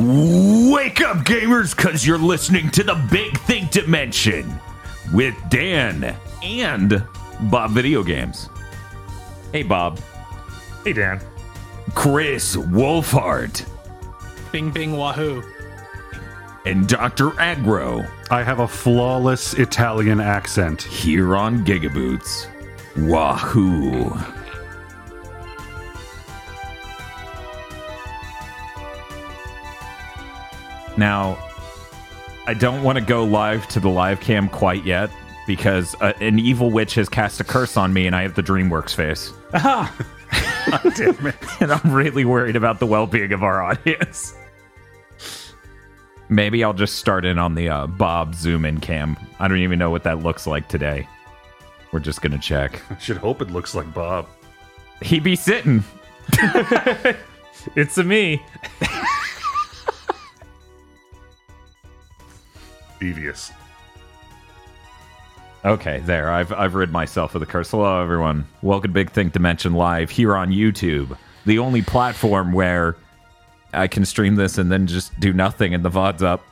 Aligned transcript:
Wake 0.00 1.00
up, 1.00 1.16
gamers, 1.18 1.74
because 1.74 2.06
you're 2.06 2.18
listening 2.18 2.70
to 2.70 2.84
the 2.84 2.94
Big 3.10 3.36
Think 3.40 3.72
Dimension 3.72 4.60
with 5.12 5.34
Dan 5.48 6.14
and 6.40 7.02
Bob 7.50 7.72
Video 7.72 8.04
Games. 8.04 8.48
Hey, 9.50 9.64
Bob. 9.64 9.98
Hey, 10.84 10.92
Dan. 10.92 11.20
Chris 11.96 12.54
Wolfhart. 12.54 13.68
Bing 14.52 14.70
bing 14.70 14.96
wahoo. 14.96 15.42
And 16.64 16.86
Dr. 16.86 17.32
Agro 17.40 18.06
I 18.30 18.44
have 18.44 18.60
a 18.60 18.68
flawless 18.68 19.54
Italian 19.54 20.20
accent. 20.20 20.80
here 20.82 21.34
on 21.34 21.64
Gigaboots. 21.64 22.46
Wahoo. 22.98 24.16
Now, 30.98 31.38
I 32.48 32.54
don't 32.54 32.82
want 32.82 32.98
to 32.98 33.04
go 33.04 33.22
live 33.22 33.68
to 33.68 33.78
the 33.78 33.88
live 33.88 34.18
cam 34.18 34.48
quite 34.48 34.84
yet 34.84 35.10
because 35.46 35.94
uh, 36.00 36.12
an 36.20 36.40
evil 36.40 36.72
witch 36.72 36.96
has 36.96 37.08
cast 37.08 37.38
a 37.38 37.44
curse 37.44 37.76
on 37.76 37.92
me 37.92 38.08
and 38.08 38.16
I 38.16 38.22
have 38.22 38.34
the 38.34 38.42
DreamWorks 38.42 38.94
face. 38.94 39.32
Damn 39.52 41.26
it. 41.28 41.36
and 41.60 41.72
I'm 41.72 41.92
really 41.92 42.24
worried 42.24 42.56
about 42.56 42.80
the 42.80 42.86
well-being 42.86 43.32
of 43.32 43.44
our 43.44 43.62
audience. 43.62 44.34
Maybe 46.28 46.64
I'll 46.64 46.74
just 46.74 46.96
start 46.96 47.24
in 47.24 47.38
on 47.38 47.54
the 47.54 47.68
uh, 47.68 47.86
Bob 47.86 48.34
zoom 48.34 48.64
in 48.64 48.80
cam. 48.80 49.16
I 49.38 49.46
don't 49.46 49.58
even 49.58 49.78
know 49.78 49.90
what 49.90 50.02
that 50.02 50.24
looks 50.24 50.48
like 50.48 50.68
today. 50.68 51.08
We're 51.92 52.00
just 52.00 52.22
gonna 52.22 52.38
check. 52.38 52.82
I 52.90 52.98
should 52.98 53.16
hope 53.18 53.40
it 53.40 53.50
looks 53.50 53.74
like 53.74 53.94
Bob. 53.94 54.26
He 55.00 55.20
be 55.20 55.36
sitting. 55.36 55.84
It's 57.74 57.98
a 57.98 58.04
me. 58.04 58.42
Devious. 63.00 63.52
Okay, 65.64 66.00
there. 66.00 66.30
I've 66.30 66.52
I've 66.52 66.74
rid 66.74 66.90
myself 66.92 67.34
of 67.34 67.40
the 67.40 67.46
curse. 67.46 67.70
Hello, 67.70 68.00
everyone. 68.00 68.46
Welcome 68.62 68.90
to 68.90 68.94
Big 68.94 69.10
Think 69.10 69.32
Dimension 69.32 69.74
Live 69.74 70.10
here 70.10 70.36
on 70.36 70.50
YouTube, 70.50 71.16
the 71.46 71.58
only 71.58 71.82
platform 71.82 72.52
where 72.52 72.96
I 73.72 73.88
can 73.88 74.04
stream 74.04 74.36
this 74.36 74.58
and 74.58 74.70
then 74.70 74.86
just 74.86 75.18
do 75.20 75.32
nothing 75.32 75.74
and 75.74 75.84
the 75.84 75.90
VOD's 75.90 76.22
up. 76.22 76.44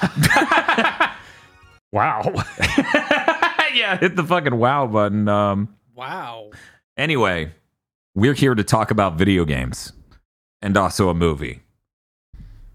Wow. 1.94 2.22
yeah, 3.72 3.96
hit 3.96 4.16
the 4.16 4.24
fucking 4.24 4.56
wow 4.56 4.88
button. 4.88 5.28
Um. 5.28 5.76
Wow. 5.94 6.50
Anyway, 6.96 7.52
we're 8.16 8.34
here 8.34 8.56
to 8.56 8.64
talk 8.64 8.90
about 8.90 9.14
video 9.14 9.44
games 9.44 9.92
and 10.60 10.76
also 10.76 11.08
a 11.08 11.14
movie 11.14 11.62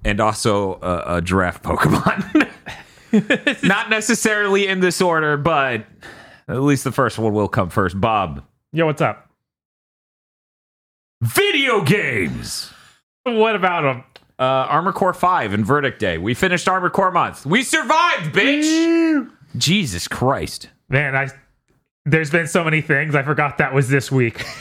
and 0.05 0.21
also 0.21 0.75
a, 0.75 1.17
a 1.17 1.21
giraffe 1.21 1.61
Pokemon. 1.61 2.49
Not 3.63 3.89
necessarily 3.89 4.67
in 4.67 4.79
this 4.79 5.01
order, 5.01 5.37
but 5.37 5.85
at 6.47 6.61
least 6.61 6.83
the 6.83 6.91
first 6.91 7.17
one 7.19 7.33
will 7.33 7.47
come 7.47 7.69
first. 7.69 7.99
Bob, 7.99 8.43
Yo, 8.71 8.85
what's 8.85 9.01
up? 9.01 9.29
video 11.21 11.81
games. 11.83 12.71
What 13.23 13.55
about 13.55 13.83
him? 13.83 14.03
Uh, 14.37 14.43
Armored 14.43 14.95
Core 14.95 15.13
5 15.13 15.53
and 15.53 15.65
Verdict 15.65 15.99
Day. 15.99 16.17
We 16.17 16.33
finished 16.33 16.67
Armored 16.69 16.93
Core 16.93 17.11
month. 17.11 17.45
We 17.45 17.63
survived, 17.63 18.33
bitch. 18.33 19.29
Jesus 19.57 20.07
Christ. 20.07 20.69
Man, 20.87 21.15
I. 21.15 21.29
There's 22.05 22.31
been 22.31 22.47
so 22.47 22.63
many 22.63 22.81
things. 22.81 23.13
I 23.15 23.23
forgot 23.23 23.57
that 23.57 23.73
was 23.73 23.89
this 23.89 24.11
week. 24.11 24.43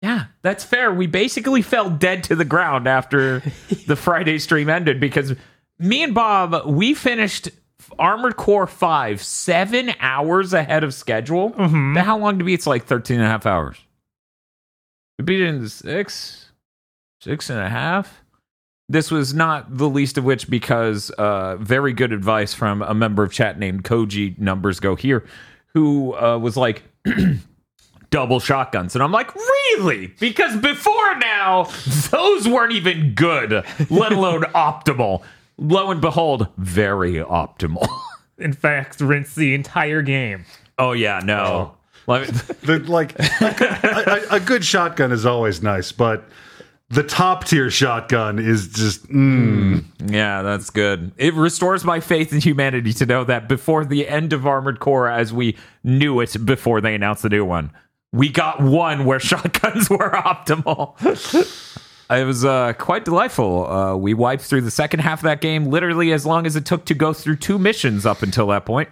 Yeah, 0.00 0.26
that's 0.42 0.62
fair. 0.62 0.92
We 0.94 1.08
basically 1.08 1.60
fell 1.60 1.90
dead 1.90 2.22
to 2.22 2.36
the 2.36 2.44
ground 2.44 2.86
after 2.86 3.42
the 3.88 3.96
Friday 3.96 4.38
stream 4.38 4.68
ended 4.68 5.00
because 5.00 5.34
me 5.80 6.04
and 6.04 6.14
Bob, 6.14 6.66
we 6.66 6.94
finished 6.94 7.48
Armored 7.98 8.36
Core 8.36 8.66
5 8.66 9.22
seven 9.22 9.92
hours 10.00 10.52
ahead 10.52 10.84
of 10.84 10.92
schedule. 10.94 11.54
Now, 11.58 12.04
How 12.04 12.18
long 12.18 12.38
to 12.38 12.44
we? 12.44 12.54
It's 12.54 12.66
like 12.66 12.84
13 12.84 13.16
and 13.18 13.24
a 13.24 13.28
half 13.28 13.46
hours. 13.46 13.76
We 15.18 15.24
beat 15.24 15.40
it 15.40 15.48
in 15.48 15.68
six, 15.68 16.52
six 17.20 17.50
and 17.50 17.58
a 17.58 17.68
half. 17.68 18.22
This 18.88 19.10
was 19.10 19.34
not 19.34 19.76
the 19.76 19.88
least 19.88 20.16
of 20.16 20.24
which 20.24 20.48
because 20.48 21.10
uh, 21.10 21.56
very 21.56 21.92
good 21.92 22.12
advice 22.12 22.54
from 22.54 22.82
a 22.82 22.94
member 22.94 23.22
of 23.22 23.32
chat 23.32 23.58
named 23.58 23.84
Koji 23.84 24.38
Numbers 24.38 24.80
Go 24.80 24.94
Here, 24.96 25.26
who 25.74 26.14
uh, 26.14 26.38
was 26.38 26.56
like, 26.56 26.82
double 28.10 28.40
shotguns. 28.40 28.94
And 28.94 29.02
I'm 29.02 29.12
like, 29.12 29.34
really? 29.34 30.08
Because 30.18 30.56
before 30.56 31.14
now, 31.16 31.64
those 32.10 32.48
weren't 32.48 32.72
even 32.72 33.14
good, 33.14 33.64
let 33.90 34.12
alone 34.12 34.42
optimal. 34.54 35.22
Lo 35.58 35.90
and 35.90 36.00
behold, 36.00 36.48
very 36.56 37.14
optimal. 37.14 37.86
In 38.38 38.52
fact, 38.52 39.00
rinse 39.00 39.34
the 39.34 39.54
entire 39.54 40.00
game. 40.02 40.44
oh, 40.78 40.92
yeah, 40.92 41.20
no. 41.24 41.74
Let 42.06 42.22
me- 42.32 42.38
The, 42.62 42.78
like 42.80 43.18
a, 43.18 43.54
good- 43.58 43.70
a- 43.84 44.32
a- 44.32 44.36
a 44.36 44.40
good 44.40 44.64
shotgun 44.64 45.10
is 45.12 45.26
always 45.26 45.62
nice, 45.62 45.90
but 45.92 46.24
the 46.90 47.02
top 47.02 47.44
tier 47.44 47.70
shotgun 47.70 48.38
is 48.38 48.68
just 48.68 49.06
mm, 49.08 49.84
yeah, 50.06 50.40
that's 50.42 50.70
good. 50.70 51.12
It 51.18 51.34
restores 51.34 51.84
my 51.84 52.00
faith 52.00 52.32
in 52.32 52.40
humanity 52.40 52.92
to 52.94 53.04
know 53.06 53.24
that 53.24 53.46
before 53.48 53.84
the 53.84 54.08
end 54.08 54.32
of 54.32 54.46
Armored 54.46 54.80
Core, 54.80 55.08
as 55.08 55.32
we 55.32 55.56
knew 55.84 56.20
it 56.20 56.34
before 56.46 56.80
they 56.80 56.94
announced 56.94 57.22
the 57.24 57.28
new 57.28 57.44
one, 57.44 57.72
we 58.12 58.30
got 58.30 58.62
one 58.62 59.04
where 59.04 59.20
shotguns 59.20 59.90
were 59.90 60.10
optimal. 60.12 60.94
It 62.10 62.24
was 62.24 62.44
uh, 62.44 62.72
quite 62.74 63.04
delightful. 63.04 63.66
Uh, 63.66 63.96
we 63.96 64.14
wiped 64.14 64.42
through 64.42 64.62
the 64.62 64.70
second 64.70 65.00
half 65.00 65.18
of 65.20 65.24
that 65.24 65.40
game 65.42 65.66
literally 65.66 66.12
as 66.12 66.24
long 66.24 66.46
as 66.46 66.56
it 66.56 66.64
took 66.64 66.86
to 66.86 66.94
go 66.94 67.12
through 67.12 67.36
two 67.36 67.58
missions 67.58 68.06
up 68.06 68.22
until 68.22 68.46
that 68.46 68.64
point. 68.64 68.88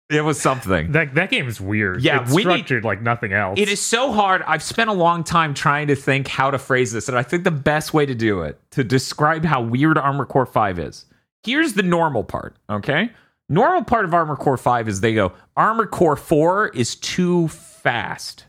it 0.08 0.22
was 0.22 0.40
something. 0.40 0.92
That 0.92 1.14
that 1.14 1.30
game 1.30 1.46
is 1.46 1.60
weird. 1.60 2.02
Yeah, 2.02 2.22
it's 2.22 2.32
we 2.32 2.44
need- 2.44 2.52
structured 2.52 2.84
like 2.84 3.02
nothing 3.02 3.34
else. 3.34 3.58
It 3.58 3.68
is 3.68 3.82
so 3.82 4.12
hard. 4.12 4.42
I've 4.46 4.62
spent 4.62 4.88
a 4.88 4.94
long 4.94 5.24
time 5.24 5.52
trying 5.52 5.88
to 5.88 5.94
think 5.94 6.26
how 6.26 6.50
to 6.50 6.58
phrase 6.58 6.92
this, 6.92 7.08
and 7.08 7.18
I 7.18 7.22
think 7.22 7.44
the 7.44 7.50
best 7.50 7.92
way 7.92 8.06
to 8.06 8.14
do 8.14 8.40
it 8.42 8.58
to 8.70 8.82
describe 8.82 9.44
how 9.44 9.60
weird 9.60 9.98
Armored 9.98 10.28
Core 10.28 10.46
5 10.46 10.78
is. 10.78 11.04
Here's 11.44 11.74
the 11.74 11.82
normal 11.82 12.24
part, 12.24 12.56
okay? 12.70 13.10
Normal 13.50 13.84
part 13.84 14.04
of 14.04 14.12
Armored 14.14 14.38
Core 14.38 14.56
5 14.56 14.88
is 14.88 15.00
they 15.00 15.14
go, 15.14 15.32
Armored 15.56 15.90
Core 15.90 16.16
4 16.16 16.68
is 16.68 16.96
too 16.96 17.48
fast. 17.48 18.46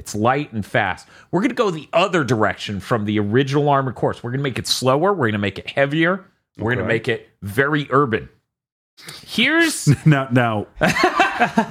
It's 0.00 0.14
light 0.14 0.50
and 0.54 0.64
fast. 0.64 1.06
We're 1.30 1.40
going 1.40 1.50
to 1.50 1.54
go 1.54 1.70
the 1.70 1.86
other 1.92 2.24
direction 2.24 2.80
from 2.80 3.04
the 3.04 3.18
original 3.20 3.68
Armored 3.68 3.96
Cores. 3.96 4.22
We're 4.22 4.30
going 4.30 4.38
to 4.38 4.42
make 4.42 4.58
it 4.58 4.66
slower. 4.66 5.12
We're 5.12 5.26
going 5.26 5.32
to 5.32 5.38
make 5.38 5.58
it 5.58 5.68
heavier. 5.68 6.24
We're 6.56 6.74
going 6.74 6.78
to 6.86 6.88
make 6.88 7.06
it 7.06 7.28
very 7.42 7.86
urban. 7.90 8.30
Here's 9.26 9.86
now 10.06 10.28
now 10.32 10.66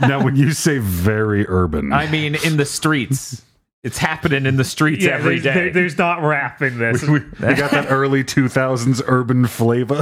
now 0.01 0.23
when 0.23 0.35
you 0.35 0.51
say 0.51 0.78
very 0.78 1.47
urban. 1.47 1.91
I 1.91 2.09
mean, 2.09 2.35
in 2.45 2.57
the 2.57 2.66
streets. 2.66 3.44
It's 3.81 3.97
happening 3.97 4.45
in 4.45 4.57
the 4.57 4.66
streets 4.66 5.06
yeah, 5.06 5.12
every 5.12 5.39
there's, 5.39 5.44
day. 5.44 5.53
there- 5.53 5.72
there's 5.72 5.97
not 5.97 6.22
rap 6.22 6.62
in 6.62 6.79
this. 6.79 7.01
we, 7.01 7.19
we 7.22 7.53
got 7.56 7.72
that 7.72 7.85
early 7.89 8.25
2000s 8.25 9.01
urban 9.07 9.47
flavor. 9.47 10.01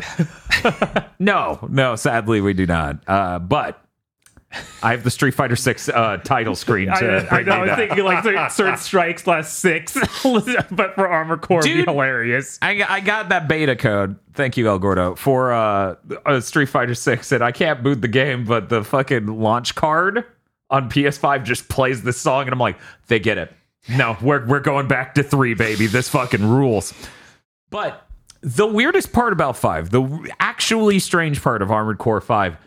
no, 1.20 1.60
no, 1.70 1.96
sadly 1.96 2.42
we 2.42 2.54
do 2.56 2.66
not. 2.66 2.98
Uh, 3.08 3.38
but 3.38 3.80
I 4.82 4.92
have 4.92 5.04
the 5.04 5.12
Street 5.12 5.34
Fighter 5.34 5.56
Six 5.56 5.90
uh, 5.90 6.18
title 6.24 6.56
screen. 6.56 6.90
I, 6.90 7.00
To 7.00 7.18
I 7.18 7.30
bring 7.30 7.46
know. 7.48 7.52
I 7.52 7.62
was 7.62 7.72
thinking 7.76 8.04
like 8.04 8.52
certain, 8.52 8.78
strikes 8.78 9.22
plus 9.24 9.52
six, 9.52 9.94
but 10.72 10.96
for 10.96 11.08
Armored 11.08 11.42
Core, 11.42 11.58
would 11.60 11.64
be 11.66 11.84
hilarious. 11.84 12.58
I, 12.62 12.84
I 12.88 13.00
got 13.02 13.30
that 13.30 13.48
beta 13.48 13.76
code. 13.76 14.18
Thank 14.34 14.56
you, 14.56 14.68
El 14.68 14.80
Gordo, 14.80 15.16
for 15.16 15.52
uh, 15.52 15.96
uh, 16.26 16.40
Street 16.40 16.68
Fighter 16.68 16.96
Six, 16.96 17.32
and 17.32 17.44
I 17.44 17.52
can't 17.52 17.84
boot 17.84 18.02
the 18.02 18.08
game, 18.08 18.46
but 18.46 18.70
the 18.70 18.84
fucking 18.84 19.28
launch 19.28 19.76
card 19.76 20.24
on 20.70 20.90
PS5 20.90 21.44
just 21.44 21.68
plays 21.70 22.04
this 22.04 22.20
song, 22.20 22.44
and 22.44 22.54
I'm 22.54 22.60
like, 22.60 22.78
they 23.08 23.20
get 23.20 23.38
it. 23.38 23.52
No, 23.90 24.18
we're 24.22 24.46
we're 24.46 24.60
going 24.60 24.88
back 24.88 25.16
to 25.16 25.24
three, 25.24 25.54
baby. 25.54 25.88
This 25.88 26.10
fucking 26.10 26.48
rules. 26.48 26.94
But 27.70 28.06
the 28.42 28.68
weirdest 28.68 29.12
part 29.12 29.34
about 29.34 29.58
five, 29.58 29.90
the 29.90 30.32
actually 30.40 31.00
strange 31.00 31.42
part 31.42 31.62
of 31.62 31.72
Armored 31.72 31.98
Core 31.98 32.22
Five, 32.22 32.58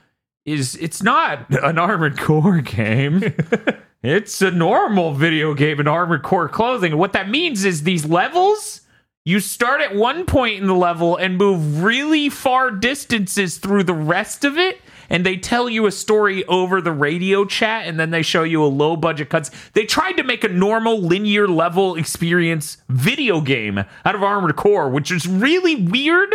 is 0.44 0.76
it's 0.76 1.02
not 1.02 1.50
an 1.50 1.78
Armored 1.78 2.18
Core 2.18 2.60
game. 2.60 3.22
it's 4.02 4.40
a 4.42 4.50
normal 4.50 5.14
video 5.14 5.54
game 5.54 5.80
in 5.80 5.88
Armored 5.88 6.22
Core 6.22 6.48
clothing. 6.48 6.96
What 6.96 7.12
that 7.12 7.28
means 7.28 7.64
is 7.64 7.82
these 7.82 8.04
levels 8.06 8.80
you 9.26 9.38
start 9.38 9.82
at 9.82 9.94
one 9.94 10.24
point 10.24 10.60
in 10.60 10.66
the 10.66 10.74
level 10.74 11.16
and 11.16 11.36
move 11.36 11.82
really 11.82 12.30
far 12.30 12.70
distances 12.70 13.58
through 13.58 13.84
the 13.84 13.94
rest 13.94 14.46
of 14.46 14.56
it. 14.56 14.80
And 15.10 15.26
they 15.26 15.36
tell 15.36 15.68
you 15.68 15.86
a 15.86 15.92
story 15.92 16.44
over 16.46 16.80
the 16.80 16.92
radio 16.92 17.44
chat, 17.44 17.86
and 17.86 17.98
then 17.98 18.10
they 18.10 18.22
show 18.22 18.44
you 18.44 18.64
a 18.64 18.66
low 18.66 18.96
budget 18.96 19.28
cuts. 19.28 19.50
They 19.72 19.84
tried 19.84 20.12
to 20.12 20.22
make 20.22 20.44
a 20.44 20.48
normal 20.48 21.00
linear 21.00 21.48
level 21.48 21.96
experience 21.96 22.78
video 22.88 23.40
game 23.40 23.78
out 23.78 24.14
of 24.14 24.22
Armored 24.22 24.56
Core, 24.56 24.88
which 24.88 25.10
is 25.10 25.26
really 25.26 25.74
weird. 25.74 26.32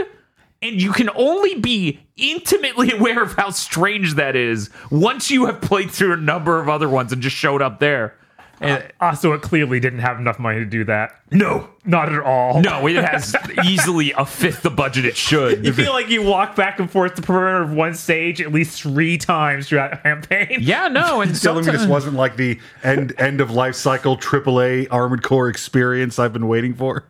And 0.65 0.81
you 0.81 0.91
can 0.93 1.09
only 1.15 1.55
be 1.59 1.99
intimately 2.17 2.91
aware 2.97 3.21
of 3.21 3.33
how 3.33 3.49
strange 3.51 4.15
that 4.15 4.35
is 4.35 4.69
once 4.89 5.29
you 5.29 5.45
have 5.45 5.61
played 5.61 5.91
through 5.91 6.13
a 6.13 6.17
number 6.17 6.59
of 6.59 6.67
other 6.69 6.89
ones 6.89 7.13
and 7.13 7.21
just 7.21 7.35
showed 7.35 7.61
up 7.61 7.79
there. 7.79 8.15
Uh, 8.61 8.65
and- 8.65 8.91
Also, 9.01 9.33
it 9.33 9.41
clearly 9.41 9.81
didn't 9.81 9.99
have 9.99 10.17
enough 10.17 10.39
money 10.39 10.59
to 10.59 10.65
do 10.65 10.85
that. 10.85 11.11
no, 11.29 11.67
Not 11.83 12.11
at 12.13 12.21
all. 12.21 12.61
no, 12.61 12.87
it 12.87 12.95
has 12.95 13.35
easily 13.65 14.13
a 14.13 14.25
fifth 14.25 14.61
the 14.63 14.69
budget 14.69 15.03
it 15.03 15.17
should. 15.17 15.65
You 15.65 15.73
feel 15.73 15.91
like 15.91 16.07
you 16.09 16.21
walk 16.23 16.55
back 16.55 16.79
and 16.79 16.89
forth 16.89 17.15
the 17.17 17.21
perimeter 17.21 17.61
of 17.63 17.73
one 17.73 17.93
stage 17.95 18.39
at 18.41 18.53
least 18.53 18.81
three 18.81 19.17
times 19.17 19.67
throughout 19.67 19.91
the 19.91 19.97
campaign. 19.97 20.59
Yeah, 20.61 20.87
no, 20.87 21.19
and 21.21 21.39
Telling 21.39 21.65
me 21.65 21.71
this 21.73 21.85
wasn't 21.85 22.15
like 22.15 22.37
the 22.37 22.57
end 22.81 23.13
end 23.17 23.41
of 23.41 23.51
life 23.51 23.75
cycle 23.75 24.17
AAA 24.17 24.87
Armored 24.89 25.21
Core 25.21 25.49
experience 25.49 26.17
I've 26.17 26.31
been 26.33 26.47
waiting 26.47 26.73
for. 26.73 27.03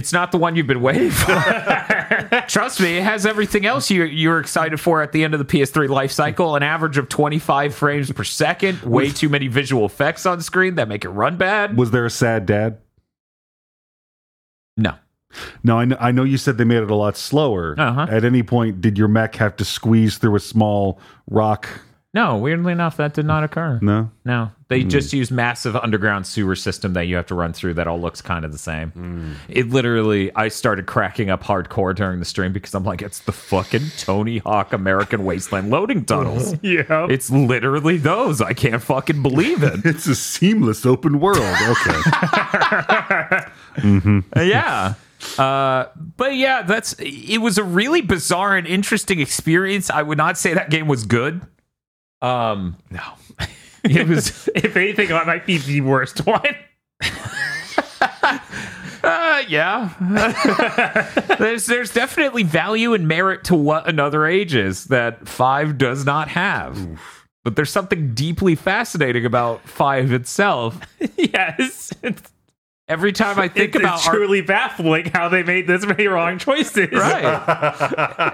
It's 0.00 0.14
not 0.14 0.32
the 0.32 0.38
one 0.38 0.56
you've 0.56 0.66
been 0.66 0.80
waiting 0.80 1.10
for. 1.10 1.26
Trust 2.48 2.80
me, 2.80 2.96
it 2.96 3.02
has 3.02 3.26
everything 3.26 3.66
else 3.66 3.90
you 3.90 4.04
you're 4.04 4.40
excited 4.40 4.80
for 4.80 5.02
at 5.02 5.12
the 5.12 5.22
end 5.22 5.34
of 5.34 5.38
the 5.40 5.44
PS3 5.44 5.90
life 5.90 6.10
cycle. 6.10 6.56
An 6.56 6.62
average 6.62 6.96
of 6.96 7.10
25 7.10 7.74
frames 7.74 8.10
per 8.10 8.24
second, 8.24 8.80
way 8.80 9.10
too 9.10 9.28
many 9.28 9.46
visual 9.46 9.84
effects 9.84 10.24
on 10.24 10.40
screen 10.40 10.76
that 10.76 10.88
make 10.88 11.04
it 11.04 11.10
run 11.10 11.36
bad. 11.36 11.76
Was 11.76 11.90
there 11.90 12.06
a 12.06 12.10
sad 12.10 12.46
dad? 12.46 12.78
No. 14.78 14.94
No, 15.62 15.78
I 15.78 15.84
know, 15.84 15.98
I 16.00 16.12
know 16.12 16.24
you 16.24 16.38
said 16.38 16.56
they 16.56 16.64
made 16.64 16.82
it 16.82 16.90
a 16.90 16.94
lot 16.94 17.18
slower. 17.18 17.74
Uh-huh. 17.78 18.06
At 18.08 18.24
any 18.24 18.42
point, 18.42 18.80
did 18.80 18.96
your 18.96 19.08
mech 19.08 19.36
have 19.36 19.54
to 19.56 19.66
squeeze 19.66 20.16
through 20.16 20.36
a 20.36 20.40
small 20.40 20.98
rock? 21.28 21.68
No, 22.12 22.38
weirdly 22.38 22.72
enough, 22.72 22.96
that 22.96 23.14
did 23.14 23.24
not 23.24 23.44
occur. 23.44 23.78
No. 23.80 24.10
No, 24.24 24.50
they 24.66 24.82
hmm. 24.82 24.88
just 24.88 25.12
use 25.12 25.30
massive 25.30 25.76
underground 25.76 26.26
sewer 26.26 26.56
system 26.56 26.92
that 26.94 27.04
you 27.04 27.14
have 27.14 27.26
to 27.26 27.36
run 27.36 27.52
through. 27.52 27.74
That 27.74 27.86
all 27.86 28.00
looks 28.00 28.20
kind 28.20 28.44
of 28.44 28.50
the 28.50 28.58
same. 28.58 28.90
Hmm. 28.90 29.32
It 29.48 29.70
literally, 29.70 30.34
I 30.34 30.48
started 30.48 30.86
cracking 30.86 31.30
up 31.30 31.44
hardcore 31.44 31.94
during 31.94 32.18
the 32.18 32.24
stream 32.24 32.52
because 32.52 32.74
I'm 32.74 32.82
like, 32.82 33.00
it's 33.00 33.20
the 33.20 33.32
fucking 33.32 33.92
Tony 33.96 34.38
Hawk 34.38 34.72
American 34.72 35.24
Wasteland 35.24 35.70
loading 35.70 36.04
tunnels. 36.04 36.54
Yeah. 36.62 37.06
It's 37.08 37.30
literally 37.30 37.96
those. 37.96 38.40
I 38.40 38.52
can't 38.52 38.82
fucking 38.82 39.22
believe 39.22 39.62
it. 39.62 39.80
It's 39.90 40.06
a 40.06 40.14
seamless 40.14 40.86
open 40.86 41.20
world. 41.20 41.38
Okay. 41.38 42.00
Mm-hmm. 43.76 44.20
yeah. 44.36 44.94
Uh, 45.38 45.86
but 46.16 46.34
yeah, 46.34 46.62
that's 46.62 46.94
it 46.98 47.38
was 47.38 47.56
a 47.56 47.62
really 47.62 48.00
bizarre 48.00 48.56
and 48.56 48.66
interesting 48.66 49.20
experience. 49.20 49.90
I 49.90 50.02
would 50.02 50.18
not 50.18 50.36
say 50.36 50.54
that 50.54 50.70
game 50.70 50.88
was 50.88 51.04
good. 51.04 51.40
Um, 52.22 52.76
no, 52.90 53.02
it 53.84 54.06
was. 54.06 54.48
if 54.54 54.76
anything, 54.76 55.08
that 55.08 55.26
might 55.26 55.46
be 55.46 55.58
the 55.58 55.80
worst 55.80 56.26
one. 56.26 56.56
Uh, 59.02 59.42
yeah. 59.48 59.94
there's 61.38 61.66
there's 61.66 61.92
definitely 61.92 62.42
value 62.42 62.92
and 62.92 63.08
merit 63.08 63.44
to 63.44 63.54
what 63.54 63.88
another 63.88 64.26
age 64.26 64.54
is 64.54 64.86
that 64.86 65.26
five 65.26 65.78
does 65.78 66.04
not 66.04 66.28
have. 66.28 67.00
But 67.42 67.56
there's 67.56 67.70
something 67.70 68.12
deeply 68.12 68.54
fascinating 68.54 69.24
about 69.24 69.66
five 69.66 70.12
itself. 70.12 70.78
yes. 71.16 71.90
It's, 72.02 72.22
Every 72.90 73.12
time 73.12 73.38
I 73.38 73.46
think 73.46 73.76
it's, 73.76 73.84
about 73.84 73.98
it's 73.98 74.08
Ar- 74.08 74.14
truly 74.14 74.40
baffling 74.40 75.06
how 75.06 75.28
they 75.28 75.44
made 75.44 75.68
this 75.68 75.86
many 75.86 76.08
wrong 76.08 76.38
choices. 76.38 76.90
Right. 76.90 77.22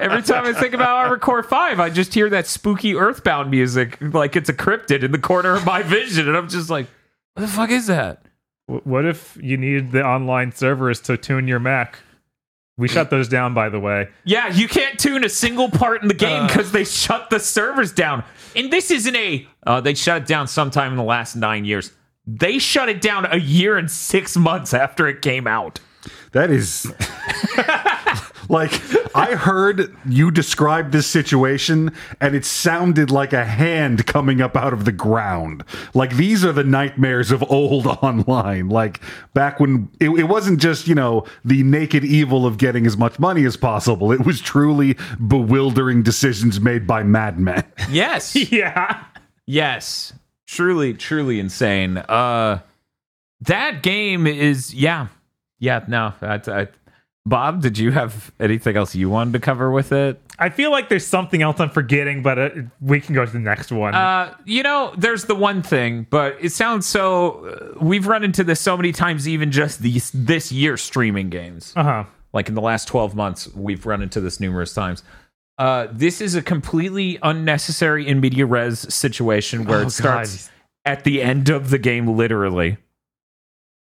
Every 0.00 0.23
time 0.23 0.47
I 0.47 0.55
think 0.55 0.73
about 0.73 0.88
Armored 0.88 1.20
Core 1.20 1.43
5, 1.43 1.79
I 1.79 1.91
just 1.91 2.14
hear 2.14 2.31
that 2.31 2.47
spooky 2.47 2.94
Earthbound 2.94 3.50
music 3.50 3.99
like 4.00 4.35
it's 4.35 4.49
a 4.49 4.55
cryptid 4.55 5.03
in 5.03 5.12
the 5.12 5.19
corner 5.19 5.55
of 5.55 5.67
my 5.67 5.82
vision. 5.82 6.26
And 6.26 6.35
I'm 6.35 6.49
just 6.49 6.70
like, 6.70 6.87
what 7.35 7.43
the 7.43 7.49
fuck 7.49 7.69
is 7.69 7.87
that? 7.88 8.23
What 8.64 9.05
if 9.05 9.37
you 9.43 9.58
needed 9.58 9.93
the 9.93 10.03
online 10.03 10.53
servers 10.53 11.02
to 11.02 11.19
tune 11.19 11.47
your 11.47 11.61
mech? 11.61 11.99
We 12.79 12.88
shut 12.88 13.11
those 13.11 13.29
down, 13.29 13.52
by 13.52 13.69
the 13.69 13.79
way. 13.79 14.09
Yeah, 14.25 14.49
you 14.49 14.69
can't 14.69 14.99
tune 14.99 15.23
a 15.23 15.29
single 15.29 15.70
part 15.70 16.00
in 16.00 16.09
the 16.09 16.14
game 16.14 16.47
because 16.47 16.73
they 16.73 16.85
shut 16.85 17.29
the 17.29 17.41
servers 17.41 17.93
down. 17.93 18.25
And 18.55 18.73
this 18.73 18.91
isn't 18.91 19.17
a, 19.17 19.47
uh, 19.67 19.82
they 19.82 19.93
shut 19.93 20.23
it 20.23 20.29
down 20.29 20.47
sometime 20.47 20.93
in 20.93 20.97
the 20.97 21.05
last 21.05 21.37
nine 21.37 21.67
years. 21.67 21.93
They 22.26 22.58
shut 22.58 22.88
it 22.88 23.00
down 23.00 23.26
a 23.31 23.38
year 23.38 23.76
and 23.76 23.90
six 23.90 24.37
months 24.37 24.75
after 24.75 25.06
it 25.06 25.23
came 25.23 25.46
out. 25.46 25.81
That 26.32 26.50
is 26.50 26.87
like 28.49 28.73
I 29.14 29.34
heard 29.34 29.94
you 30.06 30.31
describe 30.31 30.93
this 30.93 31.06
situation 31.06 31.93
and 32.20 32.34
it 32.34 32.44
sounded 32.44 33.11
like 33.11 33.32
a 33.32 33.44
hand 33.44 34.06
coming 34.06 34.40
up 34.40 34.56
out 34.56 34.73
of 34.73 34.84
the 34.84 34.93
ground. 34.93 35.64
Like 35.94 36.17
these 36.17 36.44
are 36.44 36.52
the 36.52 36.64
nightmares 36.64 37.31
of 37.31 37.43
old 37.50 37.87
online. 38.02 38.69
Like 38.69 39.00
back 39.34 39.58
when 39.61 39.88
it, 40.00 40.11
it 40.11 40.25
wasn't 40.25 40.61
just, 40.61 40.87
you 40.87 40.94
know, 40.94 41.25
the 41.44 41.62
naked 41.62 42.05
evil 42.05 42.44
of 42.44 42.58
getting 42.58 42.87
as 42.87 42.96
much 42.96 43.19
money 43.19 43.44
as 43.44 43.56
possible. 43.56 44.12
It 44.12 44.25
was 44.26 44.40
truly 44.40 44.96
bewildering 45.26 46.02
decisions 46.02 46.61
made 46.61 46.87
by 46.87 47.02
madmen. 47.02 47.64
Yes. 47.88 48.34
Yeah. 48.50 49.05
Yes. 49.46 50.12
Truly, 50.46 50.94
truly 50.94 51.40
insane. 51.40 51.98
Uh 51.98 52.60
that 53.43 53.82
game 53.82 54.26
is 54.26 54.75
yeah. 54.75 55.08
Yeah, 55.58 55.84
no. 55.88 56.12
I, 56.20 56.40
I, 56.46 56.69
Bob, 57.25 57.60
did 57.62 57.76
you 57.78 57.90
have 57.90 58.31
anything 58.38 58.76
else 58.76 58.94
you 58.94 59.10
wanted 59.10 59.32
to 59.32 59.40
cover 59.40 59.70
with 59.70 59.90
it? 59.90 60.20
I 60.38 60.48
feel 60.50 60.70
like 60.70 60.88
there's 60.88 61.06
something 61.06 61.43
else 61.43 61.58
I'm 61.58 61.70
forgetting, 61.70 62.22
but 62.22 62.38
uh, 62.38 62.50
we 62.81 63.00
can 63.00 63.14
go 63.14 63.25
to 63.25 63.32
the 63.32 63.38
next 63.38 63.72
one. 63.72 63.94
Uh, 63.94 64.34
you 64.44 64.62
know, 64.62 64.94
there's 64.96 65.25
the 65.25 65.34
one 65.34 65.62
thing, 65.62 66.06
but 66.08 66.37
it 66.40 66.52
sounds 66.52 66.87
so. 66.87 67.46
Uh, 67.46 67.84
we've 67.84 68.06
run 68.06 68.22
into 68.22 68.44
this 68.44 68.60
so 68.60 68.76
many 68.76 68.92
times, 68.92 69.26
even 69.26 69.50
just 69.50 69.81
these 69.81 70.10
this 70.12 70.52
year 70.52 70.76
streaming 70.76 71.31
games. 71.31 71.72
Uh 71.75 71.82
huh. 71.82 72.04
Like 72.32 72.49
in 72.49 72.54
the 72.54 72.60
last 72.60 72.87
12 72.87 73.14
months, 73.14 73.49
we've 73.54 73.87
run 73.87 74.02
into 74.02 74.20
this 74.20 74.38
numerous 74.38 74.75
times. 74.75 75.02
Uh, 75.58 75.88
this 75.91 76.20
is 76.20 76.35
a 76.35 76.43
completely 76.43 77.19
unnecessary 77.23 78.06
in 78.06 78.20
media 78.20 78.44
res 78.44 78.93
situation 78.94 79.64
where 79.64 79.81
Oh, 79.81 79.87
it 79.87 79.91
starts 79.91 80.50
at 80.85 81.05
the 81.05 81.23
end 81.23 81.49
of 81.49 81.70
the 81.70 81.79
game, 81.79 82.06
literally, 82.06 82.76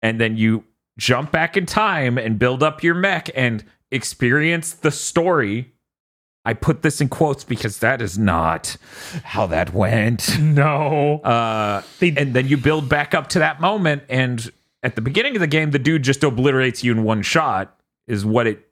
and 0.02 0.20
then 0.20 0.36
you 0.36 0.64
jump 0.98 1.32
back 1.32 1.56
in 1.56 1.66
time 1.66 2.16
and 2.18 2.38
build 2.38 2.62
up 2.62 2.82
your 2.82 2.94
mech 2.94 3.28
and 3.34 3.64
experience 3.90 4.72
the 4.74 4.90
story. 4.90 5.72
I 6.44 6.54
put 6.54 6.82
this 6.82 7.00
in 7.00 7.08
quotes 7.08 7.42
because 7.42 7.78
that 7.80 8.00
is 8.00 8.16
not 8.16 8.76
how 9.24 9.46
that 9.48 9.74
went. 9.74 10.38
No. 10.40 11.18
Uh, 11.22 11.82
They- 11.98 12.14
and 12.16 12.32
then 12.34 12.46
you 12.46 12.56
build 12.56 12.88
back 12.88 13.12
up 13.14 13.26
to 13.30 13.40
that 13.40 13.60
moment, 13.60 14.04
and 14.08 14.48
at 14.84 14.94
the 14.94 15.00
beginning 15.02 15.34
of 15.34 15.40
the 15.40 15.48
game, 15.48 15.72
the 15.72 15.80
dude 15.80 16.04
just 16.04 16.22
obliterates 16.22 16.84
you 16.84 16.92
in 16.92 17.02
one 17.02 17.22
shot. 17.22 17.72
Is 18.06 18.24
what 18.24 18.46
it, 18.46 18.68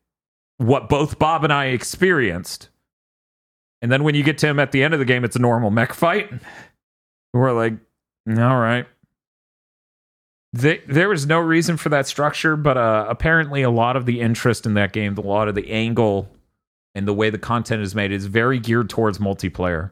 what 0.59 0.89
both 0.89 1.19
Bob 1.19 1.43
and 1.43 1.53
I 1.53 1.67
experienced. 1.67 2.69
And 3.83 3.93
then 3.93 4.05
when 4.05 4.15
you 4.15 4.23
get 4.23 4.39
to 4.39 4.47
him 4.47 4.59
at 4.59 4.73
the 4.73 4.83
end 4.83 4.95
of 4.95 5.01
the 5.01 5.07
game, 5.07 5.25
it's 5.25 5.37
a 5.37 5.41
normal 5.41 5.71
mech 5.71 5.93
fight. 5.93 6.31
We're 7.33 7.53
like, 7.53 7.75
all 8.29 8.59
right. 8.59 8.87
There, 10.53 10.79
there 10.87 11.09
was 11.09 11.27
no 11.27 11.41
reason 11.41 11.77
for 11.77 11.89
that 11.89 12.07
structure, 12.07 12.57
but 12.57 12.77
uh, 12.77 13.07
apparently 13.09 13.63
a 13.63 13.71
lot 13.71 13.97
of 13.97 14.07
the 14.07 14.21
interest 14.21 14.67
in 14.67 14.75
that 14.75 14.93
game, 14.93 15.17
a 15.19 15.21
lot 15.21 15.49
of 15.49 15.55
the 15.55 15.71
angle 15.71 16.29
and 16.95 17.09
the 17.09 17.15
way 17.15 17.31
the 17.31 17.39
content 17.39 17.83
is 17.83 17.95
made 17.95 18.13
is 18.13 18.27
very 18.27 18.59
geared 18.59 18.89
towards 18.89 19.19
multiplayer 19.19 19.91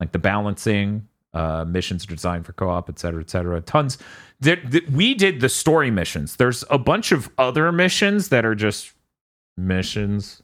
like 0.00 0.12
the 0.12 0.18
balancing 0.18 1.08
uh 1.34 1.64
missions 1.64 2.06
designed 2.06 2.46
for 2.46 2.52
co-op 2.52 2.88
et 2.88 2.98
cetera 2.98 3.20
et 3.20 3.30
cetera 3.30 3.60
tons 3.60 3.98
there, 4.40 4.56
th- 4.56 4.86
we 4.90 5.14
did 5.14 5.40
the 5.40 5.48
story 5.48 5.90
missions 5.90 6.36
there's 6.36 6.64
a 6.70 6.78
bunch 6.78 7.12
of 7.12 7.30
other 7.38 7.72
missions 7.72 8.28
that 8.28 8.44
are 8.44 8.54
just 8.54 8.92
missions 9.56 10.42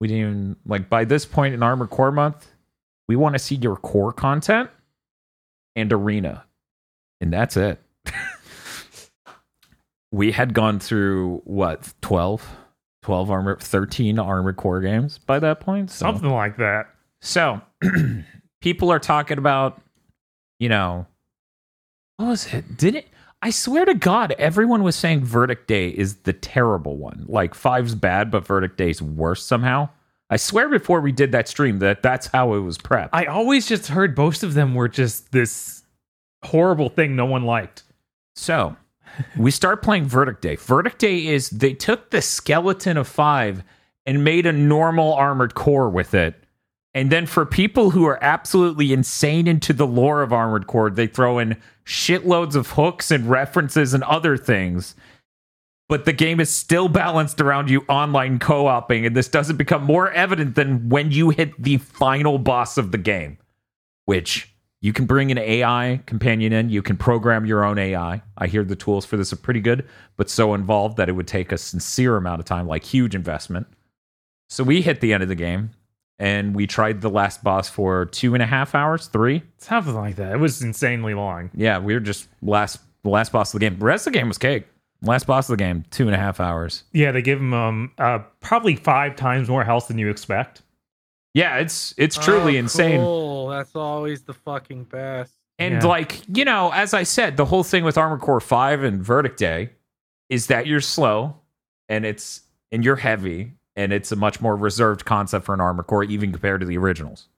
we 0.00 0.08
didn't 0.08 0.20
even 0.20 0.56
like 0.66 0.88
by 0.88 1.04
this 1.04 1.26
point 1.26 1.54
in 1.54 1.62
Armored 1.62 1.90
Core 1.90 2.12
month 2.12 2.50
we 3.08 3.16
want 3.16 3.34
to 3.34 3.38
see 3.38 3.56
your 3.56 3.76
core 3.76 4.12
content 4.12 4.70
and 5.76 5.92
arena 5.92 6.44
and 7.20 7.32
that's 7.32 7.56
it 7.56 7.80
we 10.12 10.32
had 10.32 10.54
gone 10.54 10.78
through 10.78 11.42
what 11.44 11.92
12 12.02 12.56
12 13.02 13.30
armor 13.30 13.56
13 13.56 14.18
Armored 14.18 14.56
Core 14.56 14.80
games 14.80 15.18
by 15.18 15.38
that 15.38 15.60
point 15.60 15.90
so 15.90 16.06
Something 16.06 16.30
like 16.30 16.56
that. 16.58 16.86
so 17.20 17.60
people 18.60 18.92
are 18.92 18.98
talking 18.98 19.38
about, 19.38 19.80
you 20.58 20.68
know, 20.68 21.06
what 22.18 22.26
was 22.26 22.52
it? 22.52 22.76
Did 22.76 22.94
it? 22.96 23.08
I 23.42 23.50
swear 23.50 23.86
to 23.86 23.94
God, 23.94 24.32
everyone 24.32 24.82
was 24.82 24.96
saying 24.96 25.24
Verdict 25.24 25.66
Day 25.66 25.88
is 25.88 26.16
the 26.16 26.32
terrible 26.32 26.96
one. 26.98 27.24
Like 27.26 27.54
five's 27.54 27.94
bad, 27.94 28.30
but 28.30 28.46
Verdict 28.46 28.76
Day's 28.76 29.00
worse 29.00 29.44
somehow. 29.44 29.88
I 30.28 30.36
swear 30.36 30.68
before 30.68 31.00
we 31.00 31.10
did 31.10 31.32
that 31.32 31.48
stream 31.48 31.78
that 31.78 32.02
that's 32.02 32.28
how 32.28 32.54
it 32.54 32.60
was 32.60 32.78
prepped. 32.78 33.10
I 33.12 33.24
always 33.24 33.66
just 33.66 33.88
heard 33.88 34.14
both 34.14 34.42
of 34.42 34.54
them 34.54 34.74
were 34.74 34.88
just 34.88 35.32
this 35.32 35.82
horrible 36.44 36.88
thing 36.88 37.16
no 37.16 37.24
one 37.24 37.44
liked. 37.44 37.82
So 38.34 38.76
we 39.36 39.50
start 39.50 39.82
playing 39.82 40.04
Verdict 40.04 40.42
Day. 40.42 40.56
Verdict 40.56 40.98
Day 40.98 41.26
is 41.26 41.50
they 41.50 41.72
took 41.72 42.10
the 42.10 42.22
skeleton 42.22 42.96
of 42.96 43.08
five 43.08 43.64
and 44.06 44.22
made 44.22 44.46
a 44.46 44.52
normal 44.52 45.14
armored 45.14 45.54
core 45.54 45.88
with 45.88 46.14
it. 46.14 46.36
And 46.92 47.10
then 47.10 47.26
for 47.26 47.46
people 47.46 47.90
who 47.90 48.04
are 48.06 48.22
absolutely 48.22 48.92
insane 48.92 49.46
into 49.46 49.72
the 49.72 49.86
lore 49.86 50.22
of 50.22 50.32
Armored 50.32 50.66
Core, 50.66 50.90
they 50.90 51.06
throw 51.06 51.38
in 51.38 51.56
shitloads 51.90 52.54
of 52.54 52.70
hooks 52.70 53.10
and 53.10 53.28
references 53.28 53.92
and 53.94 54.04
other 54.04 54.36
things. 54.36 54.94
But 55.88 56.04
the 56.04 56.12
game 56.12 56.38
is 56.38 56.48
still 56.48 56.88
balanced 56.88 57.40
around 57.40 57.68
you 57.68 57.80
online 57.88 58.38
co 58.38 58.68
oping, 58.68 59.04
and 59.06 59.16
this 59.16 59.26
doesn't 59.26 59.56
become 59.56 59.82
more 59.82 60.08
evident 60.12 60.54
than 60.54 60.88
when 60.88 61.10
you 61.10 61.30
hit 61.30 61.60
the 61.60 61.78
final 61.78 62.38
boss 62.38 62.78
of 62.78 62.92
the 62.92 62.98
game, 62.98 63.38
which 64.04 64.54
You 64.82 64.94
can 64.94 65.04
bring 65.04 65.30
an 65.30 65.36
AI 65.36 66.00
companion 66.06 66.52
in. 66.54 66.70
You 66.70 66.80
can 66.82 66.96
program 66.96 67.44
your 67.44 67.64
own 67.64 67.78
AI. 67.78 68.22
I 68.38 68.46
hear 68.46 68.64
the 68.64 68.76
tools 68.76 69.04
for 69.04 69.18
this 69.18 69.32
are 69.32 69.36
pretty 69.36 69.60
good, 69.60 69.86
but 70.16 70.30
so 70.30 70.54
involved 70.54 70.96
that 70.96 71.08
it 71.08 71.12
would 71.12 71.28
take 71.28 71.52
a 71.52 71.58
sincere 71.58 72.16
amount 72.16 72.40
of 72.40 72.46
time, 72.46 72.66
like 72.66 72.84
huge 72.84 73.14
investment. 73.14 73.66
So 74.48 74.64
we 74.64 74.80
hit 74.80 75.00
the 75.00 75.12
end 75.12 75.22
of 75.22 75.28
the 75.28 75.34
game 75.34 75.70
and 76.20 76.54
we 76.54 76.68
tried 76.68 77.00
the 77.00 77.10
last 77.10 77.42
boss 77.42 77.68
for 77.68 78.04
two 78.06 78.34
and 78.34 78.42
a 78.42 78.46
half 78.46 78.74
hours, 78.76 79.08
three. 79.08 79.42
Something 79.58 79.94
like 79.94 80.14
that. 80.16 80.32
It 80.34 80.38
was 80.38 80.62
insanely 80.62 81.14
long. 81.14 81.50
Yeah, 81.54 81.78
we 81.80 81.94
were 81.94 82.00
just 82.00 82.28
last 82.42 82.78
last 83.02 83.32
boss 83.32 83.52
of 83.52 83.58
the 83.58 83.66
game. 83.66 83.78
The 83.78 83.84
rest 83.84 84.06
of 84.06 84.12
the 84.12 84.18
game 84.20 84.28
was 84.28 84.38
cake. 84.38 84.66
Last 85.02 85.26
boss 85.26 85.48
of 85.48 85.56
the 85.56 85.64
game, 85.64 85.84
two 85.90 86.06
and 86.06 86.14
a 86.14 86.18
half 86.18 86.38
hours. 86.40 86.84
Yeah, 86.92 87.10
they 87.10 87.22
give 87.22 87.40
him 87.40 87.52
um 87.54 87.90
uh 87.98 88.20
probably 88.40 88.76
five 88.76 89.16
times 89.16 89.48
more 89.48 89.64
health 89.64 89.88
than 89.88 89.98
you 89.98 90.08
expect. 90.10 90.62
Yeah, 91.34 91.56
it's 91.58 91.94
it's 91.96 92.16
truly 92.18 92.56
Oh, 92.56 92.60
insane. 92.60 93.00
Cool. 93.00 93.48
That's 93.48 93.74
always 93.74 94.22
the 94.22 94.34
fucking 94.34 94.84
best. 94.84 95.32
And 95.58 95.74
Yeah. 95.82 95.88
like, 95.88 96.20
you 96.36 96.44
know, 96.44 96.70
as 96.72 96.92
I 96.94 97.02
said, 97.02 97.36
the 97.36 97.44
whole 97.46 97.62
thing 97.64 97.84
with 97.84 97.96
Armored 97.98 98.20
Core 98.20 98.40
5 98.40 98.82
and 98.82 99.02
Verdict 99.02 99.38
Day 99.38 99.70
is 100.28 100.46
that 100.48 100.66
you're 100.66 100.80
slow 100.80 101.36
and 101.88 102.04
it's 102.04 102.42
and 102.72 102.84
you're 102.84 102.96
heavy 102.96 103.52
and 103.80 103.92
it's 103.92 104.12
a 104.12 104.16
much 104.16 104.40
more 104.40 104.54
reserved 104.54 105.04
concept 105.04 105.46
for 105.46 105.54
an 105.54 105.60
Armored 105.60 105.86
Core 105.86 106.04
even 106.04 106.32
compared 106.32 106.60
to 106.60 106.66
the 106.66 106.76
originals. 106.76 107.28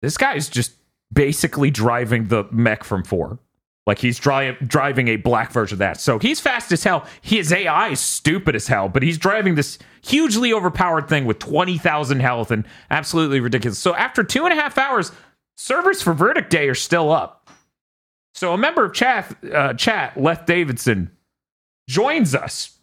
This 0.00 0.16
guy's 0.16 0.48
just 0.48 0.72
basically 1.12 1.70
driving 1.70 2.28
the 2.28 2.44
mech 2.50 2.84
from 2.84 3.04
4. 3.04 3.38
Like 3.86 3.98
he's 3.98 4.18
dri- 4.18 4.56
driving 4.66 5.08
a 5.08 5.16
black 5.16 5.50
version 5.50 5.76
of 5.76 5.78
that. 5.78 5.98
So 6.00 6.18
he's 6.18 6.40
fast 6.40 6.72
as 6.72 6.84
hell. 6.84 7.06
His 7.22 7.52
AI 7.52 7.88
is 7.88 8.00
stupid 8.00 8.54
as 8.54 8.66
hell, 8.66 8.88
but 8.88 9.02
he's 9.02 9.16
driving 9.16 9.54
this 9.54 9.78
hugely 10.02 10.52
overpowered 10.52 11.08
thing 11.08 11.24
with 11.24 11.38
20,000 11.38 12.20
health 12.20 12.50
and 12.50 12.66
absolutely 12.90 13.40
ridiculous. 13.40 13.78
So 13.78 13.94
after 13.94 14.22
two 14.22 14.44
and 14.44 14.52
a 14.52 14.60
half 14.60 14.76
hours, 14.76 15.12
servers 15.56 16.02
for 16.02 16.12
Verdict 16.12 16.50
Day 16.50 16.68
are 16.68 16.74
still 16.74 17.10
up. 17.10 17.48
So 18.34 18.52
a 18.52 18.58
member 18.58 18.84
of 18.84 18.92
chat, 18.94 19.36
uh, 19.52 19.74
chat 19.74 20.20
Leth 20.20 20.46
Davidson, 20.46 21.10
joins 21.88 22.34
us. 22.34 22.77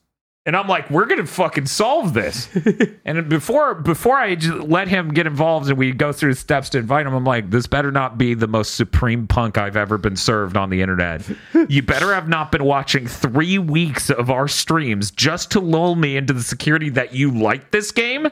And 0.47 0.55
I'm 0.55 0.67
like, 0.67 0.91
we're 0.91 1.07
gonna 1.07 1.25
fucking 1.25 1.65
solve 1.65 2.13
this. 2.13 2.47
and 3.05 3.27
before 3.27 3.73
before 3.73 4.15
I 4.17 4.35
let 4.35 4.87
him 4.87 5.11
get 5.11 5.25
involved 5.25 5.67
and 5.69 5.77
we 5.77 5.91
go 5.91 6.11
through 6.11 6.35
the 6.35 6.39
steps 6.39 6.69
to 6.69 6.77
invite 6.77 7.07
him, 7.07 7.15
I'm 7.15 7.23
like, 7.23 7.49
this 7.49 7.65
better 7.65 7.91
not 7.91 8.19
be 8.19 8.35
the 8.35 8.47
most 8.47 8.75
supreme 8.75 9.25
punk 9.25 9.57
I've 9.57 9.75
ever 9.75 9.97
been 9.97 10.15
served 10.15 10.55
on 10.55 10.69
the 10.69 10.83
internet. 10.83 11.27
you 11.67 11.81
better 11.81 12.13
have 12.13 12.27
not 12.27 12.51
been 12.51 12.63
watching 12.63 13.07
three 13.07 13.57
weeks 13.57 14.11
of 14.11 14.29
our 14.29 14.47
streams 14.47 15.09
just 15.09 15.49
to 15.51 15.59
lull 15.59 15.95
me 15.95 16.15
into 16.15 16.33
the 16.33 16.43
security 16.43 16.89
that 16.89 17.15
you 17.15 17.31
like 17.31 17.71
this 17.71 17.91
game, 17.91 18.27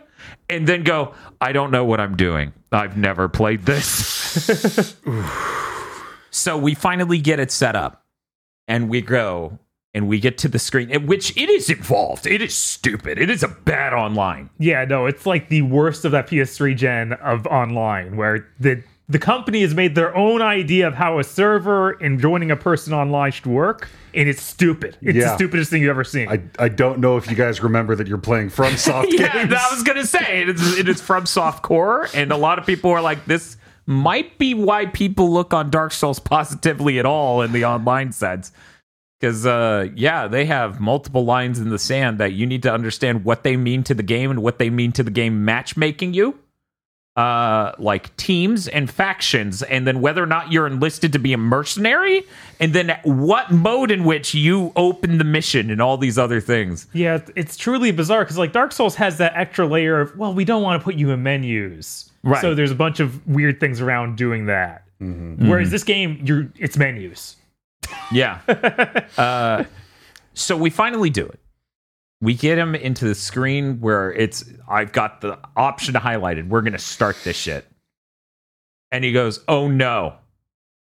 and 0.52 0.68
then 0.68 0.84
go, 0.84 1.16
I 1.42 1.52
don't 1.52 1.72
know 1.72 1.84
what 1.84 2.00
I'm 2.00 2.16
doing. 2.16 2.54
I've 2.72 2.96
never 2.96 3.28
played 3.28 3.64
this. 3.64 4.96
so 6.30 6.58
we 6.60 6.76
finally 6.76 7.18
get 7.18 7.40
it 7.40 7.50
set 7.50 7.76
up, 7.76 8.06
and 8.68 8.88
we 8.88 9.02
go 9.02 9.58
and 9.94 10.08
we 10.08 10.20
get 10.20 10.38
to 10.40 10.48
the 10.48 10.60
screen, 10.60 10.90
in 10.90 11.06
which 11.06 11.36
it 11.38 11.50
is 11.50 11.70
involved. 11.70 12.26
It 12.26 12.42
is 12.42 12.56
stupid. 12.56 13.20
It 13.20 13.30
is 13.30 13.44
a 13.44 13.48
bad 13.48 13.94
online. 13.94 14.50
Yeah, 14.58 14.86
no, 14.86 15.06
it's 15.06 15.26
like 15.26 15.50
the 15.50 15.62
worst 15.62 16.04
of 16.04 16.12
that 16.14 16.28
PS3 16.28 16.76
gen 16.76 17.14
of 17.14 17.46
online, 17.48 18.16
where 18.18 18.48
the 18.60 18.84
the 19.10 19.20
company 19.20 19.62
has 19.62 19.76
made 19.76 19.96
their 19.96 20.16
own 20.16 20.42
idea 20.42 20.88
of 20.88 20.94
how 20.94 21.20
a 21.20 21.24
server 21.24 21.92
and 21.92 22.20
joining 22.20 22.50
a 22.50 22.56
person 22.56 22.94
online 22.94 23.32
should 23.32 23.46
work, 23.46 23.90
and 24.14 24.30
it's 24.30 24.42
stupid. 24.42 24.98
It's 25.02 25.20
the 25.20 25.36
stupidest 25.36 25.70
thing 25.70 25.82
you've 25.82 25.90
ever 25.90 26.06
seen. 26.06 26.30
I, 26.30 26.42
I 26.58 26.70
don't 26.70 27.00
know 27.00 27.18
if 27.18 27.30
you 27.30 27.36
guys 27.36 27.62
remember 27.62 27.96
that 27.96 28.08
you're 28.08 28.18
playing 28.18 28.50
FromSoft 28.50 29.08
yeah, 29.10 29.44
games. 29.44 29.54
I 29.54 29.74
was 29.74 29.84
gonna 29.84 30.06
say 30.06 30.42
it 30.42 30.50
is, 30.50 30.80
it 30.80 30.90
is 30.90 31.02
from 31.02 31.26
softcore, 31.26 32.10
and 32.16 32.32
a 32.32 32.38
lot 32.38 32.58
of 32.58 32.66
people 32.66 32.92
are 32.92 33.02
like, 33.02 33.26
this 33.26 33.58
might 33.86 34.38
be 34.38 34.54
why 34.54 34.86
people 34.86 35.32
look 35.32 35.54
on 35.54 35.70
Dark 35.70 35.92
Souls 35.92 36.20
positively 36.20 36.98
at 36.98 37.06
all 37.06 37.42
in 37.42 37.52
the 37.52 37.66
online 37.66 38.14
sense. 38.14 38.52
Because 39.24 39.46
uh, 39.46 39.88
yeah, 39.96 40.28
they 40.28 40.44
have 40.48 40.82
multiple 40.82 41.24
lines 41.24 41.58
in 41.58 41.70
the 41.70 41.80
sand 41.80 42.18
that 42.18 42.34
you 42.34 42.46
need 42.46 42.62
to 42.64 42.74
understand 42.74 43.24
what 43.24 43.44
they 43.44 43.56
mean 43.56 43.82
to 43.84 43.94
the 43.94 44.04
game 44.04 44.30
and 44.32 44.44
what 44.44 44.60
they 44.60 44.70
mean 44.70 44.92
to 44.92 45.02
the 45.02 45.12
game 45.12 45.46
matchmaking 45.46 46.14
you. 46.14 46.38
Uh, 47.16 47.72
like 47.78 48.14
teams 48.18 48.68
and 48.68 48.90
factions, 48.92 49.62
and 49.64 49.86
then 49.88 50.02
whether 50.02 50.22
or 50.22 50.26
not 50.26 50.52
you're 50.52 50.66
enlisted 50.68 51.14
to 51.14 51.20
be 51.20 51.32
a 51.32 51.38
mercenary, 51.38 52.24
and 52.60 52.74
then 52.74 52.98
what 53.04 53.50
mode 53.52 53.92
in 53.92 54.04
which 54.04 54.34
you 54.34 54.74
open 54.76 55.20
the 55.20 55.24
mission 55.24 55.70
and 55.70 55.80
all 55.80 55.96
these 55.96 56.18
other 56.18 56.42
things. 56.42 56.88
yeah, 56.92 57.16
it's- 57.16 57.32
it's 57.36 57.56
truly 57.56 57.92
bizarre 57.92 58.24
because 58.24 58.38
like 58.40 58.52
Dark 58.52 58.72
Souls 58.74 58.96
has 58.96 59.20
that 59.20 59.32
extra 59.38 59.66
layer 59.68 60.02
of 60.02 60.18
well, 60.18 60.34
we 60.34 60.44
don't 60.44 60.64
want 60.64 60.82
to 60.82 60.84
put 60.84 60.96
you 60.96 61.12
in 61.12 61.22
menus, 61.24 62.10
Right. 62.24 62.42
So 62.42 62.56
there's 62.56 62.72
a 62.72 62.76
bunch 62.76 63.00
of 63.00 63.26
weird 63.28 63.60
things 63.62 63.80
around 63.80 64.18
doing 64.18 64.48
that. 64.48 64.84
Whereas 65.00 65.70
this 65.70 65.84
game, 65.86 66.20
you're 66.26 66.48
it's 66.58 66.78
menus. 66.78 67.36
Yeah. 68.12 68.40
uh, 69.18 69.64
so 70.34 70.58
we 70.58 70.70
finally 70.70 71.10
do 71.10 71.26
it. 71.26 71.40
We 72.22 72.34
get 72.34 72.58
him 72.58 72.74
into 72.76 73.06
the 73.06 73.16
screen 73.16 73.82
where 73.82 74.12
it's 74.14 74.46
I've 74.68 74.92
got 74.92 75.22
the 75.22 75.38
option 75.58 75.94
highlighted. 75.96 76.48
We're 76.48 76.62
gonna 76.62 76.80
start 76.80 77.18
this 77.24 77.36
shit. 77.36 77.68
And 78.92 79.04
he 79.04 79.12
goes, 79.12 79.42
Oh 79.48 79.68
no, 79.68 80.16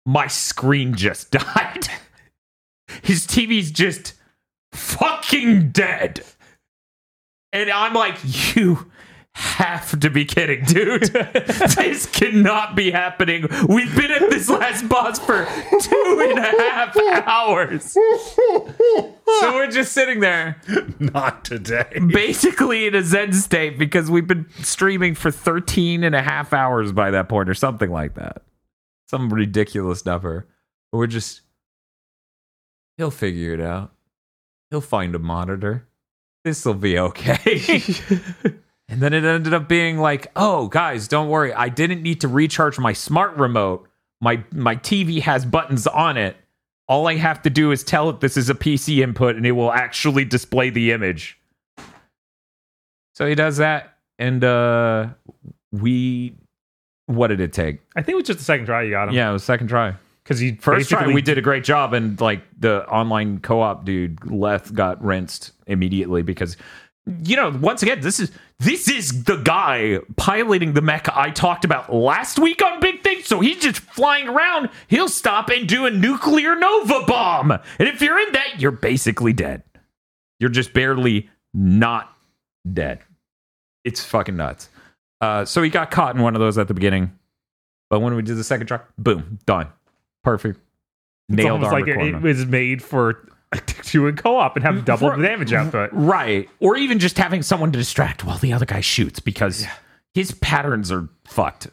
my 0.06 0.28
screen 0.28 0.96
just 0.96 1.32
died. 1.32 1.88
His 3.04 3.26
TV's 3.26 3.72
just 3.72 4.14
fucking 4.72 5.72
dead. 5.72 6.24
And 7.52 7.70
I'm 7.70 7.94
like, 7.94 8.18
you 8.56 8.92
have 9.36 10.00
to 10.00 10.10
be 10.10 10.24
kidding, 10.24 10.64
dude. 10.64 11.04
this 11.04 12.06
cannot 12.06 12.76
be 12.76 12.90
happening. 12.92 13.48
We've 13.68 13.94
been 13.96 14.12
at 14.12 14.30
this 14.30 14.50
last 14.50 14.88
boss 14.88 15.20
for 15.20 15.46
two 15.82 16.28
and 16.30 16.40
a 16.40 16.62
half 16.62 16.98
hours. 17.28 17.92
So 17.92 19.54
we're 19.54 19.70
just 19.72 19.92
sitting 19.92 20.22
there, 20.22 20.62
Not 21.00 21.44
today. 21.44 22.00
basically 22.08 22.88
in 22.88 22.96
a 22.96 23.04
Zen 23.04 23.34
state 23.34 23.78
because 23.78 24.10
we've 24.10 24.28
been 24.28 24.48
streaming 24.62 25.16
for 25.16 25.32
13 25.32 26.04
and 26.04 26.16
a 26.16 26.22
half 26.22 26.54
hours 26.54 26.92
by 26.94 27.12
that 27.12 27.28
point, 27.28 27.50
or 27.50 27.54
something 27.54 27.92
like 27.92 28.14
that. 28.16 28.42
Some 29.08 29.34
ridiculous 29.34 30.06
number. 30.06 30.48
But 30.92 31.00
we're 31.00 31.08
just, 31.08 31.42
he'll 32.98 33.12
figure 33.12 33.54
it 33.54 33.62
out. 33.62 33.92
He'll 34.70 34.82
find 34.82 35.14
a 35.14 35.20
monitor. 35.20 35.88
This 36.46 36.64
will 36.64 36.74
be 36.76 36.98
okay. 36.98 37.82
And 38.88 39.02
then 39.02 39.14
it 39.14 39.24
ended 39.24 39.54
up 39.54 39.68
being 39.68 39.98
like, 39.98 40.32
"Oh, 40.36 40.68
guys, 40.68 41.08
don't 41.08 41.28
worry. 41.30 41.54
I 41.54 41.70
didn't 41.70 42.04
need 42.04 42.22
to 42.22 42.28
recharge 42.28 42.78
my 42.78 42.94
smart 42.94 43.36
remote. 43.36 43.88
My 44.22 44.44
my 44.52 44.76
TV 44.76 45.22
has 45.22 45.44
buttons 45.46 45.88
on 45.88 46.18
it. 46.18 46.38
All 46.88 47.08
I 47.08 47.16
have 47.16 47.42
to 47.44 47.50
do 47.50 47.72
is 47.72 47.84
tell 47.84 48.10
it 48.10 48.20
this 48.20 48.38
is 48.38 48.50
a 48.50 48.54
PC 48.56 49.02
input 49.04 49.36
and 49.36 49.46
it 49.46 49.54
will 49.54 49.72
actually 49.72 50.24
display 50.26 50.70
the 50.70 50.92
image." 50.92 51.40
So 53.16 53.26
he 53.28 53.34
does 53.36 53.58
that 53.58 53.98
and 54.20 54.44
uh 54.44 55.08
we 55.72 56.36
what 57.08 57.28
did 57.28 57.40
it 57.40 57.54
take? 57.54 57.80
I 57.96 58.02
think 58.02 58.14
it 58.14 58.18
was 58.18 58.28
just 58.28 58.40
the 58.40 58.46
second 58.46 58.66
try 58.66 58.84
you 58.84 58.92
got 58.92 59.10
him. 59.10 59.16
Yeah, 59.16 59.30
it 59.30 59.34
was 59.34 59.44
second 59.44 59.68
try. 59.68 59.96
because 60.24 60.40
he 60.40 60.56
First 60.56 60.90
try, 60.90 61.08
we 61.08 61.22
did 61.22 61.38
a 61.38 61.42
great 61.42 61.64
job, 61.64 61.94
and 61.94 62.20
like 62.20 62.42
the 62.60 62.88
online 62.90 63.40
co-op 63.40 63.86
dude, 63.86 64.20
Leth 64.30 64.74
got 64.74 65.04
rinsed 65.04 65.52
immediately 65.68 66.24
because, 66.24 66.58
you 67.24 67.36
know, 67.36 67.52
once 67.62 67.84
again, 67.84 68.02
this 68.02 68.20
is 68.20 68.32
this 68.60 68.90
is 68.90 69.26
the 69.26 69.38
guy 69.38 70.00
piloting 70.16 70.74
the 70.74 70.82
mech 70.82 71.10
I 71.16 71.30
talked 71.30 71.66
about 71.66 71.94
last 71.94 72.40
week 72.40 72.64
on 72.64 72.80
Big 72.80 73.04
Think. 73.04 73.26
So 73.26 73.40
he's 73.40 73.62
just 73.62 73.80
flying 73.80 74.30
around. 74.30 74.70
He'll 74.88 75.10
stop 75.10 75.50
and 75.50 75.68
do 75.68 75.86
a 75.86 75.92
nuclear 75.92 76.56
nova 76.56 77.02
bomb, 77.06 77.52
and 77.52 77.88
if 77.88 78.02
you're 78.02 78.20
in 78.20 78.32
that, 78.34 78.62
you're 78.62 78.72
basically 78.72 79.34
dead. 79.34 79.64
You're 80.40 80.50
just 80.50 80.74
barely 80.74 81.30
not 81.54 82.16
dead. 82.72 83.00
It's 83.84 84.04
fucking 84.04 84.36
nuts. 84.36 84.70
Uh, 85.22 85.46
so 85.46 85.62
he 85.62 85.70
got 85.70 85.92
caught 85.92 86.16
in 86.16 86.22
one 86.22 86.36
of 86.36 86.40
those 86.40 86.58
at 86.58 86.68
the 86.68 86.74
beginning, 86.74 87.18
but 87.90 88.00
when 88.00 88.16
we 88.16 88.22
did 88.22 88.38
the 88.38 88.44
second 88.44 88.68
try, 88.68 88.80
boom, 88.98 89.40
done. 89.46 89.68
Perfect. 90.24 90.60
It's 91.30 91.38
Nailed 91.38 91.64
almost 91.64 91.72
like 91.72 91.88
it, 91.88 91.98
it 91.98 92.22
was 92.22 92.46
made 92.46 92.84
for 92.84 93.28
to 93.84 94.08
a 94.08 94.14
co-op 94.14 94.56
and 94.56 94.66
have 94.66 94.86
double 94.86 95.10
For- 95.10 95.18
the 95.18 95.28
damage 95.28 95.54
output. 95.54 95.90
Right. 95.94 96.50
Or 96.60 96.78
even 96.78 97.00
just 97.00 97.18
having 97.18 97.42
someone 97.42 97.72
to 97.72 97.78
distract 97.78 98.24
while 98.24 98.38
the 98.38 98.54
other 98.54 98.66
guy 98.66 98.82
shoots 98.82 99.20
because 99.20 99.66
his 100.14 100.32
patterns 100.32 100.92
are 100.92 101.10
fucked. 101.26 101.68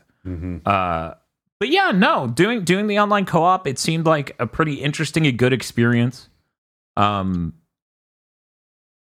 Uh, 0.65 1.15
but 1.59 1.69
yeah, 1.69 1.91
no, 1.93 2.29
doing 2.29 2.65
doing 2.65 2.87
the 2.87 2.99
online 2.99 3.25
co-op, 3.25 3.67
it 3.67 3.79
seemed 3.79 4.07
like 4.07 4.35
a 4.39 4.47
pretty 4.47 4.75
interesting 4.75 5.27
and 5.27 5.39
good 5.39 5.53
experience. 5.53 6.29
Um 6.97 7.55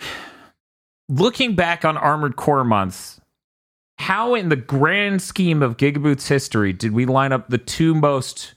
looking 1.08 1.54
back 1.54 1.84
on 1.84 1.96
Armored 1.96 2.36
Core 2.36 2.64
months, 2.64 3.20
how 3.98 4.34
in 4.34 4.48
the 4.48 4.56
grand 4.56 5.22
scheme 5.22 5.62
of 5.62 5.76
Gigaboot's 5.76 6.28
history 6.28 6.72
did 6.72 6.92
we 6.92 7.06
line 7.06 7.32
up 7.32 7.48
the 7.48 7.58
two 7.58 7.94
most 7.94 8.54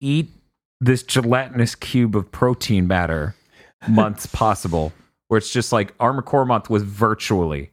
eat 0.00 0.30
this 0.80 1.02
gelatinous 1.02 1.74
cube 1.74 2.16
of 2.16 2.30
protein 2.30 2.86
matter 2.86 3.34
months 3.88 4.26
possible? 4.32 4.92
Where 5.28 5.38
it's 5.38 5.52
just 5.52 5.72
like 5.72 5.92
Armored 5.98 6.24
Core 6.26 6.44
month 6.44 6.70
was 6.70 6.82
virtually 6.84 7.70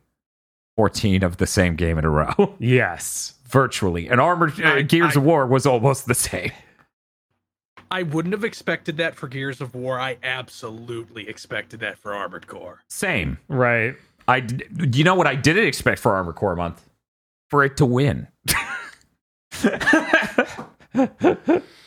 14 0.76 1.24
of 1.24 1.38
the 1.38 1.46
same 1.46 1.76
game 1.76 1.98
in 2.00 2.06
a 2.06 2.10
row. 2.10 2.56
Yes. 2.60 3.36
virtually. 3.46 4.08
And 4.10 4.20
Armor 4.20 4.52
uh, 4.64 4.82
Gears 4.82 5.16
I- 5.16 5.20
of 5.20 5.24
War 5.26 5.46
was 5.46 5.66
almost 5.68 6.08
the 6.08 6.16
same. 6.16 6.52
I 7.92 8.02
wouldn't 8.02 8.34
have 8.34 8.44
expected 8.44 8.98
that 8.98 9.14
for 9.16 9.28
Gears 9.28 9.62
of 9.62 9.76
War. 9.76 10.00
I 10.00 10.18
absolutely 10.24 11.30
expected 11.30 11.80
that 11.82 12.00
for 12.00 12.16
Armored 12.16 12.48
Core. 12.48 12.82
Same. 12.88 13.38
Right. 13.48 13.96
I 14.28 14.40
d- 14.40 14.66
you 14.98 15.04
know 15.04 15.14
what 15.14 15.28
I 15.28 15.36
didn't 15.36 15.68
expect 15.68 16.00
for 16.00 16.16
Armored 16.16 16.34
Core 16.34 16.56
month? 16.56 16.82
For 17.52 17.64
it 17.64 17.78
to 17.78 17.86
win. 17.86 18.28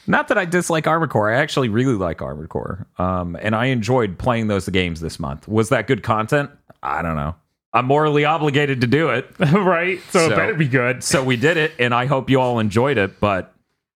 Not 0.06 0.28
that 0.28 0.38
I 0.38 0.44
dislike 0.44 0.86
Armored 0.86 1.10
Core. 1.10 1.32
I 1.32 1.36
actually 1.40 1.68
really 1.68 1.94
like 1.94 2.22
Armored 2.22 2.48
Core. 2.48 2.86
Um, 2.98 3.36
and 3.40 3.54
I 3.54 3.66
enjoyed 3.66 4.18
playing 4.18 4.46
those 4.48 4.68
games 4.68 5.00
this 5.00 5.18
month. 5.18 5.48
Was 5.48 5.68
that 5.70 5.86
good 5.86 6.02
content? 6.02 6.50
I 6.82 7.02
don't 7.02 7.16
know. 7.16 7.34
I'm 7.72 7.86
morally 7.86 8.24
obligated 8.24 8.80
to 8.82 8.86
do 8.86 9.10
it. 9.10 9.26
right. 9.38 10.00
So, 10.10 10.20
So- 10.28 10.32
it 10.32 10.36
better 10.36 10.54
be 10.54 10.68
good. 10.68 11.02
So 11.04 11.22
we 11.24 11.36
did 11.36 11.56
it, 11.56 11.72
and 11.78 11.94
I 11.94 12.06
hope 12.06 12.30
you 12.30 12.40
all 12.40 12.58
enjoyed 12.58 12.96
it, 12.98 13.20
but 13.20 13.52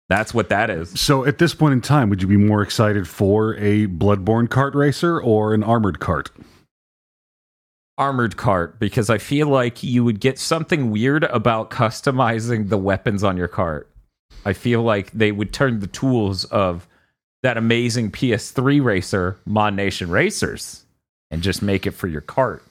that's 0.08 0.34
what 0.34 0.48
that 0.48 0.70
is. 0.70 1.00
So 1.00 1.24
at 1.24 1.38
this 1.38 1.54
point 1.54 1.72
in 1.72 1.80
time, 1.80 2.10
would 2.10 2.20
you 2.20 2.26
be 2.28 2.36
more 2.36 2.62
excited 2.62 3.06
for 3.08 3.54
a 3.56 3.86
Bloodborne 3.86 4.48
kart 4.48 4.74
racer 4.74 5.20
or 5.20 5.54
an 5.54 5.62
armored 5.62 6.00
cart? 6.00 6.30
Armored 7.96 8.36
cart, 8.38 8.78
because 8.80 9.10
I 9.10 9.18
feel 9.18 9.46
like 9.48 9.82
you 9.82 10.02
would 10.04 10.20
get 10.20 10.38
something 10.38 10.90
weird 10.90 11.24
about 11.24 11.70
customizing 11.70 12.70
the 12.70 12.78
weapons 12.78 13.22
on 13.22 13.36
your 13.36 13.48
cart. 13.48 13.89
I 14.44 14.52
feel 14.52 14.82
like 14.82 15.10
they 15.12 15.32
would 15.32 15.52
turn 15.52 15.80
the 15.80 15.86
tools 15.86 16.44
of 16.46 16.86
that 17.42 17.56
amazing 17.56 18.10
PS3 18.10 18.82
racer, 18.82 19.38
ModNation 19.48 20.10
Racers, 20.10 20.84
and 21.30 21.42
just 21.42 21.62
make 21.62 21.86
it 21.86 21.92
for 21.92 22.06
your 22.06 22.20
cart. 22.20 22.62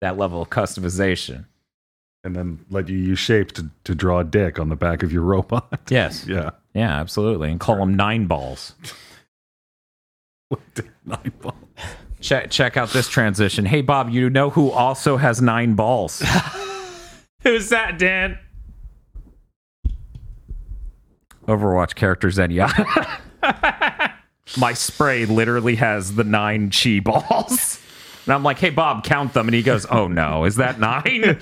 That 0.00 0.16
level 0.18 0.42
of 0.42 0.50
customization. 0.50 1.46
And 2.24 2.34
then 2.34 2.64
let 2.70 2.88
you 2.88 2.98
use 2.98 3.18
shapes 3.20 3.52
to, 3.54 3.70
to 3.84 3.94
draw 3.94 4.18
a 4.20 4.24
dick 4.24 4.58
on 4.58 4.68
the 4.68 4.76
back 4.76 5.02
of 5.02 5.12
your 5.12 5.22
robot. 5.34 5.80
Yes. 5.88 6.26
yeah. 6.26 6.50
Yeah, 6.74 7.00
absolutely. 7.00 7.50
And 7.50 7.60
call 7.60 7.76
them 7.76 7.94
nine 7.94 8.26
balls. 8.26 8.74
Nine 11.04 11.32
ball. 11.40 11.56
Check, 12.20 12.50
check 12.50 12.76
out 12.76 12.90
this 12.90 13.08
transition. 13.08 13.64
Hey, 13.64 13.80
Bob, 13.82 14.10
you 14.10 14.28
know 14.28 14.50
who 14.50 14.70
also 14.70 15.16
has 15.16 15.40
nine 15.40 15.74
balls? 15.74 16.22
Who's 17.42 17.68
that, 17.68 17.98
Dan? 17.98 18.38
Overwatch 21.46 21.94
character 21.94 22.28
Zenyatta. 22.28 23.20
My 24.58 24.72
spray 24.72 25.24
literally 25.24 25.76
has 25.76 26.14
the 26.14 26.24
nine 26.24 26.70
chi 26.70 27.00
balls. 27.00 27.80
And 28.24 28.34
I'm 28.34 28.42
like, 28.42 28.58
hey, 28.58 28.70
Bob, 28.70 29.04
count 29.04 29.34
them. 29.34 29.46
And 29.46 29.54
he 29.54 29.62
goes, 29.62 29.86
oh 29.86 30.08
no, 30.08 30.44
is 30.44 30.56
that 30.56 30.80
nine? 30.80 31.38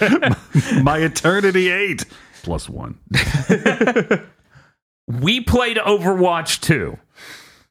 My 0.84 0.98
eternity 0.98 1.70
eight 1.70 2.04
plus 2.42 2.68
one. 2.68 2.98
we 5.08 5.40
played 5.40 5.78
Overwatch 5.78 6.60
2. 6.60 6.98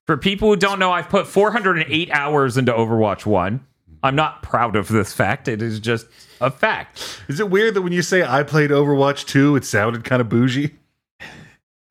For 0.06 0.18
people 0.18 0.50
who 0.50 0.56
don't 0.58 0.80
know, 0.80 0.92
I've 0.92 1.10
put 1.10 1.28
408 1.28 2.12
hours 2.12 2.58
into 2.58 2.74
Overwatch 2.74 3.26
1. 3.26 3.66
I'm 4.02 4.16
not 4.16 4.44
proud 4.44 4.76
of 4.76 4.90
this 4.90 5.14
fact. 5.14 5.48
It 5.48 5.62
is 5.62 5.80
just 5.80 6.08
a 6.42 6.52
fact. 6.52 7.22
Is 7.30 7.40
it 7.40 7.50
weird 7.50 7.76
that 7.76 7.84
when 7.84 7.94
you 7.94 8.02
say 8.02 8.24
I 8.24 8.44
played 8.44 8.70
Overwatch 8.70 9.26
2, 9.28 9.56
it 9.56 9.64
sounded 9.64 10.04
kind 10.04 10.20
of 10.22 10.28
bougie? 10.28 10.76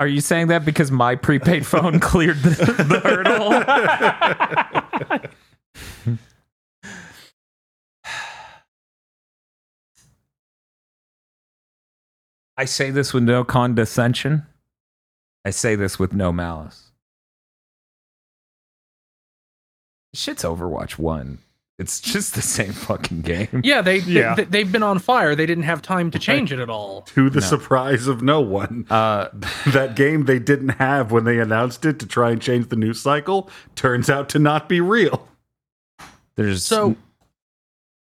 Are 0.03 0.09
you 0.09 0.21
saying 0.21 0.49
that 0.49 0.65
because 0.65 0.91
my 0.91 1.15
prepaid 1.15 1.65
phone 1.65 2.01
cleared 2.11 2.39
the, 2.39 2.51
the 2.83 2.99
hurdle? 2.99 3.53
I 12.57 12.65
say 12.65 12.91
this 12.91 13.15
with 13.15 13.23
no 13.23 13.45
condescension. 13.45 14.45
I 15.45 15.51
say 15.51 15.77
this 15.77 16.01
with 16.01 16.13
no 16.13 16.33
malice. 16.33 16.91
Shit's 20.15 20.43
Overwatch 20.43 20.99
1. 20.99 21.39
It's 21.83 22.01
just 22.01 22.35
the 22.35 22.43
same 22.43 22.73
fucking 22.73 23.23
game. 23.23 23.61
Yeah, 23.65 23.83
they, 23.83 23.99
Yeah. 23.99 24.35
they 24.37 24.45
they've 24.45 24.71
been 24.71 24.83
on 24.85 24.99
fire. 25.01 25.35
They 25.35 25.47
didn't 25.47 25.65
have 25.65 25.83
time 25.83 26.11
to 26.13 26.19
change 26.19 26.53
it 26.53 26.61
at 26.61 26.71
all. 26.71 27.03
To 27.15 27.29
the 27.29 27.43
surprise 27.43 28.07
of 28.07 28.23
no 28.23 28.41
one. 28.41 28.87
Uh, 28.89 29.29
that 29.67 29.97
game 29.97 30.27
they 30.27 30.39
didn't 30.39 30.71
have 30.71 31.11
when 31.11 31.25
they 31.25 31.39
announced 31.41 31.85
it 31.85 31.99
to 31.99 32.07
try 32.07 32.31
and 32.31 32.41
change 32.41 32.69
the 32.69 32.77
news 32.77 33.01
cycle 33.01 33.51
turns 33.75 34.09
out 34.09 34.29
to 34.31 34.39
not 34.39 34.69
be 34.69 34.81
real. 34.81 35.29
there's 36.37 36.65
So, 36.65 36.97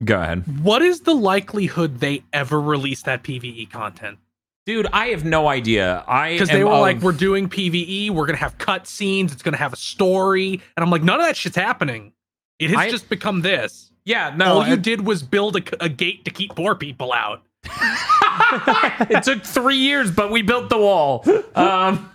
go 0.04 0.20
ahead. 0.20 0.62
what 0.62 0.82
is 0.82 1.00
the 1.02 1.14
likelihood 1.14 2.00
they 2.00 2.22
ever 2.32 2.60
release 2.60 3.02
that 3.02 3.22
PVE 3.22 3.70
content? 3.70 4.18
Dude, 4.66 4.88
I 4.92 5.08
have 5.08 5.24
no 5.24 5.46
idea. 5.46 6.02
I 6.08 6.32
Because 6.32 6.48
they 6.48 6.64
were 6.64 6.72
of- 6.72 6.80
like, 6.80 7.00
"We're 7.00 7.12
doing 7.12 7.48
PVE. 7.48 8.10
We're 8.10 8.26
gonna 8.26 8.38
have 8.38 8.58
cut 8.58 8.86
scenes. 8.88 9.32
It's 9.32 9.42
gonna 9.42 9.56
have 9.58 9.72
a 9.72 9.76
story." 9.76 10.60
And 10.76 10.82
I'm 10.82 10.90
like, 10.90 11.04
"None 11.04 11.20
of 11.20 11.26
that 11.26 11.36
shit's 11.36 11.54
happening. 11.56 12.12
It 12.58 12.70
has 12.70 12.78
I- 12.78 12.90
just 12.90 13.08
become 13.08 13.42
this. 13.42 13.90
yeah, 14.04 14.32
no, 14.36 14.60
All 14.60 14.66
you 14.66 14.74
it- 14.74 14.82
did 14.82 15.06
was 15.06 15.22
build 15.22 15.56
a, 15.56 15.84
a 15.84 15.88
gate 15.88 16.24
to 16.24 16.30
keep 16.30 16.54
poor 16.54 16.74
people 16.74 17.12
out." 17.12 17.42
it 19.10 19.22
took 19.24 19.42
three 19.44 19.76
years, 19.76 20.10
but 20.10 20.30
we 20.30 20.42
built 20.42 20.68
the 20.70 20.78
wall. 20.78 21.24
Um, 21.56 22.10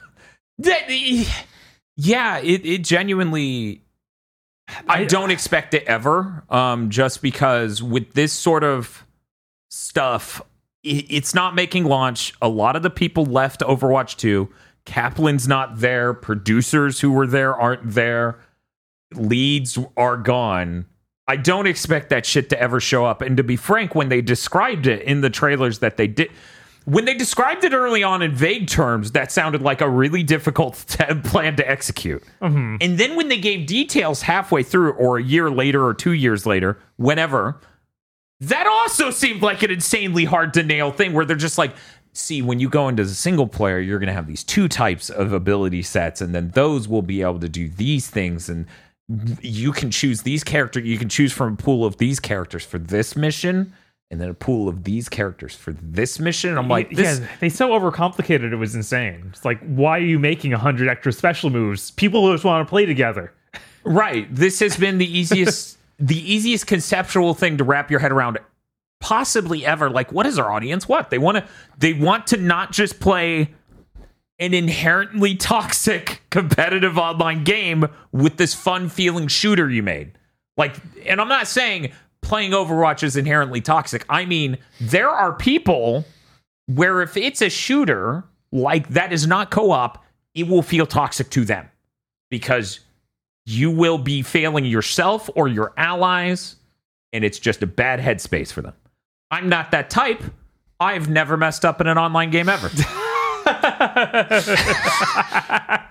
that- 0.59 0.87
yeah, 1.97 2.37
it, 2.39 2.65
it 2.65 2.83
genuinely. 2.83 3.81
I 4.87 5.03
don't 5.03 5.31
expect 5.31 5.73
it 5.73 5.83
ever. 5.83 6.43
Um, 6.49 6.89
just 6.91 7.21
because 7.21 7.81
with 7.83 8.13
this 8.13 8.31
sort 8.31 8.63
of 8.63 9.05
stuff, 9.69 10.41
i 10.85 11.05
it's 11.09 11.33
not 11.33 11.55
making 11.55 11.85
launch. 11.85 12.33
A 12.41 12.47
lot 12.47 12.75
of 12.75 12.83
the 12.83 12.89
people 12.89 13.25
left 13.25 13.61
Overwatch 13.61 14.15
2. 14.17 14.47
Kaplan's 14.85 15.47
not 15.47 15.79
there. 15.79 16.13
Producers 16.13 16.99
who 17.01 17.11
were 17.11 17.27
there 17.27 17.53
aren't 17.55 17.91
there. 17.91 18.39
Leads 19.13 19.77
are 19.97 20.17
gone. 20.17 20.85
I 21.27 21.35
don't 21.35 21.67
expect 21.67 22.09
that 22.09 22.25
shit 22.25 22.49
to 22.49 22.59
ever 22.59 22.79
show 22.79 23.05
up. 23.05 23.21
And 23.21 23.37
to 23.37 23.43
be 23.43 23.55
frank, 23.55 23.95
when 23.95 24.09
they 24.09 24.21
described 24.21 24.87
it 24.87 25.01
in 25.03 25.21
the 25.21 25.29
trailers 25.29 25.79
that 25.79 25.97
they 25.97 26.07
did, 26.07 26.31
when 26.85 27.05
they 27.05 27.13
described 27.13 27.63
it 27.63 27.73
early 27.73 28.03
on 28.03 28.21
in 28.21 28.33
vague 28.33 28.67
terms, 28.67 29.11
that 29.11 29.31
sounded 29.31 29.61
like 29.61 29.81
a 29.81 29.89
really 29.89 30.23
difficult 30.23 30.83
t- 30.87 31.03
plan 31.23 31.55
to 31.57 31.69
execute. 31.69 32.23
Mm-hmm. 32.41 32.77
And 32.81 32.97
then 32.97 33.15
when 33.15 33.27
they 33.29 33.37
gave 33.37 33.67
details 33.67 34.23
halfway 34.23 34.63
through, 34.63 34.93
or 34.93 35.17
a 35.17 35.23
year 35.23 35.49
later, 35.49 35.85
or 35.85 35.93
two 35.93 36.13
years 36.13 36.45
later, 36.45 36.79
whenever, 36.97 37.59
that 38.39 38.65
also 38.65 39.11
seemed 39.11 39.41
like 39.43 39.61
an 39.61 39.71
insanely 39.71 40.25
hard 40.25 40.53
to 40.55 40.63
nail 40.63 40.91
thing 40.91 41.13
where 41.13 41.25
they're 41.25 41.35
just 41.35 41.59
like, 41.59 41.75
see, 42.13 42.41
when 42.41 42.59
you 42.59 42.67
go 42.67 42.87
into 42.87 43.03
the 43.03 43.13
single 43.13 43.47
player, 43.47 43.79
you're 43.79 43.99
going 43.99 44.07
to 44.07 44.13
have 44.13 44.27
these 44.27 44.43
two 44.43 44.67
types 44.67 45.09
of 45.09 45.31
ability 45.31 45.83
sets, 45.83 46.21
and 46.21 46.33
then 46.33 46.49
those 46.49 46.87
will 46.87 47.03
be 47.03 47.21
able 47.21 47.39
to 47.39 47.49
do 47.49 47.69
these 47.69 48.09
things. 48.09 48.49
And 48.49 48.65
you 49.41 49.71
can 49.71 49.91
choose 49.91 50.21
these 50.21 50.43
characters, 50.43 50.85
you 50.85 50.97
can 50.97 51.09
choose 51.09 51.31
from 51.31 51.53
a 51.53 51.55
pool 51.57 51.85
of 51.85 51.97
these 51.97 52.19
characters 52.19 52.63
for 52.63 52.77
this 52.77 53.15
mission, 53.15 53.73
and 54.09 54.19
then 54.19 54.29
a 54.29 54.33
pool 54.33 54.67
of 54.67 54.83
these 54.83 55.07
characters 55.07 55.55
for 55.55 55.71
this 55.73 56.19
mission. 56.19 56.57
I'm 56.57 56.67
like, 56.67 56.89
this, 56.89 57.19
yeah, 57.19 57.27
they 57.39 57.49
so 57.49 57.69
overcomplicated 57.69 58.51
it 58.51 58.57
was 58.57 58.75
insane. 58.75 59.27
It's 59.29 59.45
like, 59.45 59.59
why 59.61 59.97
are 59.97 60.03
you 60.03 60.19
making 60.19 60.53
a 60.53 60.57
hundred 60.57 60.89
extra 60.89 61.13
special 61.13 61.49
moves? 61.49 61.91
People 61.91 62.31
just 62.31 62.43
want 62.43 62.67
to 62.67 62.69
play 62.69 62.85
together. 62.85 63.33
Right. 63.83 64.33
This 64.33 64.59
has 64.59 64.77
been 64.77 64.97
the 64.97 65.17
easiest 65.17 65.77
the 65.99 66.19
easiest 66.33 66.67
conceptual 66.67 67.33
thing 67.33 67.57
to 67.57 67.63
wrap 67.63 67.89
your 67.89 67.99
head 67.99 68.11
around 68.11 68.39
possibly 68.99 69.65
ever. 69.65 69.89
Like 69.89 70.11
what 70.11 70.25
is 70.25 70.37
our 70.37 70.51
audience? 70.51 70.87
What? 70.87 71.09
They 71.09 71.17
want 71.17 71.37
to 71.37 71.47
they 71.77 71.93
want 71.93 72.27
to 72.27 72.37
not 72.37 72.71
just 72.71 72.99
play 72.99 73.51
an 74.41 74.55
inherently 74.55 75.35
toxic 75.35 76.23
competitive 76.31 76.97
online 76.97 77.43
game 77.43 77.87
with 78.11 78.37
this 78.37 78.55
fun 78.55 78.89
feeling 78.89 79.27
shooter 79.27 79.69
you 79.69 79.83
made. 79.83 80.11
Like 80.57 80.75
and 81.05 81.21
I'm 81.21 81.29
not 81.29 81.47
saying 81.47 81.91
playing 82.21 82.51
Overwatch 82.51 83.03
is 83.03 83.15
inherently 83.15 83.61
toxic. 83.61 84.03
I 84.09 84.25
mean, 84.25 84.57
there 84.81 85.09
are 85.09 85.33
people 85.33 86.05
where 86.65 87.01
if 87.01 87.15
it's 87.15 87.41
a 87.41 87.49
shooter 87.49 88.23
like 88.51 88.89
that 88.89 89.13
is 89.13 89.27
not 89.27 89.51
co-op, 89.51 90.03
it 90.33 90.47
will 90.47 90.63
feel 90.63 90.85
toxic 90.85 91.29
to 91.31 91.45
them 91.45 91.69
because 92.29 92.79
you 93.45 93.69
will 93.69 93.97
be 93.97 94.23
failing 94.23 94.65
yourself 94.65 95.29
or 95.35 95.47
your 95.47 95.73
allies, 95.77 96.55
and 97.13 97.23
it's 97.23 97.39
just 97.39 97.61
a 97.61 97.67
bad 97.67 97.99
headspace 97.99 98.51
for 98.51 98.61
them. 98.61 98.73
I'm 99.29 99.49
not 99.49 99.71
that 99.71 99.89
type. 99.89 100.23
I've 100.79 101.09
never 101.09 101.37
messed 101.37 101.63
up 101.63 101.79
in 101.79 101.87
an 101.87 101.97
online 101.97 102.31
game 102.31 102.49
ever. 102.49 102.69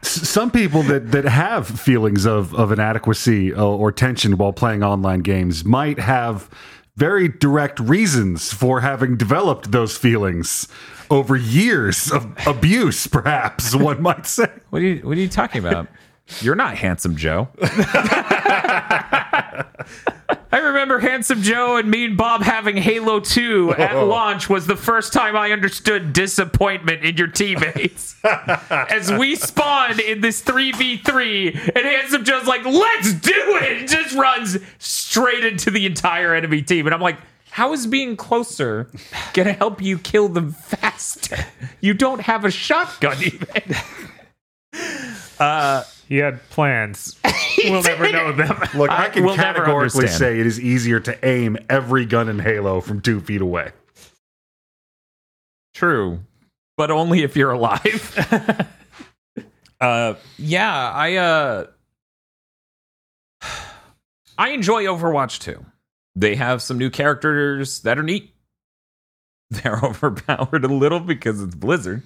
S- 0.02 0.28
Some 0.28 0.50
people 0.50 0.82
that, 0.84 1.12
that 1.12 1.24
have 1.24 1.66
feelings 1.68 2.26
of, 2.26 2.54
of 2.54 2.72
inadequacy 2.72 3.52
or, 3.52 3.78
or 3.78 3.92
tension 3.92 4.36
while 4.36 4.52
playing 4.52 4.82
online 4.82 5.20
games 5.20 5.64
might 5.64 5.98
have 5.98 6.48
very 6.96 7.28
direct 7.28 7.78
reasons 7.80 8.52
for 8.52 8.80
having 8.80 9.16
developed 9.16 9.70
those 9.72 9.96
feelings 9.96 10.68
over 11.10 11.36
years 11.36 12.10
of 12.12 12.26
abuse, 12.46 13.06
perhaps 13.06 13.74
one 13.76 14.00
might 14.02 14.26
say. 14.26 14.48
what 14.70 14.80
are 14.82 14.84
you 14.84 14.96
What 15.06 15.16
are 15.16 15.20
you 15.20 15.28
talking 15.28 15.64
about? 15.64 15.86
You're 16.40 16.54
not 16.54 16.76
handsome, 16.76 17.16
Joe. 17.16 17.48
I 20.52 20.58
remember 20.58 20.98
Handsome 20.98 21.42
Joe 21.42 21.76
and 21.76 21.88
me 21.90 22.04
and 22.06 22.16
Bob 22.16 22.42
having 22.42 22.76
Halo 22.76 23.20
2 23.20 23.74
at 23.78 23.94
Oh. 23.94 24.06
launch 24.06 24.48
was 24.48 24.66
the 24.66 24.74
first 24.76 25.12
time 25.12 25.36
I 25.36 25.52
understood 25.52 26.12
disappointment 26.12 27.04
in 27.04 27.16
your 27.16 27.28
teammates. 27.28 28.16
As 28.24 29.12
we 29.12 29.36
spawn 29.36 30.00
in 30.00 30.20
this 30.22 30.42
3v3, 30.42 31.76
and 31.76 31.84
Handsome 31.86 32.24
Joe's 32.24 32.46
like, 32.46 32.64
let's 32.64 33.12
do 33.14 33.32
it! 33.62 33.78
And 33.78 33.88
just 33.88 34.14
runs 34.16 34.58
straight 34.78 35.44
into 35.44 35.70
the 35.70 35.86
entire 35.86 36.34
enemy 36.34 36.62
team. 36.62 36.86
And 36.86 36.94
I'm 36.94 37.00
like, 37.00 37.18
how 37.50 37.72
is 37.72 37.86
being 37.86 38.16
closer 38.16 38.90
gonna 39.34 39.52
help 39.52 39.80
you 39.82 39.98
kill 39.98 40.28
them 40.28 40.52
faster? 40.52 41.36
You 41.80 41.94
don't 41.94 42.20
have 42.22 42.44
a 42.44 42.50
shotgun 42.50 43.18
even. 43.22 43.76
Uh, 45.38 45.82
He 46.10 46.16
had 46.16 46.42
plans. 46.50 47.16
we'll 47.64 47.84
never 47.84 48.10
know 48.10 48.32
them. 48.32 48.60
Look, 48.74 48.90
I, 48.90 49.04
I 49.04 49.08
can 49.10 49.22
will 49.24 49.36
never 49.36 49.60
categorically 49.60 50.08
say 50.08 50.40
it 50.40 50.46
is 50.46 50.58
easier 50.58 50.98
to 50.98 51.24
aim 51.24 51.56
every 51.68 52.04
gun 52.04 52.28
in 52.28 52.40
Halo 52.40 52.80
from 52.80 53.00
two 53.00 53.20
feet 53.20 53.40
away. 53.40 53.70
True, 55.72 56.18
but 56.76 56.90
only 56.90 57.22
if 57.22 57.36
you're 57.36 57.52
alive. 57.52 58.66
uh, 59.80 60.14
yeah, 60.36 60.90
I 60.90 61.14
uh, 61.14 61.66
I 64.36 64.48
enjoy 64.48 64.86
Overwatch 64.86 65.38
too. 65.38 65.64
They 66.16 66.34
have 66.34 66.60
some 66.60 66.76
new 66.76 66.90
characters 66.90 67.82
that 67.82 68.00
are 68.00 68.02
neat. 68.02 68.34
They're 69.50 69.78
overpowered 69.78 70.64
a 70.64 70.68
little 70.68 70.98
because 70.98 71.40
it's 71.40 71.54
Blizzard. 71.54 72.02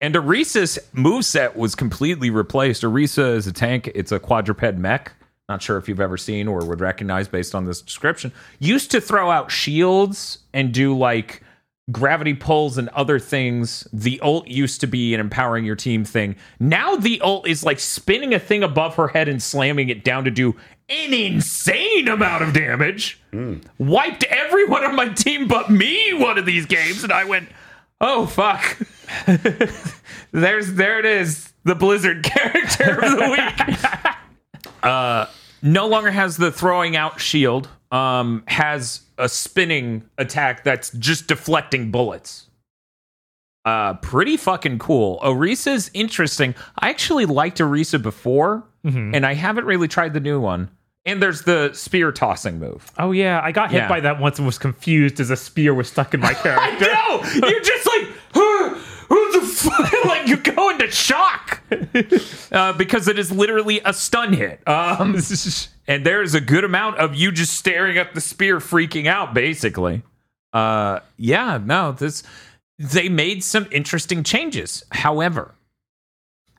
And 0.00 0.14
Orisa's 0.14 0.78
moveset 0.94 1.56
was 1.56 1.74
completely 1.74 2.30
replaced. 2.30 2.82
Orisa 2.82 3.34
is 3.34 3.46
a 3.46 3.52
tank, 3.52 3.90
it's 3.94 4.12
a 4.12 4.20
quadruped 4.20 4.76
mech. 4.76 5.12
Not 5.48 5.62
sure 5.62 5.78
if 5.78 5.88
you've 5.88 6.00
ever 6.00 6.16
seen 6.16 6.48
or 6.48 6.64
would 6.64 6.80
recognize 6.80 7.28
based 7.28 7.54
on 7.54 7.66
this 7.66 7.80
description. 7.80 8.32
Used 8.58 8.90
to 8.90 9.00
throw 9.00 9.30
out 9.30 9.50
shields 9.50 10.38
and 10.52 10.72
do 10.74 10.96
like 10.96 11.42
gravity 11.92 12.34
pulls 12.34 12.78
and 12.78 12.88
other 12.90 13.20
things. 13.20 13.86
The 13.92 14.20
ult 14.20 14.48
used 14.48 14.80
to 14.80 14.88
be 14.88 15.14
an 15.14 15.20
empowering 15.20 15.64
your 15.64 15.76
team 15.76 16.04
thing. 16.04 16.34
Now 16.58 16.96
the 16.96 17.20
ult 17.20 17.46
is 17.46 17.64
like 17.64 17.78
spinning 17.78 18.34
a 18.34 18.40
thing 18.40 18.64
above 18.64 18.96
her 18.96 19.08
head 19.08 19.28
and 19.28 19.40
slamming 19.40 19.88
it 19.88 20.02
down 20.02 20.24
to 20.24 20.30
do 20.32 20.56
an 20.88 21.14
insane 21.14 22.08
amount 22.08 22.42
of 22.42 22.52
damage. 22.52 23.20
Hmm. 23.32 23.58
Wiped 23.78 24.24
everyone 24.24 24.84
on 24.84 24.96
my 24.96 25.08
team 25.10 25.46
but 25.46 25.70
me 25.70 26.12
one 26.12 26.38
of 26.38 26.46
these 26.46 26.66
games, 26.66 27.04
and 27.04 27.12
I 27.12 27.24
went, 27.24 27.48
"Oh 28.00 28.26
fuck." 28.26 28.78
There's 30.32 30.74
there 30.74 30.98
it 30.98 31.04
is, 31.06 31.52
the 31.64 31.74
Blizzard 31.74 32.22
character 32.24 32.92
of 33.04 33.10
the 33.12 33.30
week. 33.30 34.72
uh, 34.82 35.26
no 35.62 35.86
longer 35.86 36.10
has 36.10 36.36
the 36.36 36.50
throwing 36.52 36.96
out 36.96 37.20
shield. 37.20 37.68
Um, 37.92 38.42
has 38.48 39.02
a 39.16 39.28
spinning 39.28 40.02
attack 40.18 40.64
that's 40.64 40.90
just 40.90 41.28
deflecting 41.28 41.92
bullets. 41.92 42.48
Uh, 43.64 43.94
pretty 43.94 44.36
fucking 44.36 44.78
cool. 44.80 45.20
Orisa's 45.22 45.90
interesting. 45.94 46.54
I 46.78 46.90
actually 46.90 47.26
liked 47.26 47.58
Orisa 47.58 48.02
before, 48.02 48.64
and 48.84 49.24
I 49.24 49.34
haven't 49.34 49.64
really 49.66 49.88
tried 49.88 50.14
the 50.14 50.20
new 50.20 50.40
one. 50.40 50.68
And 51.04 51.22
there's 51.22 51.42
the 51.42 51.72
spear 51.74 52.10
tossing 52.12 52.58
move. 52.58 52.90
Oh 52.98 53.12
yeah, 53.12 53.40
I 53.42 53.52
got 53.52 53.70
hit 53.70 53.78
Yeah. 53.78 53.88
by 53.88 54.00
that 54.00 54.20
once 54.20 54.38
and 54.38 54.46
was 54.46 54.58
confused 54.58 55.20
as 55.20 55.30
a 55.30 55.36
spear 55.36 55.72
was 55.74 55.88
stuck 55.88 56.12
in 56.14 56.20
my 56.20 56.34
character. 56.34 56.86
No, 56.92 57.22
you're 57.48 57.60
just 57.62 57.86
like, 57.86 58.08
huh, 58.34 58.74
who 59.08 59.32
the 59.40 59.46
fuck? 59.46 59.55
like 60.04 60.28
you 60.28 60.36
go 60.36 60.70
into 60.70 60.90
shock 60.90 61.62
uh, 62.52 62.72
because 62.74 63.08
it 63.08 63.18
is 63.18 63.30
literally 63.32 63.80
a 63.84 63.92
stun 63.92 64.32
hit. 64.32 64.66
Um, 64.66 65.16
and 65.88 66.04
there's 66.04 66.34
a 66.34 66.40
good 66.40 66.64
amount 66.64 66.98
of 66.98 67.14
you 67.14 67.32
just 67.32 67.54
staring 67.54 67.98
at 67.98 68.14
the 68.14 68.20
spear, 68.20 68.58
freaking 68.58 69.06
out, 69.06 69.34
basically. 69.34 70.02
Uh, 70.52 71.00
yeah, 71.16 71.58
no, 71.62 71.92
this 71.92 72.22
they 72.78 73.08
made 73.08 73.42
some 73.42 73.66
interesting 73.70 74.22
changes. 74.22 74.84
However, 74.90 75.54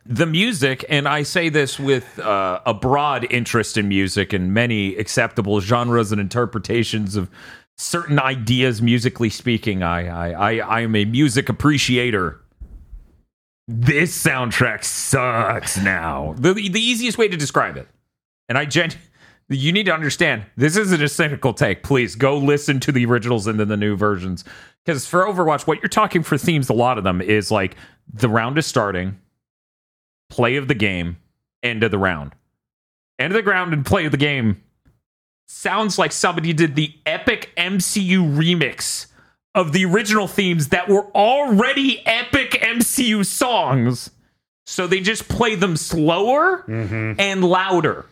the 0.06 0.26
music, 0.26 0.86
and 0.90 1.08
I 1.08 1.24
say 1.24 1.50
this 1.50 1.80
with 1.80 2.18
uh, 2.20 2.62
a 2.66 2.74
broad 2.74 3.28
interest 3.32 3.78
in 3.78 3.88
music 3.88 4.34
and 4.34 4.54
many 4.54 4.96
acceptable 4.96 5.60
genres 5.60 6.12
and 6.12 6.22
interpretations 6.22 7.16
of 7.16 7.30
certain 7.78 8.20
ideas, 8.20 8.82
musically 8.82 9.30
speaking. 9.30 9.84
I 9.84 10.08
I 10.08 10.32
I, 10.32 10.58
I 10.60 10.82
am 10.82 10.96
a 10.96 11.06
music 11.06 11.50
appreciator. 11.50 12.40
This 13.68 14.18
soundtrack 14.24 14.84
sucks 14.84 15.78
now. 15.78 16.36
The 16.38 16.54
the 16.54 16.80
easiest 16.80 17.18
way 17.18 17.28
to 17.28 17.36
describe 17.36 17.78
it, 17.78 17.88
and 18.48 18.58
I 18.58 18.66
gen. 18.66 18.92
You 19.50 19.72
need 19.72 19.86
to 19.86 19.94
understand 19.94 20.46
this 20.58 20.76
isn't 20.76 21.02
a 21.02 21.08
cynical 21.08 21.54
take. 21.54 21.82
Please 21.82 22.16
go 22.16 22.38
listen 22.38 22.82
to 22.82 22.92
the 22.92 23.06
originals 23.06 23.48
and 23.48 23.58
then 23.58 23.70
the 23.70 23.78
new 23.78 23.96
versions. 23.96 24.44
Because 24.86 25.08
for 25.08 25.26
Overwatch, 25.26 25.66
what 25.66 25.82
you're 25.82 25.88
talking 25.88 26.22
for 26.22 26.38
themes, 26.38 26.70
a 26.70 26.74
lot 26.74 26.98
of 26.98 27.06
them 27.06 27.22
is 27.22 27.50
like 27.50 27.78
the 28.14 28.28
round 28.28 28.58
is 28.58 28.66
starting, 28.66 29.18
play 30.30 30.58
of 30.58 30.68
the 30.68 30.74
game, 30.74 31.18
end 31.64 31.84
of 31.84 31.92
the 31.92 31.98
round. 31.98 32.34
End 33.20 33.34
of 33.34 33.44
the 33.44 33.50
round 33.50 33.74
and 33.74 33.86
play 33.86 34.06
of 34.06 34.12
the 34.12 34.18
game 34.18 34.62
sounds 35.48 35.98
like 35.98 36.12
somebody 36.12 36.52
did 36.54 36.76
the 36.76 36.94
epic 37.06 37.52
MCU 37.58 38.20
remix 38.36 39.08
of 39.58 39.74
the 39.74 39.84
original 39.86 40.28
themes 40.28 40.68
that 40.68 40.88
were 40.88 41.08
already 41.16 42.06
epic 42.06 42.52
MCU 42.62 43.26
songs. 43.26 44.12
So 44.68 44.86
they 44.86 45.00
just 45.00 45.28
play 45.28 45.56
them 45.56 45.76
slower 45.76 46.64
mm-hmm. 46.68 47.20
and 47.20 47.44
louder. 47.44 48.06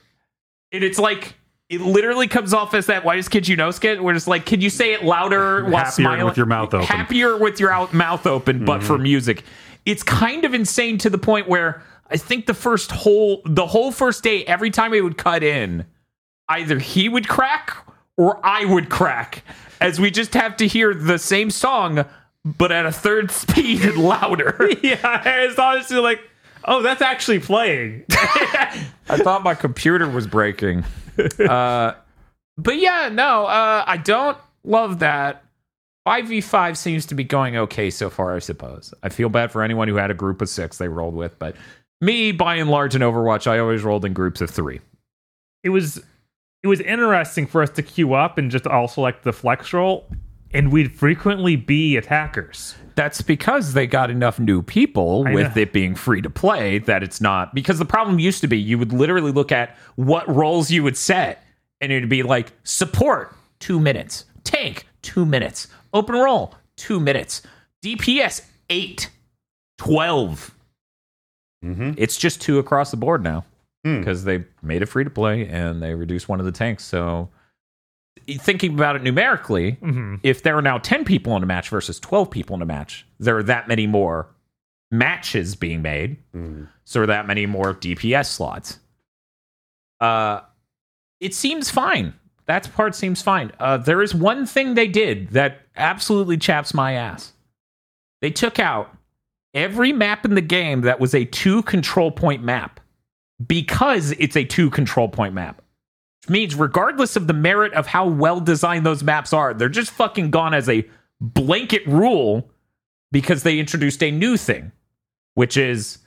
And 0.72 0.84
it's 0.84 0.98
like 0.98 1.36
it 1.70 1.82
literally 1.82 2.28
comes 2.28 2.52
off 2.52 2.74
as 2.74 2.88
that 2.88 3.06
whitest 3.06 3.30
kid 3.30 3.48
you 3.48 3.56
know 3.56 3.70
skit 3.70 4.04
where 4.04 4.16
it's 4.16 4.28
like, 4.28 4.48
can 4.48 4.60
you 4.60 4.72
say 4.72 4.94
it 4.94 5.06
louder 5.06 5.64
while 5.70 5.86
Happier 5.86 5.92
smiling 5.92 6.26
with 6.26 6.38
your 6.38 6.48
mouth 6.48 6.74
open. 6.74 6.88
Happier 6.88 7.38
with 7.38 7.60
your 7.60 7.72
out- 7.72 7.94
mouth 7.94 8.26
open, 8.26 8.66
but 8.66 8.82
for 8.82 8.94
mm-hmm. 8.94 9.04
music. 9.04 9.44
It's 9.86 10.02
kind 10.02 10.46
of 10.46 10.56
insane 10.56 10.98
to 11.00 11.12
the 11.12 11.20
point 11.20 11.48
where 11.48 11.84
I 12.10 12.18
think 12.18 12.48
the 12.48 12.56
first 12.56 12.92
whole 12.92 13.44
the 13.46 13.68
whole 13.68 13.92
first 13.92 14.24
day, 14.24 14.44
every 14.46 14.72
time 14.72 14.96
it 14.96 15.02
would 15.02 15.18
cut 15.18 15.44
in, 15.44 15.86
either 16.50 16.80
he 16.80 17.08
would 17.08 17.28
crack 17.28 17.76
or 18.18 18.44
I 18.44 18.66
would 18.66 18.90
crack, 18.90 19.44
as 19.82 20.00
we 20.00 20.12
just 20.12 20.34
have 20.34 20.58
to 20.58 20.68
hear 20.68 20.94
the 20.94 21.18
same 21.18 21.50
song 21.50 22.06
but 22.46 22.72
at 22.72 22.86
a 22.86 22.92
third 22.92 23.32
speed 23.32 23.82
and 23.86 23.98
louder. 23.98 24.70
yeah, 24.84 25.44
it's 25.44 25.60
honestly 25.60 25.98
like, 25.98 26.22
oh, 26.66 26.82
that's 26.82 27.02
actually 27.02 27.40
playing. 27.40 28.06
I 28.12 29.18
thought 29.18 29.44
my 29.44 29.56
computer 29.56 30.08
was 30.08 30.28
breaking. 30.28 30.84
Uh, 31.40 31.94
but 32.58 32.78
yeah, 32.78 33.10
no, 33.12 33.46
uh, 33.46 33.84
I 33.86 33.98
don't 33.98 34.38
love 34.64 35.00
that. 35.00 35.44
5v5 36.08 36.78
seems 36.78 37.08
to 37.08 37.16
be 37.16 37.24
going 37.24 37.58
okay 37.58 37.90
so 37.90 38.12
far, 38.12 38.36
I 38.36 38.40
suppose. 38.40 38.94
I 39.02 39.10
feel 39.10 39.28
bad 39.30 39.52
for 39.52 39.64
anyone 39.64 39.88
who 39.88 39.96
had 39.96 40.12
a 40.12 40.14
group 40.14 40.40
of 40.40 40.50
six 40.50 40.78
they 40.78 40.88
rolled 40.88 41.16
with, 41.16 41.40
but 41.40 41.56
me, 42.00 42.32
by 42.32 42.56
and 42.56 42.70
large, 42.70 42.94
in 42.96 43.02
Overwatch, 43.02 43.48
I 43.48 43.58
always 43.58 43.82
rolled 43.82 44.06
in 44.06 44.14
groups 44.14 44.40
of 44.40 44.52
three. 44.52 44.82
it 45.64 45.70
was 45.70 46.04
it 46.65 46.67
was 46.67 46.80
interesting 46.82 47.45
for 47.45 47.62
us 47.62 47.69
to 47.69 47.84
queue 47.84 48.15
up 48.15 48.39
and 48.39 48.49
just 48.49 48.65
all 48.65 48.88
select 48.88 49.23
the 49.23 49.32
flex 49.32 49.71
role, 49.71 50.10
and 50.51 50.71
we'd 50.71 50.91
frequently 50.91 51.56
be 51.56 51.95
attackers. 51.95 52.73
That's 52.95 53.21
because 53.21 53.73
they 53.73 53.86
got 53.86 54.10
enough 54.10 54.39
new 54.39 54.63
people 54.63 55.25
I 55.28 55.34
with 55.36 55.56
know. 55.56 55.62
it 55.62 55.73
being 55.73 55.93
free 55.93 56.23
to 56.23 56.30
play 56.32 56.80
that 56.80 57.04
it's 57.04 57.21
not. 57.21 57.54
Because 57.54 57.78
the 57.78 57.86
problem 57.86 58.17
used 58.17 58.41
to 58.41 58.47
be 58.47 58.58
you 58.58 58.80
would 58.80 58.91
literally 58.91 59.32
look 59.32 59.51
at 59.51 59.78
what 59.93 60.28
roles 60.28 60.71
you 60.71 60.82
would 60.82 60.97
set, 60.97 61.43
and 61.82 61.91
it'd 61.91 62.10
be 62.10 62.23
like 62.23 62.51
support, 62.63 63.36
two 63.60 63.80
minutes, 63.80 64.25
tank, 64.43 64.88
two 65.04 65.23
minutes, 65.23 65.67
open 65.93 66.15
roll, 66.15 66.56
two 66.78 66.99
minutes, 66.99 67.43
DPS, 67.84 68.41
eight, 68.71 69.12
12. 69.78 70.56
Mm-hmm. 71.63 71.91
It's 71.95 72.17
just 72.17 72.41
two 72.41 72.58
across 72.58 72.89
the 72.89 72.97
board 72.97 73.23
now 73.23 73.45
because 74.00 74.24
they 74.24 74.43
made 74.63 74.82
it 74.82 74.88
free 74.88 75.04
to 75.04 75.10
play 75.10 75.48
and 75.48 75.82
they 75.82 75.93
reduced 75.93 76.28
one 76.28 76.39
of 76.39 76.45
the 76.45 76.52
tanks. 76.52 76.84
So, 76.84 77.30
thinking 78.39 78.74
about 78.74 78.95
it 78.95 79.04
numerically, 79.04 79.78
if 80.24 80.41
there 80.41 80.58
are 80.58 80.62
now 80.62 80.80
10 80.80 81.06
people 81.06 81.36
in 81.38 81.43
a 81.43 81.45
match 81.45 81.69
versus 81.69 82.00
12 82.00 82.32
people 82.32 82.56
in 82.56 82.62
a 82.62 82.65
match, 82.65 83.06
there 83.19 83.38
are 83.38 83.43
that 83.43 83.67
many 83.67 83.86
more 83.86 84.28
matches 84.91 85.56
being 85.56 85.82
made. 85.84 86.17
So, 86.86 87.02
are 87.02 87.06
that 87.06 87.28
many 87.28 87.45
more 87.45 87.74
DPS 87.76 88.26
slots. 88.26 88.80
Uh, 90.00 90.41
it 91.19 91.34
seems 91.34 91.69
fine. 91.69 92.13
That 92.48 92.71
part 92.74 92.95
seems 92.95 93.21
fine. 93.21 93.52
Uh, 93.60 93.78
there 93.78 94.02
is 94.02 94.13
one 94.13 94.45
thing 94.45 94.74
they 94.74 94.88
did 94.88 95.30
that 95.30 95.62
absolutely 95.76 96.38
chaps 96.38 96.74
my 96.74 96.93
ass. 96.93 97.34
They 98.21 98.30
took 98.32 98.60
out 98.60 98.95
every 99.54 99.93
map 99.93 100.26
in 100.26 100.36
the 100.36 100.41
game 100.41 100.82
that 100.82 101.00
was 101.00 101.13
a 101.15 101.26
two 101.26 101.62
control 101.63 102.12
point 102.12 102.43
map 102.43 102.80
because 103.45 104.12
it's 104.12 104.36
a 104.36 104.43
two 104.43 104.69
control 104.69 105.08
point 105.08 105.34
map. 105.34 105.62
Which 106.21 106.30
means, 106.30 106.56
regardless 106.56 107.15
of 107.15 107.28
the 107.28 107.34
merit 107.34 107.74
of 107.74 107.88
how 107.88 108.08
well 108.08 108.39
designed 108.39 108.86
those 108.86 109.04
maps 109.04 109.34
are, 109.34 109.54
they're 109.54 109.69
just 109.69 109.91
fucking 109.91 110.32
gone 110.32 110.54
as 110.54 110.67
a 110.67 110.88
blanket 111.21 111.86
rule 111.86 112.50
because 113.12 113.43
they 113.43 113.60
introduced 113.60 114.02
a 114.04 114.12
new 114.12 114.38
thing, 114.38 114.71
which 115.36 115.56
is 115.58 116.00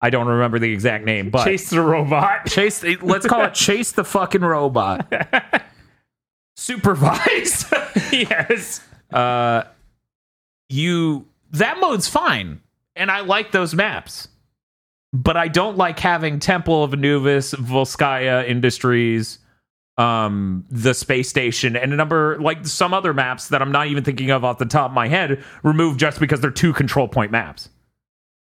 I 0.00 0.10
don't 0.10 0.26
remember 0.26 0.58
the 0.58 0.72
exact 0.72 1.04
name, 1.04 1.30
but 1.30 1.44
Chase 1.44 1.70
the 1.70 1.80
robot. 1.80 2.46
chase. 2.46 2.82
Let's 2.82 3.26
call 3.26 3.44
it 3.44 3.54
chase 3.54 3.92
the 3.92 4.04
fucking 4.04 4.40
robot. 4.40 5.12
supervised. 6.56 7.72
yes. 8.12 8.80
uh, 9.12 9.62
you 10.68 11.26
that 11.52 11.78
mode's 11.80 12.08
fine, 12.08 12.60
and 12.96 13.10
I 13.10 13.20
like 13.20 13.52
those 13.52 13.74
maps, 13.74 14.28
but 15.12 15.36
I 15.36 15.48
don't 15.48 15.76
like 15.76 15.98
having 15.98 16.38
Temple 16.38 16.82
of 16.84 16.92
Anubis, 16.92 17.52
Volskaya 17.54 18.46
Industries, 18.48 19.38
um, 19.98 20.64
the 20.70 20.94
space 20.94 21.28
station, 21.28 21.76
and 21.76 21.92
a 21.92 21.96
number 21.96 22.38
like 22.40 22.66
some 22.66 22.94
other 22.94 23.12
maps 23.12 23.48
that 23.48 23.60
I'm 23.60 23.72
not 23.72 23.88
even 23.88 24.04
thinking 24.04 24.30
of 24.30 24.44
off 24.44 24.58
the 24.58 24.64
top 24.64 24.90
of 24.90 24.94
my 24.94 25.08
head 25.08 25.42
removed 25.62 26.00
just 26.00 26.18
because 26.18 26.40
they're 26.40 26.50
two 26.50 26.72
control 26.72 27.08
point 27.08 27.30
maps. 27.30 27.68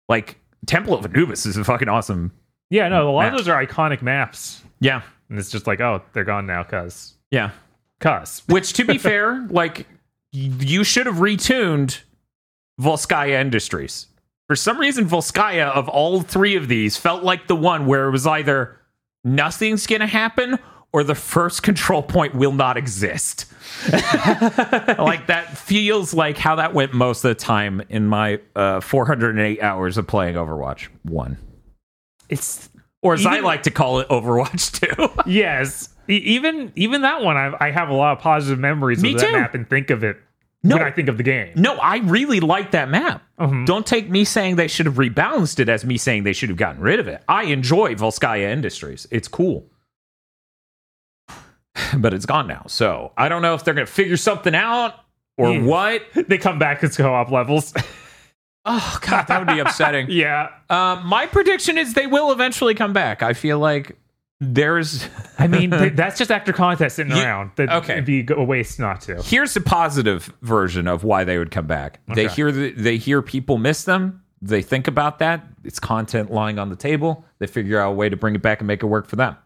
Like 0.08 0.38
Temple 0.66 0.94
of 0.94 1.06
Anubis 1.06 1.46
is 1.46 1.58
a 1.58 1.64
fucking 1.64 1.90
awesome. 1.90 2.32
Yeah, 2.70 2.88
no, 2.88 3.10
a 3.10 3.12
lot 3.12 3.28
of 3.28 3.34
those 3.38 3.48
are 3.50 3.66
iconic 3.66 4.02
maps. 4.02 4.62
Yeah, 4.80 5.02
And 5.30 5.38
it's 5.38 5.52
just 5.52 5.68
like, 5.68 5.82
oh, 5.82 6.02
they're 6.14 6.24
gone 6.24 6.46
now, 6.48 6.64
cuz. 6.64 7.16
yeah. 7.32 7.52
Cuz. 8.00 8.44
Which, 8.48 8.74
to 8.74 8.86
be 8.86 8.98
fair, 8.98 9.46
like 9.50 9.80
y- 10.34 10.50
you 10.60 10.84
should 10.86 11.06
have 11.06 11.18
retuned 11.18 12.00
Volskaya 12.80 13.40
Industries. 13.42 14.08
For 14.52 14.58
some 14.58 14.78
reason, 14.78 15.08
Volskaya 15.08 15.70
of 15.70 15.88
all 15.88 16.20
three 16.20 16.58
of 16.58 16.68
these 16.68 16.98
felt 16.98 17.24
like 17.24 17.48
the 17.48 17.56
one 17.56 17.86
where 17.86 18.10
it 18.10 18.12
was 18.12 18.28
either 18.28 18.78
nothing's 19.24 19.88
going 19.88 20.02
to 20.02 20.08
happen 20.08 20.60
or 20.92 21.06
the 21.06 21.16
first 21.16 21.64
control 21.64 22.04
point 22.04 22.36
will 22.36 22.52
not 22.52 22.76
exist. 22.76 23.46
like 23.94 25.28
that 25.28 25.58
feels 25.58 26.14
like 26.14 26.38
how 26.38 26.56
that 26.56 26.74
went 26.74 26.94
most 26.94 27.24
of 27.24 27.30
the 27.30 27.36
time 27.36 27.82
in 27.88 28.08
my 28.08 28.42
uh, 28.54 28.82
408 28.82 29.62
hours 29.64 29.98
of 29.98 30.06
playing 30.06 30.36
Overwatch 30.36 30.90
1. 31.04 31.38
It's 32.28 32.68
Or 33.02 33.14
as 33.14 33.26
I 33.26 33.40
like 33.40 33.64
to 33.64 33.72
call 33.72 34.02
it, 34.02 34.10
Overwatch 34.10 35.22
2. 35.24 35.30
yes. 35.32 35.88
Even 36.10 36.74
even 36.76 37.04
that 37.04 37.22
one, 37.22 37.38
I, 37.38 37.56
I 37.58 37.72
have 37.72 37.88
a 37.88 37.94
lot 37.94 38.18
of 38.18 38.20
positive 38.22 38.60
memories 38.60 39.02
Me 39.02 39.14
of 39.14 39.22
that 39.22 39.28
too. 39.28 39.32
map 39.32 39.56
and 39.56 39.70
think 39.70 39.90
of 39.90 40.04
it 40.04 40.18
No. 40.64 40.76
when 40.78 40.86
I 40.86 40.92
think 40.92 41.10
of 41.10 41.18
the 41.18 41.24
game. 41.24 41.54
No, 41.56 41.76
I 41.78 41.98
really 41.98 42.40
like 42.40 42.72
that 42.72 42.88
map. 42.90 43.24
Mhm. 43.40 43.66
Don't 43.66 43.86
take 43.86 44.10
me 44.12 44.24
saying 44.24 44.58
they 44.58 44.68
should 44.68 44.86
have 44.86 44.96
rebalanced 44.96 45.60
it 45.60 45.70
as 45.70 45.84
me 45.84 45.98
saying 45.98 46.24
they 46.24 46.34
should 46.34 46.50
have 46.50 46.58
gotten 46.58 46.82
rid 46.82 47.00
of 47.00 47.08
it. 47.08 47.24
I 47.28 47.46
enjoy 47.46 47.96
Volskaya 47.96 48.52
Industries. 48.52 49.08
It's 49.10 49.28
cool. 49.28 49.66
But 51.98 52.14
it's 52.14 52.26
gone 52.26 52.48
now. 52.48 52.66
So 52.68 53.12
I 53.18 53.30
don't 53.30 53.42
know 53.42 53.54
if 53.56 53.64
they're 53.64 53.74
going 53.74 53.88
to 53.88 53.92
figure 53.92 54.18
something 54.18 54.54
out 54.56 54.94
or 55.38 55.52
Yeah. 55.54 55.62
what. 55.64 56.04
They 56.28 56.38
come 56.38 56.60
back 56.60 56.84
as 56.84 56.96
co-op 56.98 57.32
levels. 57.32 57.74
Oh, 58.64 59.00
God, 59.02 59.24
that 59.28 59.40
would 59.40 59.48
be 59.56 59.60
upsetting. 59.60 60.06
yeah. 60.12 60.50
Um, 60.70 61.08
my 61.08 61.26
prediction 61.26 61.80
is 61.80 61.96
they 61.96 62.06
will 62.06 62.32
eventually 62.32 62.76
come 62.76 62.94
back. 62.94 63.24
I 63.24 63.34
feel 63.34 63.58
like 63.58 63.98
there's. 64.42 65.08
I 65.38 65.48
mean, 65.48 65.70
that's 65.96 66.18
just 66.18 66.32
actor 66.32 66.52
contest 66.52 66.96
sitting 66.98 67.16
You- 67.16 67.22
around. 67.22 67.52
That 67.56 67.70
okay. 67.70 67.94
It'd 67.94 68.06
be 68.06 68.26
a 68.30 68.44
waste 68.44 68.80
not 68.80 69.00
to. 69.02 69.22
Here's 69.22 69.56
a 69.56 69.62
positive 69.62 70.34
version 70.42 70.88
of 70.88 71.04
why 71.04 71.24
they 71.24 71.38
would 71.38 71.52
come 71.52 71.68
back. 71.68 72.00
They 72.14 72.28
hear 72.28 72.52
the, 72.52 72.72
they 72.72 72.98
hear 72.98 73.22
people 73.22 73.58
miss 73.60 73.84
them. 73.84 74.24
They 74.42 74.64
think 74.64 74.88
about 74.88 75.20
that. 75.20 75.46
It's 75.64 75.80
content 75.80 76.32
lying 76.32 76.58
on 76.58 76.70
the 76.70 76.76
table. 76.76 77.24
They 77.38 77.46
figure 77.46 77.80
out 77.80 77.92
a 77.92 77.94
way 77.94 78.10
to 78.10 78.18
bring 78.18 78.34
it 78.34 78.42
back 78.42 78.60
and 78.60 78.68
make 78.68 78.82
it 78.82 78.88
work 78.88 79.06
for 79.06 79.16
them. 79.16 79.38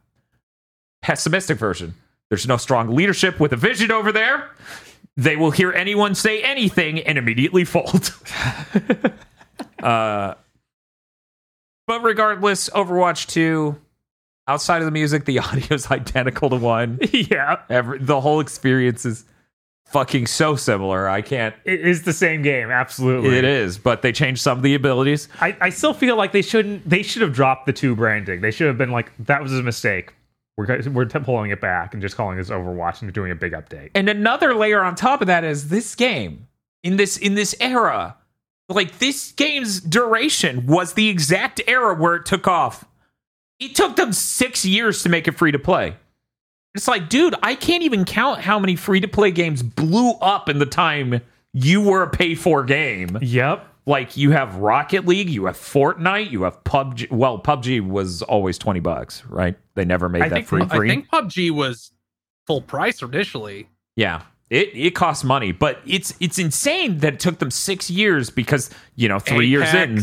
Pessimistic 1.02 1.58
version. 1.58 1.94
There's 2.30 2.48
no 2.48 2.56
strong 2.56 2.96
leadership 2.96 3.40
with 3.40 3.52
a 3.52 3.58
vision 3.58 3.92
over 3.92 4.14
there. 4.14 4.50
They 5.18 5.36
will 5.36 5.52
hear 5.52 5.74
anyone 5.74 6.16
say 6.16 6.42
anything 6.42 7.00
and 7.02 7.18
immediately 7.18 7.66
fold. 7.66 8.14
uh, 9.84 10.36
but 11.88 12.04
regardless, 12.04 12.70
Overwatch 12.70 13.28
2, 13.28 13.80
outside 14.48 14.80
of 14.80 14.86
the 14.86 14.92
music, 14.92 15.26
the 15.26 15.40
audio 15.40 15.74
is 15.74 15.90
identical 15.92 16.50
to 16.50 16.56
one. 16.56 17.00
yeah. 17.12 17.62
Every, 17.70 18.00
the 18.00 18.22
whole 18.22 18.40
experience 18.40 19.06
is 19.06 19.26
fucking 19.86 20.28
so 20.28 20.56
similar. 20.56 21.08
I 21.08 21.22
can't. 21.22 21.56
It 21.64 21.86
is 21.86 22.04
the 22.04 22.14
same 22.14 22.42
game, 22.42 22.72
absolutely. 22.72 23.38
It 23.38 23.46
is, 23.46 23.78
but 23.78 24.02
they 24.02 24.12
changed 24.12 24.42
some 24.42 24.58
of 24.58 24.64
the 24.64 24.76
abilities. 24.76 25.30
I, 25.40 25.56
I 25.62 25.70
still 25.70 25.94
feel 25.94 26.16
like 26.16 26.32
they 26.32 26.42
shouldn't. 26.42 26.88
They 26.90 27.04
should 27.04 27.22
have 27.22 27.34
dropped 27.34 27.66
the 27.66 27.74
two 27.74 27.96
branding. 27.96 28.42
They 28.42 28.52
should 28.52 28.68
have 28.68 28.78
been 28.78 28.92
like, 28.92 29.12
that 29.26 29.42
was 29.42 29.54
a 29.54 29.64
mistake. 29.64 30.14
We're 30.58 30.82
we're 30.90 31.06
pulling 31.06 31.52
it 31.52 31.60
back 31.60 31.94
and 31.94 32.02
just 32.02 32.16
calling 32.16 32.38
this 32.38 32.50
Overwatch 32.50 33.02
and 33.02 33.12
doing 33.12 33.32
a 33.32 33.36
big 33.36 33.52
update. 33.52 33.92
And 33.94 34.08
another 34.08 34.54
layer 34.56 34.82
on 34.82 34.96
top 34.96 35.20
of 35.20 35.28
that 35.28 35.44
is 35.44 35.68
this 35.68 35.96
game 35.96 36.48
in 36.82 36.96
this 36.96 37.18
in 37.18 37.36
this 37.36 37.54
era. 37.60 38.16
Like 38.70 39.00
this 39.00 39.34
game's 39.34 39.82
duration 39.82 40.66
was 40.66 40.94
the 40.94 41.10
exact 41.10 41.62
era 41.68 41.94
where 41.94 42.16
it 42.16 42.26
took 42.26 42.48
off. 42.48 42.86
It 43.66 43.76
took 43.76 43.96
them 43.96 44.14
six 44.14 44.66
years 44.66 45.04
to 45.04 45.10
make 45.10 45.28
it 45.28 45.34
free 45.34 45.52
to 45.52 45.60
play. 45.60 45.96
It's 46.74 46.88
like, 46.88 47.08
dude, 47.10 47.36
I 47.42 47.56
can't 47.56 47.84
even 47.84 48.04
count 48.06 48.42
how 48.42 48.60
many 48.60 48.76
free 48.76 49.00
to 49.00 49.08
play 49.08 49.32
games 49.32 49.64
blew 49.64 50.12
up 50.22 50.50
in 50.50 50.60
the 50.60 50.66
time 50.66 51.22
you 51.54 51.82
were 51.82 52.04
a 52.04 52.10
pay 52.10 52.36
for 52.36 52.64
game. 52.66 53.18
Yep. 53.22 53.66
like 53.86 54.18
you 54.18 54.32
have 54.32 54.58
Rocket 54.58 55.06
League, 55.06 55.30
you 55.30 55.46
have 55.46 55.56
Fortnite, 55.56 56.32
you 56.32 56.44
have 56.44 56.62
PUBG. 56.66 57.12
Well, 57.12 57.40
PUBG 57.42 57.88
was 57.88 58.22
always 58.24 58.58
twenty 58.58 58.82
bucks, 58.82 59.24
right? 59.28 59.56
They 59.76 59.86
never 59.86 60.10
made 60.10 60.24
I 60.24 60.30
that 60.30 60.36
think 60.36 60.48
free. 60.48 60.64
I 60.64 60.76
free. 60.76 60.90
think 60.90 61.08
PUBG 61.10 61.52
was 61.52 61.92
full 62.46 62.62
price 62.62 63.02
initially. 63.02 63.70
yeah, 63.96 64.24
it 64.50 64.70
it 64.74 64.92
costs 64.96 65.24
money, 65.24 65.54
but 65.54 65.80
it's 65.86 66.14
it's 66.20 66.38
insane 66.40 66.98
that 66.98 67.14
it 67.14 67.20
took 67.22 67.40
them 67.40 67.52
six 67.52 67.90
years 67.90 68.30
because 68.30 68.70
you 68.96 69.08
know 69.08 69.20
three 69.20 69.48
years 69.48 69.74
in. 69.74 70.02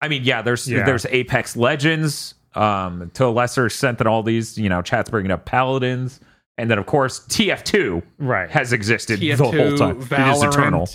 I 0.00 0.06
mean, 0.08 0.22
yeah, 0.22 0.40
there's 0.42 0.68
Yeah. 0.70 0.84
there's 0.84 1.04
Apex 1.06 1.56
Legends, 1.56 2.34
um, 2.54 3.10
to 3.14 3.26
a 3.26 3.28
lesser 3.30 3.66
extent 3.66 3.98
than 3.98 4.06
all 4.06 4.22
these. 4.22 4.56
You 4.58 4.68
know, 4.68 4.82
chat's 4.82 5.10
bringing 5.10 5.30
up 5.30 5.44
Paladins, 5.44 6.20
and 6.58 6.70
then 6.70 6.78
of 6.78 6.86
course 6.86 7.20
TF2 7.28 8.02
Right. 8.18 8.50
has 8.50 8.72
existed 8.72 9.20
TF2, 9.20 9.36
the 9.36 9.44
whole 9.44 9.76
time. 9.78 10.00
It 10.00 10.36
is 10.36 10.42
eternal. 10.42 10.88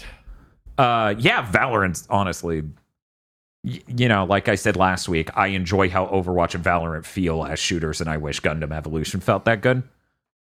Uh, 0.77 1.15
yeah, 1.17 1.45
Valorant. 1.51 2.05
Honestly, 2.09 2.63
y- 3.63 3.81
you 3.87 4.07
know, 4.07 4.23
like 4.25 4.47
I 4.47 4.55
said 4.55 4.75
last 4.77 5.09
week, 5.09 5.29
I 5.37 5.47
enjoy 5.47 5.89
how 5.89 6.05
Overwatch 6.07 6.55
and 6.55 6.63
Valorant 6.63 7.05
feel 7.05 7.43
as 7.43 7.59
shooters, 7.59 7.99
and 8.01 8.09
I 8.09 8.17
wish 8.17 8.39
Gundam 8.41 8.71
Evolution 8.71 9.19
felt 9.19 9.45
that 9.45 9.61
good. 9.61 9.83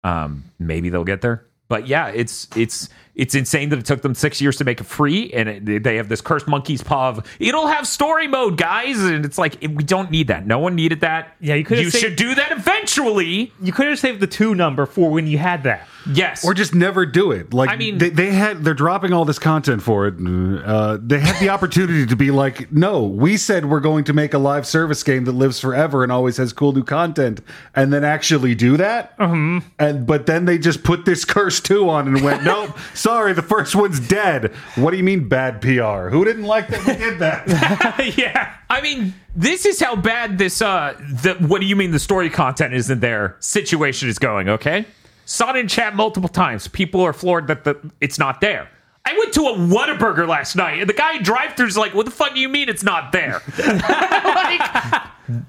Um, 0.04 0.44
maybe 0.58 0.88
they'll 0.90 1.04
get 1.04 1.22
there, 1.22 1.44
but 1.68 1.86
yeah, 1.86 2.08
it's 2.08 2.48
it's 2.56 2.88
it's 3.14 3.34
insane 3.34 3.70
that 3.70 3.78
it 3.78 3.84
took 3.86 4.02
them 4.02 4.14
six 4.14 4.40
years 4.40 4.56
to 4.56 4.64
make 4.64 4.80
it 4.80 4.84
free, 4.84 5.32
and 5.32 5.48
it, 5.68 5.82
they 5.82 5.96
have 5.96 6.08
this 6.08 6.20
cursed 6.20 6.46
monkey's 6.46 6.82
paw 6.82 7.08
of 7.08 7.26
it'll 7.40 7.66
have 7.66 7.86
story 7.86 8.28
mode, 8.28 8.56
guys, 8.58 9.02
and 9.02 9.24
it's 9.24 9.38
like 9.38 9.56
we 9.62 9.82
don't 9.84 10.10
need 10.10 10.28
that. 10.28 10.46
No 10.46 10.58
one 10.58 10.74
needed 10.74 11.00
that. 11.00 11.34
Yeah, 11.40 11.54
you 11.54 11.64
could've 11.64 11.84
You 11.84 11.90
saved- 11.90 12.02
should 12.04 12.16
do 12.16 12.34
that 12.34 12.52
eventually. 12.52 13.52
You 13.62 13.72
could 13.72 13.86
have 13.88 13.98
saved 13.98 14.20
the 14.20 14.26
two 14.26 14.54
number 14.54 14.86
for 14.86 15.10
when 15.10 15.26
you 15.26 15.38
had 15.38 15.62
that. 15.64 15.88
Yes, 16.12 16.44
or 16.44 16.54
just 16.54 16.74
never 16.74 17.06
do 17.06 17.32
it. 17.32 17.52
Like 17.52 17.70
I 17.70 17.76
mean- 17.76 17.98
they, 17.98 18.10
they 18.10 18.32
had 18.32 18.64
they're 18.64 18.74
dropping 18.74 19.12
all 19.12 19.24
this 19.24 19.38
content 19.38 19.82
for 19.82 20.06
it. 20.06 20.14
Uh, 20.18 20.98
they 21.00 21.18
had 21.20 21.40
the 21.40 21.48
opportunity 21.48 22.06
to 22.06 22.16
be 22.16 22.30
like, 22.30 22.70
no, 22.72 23.04
we 23.04 23.36
said 23.36 23.66
we're 23.66 23.80
going 23.80 24.04
to 24.04 24.12
make 24.12 24.34
a 24.34 24.38
live 24.38 24.66
service 24.66 25.02
game 25.02 25.24
that 25.24 25.32
lives 25.32 25.60
forever 25.60 26.02
and 26.02 26.12
always 26.12 26.36
has 26.36 26.52
cool 26.52 26.72
new 26.72 26.84
content, 26.84 27.40
and 27.74 27.92
then 27.92 28.04
actually 28.04 28.54
do 28.54 28.76
that. 28.76 29.16
Mm-hmm. 29.18 29.66
And 29.78 30.06
but 30.06 30.26
then 30.26 30.44
they 30.44 30.58
just 30.58 30.82
put 30.82 31.04
this 31.04 31.24
curse 31.36 31.60
two 31.60 31.88
on 31.88 32.08
and 32.08 32.22
went, 32.22 32.44
nope, 32.44 32.76
sorry, 32.94 33.32
the 33.32 33.42
first 33.42 33.74
one's 33.74 34.00
dead. 34.00 34.52
What 34.76 34.90
do 34.92 34.96
you 34.96 35.04
mean 35.04 35.28
bad 35.28 35.60
PR? 35.60 36.08
Who 36.08 36.24
didn't 36.24 36.44
like 36.44 36.68
that 36.68 36.86
we 36.86 36.94
did 36.94 37.18
that? 37.18 38.14
yeah. 38.16 38.54
I 38.68 38.80
mean, 38.80 39.14
this 39.34 39.64
is 39.66 39.80
how 39.80 39.96
bad 39.96 40.38
this 40.38 40.62
uh 40.62 40.94
the 40.98 41.34
what 41.46 41.60
do 41.60 41.66
you 41.66 41.76
mean 41.76 41.90
the 41.90 41.98
story 41.98 42.30
content 42.30 42.74
isn't 42.74 43.00
there 43.00 43.36
situation 43.40 44.08
is 44.08 44.18
going, 44.18 44.48
okay? 44.48 44.86
Saw 45.26 45.50
it 45.50 45.56
in 45.56 45.68
chat 45.68 45.94
multiple 45.94 46.28
times. 46.30 46.68
People 46.68 47.02
are 47.02 47.12
floored 47.12 47.48
that 47.48 47.64
the 47.64 47.76
it's 48.00 48.18
not 48.18 48.40
there. 48.40 48.70
I 49.04 49.12
went 49.18 49.32
to 49.34 49.42
a 49.42 49.52
Whataburger 49.56 50.26
last 50.26 50.56
night, 50.56 50.80
and 50.80 50.88
the 50.88 50.94
guy 50.94 51.14
in 51.16 51.22
drive-through's 51.22 51.76
like, 51.76 51.94
"What 51.94 52.06
the 52.06 52.10
fuck 52.12 52.34
do 52.34 52.40
you 52.40 52.48
mean 52.48 52.68
it's 52.68 52.82
not 52.82 53.12
there?" 53.12 53.40
like, 53.58 55.02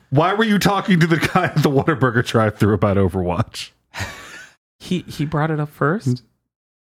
Why 0.10 0.34
were 0.34 0.44
you 0.44 0.60
talking 0.60 1.00
to 1.00 1.08
the 1.08 1.18
guy 1.18 1.46
at 1.46 1.64
the 1.64 1.70
Whataburger 1.70 2.26
drive-through 2.26 2.74
about 2.74 2.98
Overwatch? 2.98 3.72
he 4.80 5.00
he 5.08 5.26
brought 5.26 5.50
it 5.52 5.60
up 5.60 5.70
first. 5.70 6.24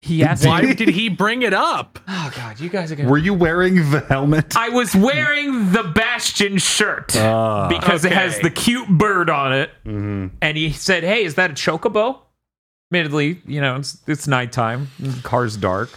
He 0.01 0.23
asked, 0.23 0.47
Why 0.47 0.75
did 0.75 0.89
he 0.89 1.09
bring 1.09 1.43
it 1.43 1.55
up? 1.55 1.99
"Oh 2.09 2.31
God, 2.37 2.61
you 2.61 2.69
guys 2.69 2.93
are 2.93 2.97
gonna." 2.97 3.09
Were 3.11 3.19
you 3.19 3.33
wearing 3.35 3.91
the 3.91 4.01
helmet? 4.01 4.55
I 4.57 4.69
was 4.69 4.95
wearing 4.95 5.73
the 5.73 5.83
Bastion 5.83 6.59
shirt 6.59 7.17
Ah. 7.17 7.69
because 7.69 8.05
it 8.05 8.13
has 8.13 8.35
Okay. 8.35 8.43
the 8.43 8.51
cute 8.51 8.89
bird 8.89 9.31
on 9.31 9.53
it. 9.55 9.71
And 9.85 10.57
he 10.57 10.73
said, 10.73 11.05
Hey, 11.05 11.25
is 11.25 11.35
that 11.37 11.51
a 11.51 11.55
chocobo? 11.55 12.19
Admittedly, 12.91 13.41
you 13.47 13.61
know, 13.61 13.77
it's, 13.77 13.99
it's 14.07 14.29
nighttime, 14.29 14.89
car's 15.23 15.57
dark. 15.57 15.91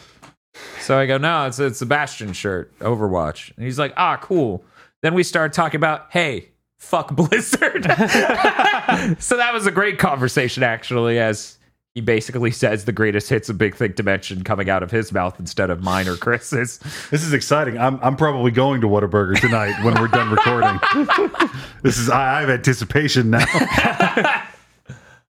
So 0.79 0.97
I 0.97 1.05
go, 1.05 1.17
No, 1.17 1.45
it's, 1.45 1.59
it's 1.59 1.81
a 1.81 1.85
Bastion 1.85 2.33
shirt, 2.33 2.77
Overwatch. 2.79 3.55
And 3.55 3.65
he's 3.65 3.77
like, 3.79 3.93
Ah, 3.97 4.17
cool. 4.17 4.63
Then 5.03 5.13
we 5.13 5.23
start 5.23 5.53
talking 5.53 5.77
about, 5.77 6.07
Hey, 6.11 6.49
fuck 6.79 7.11
Blizzard. 7.15 7.83
so 9.19 9.37
that 9.37 9.51
was 9.53 9.67
a 9.67 9.71
great 9.71 9.99
conversation, 9.99 10.63
actually, 10.63 11.19
as 11.19 11.57
he 11.97 12.01
basically 12.01 12.51
says 12.51 12.85
the 12.85 12.91
greatest 12.91 13.27
hits 13.27 13.49
of 13.49 13.57
Big 13.57 13.75
Think 13.75 13.95
Dimension 13.95 14.43
coming 14.43 14.69
out 14.69 14.83
of 14.83 14.91
his 14.91 15.11
mouth 15.11 15.39
instead 15.39 15.71
of 15.71 15.81
mine 15.81 16.07
or 16.07 16.15
Chris's. 16.15 16.77
This 17.09 17.23
is 17.23 17.33
exciting. 17.33 17.79
I'm 17.79 17.99
I'm 18.03 18.15
probably 18.15 18.51
going 18.51 18.81
to 18.81 18.87
Whataburger 18.87 19.39
tonight 19.39 19.83
when 19.83 19.99
we're 19.99 20.07
done 20.07 20.29
recording. 20.29 20.79
this 21.81 21.97
is 21.97 22.07
I, 22.07 22.37
I 22.37 22.41
have 22.41 22.51
anticipation 22.51 23.31
now. 23.31 24.43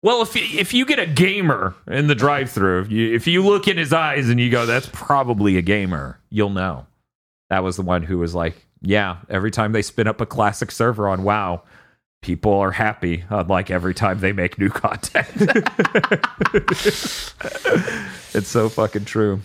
Well, 0.03 0.23
if 0.23 0.35
if 0.35 0.73
you 0.73 0.87
get 0.87 0.99
a 0.99 1.07
gamer 1.07 1.75
in 1.87 2.07
the 2.07 2.15
drive-through, 2.15 2.87
if 2.91 3.27
you 3.27 3.43
look 3.45 3.69
in 3.69 3.77
his 3.77 3.93
eyes 3.93 4.29
and 4.31 4.41
you 4.41 4.51
go, 4.51 4.65
"That's 4.65 4.89
probably 4.93 5.57
a 5.59 5.63
gamer," 5.63 6.19
you'll 6.31 6.49
know. 6.51 6.87
That 7.51 7.63
was 7.63 7.77
the 7.77 7.83
one 7.83 8.03
who 8.05 8.17
was 8.19 8.35
like, 8.35 8.55
"Yeah." 8.81 9.19
Every 9.29 9.51
time 9.51 9.73
they 9.73 9.83
spin 9.83 10.07
up 10.07 10.21
a 10.23 10.27
classic 10.27 10.71
server 10.71 11.07
on 11.07 11.23
WoW, 11.23 11.63
people 12.23 12.55
are 12.55 12.71
happy. 12.71 13.25
Unlike 13.29 13.71
every 13.71 13.93
time 13.93 14.21
they 14.21 14.33
make 14.33 14.59
new 14.59 14.69
content. 14.71 15.29
it's 18.35 18.49
so 18.49 18.69
fucking 18.71 19.05
true. 19.05 19.41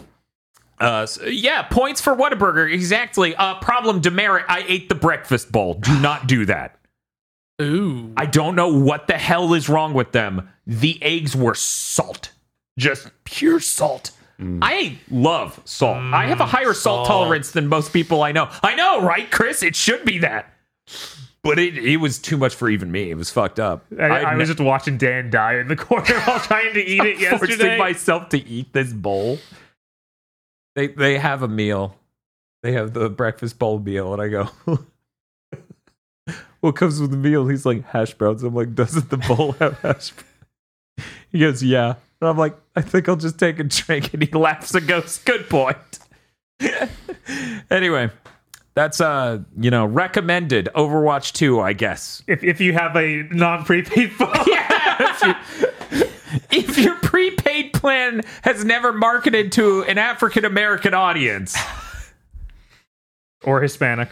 Uh, 0.79 1.05
so- 1.05 1.25
yeah, 1.25 1.63
points 1.63 2.01
for 2.01 2.15
Whataburger. 2.15 2.71
Exactly. 2.71 3.35
Uh, 3.35 3.55
problem 3.55 3.99
demerit. 4.01 4.45
I 4.47 4.63
ate 4.67 4.89
the 4.89 4.95
breakfast 4.95 5.51
bowl. 5.51 5.75
Do 5.75 5.99
not 5.99 6.27
do 6.27 6.45
that. 6.45 6.77
Ooh. 7.61 8.11
I 8.17 8.25
don't 8.25 8.55
know 8.55 8.67
what 8.67 9.07
the 9.07 9.17
hell 9.17 9.53
is 9.53 9.69
wrong 9.69 9.93
with 9.93 10.11
them. 10.11 10.49
The 10.67 11.01
eggs 11.01 11.35
were 11.35 11.55
salt, 11.55 12.31
just 12.77 13.09
pure 13.23 13.59
salt. 13.59 14.11
Mm. 14.39 14.59
I 14.61 14.97
love 15.09 15.61
salt. 15.63 15.97
I 15.97 16.27
have 16.27 16.41
a 16.41 16.43
mm, 16.43 16.47
higher 16.47 16.73
salt, 16.73 17.07
salt. 17.07 17.07
tolerance 17.07 17.51
than 17.51 17.67
most 17.67 17.93
people 17.93 18.21
I 18.21 18.33
know. 18.33 18.49
I 18.61 18.75
know, 18.75 19.01
right, 19.01 19.31
Chris? 19.31 19.63
It 19.63 19.75
should 19.75 20.03
be 20.03 20.17
that. 20.19 20.53
But 21.41 21.59
it, 21.59 21.77
it 21.77 21.97
was 21.97 22.17
too 22.17 22.37
much 22.37 22.55
for 22.55 22.69
even 22.69 22.91
me. 22.91 23.11
It 23.11 23.17
was 23.17 23.29
fucked 23.29 23.59
up. 23.59 23.85
I, 23.97 24.23
I 24.23 24.35
was 24.35 24.49
just 24.49 24.59
watching 24.59 24.97
Dan 24.97 25.29
die 25.29 25.59
in 25.59 25.67
the 25.67 25.75
corner 25.77 26.19
while 26.21 26.39
trying 26.39 26.73
to 26.73 26.83
eat 26.83 27.01
it 27.05 27.19
yesterday. 27.19 27.55
forcing 27.55 27.77
myself 27.77 28.29
to 28.29 28.45
eat 28.45 28.73
this 28.73 28.91
bowl. 28.91 29.37
They 30.75 30.87
they 30.87 31.17
have 31.17 31.43
a 31.43 31.47
meal. 31.47 31.95
They 32.63 32.73
have 32.73 32.93
the 32.93 33.09
breakfast 33.09 33.59
bowl 33.59 33.77
meal, 33.79 34.11
and 34.11 34.21
I 34.21 34.27
go, 34.27 34.49
"What 36.65 36.75
comes 36.75 36.99
with 36.99 37.11
the 37.11 37.17
meal?" 37.17 37.47
He's 37.47 37.65
like, 37.65 37.85
"Hash 37.85 38.15
browns." 38.15 38.41
I'm 38.43 38.55
like, 38.55 38.73
"Doesn't 38.73 39.09
the 39.09 39.17
bowl 39.17 39.53
have 39.53 39.79
hash?" 39.79 40.11
browns?" 40.11 41.09
He 41.31 41.39
goes, 41.39 41.61
"Yeah." 41.61 41.95
And 42.19 42.29
I'm 42.29 42.37
like, 42.37 42.55
"I 42.75 42.81
think 42.81 43.07
I'll 43.07 43.15
just 43.15 43.37
take 43.37 43.59
a 43.59 43.63
drink." 43.63 44.13
And 44.13 44.23
he 44.23 44.31
laughs 44.31 44.73
and 44.73 44.87
goes, 44.87 45.19
"Good 45.19 45.47
point." 45.49 45.77
anyway, 47.69 48.09
that's 48.73 48.99
uh, 48.99 49.39
you 49.59 49.69
know, 49.69 49.85
recommended 49.85 50.69
Overwatch 50.75 51.33
2, 51.33 51.61
I 51.61 51.73
guess. 51.73 52.23
if, 52.27 52.43
if 52.43 52.59
you 52.59 52.73
have 52.73 52.95
a 52.95 53.23
non-prepaid 53.31 54.11
phone, 54.11 54.33
if 56.51 56.77
your 56.77 56.95
prepaid 56.95 57.73
plan 57.73 58.21
has 58.41 58.65
never 58.65 58.91
marketed 58.91 59.51
to 59.53 59.83
an 59.83 59.97
African 59.97 60.45
American 60.45 60.93
audience, 60.93 61.55
or 63.43 63.61
Hispanic. 63.61 64.09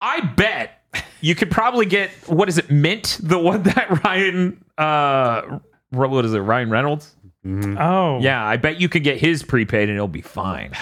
I 0.00 0.20
bet 0.20 0.81
you 1.20 1.34
could 1.34 1.50
probably 1.50 1.86
get 1.86 2.10
what 2.28 2.48
is 2.48 2.58
it, 2.58 2.70
Mint, 2.70 3.18
the 3.22 3.38
one 3.38 3.62
that 3.64 4.04
Ryan 4.04 4.62
uh 4.78 5.58
what 5.90 6.24
is 6.24 6.32
it, 6.34 6.38
Ryan 6.38 6.70
Reynolds? 6.70 7.14
Oh, 7.44 8.20
Yeah, 8.20 8.44
I 8.44 8.56
bet 8.56 8.80
you 8.80 8.88
could 8.88 9.02
get 9.04 9.18
his 9.18 9.42
prepaid 9.42 9.88
and 9.88 9.96
it'll 9.96 10.06
be 10.08 10.20
fine. 10.22 10.72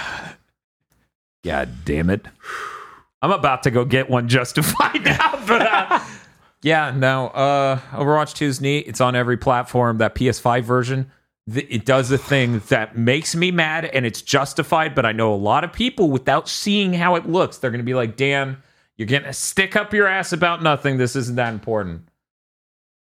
God 1.44 1.68
damn 1.85 2.11
it. 2.11 2.27
I'm 3.23 3.31
about 3.33 3.62
to 3.64 3.70
go 3.70 3.85
get 3.85 4.09
one 4.11 4.29
just 4.29 4.55
to 4.57 4.62
find 4.79 5.07
out. 5.09 5.46
But 5.46 5.62
uh, 5.62 6.01
yeah, 6.62 6.92
no. 6.94 7.29
Uh, 7.29 7.79
Overwatch 7.92 8.35
2 8.35 8.44
is 8.44 8.61
neat. 8.61 8.87
It's 8.88 9.01
on 9.01 9.16
every 9.16 9.37
platform. 9.37 9.99
That 9.99 10.14
PS5 10.14 10.62
version, 10.62 11.11
th- 11.53 11.66
it 11.70 11.85
does 11.87 12.11
a 12.12 12.18
thing 12.18 12.61
that 12.68 12.96
makes 12.96 13.35
me 13.35 13.51
mad 13.51 13.87
and 13.87 14.05
it's 14.07 14.23
justified. 14.23 14.94
But 14.94 15.07
I 15.07 15.12
know 15.12 15.33
a 15.33 15.37
lot 15.37 15.64
of 15.64 15.73
people, 15.73 16.11
without 16.11 16.49
seeing 16.49 16.92
how 16.92 17.14
it 17.16 17.27
looks, 17.29 17.59
they're 17.59 17.70
going 17.70 17.81
to 17.81 17.85
be 17.85 17.94
like, 17.94 18.16
Dan, 18.16 18.59
you're 19.01 19.07
gonna 19.07 19.33
stick 19.33 19.77
up 19.77 19.95
your 19.95 20.07
ass 20.07 20.35
about 20.35 20.63
nothing. 20.63 20.99
This 20.99 21.17
isn't 21.17 21.37
that 21.37 21.55
important. 21.55 22.03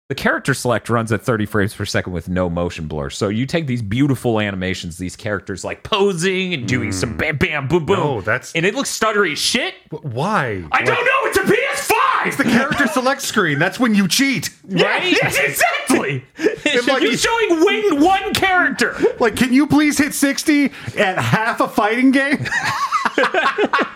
The 0.09 0.17
character 0.17 0.53
select 0.53 0.89
runs 0.89 1.13
at 1.13 1.23
30 1.23 1.47
frames 1.47 1.73
per 1.73 1.85
second 1.85 2.13
with 2.13 2.29
no 2.29 2.51
motion 2.51 2.89
blur. 2.89 3.11
So 3.11 3.29
you 3.29 3.47
take 3.47 3.69
these 3.69 3.81
beautiful 3.81 4.41
animations, 4.41 4.99
these 4.99 5.15
characters 5.15 5.63
like 5.63 5.85
posing 5.85 6.53
and 6.53 6.67
doing 6.67 6.91
some 6.91 7.13
hmm. 7.13 7.19
bam, 7.19 7.37
bam, 7.37 7.69
boom, 7.69 7.87
boom. 7.87 7.97
No, 7.97 8.21
that's- 8.21 8.53
and 8.57 8.67
it 8.67 8.75
looks 8.75 8.91
stuttery 8.91 9.33
as 9.33 9.39
shit. 9.39 9.75
Why? 10.03 10.65
I 10.73 10.83
don't 10.83 11.05
know. 11.05 11.21
It's 11.27 11.39
a 11.39 11.43
PS5. 11.43 12.27
It's 12.27 12.37
the 12.39 12.43
character 12.43 12.89
select 12.89 13.23
screen. 13.23 13.61
That's 13.61 13.79
when 13.79 13.95
you 13.95 14.09
cheat. 14.09 14.51
right? 14.65 15.05
Yes, 15.05 15.39
exactly. 15.45 16.25
like- 16.93 17.03
You're 17.03 17.17
showing 17.17 17.65
wing 17.65 18.03
one 18.03 18.35
character. 18.35 18.97
Like, 19.21 19.37
can 19.37 19.53
you 19.53 19.69
please 19.69 19.97
hit 19.97 20.13
60 20.13 20.73
at 20.99 21.19
half 21.19 21.61
a 21.61 21.69
fighting 21.69 22.11
game? 22.11 22.45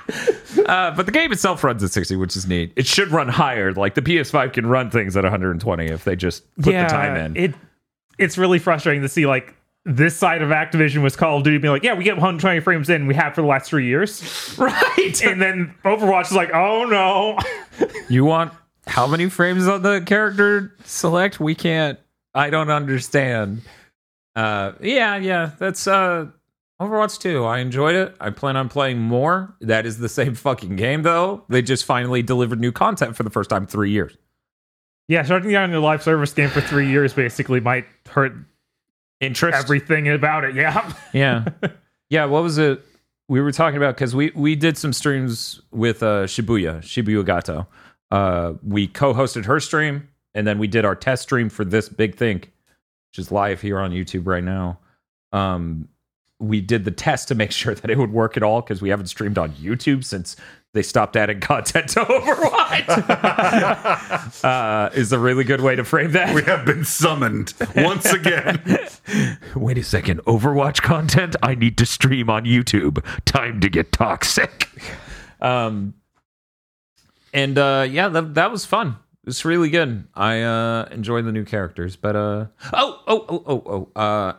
Uh, 0.67 0.91
but 0.95 1.07
the 1.07 1.13
game 1.13 1.33
itself 1.33 1.65
runs 1.65 1.83
at 1.83 1.91
60, 1.91 2.17
which 2.17 2.37
is 2.37 2.47
neat. 2.47 2.73
It 2.77 2.87
should 2.87 3.11
run 3.11 3.29
higher. 3.29 3.73
Like 3.73 3.95
the 3.95 4.03
PS5 4.03 4.53
can 4.53 4.67
run 4.67 4.91
things 4.91 5.17
at 5.17 5.23
120 5.23 5.87
if 5.87 6.05
they 6.05 6.15
just 6.15 6.45
put 6.57 6.75
yeah, 6.75 6.85
the 6.85 6.91
time 6.91 7.17
in. 7.17 7.37
It 7.37 7.55
it's 8.19 8.37
really 8.37 8.59
frustrating 8.59 9.01
to 9.01 9.09
see 9.09 9.27
like 9.27 9.55
this 9.87 10.15
side 10.15 10.43
of 10.43 10.51
Activision 10.51 11.03
was 11.03 11.17
Call 11.17 11.39
of 11.39 11.45
Duty 11.45 11.57
being 11.57 11.73
like, 11.73 11.85
yeah, 11.85 11.95
we 11.95 12.05
get 12.05 12.17
120 12.17 12.61
frames 12.61 12.91
in, 12.91 13.07
we 13.07 13.15
have 13.15 13.35
for 13.35 13.41
the 13.41 13.47
last 13.47 13.71
three 13.71 13.87
years, 13.87 14.55
right. 14.59 15.23
and 15.25 15.41
then 15.41 15.75
Overwatch 15.85 16.27
is 16.27 16.33
like, 16.33 16.53
oh 16.53 16.85
no, 16.85 17.39
You 18.09 18.25
want 18.25 18.53
how 18.87 19.07
many 19.07 19.29
frames 19.29 19.67
on 19.67 19.83
the 19.83 20.01
character 20.01 20.75
select? 20.85 21.41
We 21.41 21.55
can't. 21.55 21.99
I 22.35 22.51
don't 22.51 22.71
understand. 22.71 23.63
Uh, 24.35 24.73
yeah, 24.81 25.17
yeah. 25.17 25.53
That's 25.59 25.87
uh, 25.87 26.29
Overwatch 26.81 27.19
2. 27.21 27.45
I 27.45 27.59
enjoyed 27.59 27.95
it. 27.97 28.15
I 28.21 28.31
plan 28.31 28.57
on 28.57 28.69
playing 28.69 28.99
more. 28.99 29.57
That 29.61 29.85
is 29.85 29.99
the 29.99 30.09
same 30.09 30.35
fucking 30.35 30.77
game, 30.77 31.03
though. 31.03 31.45
They 31.49 31.61
just 31.63 31.85
finally 31.85 32.23
delivered 32.23 32.61
new 32.61 32.71
content 32.73 33.17
for 33.17 33.25
the 33.25 33.31
first 33.31 33.51
time 33.51 33.63
in 33.63 33.69
three 33.69 33.91
years. 33.91 34.17
yeah, 35.09 35.23
shutting 35.25 35.51
down 35.51 35.71
your 35.71 35.81
live 35.81 36.03
service 36.03 36.33
game 36.33 36.51
for 36.51 36.61
three 36.61 36.89
years 36.89 37.13
basically 37.15 37.59
might 37.61 37.87
hurt 38.09 38.33
Interest. 39.21 39.59
everything 39.59 40.09
about 40.09 40.45
it. 40.45 40.55
Yeah, 40.55 40.93
yeah, 41.13 41.47
yeah. 42.11 42.25
What 42.27 42.45
was 42.45 42.59
it? 42.59 42.81
We 43.29 43.41
were 43.41 43.51
talking 43.51 43.77
about 43.77 43.97
because 43.97 44.15
we 44.15 44.31
we 44.37 44.55
did 44.55 44.79
some 44.79 44.93
streams 44.93 45.61
with 45.73 46.05
uh, 46.05 46.25
Shibuya 46.27 46.79
Shibuya 46.83 47.25
Gato. 47.25 47.67
Uh, 48.13 48.53
we 48.63 48.87
co-hosted 48.87 49.45
her 49.47 49.59
stream, 49.59 50.09
and 50.35 50.47
then 50.47 50.61
we 50.61 50.69
did 50.69 50.85
our 50.85 50.95
test 50.95 51.25
stream 51.25 51.49
for 51.51 51.65
this 51.65 51.89
big 51.89 52.15
thing, 52.17 52.37
which 52.39 53.19
is 53.19 53.33
live 53.33 53.61
here 53.61 53.81
on 53.81 53.91
YouTube 53.91 54.27
right 54.29 54.45
now. 54.45 54.79
Um, 55.33 55.89
we 56.41 56.61
did 56.61 56.85
the 56.85 56.91
test 56.91 57.29
to 57.29 57.35
make 57.35 57.53
sure 57.59 57.75
that 57.75 57.91
it 57.91 57.99
would 57.99 58.13
work 58.13 58.37
at 58.37 58.43
all 58.43 58.61
because 58.61 58.83
we 58.83 58.91
haven't 58.91 59.07
streamed 59.07 59.39
on 59.39 59.53
YouTube 59.53 60.05
since 60.05 60.37
they 60.75 60.83
stopped 60.83 61.17
adding 61.17 61.41
content 61.49 61.89
to 61.91 62.01
Overwatch. 62.01 62.85
uh, 64.45 64.91
is 64.95 65.13
a 65.13 65.19
really 65.19 65.45
good 65.45 65.61
way 65.61 65.77
to 65.77 65.85
frame 65.85 66.13
that. 66.13 66.35
We 66.35 66.43
have 66.43 66.65
been 66.65 66.85
summoned 66.85 67.55
once 67.75 68.13
again. 68.13 68.63
Wait 69.55 69.79
a 69.79 69.83
second. 69.83 70.21
Overwatch 70.25 70.83
content? 70.83 71.37
I 71.43 71.55
need 71.55 71.79
to 71.79 71.87
stream 71.87 72.29
on 72.29 72.45
YouTube. 72.45 73.03
Time 73.25 73.61
to 73.61 73.69
get 73.69 73.93
toxic. 73.93 74.69
Um, 75.41 75.95
and 77.33 77.57
uh, 77.59 77.87
yeah, 77.89 78.09
that, 78.09 78.35
that 78.35 78.51
was 78.51 78.65
fun. 78.65 78.97
It's 79.27 79.45
really 79.45 79.69
good. 79.69 80.07
I 80.15 80.41
uh, 80.43 80.89
enjoy 80.91 81.23
the 81.23 81.33
new 81.33 81.45
characters. 81.45 81.97
But 81.97 82.17
uh, 82.17 82.47
oh, 82.73 83.03
oh, 83.07 83.27
oh, 83.29 83.43
oh, 83.47 83.91
oh. 83.95 84.01
Uh, 84.01 84.33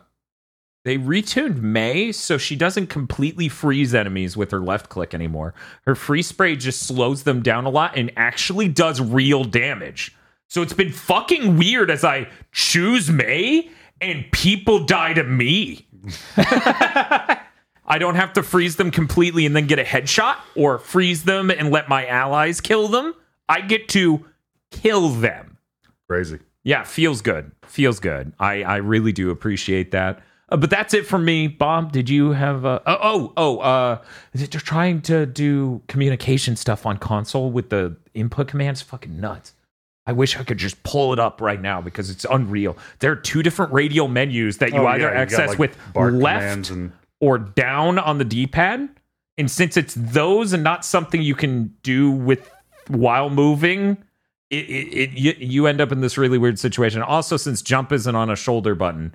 they 0.86 0.98
retuned 0.98 1.58
Mei 1.62 2.12
so 2.12 2.38
she 2.38 2.56
doesn't 2.56 2.88
completely 2.88 3.50
freeze 3.50 3.94
enemies 3.94 4.38
with 4.38 4.52
her 4.52 4.62
left 4.62 4.90
click 4.90 5.14
anymore. 5.14 5.54
Her 5.86 5.96
free 5.96 6.22
spray 6.22 6.56
just 6.56 6.84
slows 6.84 7.24
them 7.24 7.42
down 7.42 7.66
a 7.66 7.70
lot 7.70 7.98
and 7.98 8.12
actually 8.16 8.70
does 8.70 9.02
real 9.02 9.44
damage. 9.44 10.16
So 10.48 10.62
it's 10.62 10.74
been 10.74 10.92
fucking 10.92 11.58
weird 11.58 11.92
as 11.92 12.04
I 12.04 12.30
choose 12.52 13.10
Mei 13.10 13.70
and 14.02 14.26
people 14.32 14.86
die 14.86 15.14
to 15.14 15.24
me. 15.24 15.88
I 16.38 17.98
don't 17.98 18.16
have 18.16 18.34
to 18.34 18.44
freeze 18.44 18.76
them 18.78 18.92
completely 18.92 19.46
and 19.46 19.56
then 19.56 19.68
get 19.68 19.80
a 19.80 19.84
headshot 19.84 20.38
or 20.56 20.78
freeze 20.78 21.24
them 21.24 21.52
and 21.52 21.72
let 21.72 21.90
my 21.90 22.06
allies 22.08 22.62
kill 22.62 22.88
them. 22.88 23.14
I 23.50 23.62
get 23.62 23.90
to 23.90 24.26
kill 24.72 25.10
them. 25.10 25.58
Crazy. 26.08 26.40
Yeah, 26.64 26.84
feels 26.84 27.22
good. 27.22 27.52
Feels 27.66 28.00
good. 28.00 28.34
I, 28.40 28.64
I 28.64 28.78
really 28.78 29.12
do 29.12 29.32
appreciate 29.32 29.92
that. 29.92 30.22
Uh, 30.52 30.58
but 30.58 30.70
that's 30.70 30.94
it 30.94 31.06
for 31.06 31.20
me. 31.20 31.48
Bob, 31.48 31.92
did 31.92 32.10
you 32.10 32.32
have 32.32 32.66
uh, 32.66 32.80
oh 32.86 32.98
oh 33.02 33.34
oh 33.38 33.58
uh 33.60 34.02
they're 34.34 34.48
trying 34.48 35.02
to 35.02 35.26
do 35.26 35.82
communication 35.88 36.56
stuff 36.56 36.86
on 36.86 36.98
console 36.98 37.52
with 37.52 37.70
the 37.70 37.96
input 38.14 38.48
commands 38.48 38.82
fucking 38.82 39.20
nuts. 39.20 39.54
I 40.06 40.12
wish 40.12 40.38
I 40.38 40.44
could 40.44 40.58
just 40.58 40.82
pull 40.82 41.14
it 41.14 41.20
up 41.20 41.40
right 41.40 41.62
now 41.62 41.82
because 41.82 42.10
it's 42.10 42.26
unreal. 42.26 42.76
There 42.98 43.12
are 43.12 43.16
two 43.16 43.44
different 43.44 43.72
radial 43.72 44.08
menus 44.08 44.58
that 44.58 44.74
you 44.74 44.80
Oh, 44.80 44.88
either 44.88 45.02
yeah, 45.02 45.08
you 45.10 45.14
got, 45.14 45.22
access 45.22 45.50
like, 45.50 45.60
with 45.60 45.78
left 45.96 46.72
and 46.72 46.92
or 47.22 47.38
down 47.38 48.00
on 48.00 48.18
the 48.18 48.26
D-pad. 48.26 48.90
And 49.38 49.52
since 49.52 49.78
it's 49.78 49.94
those 49.96 50.52
and 50.52 50.64
not 50.64 50.84
something 50.84 51.22
you 51.22 51.36
can 51.36 51.76
do 51.84 52.10
with 52.12 52.50
while 52.88 53.30
moving, 53.30 53.98
it, 54.50 54.66
it, 54.70 54.98
it 54.98 55.12
you, 55.12 55.36
you 55.38 55.68
end 55.68 55.80
up 55.80 55.92
in 55.92 56.02
this 56.02 56.18
really 56.18 56.38
weird 56.38 56.58
situation. 56.58 57.04
Also, 57.04 57.38
since 57.38 57.62
jump 57.62 57.92
isn't 57.92 58.16
on 58.16 58.32
a 58.32 58.36
shoulder 58.36 58.74
button, 58.74 59.14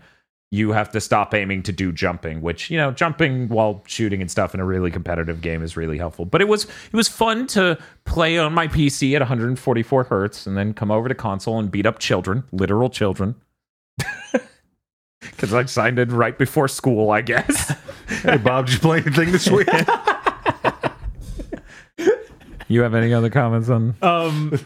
you 0.54 0.70
have 0.70 0.92
to 0.92 1.00
stop 1.00 1.34
aiming 1.34 1.64
to 1.64 1.72
do 1.72 1.90
jumping, 1.90 2.40
which 2.40 2.70
you 2.70 2.78
know, 2.78 2.92
jumping 2.92 3.48
while 3.48 3.82
shooting 3.88 4.20
and 4.20 4.30
stuff 4.30 4.54
in 4.54 4.60
a 4.60 4.64
really 4.64 4.88
competitive 4.88 5.40
game 5.40 5.64
is 5.64 5.76
really 5.76 5.98
helpful. 5.98 6.24
But 6.24 6.40
it 6.40 6.46
was 6.46 6.64
it 6.64 6.92
was 6.92 7.08
fun 7.08 7.48
to 7.48 7.76
play 8.04 8.38
on 8.38 8.52
my 8.52 8.68
PC 8.68 9.14
at 9.14 9.20
144 9.20 10.04
hertz 10.04 10.46
and 10.46 10.56
then 10.56 10.72
come 10.72 10.92
over 10.92 11.08
to 11.08 11.14
console 11.14 11.58
and 11.58 11.72
beat 11.72 11.86
up 11.86 11.98
children, 11.98 12.44
literal 12.52 12.88
children. 12.88 13.34
because 15.20 15.52
I 15.52 15.64
signed 15.64 15.98
in 15.98 16.10
right 16.10 16.38
before 16.38 16.68
school, 16.68 17.10
I 17.10 17.20
guess. 17.20 17.74
Hey, 18.06 18.36
Bob, 18.36 18.66
did 18.66 18.74
you 18.74 18.80
play 18.80 18.98
anything 18.98 19.32
this 19.32 19.50
week? 19.50 19.66
you 22.68 22.82
have 22.82 22.94
any 22.94 23.14
other 23.14 23.30
comments 23.30 23.70
on? 23.70 23.96
Um, 24.02 24.60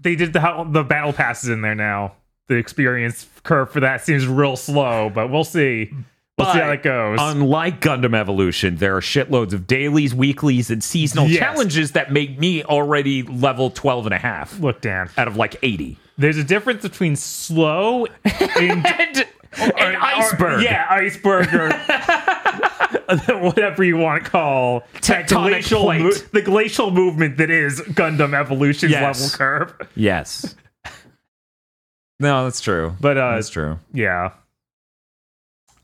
they 0.00 0.14
did 0.14 0.32
the 0.32 0.40
how 0.40 0.62
the 0.62 0.84
battle 0.84 1.12
passes 1.12 1.48
in 1.48 1.62
there 1.62 1.74
now. 1.74 2.12
The 2.46 2.54
experience 2.54 3.24
curve 3.46 3.70
for 3.70 3.80
that 3.80 4.02
seems 4.04 4.26
real 4.26 4.56
slow, 4.56 5.10
but 5.10 5.30
we'll 5.30 5.44
see. 5.44 5.90
We'll 6.38 6.52
see 6.52 6.58
how 6.58 6.70
it 6.72 6.82
goes. 6.82 7.18
Unlike 7.20 7.80
Gundam 7.80 8.14
Evolution, 8.14 8.76
there 8.76 8.94
are 8.94 9.00
shitloads 9.00 9.54
of 9.54 9.66
dailies, 9.66 10.14
weeklies, 10.14 10.68
and 10.70 10.84
seasonal 10.84 11.28
Yes. 11.28 11.38
challenges 11.38 11.92
that 11.92 12.12
make 12.12 12.38
me 12.38 12.62
already 12.62 13.22
level 13.22 13.70
12 13.70 14.04
and 14.06 14.14
a 14.14 14.18
half 14.18 14.58
Look, 14.60 14.82
Dan, 14.82 15.08
out 15.16 15.28
of 15.28 15.36
like 15.38 15.56
80. 15.62 15.96
there's 16.18 16.36
a 16.36 16.44
difference 16.44 16.82
between 16.82 17.16
slow 17.16 18.04
and 18.24 18.86
And, 19.58 19.72
and 19.78 19.96
iceberg. 19.96 20.62
yeah, 20.62 20.84
iceberg, 20.90 21.54
or 21.54 21.70
whatever 23.40 23.82
you 23.82 23.96
want 23.96 24.22
to 24.22 24.30
call 24.30 24.82
Tectonic 24.96 25.28
glacial 25.48 25.82
plate. 25.84 26.02
mo- 26.02 26.10
the 26.34 26.42
glacial 26.42 26.90
movement 26.90 27.38
that 27.38 27.48
is 27.48 27.80
Gundam 27.80 28.34
Evolution's 28.38 28.92
Yes. 28.92 29.22
level 29.22 29.38
curve. 29.38 29.88
Yes. 29.94 30.54
No, 32.20 32.44
that's 32.44 32.60
true. 32.60 32.94
But 33.00 33.16
uh, 33.18 33.34
that's 33.34 33.48
true. 33.50 33.78
yeah, 33.92 34.30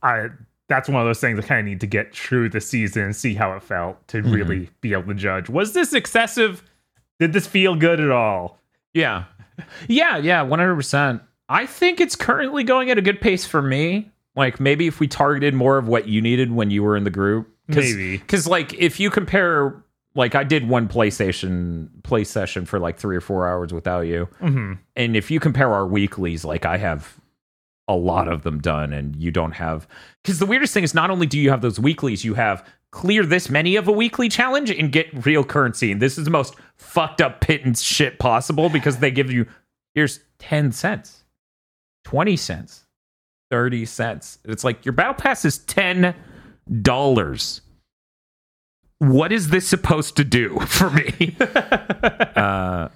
I 0.02 0.28
that's 0.68 0.88
one 0.88 1.02
of 1.02 1.06
those 1.06 1.20
things 1.20 1.38
I 1.38 1.42
kind 1.42 1.60
of 1.60 1.66
need 1.66 1.80
to 1.80 1.86
get 1.86 2.14
through 2.14 2.48
the 2.48 2.60
season 2.60 3.02
and 3.02 3.16
see 3.16 3.34
how 3.34 3.52
it 3.54 3.62
felt 3.62 4.06
to 4.08 4.18
Mm-hmm. 4.22 4.32
really 4.32 4.70
be 4.80 4.92
able 4.92 5.08
to 5.08 5.14
judge. 5.14 5.48
Was 5.50 5.72
this 5.74 5.92
excessive? 5.92 6.62
Did 7.18 7.32
this 7.34 7.46
feel 7.46 7.74
good 7.74 8.00
at 8.00 8.10
all? 8.10 8.58
Yeah. 8.94 9.24
Yeah, 9.86 10.16
yeah, 10.16 10.44
100%. 10.44 11.20
I 11.48 11.66
think 11.66 12.00
it's 12.00 12.16
currently 12.16 12.64
going 12.64 12.90
at 12.90 12.96
a 12.98 13.02
good 13.02 13.20
pace 13.20 13.44
for 13.44 13.60
me. 13.60 14.10
Like 14.34 14.58
maybe 14.60 14.86
if 14.86 14.98
we 14.98 15.06
targeted 15.08 15.52
more 15.54 15.76
of 15.76 15.86
what 15.88 16.08
you 16.08 16.22
needed 16.22 16.50
when 16.52 16.70
you 16.70 16.82
were 16.82 16.96
in 16.96 17.04
the 17.04 17.10
group. 17.10 17.48
Cause, 17.70 17.84
Maybe. 17.94 18.18
Cuz 18.18 18.46
like 18.46 18.72
if 18.74 18.98
you 18.98 19.10
compare 19.10 19.74
like 20.14 20.34
I 20.34 20.44
did 20.44 20.68
one 20.68 20.88
PlayStation 20.88 21.88
play 22.02 22.24
session 22.24 22.66
for 22.66 22.78
like 22.78 22.98
3 22.98 23.16
or 23.16 23.20
4 23.20 23.48
hours 23.48 23.72
without 23.72 24.02
you. 24.02 24.26
hmm 24.40 24.74
And 24.96 25.16
if 25.16 25.30
you 25.30 25.40
compare 25.40 25.72
our 25.72 25.86
weeklies, 25.86 26.44
like 26.44 26.66
I 26.66 26.76
have 26.76 27.16
a 27.88 27.96
lot 27.96 28.28
of 28.28 28.42
them 28.42 28.60
done 28.60 28.92
and 28.92 29.16
you 29.16 29.30
don't 29.30 29.52
have 29.52 29.88
because 30.22 30.38
the 30.38 30.46
weirdest 30.46 30.72
thing 30.72 30.84
is 30.84 30.94
not 30.94 31.10
only 31.10 31.26
do 31.26 31.38
you 31.38 31.50
have 31.50 31.60
those 31.62 31.80
weeklies, 31.80 32.24
you 32.24 32.34
have 32.34 32.66
clear 32.92 33.24
this 33.24 33.48
many 33.50 33.74
of 33.76 33.88
a 33.88 33.92
weekly 33.92 34.28
challenge 34.28 34.70
and 34.70 34.92
get 34.92 35.26
real 35.26 35.42
currency. 35.42 35.90
And 35.90 36.00
this 36.00 36.18
is 36.18 36.24
the 36.24 36.30
most 36.30 36.54
fucked 36.76 37.20
up 37.20 37.40
pittance 37.40 37.80
shit 37.82 38.18
possible 38.18 38.68
because 38.68 38.98
they 38.98 39.10
give 39.10 39.32
you 39.32 39.46
here's 39.94 40.20
10 40.38 40.72
cents, 40.72 41.24
20 42.04 42.36
cents, 42.36 42.86
30 43.50 43.84
cents. 43.86 44.38
It's 44.44 44.62
like 44.62 44.84
your 44.84 44.92
battle 44.92 45.14
pass 45.14 45.44
is 45.44 45.58
$10. 45.60 46.14
What 49.02 49.32
is 49.32 49.48
this 49.50 49.66
supposed 49.66 50.16
to 50.16 50.24
do 50.24 50.58
for 50.66 50.90
me? 50.90 51.36
uh 51.40 52.88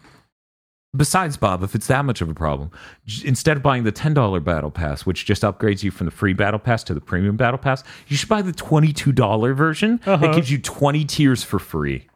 Besides, 0.96 1.36
Bob, 1.36 1.62
if 1.62 1.74
it's 1.74 1.88
that 1.88 2.06
much 2.06 2.22
of 2.22 2.30
a 2.30 2.34
problem, 2.34 2.70
j- 3.04 3.28
instead 3.28 3.58
of 3.58 3.62
buying 3.62 3.84
the 3.84 3.92
$10 3.92 4.42
battle 4.42 4.70
pass, 4.70 5.04
which 5.04 5.26
just 5.26 5.42
upgrades 5.42 5.82
you 5.82 5.90
from 5.90 6.06
the 6.06 6.10
free 6.10 6.32
battle 6.32 6.58
pass 6.58 6.82
to 6.84 6.94
the 6.94 7.02
premium 7.02 7.36
battle 7.36 7.58
pass, 7.58 7.84
you 8.08 8.16
should 8.16 8.30
buy 8.30 8.40
the 8.40 8.52
$22 8.52 9.54
version 9.54 10.00
Uh-huh. 10.06 10.16
that 10.16 10.34
gives 10.34 10.50
you 10.50 10.56
20 10.58 11.04
tiers 11.04 11.42
for 11.42 11.58
free. 11.58 12.06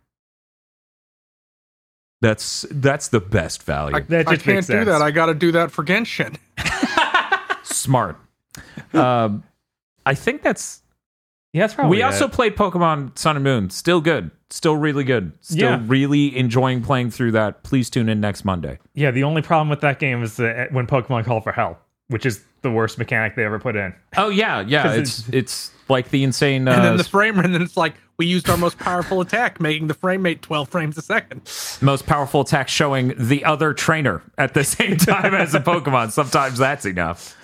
That's 2.22 2.64
that's 2.70 3.09
the 3.09 3.20
best 3.20 3.62
value. 3.64 3.97
I, 3.97 4.01
That 4.01 4.28
I 4.28 4.36
can't 4.36 4.66
do 4.66 4.84
that. 4.84 5.03
I 5.03 5.11
got 5.11 5.26
to 5.26 5.34
do 5.34 5.53
that 5.53 5.70
for 5.72 5.84
Genshin. 5.84 6.36
Smart. 7.64 8.16
um, 8.95 9.43
I 10.07 10.14
think 10.14 10.43
that's. 10.43 10.82
Yeah, 11.53 11.62
that's 11.64 11.74
probably 11.74 11.96
we 11.98 12.03
also 12.03 12.28
played 12.28 12.57
Pokemon 12.57 13.18
Sun 13.18 13.36
and 13.36 13.44
Moon. 13.44 13.70
Still 13.70 14.01
good. 14.01 14.30
Still 14.51 14.76
really 14.76 15.05
good. 15.05 15.32
Still 15.40 15.59
Yeah. 15.70 15.82
really 15.86 16.36
enjoying 16.36 16.82
playing 16.82 17.11
through 17.11 17.32
that. 17.32 17.62
Please 17.64 17.90
tune 17.90 18.09
in 18.09 18.20
next 18.20 18.44
Monday. 18.44 18.78
yeah. 18.94 19.11
The 19.11 19.24
only 19.24 19.42
problem 19.42 19.68
with 19.68 19.80
that 19.80 19.98
game 19.98 20.22
is 20.22 20.36
that 20.36 20.72
when 20.72 20.86
Pokemon 20.86 21.24
call 21.24 21.40
for 21.40 21.53
help, 21.53 21.78
which 22.09 22.26
is 22.26 22.42
the 22.62 22.70
worst 22.70 22.98
mechanic 22.98 23.36
they 23.36 23.44
ever 23.44 23.59
put 23.59 23.74
in. 23.76 23.94
Oh 24.16 24.28
yeah, 24.28 24.61
yeah. 24.66 24.92
It's 24.94 25.28
it's 25.30 25.70
like 25.88 26.11
the 26.11 26.22
insane. 26.24 26.68
Uh, 26.68 26.72
And 26.72 26.84
then 26.84 26.96
the 26.96 27.05
frame, 27.05 27.38
and 27.38 27.53
then 27.55 27.62
it's 27.62 27.76
like 27.76 27.94
we 28.16 28.26
used 28.26 28.48
our 28.51 28.57
most 28.57 28.78
powerful 28.78 29.20
attack, 29.20 29.61
making 29.61 29.86
the 29.86 29.94
frame 29.94 30.22
rate 30.24 30.42
12 30.42 30.68
frames 30.68 30.98
a 30.98 31.03
second. 31.03 31.40
most 31.80 32.07
powerful 32.07 32.42
attack 32.42 32.68
showing 32.68 33.14
the 33.18 33.44
other 33.44 33.72
trainer 33.72 34.22
at 34.38 34.55
the 34.55 34.62
same 34.62 34.96
time 34.98 35.34
as 35.34 35.55
a 35.55 35.61
Pokemon. 35.61 36.11
Sometimes 36.12 36.59
that's 36.59 36.84
enough. 36.84 37.36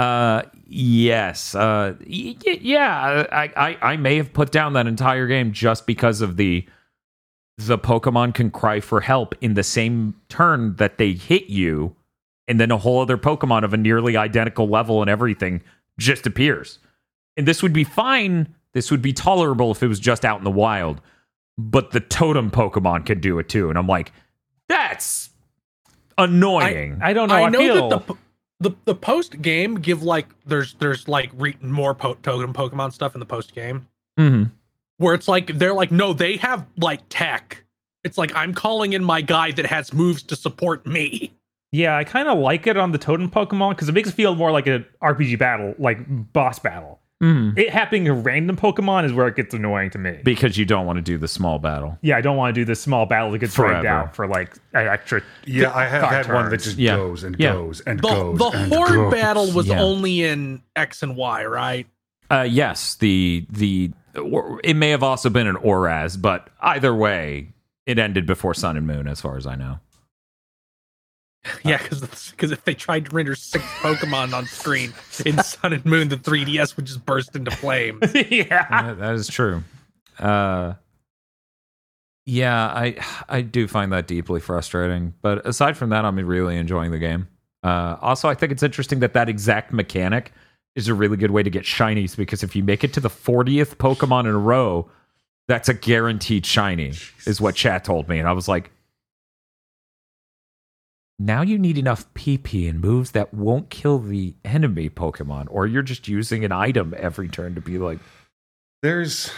Uh, 0.00 0.42
yes. 0.66 1.54
Uh, 1.54 1.94
y- 2.00 2.36
y- 2.46 2.58
yeah. 2.60 3.26
I, 3.30 3.52
I, 3.56 3.78
I 3.92 3.96
may 3.96 4.16
have 4.16 4.32
put 4.32 4.50
down 4.50 4.72
that 4.74 4.86
entire 4.86 5.26
game 5.26 5.52
just 5.52 5.86
because 5.86 6.20
of 6.20 6.36
the 6.36 6.66
the 7.58 7.78
Pokemon 7.78 8.34
can 8.34 8.50
cry 8.50 8.80
for 8.80 9.02
help 9.02 9.34
in 9.42 9.52
the 9.52 9.62
same 9.62 10.14
turn 10.30 10.76
that 10.76 10.96
they 10.96 11.12
hit 11.12 11.48
you, 11.50 11.94
and 12.48 12.58
then 12.58 12.70
a 12.70 12.78
whole 12.78 13.00
other 13.02 13.18
Pokemon 13.18 13.64
of 13.64 13.74
a 13.74 13.76
nearly 13.76 14.16
identical 14.16 14.66
level 14.66 15.02
and 15.02 15.10
everything 15.10 15.62
just 15.98 16.26
appears. 16.26 16.78
And 17.36 17.46
this 17.46 17.62
would 17.62 17.74
be 17.74 17.84
fine. 17.84 18.54
This 18.72 18.90
would 18.90 19.02
be 19.02 19.12
tolerable 19.12 19.70
if 19.72 19.82
it 19.82 19.88
was 19.88 20.00
just 20.00 20.24
out 20.24 20.38
in 20.38 20.44
the 20.44 20.50
wild 20.50 21.02
but 21.60 21.90
the 21.90 22.00
totem 22.00 22.50
Pokemon 22.50 23.06
can 23.06 23.20
do 23.20 23.38
it 23.38 23.48
too. 23.48 23.68
And 23.68 23.78
I'm 23.78 23.86
like, 23.86 24.12
that's 24.68 25.30
annoying. 26.16 26.98
I 27.02 27.12
don't 27.12 27.28
know. 27.28 27.34
I, 27.34 27.42
I 27.42 27.48
know 27.50 27.58
feel 27.58 27.88
that 27.90 28.06
the 28.06 28.14
the 28.60 28.72
the 28.84 28.94
post 28.94 29.40
game 29.42 29.76
give 29.76 30.02
like 30.02 30.28
there's 30.46 30.74
there's 30.74 31.08
like 31.08 31.30
re- 31.34 31.56
more 31.62 31.94
po- 31.94 32.14
totem 32.22 32.52
Pokemon 32.52 32.92
stuff 32.92 33.14
in 33.14 33.20
the 33.20 33.26
post 33.26 33.54
game 33.54 33.86
Mhm. 34.18 34.50
where 34.98 35.14
it's 35.14 35.28
like 35.28 35.58
they're 35.58 35.74
like 35.74 35.90
no 35.90 36.12
they 36.12 36.36
have 36.36 36.66
like 36.76 37.00
tech. 37.08 37.64
It's 38.04 38.16
like 38.18 38.34
I'm 38.34 38.54
calling 38.54 38.92
in 38.92 39.02
my 39.04 39.20
guy 39.22 39.50
that 39.52 39.66
has 39.66 39.92
moves 39.92 40.22
to 40.24 40.36
support 40.36 40.86
me. 40.86 41.32
yeah, 41.72 41.96
I 41.96 42.04
kind 42.04 42.28
of 42.28 42.38
like 42.38 42.66
it 42.66 42.76
on 42.76 42.92
the 42.92 42.98
Totem 42.98 43.30
Pokemon 43.30 43.70
because 43.70 43.88
it 43.88 43.92
makes 43.92 44.08
it 44.08 44.12
feel 44.14 44.34
more 44.34 44.50
like 44.50 44.66
an 44.66 44.84
RPG 45.02 45.38
battle, 45.38 45.74
like 45.78 45.98
boss 46.32 46.58
battle. 46.58 46.99
Mhm. 47.22 47.58
It 47.58 47.68
happening 47.70 48.08
a 48.08 48.14
random 48.14 48.56
Pokemon 48.56 49.04
is 49.04 49.12
where 49.12 49.28
it 49.28 49.36
gets 49.36 49.52
annoying 49.52 49.90
to 49.90 49.98
me. 49.98 50.18
Because 50.24 50.56
you 50.56 50.64
don't 50.64 50.86
want 50.86 50.96
to 50.96 51.02
do 51.02 51.18
the 51.18 51.28
small 51.28 51.58
battle. 51.58 51.98
yeah, 52.00 52.16
I 52.16 52.22
don't 52.22 52.36
want 52.38 52.54
to 52.54 52.60
do 52.60 52.64
this 52.64 52.80
small 52.80 53.04
battle 53.04 53.30
that 53.32 53.38
gets 53.40 53.54
dragged 53.54 53.84
out 53.86 54.16
for 54.16 54.26
like 54.26 54.54
an 54.72 54.86
extra. 54.86 55.20
Yeah, 55.44 55.70
I 55.74 55.84
have 55.86 56.02
five 56.02 56.26
had 56.26 56.34
one 56.34 56.48
that 56.50 56.62
just 56.62 56.78
Yeah. 56.78 56.96
goes 56.96 57.22
and 57.24 57.36
Yeah. 57.38 57.52
goes 57.52 57.80
and 57.82 57.98
The 57.98 58.08
goes. 58.08 58.38
the 58.38 58.44
and 58.56 58.72
horde 58.72 58.90
goes. 58.94 59.12
battle 59.12 59.52
was 59.52 59.66
Yeah. 59.66 59.80
only 59.82 60.22
in 60.24 60.62
X 60.76 61.02
and 61.02 61.14
Y, 61.14 61.44
right? 61.44 61.86
Uh, 62.30 62.46
yes, 62.48 62.94
the 62.94 63.46
the 63.50 63.90
it 64.64 64.74
may 64.76 64.88
have 64.90 65.02
also 65.02 65.28
been 65.30 65.46
an 65.46 65.56
ORAS, 65.56 66.16
but 66.16 66.48
either 66.60 66.94
way, 66.94 67.48
it 67.86 67.98
ended 67.98 68.24
before 68.26 68.54
Sun 68.54 68.76
and 68.76 68.86
Moon, 68.86 69.06
as 69.06 69.20
far 69.20 69.36
as 69.36 69.46
I 69.46 69.56
know. 69.56 69.78
Yeah, 71.64 71.78
because 71.78 72.30
because 72.32 72.50
if 72.50 72.64
they 72.64 72.74
tried 72.74 73.06
to 73.06 73.16
render 73.16 73.34
six 73.34 73.64
Pokemon 73.80 74.34
on 74.34 74.46
screen 74.46 74.92
in 75.24 75.38
Sun 75.42 75.72
and 75.72 75.84
Moon, 75.86 76.08
the 76.08 76.16
3DS 76.16 76.76
would 76.76 76.84
just 76.84 77.04
burst 77.06 77.34
into 77.34 77.50
flame. 77.50 77.98
yeah, 78.14 78.66
Yeah, 78.70 78.94
that 78.94 79.14
is 79.14 79.26
true. 79.26 79.62
Uh, 80.18 80.74
yeah, 82.26 82.66
I 82.66 82.96
I 83.28 83.40
do 83.40 83.66
find 83.66 83.92
that 83.92 84.06
deeply 84.06 84.40
frustrating. 84.40 85.14
But 85.22 85.46
aside 85.46 85.76
from 85.76 85.90
that, 85.90 86.04
I'm 86.04 86.16
really 86.16 86.56
enjoying 86.56 86.90
the 86.90 86.98
game. 86.98 87.28
Uh, 87.62 87.96
also, 88.00 88.28
I 88.28 88.34
think 88.34 88.52
it's 88.52 88.62
interesting 88.62 89.00
that 89.00 89.14
that 89.14 89.28
exact 89.28 89.72
mechanic 89.72 90.32
is 90.76 90.88
a 90.88 90.94
really 90.94 91.16
good 91.16 91.30
way 91.30 91.42
to 91.42 91.50
get 91.50 91.64
shinies 91.64 92.16
because 92.16 92.42
if 92.42 92.54
you 92.54 92.62
make 92.62 92.84
it 92.84 92.92
to 92.94 93.00
the 93.00 93.08
40th 93.10 93.76
Pokemon 93.76 94.20
in 94.20 94.30
a 94.34 94.38
row, 94.38 94.88
that's 95.48 95.68
a 95.68 95.74
guaranteed 95.74 96.46
shiny, 96.46 96.92
is 97.26 97.40
what 97.40 97.56
chat 97.56 97.84
told 97.84 98.08
me. 98.08 98.18
And 98.18 98.28
I 98.28 98.32
was 98.32 98.46
like, 98.46 98.70
now 101.20 101.42
you 101.42 101.58
need 101.58 101.76
enough 101.76 102.12
PP 102.14 102.68
and 102.68 102.80
moves 102.80 103.10
that 103.10 103.34
won't 103.34 103.68
kill 103.68 103.98
the 103.98 104.34
enemy 104.44 104.88
Pokemon, 104.88 105.46
or 105.50 105.66
you're 105.66 105.82
just 105.82 106.08
using 106.08 106.44
an 106.44 106.50
item 106.50 106.94
every 106.96 107.28
turn 107.28 107.54
to 107.54 107.60
be 107.60 107.78
like, 107.78 107.98
There's 108.82 109.30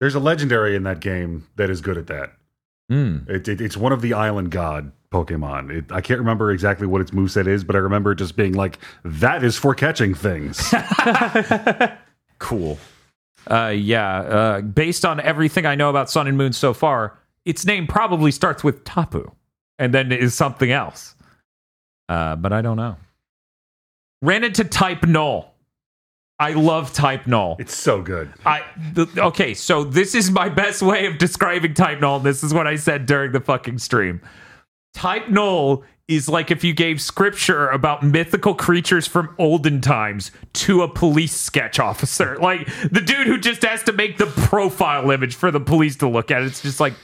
there's 0.00 0.14
a 0.14 0.20
legendary 0.20 0.74
in 0.76 0.82
that 0.82 1.00
game 1.00 1.46
that 1.56 1.70
is 1.70 1.80
good 1.80 1.96
at 1.96 2.08
that. 2.08 2.32
hmm. 2.90 3.18
It, 3.28 3.48
it, 3.48 3.60
it's 3.60 3.76
one 3.76 3.92
of 3.92 4.02
the 4.02 4.12
Island 4.12 4.50
God 4.50 4.92
Pokemon. 5.10 5.70
It, 5.70 5.92
I 5.92 6.00
can't 6.00 6.18
remember 6.18 6.50
exactly 6.50 6.86
what 6.86 7.00
its 7.00 7.12
moveset 7.12 7.46
is, 7.46 7.64
but 7.64 7.76
I 7.76 7.78
remember 7.78 8.12
it 8.12 8.16
just 8.16 8.36
being 8.36 8.54
like, 8.54 8.78
that 9.04 9.44
is 9.44 9.56
for 9.56 9.74
catching 9.74 10.14
things. 10.14 10.74
cool. 12.38 12.78
Uh, 13.48 13.72
yeah. 13.74 14.18
Uh, 14.18 14.60
based 14.60 15.04
on 15.04 15.20
everything 15.20 15.64
I 15.64 15.76
know 15.76 15.88
about 15.90 16.10
Sun 16.10 16.26
and 16.26 16.36
Moon 16.36 16.52
so 16.52 16.74
far, 16.74 17.18
its 17.44 17.64
name 17.64 17.86
probably 17.86 18.32
starts 18.32 18.64
with 18.64 18.84
Tapu, 18.84 19.30
and 19.78 19.92
then 19.92 20.12
is 20.12 20.34
something 20.34 20.70
else. 20.70 21.14
Uh, 22.08 22.36
but 22.36 22.52
I 22.52 22.62
don't 22.62 22.76
know. 22.76 22.96
Ran 24.22 24.44
into 24.44 24.64
Type 24.64 25.04
Null. 25.04 25.52
I 26.38 26.52
love 26.52 26.92
Type 26.92 27.26
Null. 27.26 27.56
it's 27.58 27.74
so 27.74 28.02
good. 28.02 28.32
I 28.44 28.62
the, 28.92 29.08
okay, 29.18 29.54
so 29.54 29.84
this 29.84 30.14
is 30.14 30.30
my 30.30 30.48
best 30.48 30.82
way 30.82 31.06
of 31.06 31.18
describing 31.18 31.74
Type 31.74 32.00
Null. 32.00 32.20
This 32.20 32.42
is 32.42 32.52
what 32.52 32.66
I 32.66 32.76
said 32.76 33.06
during 33.06 33.32
the 33.32 33.40
fucking 33.40 33.78
stream. 33.78 34.20
Type 34.92 35.28
Null 35.28 35.84
is 36.08 36.28
like 36.28 36.50
if 36.50 36.62
you 36.62 36.72
gave 36.72 37.00
scripture 37.00 37.68
about 37.68 38.02
mythical 38.02 38.54
creatures 38.54 39.06
from 39.06 39.34
olden 39.38 39.80
times 39.80 40.30
to 40.52 40.82
a 40.82 40.88
police 40.88 41.34
sketch 41.34 41.78
officer. 41.78 42.36
Like 42.46 42.66
the 42.92 43.00
dude 43.00 43.26
who 43.26 43.38
just 43.38 43.62
has 43.62 43.82
to 43.84 43.92
make 43.92 44.18
the 44.18 44.26
profile 44.26 45.10
image 45.10 45.34
for 45.34 45.50
the 45.50 45.58
police 45.58 45.96
to 45.96 46.08
look 46.08 46.30
at. 46.30 46.42
It's 46.42 46.62
just 46.62 46.78
like 46.78 46.94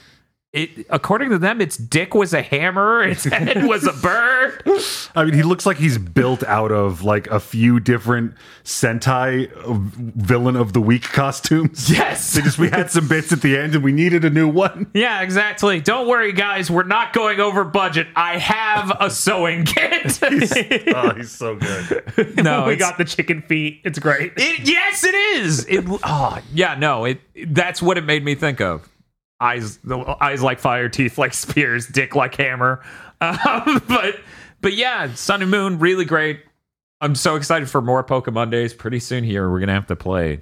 it 0.53 0.85
according 0.91 1.31
to 1.31 1.39
them, 1.39 1.59
its 1.59 1.77
dick 1.77 2.13
was 2.13 2.31
a 2.31 2.43
hammer, 2.43 3.01
its 3.07 3.23
head 3.23 3.65
was 3.65 3.85
a 3.87 3.93
bird. 3.93 4.61
I 5.15 5.25
mean, 5.25 5.33
he 5.33 5.41
looks 5.41 5.65
like 5.65 5.77
he's 5.77 5.97
built 5.97 6.43
out 6.43 6.71
of 6.71 7.03
like 7.03 7.27
a 7.27 7.39
few 7.39 7.79
different 7.79 8.35
Sentai 8.63 9.51
uh, 9.51 9.73
villain 10.15 10.55
of 10.55 10.73
the 10.73 10.81
week 10.81 11.03
costumes. 11.03 11.89
Yes. 12.03 12.33
They 12.33 12.41
just 12.41 12.57
we 12.59 12.69
had 12.69 12.89
some 12.91 13.07
bits 13.07 13.31
at 13.31 13.41
the 13.41 13.57
end 13.57 13.75
and 13.75 13.83
we 13.83 13.91
needed 13.91 14.25
a 14.25 14.29
new 14.29 14.47
one. 14.47 14.89
Yeah, 14.93 15.21
exactly. 15.21 15.79
Don't 15.79 16.07
worry, 16.07 16.31
guys. 16.33 16.69
We're 16.69 16.83
not 16.83 17.13
going 17.13 17.39
over 17.39 17.63
budget. 17.63 18.07
I 18.15 18.37
have 18.37 18.95
a 18.99 19.09
sewing 19.09 19.65
kit. 19.65 20.19
oh, 20.95 21.13
he's 21.15 21.31
so 21.31 21.55
good. 21.55 22.43
no, 22.43 22.65
we 22.65 22.75
got 22.75 22.97
the 22.97 23.05
chicken 23.05 23.41
feet. 23.43 23.81
It's 23.85 23.99
great. 23.99 24.33
It, 24.37 24.67
yes, 24.67 25.03
it 25.03 25.15
is. 25.15 25.65
It. 25.67 25.85
Oh, 26.03 26.39
yeah. 26.53 26.75
No. 26.75 27.05
It. 27.05 27.21
That's 27.53 27.81
what 27.81 27.97
it 27.97 28.05
made 28.05 28.23
me 28.23 28.35
think 28.35 28.59
of. 28.59 28.89
Eyes, 29.43 29.77
the 29.83 29.97
eyes 30.21 30.41
like 30.41 30.59
fire, 30.59 30.87
teeth 30.89 31.17
like 31.17 31.33
spears, 31.43 31.85
dick 31.87 32.15
like 32.15 32.35
hammer. 32.35 32.81
Um, 33.21 33.81
but, 33.87 34.19
but 34.61 34.73
yeah, 34.73 35.13
Sun 35.13 35.41
and 35.41 35.51
Moon 35.51 35.79
really 35.79 36.05
great. 36.05 36.41
I'm 37.01 37.15
so 37.15 37.35
excited 37.35 37.69
for 37.69 37.81
more 37.81 38.03
Pokemon 38.03 38.49
days. 38.51 38.73
Pretty 38.73 38.99
soon 38.99 39.23
here, 39.25 39.49
we're 39.51 39.59
gonna 39.59 39.73
have 39.73 39.87
to 39.87 39.95
play 39.95 40.41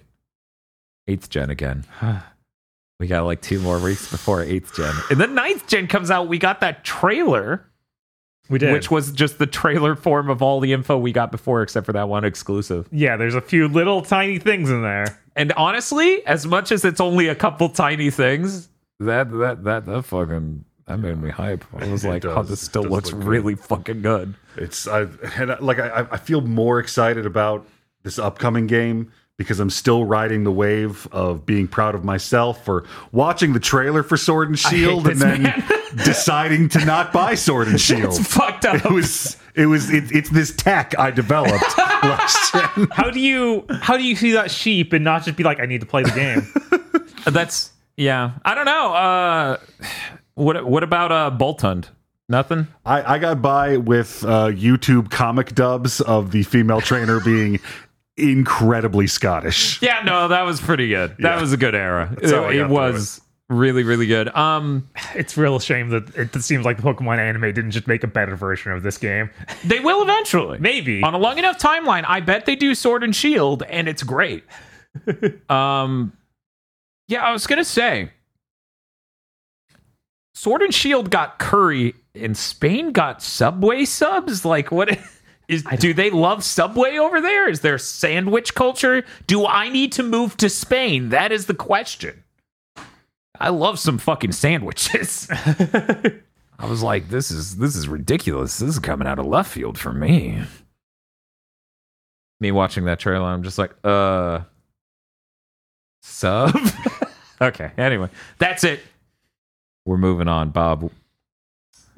eighth 1.08 1.30
gen 1.30 1.49
again. 1.49 1.86
we 2.99 3.08
got 3.08 3.26
like 3.26 3.41
two 3.41 3.60
more 3.60 3.80
weeks 3.80 4.10
before 4.12 4.43
eighth 4.43 4.76
gen, 4.76 4.93
and 5.10 5.20
then 5.20 5.34
ninth 5.34 5.68
gen 5.68 5.88
comes 5.88 6.12
out. 6.12 6.28
We 6.28 6.38
got 6.38 6.60
that 6.62 6.84
trailer 6.84 7.66
We 8.49 8.60
did. 8.60 8.72
which 8.74 8.91
was 8.91 9.12
just 9.12 9.39
the 9.39 9.47
trailer 9.47 9.95
form 9.95 10.30
of 10.30 10.43
all 10.43 10.60
the 10.60 10.72
info 10.74 10.99
we 10.99 11.12
got 11.12 11.32
before, 11.32 11.64
except 11.64 11.88
for 11.88 11.93
that 11.93 12.08
one 12.08 12.24
exclusive. 12.24 12.88
yeah, 12.91 13.18
there's 13.18 13.34
a 13.36 13.41
few 13.41 13.68
little 13.68 14.04
tiny 14.04 14.38
things 14.38 14.70
in 14.70 14.84
there. 14.84 15.20
And 15.36 15.52
honestly, 15.54 16.24
as 16.28 16.45
much 16.45 16.72
as 16.72 16.86
it's 16.86 16.99
only 17.02 17.28
a 17.28 17.36
couple 17.36 17.70
tiny 17.70 18.12
things, 18.12 18.70
that 19.06 19.32
that 19.32 19.64
that 19.64 19.86
that 19.86 20.04
fucking 20.06 20.66
that 20.88 20.97
made 20.97 21.18
me 21.22 21.30
hype. 21.30 21.64
I 21.76 21.88
was 21.91 22.04
It 22.06 22.10
like, 22.10 22.26
oh, 22.26 22.43
this 22.43 22.62
still 22.62 22.84
looks 22.84 23.12
look 23.12 23.22
good. 23.22 23.28
really 23.30 23.56
fucking 23.56 24.02
good. 24.02 24.36
It's 24.58 24.88
I 24.88 25.08
and 25.38 25.52
I- 25.54 25.60
like 25.60 25.80
I, 25.80 26.08
I 26.12 26.18
feel 26.18 26.41
more 26.41 26.80
excited 26.80 27.26
about 27.26 27.68
this 28.04 28.18
upcoming 28.20 28.68
game 28.68 29.12
because 29.38 29.60
I'm 29.60 29.70
still 29.72 30.06
riding 30.06 30.43
the 30.43 30.52
wave 30.52 31.08
of 31.12 31.45
being 31.47 31.68
proud 31.68 31.95
of 31.95 32.04
myself 32.04 32.64
for 32.64 32.86
watching 33.12 33.54
the 33.54 33.60
trailer 33.60 34.04
for 34.04 34.16
Sword 34.18 34.49
and 34.49 34.60
Shield 34.60 35.08
and 35.08 35.20
then 35.20 35.64
deciding 36.04 36.70
to 36.70 36.86
not 36.86 37.12
buy 37.12 37.34
Sword 37.36 37.68
and 37.68 37.80
Shield. 37.89 38.04
It's 38.20 38.20
fucked 38.34 38.66
up. 38.66 38.86
It 38.86 38.91
was 38.91 39.38
it 39.56 39.66
was 39.66 39.89
it, 39.89 40.12
it's 40.12 40.30
this 40.30 40.56
tech 40.56 40.93
I 40.99 41.10
developed 41.12 41.78
last. 41.78 42.52
How 42.91 43.10
do 43.10 43.20
you 43.20 43.66
how 43.82 43.97
do 43.97 44.04
you 44.04 44.16
see 44.16 44.32
that 44.32 44.52
sheep 44.52 44.93
and 44.93 45.04
not 45.04 45.24
just 45.24 45.38
be 45.38 45.43
like, 45.43 45.60
I 45.60 45.66
need 45.66 45.82
to 45.82 45.88
play 45.88 46.04
the 46.04 46.12
game? 46.12 46.47
That's 47.26 47.72
yeah. 48.02 48.32
I 48.43 48.56
don't 48.56 48.66
know. 48.66 48.93
Uh, 48.93 49.58
what 50.36 50.66
what 50.66 50.84
about 50.84 51.12
uh 51.12 51.32
Boltund? 51.38 51.89
Nothing. 52.30 52.68
I, 52.86 53.16
I 53.16 53.20
got 53.20 53.41
by 53.41 53.76
with 53.78 54.24
uh, 54.24 54.47
YouTube 54.47 55.12
comic 55.12 55.54
dubs 55.54 55.99
of 55.99 56.32
the 56.32 56.43
female 56.43 56.80
trainer 56.80 57.20
being 57.26 57.60
incredibly 58.18 59.08
Scottish. 59.08 59.82
Yeah, 59.82 60.02
no, 60.06 60.28
that 60.30 60.43
was 60.43 60.62
pretty 60.62 60.88
good. 60.89 61.12
That 61.20 61.36
Yeah. 61.36 61.41
was 61.41 61.52
a 61.54 61.58
good 61.58 61.76
era. 61.76 62.10
That's 62.20 62.32
how 62.32 62.43
I 62.45 62.52
It, 62.54 62.58
got 62.58 62.64
it 62.66 62.68
through 62.68 62.76
was 62.93 63.22
really 63.49 63.84
really 63.84 64.08
good. 64.08 64.34
Um, 64.34 64.88
it's 65.14 65.36
real 65.36 65.60
shame 65.60 65.89
that 65.89 66.16
it 66.16 66.34
seems 66.41 66.64
like 66.64 66.78
the 66.78 66.84
Pokemon 66.84 67.18
anime 67.20 67.41
didn't 67.54 67.72
just 67.72 67.86
make 67.88 68.04
a 68.04 68.08
better 68.08 68.36
version 68.38 68.72
of 68.72 68.82
this 68.82 68.97
game. 68.97 69.30
they 69.66 69.80
will 69.82 70.02
eventually. 70.02 70.58
Maybe. 70.60 71.04
on 71.04 71.14
a 71.14 71.18
long 71.18 71.38
enough 71.38 71.58
timeline, 71.58 72.06
I 72.08 72.22
bet 72.22 72.45
they 72.45 72.56
do 72.56 72.76
Sword 72.76 73.04
and 73.04 73.14
Shield, 73.16 73.64
and 73.64 73.89
it's 73.89 74.04
great. 74.04 74.45
um, 75.49 76.14
yeah, 77.12 77.24
I 77.24 77.32
was 77.32 77.45
gonna 77.47 77.66
say, 77.66 78.12
Sword 80.34 80.62
and 80.62 80.74
Shield 80.74 81.12
got 81.12 81.39
curry, 81.39 81.93
and 82.16 82.38
Spain 82.38 82.91
got 82.91 83.22
Subway 83.22 83.86
subs. 83.86 84.45
Like, 84.45 84.72
what 84.72 84.97
is? 85.47 85.64
Do 85.80 85.93
they 85.93 86.09
love 86.09 86.43
Subway 86.43 86.97
over 86.97 87.22
there? 87.22 87.49
Is 87.49 87.62
there 87.62 87.78
sandwich 87.78 88.55
culture? 88.55 89.03
Do 89.28 89.45
I 89.45 89.70
need 89.70 89.91
to 89.93 90.03
move 90.03 90.38
to 90.38 90.49
Spain? 90.49 91.09
That 91.09 91.32
is 91.32 91.45
the 91.45 91.53
question. 91.53 92.24
I 93.39 93.49
love 93.49 93.80
some 93.80 93.97
fucking 93.97 94.32
sandwiches. 94.34 95.28
I 95.32 96.66
was 96.68 96.84
like, 96.84 97.09
this 97.09 97.32
is 97.32 97.57
this 97.57 97.76
is 97.76 97.88
ridiculous. 97.88 98.57
This 98.59 98.70
is 98.70 98.80
coming 98.80 99.07
out 99.07 99.20
of 99.20 99.26
left 99.26 99.51
field 99.51 99.78
for 99.78 99.93
me 99.93 100.41
me 102.41 102.51
watching 102.51 102.86
that 102.86 102.99
trailer, 102.99 103.28
I'm 103.28 103.43
just 103.43 103.57
like, 103.57 103.74
uh, 103.84 104.41
sub. 106.01 106.53
okay. 107.42 107.72
Anyway, 107.78 108.10
that's 108.38 108.64
it. 108.64 108.80
We're 109.86 109.98
moving 109.98 110.28
on, 110.28 110.50
Bob. 110.52 110.92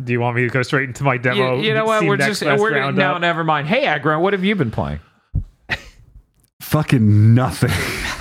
Do 0.04 0.12
you 0.12 0.20
want 0.20 0.36
me 0.36 0.44
to 0.44 0.50
go 0.50 0.64
straight 0.64 0.88
into 0.88 1.04
my 1.04 1.18
demo? 1.18 1.60
you 1.60 1.74
know 1.74 1.86
what? 1.86 2.04
We're 2.06 2.18
just 2.18 2.42
Quest 2.42 2.62
we're 2.62 2.74
roundup? 2.74 3.16
no, 3.16 3.18
never 3.20 3.44
mind. 3.44 3.68
Hey, 3.68 3.84
Aggro, 3.84 4.20
what 4.22 4.34
have 4.34 4.44
you 4.44 4.56
been 4.56 4.72
playing? 4.72 5.00
Fucking 6.62 7.34
nothing. 7.36 7.72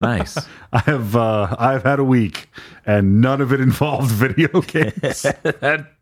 Nice. 0.00 0.38
I 0.72 0.78
have 0.80 1.14
uh, 1.16 1.54
I've 1.58 1.82
had 1.82 1.98
a 1.98 2.04
week, 2.04 2.48
and 2.86 3.20
none 3.20 3.40
of 3.40 3.52
it 3.52 3.60
involved 3.60 4.10
video 4.10 4.60
games. 4.62 5.22
that, 5.22 5.92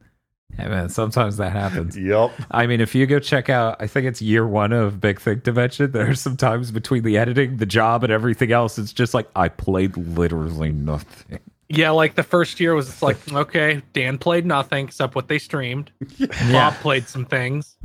yeah, 0.59 0.69
man. 0.69 0.89
Sometimes 0.89 1.37
that 1.37 1.53
happens. 1.53 1.97
yep. 1.97 2.33
I 2.51 2.67
mean, 2.67 2.81
if 2.81 2.95
you 2.95 3.07
go 3.07 3.19
check 3.19 3.49
out, 3.49 3.77
I 3.81 3.87
think 3.87 4.07
it's 4.07 4.23
year 4.23 4.47
one 4.47 4.73
of 4.73 5.01
Big 5.01 5.21
Think 5.21 5.43
Dimension. 5.43 5.91
There's 5.93 6.21
some 6.21 6.37
times 6.37 6.71
between 6.71 7.03
the 7.03 7.19
editing, 7.19 7.59
the 7.59 7.67
job, 7.67 8.03
and 8.05 8.13
everything 8.13 8.51
else. 8.53 8.79
It's 8.79 8.93
just 8.93 9.15
like 9.15 9.29
I 9.37 9.49
played 9.49 9.97
literally 9.97 10.73
nothing. 10.73 11.39
Yeah, 11.69 11.91
like 11.91 12.15
the 12.15 12.23
first 12.23 12.61
year 12.61 12.75
was 12.75 13.03
like, 13.03 13.19
okay, 13.31 13.83
Dan 13.93 14.17
played 14.17 14.47
nothing 14.47 14.87
except 14.87 15.15
what 15.15 15.29
they 15.29 15.39
streamed. 15.39 15.91
Bob 16.51 16.75
played 16.77 17.07
some 17.07 17.27
things. 17.27 17.77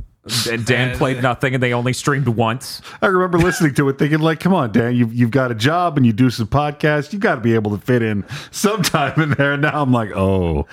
And 0.50 0.64
Dan 0.64 0.96
played 0.96 1.22
nothing, 1.22 1.52
and 1.52 1.62
they 1.62 1.74
only 1.74 1.92
streamed 1.92 2.28
once. 2.28 2.80
I 3.02 3.08
remember 3.08 3.36
listening 3.36 3.74
to 3.74 3.90
it, 3.90 3.98
thinking 3.98 4.20
like, 4.20 4.40
"Come 4.40 4.54
on, 4.54 4.72
Dan, 4.72 4.96
you've 4.96 5.12
you've 5.12 5.30
got 5.30 5.50
a 5.50 5.54
job 5.54 5.98
and 5.98 6.06
you 6.06 6.14
do 6.14 6.30
some 6.30 6.46
podcasts. 6.46 7.12
You 7.12 7.18
got 7.18 7.34
to 7.34 7.40
be 7.42 7.54
able 7.54 7.76
to 7.76 7.84
fit 7.84 8.00
in 8.00 8.24
some 8.50 8.80
time 8.80 9.20
in 9.20 9.32
there." 9.32 9.52
And 9.52 9.60
Now 9.60 9.82
I'm 9.82 9.92
like, 9.92 10.12
"Oh, 10.16 10.66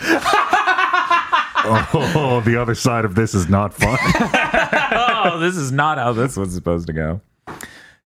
oh, 1.65 2.41
the 2.45 2.59
other 2.59 2.75
side 2.75 3.05
of 3.05 3.15
this 3.15 3.33
is 3.33 3.49
not 3.49 3.73
fun." 3.73 3.97
oh, 4.91 5.37
this 5.39 5.55
is 5.55 5.71
not 5.71 5.97
how 5.97 6.13
this 6.13 6.37
was 6.37 6.53
supposed 6.53 6.87
to 6.87 6.93
go. 6.93 7.21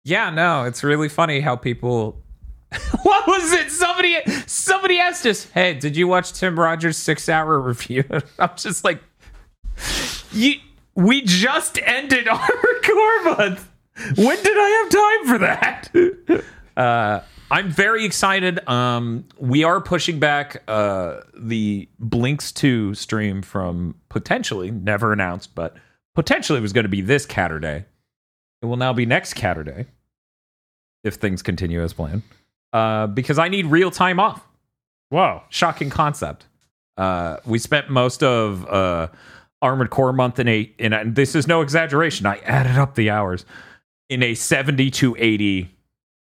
Yeah, 0.04 0.30
no, 0.30 0.64
it's 0.64 0.84
really 0.84 1.10
funny 1.10 1.40
how 1.40 1.56
people. 1.56 2.22
what 3.04 3.28
was 3.28 3.52
it? 3.54 3.72
Somebody, 3.72 4.18
somebody 4.46 5.00
asked 5.00 5.26
us, 5.26 5.46
"Hey, 5.52 5.74
did 5.74 5.96
you 5.96 6.08
watch 6.08 6.34
Tim 6.34 6.60
Rogers' 6.60 6.98
six-hour 6.98 7.60
review?" 7.60 8.04
I'm 8.40 8.56
just 8.56 8.84
like, 8.84 9.02
you. 10.32 10.56
We 10.96 11.22
just 11.22 11.78
ended 11.84 12.28
our 12.28 12.40
record 12.40 13.38
month. 13.38 13.70
When 14.16 14.38
did 14.44 14.58
I 14.58 14.70
have 14.70 14.90
time 14.90 15.28
for 15.28 15.38
that? 15.38 16.42
Uh, 16.76 17.22
I'm 17.50 17.70
very 17.70 18.04
excited. 18.04 18.68
Um, 18.68 19.26
we 19.40 19.64
are 19.64 19.80
pushing 19.80 20.20
back 20.20 20.64
uh, 20.68 21.22
the 21.38 21.88
Blinx 22.02 22.54
2 22.54 22.94
stream 22.94 23.42
from 23.42 23.96
potentially, 24.10 24.70
never 24.70 25.14
announced, 25.14 25.56
but 25.56 25.78
potentially 26.14 26.60
was 26.60 26.74
going 26.74 26.84
to 26.84 26.90
be 26.90 27.02
this 27.02 27.26
Catterday. 27.26 27.86
It 28.62 28.66
will 28.66 28.76
now 28.76 28.92
be 28.92 29.06
next 29.06 29.36
Catterday 29.36 29.86
if 31.04 31.16
things 31.16 31.42
continue 31.42 31.82
as 31.82 31.94
planned. 31.94 32.24
Uh, 32.74 33.08
because 33.08 33.40
I 33.40 33.48
need 33.48 33.68
real 33.68 33.92
time 33.92 34.20
off. 34.20 34.46
Whoa. 35.10 35.44
Shocking 35.50 35.90
concept. 35.90 36.48
Uh, 36.98 37.38
we 37.46 37.60
spent 37.60 37.90
most 37.90 38.24
of 38.24 38.66
uh, 38.68 39.08
Armored 39.62 39.90
Core 39.90 40.12
month 40.12 40.40
in 40.40 40.50
a, 40.50 40.70
in 40.78 40.92
a, 40.92 41.06
this 41.06 41.34
is 41.34 41.48
no 41.48 41.62
exaggeration. 41.62 42.26
I 42.26 42.38
added 42.40 42.78
up 42.78 42.96
the 42.96 43.10
hours 43.10 43.46
in 44.10 44.22
a 44.22 44.36
70 44.36 44.92
to 44.92 45.16
80 45.18 45.77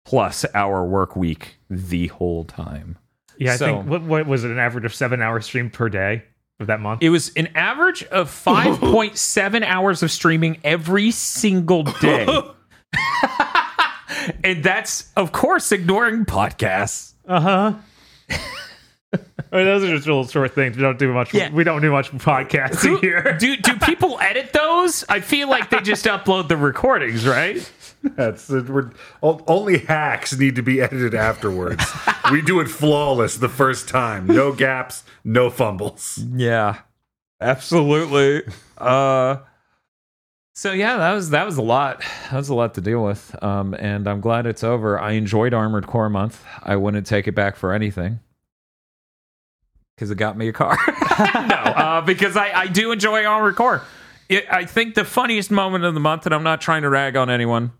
plus 0.04 0.44
hour 0.54 0.84
work 0.84 1.16
week 1.16 1.56
the 1.70 2.08
whole 2.08 2.44
time. 2.44 2.98
Yeah, 3.38 3.54
I 3.54 3.56
So- 3.56 3.66
think 3.66 3.86
what, 3.88 4.02
what 4.02 4.26
was 4.26 4.44
it? 4.44 4.50
An 4.50 4.58
average 4.58 4.84
of 4.84 4.94
seven 4.94 5.22
hours 5.22 5.46
streamed 5.46 5.72
per 5.72 5.88
day 5.88 6.24
of 6.60 6.66
that 6.68 6.80
month. 6.80 7.02
It 7.02 7.10
was 7.10 7.32
an 7.34 7.48
average 7.54 8.02
of 8.04 8.30
5.7 8.30 9.64
hours 9.64 10.02
of 10.02 10.10
streaming 10.10 10.58
every 10.64 11.10
single 11.10 11.82
day. 11.84 12.26
and 14.44 14.62
that's, 14.62 15.10
of 15.16 15.32
course, 15.32 15.72
ignoring 15.72 16.24
podcasts. 16.24 17.12
Uh 17.26 17.40
huh. 17.40 17.74
I 19.52 19.56
mean, 19.56 19.66
those 19.66 19.84
are 19.84 19.94
just 19.94 20.06
little 20.06 20.26
short 20.26 20.54
things. 20.54 20.76
We 20.76 20.82
don't 20.82 20.98
do 20.98 21.12
much. 21.12 21.34
Yeah. 21.34 21.50
We 21.52 21.64
don't 21.64 21.82
do 21.82 21.90
much 21.92 22.10
podcasting 22.12 23.00
here. 23.00 23.36
Do, 23.38 23.54
do 23.58 23.76
people 23.76 24.18
edit 24.20 24.54
those? 24.54 25.04
I 25.10 25.20
feel 25.20 25.50
like 25.50 25.68
they 25.68 25.80
just 25.80 26.04
upload 26.06 26.48
the 26.48 26.56
recordings, 26.56 27.26
right? 27.26 27.56
That's. 28.02 28.48
We're, 28.48 28.90
only 29.22 29.78
hacks 29.78 30.36
need 30.36 30.56
to 30.56 30.62
be 30.62 30.80
edited 30.80 31.14
afterwards. 31.14 31.84
we 32.30 32.42
do 32.42 32.60
it 32.60 32.68
flawless 32.68 33.36
the 33.36 33.48
first 33.48 33.88
time. 33.88 34.26
No 34.26 34.52
gaps, 34.52 35.04
no 35.24 35.50
fumbles. 35.50 36.18
Yeah. 36.34 36.80
Absolutely. 37.40 38.42
Uh 38.78 39.38
so 40.54 40.72
yeah, 40.72 40.96
that 40.98 41.12
was 41.12 41.30
that 41.30 41.46
was 41.46 41.56
a 41.56 41.62
lot. 41.62 42.02
That 42.30 42.36
was 42.36 42.48
a 42.48 42.54
lot 42.54 42.74
to 42.74 42.80
deal 42.80 43.02
with. 43.04 43.34
Um 43.42 43.74
and 43.74 44.06
I'm 44.06 44.20
glad 44.20 44.46
it's 44.46 44.62
over. 44.62 44.98
I 44.98 45.12
enjoyed 45.12 45.52
Armored 45.54 45.86
Core 45.86 46.08
month. 46.10 46.44
I 46.62 46.76
wouldn't 46.76 47.06
take 47.06 47.26
it 47.26 47.34
back 47.34 47.56
for 47.56 47.72
anything. 47.72 48.20
Cuz 49.98 50.10
it 50.10 50.16
got 50.16 50.36
me 50.36 50.48
a 50.48 50.52
car. 50.52 50.78
no, 51.18 51.56
uh 51.56 52.00
because 52.02 52.36
I 52.36 52.52
I 52.52 52.66
do 52.68 52.92
enjoy 52.92 53.24
Armored 53.24 53.56
Core. 53.56 53.82
It, 54.28 54.46
I 54.50 54.64
think 54.64 54.94
the 54.94 55.04
funniest 55.04 55.50
moment 55.50 55.84
of 55.84 55.94
the 55.94 56.00
month 56.00 56.26
and 56.26 56.34
I'm 56.34 56.44
not 56.44 56.60
trying 56.60 56.82
to 56.82 56.88
rag 56.88 57.16
on 57.16 57.28
anyone. 57.28 57.72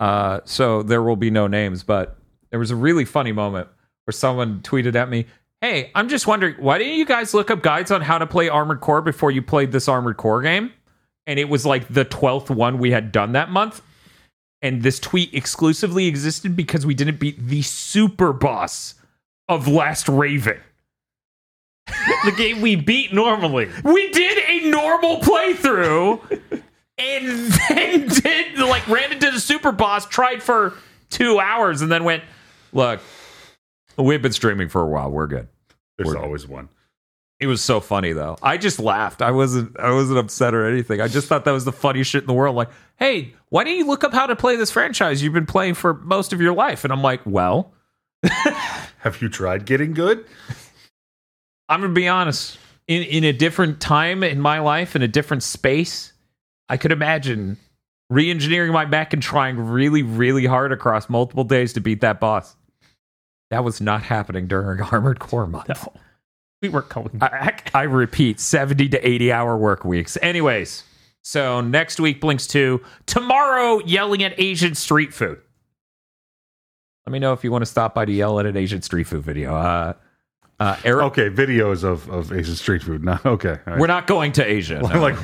Uh 0.00 0.40
so 0.44 0.82
there 0.82 1.02
will 1.02 1.16
be 1.16 1.30
no 1.30 1.46
names, 1.46 1.84
but 1.84 2.16
there 2.50 2.58
was 2.58 2.72
a 2.72 2.76
really 2.76 3.04
funny 3.04 3.30
moment 3.32 3.68
where 4.04 4.12
someone 4.12 4.60
tweeted 4.62 4.96
at 4.96 5.08
me, 5.08 5.26
Hey, 5.60 5.90
I'm 5.94 6.08
just 6.08 6.26
wondering, 6.26 6.54
why 6.58 6.78
didn't 6.78 6.94
you 6.94 7.04
guys 7.04 7.34
look 7.34 7.50
up 7.50 7.62
guides 7.62 7.90
on 7.90 8.00
how 8.00 8.16
to 8.16 8.26
play 8.26 8.48
Armored 8.48 8.80
Core 8.80 9.02
before 9.02 9.30
you 9.30 9.42
played 9.42 9.72
this 9.72 9.88
Armored 9.88 10.16
Core 10.16 10.40
game? 10.40 10.72
And 11.26 11.38
it 11.38 11.50
was 11.50 11.66
like 11.66 11.86
the 11.92 12.06
12th 12.06 12.48
one 12.48 12.78
we 12.78 12.90
had 12.90 13.12
done 13.12 13.32
that 13.32 13.50
month. 13.50 13.82
And 14.62 14.82
this 14.82 14.98
tweet 14.98 15.34
exclusively 15.34 16.06
existed 16.06 16.56
because 16.56 16.86
we 16.86 16.94
didn't 16.94 17.20
beat 17.20 17.38
the 17.38 17.60
super 17.60 18.32
boss 18.32 18.94
of 19.48 19.68
Last 19.68 20.08
Raven. 20.08 20.58
the 22.24 22.32
game 22.36 22.62
we 22.62 22.76
beat 22.76 23.12
normally. 23.12 23.68
We 23.84 24.10
did 24.12 24.38
a 24.48 24.70
normal 24.70 25.18
playthrough 25.18 26.40
and 27.00 27.50
then 27.68 28.08
did 28.08 28.58
like 28.58 28.86
ran 28.88 29.12
into 29.12 29.30
the 29.30 29.40
super 29.40 29.72
boss, 29.72 30.06
tried 30.06 30.42
for 30.42 30.74
two 31.08 31.40
hours, 31.40 31.82
and 31.82 31.90
then 31.90 32.04
went, 32.04 32.22
Look, 32.72 33.00
we've 33.96 34.22
been 34.22 34.32
streaming 34.32 34.68
for 34.68 34.82
a 34.82 34.86
while. 34.86 35.10
We're 35.10 35.26
good. 35.26 35.48
There's 35.96 36.08
We're- 36.10 36.20
always 36.22 36.46
one. 36.46 36.68
It 37.40 37.46
was 37.46 37.62
so 37.62 37.80
funny 37.80 38.12
though. 38.12 38.36
I 38.42 38.58
just 38.58 38.78
laughed. 38.78 39.22
I 39.22 39.30
wasn't 39.30 39.78
I 39.80 39.92
wasn't 39.92 40.18
upset 40.18 40.52
or 40.54 40.66
anything. 40.68 41.00
I 41.00 41.08
just 41.08 41.26
thought 41.26 41.46
that 41.46 41.52
was 41.52 41.64
the 41.64 41.72
funniest 41.72 42.10
shit 42.10 42.22
in 42.22 42.26
the 42.26 42.34
world. 42.34 42.54
Like, 42.54 42.68
hey, 42.98 43.32
why 43.48 43.64
don't 43.64 43.74
you 43.74 43.86
look 43.86 44.04
up 44.04 44.12
how 44.12 44.26
to 44.26 44.36
play 44.36 44.56
this 44.56 44.70
franchise 44.70 45.22
you've 45.22 45.32
been 45.32 45.46
playing 45.46 45.72
for 45.72 45.94
most 45.94 46.34
of 46.34 46.40
your 46.42 46.52
life? 46.52 46.84
And 46.84 46.92
I'm 46.92 47.00
like, 47.00 47.22
well, 47.24 47.72
Have 48.98 49.22
you 49.22 49.30
tried 49.30 49.64
getting 49.64 49.94
good? 49.94 50.26
I'm 51.70 51.80
gonna 51.80 51.94
be 51.94 52.08
honest. 52.08 52.58
In 52.86 53.02
in 53.04 53.24
a 53.24 53.32
different 53.32 53.80
time 53.80 54.22
in 54.22 54.38
my 54.38 54.58
life, 54.58 54.94
in 54.94 55.00
a 55.00 55.08
different 55.08 55.42
space, 55.42 56.09
I 56.70 56.76
could 56.76 56.92
imagine 56.92 57.56
re-engineering 58.10 58.72
my 58.72 58.86
mech 58.86 59.12
and 59.12 59.20
trying 59.20 59.58
really, 59.58 60.04
really 60.04 60.46
hard 60.46 60.70
across 60.70 61.08
multiple 61.08 61.42
days 61.42 61.72
to 61.72 61.80
beat 61.80 62.00
that 62.00 62.20
boss. 62.20 62.54
That 63.50 63.64
was 63.64 63.80
not 63.80 64.02
happening 64.02 64.46
during 64.46 64.80
Armored 64.92 65.18
Core 65.18 65.48
month. 65.48 65.88
We 66.62 66.68
weren't 66.68 66.88
going 66.88 67.18
I, 67.20 67.28
back. 67.28 67.70
I 67.74 67.82
repeat, 67.82 68.38
70 68.38 68.88
to 68.90 69.06
80 69.06 69.32
hour 69.32 69.56
work 69.56 69.84
weeks. 69.84 70.16
Anyways, 70.22 70.84
so 71.22 71.60
next 71.60 71.98
week, 71.98 72.20
Blinx 72.20 72.48
2. 72.48 72.80
Tomorrow, 73.06 73.80
yelling 73.84 74.22
at 74.22 74.38
Asian 74.38 74.76
street 74.76 75.12
food. 75.12 75.40
Let 77.04 77.12
me 77.12 77.18
know 77.18 77.32
if 77.32 77.42
you 77.42 77.50
want 77.50 77.62
to 77.62 77.66
stop 77.66 77.94
by 77.96 78.04
to 78.04 78.12
yell 78.12 78.38
at 78.38 78.46
an 78.46 78.56
Asian 78.56 78.82
street 78.82 79.08
food 79.08 79.24
video. 79.24 79.56
Uh, 79.56 79.94
uh, 80.60 80.76
Eric, 80.84 81.06
Okay, 81.06 81.30
videos 81.30 81.82
of, 81.82 82.08
of 82.10 82.32
Asian 82.32 82.54
street 82.54 82.82
food. 82.82 83.02
No, 83.02 83.18
okay. 83.24 83.48
all 83.48 83.58
right. 83.66 83.80
we're 83.80 83.88
not 83.88 84.06
going 84.06 84.30
to 84.32 84.44
Asia. 84.44 84.78
no. 84.94 85.00
like 85.00 85.16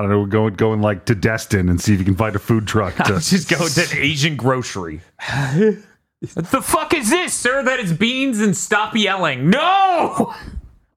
I 0.00 0.04
don't 0.04 0.10
know, 0.12 0.24
going 0.24 0.54
going 0.54 0.80
like 0.80 1.04
to 1.06 1.14
Destin 1.14 1.68
and 1.68 1.78
see 1.78 1.92
if 1.92 1.98
you 1.98 2.06
can 2.06 2.16
find 2.16 2.34
a 2.34 2.38
food 2.38 2.66
truck. 2.66 2.94
To, 3.10 3.14
just 3.20 3.50
go 3.50 3.68
to 3.68 3.80
an 3.82 3.88
Asian 4.02 4.36
grocery. 4.36 5.02
what 5.28 5.80
the 6.50 6.62
fuck 6.62 6.94
is 6.94 7.10
this, 7.10 7.34
sir? 7.34 7.62
That 7.62 7.80
is 7.80 7.92
beans 7.92 8.40
and 8.40 8.56
stop 8.56 8.96
yelling. 8.96 9.50
No! 9.50 10.34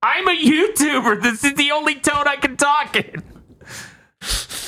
I'm 0.01 0.27
a 0.27 0.37
YouTuber. 0.37 1.21
This 1.21 1.43
is 1.43 1.53
the 1.55 1.71
only 1.71 1.95
tone 1.95 2.27
I 2.27 2.37
can 2.37 2.55
talk 2.55 2.95
in. 2.95 3.23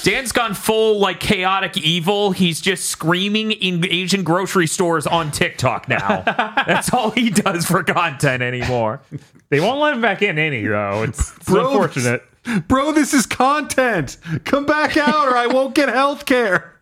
Dan's 0.04 0.32
gone 0.32 0.54
full 0.54 1.00
like 1.00 1.20
chaotic 1.20 1.78
evil. 1.78 2.32
He's 2.32 2.60
just 2.60 2.86
screaming 2.90 3.52
in 3.52 3.86
Asian 3.90 4.24
grocery 4.24 4.68
stores 4.68 5.08
on 5.08 5.32
TikTok 5.32 5.88
now. 5.88 6.24
That's 6.68 6.94
all 6.94 7.12
he 7.12 7.30
does 7.30 7.66
for 7.66 7.84
content 7.84 8.44
anymore. 8.44 9.02
They 9.50 9.60
won't 9.60 9.80
let 9.80 9.94
him 9.94 10.02
back 10.02 10.22
in 10.22 10.38
any 10.38 10.66
though. 10.66 11.04
It's, 11.04 11.36
it's 11.36 11.46
Bro, 11.46 11.72
unfortunate. 11.72 12.24
Bro, 12.68 12.92
this 12.94 13.14
is 13.14 13.26
content. 13.26 14.18
Come 14.44 14.66
back 14.66 14.98
out 14.98 15.28
or 15.28 15.36
I 15.36 15.48
won't 15.48 15.74
get 15.76 15.90
health 15.90 16.26
care. 16.26 16.80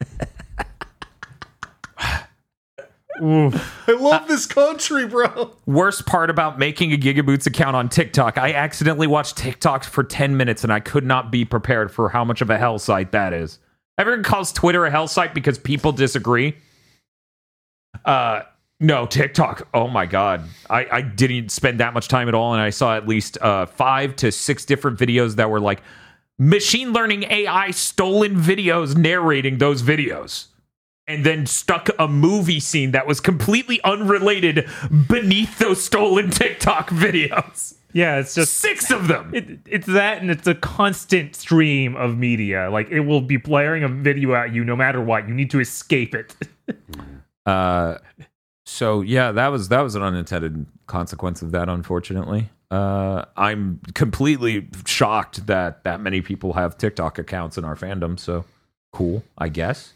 Oof. 3.22 3.84
I 3.88 3.91
love 3.93 4.28
this 4.28 4.45
country, 4.45 5.07
bro. 5.07 5.55
Worst 5.66 6.05
part 6.05 6.30
about 6.30 6.59
making 6.59 6.91
a 6.93 6.97
Gigaboots 6.97 7.45
account 7.47 7.76
on 7.76 7.88
TikTok, 7.89 8.38
I 8.38 8.53
accidentally 8.53 9.07
watched 9.07 9.38
TikTok 9.38 9.84
for 9.84 10.03
10 10.03 10.36
minutes 10.36 10.64
and 10.64 10.74
I 10.74 10.80
could 10.80 11.05
not 11.05 11.32
be 11.32 11.45
prepared 11.45 11.91
for 11.91 12.09
how 12.09 12.26
much 12.26 12.41
of 12.41 12.49
a 12.49 12.57
hell 12.57 12.80
site 12.80 13.11
that 13.11 13.34
is. 13.34 13.59
Everyone 13.97 14.24
calls 14.24 14.51
Twitter 14.51 14.86
a 14.86 14.91
hell 14.91 15.07
site 15.07 15.34
because 15.34 15.57
people 15.59 15.91
disagree. 15.91 16.57
Uh 18.05 18.41
no, 18.84 19.05
TikTok. 19.05 19.67
Oh 19.73 19.88
my 19.88 20.05
god. 20.05 20.43
I, 20.69 20.86
I 20.91 21.01
didn't 21.01 21.49
spend 21.49 21.79
that 21.79 21.93
much 21.93 22.09
time 22.09 22.27
at 22.27 22.36
all, 22.36 22.53
and 22.53 22.61
I 22.61 22.69
saw 22.69 22.95
at 22.95 23.07
least 23.07 23.38
uh 23.41 23.65
five 23.65 24.15
to 24.17 24.31
six 24.31 24.65
different 24.65 24.99
videos 24.99 25.38
that 25.38 25.49
were 25.49 25.59
like 25.61 25.81
machine 26.38 26.91
learning 26.91 27.23
AI 27.29 27.71
stolen 27.71 28.36
videos 28.36 28.95
narrating 28.97 29.57
those 29.59 29.81
videos 29.81 30.47
and 31.07 31.25
then 31.25 31.45
stuck 31.45 31.89
a 31.99 32.07
movie 32.07 32.59
scene 32.59 32.91
that 32.91 33.07
was 33.07 33.19
completely 33.19 33.81
unrelated 33.84 34.67
beneath 35.07 35.59
those 35.59 35.84
stolen 35.84 36.29
TikTok 36.29 36.89
videos. 36.89 37.75
Yeah, 37.93 38.17
it's 38.19 38.34
just 38.36 38.55
Six 38.55 38.89
of 38.89 39.07
them. 39.07 39.31
it, 39.34 39.59
it's 39.67 39.88
that 39.88 40.21
and 40.21 40.31
it's 40.31 40.47
a 40.47 40.55
constant 40.55 41.36
stream 41.36 41.95
of 41.95 42.17
media. 42.17 42.69
Like 42.69 42.89
it 42.89 43.01
will 43.01 43.21
be 43.21 43.38
blaring 43.38 43.84
a 43.84 43.88
video 43.88 44.34
at 44.34 44.53
you 44.53 44.65
no 44.65 44.75
matter 44.75 44.99
what. 44.99 45.27
You 45.27 45.34
need 45.34 45.51
to 45.51 45.59
escape 45.59 46.13
it. 46.13 46.36
Uh, 47.45 47.97
so 48.66 49.01
yeah, 49.01 49.32
that 49.32 49.47
was 49.47 49.70
that 49.70 49.82
was 49.82 49.95
an 49.95 50.03
unintended 50.03 50.66
consequence 50.88 51.41
of 51.41 51.51
that. 51.51 51.70
Unfortunately, 51.70 52.49
uh, 52.72 53.26
I'm 53.36 53.80
completely 53.93 54.68
shocked 54.86 55.47
that 55.47 55.84
that 55.84 56.01
many 56.01 56.22
people 56.22 56.53
have 56.53 56.78
TikTok 56.78 57.20
accounts 57.20 57.57
in 57.57 57.66
our 57.66 57.76
fandom. 57.76 58.20
So 58.20 58.45
cool, 58.91 59.24
I 59.38 59.49
guess. 59.49 59.93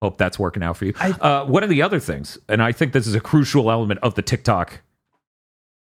Hope 0.00 0.18
that's 0.18 0.38
working 0.38 0.62
out 0.62 0.76
for 0.76 0.84
you. 0.84 0.94
uh, 1.00 1.44
one 1.46 1.62
of 1.62 1.70
the 1.70 1.82
other 1.82 1.98
things, 1.98 2.38
and 2.48 2.62
I 2.62 2.72
think 2.72 2.92
this 2.92 3.06
is 3.06 3.14
a 3.14 3.20
crucial 3.20 3.70
element 3.70 4.00
of 4.02 4.14
the 4.14 4.22
TikTok 4.22 4.80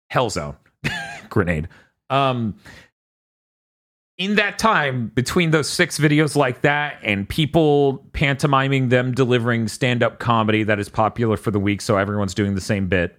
hell 0.08 0.30
zone 0.30 0.56
grenade. 1.30 1.68
Um, 2.10 2.56
in 4.20 4.34
that 4.34 4.58
time 4.58 5.10
between 5.14 5.50
those 5.50 5.66
six 5.66 5.98
videos 5.98 6.36
like 6.36 6.60
that 6.60 6.98
and 7.02 7.26
people 7.26 8.04
pantomiming 8.12 8.90
them 8.90 9.12
delivering 9.12 9.66
stand-up 9.66 10.18
comedy 10.18 10.62
that 10.62 10.78
is 10.78 10.90
popular 10.90 11.38
for 11.38 11.50
the 11.50 11.58
week 11.58 11.80
so 11.80 11.96
everyone's 11.96 12.34
doing 12.34 12.54
the 12.54 12.60
same 12.60 12.86
bit 12.86 13.18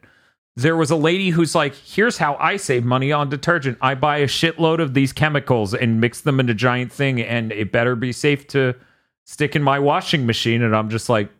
there 0.56 0.78
was 0.78 0.91
a 0.91 0.95
lady 0.95 1.32
who's 1.32 1.56
like 1.56 1.74
here's 1.74 2.20
how 2.20 2.36
i 2.36 2.56
save 2.56 2.86
money 2.86 3.12
on 3.12 3.30
detergent. 3.30 3.78
I 3.82 3.95
buy 3.95 4.18
a 4.18 4.28
shitload 4.28 4.80
of 4.80 4.93
these 4.93 5.12
chemicals 5.12 5.74
and 5.74 5.99
mix 5.99 6.22
them 6.22 6.39
in 6.39 6.49
a 6.49 6.54
giant 6.54 6.93
thing 6.93 7.20
and 7.20 7.52
it 7.52 7.72
better 7.72 7.95
be 7.95 8.12
safe 8.12 8.47
to 8.49 8.76
stick 9.26 9.56
in 9.56 9.64
my 9.64 9.80
washing 9.80 10.28
machine. 10.28 10.62
And 10.62 10.76
i'm 10.76 10.89
just 10.89 11.10
like 11.10 11.32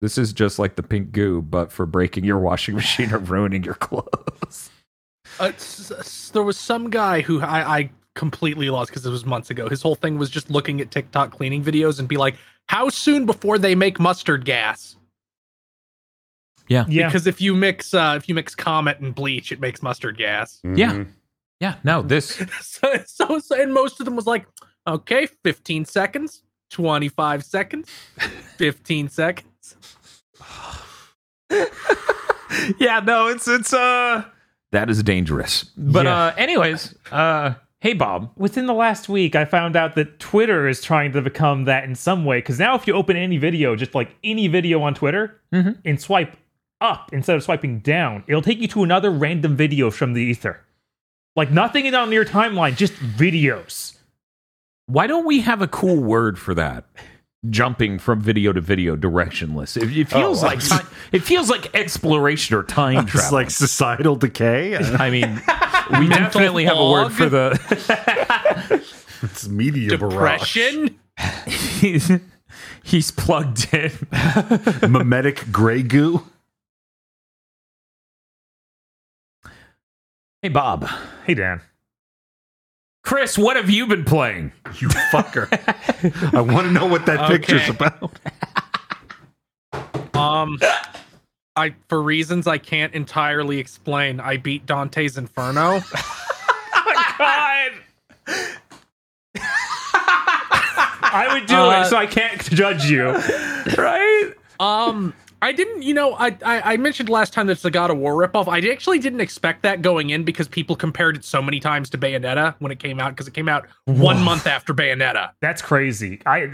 this 0.00 0.18
is 0.18 0.32
just 0.32 0.60
like 0.60 0.76
the 0.76 0.84
pink 0.84 1.10
goo 1.10 1.42
but 1.42 1.72
for 1.72 1.84
breaking 1.84 2.22
your 2.22 2.38
washing 2.38 2.76
machine 2.76 3.12
or 3.12 3.18
ruining 3.18 3.64
your 3.64 3.74
clothes 3.74 4.70
Uh, 5.40 5.52
s- 5.54 5.90
s- 5.90 6.30
there 6.30 6.42
was 6.42 6.58
some 6.58 6.90
guy 6.90 7.20
who 7.20 7.40
I, 7.40 7.78
I 7.78 7.90
completely 8.14 8.68
lost 8.70 8.90
because 8.90 9.06
it 9.06 9.10
was 9.10 9.24
months 9.24 9.50
ago. 9.50 9.68
His 9.68 9.80
whole 9.82 9.94
thing 9.94 10.18
was 10.18 10.30
just 10.30 10.50
looking 10.50 10.80
at 10.80 10.90
TikTok 10.90 11.30
cleaning 11.30 11.62
videos 11.62 11.98
and 11.98 12.08
be 12.08 12.16
like, 12.16 12.36
"How 12.68 12.88
soon 12.88 13.26
before 13.26 13.58
they 13.58 13.74
make 13.74 14.00
mustard 14.00 14.44
gas?" 14.44 14.96
Yeah. 16.68 16.84
yeah. 16.88 17.06
Because 17.08 17.26
if 17.26 17.40
you 17.40 17.54
mix 17.54 17.94
uh, 17.94 18.14
if 18.16 18.28
you 18.28 18.34
mix 18.34 18.54
Comet 18.54 18.98
and 19.00 19.14
bleach, 19.14 19.52
it 19.52 19.60
makes 19.60 19.82
mustard 19.82 20.18
gas. 20.18 20.60
Yeah. 20.64 20.92
Mhm. 20.92 21.08
yeah 21.60 21.74
no 21.82 22.02
this 22.02 22.42
so, 22.60 22.92
so, 23.06 23.38
so 23.38 23.60
and 23.60 23.72
most 23.72 24.00
of 24.00 24.04
them 24.04 24.16
was 24.16 24.26
like, 24.26 24.46
"Okay, 24.86 25.26
15 25.44 25.84
seconds, 25.86 26.42
25 26.70 27.44
seconds, 27.44 27.88
15 28.58 29.08
seconds." 29.08 29.76
yeah, 32.78 33.00
no, 33.00 33.28
it's 33.28 33.48
it's 33.48 33.72
uh 33.72 34.24
that 34.72 34.90
is 34.90 35.02
dangerous. 35.02 35.64
But 35.76 36.06
Yeah. 36.06 36.16
uh 36.26 36.34
anyways, 36.36 36.94
uh 37.10 37.54
hey 37.80 37.92
Bob. 37.94 38.30
Within 38.36 38.66
the 38.66 38.74
last 38.74 39.08
week, 39.08 39.34
I 39.36 39.44
found 39.44 39.76
out 39.76 39.94
that 39.94 40.18
Twitter 40.18 40.68
is 40.68 40.82
trying 40.82 41.12
to 41.12 41.22
become 41.22 41.64
that 41.64 41.84
in 41.84 41.94
some 41.94 42.24
way. 42.24 42.38
Because 42.38 42.58
now, 42.58 42.74
if 42.74 42.86
you 42.86 42.92
open 42.94 43.16
any 43.16 43.38
video, 43.38 43.76
just 43.76 43.94
like 43.94 44.14
any 44.24 44.48
video 44.48 44.82
on 44.82 44.94
Twitter, 44.94 45.40
Mhm. 45.52 45.78
and 45.84 46.00
swipe 46.00 46.36
up 46.80 47.10
instead 47.12 47.36
of 47.36 47.42
swiping 47.42 47.80
down, 47.80 48.24
it'll 48.26 48.42
take 48.42 48.60
you 48.60 48.68
to 48.68 48.82
another 48.84 49.10
random 49.10 49.56
video 49.56 49.90
from 49.90 50.12
the 50.12 50.22
ether. 50.22 50.60
Like 51.36 51.50
nothing 51.50 51.86
in 51.86 51.94
on 51.94 52.10
your 52.12 52.24
timeline, 52.24 52.76
just 52.76 52.94
videos. 52.94 53.96
Why 54.86 55.06
don't 55.06 55.26
we 55.26 55.40
have 55.40 55.60
a 55.62 55.68
cool 55.68 56.02
word 56.02 56.38
for 56.38 56.54
that? 56.54 56.84
Jumping 57.48 58.00
from 58.00 58.20
video 58.20 58.52
to 58.52 58.60
video 58.60 58.96
directionless. 58.96 59.76
It, 59.80 59.96
it 59.96 60.08
feels 60.08 60.42
Oh, 60.42 60.46
like 60.46 60.58
time, 60.60 60.86
it 61.12 61.20
feels 61.22 61.48
like 61.48 61.72
exploration 61.74 62.56
or 62.56 62.64
time 62.64 62.98
It's 63.04 63.12
travel. 63.12 63.32
like 63.32 63.50
societal 63.50 64.16
decay. 64.16 64.76
I 64.98 65.08
mean, 65.10 65.40
We 66.00 66.08
definitely 66.08 66.64
have 66.64 66.76
a 66.78 66.90
word 66.90 67.10
for 67.10 67.28
the. 67.28 67.58
It's 69.22 69.46
media 69.48 69.96
depression. 69.96 70.98
he's, 71.46 72.10
he's 72.82 73.10
plugged 73.12 73.72
in. 73.72 73.92
Mimetic 74.90 75.50
gray 75.52 75.82
goo. 75.82 76.24
Hey, 80.42 80.48
Bob. 80.50 80.88
Hey, 81.24 81.34
Dan. 81.34 81.60
Chris, 83.08 83.38
what 83.38 83.56
have 83.56 83.70
you 83.70 83.86
been 83.86 84.04
playing? 84.04 84.52
You 84.78 84.88
fucker. 85.10 85.48
I 86.34 86.42
want 86.42 86.66
to 86.66 86.72
know 86.74 86.84
what 86.84 87.06
that 87.06 87.26
picture's 87.30 87.62
Okay. 87.70 87.86
about. 89.72 90.14
Um, 90.14 90.58
I 91.56 91.74
for 91.88 92.02
reasons 92.02 92.46
I 92.46 92.58
can't 92.58 92.92
entirely 92.92 93.58
explain, 93.60 94.20
I 94.20 94.36
beat 94.36 94.66
Dante's 94.66 95.16
Inferno. 95.16 95.80
Oh 96.80 96.84
my 96.84 97.14
god. 97.18 97.72
I 101.10 101.30
would 101.32 101.46
do 101.46 101.54
Uh, 101.56 101.80
it, 101.80 101.86
so 101.86 101.96
I 101.96 102.04
can't 102.06 102.42
judge 102.50 102.84
you. 102.90 103.06
Right? 103.78 104.32
Um, 104.60 105.14
I 105.40 105.52
didn't, 105.52 105.82
you 105.82 105.94
know, 105.94 106.14
I, 106.14 106.36
I 106.44 106.72
I 106.72 106.76
mentioned 106.76 107.08
last 107.08 107.32
time 107.32 107.46
that 107.46 107.52
it's 107.52 107.64
a 107.64 107.70
God 107.70 107.90
of 107.90 107.98
War 107.98 108.14
ripoff. 108.14 108.48
I 108.48 108.58
actually 108.72 108.98
didn't 108.98 109.20
expect 109.20 109.62
that 109.62 109.82
going 109.82 110.10
in 110.10 110.24
because 110.24 110.48
people 110.48 110.74
compared 110.76 111.16
it 111.16 111.24
so 111.24 111.40
many 111.40 111.60
times 111.60 111.88
to 111.90 111.98
Bayonetta 111.98 112.54
when 112.58 112.72
it 112.72 112.78
came 112.80 112.98
out 113.00 113.10
because 113.10 113.28
it 113.28 113.34
came 113.34 113.48
out 113.48 113.66
one 113.84 114.20
month 114.22 114.46
after 114.46 114.74
Bayonetta. 114.74 115.30
That's 115.40 115.62
crazy. 115.62 116.20
I. 116.26 116.50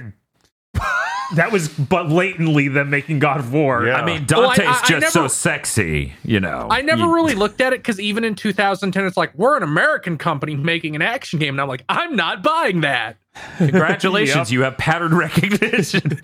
That 1.36 1.50
was 1.50 1.68
but 1.68 2.10
latently 2.10 2.68
them 2.68 2.90
making 2.90 3.18
God 3.18 3.40
of 3.40 3.52
War. 3.52 3.86
Yeah. 3.86 3.96
I 3.96 4.04
mean, 4.04 4.26
Well, 4.30 4.50
I- 4.50 4.56
Dante's 4.56 4.76
I- 4.82 4.96
I 4.96 5.00
just 5.00 5.12
so 5.14 5.26
sexy, 5.26 6.12
you 6.22 6.38
know. 6.38 6.68
I 6.70 6.82
never 6.82 7.06
really 7.08 7.34
looked 7.34 7.62
at 7.62 7.72
it 7.72 7.78
because 7.80 7.98
even 7.98 8.24
in 8.24 8.34
2010, 8.34 9.06
it's 9.06 9.16
like 9.16 9.32
we're 9.34 9.56
an 9.56 9.62
American 9.62 10.18
company 10.18 10.54
making 10.54 10.94
an 10.94 11.00
action 11.02 11.38
game, 11.38 11.54
and 11.54 11.60
I'm 11.62 11.68
like, 11.68 11.82
I'm 11.88 12.14
not 12.14 12.42
buying 12.42 12.82
that. 12.82 13.16
Congratulations, 13.56 14.50
Yep. 14.50 14.52
you 14.54 14.62
have 14.62 14.76
pattern 14.76 15.14
recognition. 15.16 16.20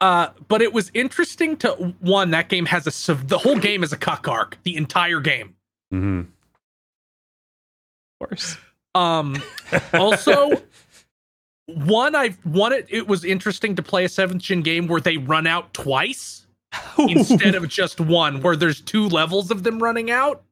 Uh, 0.00 0.28
but 0.48 0.62
it 0.62 0.72
was 0.72 0.90
interesting 0.94 1.56
to 1.58 1.70
one 2.00 2.30
that 2.30 2.48
game 2.48 2.64
has 2.66 2.86
a 2.86 3.14
the 3.14 3.36
whole 3.38 3.58
game 3.58 3.82
is 3.82 3.92
a 3.92 3.96
cuck 3.98 4.26
arc, 4.28 4.56
the 4.62 4.76
entire 4.76 5.20
game. 5.20 5.54
Mhm. 5.92 6.20
of 8.20 8.28
course. 8.28 8.56
Um, 8.94 9.42
also, 9.92 10.62
one 11.66 12.14
I 12.16 12.30
one 12.44 12.72
it, 12.72 12.86
it 12.88 13.06
was 13.06 13.24
interesting 13.24 13.76
to 13.76 13.82
play 13.82 14.04
a 14.04 14.08
seventh 14.08 14.42
gen 14.42 14.62
game 14.62 14.86
where 14.86 15.00
they 15.00 15.18
run 15.18 15.46
out 15.46 15.74
twice 15.74 16.46
instead 16.98 17.54
of 17.54 17.68
just 17.68 18.00
one, 18.00 18.40
where 18.40 18.56
there's 18.56 18.80
two 18.80 19.06
levels 19.08 19.50
of 19.50 19.64
them 19.64 19.82
running 19.82 20.10
out. 20.10 20.42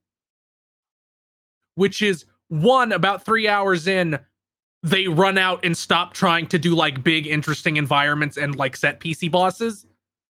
Which 1.75 2.03
is 2.03 2.25
one 2.49 2.93
about 2.93 3.25
three 3.25 3.47
hours 3.49 3.87
in, 3.87 4.19
they 4.83 5.09
run 5.09 5.39
out 5.39 5.65
and 5.65 5.77
stop 5.77 6.15
trying 6.15 6.47
to 6.49 6.59
do 6.59 6.75
like 6.75 7.03
big, 7.03 7.27
interesting 7.27 7.77
environments 7.77 8.37
and 8.37 8.57
like 8.57 8.77
set 8.77 9.01
PC 9.01 9.31
bosses. 9.31 9.87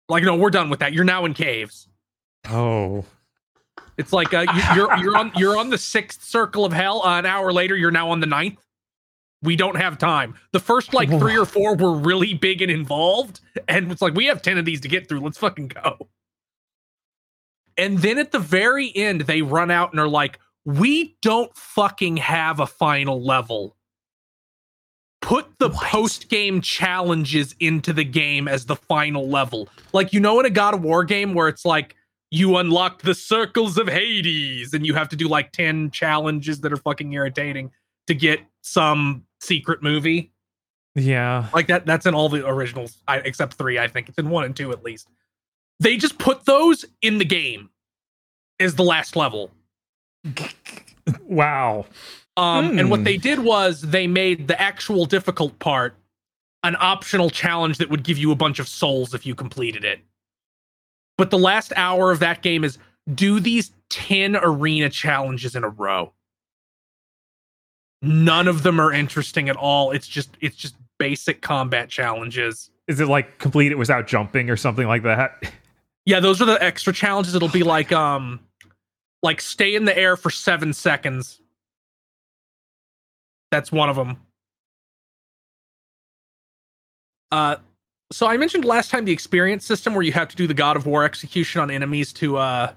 Like, 0.07 0.23
no, 0.23 0.35
we're 0.35 0.51
done 0.51 0.69
with 0.69 0.79
that. 0.79 0.93
You're 0.93 1.03
now 1.03 1.25
in 1.25 1.33
caves. 1.33 1.87
Oh. 2.49 3.05
It's 3.97 4.13
like 4.13 4.33
uh, 4.33 4.45
you, 4.53 4.61
you're 4.75 4.97
you're 4.97 5.17
on 5.17 5.31
you're 5.35 5.57
on 5.57 5.69
the 5.69 5.77
sixth 5.77 6.23
circle 6.23 6.65
of 6.65 6.73
hell. 6.73 7.01
Uh, 7.03 7.19
an 7.19 7.25
hour 7.25 7.53
later, 7.53 7.75
you're 7.77 7.91
now 7.91 8.09
on 8.09 8.19
the 8.19 8.25
ninth. 8.25 8.59
We 9.41 9.55
don't 9.55 9.77
have 9.77 9.97
time. 9.97 10.35
The 10.51 10.59
first 10.59 10.93
like 10.93 11.07
three 11.07 11.37
or 11.37 11.45
four 11.45 11.75
were 11.75 11.93
really 11.93 12.33
big 12.33 12.61
and 12.61 12.71
involved, 12.71 13.39
and 13.67 13.91
it's 13.91 14.01
like 14.01 14.13
we 14.13 14.25
have 14.25 14.41
ten 14.41 14.57
of 14.57 14.65
these 14.65 14.81
to 14.81 14.87
get 14.87 15.07
through. 15.07 15.21
Let's 15.21 15.37
fucking 15.37 15.69
go. 15.69 16.09
And 17.77 17.99
then 17.99 18.17
at 18.17 18.31
the 18.31 18.39
very 18.39 18.93
end, 18.95 19.21
they 19.21 19.41
run 19.41 19.71
out 19.71 19.91
and 19.91 19.99
are 19.99 20.09
like, 20.09 20.39
"We 20.65 21.15
don't 21.21 21.55
fucking 21.55 22.17
have 22.17 22.59
a 22.59 22.67
final 22.67 23.23
level. 23.23 23.74
Put 25.25 25.57
the 25.59 25.71
post 25.71 26.29
game 26.29 26.61
challenges 26.61 27.55
into 27.59 27.93
the 27.93 28.03
game 28.03 28.47
as 28.47 28.65
the 28.65 28.75
final 28.75 29.27
level. 29.27 29.67
Like 29.91 30.13
you 30.13 30.19
know 30.19 30.39
in 30.39 30.45
a 30.45 30.49
God 30.49 30.73
of 30.73 30.83
War 30.83 31.03
game 31.03 31.33
where 31.33 31.47
it's 31.47 31.65
like." 31.65 31.95
you 32.31 32.57
unlock 32.57 33.01
the 33.01 33.15
circles 33.15 33.77
of 33.77 33.87
Hades 33.87 34.73
and 34.73 34.85
you 34.85 34.93
have 34.93 35.07
to 35.09 35.15
do 35.15 35.27
like 35.27 35.53
10 35.53 35.91
challenges 35.91 36.59
that 36.61 36.73
are 36.73 36.77
fucking 36.77 37.13
irritating 37.13 37.71
to 38.07 38.13
get 38.13 38.41
some 38.61 39.23
secret 39.39 39.81
movie. 39.81 40.33
Yeah. 40.95 41.47
Like 41.53 41.67
that 41.67 41.85
that's 41.85 42.05
in 42.05 42.13
all 42.13 42.27
the 42.27 42.45
originals 42.45 43.01
I, 43.07 43.17
except 43.17 43.53
3 43.53 43.79
I 43.79 43.87
think. 43.87 44.09
It's 44.09 44.17
in 44.17 44.29
1 44.29 44.43
and 44.43 44.55
2 44.55 44.71
at 44.71 44.83
least. 44.83 45.07
They 45.79 45.95
just 45.95 46.17
put 46.17 46.45
those 46.45 46.83
in 47.01 47.19
the 47.19 47.25
game 47.25 47.69
as 48.59 48.75
the 48.75 48.83
last 48.83 49.15
level. 49.15 49.51
Wow. 51.21 51.85
Um, 52.37 52.77
and 52.77 52.89
what 52.89 52.99
Hmm. 52.99 53.03
they 53.05 53.17
did 53.17 53.39
was 53.39 53.81
they 53.81 54.07
made 54.07 54.47
the 54.47 54.59
actual 54.61 55.05
difficult 55.05 55.57
part 55.59 55.95
an 56.63 56.75
optional 56.79 57.29
challenge 57.29 57.77
that 57.77 57.89
would 57.91 58.03
give 58.03 58.17
you 58.17 58.31
a 58.31 58.35
bunch 58.35 58.57
of 58.59 58.67
souls 58.67 59.13
if 59.13 59.23
you 59.25 59.35
completed 59.35 59.85
it. 59.85 59.99
But 61.17 61.29
the 61.29 61.37
last 61.37 61.71
hour 61.75 62.11
of 62.11 62.19
that 62.19 62.41
game 62.41 62.63
is 62.63 62.79
do 63.13 63.39
these 63.39 63.71
10 63.91 64.35
arena 64.35 64.89
challenges 64.89 65.55
in 65.55 65.63
a 65.63 65.69
row. 65.69 66.11
None 68.01 68.47
of 68.47 68.63
them 68.63 68.79
are 68.81 68.91
interesting 68.91 69.47
at 69.49 69.55
all. 69.55 69.91
It's 69.91 70.07
just 70.07 70.29
it's 70.41 70.55
just 70.55 70.75
basic 70.97 71.41
combat 71.41 71.89
challenges. 71.89 72.69
Is 72.87 72.99
it 72.99 73.07
like 73.07 73.37
complete 73.39 73.71
it 73.71 73.77
without 73.77 74.07
jumping 74.07 74.49
or 74.49 74.57
something 74.57 74.87
like 74.87 75.03
that? 75.03 75.41
Yeah, 76.07 76.19
those 76.19 76.39
are 76.39 76.45
the 76.45 76.61
extra 76.63 76.93
challenges. 76.93 77.33
It'll 77.33 77.47
be 77.49 77.63
like 77.63 77.91
um 77.91 78.39
like 79.23 79.41
stay 79.41 79.73
in 79.73 79.85
the 79.85 79.97
air 79.97 80.15
for 80.15 80.29
7 80.29 80.71
seconds. 80.71 81.41
That's 83.51 83.71
one 83.71 83.89
of 83.89 83.95
them. 83.95 84.17
Uh 87.31 87.57
so 88.11 88.27
I 88.27 88.37
mentioned 88.37 88.65
last 88.65 88.91
time 88.91 89.05
the 89.05 89.11
experience 89.11 89.65
system 89.65 89.95
where 89.95 90.03
you 90.03 90.11
have 90.11 90.27
to 90.27 90.35
do 90.35 90.45
the 90.45 90.53
God 90.53 90.77
of 90.77 90.85
War 90.85 91.03
execution 91.03 91.59
on 91.59 91.71
enemies 91.71 92.13
to 92.13 92.37
uh 92.37 92.73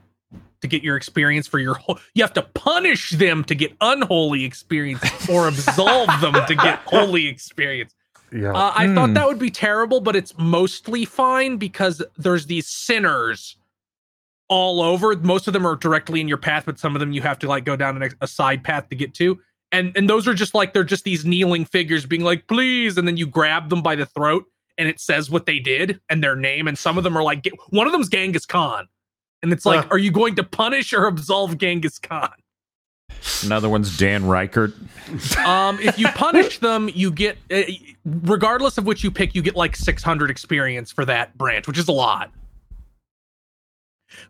to 0.61 0.67
get 0.67 0.83
your 0.83 0.97
experience 0.97 1.47
for 1.47 1.59
your 1.59 1.75
whole 1.75 1.99
you 2.15 2.23
have 2.23 2.33
to 2.35 2.43
punish 2.43 3.11
them 3.11 3.45
to 3.45 3.55
get 3.55 3.73
unholy 3.81 4.45
experience 4.45 5.03
or 5.29 5.47
absolve 5.47 6.21
them 6.21 6.35
to 6.47 6.55
get 6.55 6.81
holy 6.87 7.27
experience. 7.27 7.95
Yeah. 8.33 8.53
Uh, 8.53 8.73
I 8.75 8.87
Hmm. 8.89 8.95
thought 8.95 9.15
that 9.15 9.27
would 9.27 9.39
be 9.39 9.51
terrible, 9.51 10.01
but 10.01 10.15
it's 10.17 10.37
mostly 10.39 11.05
fine 11.05 11.57
because 11.57 12.03
there's 12.19 12.47
these 12.47 12.67
sinners 12.67 13.57
all 14.49 14.83
over. 14.83 15.17
Most 15.17 15.47
of 15.47 15.53
them 15.53 15.67
are 15.67 15.77
directly 15.77 16.21
in 16.21 16.29
your 16.29 16.37
path, 16.39 16.65
but 16.67 16.79
some 16.79 16.95
of 16.95 17.01
them 17.01 17.13
you 17.13 17.23
have 17.23 17.39
to 17.41 17.49
like 17.49 17.65
go 17.65 17.77
down 17.77 18.03
a 18.21 18.27
side 18.27 18.65
path 18.65 18.89
to 18.91 18.97
get 18.97 19.15
to. 19.15 19.39
And 19.71 19.95
and 19.97 20.09
those 20.09 20.27
are 20.27 20.35
just 20.35 20.55
like 20.55 20.73
they're 20.73 20.85
just 20.85 21.05
these 21.05 21.25
kneeling 21.25 21.65
figures 21.65 22.07
being 22.07 22.23
like, 22.23 22.47
please, 22.47 22.97
and 22.97 23.07
then 23.07 23.17
you 23.17 23.27
grab 23.27 23.69
them 23.69 23.83
by 23.83 23.95
the 23.97 24.07
throat 24.07 24.45
and 24.79 24.89
it 24.89 24.99
says 25.01 25.29
what 25.31 25.45
they 25.47 25.59
did 25.59 26.01
and 26.09 26.23
their 26.23 26.37
name. 26.37 26.67
And 26.69 26.79
some 26.79 26.97
of 26.97 27.05
them 27.05 27.17
are 27.19 27.23
like, 27.23 27.47
one 27.71 27.87
of 27.87 27.93
them's 27.93 28.09
Genghis 28.09 28.47
Khan, 28.47 28.89
and 29.43 29.53
it's 29.53 29.67
like, 29.67 29.83
Huh. 29.83 29.89
are 29.91 29.99
you 29.99 30.11
going 30.11 30.37
to 30.37 30.45
punish 30.45 30.93
or 30.93 31.07
absolve 31.07 31.59
Genghis 31.59 31.99
Khan? 31.99 32.31
Another 33.43 33.69
one's 33.69 33.97
Dan 33.99 34.27
Reichert. 34.27 34.75
Um, 35.45 35.79
if 35.81 35.99
you 35.99 36.07
punish 36.15 36.59
them, 36.61 36.89
you 36.95 37.11
get, 37.11 37.37
uh, 37.51 37.63
regardless 38.05 38.79
of 38.79 38.87
which 38.87 39.03
you 39.03 39.11
pick, 39.11 39.35
you 39.35 39.43
get 39.43 39.57
like 39.57 39.77
600 39.77 40.31
experience 40.31 40.93
for 40.93 41.05
that 41.05 41.37
branch, 41.37 41.67
which 41.67 41.79
is 41.79 41.89
a 41.89 41.93
lot. 41.93 42.31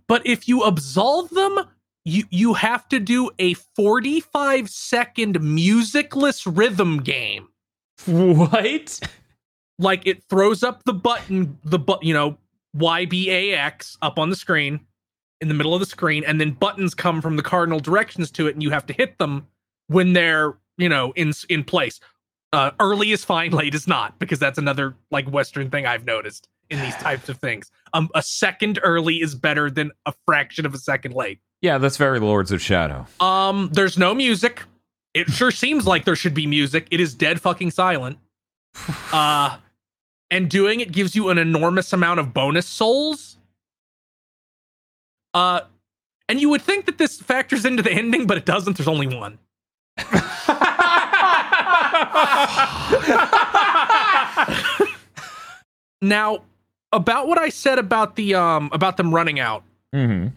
But 0.06 0.26
if 0.26 0.48
you 0.48 0.62
absolve 0.62 1.30
them, 1.30 1.60
you 2.08 2.24
you 2.30 2.54
have 2.54 2.88
to 2.88 2.98
do 2.98 3.30
a 3.38 3.54
45 3.54 4.70
second 4.70 5.40
musicless 5.40 6.46
rhythm 6.46 7.02
game. 7.02 7.48
what? 8.06 9.00
Like 9.78 10.06
it 10.06 10.24
throws 10.28 10.62
up 10.62 10.84
the 10.84 10.94
button, 10.94 11.58
the 11.64 11.78
but 11.78 12.02
you 12.02 12.14
know 12.14 12.38
YBAX 12.76 13.98
up 14.02 14.18
on 14.18 14.30
the 14.30 14.36
screen 14.36 14.80
in 15.40 15.48
the 15.48 15.54
middle 15.54 15.74
of 15.74 15.80
the 15.80 15.86
screen, 15.86 16.24
and 16.24 16.40
then 16.40 16.52
buttons 16.52 16.94
come 16.94 17.20
from 17.20 17.36
the 17.36 17.42
cardinal 17.42 17.78
directions 17.78 18.30
to 18.32 18.46
it, 18.46 18.54
and 18.54 18.62
you 18.62 18.70
have 18.70 18.86
to 18.86 18.92
hit 18.92 19.18
them 19.18 19.46
when 19.88 20.14
they're 20.14 20.56
you 20.78 20.88
know 20.88 21.12
in 21.14 21.32
in 21.48 21.62
place. 21.62 22.00
Uh, 22.54 22.70
early 22.80 23.12
is 23.12 23.24
fine, 23.24 23.50
late 23.52 23.74
is 23.74 23.86
not, 23.86 24.18
because 24.18 24.38
that's 24.38 24.58
another 24.58 24.96
like 25.10 25.28
Western 25.30 25.70
thing 25.70 25.86
I've 25.86 26.06
noticed 26.06 26.48
in 26.70 26.80
these 26.80 26.96
types 26.96 27.28
of 27.28 27.38
things. 27.38 27.70
Um, 27.92 28.08
a 28.14 28.22
second 28.22 28.78
early 28.82 29.16
is 29.16 29.34
better 29.34 29.70
than 29.70 29.92
a 30.06 30.12
fraction 30.26 30.66
of 30.66 30.74
a 30.74 30.78
second 30.78 31.14
late. 31.14 31.40
Yeah, 31.60 31.78
that's 31.78 31.96
very 31.96 32.20
Lords 32.20 32.52
of 32.52 32.62
Shadow. 32.62 33.06
Um, 33.20 33.70
there's 33.72 33.98
no 33.98 34.14
music. 34.14 34.62
It 35.14 35.28
sure 35.28 35.50
seems 35.50 35.86
like 35.86 36.04
there 36.04 36.16
should 36.16 36.34
be 36.34 36.46
music. 36.46 36.86
It 36.90 37.00
is 37.00 37.14
dead 37.14 37.40
fucking 37.40 37.70
silent. 37.70 38.18
Uh, 39.12 39.56
and 40.30 40.50
doing 40.50 40.80
it 40.80 40.92
gives 40.92 41.16
you 41.16 41.30
an 41.30 41.38
enormous 41.38 41.92
amount 41.94 42.20
of 42.20 42.34
bonus 42.34 42.66
souls. 42.66 43.38
Uh, 45.32 45.60
and 46.28 46.38
you 46.40 46.50
would 46.50 46.60
think 46.60 46.84
that 46.86 46.98
this 46.98 47.18
factors 47.20 47.64
into 47.64 47.82
the 47.82 47.90
ending, 47.90 48.26
but 48.26 48.36
it 48.36 48.44
doesn't. 48.44 48.76
There's 48.76 48.86
only 48.86 49.06
one. 49.06 49.38
Now, 56.00 56.42
about 56.92 57.26
what 57.26 57.38
I 57.38 57.48
said 57.48 57.78
about 57.78 58.16
the 58.16 58.34
um 58.34 58.70
about 58.72 58.96
them 58.96 59.14
running 59.14 59.40
out. 59.40 59.64
Mm-hmm. 59.94 60.28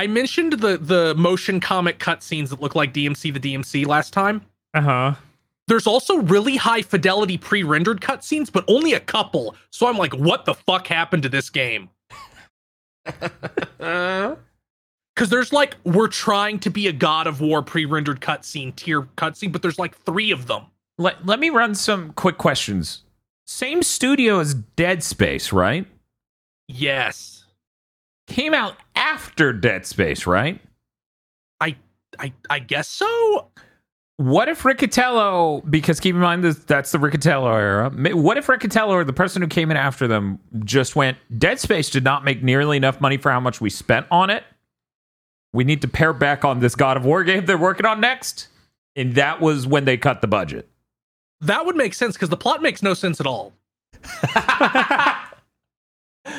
I 0.00 0.06
mentioned 0.06 0.54
the 0.54 0.78
the 0.78 1.14
motion 1.14 1.60
comic 1.60 1.98
cutscenes 1.98 2.48
that 2.48 2.62
look 2.62 2.74
like 2.74 2.94
DMC 2.94 3.34
the 3.34 3.38
DMC 3.38 3.86
last 3.86 4.14
time. 4.14 4.40
Uh 4.72 4.80
huh. 4.80 5.14
There's 5.68 5.86
also 5.86 6.16
really 6.22 6.56
high 6.56 6.80
fidelity 6.80 7.36
pre-rendered 7.36 8.00
cutscenes, 8.00 8.50
but 8.50 8.64
only 8.66 8.94
a 8.94 9.00
couple. 9.00 9.54
So 9.68 9.86
I'm 9.86 9.98
like, 9.98 10.14
what 10.14 10.46
the 10.46 10.54
fuck 10.54 10.86
happened 10.86 11.22
to 11.24 11.28
this 11.28 11.50
game? 11.50 11.90
Because 15.16 15.28
there's 15.28 15.52
like, 15.52 15.76
we're 15.84 16.08
trying 16.08 16.60
to 16.60 16.70
be 16.70 16.86
a 16.86 16.92
God 16.92 17.26
of 17.26 17.42
War 17.42 17.62
pre-rendered 17.62 18.22
cutscene 18.22 18.74
tier 18.74 19.02
cutscene, 19.18 19.52
but 19.52 19.60
there's 19.60 19.78
like 19.78 19.94
three 19.98 20.30
of 20.30 20.46
them. 20.46 20.66
Let, 20.96 21.26
let 21.26 21.38
me 21.38 21.50
run 21.50 21.74
some 21.74 22.14
quick 22.14 22.38
questions. 22.38 23.02
Same 23.46 23.82
studio 23.82 24.38
as 24.38 24.54
Dead 24.54 25.02
Space, 25.02 25.52
right? 25.52 25.84
Yes, 26.68 27.39
Came 28.30 28.54
out 28.54 28.76
after 28.94 29.52
Dead 29.52 29.84
Space, 29.86 30.24
right? 30.24 30.60
I 31.60 31.74
I 32.18 32.32
I 32.48 32.60
guess 32.60 32.86
so. 32.86 33.48
What 34.18 34.48
if 34.48 34.62
Riccitiello, 34.62 35.68
because 35.68 35.98
keep 35.98 36.14
in 36.14 36.20
mind 36.20 36.44
this, 36.44 36.58
that's 36.58 36.92
the 36.92 36.98
Riccitiello 36.98 37.52
era. 37.52 37.90
What 38.14 38.36
if 38.36 38.46
Riccitiello 38.46 38.90
or 38.90 39.02
the 39.02 39.12
person 39.12 39.42
who 39.42 39.48
came 39.48 39.72
in 39.72 39.76
after 39.76 40.06
them 40.06 40.38
just 40.62 40.94
went, 40.94 41.18
Dead 41.38 41.58
Space 41.58 41.90
did 41.90 42.04
not 42.04 42.22
make 42.22 42.40
nearly 42.40 42.76
enough 42.76 43.00
money 43.00 43.16
for 43.16 43.32
how 43.32 43.40
much 43.40 43.60
we 43.60 43.68
spent 43.68 44.06
on 44.12 44.30
it. 44.30 44.44
We 45.52 45.64
need 45.64 45.82
to 45.82 45.88
pare 45.88 46.12
back 46.12 46.44
on 46.44 46.60
this 46.60 46.76
God 46.76 46.98
of 46.98 47.04
War 47.04 47.24
game 47.24 47.46
they're 47.46 47.58
working 47.58 47.86
on 47.86 48.00
next. 48.00 48.46
And 48.94 49.16
that 49.16 49.40
was 49.40 49.66
when 49.66 49.86
they 49.86 49.96
cut 49.96 50.20
the 50.20 50.28
budget. 50.28 50.68
That 51.40 51.66
would 51.66 51.74
make 51.74 51.94
sense 51.94 52.14
because 52.14 52.28
the 52.28 52.36
plot 52.36 52.62
makes 52.62 52.80
no 52.80 52.94
sense 52.94 53.18
at 53.18 53.26
all. 53.26 53.54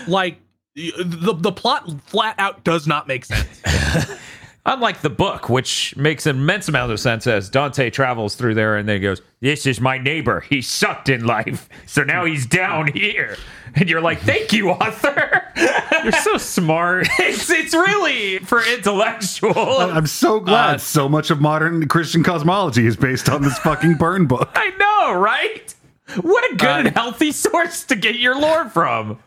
like 0.07 0.39
the 0.75 1.35
the 1.37 1.51
plot 1.51 1.89
flat 2.05 2.35
out 2.37 2.63
does 2.63 2.87
not 2.87 3.07
make 3.07 3.25
sense. 3.25 3.61
Unlike 4.63 5.01
the 5.01 5.09
book, 5.09 5.49
which 5.49 5.95
makes 5.97 6.27
an 6.27 6.35
immense 6.35 6.67
amount 6.67 6.91
of 6.91 6.99
sense 6.99 7.25
as 7.25 7.49
Dante 7.49 7.89
travels 7.89 8.35
through 8.35 8.53
there 8.53 8.77
and 8.77 8.87
then 8.87 8.97
he 8.97 9.01
goes, 9.01 9.19
This 9.39 9.65
is 9.65 9.81
my 9.81 9.97
neighbor. 9.97 10.41
He 10.41 10.61
sucked 10.61 11.09
in 11.09 11.25
life. 11.25 11.67
So 11.87 12.03
now 12.03 12.25
he's 12.25 12.45
down 12.45 12.85
here. 12.93 13.37
And 13.73 13.89
you're 13.89 14.01
like, 14.01 14.19
Thank 14.19 14.53
you, 14.53 14.69
author. 14.69 15.51
You're 16.03 16.11
so 16.11 16.37
smart. 16.37 17.07
it's, 17.19 17.49
it's 17.49 17.73
really 17.73 18.37
for 18.39 18.63
intellectual. 18.63 19.79
I'm 19.79 20.05
so 20.07 20.39
glad 20.39 20.75
Uh, 20.75 20.77
so 20.77 21.09
much 21.09 21.31
of 21.31 21.41
modern 21.41 21.87
Christian 21.87 22.23
cosmology 22.23 22.85
is 22.85 22.95
based 22.95 23.29
on 23.29 23.41
this 23.41 23.57
fucking 23.59 23.95
burn 23.95 24.27
book. 24.27 24.49
I 24.53 24.69
know, 24.77 25.19
right? 25.19 25.73
What 26.21 26.51
a 26.51 26.55
good 26.55 26.67
Uh, 26.69 26.73
and 26.79 26.87
healthy 26.89 27.31
source 27.31 27.83
to 27.85 27.95
get 27.95 28.15
your 28.15 28.39
lore 28.39 28.69
from. 28.69 29.17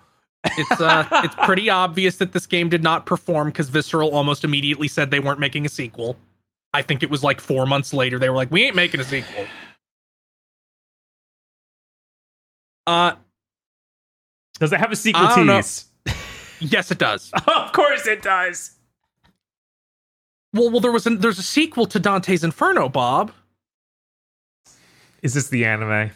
It's 0.45 0.81
uh 0.81 1.07
it's 1.25 1.35
pretty 1.47 1.71
obvious 1.71 2.17
that 2.19 2.33
this 2.33 2.47
game 2.47 2.69
did 2.69 2.83
not 2.83 3.07
perform 3.07 3.49
because 3.49 3.69
Visceral 3.69 4.11
almost 4.11 4.45
immediately 4.45 4.89
said 4.89 5.11
they 5.11 5.21
weren't 5.21 5.41
making 5.41 5.65
a 5.65 5.69
sequel. 5.69 6.17
I 6.73 6.83
think 6.83 7.03
it 7.03 7.11
was 7.11 7.23
like 7.23 7.41
four 7.41 7.67
months 7.67 7.95
later 7.95 8.19
they 8.19 8.29
were 8.29 8.37
like, 8.37 8.51
we 8.51 8.63
ain't 8.65 8.77
making 8.77 9.01
a 9.01 9.05
sequel. 9.05 9.47
Uh 12.87 13.13
Does 14.59 14.73
it 14.73 14.81
have 14.81 14.93
a 14.93 14.97
sequel 14.97 15.29
tease? 15.35 15.87
yes 16.61 16.91
it 16.91 16.99
does. 16.99 17.31
of 17.47 17.73
course 17.73 18.07
it 18.07 18.23
does. 18.23 18.73
Well 20.53 20.71
well 20.71 20.81
there 20.81 20.93
was 20.93 21.07
a, 21.07 21.11
there's 21.17 21.39
a 21.39 21.43
sequel 21.43 21.87
to 21.87 21.99
Dante's 21.99 22.45
Inferno, 22.45 22.89
Bob. 22.89 23.33
Is 25.23 25.33
this 25.33 25.49
the 25.49 25.65
anime? 25.65 26.11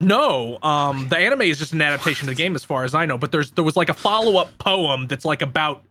No, 0.00 0.58
um, 0.62 1.08
the 1.08 1.16
anime 1.16 1.42
is 1.42 1.58
just 1.58 1.72
an 1.72 1.80
adaptation 1.80 2.28
of 2.28 2.36
the 2.36 2.40
game, 2.42 2.54
as 2.54 2.62
far 2.64 2.84
as 2.84 2.94
I 2.94 3.06
know. 3.06 3.16
But 3.16 3.32
there's 3.32 3.50
there 3.52 3.64
was 3.64 3.76
like 3.76 3.88
a 3.88 3.94
follow 3.94 4.36
up 4.36 4.56
poem 4.58 5.06
that's 5.06 5.24
like 5.24 5.40
about 5.42 5.82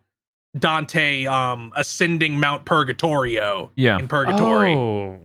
Dante 0.58 1.26
um 1.26 1.74
ascending 1.76 2.40
Mount 2.40 2.66
Purgatorio 2.66 3.72
Yeah. 3.76 3.98
in 4.00 4.08
Purgatory. 4.08 4.74
Oh. 4.76 5.20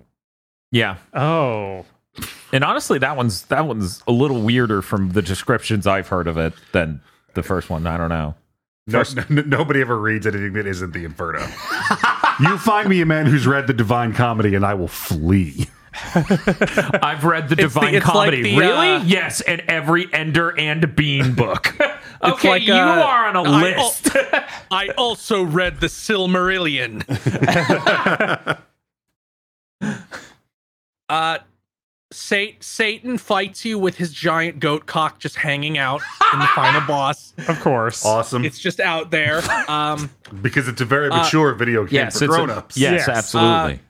Yeah. 0.72 0.96
Oh. 1.14 1.84
And 2.52 2.64
honestly, 2.64 2.98
that 2.98 3.16
one's 3.16 3.42
that 3.46 3.66
one's 3.66 4.02
a 4.08 4.12
little 4.12 4.40
weirder 4.40 4.82
from 4.82 5.10
the 5.10 5.22
descriptions 5.22 5.86
I've 5.86 6.08
heard 6.08 6.26
of 6.26 6.36
it 6.38 6.54
than 6.72 7.00
the 7.34 7.42
first 7.42 7.68
one. 7.70 7.86
I 7.86 7.96
don't 7.96 8.08
know. 8.08 8.34
No, 8.86 9.04
n- 9.30 9.44
nobody 9.48 9.82
ever 9.82 9.96
reads 9.98 10.26
anything 10.26 10.54
that 10.54 10.66
isn't 10.66 10.92
the 10.92 11.04
Inferno. 11.04 11.40
you 12.40 12.58
find 12.58 12.88
me 12.88 13.00
a 13.02 13.06
man 13.06 13.26
who's 13.26 13.46
read 13.46 13.68
the 13.68 13.72
Divine 13.72 14.14
Comedy, 14.14 14.54
and 14.56 14.64
I 14.66 14.74
will 14.74 14.88
flee. 14.88 15.68
I've 17.02 17.24
read 17.24 17.48
the 17.48 17.56
the- 17.56 17.62
Divine 17.62 17.94
it's 17.94 18.06
like 18.06 18.14
Comedy. 18.14 18.42
the, 18.42 18.56
really? 18.58 18.88
uh, 18.92 19.02
yes, 19.04 19.40
and 19.40 19.60
every 19.62 20.12
Ender 20.12 20.56
and 20.58 20.94
Bean 20.94 21.34
book. 21.36 21.76
okay, 22.22 22.48
like, 22.48 22.62
you 22.62 22.74
uh, 22.74 22.76
are 22.76 23.26
on 23.28 23.36
a 23.36 23.42
I- 23.42 23.60
list. 23.62 24.08
I 24.70 24.88
also 24.96 25.42
read 25.42 25.80
the 25.80 25.88
Silmarillion. 25.88 27.02
uh, 31.08 31.38
Sa- 32.12 32.44
Satan 32.60 33.18
fights 33.18 33.64
you 33.64 33.78
with 33.78 33.96
his 33.96 34.12
giant 34.12 34.58
goat 34.58 34.86
cock 34.86 35.20
just 35.20 35.36
hanging 35.36 35.78
out 35.78 36.02
in 36.32 36.38
the 36.40 36.46
final 36.56 36.80
boss. 36.82 37.34
Of 37.48 37.60
course. 37.60 38.04
Awesome. 38.04 38.44
It's 38.44 38.58
just 38.58 38.80
out 38.80 39.10
there. 39.12 39.40
Um, 39.68 40.10
because 40.42 40.66
it's 40.66 40.80
a 40.80 40.84
very 40.84 41.08
mature 41.08 41.54
video 41.54 41.84
game 41.84 41.94
yes, 41.94 42.18
for 42.18 42.24
it's 42.24 42.34
grown-ups. 42.34 42.76
yes, 42.76 43.06
Yes. 43.06 43.08
absolutely. 43.08 43.80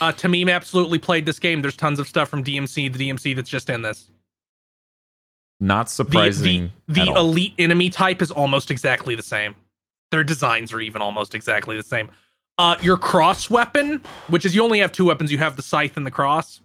Uh, 0.00 0.12
Tameem 0.12 0.52
absolutely 0.52 0.98
played 0.98 1.26
this 1.26 1.38
game. 1.38 1.62
There's 1.62 1.76
tons 1.76 1.98
of 1.98 2.08
stuff 2.08 2.28
from 2.28 2.44
DMC, 2.44 2.92
the 2.92 3.10
DMC 3.10 3.36
that's 3.36 3.50
just 3.50 3.70
in 3.70 3.82
this. 3.82 4.10
Not 5.60 5.90
surprising. 5.90 6.72
the, 6.88 6.94
the 6.94 7.00
at 7.02 7.08
all. 7.08 7.18
elite 7.18 7.54
enemy 7.58 7.90
type 7.90 8.22
is 8.22 8.30
almost 8.30 8.70
exactly 8.70 9.14
the 9.14 9.22
same. 9.22 9.54
Their 10.10 10.24
designs 10.24 10.72
are 10.72 10.80
even 10.80 11.02
almost 11.02 11.34
exactly 11.34 11.76
the 11.76 11.82
same. 11.82 12.10
Uh, 12.58 12.76
your 12.82 12.96
cross 12.96 13.48
weapon, 13.48 14.02
which 14.28 14.44
is 14.44 14.54
you 14.54 14.62
only 14.62 14.80
have 14.80 14.92
two 14.92 15.06
weapons, 15.06 15.30
you 15.30 15.38
have 15.38 15.56
the 15.56 15.62
scythe 15.62 15.96
and 15.96 16.06
the 16.06 16.10
cross. 16.10 16.60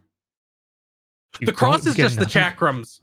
You 1.40 1.46
the 1.46 1.54
cross 1.54 1.86
is 1.86 1.96
get 1.96 2.04
just 2.04 2.20
the 2.20 2.26
chakrams. 2.26 3.02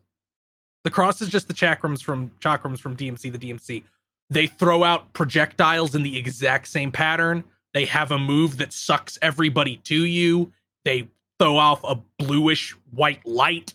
The 0.84 0.90
cross 0.90 1.20
is 1.20 1.28
just 1.28 1.46
the 1.46 1.54
chakrams 1.54 2.02
from 2.02 2.30
chakrams 2.40 2.80
from 2.80 2.96
DMC, 2.96 3.32
the 3.32 3.38
DMC. 3.38 3.84
They 4.30 4.46
throw 4.46 4.82
out 4.82 5.12
projectiles 5.12 5.94
in 5.94 6.02
the 6.02 6.18
exact 6.18 6.68
same 6.68 6.90
pattern. 6.90 7.44
They 7.74 7.84
have 7.86 8.10
a 8.10 8.18
move 8.18 8.58
that 8.58 8.72
sucks 8.72 9.18
everybody 9.22 9.76
to 9.84 10.04
you. 10.04 10.52
They 10.84 11.08
throw 11.38 11.56
off 11.56 11.80
a 11.84 11.96
bluish 12.18 12.72
white 12.90 13.24
light. 13.26 13.74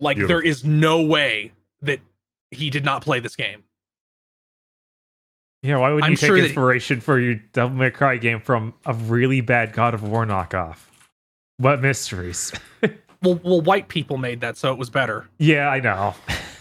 Like 0.00 0.16
there 0.16 0.26
Beautiful. 0.40 0.50
is 0.50 0.64
no 0.64 1.02
way 1.02 1.52
that 1.82 2.00
he 2.50 2.70
did 2.70 2.84
not 2.84 3.02
play 3.02 3.20
this 3.20 3.36
game. 3.36 3.64
Yeah, 5.62 5.78
why 5.78 5.92
would 5.92 6.04
I'm 6.04 6.12
you 6.12 6.16
take 6.16 6.26
sure 6.28 6.36
that- 6.38 6.44
inspiration 6.46 7.00
for 7.00 7.18
your 7.18 7.34
Devil 7.52 7.76
May 7.76 7.90
Cry 7.90 8.16
game 8.18 8.40
from 8.40 8.74
a 8.84 8.92
really 8.94 9.40
bad 9.40 9.72
God 9.72 9.94
of 9.94 10.02
War 10.02 10.24
knockoff? 10.26 10.78
What 11.58 11.80
mysteries? 11.80 12.52
Well, 13.22 13.40
well, 13.42 13.62
white 13.62 13.88
people 13.88 14.18
made 14.18 14.42
that, 14.42 14.58
so 14.58 14.70
it 14.72 14.78
was 14.78 14.90
better. 14.90 15.26
yeah, 15.38 15.68
I 15.68 15.80
know. 15.80 16.14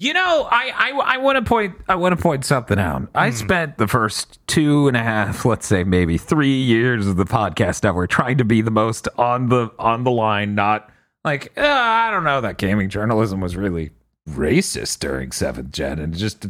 You 0.00 0.12
know, 0.12 0.46
I 0.48 0.72
I, 0.74 1.14
I 1.14 1.16
want 1.18 1.36
to 1.36 1.42
point 1.42 1.74
I 1.88 1.96
want 1.96 2.16
to 2.16 2.22
point 2.22 2.44
something 2.44 2.78
out. 2.78 3.08
I 3.16 3.30
spent 3.30 3.78
the 3.78 3.88
first 3.88 4.38
two 4.46 4.86
and 4.86 4.96
a 4.96 5.02
half, 5.02 5.44
let's 5.44 5.66
say 5.66 5.82
maybe 5.82 6.16
three 6.18 6.54
years 6.62 7.08
of 7.08 7.16
the 7.16 7.24
podcast 7.24 7.82
network 7.82 8.08
trying 8.08 8.38
to 8.38 8.44
be 8.44 8.60
the 8.60 8.70
most 8.70 9.08
on 9.18 9.48
the 9.48 9.70
on 9.76 10.04
the 10.04 10.12
line, 10.12 10.54
not 10.54 10.88
like 11.24 11.52
uh, 11.58 11.62
I 11.66 12.12
don't 12.12 12.22
know 12.22 12.40
that 12.40 12.58
gaming 12.58 12.88
journalism 12.90 13.40
was 13.40 13.56
really 13.56 13.90
racist 14.30 15.00
during 15.00 15.32
seventh 15.32 15.72
gen, 15.72 15.98
and 15.98 16.16
just 16.16 16.46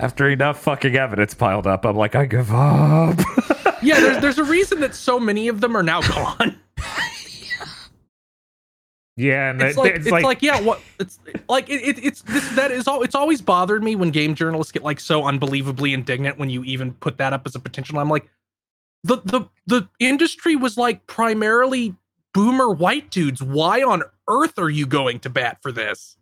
after 0.00 0.28
enough 0.28 0.60
fucking 0.60 0.96
evidence 0.96 1.34
piled 1.34 1.68
up, 1.68 1.84
I'm 1.84 1.94
like 1.94 2.16
I 2.16 2.26
give 2.26 2.52
up. 2.52 3.18
Yeah, 3.82 3.98
there's 3.98 4.20
there's 4.20 4.38
a 4.38 4.44
reason 4.44 4.80
that 4.80 4.94
so 4.94 5.18
many 5.18 5.48
of 5.48 5.62
them 5.62 5.74
are 5.74 5.82
now 5.82 6.02
gone. 6.02 6.58
Yeah, 9.20 9.50
and 9.50 9.60
it's 9.60 9.76
it- 9.76 9.80
like 9.80 9.94
it's, 9.96 10.10
like, 10.10 10.42
yeah 10.42 10.60
what 10.60 10.80
it's 10.98 11.18
like 11.48 11.68
it, 11.68 11.82
it, 11.82 12.04
it's 12.04 12.22
this 12.22 12.48
that 12.50 12.70
is 12.70 12.88
all 12.88 13.02
it's 13.02 13.14
always 13.14 13.42
bothered 13.42 13.82
me 13.84 13.94
when 13.96 14.10
game 14.10 14.34
journalists 14.34 14.72
get 14.72 14.82
like 14.82 14.98
so 14.98 15.24
unbelievably 15.24 15.92
indignant 15.92 16.38
when 16.38 16.48
you 16.48 16.64
even 16.64 16.92
put 16.94 17.18
that 17.18 17.32
up 17.32 17.42
as 17.46 17.54
a 17.54 17.60
potential. 17.60 17.98
I'm 17.98 18.08
like 18.08 18.28
the 19.04 19.18
the 19.24 19.42
the 19.66 19.88
industry 19.98 20.56
was 20.56 20.76
like 20.78 21.06
primarily 21.06 21.94
boomer 22.32 22.70
white 22.70 23.10
dudes. 23.10 23.42
Why 23.42 23.82
on 23.82 24.02
earth 24.28 24.58
are 24.58 24.70
you 24.70 24.86
going 24.86 25.18
to 25.20 25.30
bat 25.30 25.58
for 25.60 25.70
this? 25.72 26.16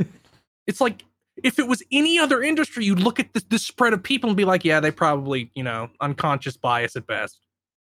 It's 0.66 0.80
like 0.80 1.04
if 1.42 1.58
it 1.58 1.66
was 1.66 1.82
any 1.90 2.18
other 2.18 2.40
industry 2.42 2.84
you'd 2.84 3.00
look 3.00 3.18
at 3.18 3.32
this, 3.34 3.42
this 3.44 3.66
spread 3.66 3.92
of 3.92 4.02
people 4.02 4.30
and 4.30 4.36
be 4.36 4.44
like 4.44 4.64
yeah 4.64 4.80
they 4.80 4.90
probably 4.92 5.50
you 5.54 5.64
know 5.64 5.90
unconscious 6.00 6.56
bias 6.56 6.94
at 6.96 7.06
best. 7.06 7.38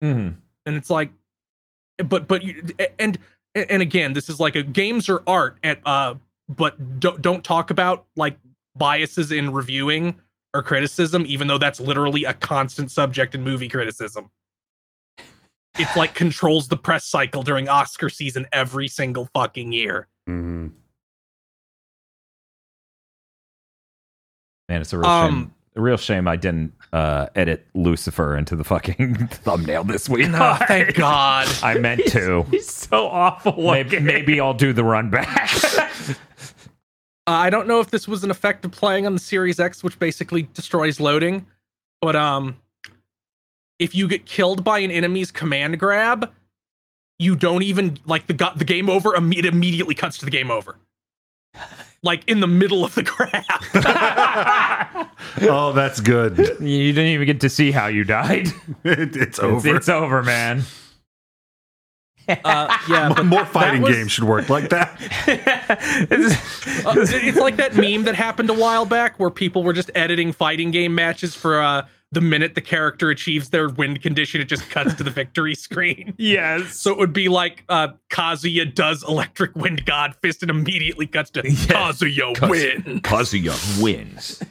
Mhm. 0.04 0.36
and 0.66 0.76
it's 0.76 0.90
like 0.90 1.10
but 2.04 2.28
but 2.28 2.44
you 2.44 2.62
and 3.00 3.18
and 3.56 3.82
again 3.82 4.14
this 4.14 4.30
is 4.30 4.40
like 4.40 4.56
a 4.56 4.64
games 4.64 5.10
are 5.10 5.24
art 5.26 5.58
at 5.64 5.80
uh 5.86 6.14
but 6.50 7.00
don't 7.00 7.22
don't 7.22 7.44
talk 7.44 7.72
about 7.72 8.06
like 8.16 8.38
biases 8.76 9.32
in 9.32 9.52
reviewing 9.52 10.14
or 10.54 10.62
criticism 10.62 11.24
even 11.28 11.48
though 11.48 11.58
that's 11.58 11.80
literally 11.80 12.26
a 12.26 12.34
constant 12.34 12.92
subject 12.92 13.34
in 13.34 13.42
movie 13.42 13.70
criticism 13.70 14.30
it's 15.78 15.96
like 15.96 16.14
controls 16.14 16.68
the 16.68 16.78
press 16.78 17.06
cycle 17.06 17.42
during 17.42 17.68
oscar 17.70 18.10
season 18.10 18.46
every 18.52 18.88
single 18.88 19.30
fucking 19.34 19.72
year 19.72 20.08
Mhm. 20.28 20.72
Man, 24.68 24.82
it's 24.82 24.92
a 24.94 24.98
real 24.98 25.08
Um, 25.08 25.32
shame. 25.36 25.54
A 25.76 25.82
real 25.82 25.98
shame 25.98 26.28
I 26.28 26.36
didn't 26.36 26.74
uh, 26.94 27.28
edit 27.36 27.68
Lucifer 27.74 28.36
into 28.38 28.56
the 28.56 28.64
fucking 28.64 29.28
thumbnail 29.28 29.84
this 29.84 30.08
week. 30.08 30.30
No, 30.30 30.58
thank 30.68 30.96
God. 30.96 31.48
I 31.62 31.78
meant 31.78 32.06
to. 32.08 32.44
He's 32.52 32.70
so 32.70 33.08
awful. 33.08 33.56
maybe, 33.58 34.00
maybe 34.00 34.40
I'll 34.40 34.54
do 34.54 34.74
the 34.74 34.84
run 34.84 35.10
back. 35.10 35.52
Uh, 37.28 37.32
I 37.32 37.50
don't 37.50 37.68
know 37.68 37.80
if 37.80 37.90
this 37.90 38.08
was 38.08 38.24
an 38.24 38.30
effect 38.30 38.66
of 38.66 38.72
playing 38.72 39.08
on 39.08 39.14
the 39.14 39.20
Series 39.20 39.60
X, 39.60 39.84
which 39.84 39.98
basically 39.98 40.44
destroys 40.54 41.00
loading, 41.00 41.48
but 42.00 42.16
um, 42.16 42.56
if 43.80 43.96
you 43.96 44.08
get 44.08 44.28
killed 44.28 44.64
by 44.64 44.78
an 44.78 44.92
enemy's 44.92 45.32
command 45.32 45.80
grab, 45.80 46.32
you 47.18 47.36
don't 47.36 47.64
even 47.64 47.98
like 48.06 48.28
the 48.28 48.52
the 48.56 48.64
game 48.64 48.92
over. 48.92 49.16
It 49.16 49.46
immediately 49.46 49.96
cuts 49.96 50.20
to 50.20 50.26
the 50.26 50.30
game 50.30 50.52
over, 50.52 50.76
like 52.06 52.24
in 52.30 52.40
the 52.40 52.48
middle 52.48 52.86
of 52.86 52.96
the 52.96 53.04
grab. 53.04 53.44
Oh, 55.42 55.74
that's 55.74 56.00
good. 56.00 56.38
you 56.38 56.94
didn't 56.94 57.08
even 57.12 57.26
get 57.28 57.42
to 57.42 57.50
see 57.50 57.72
how 57.72 57.88
you 57.88 58.04
died. 58.06 58.48
It- 58.86 59.00
it's 59.00 59.18
It's, 59.18 59.40
over. 59.40 59.76
it's 59.76 59.90
over, 59.90 60.24
man. 60.24 60.64
Uh, 62.28 62.76
yeah, 62.90 63.12
but 63.16 63.26
More 63.26 63.46
fighting 63.46 63.82
was- 63.82 63.94
games 63.96 64.12
should 64.12 64.24
work 64.24 64.50
like 64.50 64.70
that. 64.70 65.00
Uh, 66.86 66.94
it's 66.98 67.38
like 67.38 67.56
that 67.58 67.76
meme 67.76 68.04
that 68.04 68.16
happened 68.16 68.50
a 68.50 68.54
while 68.54 68.86
back 68.86 69.20
where 69.20 69.30
people 69.30 69.64
were 69.64 69.74
just 69.74 69.90
editing 69.96 70.32
fighting 70.32 70.70
game 70.72 70.94
matches 70.96 71.34
for 71.36 71.60
uh, 71.62 71.86
the 72.16 72.22
minute 72.22 72.56
the 72.56 72.62
character 72.62 73.12
achieves 73.12 73.50
their 73.50 73.70
win 73.70 73.98
condition, 74.00 74.42
it 74.42 74.46
just 74.46 74.68
cuts 74.72 74.96
to 74.96 75.04
the 75.04 75.12
victory 75.12 75.54
screen. 75.56 76.16
yes. 76.18 76.80
So 76.80 76.92
it 76.92 76.98
would 76.98 77.14
be 77.14 77.30
like 77.30 77.64
uh, 77.70 77.90
Kazuya 78.10 78.74
does 78.74 79.04
Electric 79.04 79.56
Wind 79.56 79.86
God 79.86 80.16
Fist 80.22 80.42
and 80.42 80.50
immediately 80.50 81.06
cuts 81.06 81.30
to 81.32 81.44
Kazuya 81.44 82.50
win. 82.50 83.02
Kazuya 83.02 83.82
wins. 83.84 84.42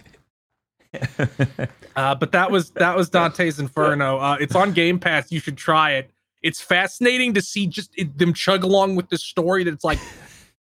Uh, 1.97 2.13
but 2.13 2.33
that 2.33 2.51
was 2.51 2.71
that 2.71 2.97
was 2.97 3.09
Dante's 3.09 3.61
Inferno. 3.61 4.19
Uh, 4.25 4.37
it's 4.41 4.57
on 4.57 4.73
Game 4.73 4.99
Pass. 4.99 5.31
You 5.31 5.39
should 5.39 5.57
try 5.57 5.93
it. 5.93 6.11
It's 6.43 6.61
fascinating 6.61 7.35
to 7.35 7.41
see 7.41 7.69
just 7.69 7.93
it, 7.97 8.19
them 8.19 8.33
chug 8.33 8.65
along 8.65 8.97
with 8.97 9.11
this 9.11 9.23
story. 9.23 9.63
That 9.63 9.75
it's 9.75 9.85
like 9.85 10.01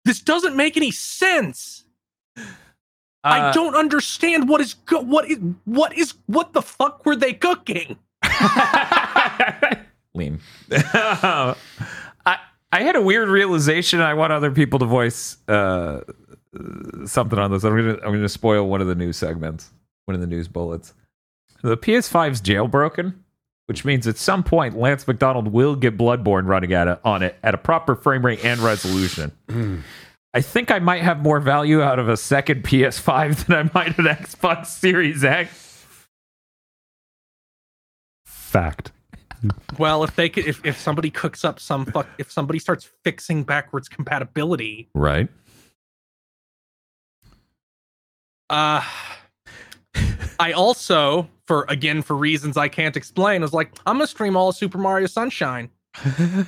this 0.05 0.21
doesn't 0.21 0.57
make 0.57 0.77
any 0.77 0.91
sense. 0.91 1.85
I 3.25 3.39
Uh, 3.41 3.53
don't 3.53 3.77
understand 3.77 4.49
what 4.49 4.61
is 4.61 4.75
go- 4.75 5.01
what 5.03 5.31
is 5.31 5.39
what 5.65 5.97
is 5.97 6.15
what 6.27 6.53
the 6.53 6.63
fuck 6.63 7.05
were 7.07 7.15
they 7.17 7.33
cooking? 7.33 7.97
Liam. 10.17 10.39
I 10.71 11.57
I 12.73 12.83
had 12.83 12.97
a 12.97 13.03
weird 13.03 13.29
realization. 13.29 14.01
I 14.01 14.15
want 14.15 14.33
other 14.33 14.51
people 14.51 14.79
to 14.81 14.87
voice 14.87 15.37
uh, 15.49 16.01
something 17.07 17.39
on 17.39 17.51
this. 17.51 17.65
I'm 17.65 17.77
gonna 17.77 17.95
I'm 18.05 18.13
gonna 18.13 18.29
spoil 18.29 18.67
one 18.69 18.81
of 18.81 18.87
the 18.87 18.95
news 18.95 19.17
segments, 19.17 19.71
one 20.07 20.15
of 20.15 20.21
the 20.21 20.27
news 20.27 20.49
bullets. 20.49 20.95
The 21.63 21.77
PS5's 21.77 22.41
jailbroken, 22.41 23.15
which 23.67 23.85
means 23.85 24.07
at 24.09 24.17
some 24.17 24.43
point 24.43 24.77
Lance 24.77 25.07
McDonald 25.07 25.49
will 25.49 25.77
get 25.77 25.97
Bloodborne 25.97 26.47
running 26.47 26.73
at 26.73 26.89
it 26.89 26.99
on 27.05 27.23
it 27.23 27.37
at 27.43 27.55
a 27.55 27.59
proper 27.59 27.95
frame 27.95 28.25
rate 28.27 28.45
and 28.45 28.61
resolution. 28.61 29.31
I 30.35 30.41
think 30.41 30.71
I 30.71 30.79
might 30.79 31.03
have 31.03 31.21
more 31.21 31.41
value 31.41 31.83
out 31.83 31.99
of 31.99 32.09
a 32.09 32.17
second 32.17 32.65
PS5 32.65 33.47
than 33.47 33.57
I 33.57 33.71
might 33.75 33.99
an 33.99 34.07
Xbox 34.07 34.67
Series 34.67 35.23
X. 35.25 36.07
Fact. 38.27 38.93
Well, 39.79 40.05
if 40.05 40.15
they 40.15 40.29
could, 40.29 40.47
if, 40.47 40.65
if 40.65 40.79
somebody 40.79 41.11
cooks 41.11 41.45
up 41.45 41.59
some 41.59 41.85
fuck, 41.87 42.07
if 42.19 42.31
somebody 42.31 42.59
starts 42.61 42.89
fixing 43.05 43.43
backwards 43.43 43.89
compatibility, 43.89 44.89
Right. 44.95 45.29
uh, 48.51 48.83
I 50.39 50.53
also, 50.53 51.29
for 51.47 51.67
again 51.69 52.03
for 52.03 52.15
reasons 52.17 52.57
I 52.57 52.69
can't 52.69 52.97
explain, 52.97 53.43
was 53.43 53.53
like, 53.53 53.73
I'm 53.87 53.97
gonna 53.97 54.07
stream 54.07 54.37
all 54.37 54.51
of 54.51 54.57
Super 54.57 54.79
Mario 54.79 55.07
Sunshine. 55.09 55.71
How'd 55.95 56.47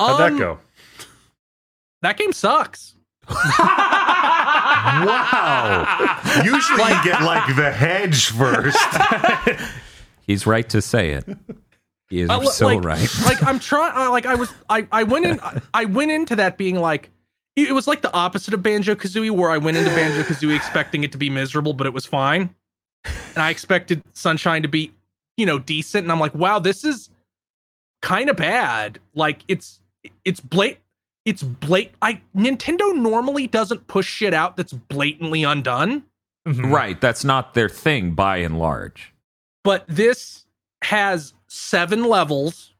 Um, 0.00 0.18
that 0.18 0.38
go? 0.38 0.58
That 2.02 2.16
game 2.16 2.32
sucks. 2.32 2.94
Wow. 4.90 6.20
Usually 6.44 6.82
you 6.82 7.04
get 7.04 7.22
like 7.22 7.54
the 7.54 7.70
hedge 7.70 8.30
first. 8.30 8.78
He's 10.26 10.46
right 10.46 10.68
to 10.68 10.82
say 10.82 11.10
it. 11.10 11.24
He 12.08 12.20
is 12.22 12.30
I 12.30 12.36
li- 12.36 12.46
so 12.48 12.66
like, 12.66 12.84
right. 12.84 13.08
like 13.24 13.42
I'm 13.42 13.58
trying. 13.58 13.92
I, 13.94 14.06
uh, 14.06 14.10
like 14.10 14.26
I 14.26 14.34
was. 14.34 14.52
I 14.68 14.86
I 14.90 15.04
went 15.04 15.26
in. 15.26 15.40
I, 15.40 15.60
I 15.74 15.84
went 15.84 16.10
into 16.10 16.36
that 16.36 16.58
being 16.58 16.76
like. 16.76 17.10
It 17.56 17.68
it 17.68 17.72
was 17.72 17.86
like 17.86 18.02
the 18.02 18.12
opposite 18.12 18.54
of 18.54 18.62
Banjo 18.62 18.94
Kazooie, 18.94 19.30
where 19.30 19.50
I 19.50 19.58
went 19.58 19.76
into 19.76 19.90
Banjo 19.90 20.22
Kazooie 20.22 20.56
expecting 20.56 21.04
it 21.04 21.12
to 21.12 21.18
be 21.18 21.30
miserable, 21.30 21.72
but 21.72 21.86
it 21.86 21.92
was 21.92 22.06
fine. 22.06 22.54
And 23.04 23.38
I 23.38 23.50
expected 23.50 24.02
Sunshine 24.12 24.62
to 24.62 24.68
be, 24.68 24.92
you 25.36 25.46
know, 25.46 25.58
decent. 25.58 26.04
And 26.04 26.12
I'm 26.12 26.20
like, 26.20 26.34
wow, 26.34 26.58
this 26.58 26.84
is 26.84 27.10
kind 28.02 28.28
of 28.28 28.36
bad. 28.36 28.98
Like 29.14 29.42
it's 29.48 29.80
it's 30.24 30.40
blat 30.40 30.78
it's 31.30 31.42
blat. 31.42 31.90
I 32.02 32.20
Nintendo 32.36 32.94
normally 32.94 33.46
doesn't 33.46 33.86
push 33.86 34.06
shit 34.08 34.34
out 34.34 34.56
that's 34.56 34.72
blatantly 34.72 35.44
undone. 35.44 36.02
Mhm. 36.46 36.72
Right. 36.72 37.00
That's 37.00 37.24
not 37.24 37.54
their 37.54 37.68
thing 37.68 38.12
by 38.12 38.38
and 38.38 38.58
large. 38.58 39.12
but 39.62 39.84
this 39.86 40.46
has 40.82 41.34
seven 41.46 42.04
levels. 42.04 42.72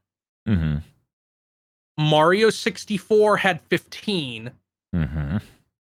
Mm-hmm. 0.49 0.79
Mario 1.99 2.49
64 2.49 3.37
had 3.37 3.61
15. 3.69 4.51
Mm-hmm. 4.97 5.37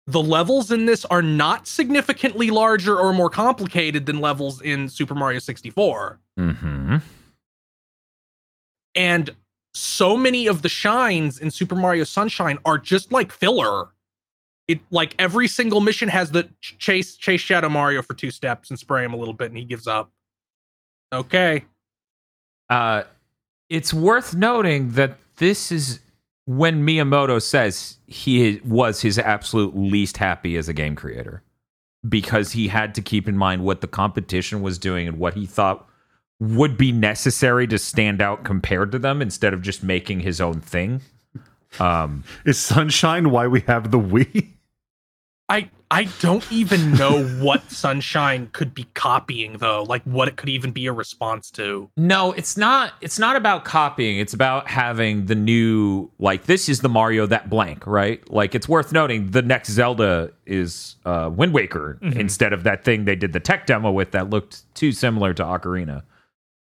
The 0.07 0.23
levels 0.23 0.73
in 0.73 0.87
this 0.87 1.05
are 1.07 1.21
not 1.21 1.67
significantly 1.67 2.51
larger 2.51 2.97
or 2.99 3.13
more 3.13 3.29
complicated 3.29 4.07
than 4.07 4.21
levels 4.21 4.63
in 4.63 4.89
Super 4.89 5.15
Mario 5.15 5.39
64. 5.39 6.19
Mm-hmm. 6.41 6.97
And 8.95 9.31
so 9.77 10.17
many 10.17 10.47
of 10.47 10.63
the 10.63 10.71
shines 10.71 11.39
in 11.39 11.51
Super 11.51 11.75
Mario 11.75 12.05
Sunshine 12.05 12.59
are 12.65 12.79
just 12.79 13.13
like 13.13 13.31
filler. 13.31 13.89
It 14.69 14.81
like 14.91 15.15
every 15.19 15.47
single 15.49 15.81
mission 15.81 16.09
has 16.09 16.31
the 16.31 16.45
ch- 16.61 16.79
chase 16.79 17.15
chase 17.15 17.43
Shadow 17.43 17.69
Mario 17.69 18.01
for 18.01 18.15
two 18.15 18.31
steps 18.31 18.71
and 18.71 18.79
spray 18.79 19.05
him 19.05 19.13
a 19.13 19.17
little 19.17 19.35
bit 19.35 19.49
and 19.49 19.59
he 19.59 19.65
gives 19.65 19.87
up. 19.87 20.11
Okay. 21.13 21.65
Uh, 22.71 23.03
it's 23.69 23.93
worth 23.93 24.35
noting 24.35 24.93
that 24.93 25.19
this 25.37 25.71
is 25.71 26.01
when 26.47 26.87
Miyamoto 26.87 27.41
says 27.43 27.99
he 28.07 28.61
was 28.65 29.03
his 29.03 29.19
absolute 29.19 29.77
least 29.77 30.17
happy 30.17 30.57
as 30.57 30.69
a 30.69 30.73
game 30.73 30.97
creator 30.97 31.43
because 32.09 32.53
he 32.53 32.69
had 32.69 32.95
to 32.95 33.03
keep 33.03 33.29
in 33.29 33.37
mind 33.37 33.63
what 33.63 33.83
the 33.83 33.87
competition 33.87 34.63
was 34.63 34.79
doing 34.79 35.07
and 35.07 35.19
what 35.19 35.35
he 35.35 35.45
thought 35.45 35.87
would 36.39 36.77
be 36.77 36.93
necessary 36.93 37.67
to 37.67 37.79
stand 37.79 38.21
out 38.21 38.45
compared 38.45 38.93
to 38.93 38.99
them 38.99 39.23
instead 39.23 39.55
of 39.55 39.63
just 39.63 39.83
making 39.83 40.21
his 40.21 40.41
own 40.41 40.61
thing. 40.61 41.01
Um, 41.81 42.25
Is 42.45 42.59
Sunshine 42.59 43.31
why 43.31 43.47
we 43.47 43.61
have 43.63 43.91
the 43.91 43.99
Wii? 43.99 44.51
I 45.49 45.71
I 45.91 46.05
don't 46.21 46.51
even 46.51 46.93
know 46.93 47.25
what 47.41 47.71
Sunshine 47.71 48.49
could 48.53 48.75
be 48.75 48.85
copying 48.95 49.59
though. 49.59 49.85
Like 49.85 50.03
what 50.03 50.29
it 50.29 50.37
could 50.37 50.49
even 50.49 50.73
be 50.73 50.87
a 50.87 50.93
response 50.93 51.51
to. 51.53 51.91
No, 51.97 52.33
it's 52.33 52.57
not. 52.57 52.95
It's 53.01 53.19
not 53.19 53.37
about 53.37 53.65
copying. 53.65 54.19
It's 54.19 54.35
about 54.35 54.69
having 54.69 55.27
the 55.27 55.35
new 55.35 56.11
like 56.19 56.45
this 56.45 56.69
is 56.69 56.81
the 56.81 56.89
Mario 56.89 57.27
that 57.27 57.49
blank, 57.49 57.87
right? 57.87 58.29
Like 58.31 58.55
it's 58.55 58.69
worth 58.69 58.93
noting 58.93 59.31
the 59.31 59.43
next 59.43 59.71
Zelda 59.71 60.33
is 60.47 60.97
uh, 61.05 61.31
Wind 61.33 61.53
Waker 61.55 61.99
instead 62.03 62.53
of 62.53 62.65
that 62.65 62.85
thing 62.85 63.05
they 63.05 63.17
did 63.17 63.33
the 63.33 63.41
tech 63.41 63.67
demo 63.67 63.93
with 63.93 64.11
that 64.13 64.31
looked 64.31 64.75
too 64.75 64.91
similar 64.91 65.33
to 65.35 65.45
Ocarina, 65.45 66.03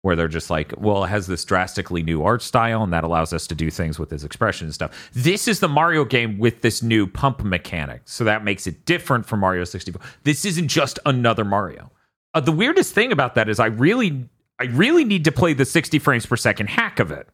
where 0.03 0.15
they're 0.15 0.29
just 0.29 0.49
like, 0.49 0.73
well, 0.79 1.05
it 1.05 1.09
has 1.09 1.27
this 1.27 1.45
drastically 1.45 2.03
new 2.03 2.23
art 2.23 2.41
style 2.41 2.83
and 2.83 2.93
that 2.93 3.05
allows 3.05 3.33
us 3.33 3.47
to 3.49 3.55
do 3.55 3.71
things 3.71 3.99
with 3.99 4.11
his 4.11 4.25
expression 4.25 4.67
and 4.67 4.75
stuff. 4.75 5.11
This 5.13 5.49
is 5.49 5.61
the 5.61 5.69
Mario 5.69 6.05
game 6.05 6.39
with 6.39 6.63
this 6.63 6.83
new 6.83 7.07
pump 7.07 7.43
mechanic, 7.43 8.03
so 8.05 8.25
that 8.25 8.45
makes 8.45 8.67
it 8.67 8.85
different 8.85 9.27
from 9.27 9.41
Mario 9.41 9.65
64. 9.65 10.01
This 10.23 10.45
isn't 10.45 10.69
just 10.69 10.99
another 11.05 11.45
Mario. 11.45 11.91
Uh, 12.35 12.41
the 12.41 12.53
weirdest 12.53 12.95
thing 12.95 13.11
about 13.11 13.35
that 13.35 13.49
is 13.49 13.59
I 13.59 13.67
really 13.67 14.29
I 14.61 14.65
really 14.65 15.05
need 15.05 15.25
to 15.25 15.33
play 15.33 15.53
the 15.53 15.65
60 15.65 15.99
frames 15.99 16.27
per 16.27 16.37
second 16.37 16.69
hack 16.69 16.99
of 17.01 17.11
it 17.11 17.29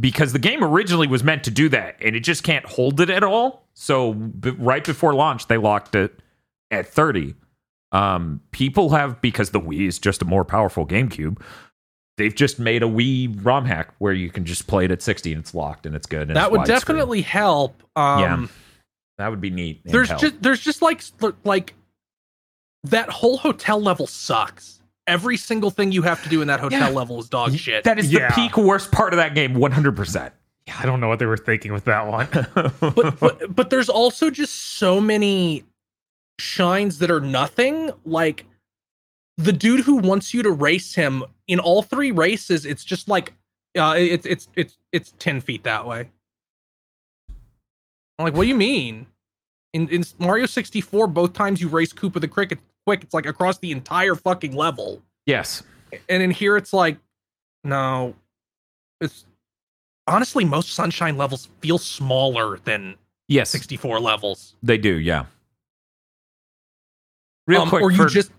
because 0.00 0.32
the 0.32 0.38
game 0.38 0.62
originally 0.62 1.06
was 1.06 1.24
meant 1.24 1.44
to 1.44 1.50
do 1.50 1.68
that 1.70 1.96
and 2.00 2.14
it 2.14 2.20
just 2.20 2.42
can't 2.42 2.64
hold 2.66 3.00
it 3.00 3.08
at 3.08 3.22
all. 3.24 3.66
So 3.74 4.14
b- 4.14 4.50
right 4.50 4.84
before 4.84 5.14
launch 5.14 5.46
they 5.46 5.56
locked 5.56 5.94
it 5.94 6.20
at 6.70 6.86
30. 6.86 7.34
Um 7.92 8.40
people 8.50 8.90
have 8.90 9.20
because 9.20 9.50
the 9.50 9.60
Wii 9.60 9.86
is 9.86 9.98
just 9.98 10.22
a 10.22 10.26
more 10.26 10.44
powerful 10.44 10.86
GameCube. 10.86 11.40
They've 12.16 12.34
just 12.34 12.58
made 12.58 12.82
a 12.82 12.86
Wii 12.86 13.44
ROM 13.44 13.66
hack 13.66 13.92
where 13.98 14.12
you 14.14 14.30
can 14.30 14.44
just 14.44 14.66
play 14.66 14.86
it 14.86 14.90
at 14.90 15.02
60 15.02 15.32
and 15.32 15.40
it's 15.40 15.54
locked 15.54 15.84
and 15.86 15.94
it's 15.94 16.06
good. 16.06 16.28
And 16.28 16.36
that 16.36 16.44
it's 16.44 16.50
would 16.52 16.60
widescreen. 16.62 16.66
definitely 16.66 17.20
help. 17.22 17.82
Um 17.94 18.20
Yeah. 18.20 18.46
That 19.18 19.28
would 19.28 19.40
be 19.40 19.50
neat. 19.50 19.80
there's 19.84 20.08
help. 20.08 20.20
just 20.20 20.42
there's 20.42 20.60
just 20.60 20.82
like 20.82 21.02
like 21.44 21.74
that 22.84 23.08
whole 23.10 23.36
hotel 23.38 23.80
level 23.80 24.06
sucks. 24.06 24.80
Every 25.06 25.36
single 25.36 25.70
thing 25.70 25.92
you 25.92 26.02
have 26.02 26.22
to 26.24 26.28
do 26.28 26.40
in 26.42 26.48
that 26.48 26.60
hotel 26.60 26.80
Yeah. 26.80 26.88
level 26.88 27.18
is 27.20 27.28
dog 27.28 27.54
shit. 27.56 27.84
that 27.84 27.98
is 27.98 28.12
Yeah. 28.12 28.28
the 28.28 28.34
peak 28.34 28.56
worst 28.56 28.90
part 28.92 29.12
of 29.12 29.18
that 29.18 29.34
game 29.34 29.54
100%. 29.54 30.32
Yeah, 30.66 30.76
I 30.80 30.86
don't 30.86 31.00
know 31.00 31.08
what 31.08 31.18
they 31.20 31.26
were 31.26 31.36
thinking 31.36 31.72
with 31.72 31.84
that 31.84 32.06
one. 32.08 32.28
but, 32.80 33.20
but 33.20 33.54
but 33.54 33.70
there's 33.70 33.88
also 33.88 34.30
just 34.30 34.54
so 34.78 35.00
many 35.00 35.64
shines 36.40 36.98
that 36.98 37.10
are 37.10 37.20
nothing. 37.20 37.90
Like 38.04 38.46
the 39.38 39.52
dude 39.52 39.80
who 39.80 39.96
wants 39.96 40.34
you 40.34 40.42
to 40.42 40.50
race 40.50 40.94
him 40.94 41.22
in 41.48 41.58
all 41.60 41.82
three 41.82 42.10
races, 42.12 42.64
it's 42.66 42.84
just 42.84 43.08
like 43.08 43.32
uh 43.78 43.94
it's 43.96 44.26
it's 44.26 44.48
it's 44.56 44.76
it's 44.92 45.12
10 45.18 45.40
feet 45.40 45.64
that 45.64 45.86
way. 45.86 46.08
I'm 48.18 48.24
like, 48.24 48.34
what 48.34 48.42
do 48.42 48.48
you 48.48 48.54
mean? 48.54 49.06
In 49.72 49.88
in 49.88 50.04
Mario 50.18 50.46
64, 50.46 51.06
both 51.08 51.32
times 51.32 51.60
you 51.60 51.68
race 51.68 51.92
Koopa 51.92 52.20
the 52.20 52.28
Cricket 52.28 52.58
quick, 52.86 53.02
it's 53.02 53.12
like 53.14 53.26
across 53.26 53.58
the 53.58 53.72
entire 53.72 54.14
fucking 54.14 54.54
level. 54.54 55.02
Yes. 55.26 55.62
And 56.08 56.22
in 56.22 56.30
here 56.30 56.56
it's 56.56 56.72
like, 56.72 56.98
no. 57.64 58.14
It's 59.00 59.26
honestly 60.06 60.44
most 60.44 60.70
sunshine 60.70 61.16
levels 61.16 61.48
feel 61.60 61.78
smaller 61.78 62.58
than 62.64 62.94
Yes. 63.28 63.50
64 63.50 63.98
levels. 64.00 64.54
They 64.62 64.78
do, 64.78 64.94
yeah. 64.98 65.26
Real 67.48 67.62
Um, 67.62 67.68
quick, 67.68 67.82
or 67.82 67.90
you 67.90 67.96
for- 67.98 68.08
just 68.08 68.30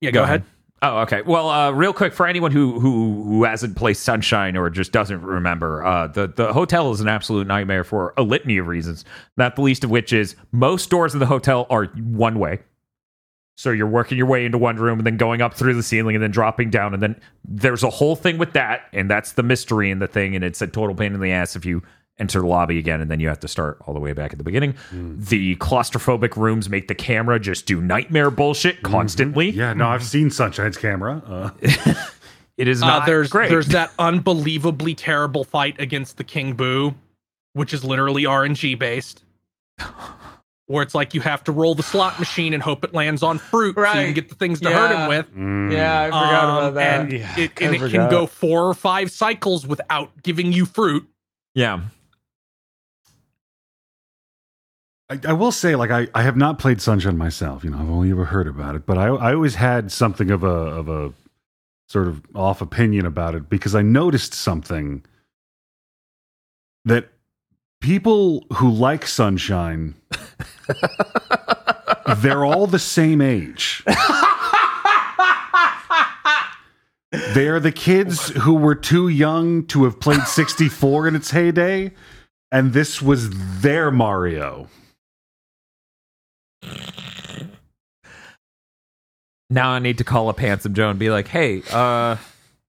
Yeah, 0.00 0.10
go, 0.12 0.22
ahead. 0.22 0.44
Oh, 0.84 0.98
okay. 1.02 1.22
Well, 1.22 1.48
uh, 1.48 1.70
real 1.70 1.92
quick 1.92 2.12
for 2.12 2.26
anyone 2.26 2.50
who 2.50 2.80
who 2.80 3.22
who 3.22 3.44
hasn't 3.44 3.76
played 3.76 3.96
Sunshine 3.96 4.56
or 4.56 4.68
just 4.68 4.90
doesn't 4.90 5.22
remember, 5.22 5.84
uh, 5.86 6.08
the 6.08 6.26
the 6.26 6.52
hotel 6.52 6.90
is 6.90 7.00
an 7.00 7.08
absolute 7.08 7.46
nightmare 7.46 7.84
for 7.84 8.12
a 8.16 8.22
litany 8.24 8.58
of 8.58 8.66
reasons. 8.66 9.04
Not 9.36 9.54
the 9.54 9.62
least 9.62 9.84
of 9.84 9.90
which 9.90 10.12
is 10.12 10.34
most 10.50 10.90
doors 10.90 11.14
in 11.14 11.20
the 11.20 11.26
hotel 11.26 11.68
are 11.70 11.84
one 11.86 12.40
way. 12.40 12.60
So 13.56 13.70
you're 13.70 13.86
working 13.86 14.18
your 14.18 14.26
way 14.26 14.44
into 14.44 14.58
one 14.58 14.76
room 14.76 14.98
and 14.98 15.06
then 15.06 15.16
going 15.16 15.40
up 15.40 15.54
through 15.54 15.74
the 15.74 15.84
ceiling 15.84 16.16
and 16.16 16.22
then 16.22 16.32
dropping 16.32 16.70
down 16.70 16.94
and 16.94 17.02
then 17.02 17.20
there's 17.44 17.84
a 17.84 17.90
whole 17.90 18.16
thing 18.16 18.38
with 18.38 18.54
that 18.54 18.88
and 18.92 19.08
that's 19.08 19.32
the 19.32 19.42
mystery 19.42 19.90
in 19.90 20.00
the 20.00 20.08
thing 20.08 20.34
and 20.34 20.42
it's 20.42 20.62
a 20.62 20.66
total 20.66 20.96
pain 20.96 21.14
in 21.14 21.20
the 21.20 21.30
ass 21.30 21.54
if 21.54 21.64
you 21.64 21.82
enter 22.22 22.40
the 22.40 22.46
lobby 22.46 22.78
again 22.78 23.00
and 23.02 23.10
then 23.10 23.20
you 23.20 23.28
have 23.28 23.40
to 23.40 23.48
start 23.48 23.76
all 23.86 23.92
the 23.92 24.00
way 24.00 24.14
back 24.14 24.32
at 24.32 24.38
the 24.38 24.44
beginning. 24.44 24.74
The 24.92 25.56
claustrophobic 25.56 26.36
rooms 26.36 26.70
make 26.70 26.88
the 26.88 26.94
camera 26.94 27.38
just 27.38 27.66
do 27.66 27.80
nightmare 27.82 28.30
bullshit 28.30 28.82
constantly. 28.82 29.50
Yeah, 29.50 29.74
no, 29.74 29.88
I've 29.88 30.04
seen 30.04 30.30
Sunshine's 30.30 30.78
camera. 30.78 31.22
Uh, 31.26 31.94
It 32.58 32.68
is 32.68 32.82
Uh, 32.82 32.86
not 32.86 33.06
there's 33.06 33.30
great. 33.30 33.48
there's 33.48 33.68
that 33.68 33.90
unbelievably 33.98 34.94
terrible 34.94 35.42
fight 35.42 35.74
against 35.80 36.16
the 36.18 36.24
King 36.24 36.52
Boo, 36.52 36.94
which 37.54 37.72
is 37.74 37.82
literally 37.82 38.24
RNG 38.24 38.78
based. 38.78 39.24
Where 40.66 40.82
it's 40.82 40.94
like 40.94 41.12
you 41.12 41.20
have 41.22 41.42
to 41.44 41.52
roll 41.52 41.74
the 41.74 41.82
slot 41.82 42.18
machine 42.20 42.54
and 42.54 42.62
hope 42.62 42.84
it 42.84 42.94
lands 42.94 43.22
on 43.22 43.38
fruit 43.38 43.74
so 43.74 43.82
you 43.82 44.04
can 44.06 44.14
get 44.14 44.28
the 44.28 44.34
things 44.36 44.60
to 44.60 44.70
hurt 44.70 44.94
him 44.94 45.08
with. 45.08 45.34
mm. 45.34 45.72
Yeah, 45.72 46.02
I 46.02 46.06
forgot 46.06 46.44
Um, 46.44 46.56
about 46.56 46.74
that. 46.74 47.00
And 47.00 47.12
Yeah, 47.12 47.38
it, 47.38 47.50
and 47.60 47.74
it 47.74 47.90
can 47.90 48.08
go 48.10 48.26
four 48.26 48.68
or 48.68 48.74
five 48.74 49.10
cycles 49.10 49.66
without 49.66 50.10
giving 50.22 50.52
you 50.52 50.64
fruit. 50.66 51.06
yeah. 51.54 51.80
I, 55.10 55.20
I 55.28 55.32
will 55.32 55.52
say, 55.52 55.76
like, 55.76 55.90
I, 55.90 56.08
I 56.14 56.22
have 56.22 56.36
not 56.36 56.58
played 56.58 56.80
Sunshine 56.80 57.18
myself. 57.18 57.64
You 57.64 57.70
know, 57.70 57.78
I've 57.78 57.90
only 57.90 58.10
ever 58.10 58.26
heard 58.26 58.46
about 58.46 58.74
it, 58.74 58.86
but 58.86 58.98
I, 58.98 59.08
I 59.08 59.34
always 59.34 59.56
had 59.56 59.92
something 59.92 60.30
of 60.30 60.42
a 60.42 60.46
of 60.46 60.88
a 60.88 61.12
sort 61.88 62.08
of 62.08 62.22
off 62.34 62.62
opinion 62.62 63.04
about 63.04 63.34
it 63.34 63.50
because 63.50 63.74
I 63.74 63.82
noticed 63.82 64.32
something 64.32 65.04
that 66.84 67.08
people 67.80 68.46
who 68.54 68.70
like 68.70 69.06
Sunshine, 69.06 69.94
they're 72.16 72.44
all 72.44 72.66
the 72.66 72.78
same 72.78 73.20
age. 73.20 73.84
They're 77.34 77.60
the 77.60 77.72
kids 77.72 78.28
who 78.30 78.54
were 78.54 78.74
too 78.74 79.08
young 79.08 79.66
to 79.66 79.84
have 79.84 80.00
played 80.00 80.22
64 80.22 81.08
in 81.08 81.14
its 81.14 81.30
heyday, 81.30 81.92
and 82.50 82.72
this 82.72 83.02
was 83.02 83.28
their 83.60 83.90
Mario. 83.90 84.68
Now 89.50 89.70
I 89.70 89.78
need 89.80 89.98
to 89.98 90.04
call 90.04 90.28
up 90.28 90.38
Handsome 90.38 90.72
Joe 90.74 90.88
and 90.90 90.98
be 90.98 91.10
like, 91.10 91.28
"Hey, 91.28 91.62
uh, 91.70 92.16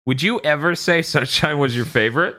would 0.06 0.22
you 0.22 0.39
ever 0.41 0.76
say 0.76 1.02
Sunshine 1.02 1.58
was 1.58 1.76
your 1.76 1.86
favorite?" 1.86 2.36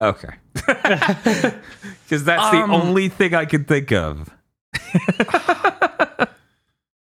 Okay, 0.00 0.34
because 0.54 2.24
that's 2.24 2.42
Um, 2.54 2.70
the 2.70 2.76
only 2.76 3.08
thing 3.08 3.34
I 3.34 3.44
can 3.44 3.64
think 3.64 3.90
of. 3.92 4.30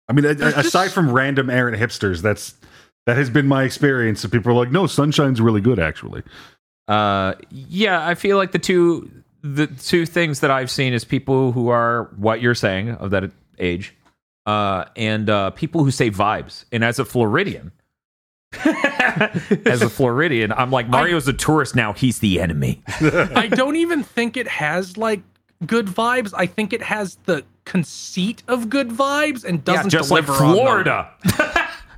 I 0.08 0.14
mean, 0.14 0.24
a- 0.26 0.30
a- 0.30 0.60
aside 0.60 0.92
from 0.92 1.12
random 1.12 1.50
errant 1.50 1.78
hipsters, 1.78 2.22
that's 2.22 2.54
that 3.08 3.18
has 3.18 3.30
been 3.32 3.48
my 3.48 3.64
experience. 3.64 4.24
And 4.24 4.32
people 4.32 4.52
are 4.52 4.56
like, 4.56 4.72
"No, 4.72 4.86
Sunshine's 4.86 5.42
really 5.42 5.62
good, 5.62 5.80
actually." 5.80 6.22
Uh, 6.88 7.34
yeah, 7.50 8.06
I 8.08 8.14
feel 8.14 8.38
like 8.38 8.52
the 8.52 8.60
two 8.60 9.10
the 9.42 9.66
two 9.68 10.06
things 10.06 10.42
that 10.42 10.52
I've 10.52 10.70
seen 10.70 10.94
is 10.94 11.04
people 11.04 11.52
who 11.54 11.70
are 11.70 12.12
what 12.18 12.40
you're 12.42 12.54
saying 12.56 12.92
of 12.92 13.10
that 13.12 13.32
age, 13.60 13.96
uh, 14.46 14.86
and 14.96 15.30
uh, 15.30 15.52
people 15.52 15.84
who 15.84 15.92
say 15.92 16.10
vibes. 16.10 16.66
And 16.72 16.84
as 16.84 17.00
a 17.00 17.06
Floridian, 17.06 17.72
as 18.64 19.82
a 19.82 19.90
Floridian, 19.90 20.52
I'm 20.52 20.72
like 20.72 20.88
Mario's 20.88 21.28
a 21.28 21.34
tourist 21.34 21.76
now. 21.76 21.94
He's 21.94 22.20
the 22.20 22.40
enemy. 22.40 22.82
I 22.88 23.48
don't 23.48 23.76
even 23.76 24.04
think 24.04 24.38
it 24.38 24.48
has 24.48 24.98
like 24.98 25.22
good 25.66 25.88
vibes. 25.88 26.34
I 26.36 26.46
think 26.46 26.74
it 26.74 26.82
has 26.82 27.18
the 27.26 27.44
conceit 27.66 28.44
of 28.48 28.70
good 28.70 28.90
vibes 28.90 29.44
and 29.44 29.64
doesn't 29.64 29.86
yeah, 29.86 30.00
just 30.00 30.12
like 30.12 30.26
deliver 30.26 30.44
them. 30.44 30.54
Florida. 30.54 31.12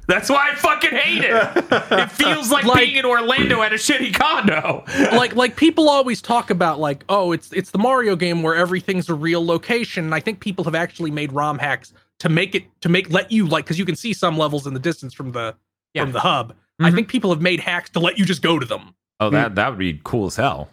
That's 0.08 0.30
why 0.30 0.52
I 0.52 0.56
fucking 0.56 0.92
hate 0.92 1.24
it. 1.24 1.34
It 1.92 2.12
feels 2.12 2.50
like, 2.52 2.66
Like- 2.66 2.80
being 2.86 2.96
in 2.96 3.06
Orlando 3.06 3.62
at 3.62 3.74
a 3.74 3.76
shitty 3.76 4.14
condo. 4.14 4.84
like 5.18 5.36
like 5.36 5.56
people 5.58 5.90
always 5.90 6.22
talk 6.22 6.50
about 6.50 6.80
like 6.80 7.04
oh 7.10 7.32
it's 7.34 7.52
it's 7.52 7.72
the 7.72 7.78
Mario 7.78 8.16
game 8.16 8.42
where 8.42 8.56
everything's 8.56 9.10
a 9.10 9.14
real 9.14 9.46
location 9.46 10.06
and 10.06 10.16
I 10.16 10.20
think 10.22 10.40
people 10.40 10.64
have 10.66 10.76
actually 10.76 11.12
made 11.12 11.32
ROM 11.34 11.60
hacks 11.60 11.94
to 12.20 12.30
make 12.30 12.56
it 12.56 12.64
to 12.82 12.90
make 12.90 13.10
let 13.12 13.32
you 13.32 13.48
like 13.48 13.66
cuz 13.66 13.78
you 13.78 13.86
can 13.86 13.96
see 13.96 14.14
some 14.14 14.38
levels 14.38 14.66
in 14.66 14.74
the 14.74 14.80
distance 14.80 15.14
from 15.14 15.34
the 15.34 15.56
Yeah. 15.94 16.04
from 16.04 16.14
the 16.14 16.20
hub. 16.22 16.54
I 16.80 16.90
Mhm. 16.90 16.96
think 16.96 17.08
people 17.10 17.30
have 17.32 17.42
made 17.42 17.60
hacks 17.60 17.90
to 17.92 18.00
let 18.00 18.18
you 18.18 18.26
just 18.26 18.42
go 18.42 18.58
to 18.60 18.66
them. 18.66 18.96
Oh, 19.20 19.30
that 19.32 19.56
that 19.56 19.70
would 19.70 19.80
be 19.80 20.00
cool 20.04 20.28
as 20.28 20.36
hell. 20.38 20.70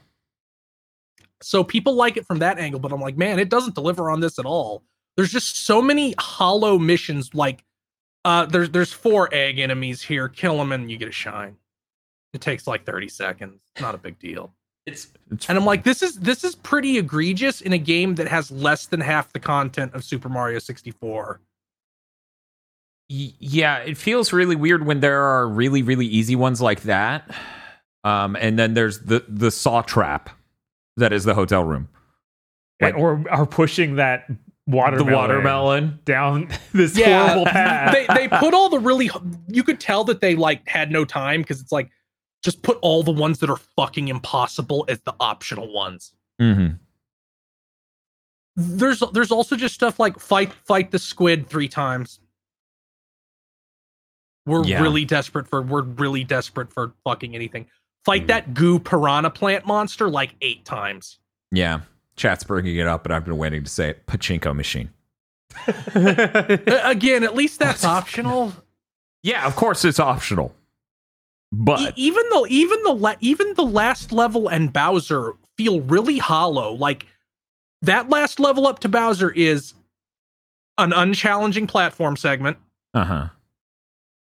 So 1.42 1.62
people 1.64 1.94
like 1.94 2.16
it 2.16 2.26
from 2.26 2.38
that 2.38 2.58
angle 2.58 2.80
but 2.80 2.92
I'm 2.92 3.00
like 3.00 3.16
man 3.16 3.38
it 3.38 3.48
doesn't 3.48 3.74
deliver 3.74 4.10
on 4.10 4.20
this 4.20 4.38
at 4.38 4.46
all. 4.46 4.82
There's 5.16 5.32
just 5.32 5.64
so 5.66 5.80
many 5.82 6.14
hollow 6.18 6.78
missions 6.78 7.34
like 7.34 7.64
uh 8.24 8.46
there's 8.46 8.70
there's 8.70 8.92
four 8.92 9.28
egg 9.32 9.58
enemies 9.58 10.02
here 10.02 10.28
kill 10.28 10.56
them 10.58 10.72
and 10.72 10.90
you 10.90 10.96
get 10.96 11.08
a 11.08 11.12
shine. 11.12 11.56
It 12.32 12.40
takes 12.40 12.66
like 12.66 12.84
30 12.84 13.08
seconds. 13.08 13.60
Not 13.80 13.94
a 13.94 13.98
big 13.98 14.18
deal. 14.18 14.52
It's, 14.86 15.08
it's 15.30 15.48
And 15.48 15.56
I'm 15.56 15.64
like, 15.64 15.84
this 15.84 16.02
is 16.02 16.16
this 16.18 16.44
is 16.44 16.54
pretty 16.54 16.98
egregious 16.98 17.60
in 17.60 17.72
a 17.72 17.78
game 17.78 18.16
that 18.16 18.28
has 18.28 18.50
less 18.50 18.86
than 18.86 19.00
half 19.00 19.32
the 19.32 19.40
content 19.40 19.94
of 19.94 20.04
Super 20.04 20.28
Mario 20.28 20.58
64. 20.58 21.40
Y- 23.10 23.32
yeah, 23.38 23.78
it 23.78 23.96
feels 23.96 24.32
really 24.32 24.56
weird 24.56 24.84
when 24.84 25.00
there 25.00 25.22
are 25.22 25.48
really 25.48 25.82
really 25.82 26.06
easy 26.06 26.36
ones 26.36 26.60
like 26.60 26.82
that. 26.82 27.30
Um, 28.02 28.36
and 28.36 28.58
then 28.58 28.74
there's 28.74 29.00
the 29.00 29.24
the 29.28 29.50
saw 29.50 29.80
trap 29.82 30.30
that 30.96 31.12
is 31.12 31.24
the 31.24 31.34
hotel 31.34 31.64
room. 31.64 31.88
And- 32.80 32.96
or 32.96 33.24
are 33.30 33.46
pushing 33.46 33.96
that 33.96 34.26
watermelon, 34.66 35.06
The 35.06 35.16
watermelon. 35.16 35.98
down 36.04 36.48
this 36.72 36.96
horrible 36.98 37.44
path. 37.46 37.92
they 37.92 38.06
they 38.14 38.28
put 38.28 38.54
all 38.54 38.68
the 38.68 38.78
really 38.78 39.10
you 39.48 39.62
could 39.62 39.80
tell 39.80 40.04
that 40.04 40.20
they 40.20 40.34
like 40.36 40.66
had 40.68 40.90
no 40.90 41.04
time 41.04 41.42
because 41.42 41.60
it's 41.60 41.72
like 41.72 41.90
just 42.42 42.62
put 42.62 42.78
all 42.82 43.02
the 43.02 43.12
ones 43.12 43.38
that 43.40 43.48
are 43.50 43.56
fucking 43.76 44.08
impossible 44.08 44.84
as 44.88 45.00
the 45.02 45.14
optional 45.20 45.72
ones. 45.72 46.12
Mm-hmm. 46.40 46.76
There's 48.56 49.02
there's 49.12 49.30
also 49.32 49.56
just 49.56 49.74
stuff 49.74 49.98
like 49.98 50.18
fight 50.18 50.52
fight 50.52 50.90
the 50.90 50.98
squid 50.98 51.48
three 51.48 51.68
times. 51.68 52.20
We're 54.46 54.64
Yeah. 54.64 54.82
really 54.82 55.04
desperate 55.04 55.48
for 55.48 55.62
we're 55.62 55.82
really 55.82 56.22
desperate 56.24 56.72
for 56.72 56.92
fucking 57.04 57.34
anything. 57.34 57.66
Fight 58.04 58.24
Mm. 58.24 58.26
that 58.28 58.54
goo 58.54 58.78
piranha 58.78 59.30
plant 59.30 59.66
monster 59.66 60.08
like 60.10 60.34
eight 60.42 60.64
times. 60.66 61.18
Yeah, 61.50 61.80
chat's 62.16 62.44
bringing 62.44 62.76
it 62.76 62.86
up, 62.86 63.04
and 63.06 63.14
I've 63.14 63.24
been 63.24 63.36
waiting 63.36 63.64
to 63.64 63.70
say 63.70 63.90
it. 63.90 64.06
Pachinko 64.06 64.54
machine. 64.54 64.90
Again, 65.94 67.22
at 67.24 67.34
least 67.34 67.58
that's 67.58 67.84
optional. 67.84 68.52
Yeah, 69.22 69.46
of 69.46 69.56
course 69.56 69.84
it's 69.84 70.00
optional, 70.00 70.54
E- 70.54 70.54
but 71.52 71.92
even 71.96 72.24
though 72.30 72.46
even 72.48 72.82
the 72.82 72.92
la- 72.94 73.14
even 73.20 73.54
the 73.54 73.64
last 73.64 74.12
level 74.12 74.48
and 74.48 74.72
Bowser 74.72 75.32
feel 75.56 75.80
really 75.82 76.18
hollow. 76.18 76.72
Like 76.72 77.06
that 77.82 78.08
last 78.10 78.40
level 78.40 78.66
up 78.66 78.80
to 78.80 78.88
Bowser 78.88 79.30
is 79.30 79.74
an 80.78 80.92
unchallenging 80.92 81.66
platform 81.68 82.16
segment, 82.16 82.58
uh 82.92 83.04
huh. 83.04 83.28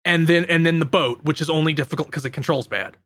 and 0.04 0.26
then 0.26 0.44
and 0.46 0.64
then 0.64 0.78
the 0.78 0.86
boat, 0.86 1.20
which 1.22 1.40
is 1.40 1.50
only 1.50 1.72
difficult 1.74 2.08
because 2.08 2.24
it 2.24 2.30
controls 2.30 2.66
bad. 2.66 2.96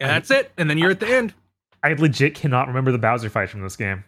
And 0.00 0.10
that's 0.10 0.30
it. 0.30 0.50
And 0.58 0.68
then 0.68 0.78
you're 0.78 0.90
at 0.90 1.00
the 1.00 1.08
end. 1.08 1.34
I 1.84 1.92
legit 1.92 2.34
cannot 2.34 2.66
remember 2.66 2.90
the 2.90 2.98
Bowser 2.98 3.28
fight 3.30 3.50
from 3.50 3.62
this 3.62 3.76
game. 3.76 4.02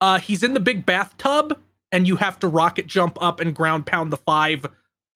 Uh, 0.00 0.18
he's 0.18 0.42
in 0.42 0.54
the 0.54 0.60
big 0.60 0.86
bathtub, 0.86 1.58
and 1.90 2.06
you 2.06 2.16
have 2.16 2.38
to 2.40 2.48
rocket 2.48 2.86
jump 2.86 3.18
up 3.20 3.40
and 3.40 3.54
ground 3.54 3.86
pound 3.86 4.12
the 4.12 4.16
five 4.18 4.66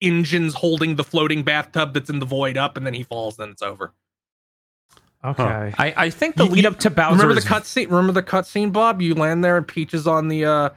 engines 0.03 0.55
holding 0.55 0.97
the 0.97 1.05
floating 1.05 1.43
bathtub 1.45 1.95
that's 1.95 2.11
in 2.11 2.19
the 2.19 2.27
void 2.27 2.57
up, 2.57 2.77
and 2.77 2.85
then 2.85 2.95
he 2.95 3.03
falls. 3.05 3.39
and 3.39 3.53
it's 3.53 3.63
over. 3.63 3.93
Okay. 5.25 5.43
I, 5.79 5.95
I 5.97 6.11
think 6.11 6.37
the 6.37 6.45
You- 6.45 6.51
lead 6.51 6.67
up 6.67 6.79
to 6.81 6.91
Bowser. 6.91 7.13
Remember 7.13 7.35
the 7.35 7.39
is- 7.39 7.45
cutscene? 7.47 7.87
Remember 7.91 8.13
the 8.13 8.23
cutscene, 8.23 8.73
Bob? 8.73 9.01
You 9.01 9.15
land 9.15 9.43
there 9.43 9.57
and 9.57 9.67
Peach 9.67 9.95
is 9.95 10.07
on 10.07 10.29
the 10.29 10.45
uh 10.45 10.71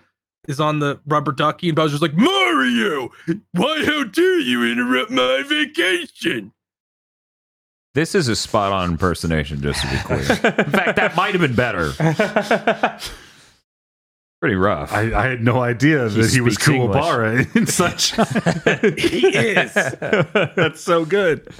is 0.47 0.61
on 0.61 0.79
the 0.79 0.97
rubber 1.05 1.33
ducky, 1.33 1.67
and 1.67 1.75
Bowser's 1.75 2.01
like, 2.01 2.13
Mario, 2.13 3.09
why 3.51 3.83
how 3.85 4.05
dare 4.05 4.39
you 4.39 4.63
interrupt 4.71 5.11
my 5.11 5.43
vacation? 5.45 6.53
This 7.97 8.13
is 8.13 8.27
a 8.27 8.35
spot 8.35 8.71
on 8.71 8.91
impersonation, 8.91 9.59
just 9.59 9.81
to 9.81 9.87
be 9.89 9.97
clear. 9.97 10.19
In 10.19 10.69
fact, 10.69 10.97
that 10.97 11.15
might 11.15 11.31
have 11.33 11.41
been 11.41 11.55
better. 11.55 11.93
Pretty 14.39 14.55
rough. 14.55 14.93
I, 14.93 15.11
I 15.15 15.25
had 15.25 15.43
no 15.43 15.61
idea 15.61 16.07
that 16.07 16.29
he 16.31 16.39
was 16.39 16.53
speaks 16.53 16.69
English. 16.69 16.95
Kuwabara 16.95 17.55
in 17.55 17.65
such. 17.65 18.11
He 19.01 19.29
is. 19.29 19.73
That's 19.73 20.79
so 20.79 21.05
good. 21.05 21.51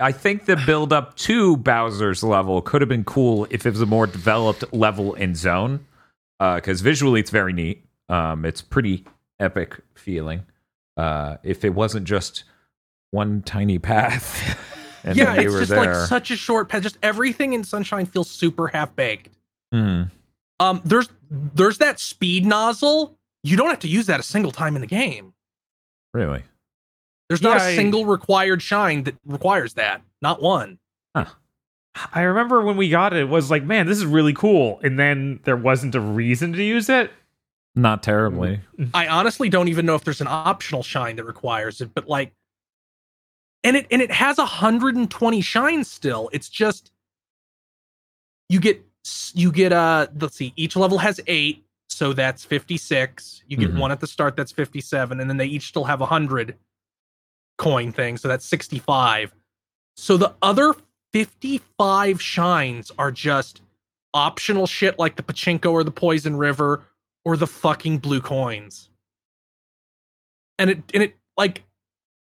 I 0.00 0.10
think 0.10 0.46
the 0.46 0.56
build 0.56 0.92
up 0.92 1.14
to 1.18 1.56
Bowser's 1.56 2.24
level 2.24 2.60
could 2.62 2.82
have 2.82 2.88
been 2.88 3.04
cool 3.04 3.46
if 3.48 3.64
it 3.64 3.70
was 3.70 3.80
a 3.80 3.86
more 3.86 4.08
developed 4.08 4.74
level 4.74 5.14
and 5.14 5.36
zone. 5.36 5.86
Because 6.40 6.80
visually, 6.80 7.20
it's 7.20 7.30
very 7.30 7.52
neat. 7.52 7.84
Um, 8.08 8.44
it's 8.44 8.60
pretty 8.60 9.04
epic 9.38 9.82
feeling. 9.94 10.46
Uh, 10.96 11.36
if 11.44 11.64
it 11.64 11.74
wasn't 11.74 12.04
just 12.04 12.42
one 13.10 13.42
tiny 13.42 13.78
path, 13.78 14.58
and 15.04 15.16
yeah, 15.16 15.34
it's 15.34 15.52
were 15.52 15.60
just 15.60 15.70
there. 15.70 15.94
like 15.98 16.08
such 16.08 16.30
a 16.30 16.36
short 16.36 16.68
path. 16.68 16.82
Just 16.82 16.98
everything 17.02 17.52
in 17.52 17.64
Sunshine 17.64 18.06
feels 18.06 18.30
super 18.30 18.68
half 18.68 18.94
baked. 18.96 19.28
Mhm. 19.74 20.10
Um, 20.60 20.80
there's 20.84 21.08
there's 21.30 21.78
that 21.78 22.00
speed 22.00 22.44
nozzle. 22.46 23.16
You 23.42 23.56
don't 23.56 23.68
have 23.70 23.78
to 23.80 23.88
use 23.88 24.06
that 24.06 24.18
a 24.20 24.22
single 24.24 24.50
time 24.52 24.74
in 24.74 24.80
the 24.80 24.86
game. 24.88 25.32
Really? 26.12 26.42
There's 27.28 27.42
not 27.42 27.58
Yeah, 27.58 27.64
I- 27.64 27.68
a 27.70 27.76
single 27.76 28.06
required 28.06 28.62
shine 28.62 29.04
that 29.04 29.14
requires 29.26 29.74
that. 29.74 30.02
Not 30.22 30.42
one. 30.42 30.78
I 32.14 32.20
remember 32.22 32.62
when 32.62 32.76
we 32.76 32.88
got 32.88 33.12
it, 33.12 33.20
it 33.20 33.28
was 33.28 33.50
like, 33.50 33.64
man, 33.64 33.86
this 33.86 33.98
is 33.98 34.06
really 34.06 34.32
cool. 34.32 34.78
And 34.84 34.98
then 35.00 35.40
there 35.44 35.56
wasn't 35.56 35.96
a 35.96 36.00
reason 36.00 36.52
to 36.52 36.62
use 36.62 36.88
it. 36.88 37.10
Not 37.74 38.02
terribly. 38.04 38.60
I 38.94 39.08
honestly 39.08 39.48
don't 39.48 39.66
even 39.68 39.84
know 39.84 39.96
if 39.96 40.04
there's 40.04 40.20
an 40.20 40.28
optional 40.28 40.82
shine 40.84 41.16
that 41.16 41.24
requires 41.24 41.80
it, 41.80 41.90
but 41.94 42.08
like 42.08 42.32
and 43.64 43.76
it 43.76 43.86
and 43.90 44.00
it 44.02 44.10
has 44.10 44.38
120 44.38 45.40
shines 45.40 45.90
still. 45.90 46.30
It's 46.32 46.48
just 46.48 46.90
you 48.48 48.60
get 48.60 48.84
you 49.34 49.50
get 49.52 49.72
uh 49.72 50.08
let's 50.20 50.36
see, 50.36 50.52
each 50.56 50.76
level 50.76 50.98
has 50.98 51.20
8, 51.26 51.64
so 51.88 52.12
that's 52.12 52.44
56. 52.44 53.42
You 53.46 53.56
get 53.56 53.72
Mhm. 53.72 53.78
one 53.78 53.92
at 53.92 54.00
the 54.00 54.06
start 54.06 54.36
that's 54.36 54.52
57 54.52 55.20
and 55.20 55.28
then 55.28 55.36
they 55.36 55.46
each 55.46 55.68
still 55.68 55.84
have 55.84 56.00
a 56.00 56.06
100 56.06 56.56
coin 57.58 57.92
thing, 57.92 58.16
so 58.16 58.28
that's 58.28 58.44
65. 58.44 59.34
So 59.96 60.16
the 60.16 60.34
other 60.42 60.74
55 61.12 62.20
shines 62.22 62.92
are 62.98 63.10
just 63.10 63.62
optional 64.14 64.66
shit 64.66 64.98
like 64.98 65.16
the 65.16 65.22
pachinko 65.22 65.70
or 65.72 65.82
the 65.84 65.90
poison 65.90 66.36
river 66.36 66.84
or 67.24 67.36
the 67.36 67.46
fucking 67.46 67.98
blue 67.98 68.20
coins. 68.20 68.90
And 70.58 70.70
it 70.70 70.82
and 70.94 71.02
it 71.02 71.16
like 71.36 71.64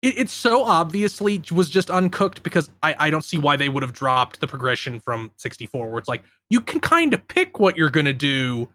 it, 0.02 0.18
it 0.18 0.30
so 0.30 0.64
obviously 0.64 1.42
was 1.52 1.68
just 1.70 1.90
uncooked 1.90 2.42
because 2.42 2.70
I, 2.82 2.94
I 2.98 3.10
don't 3.10 3.24
see 3.24 3.38
why 3.38 3.56
they 3.56 3.68
would 3.68 3.82
have 3.82 3.92
dropped 3.92 4.40
the 4.40 4.46
progression 4.46 5.00
from 5.00 5.30
64 5.36 5.88
where 5.90 5.98
it's 5.98 6.08
like 6.08 6.22
you 6.48 6.60
can 6.60 6.80
kind 6.80 7.12
of 7.14 7.26
pick 7.28 7.58
what 7.60 7.76
you're 7.76 7.90
gonna 7.90 8.12
do 8.12 8.68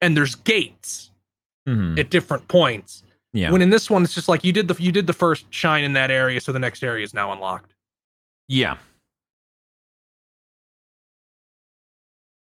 and 0.00 0.16
there's 0.16 0.34
gates 0.34 1.10
Mhm. 1.66 1.98
at 1.98 2.10
different 2.10 2.46
points. 2.48 3.02
Yeah. 3.32 3.50
When 3.50 3.60
in 3.62 3.70
this 3.70 3.90
one 3.90 4.04
it's 4.04 4.14
just 4.14 4.28
like 4.28 4.44
you 4.44 4.52
did 4.52 4.68
the 4.68 4.76
you 4.82 4.92
did 4.92 5.06
the 5.06 5.12
first 5.12 5.46
shine 5.50 5.82
in 5.84 5.94
that 5.94 6.10
area, 6.10 6.40
so 6.40 6.52
the 6.52 6.58
next 6.58 6.82
area 6.82 7.02
is 7.04 7.12
now 7.14 7.32
unlocked. 7.32 7.74
yeah. 8.48 8.76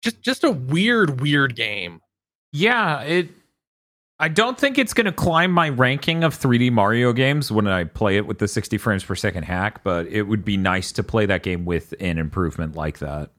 Just 0.02 0.20
just 0.20 0.44
a 0.44 0.50
weird, 0.50 1.20
weird 1.20 1.56
game. 1.56 2.00
Yeah, 2.52 3.00
it. 3.02 3.28
I 4.24 4.28
don't 4.28 4.56
think 4.58 4.78
it's 4.78 4.94
going 4.94 5.04
to 5.04 5.12
climb 5.12 5.50
my 5.50 5.68
ranking 5.68 6.24
of 6.24 6.34
3D 6.34 6.72
Mario 6.72 7.12
games 7.12 7.52
when 7.52 7.66
I 7.68 7.84
play 7.84 8.16
it 8.16 8.26
with 8.26 8.38
the 8.38 8.48
60 8.48 8.78
frames 8.78 9.04
per 9.04 9.14
second 9.14 9.42
hack, 9.42 9.84
but 9.84 10.06
it 10.06 10.22
would 10.22 10.46
be 10.46 10.56
nice 10.56 10.92
to 10.92 11.02
play 11.02 11.26
that 11.26 11.42
game 11.42 11.66
with 11.66 11.92
an 12.00 12.16
improvement 12.16 12.74
like 12.74 13.00
that. 13.00 13.32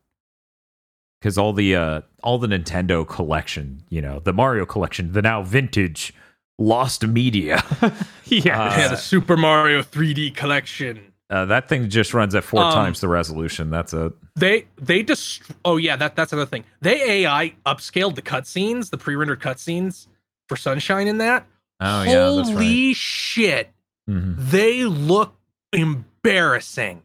Because 1.19 1.39
all 1.39 1.53
the 1.53 1.75
uh, 1.75 2.01
all 2.21 2.37
the 2.37 2.45
Nintendo 2.45 3.07
collection, 3.07 3.81
you 3.89 3.99
know, 3.99 4.19
the 4.19 4.31
Mario 4.31 4.63
collection, 4.67 5.13
the 5.13 5.23
now 5.23 5.41
vintage 5.41 6.13
lost 6.59 7.03
media, 7.07 7.63
yeah. 8.25 8.61
Uh, 8.65 8.77
yeah, 8.77 8.87
the 8.89 8.95
Super 8.95 9.35
Mario 9.37 9.81
3D 9.81 10.35
collection. 10.35 10.99
uh, 11.31 11.45
that 11.45 11.67
thing 11.67 11.89
just 11.89 12.13
runs 12.13 12.35
at 12.35 12.43
four 12.43 12.61
Um, 12.61 12.71
times 12.73 13.01
the 13.01 13.07
resolution. 13.07 13.71
That's 13.71 13.91
a 13.91 14.13
They 14.35 14.67
they 14.79 15.01
just 15.01 15.41
oh 15.65 15.77
yeah 15.77 15.95
that 15.95 16.15
that's 16.15 16.31
another 16.31 16.47
thing. 16.47 16.63
They 16.81 17.23
AI 17.25 17.55
upscaled 17.65 18.13
the 18.13 18.21
cutscenes, 18.21 18.91
the 18.91 18.99
pre-rendered 18.99 19.39
cutscenes 19.41 20.05
for 20.47 20.55
Sunshine 20.55 21.07
in 21.07 21.17
that. 21.19 21.45
oh 21.79 22.03
yeah, 22.03 22.11
that's 22.35 22.49
Holy 22.49 22.87
right. 22.89 22.95
shit, 22.95 23.73
Mhm. 24.09 24.35
they 24.37 24.83
look 24.85 25.35
embarrassing. 25.73 27.01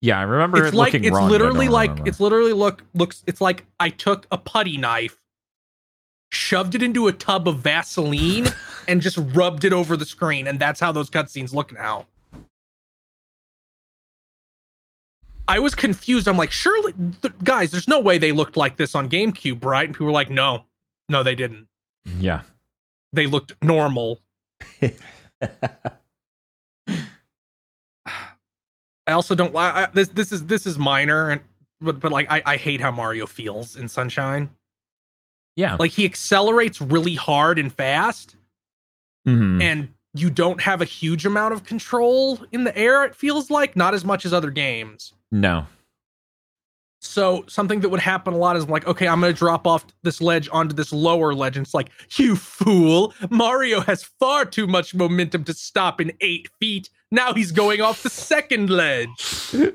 Yeah, 0.00 0.18
I 0.18 0.22
remember 0.22 0.58
it's 0.64 0.74
it 0.74 0.76
like 0.76 0.94
it's 0.94 1.10
wrong, 1.10 1.30
literally 1.30 1.68
like 1.68 1.90
remember. 1.90 2.08
it's 2.08 2.20
literally 2.20 2.52
look 2.52 2.82
looks 2.94 3.22
it's 3.26 3.40
like 3.40 3.64
I 3.80 3.88
took 3.90 4.26
a 4.30 4.36
putty 4.38 4.76
knife, 4.76 5.16
shoved 6.30 6.74
it 6.74 6.82
into 6.82 7.08
a 7.08 7.12
tub 7.12 7.48
of 7.48 7.58
Vaseline, 7.60 8.48
and 8.88 9.00
just 9.00 9.16
rubbed 9.18 9.64
it 9.64 9.72
over 9.72 9.96
the 9.96 10.04
screen, 10.06 10.46
and 10.46 10.58
that's 10.60 10.78
how 10.80 10.92
those 10.92 11.08
cutscenes 11.10 11.52
look 11.54 11.72
now. 11.72 12.06
I 15.46 15.58
was 15.58 15.74
confused. 15.74 16.26
I'm 16.26 16.38
like, 16.38 16.50
surely, 16.50 16.94
th- 17.20 17.34
guys, 17.44 17.70
there's 17.70 17.86
no 17.88 18.00
way 18.00 18.16
they 18.16 18.32
looked 18.32 18.56
like 18.56 18.76
this 18.78 18.94
on 18.94 19.10
GameCube, 19.10 19.62
right? 19.64 19.84
And 19.84 19.94
people 19.94 20.06
were 20.06 20.12
like, 20.12 20.30
no, 20.30 20.64
no, 21.10 21.22
they 21.22 21.34
didn't. 21.34 21.66
Yeah. 22.18 22.42
They 23.12 23.26
looked 23.26 23.54
normal. 23.62 24.20
I 29.06 29.12
also 29.12 29.34
don't. 29.34 29.54
I, 29.54 29.88
this 29.92 30.08
this 30.08 30.32
is 30.32 30.46
this 30.46 30.66
is 30.66 30.78
minor, 30.78 31.30
and 31.30 31.40
but 31.80 32.00
but 32.00 32.10
like 32.12 32.30
I, 32.30 32.42
I 32.46 32.56
hate 32.56 32.80
how 32.80 32.90
Mario 32.90 33.26
feels 33.26 33.76
in 33.76 33.88
Sunshine. 33.88 34.48
Yeah. 35.56 35.76
Like 35.78 35.90
he 35.92 36.04
accelerates 36.04 36.80
really 36.80 37.14
hard 37.14 37.58
and 37.58 37.72
fast, 37.72 38.36
Mhm. 39.26 39.62
and 39.62 39.88
you 40.14 40.30
don't 40.30 40.60
have 40.62 40.80
a 40.80 40.84
huge 40.86 41.26
amount 41.26 41.54
of 41.54 41.64
control 41.64 42.38
in 42.52 42.64
the 42.64 42.76
air. 42.76 43.04
It 43.04 43.14
feels 43.14 43.50
like 43.50 43.76
not 43.76 43.94
as 43.94 44.04
much 44.04 44.24
as 44.24 44.32
other 44.32 44.50
games. 44.50 45.12
No. 45.30 45.66
So 47.04 47.44
something 47.48 47.80
that 47.80 47.90
would 47.90 48.00
happen 48.00 48.34
a 48.34 48.36
lot 48.36 48.56
is 48.56 48.68
like, 48.68 48.86
okay, 48.86 49.06
I'm 49.06 49.20
gonna 49.20 49.32
drop 49.32 49.66
off 49.66 49.86
this 50.02 50.20
ledge 50.20 50.48
onto 50.50 50.74
this 50.74 50.92
lower 50.92 51.34
ledge, 51.34 51.56
and 51.56 51.64
it's 51.66 51.74
like, 51.74 51.90
you 52.16 52.34
fool! 52.34 53.14
Mario 53.30 53.80
has 53.80 54.02
far 54.02 54.44
too 54.44 54.66
much 54.66 54.94
momentum 54.94 55.44
to 55.44 55.54
stop 55.54 56.00
in 56.00 56.12
eight 56.20 56.48
feet. 56.60 56.88
Now 57.10 57.34
he's 57.34 57.52
going 57.52 57.80
off 57.80 58.02
the 58.02 58.10
second 58.10 58.70
ledge. 58.70 59.08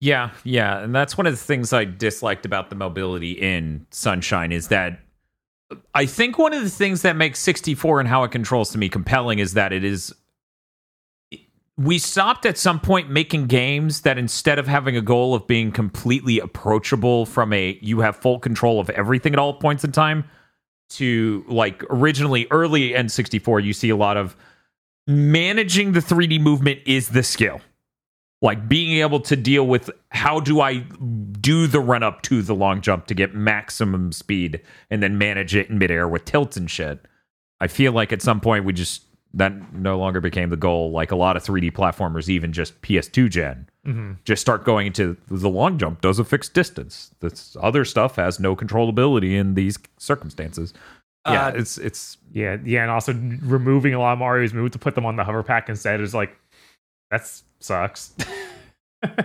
Yeah, 0.00 0.32
yeah, 0.42 0.80
and 0.80 0.94
that's 0.94 1.16
one 1.16 1.26
of 1.26 1.32
the 1.32 1.38
things 1.38 1.72
I 1.72 1.86
disliked 1.86 2.44
about 2.44 2.68
the 2.68 2.76
mobility 2.76 3.32
in 3.32 3.86
Sunshine 3.90 4.52
is 4.52 4.68
that 4.68 5.00
I 5.94 6.04
think 6.04 6.36
one 6.36 6.52
of 6.52 6.62
the 6.62 6.68
things 6.68 7.00
that 7.02 7.16
makes 7.16 7.38
64 7.38 8.00
and 8.00 8.08
how 8.08 8.22
it 8.24 8.30
controls 8.30 8.68
to 8.72 8.78
me 8.78 8.90
compelling 8.90 9.38
is 9.38 9.54
that 9.54 9.72
it 9.72 9.82
is 9.82 10.14
we 11.76 11.98
stopped 11.98 12.46
at 12.46 12.56
some 12.56 12.78
point 12.78 13.10
making 13.10 13.46
games 13.46 14.02
that 14.02 14.16
instead 14.16 14.58
of 14.58 14.66
having 14.68 14.96
a 14.96 15.00
goal 15.00 15.34
of 15.34 15.46
being 15.46 15.72
completely 15.72 16.38
approachable 16.38 17.26
from 17.26 17.52
a 17.52 17.78
you 17.82 18.00
have 18.00 18.16
full 18.16 18.38
control 18.38 18.80
of 18.80 18.90
everything 18.90 19.32
at 19.32 19.38
all 19.38 19.54
points 19.54 19.84
in 19.84 19.92
time 19.92 20.24
to 20.88 21.44
like 21.48 21.82
originally 21.90 22.46
early 22.50 22.90
N64 22.90 23.64
you 23.64 23.72
see 23.72 23.90
a 23.90 23.96
lot 23.96 24.16
of 24.16 24.36
managing 25.06 25.92
the 25.92 26.00
3D 26.00 26.40
movement 26.40 26.78
is 26.86 27.08
the 27.08 27.22
skill 27.22 27.60
like 28.44 28.68
being 28.68 28.98
able 29.00 29.20
to 29.20 29.36
deal 29.36 29.66
with 29.66 29.90
how 30.10 30.38
do 30.38 30.60
I 30.60 30.84
do 31.40 31.66
the 31.66 31.80
run 31.80 32.02
up 32.02 32.20
to 32.22 32.42
the 32.42 32.54
long 32.54 32.82
jump 32.82 33.06
to 33.06 33.14
get 33.14 33.34
maximum 33.34 34.12
speed 34.12 34.60
and 34.90 35.02
then 35.02 35.16
manage 35.16 35.56
it 35.56 35.70
in 35.70 35.78
midair 35.78 36.06
with 36.06 36.26
tilts 36.26 36.58
and 36.58 36.70
shit. 36.70 37.00
I 37.60 37.68
feel 37.68 37.92
like 37.92 38.12
at 38.12 38.20
some 38.20 38.42
point 38.42 38.66
we 38.66 38.74
just 38.74 39.04
that 39.36 39.72
no 39.74 39.98
longer 39.98 40.20
became 40.20 40.48
the 40.50 40.56
goal. 40.56 40.90
Like 40.92 41.10
a 41.10 41.16
lot 41.16 41.36
of 41.36 41.42
3D 41.44 41.72
platformers, 41.72 42.28
even 42.28 42.52
just 42.52 42.80
PS2 42.82 43.28
gen, 43.28 43.68
Mhm. 43.86 44.16
just 44.24 44.40
start 44.40 44.64
going 44.64 44.86
into 44.86 45.16
the 45.28 45.48
long 45.50 45.76
jump 45.78 46.00
does 46.00 46.18
a 46.18 46.24
fixed 46.24 46.54
distance. 46.54 47.10
This 47.20 47.56
other 47.60 47.84
stuff 47.84 48.16
has 48.16 48.38
no 48.40 48.54
controllability 48.56 49.32
in 49.34 49.54
these 49.54 49.76
circumstances. 49.98 50.72
Yeah, 51.26 51.46
Uh, 51.46 51.52
it's 51.56 51.78
it's 51.78 52.16
Yeah, 52.32 52.56
yeah, 52.64 52.82
and 52.82 52.90
also 52.90 53.12
removing 53.42 53.94
a 53.94 53.98
lot 54.00 54.12
of 54.14 54.18
Mario's 54.18 54.52
moves 54.54 54.72
to 54.72 54.78
put 54.78 54.94
them 54.94 55.04
on 55.06 55.16
the 55.16 55.24
hover 55.24 55.42
pack 55.42 55.68
instead 55.68 56.00
is 56.00 56.14
like 56.14 56.36
that 57.10 57.28
sucks. 57.60 58.12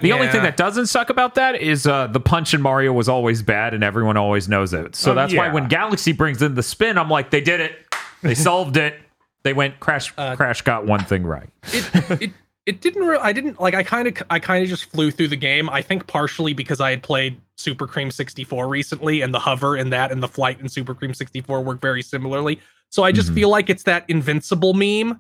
The 0.02 0.12
only 0.12 0.28
thing 0.28 0.44
that 0.44 0.58
doesn't 0.58 0.88
suck 0.88 1.10
about 1.10 1.36
that 1.36 1.56
is 1.62 1.88
uh, 1.88 2.08
the 2.08 2.20
punch 2.20 2.54
in 2.54 2.62
Mario 2.62 2.92
was 2.92 3.08
always 3.08 3.42
bad, 3.42 3.74
and 3.74 3.82
everyone 3.82 4.18
always 4.18 4.50
knows 4.50 4.74
it. 4.74 4.94
So 4.94 5.12
Um, 5.12 5.16
that's 5.16 5.34
why 5.34 5.48
when 5.54 5.70
Galaxy 5.70 6.12
brings 6.12 6.42
in 6.42 6.56
the 6.56 6.64
spin, 6.64 6.98
I'm 6.98 7.10
like, 7.10 7.30
they 7.30 7.40
did 7.40 7.62
it. 7.62 7.78
They 8.22 8.36
solved 8.50 8.76
it. 8.76 9.00
They 9.44 9.54
went 9.54 9.80
Crash. 9.80 10.14
Uh, 10.18 10.36
Crash 10.36 10.62
got 10.62 10.86
one 10.86 11.04
thing 11.06 11.24
right. 11.24 11.50
it 11.72 12.22
it 12.22 12.32
it 12.66 12.82
didn't 12.82 13.04
re- 13.08 13.20
I 13.22 13.32
didn't 13.34 13.60
like 13.60 13.74
I 13.74 13.84
kind 13.84 14.08
of 14.08 14.16
I 14.30 14.40
kind 14.40 14.64
of 14.64 14.70
just 14.70 14.86
flew 14.86 15.12
through 15.12 15.30
the 15.30 15.36
game. 15.38 15.70
I 15.70 15.82
think 15.82 16.08
partially 16.08 16.54
because 16.54 16.80
I 16.82 16.90
had 16.90 17.02
played 17.04 17.40
Super 17.56 17.88
Cream 17.88 18.12
64 18.12 18.68
recently, 18.68 19.22
and 19.22 19.34
the 19.34 19.40
hover 19.40 19.76
in 19.78 19.90
that 19.92 20.12
and 20.12 20.22
the 20.22 20.28
flight 20.28 20.60
in 20.60 20.68
Super 20.70 20.94
Cream 20.94 21.14
64 21.14 21.62
work 21.64 21.82
very 21.82 22.02
similarly. 22.02 22.60
So 22.90 23.04
I 23.04 23.12
just 23.12 23.32
Mhm. 23.32 23.36
feel 23.36 23.50
like 23.50 23.70
it's 23.70 23.84
that 23.84 24.04
invincible 24.08 24.74
meme 24.74 25.20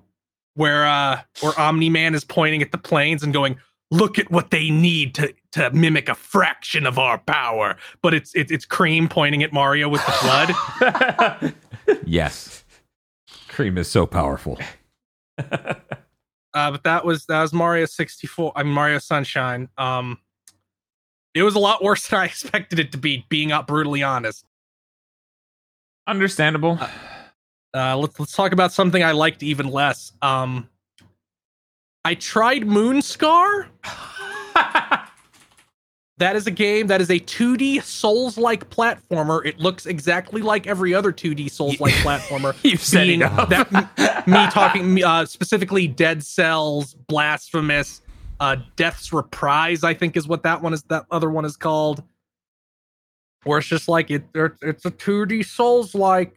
where 0.55 0.85
uh 0.87 1.21
where 1.39 1.57
Omni 1.59 1.89
Man 1.89 2.13
is 2.13 2.23
pointing 2.25 2.61
at 2.61 2.71
the 2.71 2.77
planes 2.77 3.23
and 3.23 3.31
going, 3.33 3.57
"Look 3.89 4.19
at 4.19 4.29
what 4.31 4.51
they 4.51 4.69
need 4.69 5.15
to 5.15 5.33
to 5.53 5.71
mimic 5.71 6.09
a 6.09 6.15
fraction 6.15 6.85
of 6.85 6.99
our 6.99 7.17
power." 7.19 7.77
But 8.01 8.13
it's 8.13 8.33
it's, 8.35 8.51
it's 8.51 8.65
Cream 8.65 9.07
pointing 9.07 9.43
at 9.43 9.53
Mario 9.53 9.87
with 9.87 10.05
the 10.05 10.11
FLUDD. 10.11 11.53
Yes. 12.05 12.58
Cream 13.59 13.77
is 13.77 13.91
so 13.91 14.05
powerful. 14.05 14.57
uh, 15.37 15.73
but 16.53 16.81
that 16.85 17.03
was 17.03 17.25
that 17.25 17.41
was 17.41 17.51
Mario 17.51 17.83
64. 17.83 18.53
I 18.55 18.63
mean 18.63 18.71
Mario 18.71 18.99
Sunshine. 18.99 19.67
Um, 19.77 20.17
it 21.33 21.43
was 21.43 21.55
a 21.55 21.59
lot 21.59 21.83
worse 21.83 22.07
than 22.07 22.21
I 22.21 22.25
expected 22.31 22.79
it 22.79 22.93
to 22.93 22.97
be. 22.97 23.25
Being 23.27 23.51
up 23.51 23.67
brutally 23.67 24.01
honest. 24.01 24.45
Understandable. 26.07 26.79
Uh, 27.75 27.97
let's 27.97 28.17
let's 28.17 28.31
talk 28.31 28.53
about 28.53 28.71
something 28.71 29.03
I 29.03 29.11
liked 29.11 29.43
even 29.43 29.67
less. 29.67 30.13
Um, 30.21 30.69
I 32.05 32.15
tried 32.15 32.61
Moonscar. 32.61 33.67
That 36.19 36.35
is 36.35 36.45
a 36.47 36.51
game 36.51 36.87
that 36.87 36.99
is 37.01 37.09
a 37.09 37.19
2D 37.19 37.81
Souls-like 37.81 38.69
platformer. 38.69 39.43
It 39.45 39.57
looks 39.59 39.85
exactly 39.85 40.41
like 40.41 40.67
every 40.67 40.93
other 40.93 41.11
2D 41.11 41.49
Souls-like 41.49 41.93
platformer. 42.03 42.55
you 42.63 42.77
said 42.77 43.07
being 43.07 43.21
enough. 43.21 43.49
that 43.49 44.27
me 44.27 44.45
talking 44.51 45.03
uh, 45.03 45.25
specifically 45.25 45.87
Dead 45.87 46.21
Cells, 46.23 46.93
Blasphemous, 47.07 48.01
uh, 48.41 48.57
Death's 48.75 49.11
Reprise. 49.13 49.83
I 49.83 49.93
think 49.93 50.15
is 50.17 50.27
what 50.27 50.43
that 50.43 50.61
one 50.61 50.73
is. 50.73 50.83
That 50.83 51.05
other 51.09 51.29
one 51.29 51.45
is 51.45 51.55
called. 51.57 52.03
Where 53.43 53.59
it's 53.59 53.67
just 53.67 53.87
like 53.87 54.11
it. 54.11 54.23
it- 54.35 54.51
It's 54.61 54.85
a 54.85 54.91
2D 54.91 55.45
Souls 55.45 55.95
like. 55.95 56.35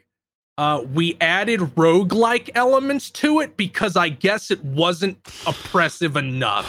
Uh, 0.59 0.84
we 0.94 1.16
added 1.20 1.59
roguelike 1.76 2.50
elements 2.54 3.10
to 3.10 3.40
it 3.40 3.56
because 3.56 3.96
I 3.96 4.10
guess 4.10 4.50
it 4.50 4.62
wasn't 4.62 5.16
oppressive 5.46 6.14
enough. 6.16 6.66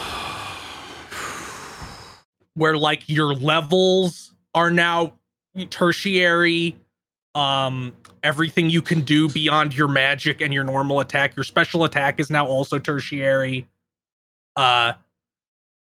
Where 2.54 2.76
like 2.76 3.08
your 3.08 3.34
levels 3.34 4.32
are 4.54 4.70
now 4.70 5.14
tertiary 5.70 6.76
um 7.34 7.92
everything 8.22 8.70
you 8.70 8.80
can 8.82 9.00
do 9.02 9.28
beyond 9.28 9.74
your 9.76 9.88
magic 9.88 10.40
and 10.40 10.52
your 10.54 10.64
normal 10.64 11.00
attack 11.00 11.36
your 11.36 11.44
special 11.44 11.84
attack 11.84 12.18
is 12.20 12.30
now 12.30 12.46
also 12.46 12.78
tertiary 12.78 13.66
uh 14.56 14.92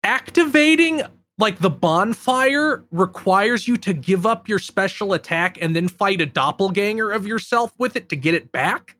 activating 0.03 1.01
like 1.37 1.59
the 1.59 1.69
bonfire 1.69 2.83
requires 2.91 3.67
you 3.67 3.77
to 3.77 3.93
give 3.93 4.25
up 4.25 4.47
your 4.47 4.59
special 4.59 5.13
attack 5.13 5.57
and 5.61 5.75
then 5.75 5.87
fight 5.87 6.21
a 6.21 6.25
doppelganger 6.25 7.11
of 7.11 7.25
yourself 7.25 7.71
with 7.79 7.95
it 7.95 8.09
to 8.09 8.15
get 8.15 8.33
it 8.33 8.51
back 8.51 8.95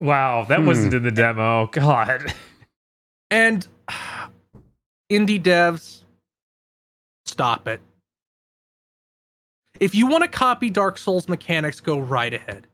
wow, 0.00 0.44
that 0.44 0.60
Hmm. 0.60 0.66
wasn't 0.66 0.94
in 0.94 1.02
the 1.02 1.10
demo. 1.10 1.66
God. 1.66 2.32
and 3.30 3.66
indie 5.10 5.42
devs 5.42 6.02
stop 7.38 7.68
it. 7.68 7.80
If 9.78 9.94
you 9.94 10.08
want 10.08 10.24
to 10.24 10.28
copy 10.28 10.70
dark 10.70 10.98
souls 10.98 11.28
mechanics 11.28 11.78
go 11.78 12.00
right 12.00 12.34
ahead. 12.34 12.66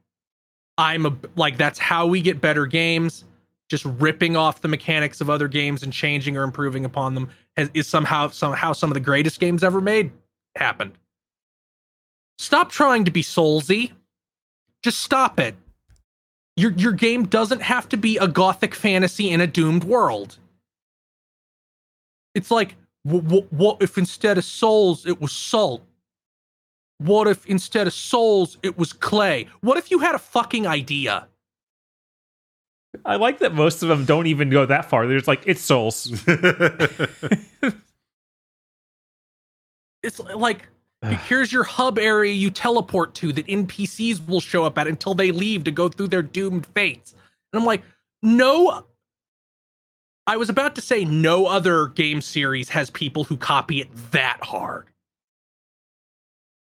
I'm 0.78 1.04
a 1.04 1.14
like 1.36 1.58
that's 1.58 1.78
how 1.78 2.06
we 2.06 2.22
get 2.22 2.40
better 2.40 2.64
games. 2.64 3.24
Just 3.68 3.84
ripping 3.84 4.36
off 4.36 4.62
the 4.62 4.68
mechanics 4.68 5.20
of 5.20 5.28
other 5.28 5.48
games 5.48 5.82
and 5.82 5.92
changing 5.92 6.38
or 6.38 6.44
improving 6.44 6.86
upon 6.86 7.14
them 7.14 7.28
has, 7.58 7.70
is 7.74 7.86
somehow 7.86 8.28
somehow 8.28 8.72
some 8.72 8.88
of 8.88 8.94
the 8.94 9.00
greatest 9.00 9.38
games 9.38 9.62
ever 9.62 9.82
made 9.82 10.10
happened. 10.56 10.92
Stop 12.38 12.70
trying 12.70 13.04
to 13.04 13.10
be 13.10 13.22
soulsy. 13.22 13.92
Just 14.82 15.02
stop 15.02 15.38
it. 15.38 15.54
Your 16.56 16.72
your 16.72 16.92
game 16.92 17.26
doesn't 17.26 17.60
have 17.60 17.86
to 17.90 17.98
be 17.98 18.16
a 18.16 18.26
gothic 18.26 18.74
fantasy 18.74 19.28
in 19.28 19.42
a 19.42 19.46
doomed 19.46 19.84
world. 19.84 20.38
It's 22.34 22.50
like 22.50 22.76
what, 23.04 23.52
what 23.52 23.76
if 23.80 23.96
instead 23.96 24.38
of 24.38 24.44
souls 24.44 25.06
it 25.06 25.20
was 25.20 25.32
salt 25.32 25.82
what 26.98 27.28
if 27.28 27.44
instead 27.46 27.86
of 27.86 27.92
souls 27.92 28.58
it 28.62 28.76
was 28.76 28.92
clay 28.92 29.46
what 29.60 29.78
if 29.78 29.90
you 29.90 29.98
had 30.00 30.14
a 30.14 30.18
fucking 30.18 30.66
idea 30.66 31.26
I 33.04 33.16
like 33.16 33.40
that 33.40 33.52
most 33.52 33.82
of 33.82 33.88
them 33.88 34.04
don't 34.04 34.28
even 34.28 34.50
go 34.50 34.64
that 34.66 34.88
far. 34.88 35.08
They're 35.08 35.16
just 35.18 35.26
like, 35.26 35.42
it's 35.46 35.60
souls. 35.60 36.12
it's 40.04 40.20
like 40.20 40.68
here's 41.26 41.52
your 41.52 41.64
hub 41.64 41.98
area 41.98 42.32
you 42.32 42.50
teleport 42.50 43.14
to 43.14 43.32
that 43.32 43.46
npcs 43.46 44.26
will 44.28 44.40
show 44.40 44.64
up 44.64 44.78
at 44.78 44.86
until 44.86 45.14
they 45.14 45.32
leave 45.32 45.64
to 45.64 45.70
go 45.70 45.88
through 45.88 46.08
their 46.08 46.22
doomed 46.22 46.66
fates 46.66 47.14
and 47.52 47.60
i'm 47.60 47.66
like 47.66 47.82
no 48.22 48.84
i 50.26 50.36
was 50.36 50.48
about 50.48 50.74
to 50.74 50.80
say 50.80 51.04
no 51.04 51.46
other 51.46 51.88
game 51.88 52.20
series 52.20 52.68
has 52.68 52.90
people 52.90 53.24
who 53.24 53.36
copy 53.36 53.80
it 53.80 53.88
that 54.12 54.38
hard 54.42 54.86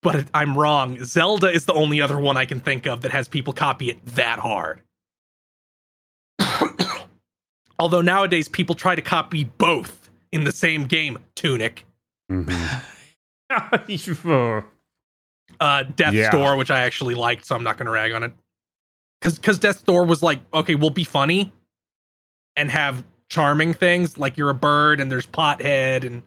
but 0.02 0.26
i'm 0.34 0.58
wrong 0.58 1.04
zelda 1.04 1.48
is 1.52 1.66
the 1.66 1.74
only 1.74 2.02
other 2.02 2.20
one 2.20 2.38
i 2.38 2.46
can 2.46 2.60
think 2.60 2.86
of 2.86 3.02
that 3.02 3.12
has 3.12 3.28
people 3.28 3.54
copy 3.54 3.90
it 3.90 4.06
that 4.06 4.40
hard 4.40 4.82
although 7.80 8.02
nowadays 8.02 8.48
people 8.48 8.76
try 8.76 8.96
to 8.96 9.02
copy 9.02 9.44
both 9.44 10.10
in 10.32 10.44
the 10.44 10.52
same 10.52 10.86
game 10.86 11.18
tunic 11.36 11.86
Mhm. 12.32 12.82
Oh. 13.52 14.64
uh 15.60 15.84
Death's 15.84 16.16
Yeah. 16.16 16.32
Door, 16.32 16.58
which 16.58 16.72
I 16.72 16.80
actually 16.82 17.14
liked, 17.14 17.46
so 17.46 17.56
I'm 17.56 17.64
not 17.64 17.78
gonna 17.78 17.92
rag 17.92 18.12
on 18.14 18.24
it. 18.24 18.34
Cause 19.22 19.38
cause 19.38 19.60
Death's 19.60 19.84
Door 19.84 20.06
was 20.06 20.24
like, 20.24 20.40
okay, 20.52 20.74
we'll 20.74 20.90
be 20.90 21.04
funny 21.04 21.54
and 22.56 22.72
have 22.72 23.04
charming 23.36 23.74
things, 23.74 24.18
like 24.18 24.38
you're 24.38 24.50
a 24.50 24.54
bird 24.56 25.00
and 25.02 25.12
there's 25.12 25.28
pothead 25.28 26.06
and 26.06 26.24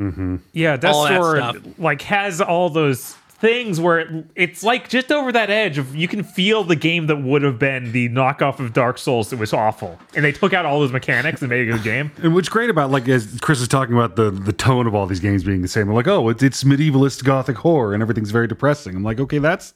Mhm. 0.00 0.38
Yeah, 0.52 0.76
Death's 0.76 0.96
All 0.96 1.04
that 1.04 1.14
Door 1.16 1.36
stuff. 1.36 1.56
like 1.78 2.02
has 2.02 2.40
all 2.40 2.70
those 2.70 3.16
things 3.40 3.80
where 3.80 3.98
it, 4.00 4.24
it's 4.36 4.62
like 4.62 4.88
just 4.88 5.10
over 5.10 5.32
that 5.32 5.50
edge 5.50 5.76
of 5.78 5.94
you 5.96 6.06
can 6.06 6.22
feel 6.22 6.62
the 6.64 6.76
game 6.76 7.06
that 7.08 7.16
would 7.16 7.42
have 7.42 7.58
been 7.58 7.90
the 7.90 8.08
knockoff 8.08 8.60
of 8.60 8.72
Dark 8.72 8.96
Souls 8.98 9.30
that 9.30 9.38
was 9.40 9.52
awful, 9.52 9.98
and 10.14 10.24
they 10.24 10.30
took 10.30 10.52
out 10.52 10.64
all 10.64 10.78
those 10.78 10.92
mechanics 10.92 11.40
and 11.42 11.48
made 11.50 11.68
a 11.68 11.72
good 11.72 11.82
game. 11.82 12.12
And 12.22 12.32
what's 12.32 12.48
great 12.48 12.70
about 12.70 12.92
like 12.92 13.08
as 13.08 13.38
Chris 13.40 13.60
is 13.60 13.66
talking 13.66 13.94
about 13.96 14.14
the 14.14 14.30
the 14.30 14.52
tone 14.52 14.86
of 14.86 14.94
all 14.94 15.06
these 15.06 15.18
games 15.20 15.42
being 15.42 15.62
the 15.62 15.68
same, 15.68 15.88
I'm 15.88 15.94
like, 15.96 16.06
oh, 16.06 16.28
it's, 16.28 16.44
it's 16.44 16.62
medievalist 16.62 17.24
gothic 17.24 17.56
horror 17.56 17.92
and 17.92 18.00
everything's 18.00 18.30
very 18.30 18.46
depressing. 18.46 18.94
I'm 18.94 19.02
like, 19.02 19.18
okay, 19.18 19.38
that's. 19.38 19.74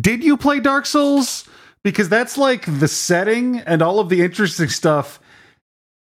Did 0.00 0.24
you 0.24 0.36
play 0.36 0.58
Dark 0.58 0.86
Souls? 0.86 1.48
Because 1.84 2.08
that's 2.08 2.36
like 2.36 2.64
the 2.80 2.88
setting 2.88 3.58
and 3.60 3.82
all 3.82 4.00
of 4.00 4.08
the 4.08 4.22
interesting 4.22 4.68
stuff 4.68 5.20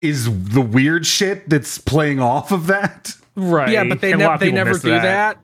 is 0.03 0.27
the 0.49 0.61
weird 0.61 1.07
shit 1.07 1.49
that's 1.49 1.79
playing 1.79 2.21
off 2.21 2.53
of 2.53 2.67
that. 2.67 3.13
Right? 3.35 3.71
yeah, 3.71 3.85
but 3.85 4.01
they 4.01 4.13
And 4.13 4.23
a 4.23 4.25
lot 4.25 4.41
never 4.41 4.45
they 4.45 4.53
never 4.53 4.79
do 4.79 4.91
that. 4.91 5.39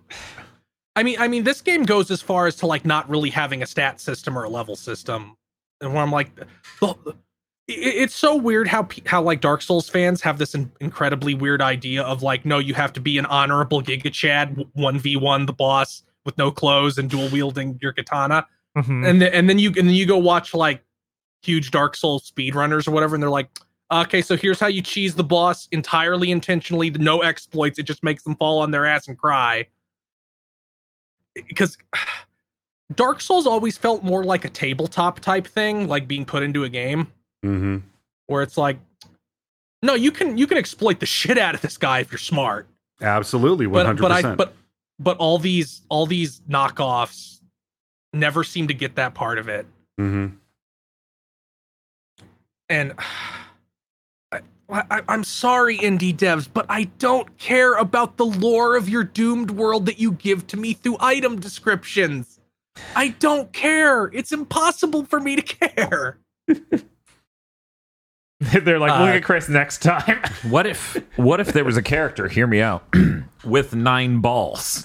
I 0.97 1.03
mean, 1.03 1.17
I 1.19 1.29
mean, 1.29 1.45
this 1.45 1.61
game 1.61 1.85
goes 1.85 2.11
as 2.11 2.21
far 2.21 2.47
as 2.47 2.57
to 2.57 2.67
like 2.67 2.85
not 2.85 3.09
really 3.09 3.31
having 3.31 3.63
a 3.63 3.67
stat 3.67 4.01
system 4.01 4.37
or 4.37 4.45
a 4.45 4.49
level 4.49 4.77
system, 4.77 5.37
and 5.81 5.93
where 5.95 6.03
I'm 6.03 6.11
like, 6.13 6.31
it's 7.69 8.15
so 8.15 8.37
weird 8.37 8.69
how 8.69 8.87
how 9.07 9.23
like 9.23 9.41
Dark 9.41 9.63
Souls 9.63 9.89
fans 9.89 10.21
have 10.23 10.39
this 10.39 10.55
in, 10.55 10.71
incredibly 10.81 11.35
weird 11.35 11.63
idea 11.63 12.03
of 12.03 12.23
like, 12.23 12.45
no, 12.45 12.59
you 12.59 12.75
have 12.75 12.93
to 12.95 13.01
be 13.01 13.17
an 13.19 13.27
honorable 13.27 13.83
Giga 13.83 14.13
Chad 14.13 14.63
one 14.75 14.99
v 14.99 15.17
one 15.17 15.47
the 15.47 15.53
boss 15.53 16.03
with 16.27 16.37
no 16.39 16.51
clothes 16.51 16.99
and 16.99 17.09
dual 17.09 17.29
wielding 17.31 17.79
your 17.81 17.93
katana, 17.93 18.47
Mhm. 18.77 19.09
and 19.09 19.23
then 19.23 19.33
and 19.33 19.49
then 19.49 19.59
you 19.59 19.69
and 19.69 19.89
then 19.89 19.95
you 19.95 20.07
go 20.07 20.19
watch 20.19 20.53
like 20.55 20.83
huge 21.43 21.71
Dark 21.71 21.97
Souls 21.97 22.31
speedrunners 22.31 22.87
or 22.87 22.91
whatever, 22.91 23.15
and 23.17 23.23
they're 23.23 23.31
like. 23.31 23.49
Okay, 23.93 24.23
so 24.23 24.37
here's 24.37 24.59
how 24.59 24.69
you 24.69 24.81
cheese 24.81 25.15
the 25.15 25.25
boss 25.25 25.69
entirely 25.71 26.31
intentionally, 26.31 26.89
no 26.91 27.21
exploits. 27.21 27.79
It 27.79 27.83
just 27.83 28.03
makes 28.03 28.23
them 28.23 28.35
fall 28.37 28.61
on 28.61 28.71
their 28.71 28.87
ass 28.87 29.07
and 29.09 29.19
cry 29.19 29.67
because 31.35 31.77
Dark 32.95 33.21
Souls 33.21 33.47
always 33.47 33.77
felt 33.77 34.03
more 34.03 34.25
like 34.25 34.45
a 34.45 34.49
tabletop 34.51 35.21
type 35.21 35.47
thing, 35.47 35.89
like 35.89 36.09
being 36.09 36.25
put 36.25 36.43
into 36.43 36.65
a 36.65 36.69
game 36.69 37.09
Mm-hmm. 37.45 37.79
where 38.29 38.43
it's 38.43 38.57
like, 38.57 38.79
no, 39.83 39.95
you 39.95 40.13
can 40.13 40.39
you 40.39 40.47
can 40.47 40.57
exploit 40.59 41.01
the 41.01 41.07
shit 41.07 41.37
out 41.37 41.55
of 41.57 41.61
this 41.61 41.77
guy 41.77 41.99
if 41.99 42.11
you're 42.13 42.19
smart. 42.19 42.69
Absolutely, 43.01 43.67
But 43.67 43.85
hundred 43.85 44.11
I 44.13 44.17
percent. 44.23 44.39
but 44.39 44.55
but 45.01 45.17
all 45.19 45.39
these 45.39 45.83
all 45.89 46.07
these 46.07 46.41
knockoffs 46.49 47.41
never 48.13 48.45
seem 48.45 48.69
to 48.69 48.75
get 48.75 48.95
that 48.95 49.13
part 49.15 49.39
of 49.39 49.49
it. 49.49 49.67
Mm-hmm. 50.01 50.37
And 52.69 52.93
I, 54.73 54.85
I, 54.91 55.03
I'm 55.09 55.25
sorry, 55.25 55.79
indie 55.79 56.17
devs, 56.17 56.49
but 56.53 56.67
I 56.69 56.85
don't 56.99 57.37
care 57.39 57.75
about 57.75 58.17
the 58.17 58.25
lore 58.27 58.77
of 58.77 58.89
your 58.89 59.05
doomed 59.05 59.51
world 59.53 59.87
that 59.87 59.99
you 59.99 60.13
give 60.13 60.47
to 60.49 60.57
me 60.57 60.73
through 60.73 60.97
item 61.01 61.39
descriptions. 61.41 62.41
I 62.97 63.09
don't 63.09 63.53
care. 63.53 64.07
It's 64.07 64.33
impossible 64.33 65.05
for 65.05 65.21
me 65.21 65.37
to 65.37 65.43
care. 65.43 66.19
They're 68.41 68.79
like, 68.79 68.91
Uh, 68.93 69.05
look 69.05 69.15
at 69.15 69.25
Chris 69.25 69.49
next 69.49 69.83
time. 69.83 70.21
What 70.49 70.67
if 70.67 70.97
what 71.17 71.39
if 71.39 71.53
there 71.53 71.65
was 71.65 71.77
a 71.77 71.83
character, 71.83 72.27
hear 72.29 72.47
me 72.47 72.61
out, 72.61 72.83
with 73.45 73.75
nine 73.75 74.21
balls. 74.21 74.85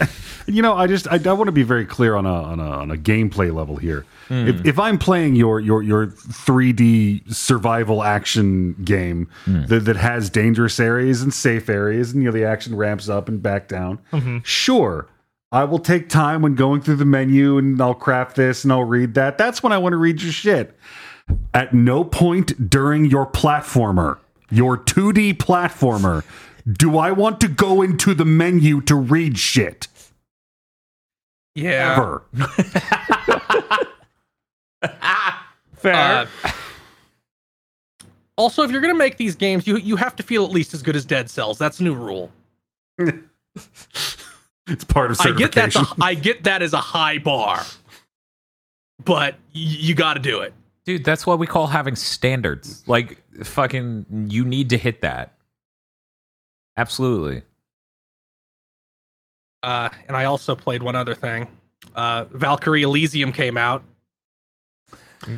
You 0.46 0.62
know, 0.62 0.74
I 0.74 0.88
just 0.88 1.06
I, 1.06 1.20
I 1.24 1.32
want 1.34 1.46
to 1.46 1.52
be 1.52 1.62
very 1.62 1.84
clear 1.84 2.16
on 2.16 2.26
a 2.26 2.32
on 2.32 2.58
a, 2.58 2.64
on 2.64 2.90
a 2.90 2.96
gameplay 2.96 3.54
level 3.54 3.76
here. 3.76 4.04
Hmm. 4.26 4.48
If, 4.48 4.66
if 4.66 4.78
I'm 4.80 4.98
playing 4.98 5.36
your 5.36 5.60
your 5.60 5.80
your 5.82 6.08
3D 6.08 7.32
survival 7.32 8.02
action 8.02 8.74
game 8.82 9.28
hmm. 9.44 9.66
that, 9.66 9.84
that 9.84 9.96
has 9.96 10.28
dangerous 10.28 10.80
areas 10.80 11.22
and 11.22 11.32
safe 11.32 11.68
areas, 11.68 12.12
and 12.12 12.22
you 12.22 12.30
know 12.30 12.32
the 12.32 12.44
action 12.44 12.74
ramps 12.74 13.08
up 13.08 13.28
and 13.28 13.40
back 13.40 13.68
down, 13.68 13.98
mm-hmm. 14.12 14.38
sure, 14.42 15.06
I 15.52 15.64
will 15.64 15.78
take 15.78 16.08
time 16.08 16.42
when 16.42 16.54
going 16.54 16.80
through 16.80 16.96
the 16.96 17.04
menu 17.04 17.58
and 17.58 17.80
I'll 17.80 17.94
craft 17.94 18.36
this 18.36 18.62
and 18.62 18.72
I'll 18.72 18.84
read 18.84 19.14
that. 19.14 19.36
That's 19.36 19.62
when 19.62 19.72
I 19.72 19.78
want 19.78 19.92
to 19.92 19.98
read 19.98 20.22
your 20.22 20.32
shit. 20.32 20.76
At 21.52 21.74
no 21.74 22.04
point 22.04 22.70
during 22.70 23.04
your 23.04 23.26
platformer, 23.26 24.18
your 24.50 24.78
2D 24.78 25.34
platformer, 25.34 26.24
do 26.70 26.98
I 26.98 27.10
want 27.12 27.40
to 27.40 27.48
go 27.48 27.82
into 27.82 28.14
the 28.14 28.24
menu 28.24 28.80
to 28.82 28.94
read 28.94 29.38
shit. 29.38 29.88
Yeah. 31.54 31.96
Ever. 31.96 32.24
Fair. 35.76 35.94
Uh, 35.94 36.26
also, 38.36 38.62
if 38.62 38.70
you're 38.70 38.80
gonna 38.80 38.94
make 38.94 39.16
these 39.16 39.34
games, 39.34 39.66
you 39.66 39.76
you 39.78 39.96
have 39.96 40.14
to 40.16 40.22
feel 40.22 40.44
at 40.44 40.50
least 40.50 40.72
as 40.74 40.82
good 40.82 40.96
as 40.96 41.04
Dead 41.04 41.28
Cells. 41.30 41.58
That's 41.58 41.80
a 41.80 41.84
new 41.84 41.94
rule. 41.94 42.30
It's 44.68 44.84
part 44.84 45.10
of 45.10 45.20
I 45.20 45.32
get 45.32 45.50
that. 45.52 45.72
certification. 45.72 45.96
The, 45.98 46.04
I 46.04 46.14
get 46.14 46.44
that 46.44 46.62
as 46.62 46.72
a 46.74 46.80
high 46.80 47.18
bar, 47.18 47.60
but 49.04 49.34
y- 49.34 49.38
you 49.54 49.94
got 49.96 50.14
to 50.14 50.20
do 50.20 50.40
it. 50.42 50.54
Dude, 50.84 51.02
that's 51.04 51.26
what 51.26 51.40
we 51.40 51.46
call 51.48 51.66
having 51.66 51.96
standards. 51.96 52.84
Like 52.86 53.20
fucking 53.42 54.06
you 54.30 54.44
need 54.44 54.70
to 54.70 54.78
hit 54.78 55.00
that. 55.00 55.34
Absolutely. 56.76 57.42
Uh, 59.62 59.88
and 60.08 60.16
I 60.16 60.24
also 60.24 60.54
played 60.54 60.82
one 60.82 60.96
other 60.96 61.14
thing. 61.14 61.48
Uh, 61.94 62.24
Valkyrie 62.30 62.82
Elysium 62.82 63.32
came 63.32 63.56
out. 63.56 63.82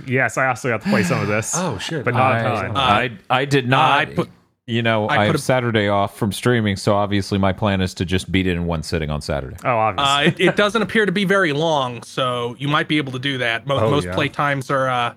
yes, 0.07 0.39
I 0.39 0.47
also 0.47 0.69
got 0.69 0.83
to 0.83 0.89
play 0.89 1.03
some 1.03 1.21
of 1.21 1.29
this. 1.29 1.53
oh 1.57 1.79
shit. 1.79 2.05
but 2.05 2.15
not 2.15 2.33
a 2.33 2.39
I, 2.39 2.55
ton. 2.63 2.77
I 2.77 3.19
I 3.31 3.45
did 3.45 3.69
not 3.69 3.99
I 3.99 4.05
put- 4.07 4.31
you 4.65 4.81
know, 4.81 5.09
I 5.09 5.23
I, 5.23 5.27
have 5.27 5.35
a- 5.35 5.39
Saturday 5.39 5.89
off 5.89 6.17
from 6.17 6.31
streaming, 6.31 6.77
so 6.77 6.95
obviously 6.95 7.37
my 7.37 7.53
plan 7.53 7.81
is 7.81 7.95
to 7.95 8.05
just 8.05 8.31
beat 8.31 8.47
it 8.47 8.53
in 8.53 8.65
one 8.67 8.85
sitting 8.85 9.11
on 9.11 9.21
Saturday. 9.21 9.57
oh, 9.65 9.77
obviously. 9.77 10.13
Uh, 10.13 10.21
it, 10.49 10.51
it 10.53 10.57
doesn't 10.57 10.83
appear 10.83 11.05
to 11.05 11.11
be 11.11 11.25
very 11.25 11.53
long, 11.53 12.01
so 12.05 12.55
you 12.61 12.69
might 12.69 12.87
be 12.87 12.97
able 12.99 13.11
to 13.13 13.19
do 13.19 13.39
that. 13.39 13.67
Mo- 13.67 13.81
Oh, 13.81 13.91
most 13.91 14.05
yeah. 14.07 14.15
play 14.15 14.29
times 14.29 14.71
are 14.71 14.89
uh, 14.89 15.15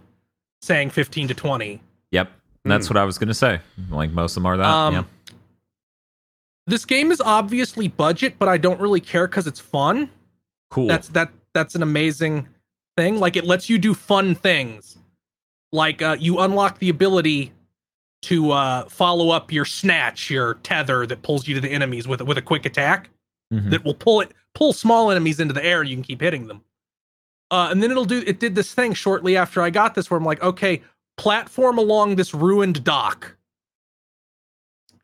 saying 0.63 0.89
15 0.89 1.27
to 1.27 1.33
20. 1.35 1.79
Yep. 2.11 2.31
And 2.63 2.71
that's 2.71 2.89
what 2.89 2.97
I 2.97 3.03
was 3.05 3.19
gonna 3.19 3.35
say. 3.35 3.59
Like 3.91 4.09
most 4.09 4.31
of 4.31 4.41
them 4.41 4.47
are 4.47 4.57
that. 4.57 4.65
Um, 4.65 4.93
yeah. 4.95 5.03
This 6.67 6.85
game 6.85 7.11
is 7.11 7.21
obviously 7.21 7.87
budget, 7.87 8.35
but 8.39 8.47
I 8.49 8.57
don't 8.57 8.79
really 8.81 8.99
care 9.01 9.27
because 9.27 9.45
it's 9.47 9.59
fun. 9.59 10.09
Cool. 10.71 10.87
That's 10.87 11.09
that. 11.09 11.29
That's 11.53 11.75
an 11.75 11.83
amazing 11.83 12.47
thing. 12.97 13.19
Like 13.19 13.35
it 13.35 13.45
lets 13.45 13.69
you 13.69 13.77
do 13.77 13.93
fun 13.93 14.35
things. 14.35 14.97
Like 15.71 16.01
uh, 16.01 16.17
you 16.19 16.39
unlock 16.39 16.79
the 16.79 16.89
ability 16.89 17.51
to 18.23 18.51
uh, 18.51 18.85
follow 18.89 19.29
up 19.29 19.51
your 19.51 19.65
snatch, 19.65 20.29
your 20.31 20.55
tether 20.55 21.05
that 21.05 21.21
pulls 21.21 21.47
you 21.47 21.53
to 21.55 21.61
the 21.61 21.69
enemies 21.69 22.07
with 22.07 22.21
with 22.21 22.37
a 22.37 22.41
quick 22.41 22.65
attack 22.65 23.09
Mhm. 23.53 23.69
that 23.69 23.85
will 23.85 23.93
pull 23.93 24.21
it 24.21 24.31
pull 24.55 24.73
small 24.73 25.11
enemies 25.11 25.39
into 25.39 25.53
the 25.53 25.63
air. 25.63 25.81
and 25.81 25.89
You 25.89 25.95
can 25.97 26.03
keep 26.03 26.19
hitting 26.21 26.47
them. 26.47 26.61
Uh, 27.51 27.67
and 27.69 27.83
then 27.83 27.91
it'll 27.91 28.05
do. 28.05 28.23
It 28.25 28.39
did 28.39 28.55
this 28.55 28.73
thing 28.73 28.93
shortly 28.95 29.37
after 29.37 29.61
I 29.61 29.69
got 29.69 29.93
this, 29.93 30.09
where 30.09 30.17
I'm 30.17 30.25
like, 30.25 30.41
okay, 30.41 30.81
platform 31.17 31.77
along 31.77 32.15
this 32.15 32.33
ruined 32.33 32.83
dock, 32.83 33.34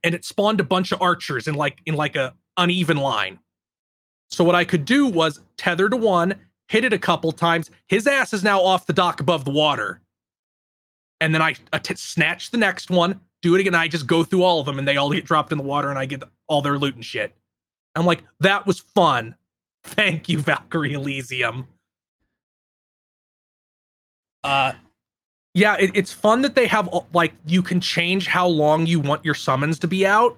and 0.03 0.15
it 0.15 0.25
spawned 0.25 0.59
a 0.59 0.63
bunch 0.63 0.91
of 0.91 1.01
archers 1.01 1.47
in 1.47 1.55
like 1.55 1.79
in 1.85 1.95
like 1.95 2.15
a 2.15 2.33
uneven 2.57 2.97
line. 2.97 3.39
So 4.29 4.43
what 4.43 4.55
I 4.55 4.63
could 4.63 4.85
do 4.85 5.07
was 5.07 5.41
tether 5.57 5.89
to 5.89 5.97
one, 5.97 6.35
hit 6.67 6.85
it 6.85 6.93
a 6.93 6.99
couple 6.99 7.31
times. 7.31 7.69
His 7.87 8.07
ass 8.07 8.33
is 8.33 8.43
now 8.43 8.61
off 8.61 8.85
the 8.85 8.93
dock 8.93 9.19
above 9.19 9.45
the 9.45 9.51
water. 9.51 10.01
And 11.19 11.35
then 11.35 11.41
I 11.41 11.55
snatch 11.95 12.49
the 12.49 12.57
next 12.57 12.89
one, 12.89 13.19
do 13.41 13.53
it 13.55 13.61
again. 13.61 13.75
I 13.75 13.87
just 13.87 14.07
go 14.07 14.23
through 14.23 14.43
all 14.43 14.59
of 14.59 14.65
them, 14.65 14.79
and 14.79 14.87
they 14.87 14.97
all 14.97 15.11
get 15.11 15.25
dropped 15.25 15.51
in 15.51 15.57
the 15.57 15.63
water, 15.63 15.89
and 15.89 15.99
I 15.99 16.05
get 16.05 16.23
all 16.47 16.61
their 16.61 16.79
loot 16.79 16.95
and 16.95 17.05
shit. 17.05 17.35
I'm 17.95 18.05
like, 18.05 18.23
that 18.39 18.65
was 18.65 18.79
fun. 18.79 19.35
Thank 19.83 20.29
you, 20.29 20.39
Valkyrie 20.39 20.93
Elysium. 20.93 21.67
Uh, 24.43 24.73
yeah, 25.53 25.75
it, 25.79 25.91
it's 25.93 26.11
fun 26.13 26.41
that 26.43 26.55
they 26.55 26.67
have 26.67 26.87
uh, 26.93 27.01
like 27.13 27.33
you 27.45 27.61
can 27.61 27.79
change 27.81 28.27
how 28.27 28.47
long 28.47 28.85
you 28.85 28.99
want 28.99 29.23
your 29.25 29.33
summons 29.35 29.79
to 29.79 29.87
be 29.87 30.05
out, 30.05 30.37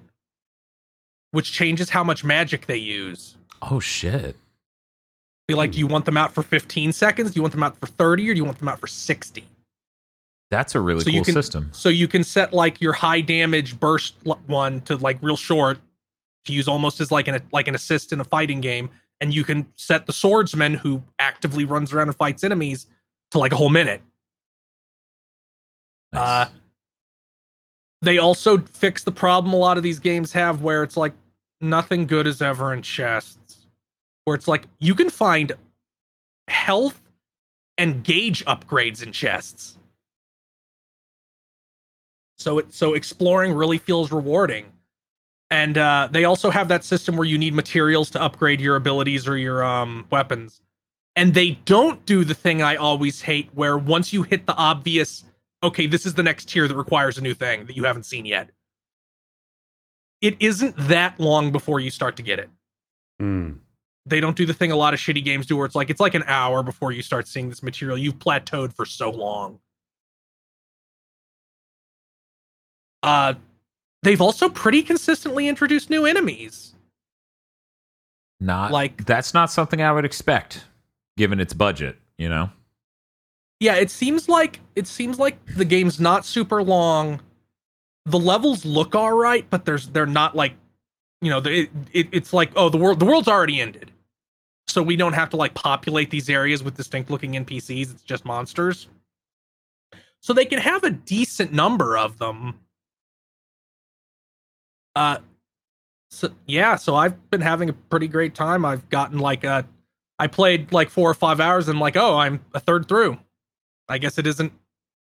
which 1.32 1.52
changes 1.52 1.90
how 1.90 2.04
much 2.04 2.24
magic 2.24 2.66
they 2.66 2.76
use. 2.76 3.36
oh 3.62 3.80
shit. 3.80 4.36
Be 5.46 5.54
like, 5.54 5.72
do 5.72 5.78
you 5.78 5.86
want 5.86 6.06
them 6.06 6.16
out 6.16 6.32
for 6.32 6.42
15 6.42 6.92
seconds? 6.92 7.32
Do 7.32 7.36
you 7.36 7.42
want 7.42 7.52
them 7.52 7.62
out 7.62 7.76
for 7.78 7.86
30 7.86 8.30
or 8.30 8.32
do 8.32 8.38
you 8.38 8.46
want 8.46 8.58
them 8.58 8.68
out 8.68 8.80
for 8.80 8.86
60? 8.86 9.44
That's 10.50 10.74
a 10.74 10.80
really 10.80 11.02
So 11.04 11.10
you 11.10 11.18
cool 11.18 11.24
can- 11.26 11.34
system. 11.34 11.68
So 11.72 11.90
you 11.90 12.08
can 12.08 12.24
set 12.24 12.54
like 12.54 12.80
your 12.80 12.94
high 12.94 13.20
damage 13.20 13.78
burst 13.78 14.14
one 14.46 14.80
to 14.82 14.96
like 14.96 15.18
real 15.20 15.36
short 15.36 15.78
to 16.46 16.52
use 16.54 16.66
almost 16.66 16.98
as 17.00 17.10
like 17.10 17.28
an 17.28 17.42
like 17.52 17.68
an 17.68 17.74
assist 17.74 18.12
in 18.12 18.20
a 18.20 18.24
fighting 18.24 18.60
game, 18.62 18.88
and 19.20 19.34
you 19.34 19.44
can 19.44 19.66
set 19.76 20.06
the 20.06 20.12
swordsman 20.12 20.74
who 20.74 21.02
actively 21.18 21.64
runs 21.66 21.92
around 21.92 22.08
and 22.08 22.16
fights 22.16 22.42
enemies 22.44 22.86
to 23.32 23.38
like 23.38 23.52
a 23.52 23.56
whole 23.56 23.70
minute. 23.70 24.00
Nice. 26.14 26.46
Uh, 26.48 26.50
they 28.02 28.18
also 28.18 28.58
fix 28.58 29.02
the 29.02 29.12
problem 29.12 29.52
a 29.54 29.56
lot 29.56 29.76
of 29.76 29.82
these 29.82 29.98
games 29.98 30.32
have 30.32 30.62
where 30.62 30.82
it's 30.82 30.96
like 30.96 31.12
nothing 31.60 32.06
good 32.06 32.26
is 32.26 32.42
ever 32.42 32.72
in 32.72 32.82
chests. 32.82 33.66
Where 34.24 34.34
it's 34.34 34.48
like 34.48 34.64
you 34.78 34.94
can 34.94 35.10
find 35.10 35.52
health 36.48 37.00
and 37.78 38.02
gauge 38.04 38.44
upgrades 38.44 39.02
in 39.02 39.12
chests. 39.12 39.76
So 42.38 42.58
it 42.58 42.72
so 42.72 42.94
exploring 42.94 43.52
really 43.54 43.78
feels 43.78 44.12
rewarding. 44.12 44.66
And 45.50 45.78
uh, 45.78 46.08
they 46.10 46.24
also 46.24 46.50
have 46.50 46.68
that 46.68 46.84
system 46.84 47.16
where 47.16 47.26
you 47.26 47.38
need 47.38 47.54
materials 47.54 48.10
to 48.10 48.22
upgrade 48.22 48.60
your 48.60 48.76
abilities 48.76 49.28
or 49.28 49.36
your 49.36 49.62
um, 49.62 50.06
weapons. 50.10 50.60
And 51.16 51.32
they 51.32 51.52
don't 51.64 52.04
do 52.06 52.24
the 52.24 52.34
thing 52.34 52.60
I 52.60 52.76
always 52.76 53.22
hate 53.22 53.48
where 53.54 53.78
once 53.78 54.12
you 54.12 54.24
hit 54.24 54.46
the 54.46 54.54
obvious 54.54 55.24
okay, 55.64 55.86
this 55.86 56.06
is 56.06 56.14
the 56.14 56.22
next 56.22 56.48
tier 56.48 56.68
that 56.68 56.76
requires 56.76 57.18
a 57.18 57.20
new 57.20 57.34
thing 57.34 57.66
that 57.66 57.76
you 57.76 57.84
haven't 57.84 58.04
seen 58.04 58.24
yet. 58.26 58.50
It 60.20 60.36
isn't 60.40 60.76
that 60.88 61.18
long 61.18 61.52
before 61.52 61.80
you 61.80 61.90
start 61.90 62.16
to 62.16 62.22
get 62.22 62.38
it. 62.38 62.48
Mm. 63.20 63.58
They 64.06 64.20
don't 64.20 64.36
do 64.36 64.46
the 64.46 64.54
thing 64.54 64.70
a 64.72 64.76
lot 64.76 64.94
of 64.94 65.00
shitty 65.00 65.24
games 65.24 65.46
do 65.46 65.56
where 65.56 65.66
it's 65.66 65.74
like 65.74 65.90
it's 65.90 66.00
like 66.00 66.14
an 66.14 66.24
hour 66.26 66.62
before 66.62 66.92
you 66.92 67.02
start 67.02 67.26
seeing 67.26 67.48
this 67.48 67.62
material. 67.62 67.96
You've 67.98 68.18
plateaued 68.18 68.72
for 68.74 68.84
so 68.86 69.10
long. 69.10 69.58
Uh 73.02 73.34
they've 74.02 74.20
also 74.20 74.48
pretty 74.48 74.82
consistently 74.82 75.48
introduced 75.48 75.90
new 75.90 76.04
enemies. 76.06 76.74
not 78.40 78.70
like- 78.72 79.04
that's 79.06 79.32
not 79.32 79.50
something 79.50 79.80
I 79.80 79.92
would 79.92 80.04
expect, 80.04 80.64
given 81.16 81.40
its 81.40 81.52
budget. 81.54 81.98
You 82.18 82.28
know. 82.28 82.50
Yeah 83.64 83.76
it 83.76 83.90
seems 83.90 84.28
like 84.28 84.60
it 84.76 84.86
seems 84.86 85.18
like 85.18 85.38
the 85.56 85.64
game's 85.64 85.98
not 85.98 86.26
super 86.26 86.62
long. 86.62 87.18
The 88.04 88.18
levels 88.18 88.66
look 88.66 88.94
all 88.94 89.14
right 89.14 89.48
but 89.48 89.64
there's 89.64 89.88
they're 89.88 90.04
not 90.04 90.36
like 90.36 90.52
you 91.22 91.30
know 91.30 91.38
it, 91.38 91.70
it, 91.94 92.08
it's 92.12 92.34
like 92.34 92.52
oh 92.56 92.68
the 92.68 92.76
world 92.76 93.00
the 93.00 93.06
world's 93.06 93.26
already 93.26 93.62
ended. 93.62 93.90
So 94.66 94.82
we 94.82 94.96
don't 94.96 95.14
have 95.14 95.30
to 95.30 95.38
like 95.38 95.54
populate 95.54 96.10
these 96.10 96.28
areas 96.28 96.62
with 96.62 96.76
distinct 96.76 97.10
looking 97.10 97.32
npcs 97.32 97.90
it's 97.90 98.02
just 98.02 98.26
monsters. 98.26 98.88
So 100.20 100.34
they 100.34 100.44
can 100.44 100.58
have 100.58 100.84
a 100.84 100.90
decent 100.90 101.54
number 101.54 101.96
of 101.96 102.18
them. 102.18 102.60
Uh 104.94 105.18
so 106.10 106.28
yeah 106.46 106.76
so 106.76 106.94
i've 106.94 107.30
been 107.30 107.40
having 107.40 107.70
a 107.70 107.72
pretty 107.72 108.08
great 108.08 108.34
time. 108.34 108.66
I've 108.66 108.86
gotten 108.90 109.20
like 109.20 109.42
a 109.42 109.66
I 110.18 110.26
played 110.26 110.70
like 110.70 110.90
four 110.90 111.10
or 111.10 111.14
five 111.14 111.40
hours 111.40 111.66
and 111.66 111.76
I'm 111.76 111.80
like, 111.80 111.96
oh, 111.96 112.18
I'm 112.18 112.44
a 112.52 112.60
third 112.60 112.86
through. 112.88 113.18
I 113.88 113.98
guess 113.98 114.18
it 114.18 114.26
isn't 114.26 114.52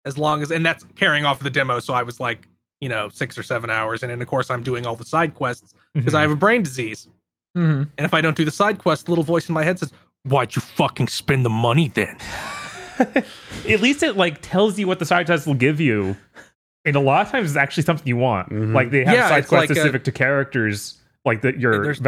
as 0.05 0.17
long 0.17 0.41
as, 0.41 0.51
and 0.51 0.65
that's 0.65 0.85
carrying 0.95 1.25
off 1.25 1.39
the 1.39 1.49
demo. 1.49 1.79
So 1.79 1.93
I 1.93 2.03
was 2.03 2.19
like, 2.19 2.47
you 2.81 2.89
know, 2.89 3.09
six 3.09 3.37
or 3.37 3.43
seven 3.43 3.69
hours. 3.69 4.03
And 4.03 4.11
then, 4.11 4.21
of 4.21 4.27
course, 4.27 4.49
I'm 4.51 4.61
doing 4.63 4.85
all 4.85 4.95
the 4.95 5.05
side 5.05 5.33
quests 5.33 5.73
because 5.93 6.13
I 6.13 6.21
have 6.21 6.31
a 6.31 6.35
brain 6.35 6.61
disease. 6.63 7.07
Mm-hmm. 7.57 7.83
And 7.97 8.05
if 8.05 8.13
I 8.13 8.21
don't 8.21 8.35
do 8.35 8.43
the 8.45 8.51
side 8.51 8.79
quest, 8.79 9.05
the 9.05 9.11
little 9.11 9.23
voice 9.23 9.47
in 9.49 9.53
my 9.53 9.63
head 9.63 9.79
says, 9.79 9.91
why'd 10.23 10.55
you 10.55 10.61
fucking 10.61 11.07
spend 11.07 11.45
the 11.45 11.49
money 11.49 11.87
then? 11.87 12.17
At 12.99 13.81
least 13.81 14.03
it 14.03 14.15
like 14.17 14.41
tells 14.41 14.77
you 14.77 14.87
what 14.87 14.99
the 14.99 15.05
side 15.05 15.25
quests 15.25 15.47
will 15.47 15.53
give 15.53 15.79
you. 15.79 16.15
And 16.85 16.95
a 16.95 16.99
lot 16.99 17.25
of 17.25 17.31
times 17.31 17.49
it's 17.51 17.57
actually 17.57 17.83
something 17.83 18.07
you 18.07 18.17
want. 18.17 18.49
Mhm. 18.49 18.73
Like 18.73 18.91
they 18.91 19.03
have 19.05 19.15
Yeah, 19.15 19.29
side 19.29 19.39
it's 19.39 19.49
quests 19.49 19.69
like 19.69 19.77
a- 19.77 19.79
specific 19.79 20.03
to 20.03 20.11
characters, 20.11 21.01
like 21.25 21.41
the, 21.41 21.57
your 21.57 21.81
There's- 21.95 21.99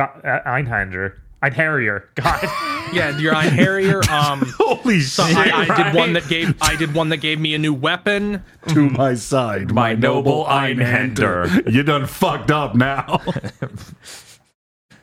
Va- 1.41 1.49
Einhander. 1.49 1.53
Einharrier. 1.55 2.03
God. 2.15 2.73
Yeah, 2.93 3.19
you're 3.19 3.35
on 3.35 3.43
Harrier. 3.43 4.01
Um, 4.09 4.43
Holy 4.57 5.01
so 5.01 5.26
shit! 5.27 5.35
I, 5.35 5.65
I 5.68 5.84
did 5.91 5.93
one 5.93 6.14
that 6.14 6.26
gave 6.30 6.55
I 6.61 6.77
did 6.77 6.93
one 6.93 7.09
that 7.09 7.18
gave 7.18 7.38
me 7.38 7.53
a 7.53 7.57
new 7.57 7.73
weapon. 7.73 8.41
to 8.69 8.89
my 8.91 9.14
side, 9.15 9.73
My 9.73 9.93
noble 9.93 10.45
Einhander. 10.45 11.69
You 11.73 11.84
done 11.84 12.05
fucked 12.05 12.49
up 12.49 12.76
now. 12.76 13.19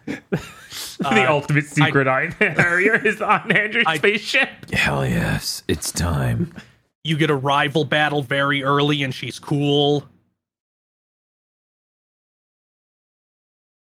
the 0.06 0.20
Uh, 1.04 1.26
ultimate 1.28 1.66
secret 1.66 2.08
Iron 2.08 2.30
Harrier 2.32 2.94
is 3.06 3.20
on 3.20 3.52
Andrew's 3.52 3.84
I- 3.86 3.98
spaceship. 3.98 4.48
Hell 4.72 5.04
yes, 5.06 5.62
it's 5.68 5.92
time. 5.92 6.54
you 7.02 7.18
get 7.18 7.28
a 7.28 7.36
rival 7.36 7.84
battle 7.84 8.22
very 8.22 8.62
early 8.64 9.02
and 9.02 9.14
she's 9.14 9.38
cool. 9.38 10.04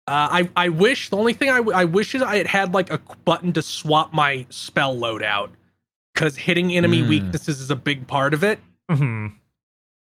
Uh, 0.06 0.28
I 0.30 0.50
I 0.56 0.68
wish 0.68 1.08
the 1.10 1.16
only 1.16 1.32
thing 1.32 1.48
I, 1.50 1.56
w- 1.58 1.76
I 1.76 1.84
wish 1.84 2.14
is 2.14 2.20
I 2.22 2.36
had 2.36 2.46
had 2.46 2.74
like 2.74 2.90
a 2.90 2.98
button 3.24 3.52
to 3.54 3.62
swap 3.62 4.12
my 4.12 4.44
spell 4.50 4.94
loadout 4.96 5.50
because 6.14 6.36
hitting 6.36 6.74
enemy 6.76 7.02
Mm. 7.02 7.08
weaknesses 7.08 7.60
is 7.60 7.70
a 7.70 7.76
big 7.76 8.06
part 8.06 8.34
of 8.34 8.44
it. 8.44 8.58
hmm 8.90 9.28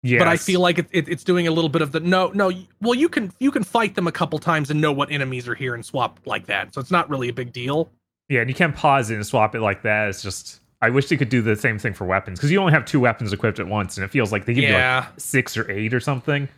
Yes. 0.04 0.20
But 0.20 0.28
I 0.28 0.36
feel 0.36 0.60
like 0.60 0.78
it, 0.78 0.86
it, 0.92 1.08
it's 1.08 1.24
doing 1.24 1.48
a 1.48 1.50
little 1.50 1.68
bit 1.68 1.82
of 1.82 1.90
the 1.90 1.98
no 1.98 2.28
no. 2.32 2.52
Well, 2.80 2.94
you 2.94 3.08
can 3.08 3.32
you 3.40 3.50
can 3.50 3.64
fight 3.64 3.96
them 3.96 4.06
a 4.06 4.12
couple 4.12 4.38
times 4.38 4.70
and 4.70 4.80
know 4.80 4.92
what 4.92 5.10
enemies 5.10 5.48
are 5.48 5.56
here 5.56 5.74
and 5.74 5.84
swap 5.84 6.20
like 6.24 6.46
that, 6.46 6.72
so 6.72 6.80
it's 6.80 6.92
not 6.92 7.10
really 7.10 7.28
a 7.28 7.32
big 7.32 7.52
deal. 7.52 7.90
yeah, 8.28 8.40
and 8.40 8.48
you 8.48 8.54
can't 8.54 8.76
pause 8.76 9.10
it 9.10 9.16
and 9.16 9.26
swap 9.26 9.56
it 9.56 9.60
like 9.60 9.82
that. 9.82 10.08
It's 10.08 10.22
just 10.22 10.60
I 10.80 10.90
wish 10.90 11.08
they 11.08 11.16
could 11.16 11.28
do 11.30 11.42
the 11.42 11.56
same 11.56 11.80
thing 11.80 11.94
for 11.94 12.04
weapons 12.04 12.38
because 12.38 12.52
you 12.52 12.60
only 12.60 12.72
have 12.72 12.84
two 12.84 13.00
weapons 13.00 13.32
equipped 13.32 13.58
at 13.58 13.66
once, 13.66 13.96
and 13.96 14.04
it 14.04 14.08
feels 14.12 14.30
like 14.30 14.44
they 14.44 14.54
give 14.54 14.62
you 14.62 14.70
Yeah. 14.70 14.98
like 15.10 15.18
six 15.20 15.56
or 15.56 15.68
eight 15.68 15.92
or 15.92 15.98
something. 15.98 16.48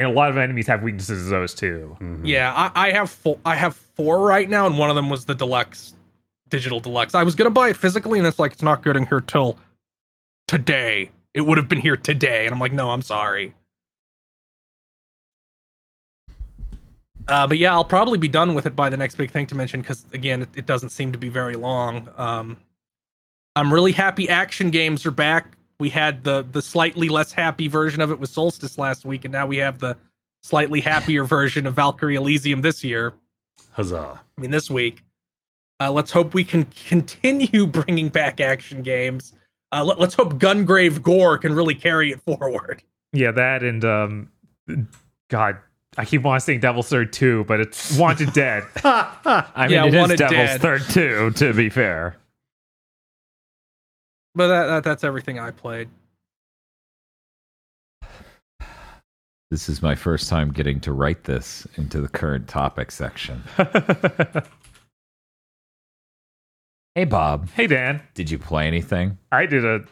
And 0.00 0.08
a 0.08 0.12
lot 0.14 0.30
of 0.30 0.38
enemies 0.38 0.66
have 0.66 0.82
weaknesses 0.82 1.24
as 1.24 1.28
those 1.28 1.52
too. 1.52 1.94
Mhm. 2.00 2.22
Yeah, 2.24 2.54
I, 2.56 2.88
I 2.88 2.90
have 2.92 3.10
four. 3.10 3.38
I 3.44 3.54
have 3.54 3.76
four 3.76 4.20
right 4.20 4.48
now, 4.48 4.66
and 4.66 4.78
one 4.78 4.88
of 4.88 4.96
them 4.96 5.10
was 5.10 5.26
the 5.26 5.34
deluxe, 5.34 5.92
digital 6.48 6.80
deluxe. 6.80 7.14
I 7.14 7.22
was 7.22 7.34
gonna 7.34 7.50
buy 7.50 7.68
it 7.68 7.76
physically, 7.76 8.18
and 8.18 8.26
it's 8.26 8.38
like 8.38 8.52
it's 8.52 8.62
not 8.62 8.82
getting 8.82 9.04
here 9.06 9.20
till 9.20 9.58
today. 10.48 11.10
It 11.34 11.42
would 11.42 11.58
have 11.58 11.68
been 11.68 11.82
here 11.82 11.98
today, 11.98 12.46
and 12.46 12.54
I'm 12.54 12.58
like, 12.58 12.72
no, 12.72 12.90
I'm 12.90 13.02
sorry. 13.02 13.54
Uh, 17.28 17.46
but 17.46 17.58
yeah, 17.58 17.72
I'll 17.72 17.84
probably 17.84 18.16
be 18.18 18.26
done 18.26 18.54
with 18.54 18.64
it 18.64 18.74
by 18.74 18.88
the 18.88 18.96
next 18.96 19.16
big 19.16 19.30
thing 19.30 19.46
to 19.48 19.54
mention 19.54 19.82
because 19.82 20.06
again, 20.14 20.42
it, 20.42 20.48
it 20.56 20.66
doesn't 20.66 20.88
seem 20.90 21.12
to 21.12 21.18
be 21.18 21.28
very 21.28 21.56
long. 21.56 22.08
Um, 22.16 22.56
I'm 23.54 23.70
really 23.72 23.92
happy 23.92 24.30
action 24.30 24.70
games 24.70 25.04
are 25.04 25.10
back. 25.10 25.58
We 25.80 25.88
had 25.88 26.22
the 26.22 26.46
the 26.50 26.62
slightly 26.62 27.08
less 27.08 27.32
happy 27.32 27.66
version 27.66 28.00
of 28.00 28.10
it 28.10 28.20
with 28.20 28.30
Solstice 28.30 28.78
last 28.78 29.04
week, 29.04 29.24
and 29.24 29.32
now 29.32 29.46
we 29.46 29.56
have 29.56 29.78
the 29.78 29.96
slightly 30.42 30.80
happier 30.80 31.24
version 31.24 31.66
of 31.66 31.74
Valkyrie 31.74 32.16
Elysium 32.16 32.60
this 32.62 32.84
year. 32.84 33.14
Huzzah. 33.72 34.20
I 34.36 34.40
mean, 34.40 34.50
this 34.50 34.70
week. 34.70 35.02
Uh, 35.80 35.90
let's 35.90 36.10
hope 36.10 36.34
we 36.34 36.44
can 36.44 36.66
continue 36.88 37.66
bringing 37.66 38.10
back 38.10 38.40
action 38.40 38.82
games. 38.82 39.32
Uh, 39.72 39.84
let, 39.84 39.98
us 39.98 40.14
hope 40.14 40.34
Gungrave 40.34 41.00
Gore 41.00 41.38
can 41.38 41.54
really 41.54 41.74
carry 41.74 42.10
it 42.10 42.20
forward. 42.22 42.82
Yeah, 43.12 43.30
that 43.32 43.62
and 43.62 43.84
um, 43.84 44.30
God, 45.30 45.56
I 45.96 46.04
keep 46.04 46.22
wanting 46.22 46.40
to 46.40 46.44
say 46.44 46.58
Devil's 46.58 46.88
Third 46.88 47.12
two, 47.12 47.44
but 47.44 47.60
it's 47.60 47.96
Wanted 47.96 48.32
Dead. 48.32 48.64
I 48.84 49.46
mean, 49.62 49.70
Yeah, 49.70 49.86
it 49.86 49.94
is 49.94 50.18
Devil's 50.18 50.30
Dead. 50.30 50.60
Third 50.60 50.82
too. 50.90 51.30
To 51.36 51.54
be 51.54 51.70
fair, 51.70 52.16
But 54.34 54.48
that, 54.48 54.66
that 54.66 54.84
that's 54.84 55.04
everything 55.04 55.38
I 55.38 55.50
played. 55.50 55.88
this 59.50 59.68
is 59.68 59.82
my 59.82 59.96
first 59.96 60.28
time 60.28 60.52
getting 60.52 60.78
to 60.78 60.92
write 60.92 61.24
this 61.24 61.66
into 61.76 62.00
the 62.00 62.08
current 62.08 62.46
topic 62.46 62.92
section. 62.92 63.42
Hey, 66.96 67.04
Bob, 67.04 67.48
hey 67.50 67.68
Dan, 67.68 68.02
did 68.14 68.30
you 68.30 68.38
play 68.38 68.66
anything? 68.66 69.16
I 69.30 69.46
did 69.46 69.64
a 69.64 69.84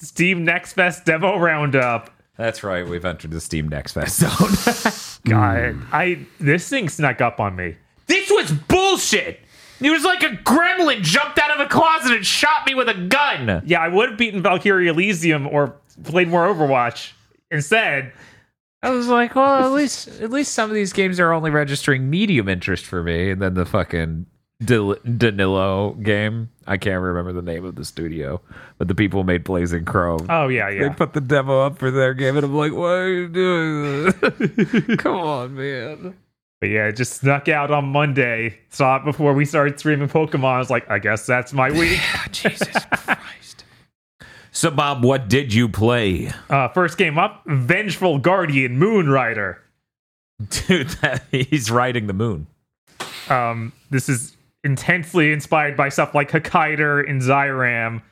Steam 0.00 0.44
Next 0.44 0.74
Fest 0.74 1.06
demo 1.06 1.38
roundup. 1.38 2.10
That's 2.36 2.62
right. 2.62 2.86
We've 2.86 3.04
entered 3.06 3.30
the 3.30 3.40
Steam 3.40 3.68
Next 3.68 3.92
Fest 3.94 4.18
zone. 4.18 5.22
God, 5.24 5.74
hmm. 5.74 5.84
I 5.92 6.26
this 6.38 6.68
thing 6.68 6.90
snuck 6.90 7.22
up 7.22 7.40
on 7.40 7.56
me. 7.56 7.76
this 8.06 8.30
was 8.30 8.52
bullshit. 8.52 9.40
It 9.84 9.90
was 9.90 10.04
like 10.04 10.22
a 10.22 10.30
gremlin 10.30 11.02
jumped 11.02 11.38
out 11.38 11.50
of 11.50 11.60
a 11.60 11.68
closet 11.68 12.12
and 12.12 12.26
shot 12.26 12.66
me 12.66 12.74
with 12.74 12.88
a 12.88 12.94
gun. 12.94 13.62
Yeah, 13.66 13.80
I 13.80 13.88
would 13.88 14.10
have 14.10 14.18
beaten 14.18 14.42
Valkyrie 14.42 14.88
Elysium 14.88 15.46
or 15.46 15.74
played 16.04 16.28
more 16.28 16.46
Overwatch. 16.46 17.12
Instead, 17.50 18.12
I 18.82 18.90
was 18.90 19.08
like, 19.08 19.34
well, 19.34 19.64
at 19.64 19.72
least 19.72 20.08
at 20.20 20.30
least 20.30 20.52
some 20.54 20.70
of 20.70 20.74
these 20.74 20.92
games 20.92 21.20
are 21.20 21.32
only 21.32 21.50
registering 21.50 22.08
medium 22.10 22.48
interest 22.48 22.84
for 22.86 23.02
me, 23.02 23.30
and 23.30 23.40
then 23.42 23.54
the 23.54 23.66
fucking 23.66 24.26
Dil- 24.64 24.96
Danilo 25.18 25.92
game. 25.94 26.48
I 26.66 26.76
can't 26.76 27.02
remember 27.02 27.32
the 27.32 27.42
name 27.42 27.64
of 27.64 27.74
the 27.74 27.84
studio, 27.84 28.40
but 28.78 28.86
the 28.88 28.94
people 28.94 29.24
made 29.24 29.42
Blazing 29.44 29.84
Chrome. 29.84 30.26
oh 30.30 30.48
yeah, 30.48 30.68
yeah. 30.68 30.88
They 30.88 30.94
put 30.94 31.12
the 31.12 31.20
demo 31.20 31.60
up 31.66 31.78
for 31.78 31.90
their 31.90 32.14
game, 32.14 32.36
and 32.36 32.44
I'm 32.44 32.54
like, 32.54 32.72
why 32.72 32.94
are 32.94 33.12
you 33.12 33.28
doing 33.28 34.04
this? 34.04 34.96
Come 34.98 35.16
on, 35.16 35.54
man. 35.56 36.14
But 36.62 36.70
yeah, 36.70 36.86
it 36.86 36.92
just 36.92 37.14
snuck 37.14 37.48
out 37.48 37.72
on 37.72 37.86
Monday. 37.86 38.56
Saw 38.68 38.94
it 38.98 39.04
before 39.04 39.32
we 39.34 39.44
started 39.44 39.80
streaming 39.80 40.06
Pokemon. 40.08 40.44
I 40.44 40.58
was 40.58 40.70
like, 40.70 40.88
I 40.88 41.00
guess 41.00 41.26
that's 41.26 41.52
my 41.52 41.72
week. 41.72 41.98
Jesus 42.30 42.68
Christ. 42.84 43.64
So, 44.52 44.70
Bob, 44.70 45.04
what 45.04 45.26
did 45.28 45.52
you 45.52 45.68
play? 45.68 46.30
Uh, 46.48 46.68
first 46.68 46.98
game 46.98 47.18
up, 47.18 47.42
Vengeful 47.46 48.20
Guardian 48.20 48.78
Moon 48.78 49.08
Rider. 49.10 49.60
Dude, 50.68 50.86
that, 51.02 51.24
he's 51.32 51.68
riding 51.68 52.06
the 52.06 52.12
moon. 52.12 52.46
Um, 53.28 53.72
this 53.90 54.08
is 54.08 54.36
intensely 54.62 55.32
inspired 55.32 55.76
by 55.76 55.88
stuff 55.88 56.14
like 56.14 56.30
Hakaider 56.30 57.10
and 57.10 57.20
Zeiram, 57.20 58.02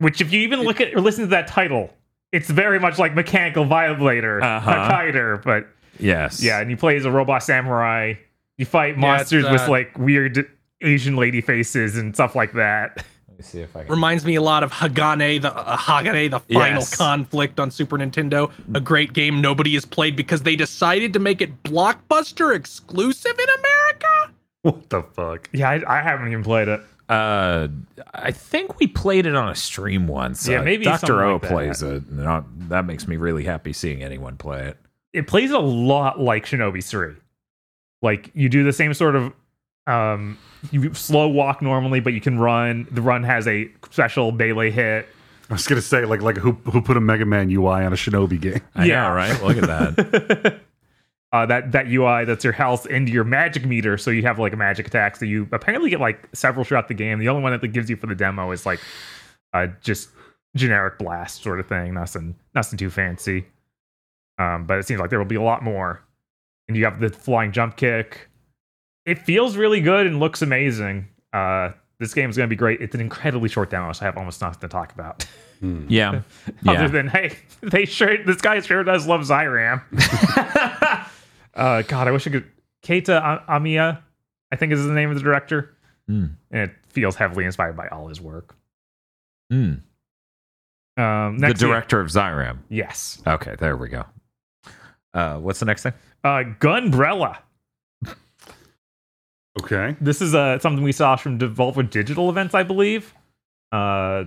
which 0.00 0.20
if 0.20 0.34
you 0.34 0.40
even 0.40 0.60
look 0.64 0.82
at 0.82 0.94
or 0.94 1.00
listen 1.00 1.24
to 1.24 1.28
that 1.30 1.48
title, 1.48 1.88
it's 2.30 2.50
very 2.50 2.78
much 2.78 2.98
like 2.98 3.14
Mechanical 3.14 3.64
Violator, 3.64 4.42
Uh-huh. 4.44 4.70
Hakaider, 4.70 5.42
but 5.42 5.66
Yes. 5.98 6.42
yeah, 6.42 6.60
and 6.60 6.70
you 6.70 6.76
play 6.76 6.96
as 6.96 7.04
a 7.04 7.10
robot 7.10 7.42
samurai. 7.42 8.14
You 8.58 8.64
fight 8.66 8.94
Yeah, 8.94 9.00
monsters 9.00 9.44
it's, 9.44 9.52
with 9.52 9.62
uh, 9.62 9.70
like 9.70 9.98
weird 9.98 10.50
Asian 10.82 11.16
lady 11.16 11.40
faces 11.40 11.96
and 11.96 12.14
stuff 12.14 12.34
like 12.34 12.52
that. 12.54 12.96
Let 13.28 13.38
me 13.38 13.42
see 13.44 13.60
if 13.60 13.76
I 13.76 13.82
can. 13.82 13.90
Reminds 13.90 14.24
me 14.24 14.34
a 14.36 14.40
lot 14.42 14.62
of 14.62 14.72
Hagane, 14.72 15.42
the 15.42 15.54
uh, 15.54 15.76
Hagane, 15.76 16.30
the 16.30 16.40
final 16.40 16.80
Yes. 16.80 16.96
conflict 16.96 17.60
on 17.60 17.70
Super 17.70 17.98
Nintendo. 17.98 18.50
A 18.74 18.80
great 18.80 19.12
game 19.12 19.42
nobody 19.42 19.74
has 19.74 19.84
played 19.84 20.16
because 20.16 20.42
they 20.42 20.56
decided 20.56 21.12
to 21.12 21.18
make 21.18 21.42
it 21.42 21.62
blockbuster 21.62 22.54
exclusive 22.56 23.38
in 23.38 23.46
America. 23.58 24.32
What 24.62 24.88
the 24.88 25.02
fuck? 25.02 25.50
Yeah, 25.52 25.68
I, 25.70 25.98
I 25.98 26.02
haven't 26.02 26.28
even 26.28 26.42
played 26.44 26.68
it. 26.68 26.80
Uh, 27.10 27.68
I 28.14 28.32
think 28.32 28.80
we 28.80 28.86
played 28.86 29.26
it 29.26 29.36
on 29.36 29.48
a 29.50 29.54
stream 29.54 30.08
once. 30.08 30.48
Yeah, 30.48 30.60
Uh, 30.60 30.64
maybe 30.64 30.86
Doctor 30.86 31.22
O 31.22 31.34
like 31.34 31.42
that. 31.42 31.50
plays 31.50 31.82
it. 31.82 32.04
and 32.06 32.44
that 32.70 32.86
makes 32.86 33.06
me 33.06 33.16
really 33.16 33.44
happy 33.44 33.72
seeing 33.74 34.02
anyone 34.02 34.36
play 34.38 34.68
it. 34.68 34.76
It 35.16 35.26
plays 35.26 35.50
a 35.50 35.58
lot 35.58 36.20
like 36.20 36.44
Shinobi 36.46 36.84
3. 36.84 37.14
Like 38.02 38.30
you 38.34 38.48
do 38.48 38.62
the 38.64 38.72
same 38.72 38.92
sort 38.94 39.16
of 39.16 39.32
um 39.86 40.36
you 40.70 40.92
slow 40.94 41.28
walk 41.28 41.62
normally, 41.62 42.00
but 42.00 42.12
you 42.12 42.20
can 42.20 42.38
run. 42.38 42.86
The 42.90 43.00
run 43.02 43.22
has 43.22 43.46
a 43.48 43.70
special 43.90 44.32
melee 44.32 44.70
hit. 44.70 45.08
I 45.48 45.52
was 45.54 45.66
gonna 45.66 45.80
say 45.80 46.04
like 46.04 46.20
like 46.22 46.36
who 46.36 46.52
who 46.70 46.82
put 46.82 46.96
a 46.96 47.00
Mega 47.00 47.24
Man 47.24 47.50
UI 47.50 47.84
on 47.84 47.92
a 47.92 47.96
Shinobi 47.96 48.40
game? 48.40 48.60
I 48.74 48.84
Yeah. 48.84 49.08
know, 49.08 49.14
right? 49.14 49.42
Look 49.42 49.56
at 49.58 49.66
that. 49.96 50.60
uh, 51.32 51.46
that 51.46 51.72
that 51.72 51.86
UI 51.86 52.24
that's 52.24 52.42
your 52.44 52.52
health 52.52 52.86
into 52.86 53.12
your 53.12 53.24
magic 53.24 53.64
meter, 53.64 53.96
so 53.96 54.10
you 54.10 54.22
have 54.22 54.38
like 54.38 54.52
a 54.52 54.56
magic 54.56 54.88
attack. 54.88 55.16
So 55.16 55.24
you 55.24 55.48
apparently 55.52 55.88
get 55.90 56.00
like 56.00 56.28
several 56.34 56.64
throughout 56.64 56.88
the 56.88 56.94
game. 56.94 57.18
The 57.20 57.28
only 57.28 57.42
one 57.42 57.52
that 57.52 57.62
it 57.64 57.68
gives 57.72 57.88
you 57.88 57.96
for 57.96 58.06
the 58.08 58.14
demo 58.14 58.50
is 58.50 58.66
like 58.66 58.80
uh, 59.54 59.68
just 59.82 60.10
generic 60.56 60.98
blast 60.98 61.42
sort 61.42 61.60
of 61.60 61.66
thing. 61.66 61.94
Nothing 61.94 62.34
nothing 62.54 62.76
too 62.78 62.90
fancy. 62.90 63.46
Um, 64.38 64.64
but 64.66 64.78
it 64.78 64.86
seems 64.86 65.00
like 65.00 65.10
there 65.10 65.18
will 65.18 65.26
be 65.26 65.36
a 65.36 65.42
lot 65.42 65.62
more. 65.62 66.02
And 66.68 66.76
you 66.76 66.84
have 66.84 67.00
the 67.00 67.10
flying 67.10 67.52
jump 67.52 67.76
kick. 67.76 68.28
It 69.04 69.18
feels 69.20 69.56
really 69.56 69.80
good 69.80 70.06
and 70.06 70.18
looks 70.20 70.42
amazing. 70.42 71.08
Uh, 71.32 71.70
this 72.00 72.12
game 72.12 72.28
is 72.28 72.36
going 72.36 72.48
to 72.48 72.50
be 72.50 72.56
great. 72.58 72.80
It's 72.80 72.94
an 72.94 73.00
incredibly 73.00 73.48
short 73.48 73.70
demo, 73.70 73.92
so 73.92 74.02
I 74.02 74.06
have 74.06 74.18
almost 74.18 74.40
nothing 74.42 74.60
to 74.60 74.68
talk 74.68 74.92
about. 74.92 75.24
yeah. 75.88 76.20
Other 76.66 76.82
Yeah. 76.82 76.88
than 76.88 77.08
hey, 77.08 77.36
they 77.62 77.84
sure 77.86 78.22
this 78.24 78.40
guy 78.40 78.60
sure 78.60 78.82
does 78.84 79.06
love 79.06 79.22
Zeiram. 79.22 79.80
uh, 81.54 81.82
God, 81.82 82.08
I 82.08 82.10
wish 82.10 82.26
I 82.26 82.30
could. 82.30 82.50
Keita 82.84 83.16
A- 83.48 83.52
Amiya, 83.52 84.00
I 84.52 84.56
think 84.56 84.72
is 84.72 84.84
the 84.84 84.92
name 84.92 85.08
of 85.10 85.16
the 85.16 85.22
director, 85.22 85.72
Mm. 86.10 86.30
and 86.52 86.60
it 86.70 86.72
feels 86.88 87.16
heavily 87.16 87.44
inspired 87.44 87.76
by 87.76 87.88
all 87.88 88.06
his 88.08 88.20
work. 88.20 88.54
Mm. 89.52 89.80
Um, 90.96 91.38
The 91.38 91.46
next 91.48 91.60
game- 91.60 91.68
director 91.70 92.00
of 92.00 92.08
Zeiram. 92.08 92.58
yes, 92.68 93.20
Okay, 93.26 93.56
there 93.58 93.76
we 93.76 93.88
go. 93.88 94.04
Uh, 95.16 95.38
what's 95.38 95.58
the 95.60 95.64
next 95.64 95.82
thing? 95.82 95.94
uh, 96.24 96.42
Gunbrella. 96.60 97.38
Okay. 99.58 99.96
This 100.02 100.20
is 100.20 100.34
uh, 100.34 100.58
something 100.58 100.84
we 100.84 100.92
saw 100.92 101.16
from 101.16 101.38
Devolver 101.38 101.88
Digital 101.88 102.28
events, 102.28 102.54
I 102.54 102.62
believe, 102.62 103.14
uh, 103.72 104.24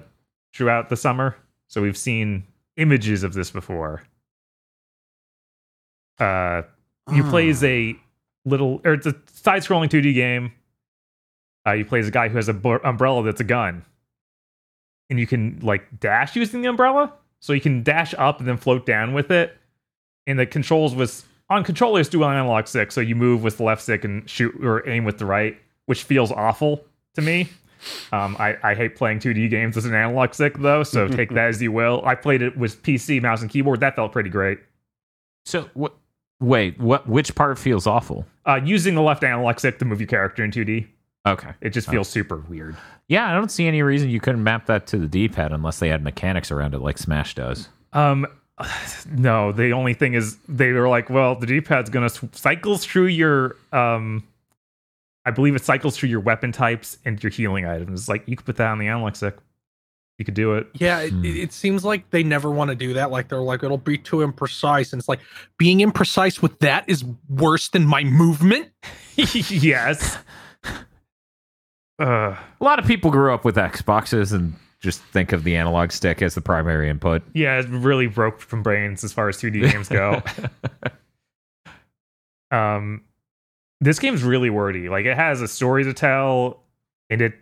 throughout 0.55 0.89
the 0.89 0.95
summer. 0.95 1.35
So 1.67 1.83
we've 1.83 1.97
seen 1.97 2.45
images 2.77 3.21
of 3.21 3.33
this 3.33 3.51
before. 3.51 4.01
Uh, 6.19 6.63
you 7.13 7.23
play 7.23 7.47
as 7.49 7.63
a 7.63 7.95
little, 8.45 8.81
or 8.83 8.93
it's 8.93 9.05
a 9.05 9.15
side-scrolling 9.31 9.89
2D 9.89 10.15
game. 10.15 10.51
Uh, 11.67 11.73
you 11.73 11.85
play 11.85 11.99
as 11.99 12.07
a 12.07 12.11
guy 12.11 12.27
who 12.27 12.35
has 12.35 12.49
an 12.49 12.57
bu- 12.57 12.79
umbrella 12.83 13.23
that's 13.23 13.41
a 13.41 13.43
gun, 13.45 13.85
and 15.11 15.19
you 15.19 15.27
can 15.27 15.59
like 15.61 15.99
dash 15.99 16.35
using 16.35 16.61
the 16.61 16.69
umbrella. 16.69 17.13
So 17.39 17.53
you 17.53 17.61
can 17.61 17.83
dash 17.83 18.15
up 18.17 18.39
and 18.39 18.47
then 18.47 18.57
float 18.57 18.85
down 18.85 19.13
with 19.13 19.29
it. 19.29 19.55
And 20.29 20.39
the 20.39 20.45
controls 20.45 20.93
was 20.95 21.25
on 21.49 21.63
controllers 21.63 22.07
do 22.07 22.23
analog 22.23 22.67
stick, 22.67 22.91
so 22.91 23.01
you 23.01 23.15
move 23.15 23.43
with 23.43 23.57
the 23.57 23.63
left 23.63 23.81
stick 23.81 24.03
and 24.05 24.29
shoot 24.29 24.53
or 24.63 24.87
aim 24.87 25.03
with 25.03 25.17
the 25.17 25.25
right. 25.25 25.57
which 25.87 26.03
feels 26.03 26.31
awful 26.31 26.85
to 27.15 27.21
me. 27.21 27.49
Um, 28.11 28.35
I, 28.39 28.57
I 28.61 28.75
hate 28.75 28.95
playing 28.95 29.19
2D 29.19 29.49
games 29.49 29.75
as 29.77 29.85
an 29.85 29.95
analog 29.95 30.33
stick 30.33 30.57
though, 30.59 30.83
so 30.83 31.07
take 31.19 31.29
that 31.31 31.47
as 31.49 31.61
you 31.61 31.71
will. 31.71 32.03
I 32.05 32.13
played 32.15 32.41
it 32.41 32.55
with 32.57 32.83
PC 32.83 33.21
mouse 33.21 33.41
and 33.41 33.49
keyboard. 33.49 33.79
That 33.79 33.95
felt 33.95 34.11
pretty 34.11 34.29
great. 34.29 34.59
So 35.45 35.69
what? 35.73 35.93
Wait, 36.41 36.79
what? 36.79 37.07
Which 37.07 37.33
part 37.35 37.57
feels 37.57 37.87
awful? 37.87 38.25
Uh, 38.45 38.59
using 38.63 38.95
the 38.95 39.01
left 39.01 39.23
analog 39.23 39.59
stick 39.59 39.79
to 39.79 39.85
move 39.85 39.99
your 39.99 40.07
character 40.07 40.43
in 40.43 40.51
2D, 40.51 40.87
Okay. 41.25 41.49
it 41.61 41.71
just 41.71 41.89
feels 41.89 42.07
super 42.07 42.37
weird. 42.37 42.77
Yeah, 43.07 43.29
I 43.29 43.33
don't 43.33 43.49
see 43.51 43.67
any 43.67 43.81
reason 43.81 44.09
you 44.09 44.19
couldn't 44.19 44.43
map 44.43 44.67
that 44.67 44.85
to 44.87 44.97
the 44.97 45.07
D-pad 45.07 45.51
unless 45.51 45.79
they 45.79 45.89
had 45.89 46.03
mechanics 46.03 46.51
around 46.51 46.73
it 46.75 46.79
like 46.79 46.97
Smash 46.97 47.35
does. 47.35 47.67
Um, 47.93 48.25
no, 49.11 49.51
the 49.51 49.71
only 49.71 49.93
thing 49.93 50.13
is 50.13 50.37
they 50.47 50.71
were 50.71 50.87
like, 50.89 51.09
well, 51.09 51.35
the 51.35 51.45
D-pad's 51.45 51.89
gonna 51.89 52.05
s- 52.07 52.19
cycles 52.33 52.85
through 52.85 53.07
your 53.07 53.55
um, 53.71 54.23
I 55.25 55.31
believe 55.31 55.55
it 55.55 55.63
cycles 55.63 55.95
through 55.97 56.09
your 56.09 56.19
weapon 56.21 56.51
types 56.51 56.97
and 57.05 57.21
your 57.23 57.29
healing 57.31 57.65
items. 57.65 58.07
Like 58.09 58.23
you 58.27 58.35
could 58.35 58.45
put 58.45 58.55
that 58.57 58.67
on 58.69 58.79
the 58.79 58.87
analog 58.87 59.15
stick. 59.15 59.35
You 60.17 60.25
could 60.25 60.33
do 60.33 60.55
it. 60.55 60.67
Yeah, 60.73 60.99
it, 60.99 61.11
Hmm. 61.11 61.23
it 61.23 61.35
it 61.37 61.53
seems 61.53 61.85
like 61.85 62.09
they 62.09 62.23
never 62.23 62.51
want 62.51 62.69
to 62.69 62.75
do 62.75 62.93
that. 62.95 63.09
Like 63.11 63.29
they're 63.29 63.39
like, 63.39 63.63
it'll 63.63 63.77
be 63.77 63.97
too 63.97 64.17
imprecise. 64.17 64.91
And 64.91 64.99
it's 64.99 65.07
like 65.07 65.21
being 65.57 65.79
imprecise 65.79 66.41
with 66.41 66.59
that 66.59 66.83
is 66.89 67.05
worse 67.29 67.69
than 67.69 67.85
my 67.85 68.03
movement. 68.03 68.69
yes. 69.15 70.17
Uh, 71.97 72.35
A 72.61 72.63
lot 72.63 72.79
of 72.79 72.85
people 72.85 73.11
grew 73.11 73.33
up 73.33 73.45
with 73.45 73.55
Xboxes 73.55 74.33
and 74.33 74.55
just 74.79 75.01
think 75.01 75.31
of 75.31 75.43
the 75.43 75.55
analog 75.55 75.91
stick 75.91 76.21
as 76.21 76.35
the 76.35 76.41
primary 76.41 76.89
input. 76.89 77.21
yeah, 77.33 77.59
it 77.59 77.67
really 77.69 78.07
broke 78.07 78.39
from 78.39 78.63
brains 78.63 79.03
as 79.03 79.11
far 79.11 79.27
as 79.27 79.37
2D 79.37 79.71
games 79.71 79.89
go. 79.89 80.21
um, 82.57 83.03
this 83.81 83.99
game's 83.99 84.23
really 84.23 84.49
wordy. 84.49 84.89
Like 84.89 85.05
it 85.05 85.15
has 85.15 85.41
a 85.41 85.47
story 85.47 85.83
to 85.83 85.93
tell, 85.93 86.63
and 87.09 87.21
it 87.21 87.33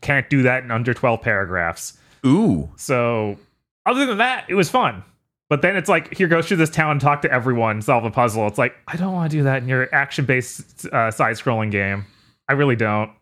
can't 0.00 0.28
do 0.30 0.42
that 0.42 0.62
in 0.64 0.70
under 0.70 0.94
12 0.94 1.20
paragraphs. 1.20 1.98
Ooh. 2.24 2.70
So, 2.76 3.38
other 3.84 4.06
than 4.06 4.18
that, 4.18 4.44
it 4.48 4.54
was 4.54 4.68
fun. 4.68 5.04
But 5.48 5.62
then 5.62 5.76
it's 5.76 5.88
like, 5.88 6.12
here, 6.16 6.26
go 6.26 6.42
through 6.42 6.56
this 6.56 6.70
town, 6.70 6.98
talk 6.98 7.22
to 7.22 7.30
everyone, 7.30 7.80
solve 7.80 8.04
a 8.04 8.10
puzzle. 8.10 8.46
It's 8.48 8.58
like, 8.58 8.74
I 8.88 8.96
don't 8.96 9.12
want 9.12 9.30
to 9.30 9.36
do 9.36 9.44
that 9.44 9.62
in 9.62 9.68
your 9.68 9.88
action 9.94 10.24
based 10.24 10.86
uh, 10.86 11.10
side 11.10 11.36
scrolling 11.36 11.70
game. 11.70 12.04
I 12.48 12.54
really 12.54 12.74
don't. 12.74 13.12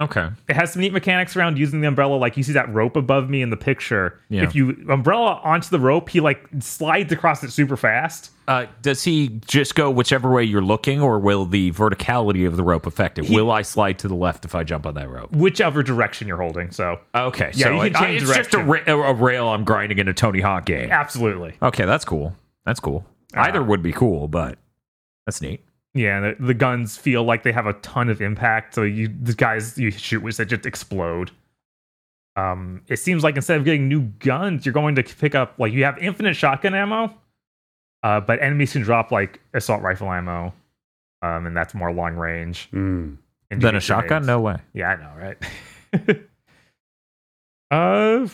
Okay. 0.00 0.28
It 0.48 0.54
has 0.54 0.72
some 0.72 0.82
neat 0.82 0.92
mechanics 0.92 1.34
around 1.36 1.58
using 1.58 1.80
the 1.80 1.88
umbrella. 1.88 2.14
Like, 2.14 2.36
you 2.36 2.44
see 2.44 2.52
that 2.52 2.72
rope 2.72 2.94
above 2.94 3.28
me 3.28 3.42
in 3.42 3.50
the 3.50 3.56
picture. 3.56 4.20
Yeah. 4.28 4.44
If 4.44 4.54
you 4.54 4.70
umbrella 4.88 5.40
onto 5.42 5.68
the 5.70 5.80
rope, 5.80 6.08
he 6.08 6.20
like 6.20 6.46
slides 6.60 7.12
across 7.12 7.42
it 7.42 7.50
super 7.50 7.76
fast. 7.76 8.30
Uh, 8.46 8.66
does 8.80 9.02
he 9.02 9.40
just 9.46 9.74
go 9.74 9.90
whichever 9.90 10.30
way 10.30 10.44
you're 10.44 10.62
looking, 10.62 11.02
or 11.02 11.18
will 11.18 11.44
the 11.46 11.72
verticality 11.72 12.46
of 12.46 12.56
the 12.56 12.62
rope 12.62 12.86
affect 12.86 13.18
it? 13.18 13.24
He- 13.26 13.34
will 13.34 13.50
I 13.50 13.62
slide 13.62 13.98
to 13.98 14.08
the 14.08 14.14
left 14.14 14.44
if 14.44 14.54
I 14.54 14.62
jump 14.62 14.86
on 14.86 14.94
that 14.94 15.10
rope? 15.10 15.32
Whichever 15.32 15.82
direction 15.82 16.28
you're 16.28 16.40
holding. 16.40 16.70
So, 16.70 17.00
Okay. 17.14 17.50
Yeah, 17.54 17.64
so 17.64 17.82
you 17.82 17.90
can 17.90 17.96
uh, 17.96 18.00
change 18.06 18.22
it's 18.22 18.36
just 18.36 18.54
a, 18.54 18.62
ra- 18.62 18.80
a 18.86 19.14
rail 19.14 19.48
I'm 19.48 19.64
grinding 19.64 19.98
in 19.98 20.06
a 20.08 20.14
Tony 20.14 20.40
Hawk 20.40 20.64
game. 20.64 20.90
absolutely. 20.92 21.54
Okay, 21.60 21.84
that's 21.84 22.04
cool. 22.04 22.36
That's 22.64 22.78
cool. 22.80 23.04
Uh, 23.36 23.40
Either 23.40 23.62
would 23.62 23.82
be 23.82 23.92
cool, 23.92 24.28
but 24.28 24.58
that's 25.26 25.42
neat. 25.42 25.60
Yeah, 25.98 26.20
the, 26.20 26.36
the 26.38 26.54
guns 26.54 26.96
feel 26.96 27.24
like 27.24 27.42
they 27.42 27.50
have 27.50 27.66
a 27.66 27.72
ton 27.74 28.08
of 28.08 28.22
impact. 28.22 28.74
So 28.74 28.82
you 28.82 29.08
the 29.20 29.34
guys 29.34 29.76
you 29.76 29.90
shoot 29.90 30.22
with 30.22 30.36
that 30.36 30.46
just 30.46 30.64
explode. 30.64 31.32
Um, 32.36 32.82
it 32.86 32.98
seems 32.98 33.24
like 33.24 33.34
instead 33.34 33.58
of 33.58 33.64
getting 33.64 33.88
new 33.88 34.02
guns, 34.20 34.64
you're 34.64 34.72
going 34.72 34.94
to 34.94 35.02
pick 35.02 35.34
up 35.34 35.54
like 35.58 35.72
you 35.72 35.82
have 35.82 35.98
infinite 35.98 36.36
shotgun 36.36 36.72
ammo, 36.72 37.12
uh, 38.04 38.20
but 38.20 38.40
enemies 38.40 38.74
can 38.74 38.82
drop 38.82 39.10
like 39.10 39.40
assault 39.54 39.82
rifle 39.82 40.12
ammo, 40.12 40.54
um, 41.20 41.46
and 41.46 41.56
that's 41.56 41.74
more 41.74 41.92
long 41.92 42.14
range. 42.14 42.68
Mm. 42.72 43.16
And 43.50 43.60
Then 43.60 43.74
a 43.74 43.80
shotgun? 43.80 44.22
grenades. 44.22 44.26
No 44.28 44.40
way. 44.40 44.56
Yeah, 44.72 44.90
I 44.90 44.96
know, 44.96 45.12
right? 45.18 46.20
uh, 47.72 48.28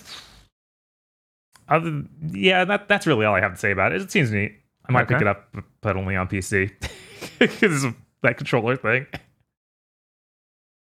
other, 1.66 2.02
yeah, 2.30 2.66
that 2.66 2.88
that's 2.88 3.06
really 3.06 3.24
all 3.24 3.34
I 3.34 3.40
have 3.40 3.54
to 3.54 3.58
say 3.58 3.70
about 3.70 3.92
it. 3.92 4.02
It 4.02 4.10
seems 4.10 4.30
neat. 4.30 4.52
I 4.86 4.92
might 4.92 5.08
pick 5.08 5.22
it 5.22 5.26
up, 5.26 5.56
but 5.80 5.96
only 5.96 6.14
on 6.14 6.28
PC 6.28 6.70
because 7.38 7.84
of 7.84 7.94
that 8.22 8.36
controller 8.36 8.76
thing. 8.76 9.06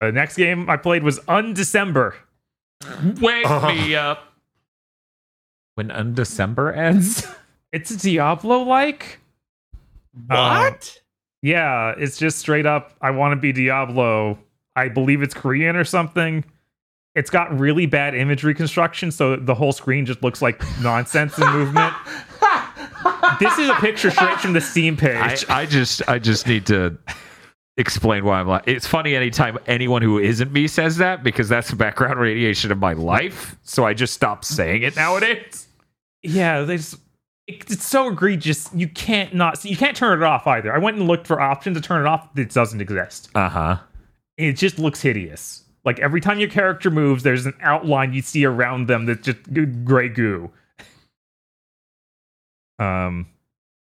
The 0.01 0.13
next 0.13 0.37
game 0.37 0.71
I 0.71 0.77
played 0.77 1.03
was 1.03 1.19
Undecember. 1.21 2.15
Wake 3.21 3.47
uh-huh. 3.47 3.73
me 3.73 3.97
up. 3.97 4.33
When 5.75 5.89
Undecember 5.89 6.77
ends? 6.77 7.27
It's 7.71 7.95
Diablo 7.95 8.61
like. 8.61 9.21
What? 10.27 10.39
Um, 10.39 10.75
yeah, 11.43 11.95
it's 11.99 12.17
just 12.17 12.39
straight 12.39 12.65
up. 12.65 12.95
I 13.03 13.11
want 13.11 13.33
to 13.33 13.37
be 13.37 13.53
Diablo. 13.53 14.39
I 14.75 14.89
believe 14.89 15.23
it's 15.23 15.35
Korean 15.35 15.77
or 15.77 15.85
something. 15.85 16.45
It's 17.15 17.31
got 17.31 17.59
really 17.59 17.87
bad 17.87 18.15
imagery 18.15 18.55
construction, 18.55 19.11
so 19.11 19.37
the 19.37 19.55
whole 19.55 19.73
screen 19.73 20.07
just 20.07 20.23
looks 20.23 20.41
like 20.41 20.63
nonsense 20.81 21.37
and 21.37 21.53
movement. 21.53 21.93
this 23.39 23.59
is 23.59 23.69
a 23.69 23.75
picture 23.75 24.11
straight 24.11 24.39
from 24.41 24.53
the 24.53 24.61
Steam 24.61 24.97
page. 24.97 25.45
I 25.49 25.67
just 25.67 26.03
I 26.09 26.19
just 26.19 26.47
need 26.47 26.67
to 26.67 26.97
explain 27.77 28.25
why 28.25 28.41
I'm 28.41 28.49
like 28.49 28.65
it's 28.67 28.87
funny 28.87 29.15
anytime 29.15 29.57
anyone 29.67 30.03
who 30.03 30.19
isn't 30.19 30.53
me 30.53 30.67
says 30.67 30.97
that 30.97 31.23
because 31.23 31.49
that's 31.49 31.71
the 31.71 31.77
background 31.77 32.19
radiation 32.19 32.73
of 32.73 32.79
my 32.79 32.93
life. 32.93 33.57
So 33.63 33.85
I 33.85 33.95
just 33.95 34.15
stop 34.15 34.45
saying 34.45 34.83
it 34.83 34.97
nowadays. 34.97 35.69
yeah, 36.23 36.63
they 36.63 36.77
just, 36.79 36.95
it- 37.47 37.71
it's 37.71 37.87
so 37.87 38.09
egregious. 38.09 38.69
You 38.75 38.89
can't 38.89 39.35
not 39.35 39.65
you 39.65 39.77
can't 39.77 39.97
turn 39.97 40.21
it 40.21 40.25
off 40.25 40.47
either. 40.47 40.75
I 40.75 40.79
went 40.79 40.97
and 40.99 41.07
looked 41.07 41.27
for 41.27 41.41
options 41.41 41.77
to 41.77 41.81
turn 41.81 42.01
it 42.05 42.09
off. 42.09 42.29
It 42.37 42.51
doesn't 42.53 42.81
exist. 42.81 43.31
Uh-huh. 43.35 43.79
it 44.37 44.55
just 44.55 44.79
looks 44.79 45.01
hideous. 45.01 45.65
Like 45.85 46.01
every 46.01 46.21
time 46.21 46.39
your 46.41 46.51
character 46.51 46.91
moves, 46.91 47.23
there's 47.23 47.47
an 47.47 47.55
outline 47.63 48.13
you 48.13 48.21
see 48.21 48.45
around 48.45 48.89
them 48.89 49.07
that's 49.07 49.23
just 49.23 49.39
gray 49.85 50.09
goo. 50.09 50.51
Um, 52.79 53.27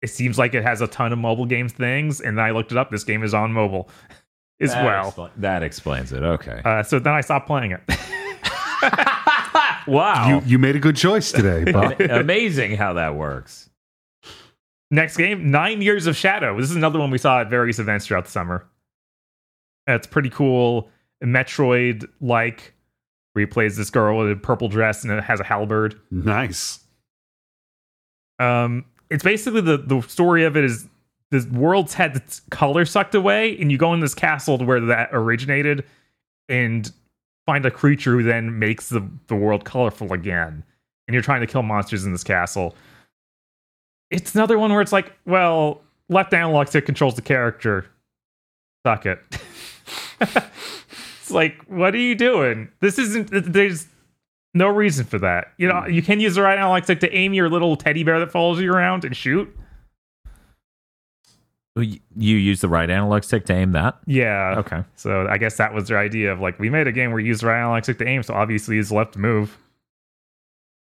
it 0.03 0.09
seems 0.09 0.39
like 0.39 0.55
it 0.55 0.63
has 0.65 0.81
a 0.81 0.87
ton 0.89 1.13
of 1.13 1.19
mobile 1.19 1.47
games 1.47 1.73
things, 1.73 2.21
and 2.21 2.37
then 2.39 2.45
I 2.45 2.51
looked 2.51 2.73
it 2.73 2.79
up. 2.79 2.91
This 2.91 3.05
game 3.05 3.23
is 3.23 3.35
on 3.35 3.53
mobile 3.53 3.89
as 4.61 4.73
That 4.73 4.85
well. 4.85 5.13
expla- 5.13 5.31
that 5.37 5.63
explains 5.63 6.13
it. 6.13 6.23
Okay. 6.23 6.61
Uh, 6.65 6.83
so 6.83 6.99
then 6.99 7.13
I 7.15 7.21
stopped 7.21 7.47
playing 7.47 7.73
it. 7.73 7.81
wow. 9.87 10.29
You 10.29 10.43
you 10.47 10.59
made 10.59 10.77
a 10.77 10.81
good 10.81 10.97
choice 10.97 11.33
today, 11.33 11.65
Bob. 11.73 12.01
Amazing 12.01 12.77
how 12.77 12.95
that 12.95 13.15
works. 13.15 13.69
Next 14.91 15.17
game, 15.17 15.51
Nine 15.51 15.81
Years 15.81 16.07
of 16.07 16.17
Shadow. 16.17 16.59
This 16.61 16.69
is 16.71 16.77
another 16.77 16.99
one 16.99 17.11
we 17.11 17.17
saw 17.19 17.41
at 17.41 17.49
various 17.49 17.79
events 17.79 18.07
throughout 18.07 18.27
the 18.27 18.31
summer. 18.31 18.67
It's 19.87 20.07
pretty 20.07 20.29
cool, 20.29 20.91
Metroid 21.25 22.05
like, 22.21 22.75
where 23.33 23.41
he 23.41 23.47
plays 23.47 23.77
this 23.77 23.89
girl 23.89 24.19
with 24.19 24.31
a 24.33 24.37
purple 24.37 24.69
dress 24.69 25.03
and 25.03 25.13
it 25.13 25.25
has 25.25 25.41
a 25.41 25.45
halberd. 25.45 25.99
nice. 26.11 26.81
Um, 28.43 28.85
it's 29.11 29.23
basically 29.23 29.61
the 29.61 29.77
the 29.79 30.01
story 30.03 30.45
of 30.45 30.57
it 30.57 30.65
is 30.65 30.89
the 31.31 31.49
world's 31.53 31.95
had 31.95 32.17
its 32.17 32.41
color 32.51 32.85
sucked 32.85 33.15
away, 33.15 33.59
and 33.59 33.71
you 33.71 33.79
go 33.79 33.95
in 33.95 34.01
this 34.01 34.15
castle 34.15 34.59
to 34.59 34.65
where 34.65 34.81
that 34.81 35.11
originated, 35.13 35.85
and 36.49 36.91
find 37.47 37.65
a 37.67 37.71
creature 37.71 38.13
who 38.13 38.23
then 38.23 38.59
makes 38.59 38.89
the 38.89 39.07
the 39.29 39.37
world 39.37 39.65
colorful 39.65 40.13
again. 40.13 40.65
And 41.07 41.15
you're 41.15 41.23
trying 41.23 41.41
to 41.41 41.47
kill 41.47 41.63
monsters 41.63 42.05
in 42.05 42.13
this 42.13 42.25
castle. 42.25 42.75
It's 44.11 44.35
another 44.35 44.59
one 44.59 44.71
where 44.71 44.81
it's 44.81 44.93
like, 44.93 45.13
well, 45.27 45.83
left 46.09 46.33
analog 46.35 46.69
stick 46.69 46.87
controls 46.87 47.17
the 47.17 47.23
character. 47.23 47.87
Suck 48.87 49.07
it. 49.07 49.19
it's 50.21 51.31
like, 51.31 51.63
what 51.67 51.95
are 51.95 51.99
you 51.99 52.15
doing? 52.15 52.71
This 52.81 52.99
isn't. 52.99 53.31
There's 53.31 53.87
no 54.55 54.69
reason 54.69 55.05
for 55.07 55.19
that. 55.19 55.53
You 55.59 55.69
know, 55.69 55.87
you 55.87 56.03
can 56.03 56.21
use 56.21 56.35
the 56.35 56.43
right 56.43 56.59
analog 56.59 56.85
stick 56.85 57.01
to 57.01 57.13
aim 57.15 57.33
your 57.35 57.49
little 57.49 57.77
teddy 57.77 58.05
bear 58.05 58.19
that 58.21 58.31
follows 58.33 58.61
you 58.61 58.73
around 58.73 59.05
and 59.05 59.17
shoot. 59.17 59.55
You 61.75 61.99
you 62.15 62.37
use 62.37 62.61
the 62.61 62.69
right 62.69 62.91
analog 62.91 63.25
stick 63.25 63.47
to 63.47 63.55
aim 63.55 63.73
that? 63.73 63.97
Yeah. 64.07 64.57
Okay. 64.59 64.85
So 64.97 65.27
I 65.27 65.39
guess 65.39 65.57
that 65.57 65.73
was 65.73 65.89
their 65.89 65.99
idea 65.99 66.31
of 66.31 66.39
like, 66.39 66.59
we 66.59 66.69
made 66.69 66.87
a 66.87 66.93
game 66.93 67.11
where 67.13 67.21
you 67.21 67.29
use 67.29 67.41
the 67.41 67.47
right 67.47 67.61
analog 67.61 67.85
stick 67.85 67.97
to 67.99 68.07
aim, 68.07 68.23
so 68.23 68.35
obviously 68.35 68.77
use 68.77 68.91
the 68.91 68.95
left 68.95 69.15
to 69.15 69.19
move. 69.19 69.57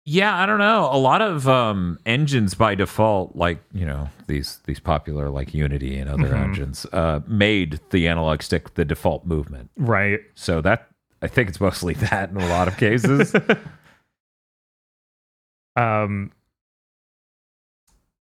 Yeah, 0.06 0.36
I 0.36 0.44
don't 0.44 0.58
know. 0.58 0.90
A 0.92 0.98
lot 0.98 1.22
of 1.22 1.48
um, 1.48 1.98
engines 2.04 2.52
by 2.54 2.74
default, 2.74 3.34
like 3.34 3.60
you 3.72 3.86
know 3.86 4.10
these 4.26 4.58
these 4.66 4.78
popular 4.78 5.30
like 5.30 5.54
Unity 5.54 5.96
and 5.98 6.10
other 6.10 6.28
Mhm. 6.34 6.42
engines, 6.44 6.84
uh, 6.92 7.20
made 7.26 7.80
the 7.88 8.06
analog 8.06 8.42
stick 8.42 8.74
the 8.74 8.84
default 8.84 9.24
movement. 9.24 9.70
Right. 9.78 10.20
So 10.34 10.60
that 10.60 10.88
I 11.24 11.28
think 11.28 11.48
it's 11.48 11.60
mostly 11.60 11.94
that 12.10 12.30
in 12.30 12.36
a 12.36 12.46
lot 12.48 12.68
of 12.68 12.76
cases. 12.76 13.34
um, 15.76 16.30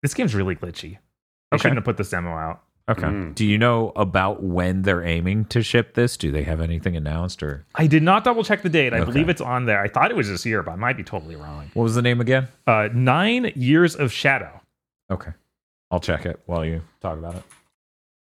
this 0.02 0.14
game's 0.14 0.34
really 0.34 0.56
glitchy. 0.56 0.98
I 1.52 1.56
Okay. 1.56 1.62
shouldn't 1.62 1.78
have 1.78 1.84
put 1.84 1.96
this 1.96 2.10
demo 2.10 2.30
out. 2.30 2.62
okay. 2.88 3.02
Mm. 3.02 3.34
Do 3.34 3.44
you 3.46 3.56
know 3.58 3.92
about 3.96 4.42
when 4.42 4.82
they're 4.82 5.04
aiming 5.04 5.44
to 5.46 5.62
ship 5.62 5.94
this? 5.94 6.16
Do 6.16 6.30
they 6.32 6.42
have 6.42 6.60
anything 6.60 6.96
announced 6.96 7.42
or 7.42 7.64
I 7.76 7.86
did 7.86 8.02
not 8.02 8.24
double 8.24 8.42
check 8.44 8.62
the 8.62 8.68
date. 8.68 8.92
I 8.92 8.98
Okay. 9.00 9.12
believe 9.12 9.28
it's 9.28 9.40
on 9.40 9.66
there. 9.66 9.80
I 9.80 9.88
thought 9.88 10.10
it 10.10 10.16
was 10.16 10.28
this 10.28 10.44
year, 10.44 10.62
but 10.62 10.72
I 10.72 10.76
might 10.76 10.96
be 10.96 11.04
totally 11.04 11.36
wrong. 11.36 11.70
what 11.74 11.84
was 11.84 11.94
the 11.94 12.02
name 12.02 12.20
again? 12.20 12.48
Uh, 12.66 12.88
Nine 12.92 13.52
Years 13.54 13.94
of 13.94 14.12
Shadow. 14.12 14.60
Okay, 15.10 15.30
I'll 15.90 16.00
check 16.00 16.26
it 16.26 16.40
while 16.46 16.64
you 16.64 16.82
talk 17.00 17.18
about 17.18 17.36
it. 17.36 17.42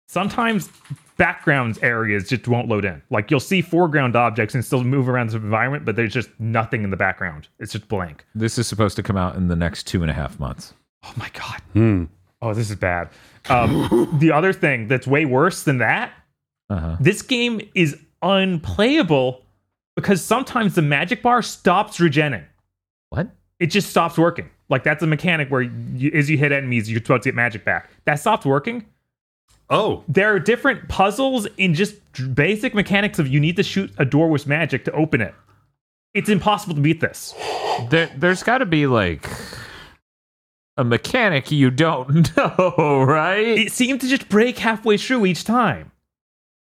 Sometimes 0.08 0.70
background 1.16 1.78
areas 1.82 2.28
just 2.28 2.48
won't 2.48 2.68
load 2.68 2.84
in. 2.84 3.02
Like 3.10 3.30
you'll 3.30 3.40
see 3.40 3.62
foreground 3.62 4.16
objects 4.16 4.54
and 4.54 4.64
still 4.64 4.82
move 4.84 5.08
around 5.08 5.30
the 5.30 5.36
environment, 5.36 5.84
but 5.84 5.96
there's 5.96 6.12
just 6.12 6.28
nothing 6.38 6.82
in 6.84 6.90
the 6.90 6.96
background. 6.96 7.48
It's 7.58 7.72
just 7.72 7.88
blank. 7.88 8.24
This 8.34 8.58
is 8.58 8.66
supposed 8.66 8.96
to 8.96 9.02
come 9.02 9.16
out 9.16 9.36
in 9.36 9.48
the 9.48 9.56
next 9.56 9.86
two 9.86 10.02
and 10.02 10.10
a 10.10 10.14
half 10.14 10.38
months. 10.40 10.74
Oh 11.04 11.12
my 11.16 11.30
god. 11.32 11.60
Hmm. 11.72 12.04
Oh, 12.42 12.52
this 12.54 12.68
is 12.70 12.76
bad. 12.76 13.08
Um, 13.48 14.08
the 14.20 14.32
other 14.32 14.52
thing 14.52 14.88
that's 14.88 15.06
way 15.06 15.24
worse 15.24 15.62
than 15.62 15.78
that, 15.78 16.12
Uh-huh. 16.70 16.96
this 17.00 17.22
game 17.22 17.60
is 17.74 17.96
unplayable 18.22 19.42
because 19.96 20.22
sometimes 20.24 20.74
the 20.74 20.82
magic 20.82 21.22
bar 21.22 21.42
stops 21.42 21.98
regenning. 21.98 22.44
What? 23.10 23.28
It 23.60 23.66
just 23.66 23.90
stops 23.90 24.18
working. 24.18 24.50
Like 24.68 24.82
that's 24.82 25.02
a 25.02 25.06
mechanic 25.06 25.50
where 25.50 25.62
you, 25.62 26.10
as 26.14 26.28
you 26.28 26.36
hit 26.38 26.52
enemies, 26.52 26.90
you're 26.90 27.00
supposed 27.00 27.22
to 27.24 27.28
get 27.28 27.34
magic 27.34 27.64
back. 27.64 27.90
That 28.06 28.16
stopped 28.16 28.44
working. 28.46 28.84
Oh, 29.70 30.04
There 30.08 30.34
are 30.34 30.38
different 30.38 30.88
puzzles 30.88 31.46
in 31.56 31.74
just 31.74 31.96
basic 32.34 32.74
mechanics 32.74 33.18
of 33.18 33.26
you 33.28 33.40
need 33.40 33.56
to 33.56 33.62
shoot 33.62 33.90
a 33.98 34.04
door 34.04 34.28
with 34.28 34.46
magic 34.46 34.84
to 34.84 34.92
open 34.92 35.20
it. 35.20 35.34
It's 36.12 36.28
impossible 36.28 36.74
to 36.76 36.80
beat 36.80 37.00
this. 37.00 37.34
There, 37.90 38.10
there's 38.16 38.42
got 38.42 38.58
to 38.58 38.66
be 38.66 38.86
like 38.86 39.28
a 40.76 40.84
mechanic 40.84 41.50
you 41.50 41.70
don't 41.70 42.36
know, 42.36 43.02
right? 43.06 43.46
It 43.58 43.72
seemed 43.72 44.00
to 44.02 44.06
just 44.08 44.28
break 44.28 44.58
halfway 44.58 44.96
through 44.96 45.26
each 45.26 45.44
time. 45.44 45.90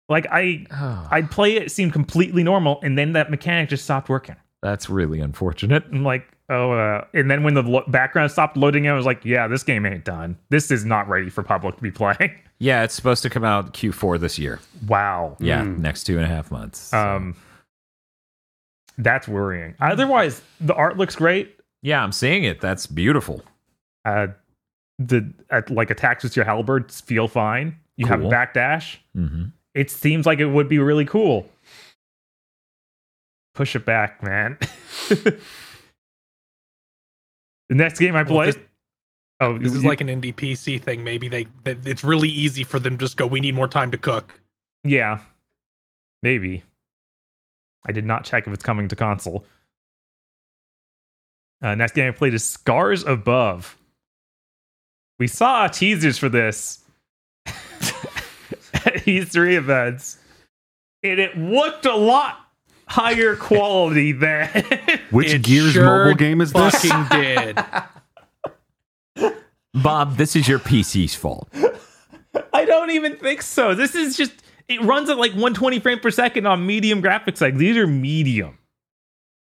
Like 0.07 0.27
I, 0.31 0.65
Oh, 0.71 1.07
I'd 1.11 1.31
play 1.31 1.55
it, 1.55 1.63
it 1.63 1.71
seemed 1.71 1.93
completely 1.93 2.43
normal, 2.43 2.79
and 2.83 2.97
then 2.97 3.13
that 3.13 3.31
mechanic 3.31 3.69
just 3.69 3.83
stopped 3.85 4.09
working. 4.09 4.35
that's 4.61 4.89
really 4.89 5.19
unfortunate. 5.19 5.85
I'm 5.91 6.03
like, 6.03 6.27
oh, 6.49 6.71
uh, 6.71 7.05
and 7.13 7.29
then 7.31 7.43
when 7.43 7.53
the 7.53 7.63
lo- 7.63 7.83
background 7.87 8.31
stopped 8.31 8.57
loading, 8.57 8.87
I 8.87 8.93
was 8.93 9.05
like, 9.05 9.23
yeah, 9.23 9.47
this 9.47 9.63
game 9.63 9.85
ain't 9.85 10.03
done. 10.05 10.37
This 10.49 10.71
is 10.71 10.83
not 10.85 11.07
ready 11.07 11.29
for 11.29 11.43
public 11.43 11.75
to 11.77 11.81
be 11.81 11.91
playing. 11.91 12.31
Yeah, 12.61 12.83
it's 12.83 12.93
supposed 12.93 13.23
to 13.23 13.29
come 13.29 13.45
out 13.45 13.73
Q4 13.73 14.19
this 14.19 14.37
year. 14.37 14.59
wow. 14.85 15.37
Yeah, 15.39 15.61
Mm. 15.63 15.77
next 15.79 16.03
two 16.03 16.17
and 16.17 16.25
a 16.25 16.27
half 16.27 16.51
months. 16.51 16.91
Um, 16.93 17.37
that's 18.97 19.29
worrying. 19.29 19.75
Otherwise, 19.79 20.41
the 20.59 20.73
art 20.73 20.97
looks 20.97 21.15
great. 21.15 21.57
yeah, 21.83 22.03
I'm 22.03 22.11
seeing 22.11 22.43
it. 22.43 22.59
That's 22.59 22.85
beautiful. 22.85 23.43
Uh, 24.03 24.27
the 24.97 25.31
uh, 25.49 25.61
like 25.69 25.89
attacks 25.89 26.21
with 26.25 26.35
your 26.35 26.43
halberds 26.43 26.99
feel 26.99 27.29
fine. 27.29 27.77
You 27.95 28.07
have 28.07 28.19
a 28.19 28.23
Cool. 28.23 28.31
backdash. 28.33 28.97
hmm 29.15 29.43
It 29.73 29.89
seems 29.89 30.25
like 30.25 30.39
it 30.39 30.47
would 30.47 30.67
be 30.67 30.79
really 30.79 31.05
cool. 31.05 31.49
Push 33.55 33.73
it 33.77 33.85
back, 33.85 34.21
man. 34.21 34.57
the 37.69 37.75
next 37.75 37.99
game 37.99 38.15
I 38.15 38.23
Well, 38.23 38.33
played. 38.33 38.53
this- 38.55 38.63
oh, 39.39 39.57
This 39.57 39.73
is 39.73 39.83
you- 39.83 39.89
like 39.89 40.01
an 40.01 40.07
indie 40.07 40.35
PC 40.35 40.81
thing. 40.81 41.03
Maybe 41.03 41.27
they, 41.29 41.45
they 41.63 41.77
it's 41.89 42.03
really 42.03 42.29
easy 42.29 42.63
for 42.63 42.79
them 42.79 42.97
to 42.97 43.05
just 43.05 43.15
go. 43.17 43.25
We 43.27 43.39
need 43.39 43.55
more 43.55 43.67
time 43.67 43.91
to 43.91 43.97
cook. 43.97 44.39
Yeah. 44.83 45.19
Maybe. 46.21 46.63
I 47.87 47.91
did 47.93 48.05
not 48.05 48.25
check 48.25 48.45
if 48.47 48.53
it's 48.53 48.63
coming 48.63 48.87
to 48.89 48.95
console. 48.95 49.45
Uh, 51.61 51.75
next 51.75 51.93
game 51.93 52.07
I 52.07 52.11
played 52.11 52.33
is 52.33 52.43
Scars 52.43 53.03
Above. 53.05 53.77
We 55.17 55.27
saw 55.27 55.67
teasers 55.67 56.17
for 56.17 56.29
this 56.29 56.79
at 57.45 59.03
E3 59.05 59.55
events, 59.57 60.17
and 61.03 61.19
it 61.19 61.37
looked 61.37 61.85
a 61.85 61.95
lot 61.95 62.48
higher 62.89 63.35
quality 63.35 64.11
than. 64.11 64.47
which 65.11 65.33
It 65.33 65.43
Gears 65.43 65.71
sure 65.73 65.85
mobile 65.85 66.15
game 66.15 66.41
is 66.41 66.51
this? 66.51 66.83
Fucking 66.85 67.19
did. 67.21 67.57
Bob, 69.73 70.17
this 70.17 70.35
is 70.35 70.47
your 70.47 70.59
PC's 70.59 71.15
fault. 71.15 71.47
I 72.53 72.65
don't 72.65 72.89
even 72.91 73.15
think 73.17 73.41
so. 73.41 73.75
This 73.75 73.95
is 73.95 74.17
just. 74.17 74.33
It 74.67 74.81
runs 74.81 75.09
at 75.09 75.17
like 75.17 75.31
120 75.31 75.79
frames 75.79 76.01
per 76.01 76.11
second 76.11 76.45
on 76.45 76.65
medium 76.65 77.01
graphics. 77.01 77.41
Like 77.41 77.55
these 77.57 77.75
are 77.77 77.87
medium. 77.87 78.57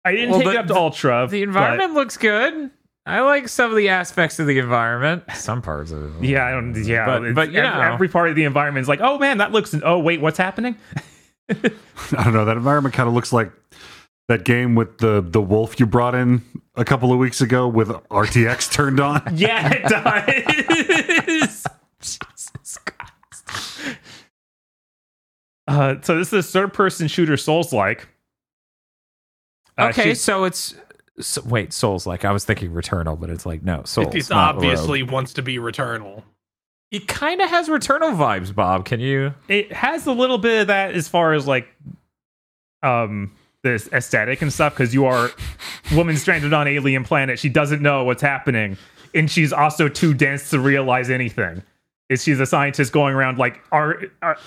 I 0.05 0.11
didn't 0.11 0.31
Well, 0.31 0.39
take 0.39 0.47
the- 0.47 0.53
it 0.53 0.57
up 0.57 0.67
to 0.67 0.75
ultra. 0.75 1.27
The 1.29 1.39
but- 1.41 1.47
environment 1.49 1.93
looks 1.93 2.17
good. 2.17 2.71
I 3.05 3.19
like 3.21 3.49
some 3.49 3.69
of 3.69 3.75
the 3.77 3.89
aspects 3.89 4.39
of 4.39 4.47
the 4.47 4.59
environment. 4.59 5.23
Some 5.35 5.61
parts 5.61 5.91
of 5.91 6.23
it. 6.23 6.27
Yeah, 6.29 6.45
I 6.45 6.51
don't. 6.51 6.73
Yeah, 6.75 7.05
But- 7.05 7.21
it's- 7.23 7.35
but, 7.35 7.51
you 7.51 7.59
every, 7.59 7.79
know. 7.79 7.93
every 7.93 8.07
part 8.07 8.29
of 8.29 8.35
the 8.35 8.45
environment 8.45 8.83
is 8.83 8.87
like, 8.87 9.01
oh 9.01 9.17
man, 9.19 9.39
that 9.39 9.51
looks. 9.51 9.75
Oh 9.83 9.99
wait, 9.99 10.21
what's 10.21 10.37
happening? 10.37 10.77
I 11.49 12.23
don't 12.23 12.33
know. 12.33 12.45
That 12.45 12.57
environment 12.57 12.95
kind 12.95 13.07
of 13.07 13.13
looks 13.15 13.33
like 13.33 13.51
that 14.29 14.45
game 14.45 14.75
with 14.75 14.99
the 14.99 15.21
the 15.21 15.41
wolf 15.41 15.79
you 15.79 15.85
brought 15.85 16.15
in 16.15 16.41
a 16.75 16.85
couple 16.85 17.11
of 17.11 17.19
weeks 17.19 17.41
ago 17.41 17.67
with 17.67 17.89
RTX 17.89 18.71
turned 18.73 18.99
on. 18.99 19.21
Yeah, 19.35 19.71
it 19.73 19.83
does. 19.89 21.65
Jesus 22.01 22.77
Christ. 22.85 23.97
uh, 25.67 25.95
so 26.01 26.17
this 26.17 26.33
is 26.33 26.45
a 26.45 26.51
third-person 26.51 27.07
shooter, 27.07 27.37
Souls-like. 27.37 28.07
Uh, 29.77 29.87
Okay, 29.89 30.09
she- 30.09 30.15
so 30.15 30.43
it's 30.43 30.75
so, 31.19 31.41
wait, 31.45 31.71
Souls 31.73 32.07
like 32.07 32.25
I 32.25 32.31
was 32.31 32.43
thinking 32.43 32.71
Returnal, 32.71 33.19
but 33.19 33.29
it's 33.29 33.45
like 33.45 33.61
no, 33.63 33.83
Souls. 33.85 34.07
It, 34.15 34.25
it 34.25 34.31
obviously 34.31 35.03
Rogue. 35.03 35.11
wants 35.11 35.33
to 35.33 35.41
be 35.43 35.57
Returnal. 35.57 36.23
It 36.93 37.07
kind 37.07 37.41
of 37.41 37.49
has 37.49 37.67
Returnal 37.67 38.15
vibes. 38.15 38.53
Bob, 38.53 38.85
can 38.85 38.99
you? 38.99 39.33
it 39.49 39.73
has 39.73 40.05
a 40.05 40.11
little 40.11 40.37
bit 40.37 40.61
of 40.61 40.67
that 40.67 40.93
as 40.93 41.07
far 41.07 41.33
as 41.33 41.47
like, 41.47 41.67
um, 42.83 43.35
this 43.63 43.87
aesthetic 43.91 44.41
and 44.41 44.53
stuff 44.53 44.73
because 44.73 44.93
you 44.93 45.05
are 45.05 45.31
woman 45.95 46.15
stranded 46.17 46.53
on 46.53 46.67
alien 46.67 47.03
planet. 47.03 47.39
She 47.39 47.49
doesn't 47.49 47.81
know 47.81 48.03
what's 48.03 48.21
happening, 48.21 48.77
and 49.15 49.31
she's 49.31 49.51
also 49.51 49.89
too 49.89 50.13
dense 50.13 50.51
to 50.51 50.59
realize 50.59 51.09
anything. 51.09 51.63
Is 52.09 52.21
she's 52.21 52.39
a 52.39 52.45
scientist 52.45 52.91
going 52.91 53.15
around 53.15 53.39
like 53.39 53.61
are, 53.71 54.03
are 54.21 54.37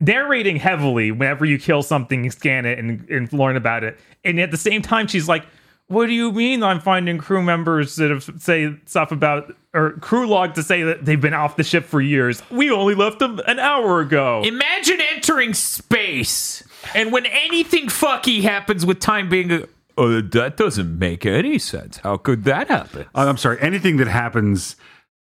narrating 0.00 0.56
heavily 0.56 1.10
whenever 1.10 1.44
you 1.44 1.58
kill 1.58 1.82
something, 1.82 2.30
scan 2.30 2.64
it 2.64 2.78
and, 2.78 3.06
and 3.10 3.30
learn 3.32 3.56
about 3.56 3.84
it, 3.84 3.98
and 4.24 4.40
at 4.40 4.50
the 4.50 4.56
same 4.56 4.80
time 4.80 5.06
she's 5.06 5.28
like. 5.28 5.44
What 5.88 6.06
do 6.06 6.12
you 6.12 6.32
mean 6.32 6.64
I'm 6.64 6.80
finding 6.80 7.18
crew 7.18 7.42
members 7.42 7.94
that 7.96 8.10
have 8.10 8.28
say 8.42 8.74
stuff 8.86 9.12
about 9.12 9.54
or 9.72 9.92
crew 9.92 10.26
log 10.26 10.54
to 10.54 10.62
say 10.64 10.82
that 10.82 11.04
they've 11.04 11.20
been 11.20 11.34
off 11.34 11.54
the 11.54 11.62
ship 11.62 11.84
for 11.84 12.00
years? 12.00 12.42
We 12.50 12.72
only 12.72 12.96
left 12.96 13.20
them 13.20 13.40
an 13.46 13.60
hour 13.60 14.00
ago. 14.00 14.42
Imagine 14.44 15.00
entering 15.00 15.54
space, 15.54 16.64
and 16.92 17.12
when 17.12 17.24
anything 17.26 17.86
fucky 17.86 18.42
happens 18.42 18.84
with 18.84 18.98
time 18.98 19.28
being, 19.28 19.64
oh, 19.96 20.20
that 20.20 20.56
doesn't 20.56 20.98
make 20.98 21.24
any 21.24 21.56
sense. 21.56 21.98
How 21.98 22.16
could 22.16 22.42
that 22.44 22.66
happen? 22.66 23.06
Uh, 23.14 23.26
I'm 23.28 23.36
sorry. 23.36 23.58
Anything 23.60 23.98
that 23.98 24.08
happens 24.08 24.74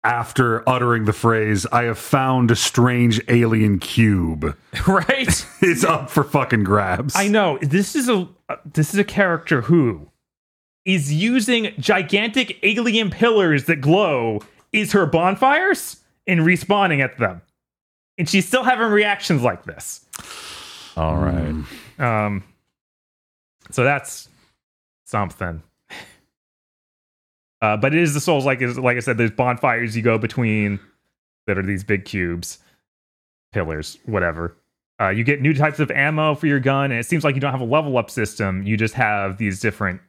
after 0.05 0.67
uttering 0.67 1.05
the 1.05 1.13
phrase 1.13 1.67
"I 1.71 1.83
have 1.83 1.99
found 1.99 2.51
a 2.51 2.57
strange 2.57 3.21
alien 3.29 3.79
cube" 3.79 4.57
right? 4.87 5.47
it's 5.61 5.85
up 5.85 6.09
for 6.09 6.25
fucking 6.25 6.65
grabs. 6.65 7.15
I 7.15 7.29
know 7.29 7.59
this 7.61 7.95
is 7.95 8.09
a 8.09 8.27
uh, 8.49 8.57
this 8.65 8.95
is 8.95 8.99
a 8.99 9.05
character 9.05 9.61
who 9.61 10.09
is 10.87 11.13
using 11.13 11.75
gigantic 11.79 12.59
alien 12.63 13.11
pillars 13.11 13.65
that 13.65 13.83
glow 13.83 14.41
is 14.73 14.93
her 14.93 15.05
bonfires 15.05 15.99
and 16.27 16.41
respawning 16.41 17.03
at 17.03 17.19
them, 17.19 17.43
and 18.17 18.29
she's 18.29 18.47
still 18.47 18.63
having 18.63 18.87
reactions 18.87 19.43
like 19.43 19.65
this. 19.65 20.07
All 20.97 21.17
right. 21.17 21.55
Um, 21.99 22.43
so 23.71 23.85
that's 23.85 24.29
something. 25.05 25.63
Uh, 27.61 27.77
but 27.77 27.95
it 27.95 28.01
is 28.01 28.15
the 28.15 28.21
souls 28.21 28.47
like 28.47 28.63
is 28.63 28.79
like 28.79 28.97
I 28.97 29.01
said. 29.01 29.19
There's 29.19 29.31
bonfires 29.31 29.97
you 29.97 30.03
go 30.03 30.19
between 30.19 30.79
that 31.47 31.59
are 31.59 31.63
these 31.63 31.85
big 31.85 32.05
cubes, 32.05 32.59
pillars, 33.53 33.99
whatever. 34.05 34.57
Uh, 35.01 35.09
you 35.09 35.25
get 35.25 35.43
new 35.43 35.53
types 35.53 35.79
of 35.79 35.91
ammo 35.91 36.35
for 36.35 36.47
your 36.47 36.61
gun, 36.61 36.91
and 36.91 37.01
it 37.01 37.07
seems 37.07 37.25
like 37.25 37.35
you 37.35 37.41
don't 37.41 37.51
have 37.51 37.61
a 37.61 37.65
level 37.65 37.99
up 37.99 38.11
system. 38.11 38.63
You 38.63 38.77
just 38.77 38.95
have 38.95 39.39
these 39.39 39.61
different 39.61 40.01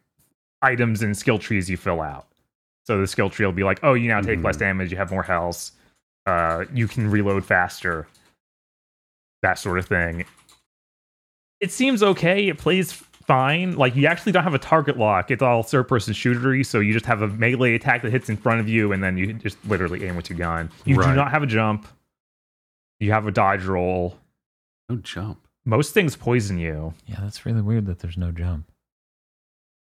items 0.68 1.02
and 1.02 1.16
skill 1.18 1.40
trees 1.40 1.70
you 1.70 1.78
fill 1.78 2.02
out. 2.02 2.28
So 2.86 3.00
the 3.00 3.08
skill 3.08 3.30
tree 3.30 3.46
will 3.46 3.54
be 3.54 3.64
like, 3.64 3.80
oh, 3.84 3.94
you 3.94 4.08
now 4.08 4.22
take 4.22 4.44
less 4.44 4.58
damage, 4.58 4.92
you 4.92 4.98
have 4.98 5.12
more 5.12 5.24
health, 5.24 5.72
uh, 6.26 6.66
you 6.74 6.88
can 6.88 7.10
reload 7.10 7.46
faster, 7.46 8.08
that 9.42 9.60
sort 9.60 9.80
of 9.80 9.86
thing. 9.86 10.26
It 11.60 11.72
seems 11.72 12.04
okay. 12.04 12.48
It 12.48 12.58
plays 12.58 12.92
fine. 12.94 13.76
Like 13.76 13.96
you 13.96 14.08
actually 14.08 14.32
don't 14.32 14.44
have 14.44 14.54
a 14.54 14.60
target 14.60 14.98
lock. 14.98 15.32
It's 15.32 15.42
all 15.42 15.64
third 15.64 15.88
person 15.88 16.14
shootery, 16.14 16.66
so 16.66 16.80
you 16.80 16.94
just 16.94 17.06
have 17.06 17.22
a 17.22 17.28
melee 17.28 17.76
attack 17.76 18.02
that 18.04 18.12
hits 18.12 18.30
in 18.30 18.38
front 18.38 18.60
of 18.62 18.70
you, 18.70 18.94
and 18.94 19.04
then 19.04 19.18
you 19.18 19.34
just 19.34 19.58
literally 19.66 20.06
aim 20.06 20.16
with 20.16 20.30
your 20.30 20.38
gun. 20.38 20.70
You 20.86 20.96
do 20.96 21.14
not 21.14 21.32
have 21.32 21.44
a 21.44 21.48
jump. 21.48 21.88
You 23.00 23.12
have 23.12 23.28
a 23.28 23.32
dodge 23.32 23.66
roll. 23.66 24.18
No 24.90 24.96
jump. 24.98 25.46
Most 25.66 25.94
things 25.94 26.16
poison 26.16 26.58
you, 26.58 26.94
Yeah, 27.06 27.18
that's 27.20 27.46
really 27.46 27.62
weird 27.62 27.86
that 27.88 28.00
there's 28.00 28.18
no 28.18 28.32
jump. 28.32 28.72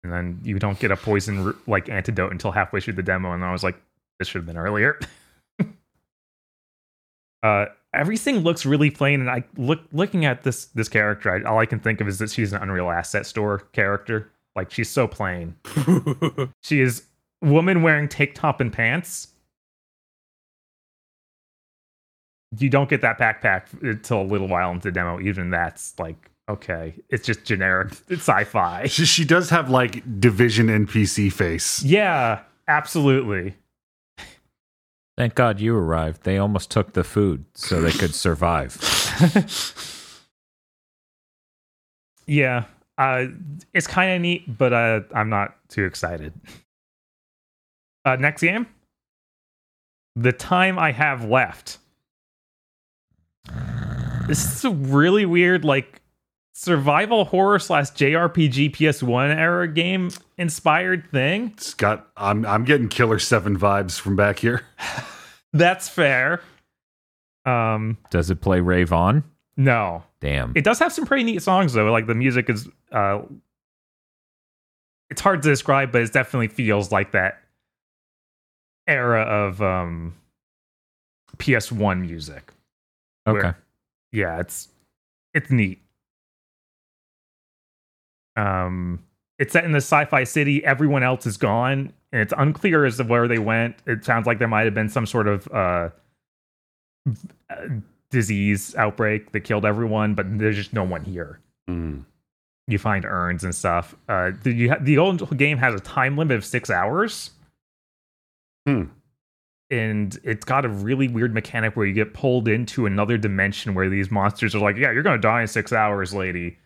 And 0.05 0.13
then 0.13 0.41
you 0.43 0.59
don't 0.59 0.79
get 0.79 0.91
a 0.91 0.97
poison 0.97 1.55
like 1.67 1.89
antidote 1.89 2.33
until 2.33 2.51
halfway 2.51 2.81
through 2.81 2.95
the 2.95 3.03
demo. 3.03 3.33
And 3.33 3.45
I 3.45 3.53
was 3.53 3.63
like, 3.63 3.81
this 4.19 4.29
should 4.29 4.41
have 4.41 4.47
been 4.47 4.57
earlier. 4.57 4.99
uh, 7.43 7.67
everything 7.95 8.39
looks 8.39 8.67
really 8.67 8.91
plain, 8.91 9.21
and 9.21 9.31
I 9.31 9.45
look 9.57 9.81
looking 9.93 10.25
at 10.25 10.43
this 10.43 10.67
this 10.67 10.89
character. 10.89 11.31
I, 11.31 11.49
all 11.49 11.59
I 11.59 11.67
can 11.67 11.81
think 11.81 12.01
of 12.01 12.09
is 12.09 12.19
that 12.19 12.31
she's 12.31 12.53
an 12.53 12.63
Unreal 12.63 12.91
Asset 12.91 13.27
Store 13.27 13.59
character. 13.73 14.31
Like 14.55 14.71
she's 14.71 14.91
so 14.91 15.07
plain. 15.07 15.57
She 16.63 16.81
is 16.81 17.05
woman 17.41 17.83
wearing 17.83 18.09
tank 18.09 18.35
top 18.35 18.61
and 18.61 18.73
pants. 18.73 19.33
you 22.59 22.69
don't 22.69 22.91
get 22.91 23.01
that 23.01 23.19
backpack 23.19 23.65
until 23.83 24.23
a 24.23 24.25
little 24.25 24.49
while 24.49 24.71
into 24.71 24.89
the 24.89 24.93
demo. 24.93 25.21
Even 25.21 25.51
that's 25.51 25.99
like 25.99 26.31
okay, 26.53 26.95
it's 27.09 27.27
just 27.27 27.45
generic 27.45 27.93
it's 28.09 28.23
sci-fi. 28.29 28.87
She, 28.87 29.05
she 29.05 29.25
does 29.25 29.51
have 29.51 29.71
like 29.71 30.21
division 30.21 30.69
NPC 30.69 31.33
face. 31.33 31.83
Yeah, 31.83 32.41
absolutely. 32.69 33.57
Thank 35.17 35.35
God 35.35 35.61
you 35.61 35.77
arrived. 35.77 36.23
They 36.23 36.39
almost 36.39 36.71
took 36.71 36.95
the 36.95 37.05
food 37.05 37.45
so 37.55 37.81
they 37.81 37.93
could 37.93 38.15
survive. 38.15 38.79
Yeah, 42.27 42.65
uh, 42.99 43.27
it's 43.75 43.87
kind 43.87 44.15
of 44.15 44.21
neat, 44.21 44.57
but 44.59 44.73
uh, 44.73 45.01
I'm 45.15 45.29
not 45.29 45.57
too 45.69 45.85
excited. 45.85 46.33
Uh, 48.05 48.17
next 48.17 48.43
game, 48.43 48.67
the 50.17 50.33
time 50.33 50.79
I 50.79 50.93
have 50.93 51.25
left. 51.25 51.79
This 54.29 54.45
is 54.45 54.65
a 54.65 54.71
really 54.71 55.27
weird, 55.27 55.65
like 55.65 56.01
survival 56.63 57.25
horror 57.25 57.59
slash 57.59 57.91
JRPG 57.91 58.71
PS1 58.77 59.35
era 59.37 59.67
game 59.67 60.11
inspired 60.39 61.11
thing. 61.11 61.49
It's 61.57 61.75
got. 61.75 62.09
I'm 62.17 62.47
I'm 62.47 62.65
getting 62.65 62.89
Killer 62.89 63.19
Seven 63.19 63.59
vibes 63.59 63.99
from 63.99 64.15
back 64.17 64.39
here. 64.39 64.63
That's 65.53 65.89
fair. 65.89 66.41
Um, 67.45 67.99
Does 68.11 68.31
it 68.31 68.41
play 68.41 68.61
Rave 68.61 68.93
On? 68.93 69.25
no, 69.57 70.05
Damn. 70.21 70.53
it 70.55 70.63
does 70.65 70.79
have 70.79 70.93
some 70.93 71.05
pretty 71.05 71.25
neat 71.25 71.43
songs 71.43 71.73
though. 71.73 71.91
Like 71.91 72.07
the 72.07 72.15
music 72.15 72.49
is, 72.49 72.69
uh, 72.93 73.23
it's 75.11 75.21
hard 75.21 75.43
to 75.43 75.49
describe, 75.49 75.91
but 75.93 76.03
it 76.03 76.13
definitely 76.13 76.49
feels 76.49 76.93
like 76.93 77.11
that 77.13 77.41
era 78.87 79.23
of 79.23 79.61
um 79.61 80.15
PS1 81.39 82.01
music. 82.01 82.53
okay. 83.27 83.39
where- 83.41 83.59
Yeah, 84.13 84.39
it's 84.39 84.69
it's 85.35 85.51
neat. 85.51 85.82
Um, 88.37 89.05
it's 89.39 89.53
set 89.53 89.65
in 89.65 89.73
the 89.73 89.79
sci-fi 89.79 90.25
city. 90.25 90.65
Everyone 90.65 91.03
else 91.03 91.27
is 91.27 91.37
gone, 91.37 91.93
and 92.13 92.23
it's 92.23 92.33
unclear 92.37 92.85
as 92.85 92.97
to 92.99 93.05
where 93.05 93.27
they 93.27 93.39
went. 93.39 93.77
It 93.87 94.05
sounds 94.05 94.27
like 94.27 94.39
there 94.39 94.49
might 94.49 94.65
have 94.65 94.75
been 94.75 94.89
some 94.89 95.07
sort 95.07 95.27
of 95.27 95.49
uh, 95.49 95.91
uh, 97.51 97.69
disease 98.11 98.75
outbreak 98.77 99.33
that 99.33 99.41
killed 99.41 99.65
everyone, 99.65 100.15
but 100.15 100.39
there's 100.39 100.57
just 100.57 100.73
no 100.73 100.85
one 100.85 101.03
here. 101.03 101.41
Mm. 101.69 102.05
You 102.69 102.79
find 102.79 103.05
urns 103.05 103.43
and 103.43 103.55
stuff. 103.55 103.97
Uh, 104.09 104.31
the, 104.43 104.53
you 104.53 104.71
ha- 104.71 104.79
the 104.81 104.99
old 104.99 105.37
game 105.37 105.59
has 105.59 105.75
a 105.75 105.81
time 105.81 106.17
limit 106.17 106.37
of 106.37 106.45
six 106.45 106.71
hours. 106.71 107.31
Hmm. 108.67 108.85
And 109.71 110.17
it's 110.23 110.45
got 110.45 110.65
a 110.65 110.69
really 110.69 111.09
weird 111.09 111.35
mechanic 111.35 111.77
where 111.77 111.87
you 111.87 111.95
get 111.95 112.15
pulled 112.15 112.47
into 112.47 112.87
another 112.87 113.17
dimension 113.17 113.75
where 113.75 113.89
these 113.89 114.11
monsters 114.11 114.55
are 114.55 114.61
like, 114.61 114.77
"Yeah, 114.77 114.93
you're 114.93 115.03
gonna 115.03 115.19
die 115.19 115.41
in 115.41 115.49
six 115.49 115.73
hours, 115.73 116.15
lady." 116.15 116.59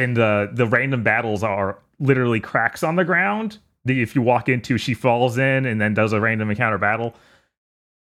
And 0.00 0.16
the 0.16 0.50
the 0.52 0.66
random 0.66 1.02
battles 1.02 1.42
are 1.42 1.78
literally 1.98 2.40
cracks 2.40 2.82
on 2.82 2.96
the 2.96 3.04
ground 3.04 3.58
that 3.84 3.96
if 3.96 4.14
you 4.14 4.22
walk 4.22 4.48
into, 4.48 4.76
she 4.78 4.94
falls 4.94 5.38
in 5.38 5.66
and 5.66 5.80
then 5.80 5.94
does 5.94 6.12
a 6.12 6.20
random 6.20 6.50
encounter 6.50 6.78
battle. 6.78 7.14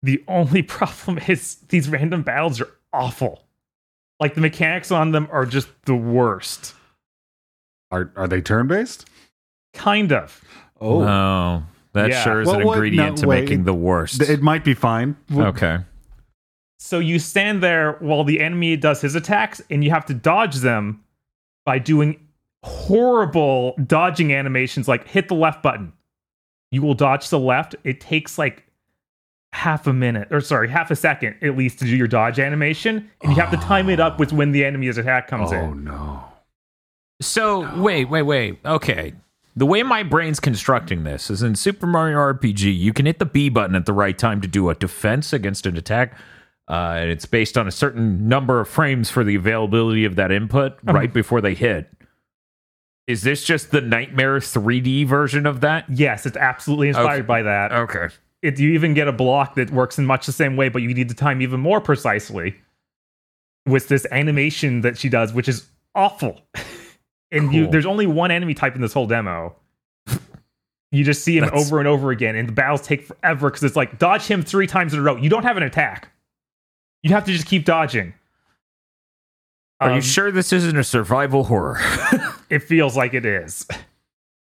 The 0.03 0.23
only 0.27 0.61
problem 0.77 1.17
is 1.27 1.55
these 1.69 1.89
random 1.89 2.21
battles 2.21 2.61
are 2.61 2.69
awful. 2.93 3.43
Like 4.19 4.35
the 4.35 4.41
mechanics 4.41 4.91
on 4.91 5.11
them 5.11 5.27
are 5.31 5.45
just 5.45 5.69
the 5.85 5.95
worst. 5.95 6.73
Are 7.91 8.11
are 8.15 8.27
they 8.27 8.41
turn 8.41 8.67
based? 8.67 9.07
Kind 9.73 10.11
of. 10.13 10.43
Oh. 10.81 11.01
oh, 11.01 11.05
No. 11.05 11.63
That 11.93 12.09
Yeah. 12.11 12.23
sure 12.23 12.41
is 12.41 12.47
Well, 12.47 12.59
an 12.59 12.65
what- 12.67 12.73
ingredient 12.75 13.09
no, 13.17 13.21
to 13.23 13.27
wait, 13.27 13.41
making 13.41 13.61
it- 13.61 13.65
the 13.65 13.73
worst. 13.73 14.21
it 14.21 14.41
might 14.43 14.63
be 14.63 14.73
fine. 14.75 15.15
okay. 15.35 15.79
So 16.81 16.99
you 16.99 17.19
stand 17.19 17.61
there 17.63 17.93
while 17.99 18.23
the 18.23 18.39
enemy 18.39 18.77
does 18.77 19.01
his 19.01 19.15
attacks, 19.15 19.61
and 19.69 19.83
you 19.83 19.89
have 19.89 20.05
to 20.05 20.13
dodge 20.13 20.57
them 20.57 21.03
by 21.69 21.77
doing 21.77 22.19
horrible 22.63 23.75
dodging 23.85 24.33
animations 24.33 24.87
like 24.87 25.07
hit 25.07 25.27
the 25.27 25.35
left 25.35 25.61
button. 25.61 25.93
You 26.71 26.81
will 26.81 26.95
dodge 26.95 27.25
to 27.25 27.29
the 27.29 27.39
left. 27.39 27.75
It 27.83 28.01
takes 28.01 28.39
like 28.39 28.63
half 29.53 29.85
a 29.85 29.93
minute, 29.93 30.29
or 30.31 30.41
sorry, 30.41 30.67
half 30.67 30.89
a 30.89 30.95
second 30.95 31.35
at 31.43 31.55
least 31.55 31.77
to 31.77 31.85
do 31.85 31.95
your 31.95 32.07
dodge 32.07 32.39
animation, 32.39 33.07
and 33.21 33.31
you 33.31 33.39
have 33.39 33.51
to 33.51 33.57
time 33.57 33.87
it 33.87 33.99
up 33.99 34.17
with 34.17 34.33
when 34.33 34.51
the 34.51 34.65
enemy's 34.65 34.97
attack 34.97 35.27
comes 35.27 35.51
in. 35.51 35.59
Oh 35.59 35.73
no. 35.73 36.23
So 37.21 37.71
wait, 37.79 38.05
wait, 38.05 38.23
wait. 38.23 38.57
Okay. 38.65 39.13
The 39.55 39.67
way 39.67 39.83
my 39.83 40.01
brain's 40.01 40.39
constructing 40.39 41.03
this 41.03 41.29
is 41.29 41.43
in 41.43 41.53
Super 41.53 41.85
Mario 41.85 42.17
RPG, 42.17 42.75
you 42.75 42.93
can 42.93 43.05
hit 43.05 43.19
the 43.19 43.27
B 43.27 43.49
button 43.49 43.75
at 43.75 43.85
the 43.85 43.93
right 43.93 44.17
time 44.17 44.41
to 44.41 44.47
do 44.47 44.71
a 44.71 44.73
defense 44.73 45.33
against 45.33 45.67
an 45.67 45.77
attack. 45.77 46.17
Uh, 46.69 46.97
and 46.99 47.09
it's 47.09 47.25
based 47.25 47.57
on 47.57 47.67
a 47.67 47.71
certain 47.71 48.27
number 48.27 48.59
of 48.59 48.67
frames 48.69 49.09
for 49.09 49.23
the 49.23 49.33
availability 49.35 50.05
of 50.05 50.15
that 50.17 50.31
input 50.31 50.77
right 50.83 51.11
before 51.11 51.41
they 51.41 51.55
hit. 51.55 51.89
Is 53.07 53.23
this 53.23 53.43
just 53.43 53.71
the 53.71 53.81
Nightmare 53.81 54.37
3D 54.37 55.07
version 55.07 55.47
of 55.47 55.61
that? 55.61 55.85
Yes, 55.89 56.27
it's 56.27 56.37
absolutely 56.37 56.89
inspired 56.89 57.21
Okay. 57.21 57.25
by 57.25 57.41
that. 57.41 57.71
Okay. 57.71 58.09
it, 58.43 58.59
you 58.59 58.69
even 58.73 58.93
get 58.93 59.07
a 59.07 59.11
block 59.11 59.55
that 59.55 59.71
works 59.71 59.97
in 59.97 60.05
much 60.05 60.27
the 60.27 60.31
same 60.31 60.55
way, 60.55 60.69
but 60.69 60.83
you 60.83 60.93
need 60.93 61.09
to 61.09 61.15
time 61.15 61.41
even 61.41 61.59
more 61.59 61.81
precisely 61.81 62.55
with 63.65 63.87
this 63.87 64.05
animation 64.11 64.81
that 64.81 64.95
she 64.95 65.09
does, 65.09 65.33
which 65.33 65.47
is 65.49 65.67
awful. 65.95 66.39
and 67.31 67.51
you, 67.51 67.65
there's 67.65 67.87
only 67.87 68.05
one 68.05 68.29
enemy 68.29 68.53
type 68.53 68.75
in 68.75 68.81
this 68.81 68.93
whole 68.93 69.07
demo. 69.07 69.55
You 70.91 71.03
just 71.03 71.23
see 71.23 71.37
him 71.37 71.45
That's- 71.45 71.65
over 71.67 71.79
and 71.79 71.87
over 71.87 72.11
again, 72.11 72.35
and 72.35 72.47
the 72.47 72.53
battles 72.53 72.81
take 72.81 73.03
forever 73.05 73.49
because 73.49 73.63
it's 73.63 73.75
like 73.75 73.97
dodge 73.97 74.27
him 74.27 74.43
three 74.43 74.67
times 74.67 74.93
in 74.93 74.99
a 74.99 75.01
row. 75.03 75.15
You 75.15 75.29
don't 75.29 75.43
have 75.43 75.57
an 75.57 75.63
attack. 75.63 76.09
You 77.03 77.11
have 77.11 77.25
to 77.25 77.31
just 77.31 77.45
keep 77.47 77.65
dodging. 77.65 78.13
Are 79.79 79.89
you 79.91 79.95
Um, 79.95 80.01
sure 80.01 80.31
this 80.31 80.51
isn't 80.51 80.75
a 80.77 80.83
survival 80.83 81.45
horror? 81.45 81.79
It 82.49 82.63
feels 82.63 82.97
like 82.97 83.13
it 83.13 83.27
is, 83.27 83.67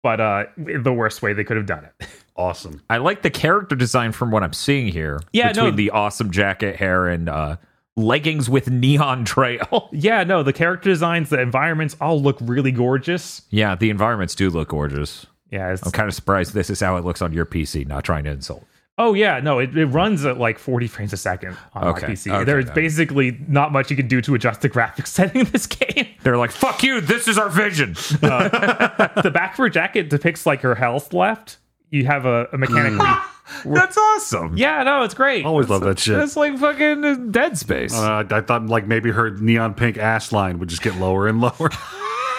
but 0.03 0.21
uh, 0.21 0.45
the 0.57 0.91
worst 0.91 1.21
way 1.21 1.35
they 1.35 1.45
could 1.45 1.59
have 1.59 1.67
done 1.67 1.85
it. 1.85 2.09
Awesome. 2.35 2.81
I 2.89 2.97
like 2.97 3.21
the 3.21 3.29
character 3.29 3.77
design 3.77 4.13
from 4.13 4.31
what 4.31 4.43
I'm 4.43 4.55
seeing 4.55 4.89
here. 4.89 5.21
Yeah, 5.35 5.49
between 5.53 5.73
no. 5.73 5.77
the 5.77 5.91
awesome 5.91 6.31
jacket, 6.31 6.77
hair, 6.77 7.09
and 7.09 7.29
uh, 7.29 7.57
leggings 7.99 8.49
with 8.49 8.71
neon 8.71 9.27
trail. 9.27 9.91
yeah, 9.93 10.25
no, 10.25 10.43
the 10.43 10.55
character 10.55 10.89
designs, 10.89 11.29
the 11.29 11.39
environments 11.43 11.95
all 12.01 12.23
look 12.23 12.39
really 12.41 12.73
gorgeous. 12.73 13.43
yeah, 13.51 13.75
the 13.75 13.91
environments 13.91 14.35
do 14.35 14.49
look 14.49 14.69
gorgeous. 14.69 15.27
Yeah, 15.51 15.71
it's, 15.75 15.85
I'm 15.85 15.93
kind 15.93 16.09
of 16.09 16.15
surprised 16.15 16.55
this 16.55 16.71
is 16.71 16.81
how 16.81 16.97
it 16.97 17.05
looks 17.05 17.21
on 17.21 17.35
your 17.35 17.45
PC. 17.45 17.87
Not 17.87 18.03
trying 18.05 18.25
to 18.25 18.31
insult. 18.31 18.65
Oh 18.99 19.15
yeah, 19.15 19.41
no, 19.41 19.59
it, 19.61 19.75
it 19.77 19.87
runs 19.87 20.27
at 20.27 20.37
like 20.39 20.59
40 20.59 20.87
frames 20.87 21.13
a 21.15 21.17
second 21.17 21.57
on 21.73 21.89
Okay, 21.89 22.07
my 22.09 22.13
PC. 22.13 22.33
okay, 22.35 22.45
There's 22.45 22.71
basically 22.71 23.39
not 23.49 23.73
much 23.73 23.91
you 23.91 23.97
can 23.97 24.09
do 24.09 24.21
to 24.21 24.35
adjust 24.35 24.61
the 24.61 24.69
graphics 24.69 25.07
setting 25.09 25.41
in 25.43 25.47
this 25.51 25.67
game. 25.67 26.09
They're 26.23 26.37
like, 26.37 26.51
"Fuck 26.51 26.83
you! 26.83 27.01
This 27.01 27.27
is 27.27 27.39
our 27.39 27.49
vision." 27.49 27.95
the 28.21 29.31
back 29.33 29.53
of 29.53 29.57
her 29.59 29.69
jacket 29.71 30.11
depicts 30.11 30.45
like 30.45 30.61
her 30.61 30.75
health 30.75 31.15
left. 31.15 31.57
You 31.91 32.05
have 32.07 32.27
a, 32.27 32.47
a 32.53 32.59
mechanically. 32.59 33.09
That's 33.65 33.97
awesome. 33.99 34.57
yeah, 34.57 34.83
no, 34.85 35.03
it's 35.03 35.15
great. 35.15 35.45
Always 35.45 35.69
love 35.69 35.81
that 35.81 35.99
shit. 35.99 36.17
That's 36.17 36.37
like 36.37 36.57
fucking 36.59 37.05
uh, 37.05 37.15
Dead 37.33 37.59
Space. 37.59 37.93
Uh, 37.95 38.23
I 38.31 38.41
thought 38.43 38.67
like 38.67 38.87
maybe 38.87 39.11
her 39.11 39.31
neon 39.31 39.75
pink 39.75 39.97
ass 39.99 40.31
line 40.31 40.59
would 40.61 40.69
just 40.69 40.83
get 40.83 40.97
lower 40.97 41.27
and 41.27 41.41
lower. 41.41 41.71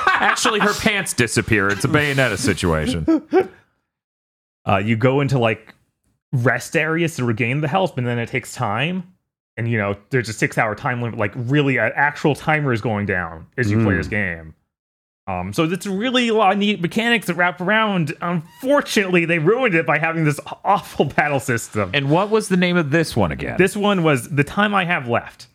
Actually, 0.05 0.59
her 0.59 0.73
pants 0.73 1.13
disappear. 1.13 1.67
It's 1.69 1.83
a 1.83 1.87
Bayonetta 1.89 2.37
situation. 2.37 3.49
Uh, 4.65 4.77
you 4.77 4.95
go 4.95 5.19
into 5.21 5.37
like 5.39 5.73
rest 6.33 6.75
areas 6.75 7.15
to 7.17 7.25
regain 7.25 7.61
the 7.61 7.67
health, 7.67 7.95
but 7.95 8.03
then 8.05 8.17
it 8.19 8.29
takes 8.29 8.53
time. 8.53 9.13
And 9.57 9.69
you 9.69 9.77
know, 9.77 9.97
there's 10.11 10.29
a 10.29 10.33
six 10.33 10.57
hour 10.57 10.75
time 10.75 11.01
limit. 11.01 11.19
Like 11.19 11.33
really, 11.35 11.77
an 11.77 11.91
actual 11.95 12.35
timer 12.35 12.71
is 12.73 12.81
going 12.81 13.05
down 13.05 13.47
as 13.57 13.69
you 13.69 13.83
play 13.83 13.93
Mm. 13.93 13.97
this 13.97 14.07
game. 14.07 14.55
Um, 15.27 15.53
so 15.53 15.65
it's 15.65 15.85
really 15.85 16.29
a 16.29 16.33
lot 16.33 16.53
of 16.53 16.57
neat 16.57 16.81
mechanics 16.81 17.27
that 17.27 17.35
wrap 17.35 17.61
around. 17.61 18.13
Unfortunately, 18.21 19.23
they 19.25 19.39
ruined 19.39 19.75
it 19.75 19.85
by 19.85 19.97
having 19.99 20.25
this 20.25 20.39
awful 20.65 21.05
battle 21.05 21.39
system. 21.39 21.91
And 21.93 22.09
what 22.09 22.29
was 22.29 22.49
the 22.49 22.57
name 22.57 22.75
of 22.75 22.89
this 22.91 23.15
one 23.15 23.31
again? 23.31 23.57
this 23.57 23.75
one 23.77 24.03
was 24.03 24.29
the 24.29 24.43
time 24.43 24.73
I 24.73 24.85
have 24.85 25.07
left. 25.07 25.47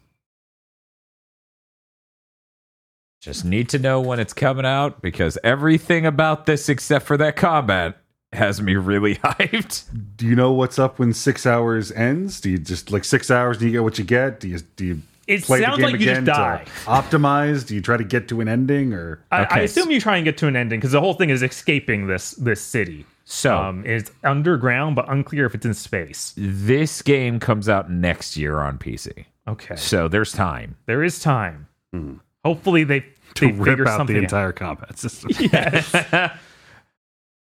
Just 3.21 3.45
need 3.45 3.69
to 3.71 3.79
know 3.79 4.01
when 4.01 4.21
it's 4.21 4.33
coming 4.33 4.65
out 4.67 5.03
because 5.03 5.37
everything 5.43 6.07
about 6.07 6.47
this, 6.47 6.69
except 6.69 7.05
for 7.07 7.17
that 7.17 7.35
combat, 7.35 7.97
has 8.37 8.61
me 8.63 8.77
really 8.77 9.15
hyped. 9.25 9.85
Do 10.17 10.27
you 10.27 10.37
know 10.37 10.53
what's 10.53 10.79
up 10.79 10.99
when 10.99 11.13
six 11.13 11.45
hours 11.47 11.91
ends? 11.93 12.41
Do 12.41 12.51
you 12.51 12.59
just 12.59 12.91
like 12.93 13.05
six 13.05 13.31
hours? 13.31 13.59
Do 13.59 13.67
you 13.67 13.73
get 13.73 13.83
what 13.83 13.99
you 13.99 14.05
get? 14.05 14.41
Do 14.41 14.49
you 14.49 14.59
do 14.77 14.85
you 14.85 15.03
It 15.27 15.43
play 15.43 15.61
sounds 15.63 15.77
the 15.79 15.83
game 15.83 15.93
like 15.93 16.01
you 16.01 16.07
just 16.07 16.25
die. 16.25 16.65
to 16.65 16.71
optimize? 16.91 17.67
Do 17.67 17.75
you 17.75 17.81
try 17.81 17.97
to 17.97 18.05
get 18.05 18.29
to 18.29 18.41
an 18.41 18.49
ending 18.49 18.93
or? 18.93 19.21
I, 19.33 19.45
I 19.51 19.59
assume 19.61 19.91
you 19.91 20.01
try 20.01 20.17
and 20.17 20.25
get 20.25 20.37
to 20.39 20.47
an 20.47 20.57
ending 20.57 20.79
because 20.81 20.93
the 20.93 21.01
whole 21.01 21.15
thing 21.15 21.31
is 21.31 21.43
escaping 21.43 22.07
this 22.07 22.33
this 22.33 22.61
city. 22.61 23.05
So 23.29 23.57
Um, 23.59 23.83
it's 23.85 24.13
underground, 24.23 24.95
but 24.95 25.11
unclear 25.11 25.47
if 25.47 25.55
it's 25.57 25.67
in 25.67 25.75
space. 25.75 26.33
this 26.37 27.03
game 27.03 27.41
comes 27.41 27.69
out 27.69 27.91
next 27.91 28.37
year 28.37 28.61
on 28.61 28.79
PC. 28.79 29.25
Okay, 29.49 29.75
So 29.77 30.07
there's 30.09 30.33
time. 30.33 30.77
there 30.87 31.03
is 31.03 31.19
time. 31.21 31.67
Hmm. 31.93 32.15
Hopefully, 32.45 32.85
they 32.85 33.01
To 33.35 33.47
they 33.47 33.53
rip 33.53 33.67
figure 33.67 33.89
out 33.89 33.97
something 33.97 34.15
the 34.15 34.21
out. 34.21 34.25
entire 34.25 34.53
combat 34.53 34.97
system. 34.99 35.31
yes. 35.53 35.91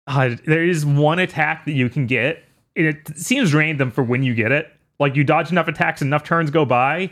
Uh, 0.06 0.36
there 0.46 0.64
is 0.64 0.86
one 0.86 1.18
attack 1.18 1.64
that 1.64 1.72
you 1.72 1.88
can 1.88 2.06
get. 2.06 2.42
And 2.76 2.86
it 2.86 3.16
seems 3.18 3.54
random 3.54 3.90
for 3.90 4.04
when 4.04 4.22
you 4.22 4.34
get 4.34 4.52
it, 4.52 4.70
Like 5.00 5.16
you 5.16 5.24
dodge 5.24 5.50
enough 5.50 5.66
attacks, 5.68 6.02
enough 6.02 6.24
turns 6.24 6.50
go 6.50 6.64
by, 6.66 7.10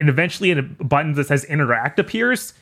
and 0.00 0.08
eventually 0.08 0.50
a 0.50 0.62
button 0.62 1.12
that 1.14 1.28
says 1.28 1.44
interact 1.44 1.98
appears, 2.00 2.54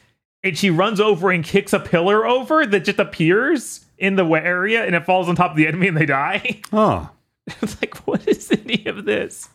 and 0.45 0.57
she 0.57 0.69
runs 0.71 1.01
over 1.01 1.31
and 1.31 1.43
kicks 1.43 1.73
a 1.73 1.81
pillar 1.81 2.27
over 2.27 2.67
that 2.67 2.85
just 2.85 2.99
appears 2.99 3.87
in 3.97 4.17
the 4.17 4.25
area, 4.27 4.85
and 4.85 4.95
it 4.95 5.07
falls 5.07 5.29
on 5.29 5.37
top 5.37 5.53
of 5.53 5.57
the 5.57 5.67
enemy 5.67 5.89
and 5.89 5.97
they 5.97 6.07
die. 6.07 6.61
Oh, 6.73 7.09
it's 7.47 7.81
like, 7.81 7.97
what 8.07 8.29
is 8.29 8.51
any 8.53 8.85
of 8.85 9.07
this? 9.07 9.49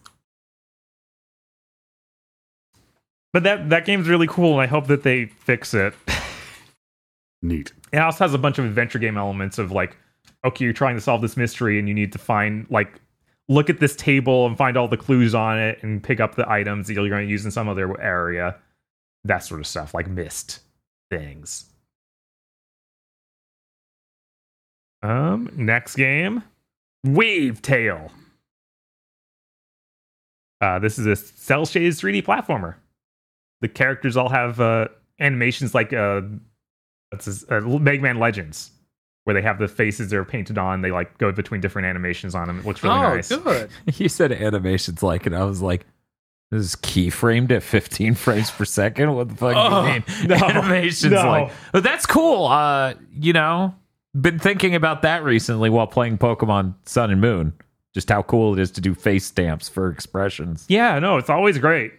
But 3.31 3.43
that 3.43 3.69
that 3.69 3.85
game's 3.85 4.07
really 4.09 4.27
cool, 4.27 4.53
and 4.53 4.61
I 4.61 4.65
hope 4.65 4.87
that 4.87 5.03
they 5.03 5.25
fix 5.25 5.73
it. 5.75 5.93
neat. 7.41 7.71
It 7.93 7.99
also 7.99 8.23
has 8.23 8.33
a 8.33 8.39
bunch 8.39 8.57
of 8.57 8.65
adventure 8.65 8.99
game 8.99 9.17
elements 9.17 9.59
of 9.59 9.71
like, 9.71 9.97
okay, 10.43 10.65
you're 10.65 10.73
trying 10.73 10.95
to 10.95 11.01
solve 11.01 11.21
this 11.21 11.37
mystery 11.37 11.79
and 11.79 11.87
you 11.87 11.93
need 11.93 12.11
to 12.11 12.17
find 12.17 12.65
like 12.69 12.99
look 13.47 13.69
at 13.69 13.79
this 13.79 13.95
table 13.95 14.47
and 14.47 14.57
find 14.57 14.75
all 14.75 14.87
the 14.87 14.97
clues 14.97 15.35
on 15.35 15.59
it 15.59 15.81
and 15.83 16.01
pick 16.01 16.19
up 16.19 16.35
the 16.35 16.49
items 16.49 16.87
that 16.87 16.93
you're 16.93 17.07
going 17.07 17.25
to 17.25 17.31
use 17.31 17.45
in 17.45 17.51
some 17.51 17.69
other 17.69 17.99
area. 18.01 18.55
That 19.25 19.39
sort 19.39 19.59
of 19.59 19.67
stuff, 19.67 19.93
like 19.93 20.07
mist 20.07 20.59
things. 21.09 21.65
Um, 25.03 25.51
next 25.55 25.95
game, 25.95 26.43
Wavetale. 27.05 28.09
Uh, 30.61 30.79
this 30.79 30.97
is 30.97 31.05
a 31.05 31.15
cell 31.15 31.65
shaded 31.65 31.93
3D 31.93 32.23
platformer. 32.23 32.75
The 33.61 33.67
characters 33.67 34.15
all 34.17 34.29
have 34.29 34.59
uh, 34.61 34.87
animations 35.19 35.75
like 35.75 35.91
uh, 35.93 36.21
it's 37.13 37.25
this, 37.25 37.45
uh, 37.49 37.61
Mega 37.61 38.01
Man 38.01 38.19
Legends, 38.19 38.71
where 39.23 39.33
they 39.33 39.41
have 39.41 39.59
the 39.59 39.67
faces 39.67 40.09
they're 40.09 40.25
painted 40.25 40.57
on. 40.57 40.81
They 40.81 40.91
like 40.91 41.17
go 41.17 41.31
between 41.31 41.61
different 41.61 41.87
animations 41.87 42.35
on 42.35 42.47
them. 42.47 42.59
It 42.59 42.65
looks 42.65 42.83
really 42.83 42.95
oh, 42.95 43.15
nice. 43.15 43.29
good. 43.29 43.69
You 43.97 44.09
said 44.09 44.31
animations 44.31 45.01
like, 45.03 45.25
and 45.25 45.35
I 45.35 45.43
was 45.43 45.61
like, 45.61 45.85
this 46.51 46.65
is 46.65 46.75
keyframed 46.75 47.51
at 47.51 47.63
15 47.63 48.13
frames 48.13 48.51
per 48.51 48.65
second. 48.65 49.15
What 49.15 49.29
the 49.29 49.35
fuck 49.35 49.55
Oh, 49.55 49.69
do 49.69 49.87
you 49.87 49.93
mean? 49.93 50.03
no, 50.27 50.35
animations 50.45 51.13
no. 51.13 51.27
like, 51.27 51.51
but 51.71 51.83
that's 51.83 52.05
cool. 52.05 52.45
Uh, 52.45 52.93
you 53.11 53.33
know, 53.33 53.73
been 54.19 54.37
thinking 54.37 54.75
about 54.75 55.01
that 55.01 55.23
recently 55.23 55.69
while 55.69 55.87
playing 55.87 56.17
Pokemon 56.19 56.75
Sun 56.85 57.09
and 57.11 57.19
Moon. 57.21 57.53
Just 57.93 58.09
how 58.09 58.23
cool 58.23 58.53
it 58.53 58.59
is 58.59 58.71
to 58.71 58.81
do 58.81 58.95
face 58.95 59.25
stamps 59.25 59.69
for 59.69 59.89
expressions. 59.89 60.65
Yeah, 60.67 60.97
no, 60.99 61.17
it's 61.17 61.29
always 61.29 61.59
great. 61.59 61.91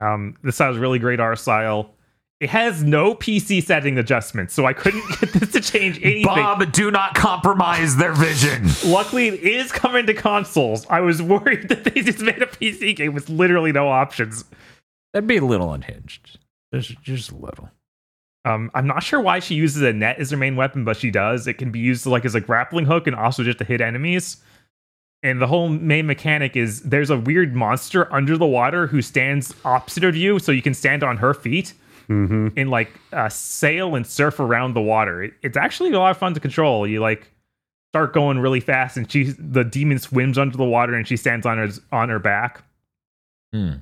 Um, 0.00 0.36
this 0.42 0.58
has 0.58 0.76
really 0.76 0.98
great 0.98 1.20
art 1.20 1.38
style. 1.38 1.90
It 2.38 2.50
has 2.50 2.82
no 2.82 3.14
PC 3.14 3.62
setting 3.62 3.96
adjustments, 3.96 4.52
so 4.52 4.66
I 4.66 4.74
couldn't 4.74 5.04
get 5.20 5.32
this 5.32 5.52
to 5.52 5.60
change 5.60 5.96
anything. 6.02 6.24
Bob, 6.24 6.70
do 6.70 6.90
not 6.90 7.14
compromise 7.14 7.96
their 7.96 8.12
vision. 8.12 8.68
Luckily, 8.84 9.28
it 9.28 9.42
is 9.42 9.72
coming 9.72 10.06
to 10.06 10.12
consoles. 10.12 10.86
I 10.90 11.00
was 11.00 11.22
worried 11.22 11.70
that 11.70 11.84
they 11.84 12.02
just 12.02 12.20
made 12.20 12.42
a 12.42 12.46
PC 12.46 12.94
game 12.94 13.14
with 13.14 13.30
literally 13.30 13.72
no 13.72 13.88
options. 13.88 14.44
That'd 15.14 15.26
be 15.26 15.38
a 15.38 15.44
little 15.44 15.72
unhinged. 15.72 16.38
Just, 16.74 17.00
just 17.00 17.30
a 17.30 17.36
little. 17.36 17.70
Um, 18.44 18.70
I'm 18.74 18.86
not 18.86 19.02
sure 19.02 19.20
why 19.20 19.38
she 19.38 19.54
uses 19.54 19.80
a 19.82 19.94
net 19.94 20.18
as 20.18 20.30
her 20.30 20.36
main 20.36 20.56
weapon, 20.56 20.84
but 20.84 20.98
she 20.98 21.10
does. 21.10 21.46
It 21.46 21.54
can 21.54 21.70
be 21.70 21.78
used 21.78 22.04
like 22.04 22.26
as 22.26 22.34
a 22.34 22.40
grappling 22.40 22.84
hook 22.84 23.06
and 23.06 23.16
also 23.16 23.44
just 23.44 23.58
to 23.58 23.64
hit 23.64 23.80
enemies. 23.80 24.36
And 25.22 25.40
the 25.40 25.46
whole 25.46 25.70
main 25.70 26.06
mechanic 26.06 26.54
is 26.54 26.82
there's 26.82 27.08
a 27.08 27.16
weird 27.16 27.56
monster 27.56 28.12
under 28.12 28.36
the 28.36 28.46
water 28.46 28.86
who 28.86 29.00
stands 29.00 29.54
opposite 29.64 30.04
of 30.04 30.14
you, 30.14 30.38
so 30.38 30.52
you 30.52 30.60
can 30.60 30.74
stand 30.74 31.02
on 31.02 31.16
her 31.16 31.32
feet 31.32 31.72
Mm-hmm. 32.08 32.48
and 32.56 32.70
like 32.70 32.90
uh, 33.12 33.28
sail 33.28 33.94
and 33.96 34.06
surf 34.06 34.38
around 34.40 34.74
the 34.74 34.80
water. 34.80 35.24
It, 35.24 35.34
it's 35.42 35.56
actually 35.56 35.92
a 35.92 35.98
lot 35.98 36.10
of 36.12 36.18
fun 36.18 36.34
to 36.34 36.40
control. 36.40 36.86
You 36.86 37.00
like 37.00 37.28
start 37.92 38.12
going 38.12 38.38
really 38.38 38.60
fast, 38.60 38.96
and 38.96 39.10
she 39.10 39.34
the 39.38 39.64
demon 39.64 39.98
swims 39.98 40.38
under 40.38 40.56
the 40.56 40.64
water, 40.64 40.94
and 40.94 41.06
she 41.08 41.16
stands 41.16 41.46
on 41.46 41.58
her 41.58 41.68
on 41.92 42.08
her 42.08 42.18
back. 42.18 42.62
Hmm. 43.52 43.72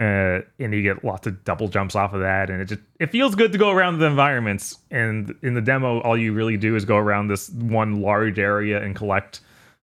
uh, 0.00 0.40
and 0.58 0.72
you 0.74 0.82
get 0.82 1.04
lots 1.04 1.26
of 1.26 1.44
double 1.44 1.68
jumps 1.68 1.94
off 1.94 2.12
of 2.14 2.20
that, 2.20 2.50
and 2.50 2.60
it 2.60 2.66
just 2.66 2.80
it 3.00 3.10
feels 3.10 3.34
good 3.34 3.52
to 3.52 3.58
go 3.58 3.70
around 3.70 3.98
the 3.98 4.06
environments. 4.06 4.78
And 4.90 5.34
in 5.42 5.54
the 5.54 5.60
demo, 5.60 6.00
all 6.00 6.16
you 6.16 6.32
really 6.32 6.56
do 6.56 6.74
is 6.76 6.84
go 6.84 6.96
around 6.96 7.28
this 7.28 7.48
one 7.50 8.00
large 8.00 8.38
area 8.38 8.82
and 8.82 8.94
collect 8.96 9.40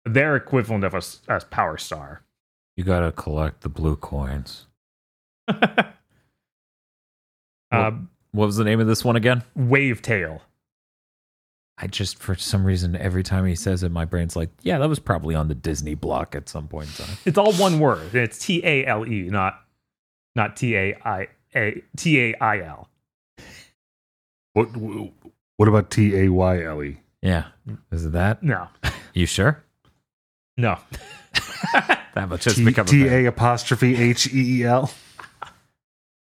their 0.06 0.36
equivalent 0.36 0.84
of 0.84 0.94
a, 0.94 0.98
s- 0.98 1.20
a 1.28 1.40
power 1.40 1.76
star. 1.78 2.22
You 2.76 2.84
gotta 2.84 3.12
collect 3.12 3.60
the 3.62 3.68
blue 3.68 3.96
coins. 3.96 4.66
uh, 7.74 7.90
What 8.32 8.46
was 8.46 8.56
the 8.56 8.64
name 8.64 8.80
of 8.80 8.86
this 8.86 9.04
one 9.04 9.16
again? 9.16 9.42
Wavetale. 9.58 10.40
I 11.76 11.88
just, 11.88 12.18
for 12.18 12.36
some 12.36 12.64
reason, 12.64 12.94
every 12.96 13.24
time 13.24 13.44
he 13.46 13.56
says 13.56 13.82
it, 13.82 13.90
my 13.90 14.04
brain's 14.04 14.36
like, 14.36 14.50
yeah, 14.62 14.78
that 14.78 14.88
was 14.88 15.00
probably 15.00 15.34
on 15.34 15.48
the 15.48 15.56
Disney 15.56 15.94
block 15.96 16.36
at 16.36 16.48
some 16.48 16.68
point 16.68 16.88
in 16.88 17.04
time. 17.06 17.16
It's 17.24 17.36
all 17.36 17.52
one 17.54 17.80
word. 17.80 18.14
It's 18.14 18.38
T 18.38 18.60
A 18.64 18.86
L 18.86 19.06
E, 19.06 19.22
not 19.28 19.60
not 20.36 20.56
T 20.56 20.76
A 20.76 20.96
I 21.04 21.28
A 21.56 21.82
T 21.96 22.20
A 22.20 22.34
I 22.40 22.60
L. 22.60 22.88
What 24.52 24.66
What 25.56 25.68
about 25.68 25.90
T 25.90 26.16
A 26.16 26.28
Y 26.28 26.62
L 26.62 26.82
E? 26.84 26.98
Yeah. 27.22 27.46
Is 27.90 28.06
it 28.06 28.12
that? 28.12 28.42
No, 28.42 28.68
You 29.14 29.26
sure? 29.26 29.62
no. 30.56 30.78
That 32.14 32.28
much 32.28 32.44
has 32.44 32.54
T 32.54 32.64
become 32.64 32.86
T 32.86 33.08
A 33.08 33.26
apostrophe 33.26 33.96
H 33.96 34.32
E 34.32 34.60
E 34.60 34.64
L. 34.64 34.92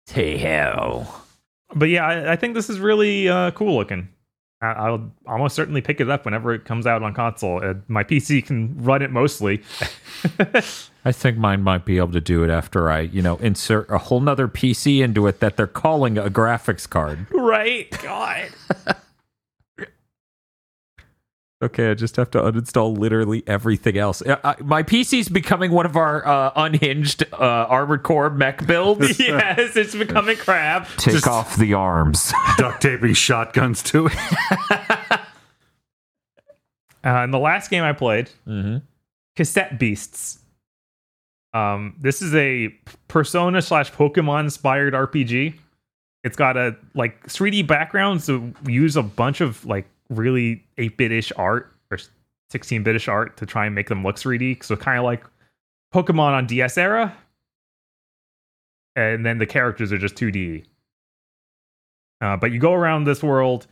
hell. 0.08 1.21
But 1.74 1.88
yeah, 1.88 2.06
I, 2.06 2.32
I 2.32 2.36
think 2.36 2.54
this 2.54 2.68
is 2.70 2.80
really 2.80 3.28
uh, 3.28 3.50
cool 3.52 3.76
looking. 3.76 4.08
I, 4.60 4.66
I'll 4.72 5.12
almost 5.26 5.56
certainly 5.56 5.80
pick 5.80 6.00
it 6.00 6.08
up 6.08 6.24
whenever 6.24 6.54
it 6.54 6.64
comes 6.64 6.86
out 6.86 7.02
on 7.02 7.14
console. 7.14 7.62
Uh, 7.64 7.74
my 7.88 8.04
PC 8.10 8.44
can 8.44 8.82
run 8.82 9.02
it 9.02 9.10
mostly. 9.10 9.62
I 11.04 11.10
think 11.12 11.36
mine 11.36 11.62
might 11.62 11.84
be 11.84 11.98
able 11.98 12.12
to 12.12 12.20
do 12.20 12.44
it 12.44 12.50
after 12.50 12.90
I, 12.90 13.00
you 13.00 13.22
know, 13.22 13.36
insert 13.38 13.90
a 13.90 13.98
whole 13.98 14.20
nother 14.20 14.46
PC 14.46 15.02
into 15.02 15.26
it 15.26 15.40
that 15.40 15.56
they're 15.56 15.66
calling 15.66 16.16
a 16.16 16.30
graphics 16.30 16.88
card. 16.88 17.26
right? 17.32 17.90
God. 18.02 18.50
Okay, 21.62 21.92
I 21.92 21.94
just 21.94 22.16
have 22.16 22.28
to 22.32 22.40
uninstall 22.40 22.98
literally 22.98 23.44
everything 23.46 23.96
else. 23.96 24.20
Uh, 24.20 24.36
I, 24.42 24.56
my 24.62 24.82
PC's 24.82 25.28
becoming 25.28 25.70
one 25.70 25.86
of 25.86 25.96
our 25.96 26.26
uh, 26.26 26.50
unhinged 26.56 27.22
uh, 27.32 27.36
armored 27.36 28.02
core 28.02 28.30
mech 28.30 28.66
builds. 28.66 29.20
yes, 29.20 29.76
it's 29.76 29.94
becoming 29.94 30.36
crap. 30.36 30.88
Take 30.96 31.14
Just- 31.14 31.28
off 31.28 31.56
the 31.56 31.74
arms. 31.74 32.32
Duct 32.58 32.82
taping 32.82 33.14
shotguns 33.14 33.82
to 33.84 34.08
it. 34.08 34.12
Uh, 37.04 37.24
and 37.24 37.34
the 37.34 37.38
last 37.38 37.68
game 37.68 37.82
I 37.82 37.92
played, 37.92 38.30
mm-hmm. 38.46 38.76
Cassette 39.34 39.76
Beasts. 39.76 40.38
Um, 41.52 41.96
this 42.00 42.22
is 42.22 42.32
a 42.34 42.68
Persona 43.08 43.60
slash 43.60 43.90
Pokemon 43.92 44.44
inspired 44.44 44.94
RPG. 44.94 45.58
It's 46.22 46.36
got 46.36 46.56
a 46.56 46.76
like 46.94 47.26
3D 47.26 47.66
background, 47.66 48.22
so 48.22 48.52
use 48.68 48.94
a 48.94 49.02
bunch 49.02 49.40
of 49.40 49.64
like 49.66 49.88
really 50.12 50.64
8-bit-ish 50.78 51.32
art 51.36 51.74
or 51.90 51.98
16-bit-ish 52.52 53.08
art 53.08 53.36
to 53.38 53.46
try 53.46 53.66
and 53.66 53.74
make 53.74 53.88
them 53.88 54.02
look 54.02 54.16
3D. 54.16 54.62
So 54.62 54.76
kind 54.76 54.98
of 54.98 55.04
like 55.04 55.24
Pokemon 55.94 56.32
on 56.32 56.46
DS 56.46 56.78
era. 56.78 57.16
And 58.94 59.24
then 59.24 59.38
the 59.38 59.46
characters 59.46 59.92
are 59.92 59.98
just 59.98 60.16
2D. 60.16 60.64
Uh, 62.20 62.36
but 62.36 62.52
you 62.52 62.58
go 62.58 62.72
around 62.72 63.04
this 63.04 63.22
world, 63.22 63.66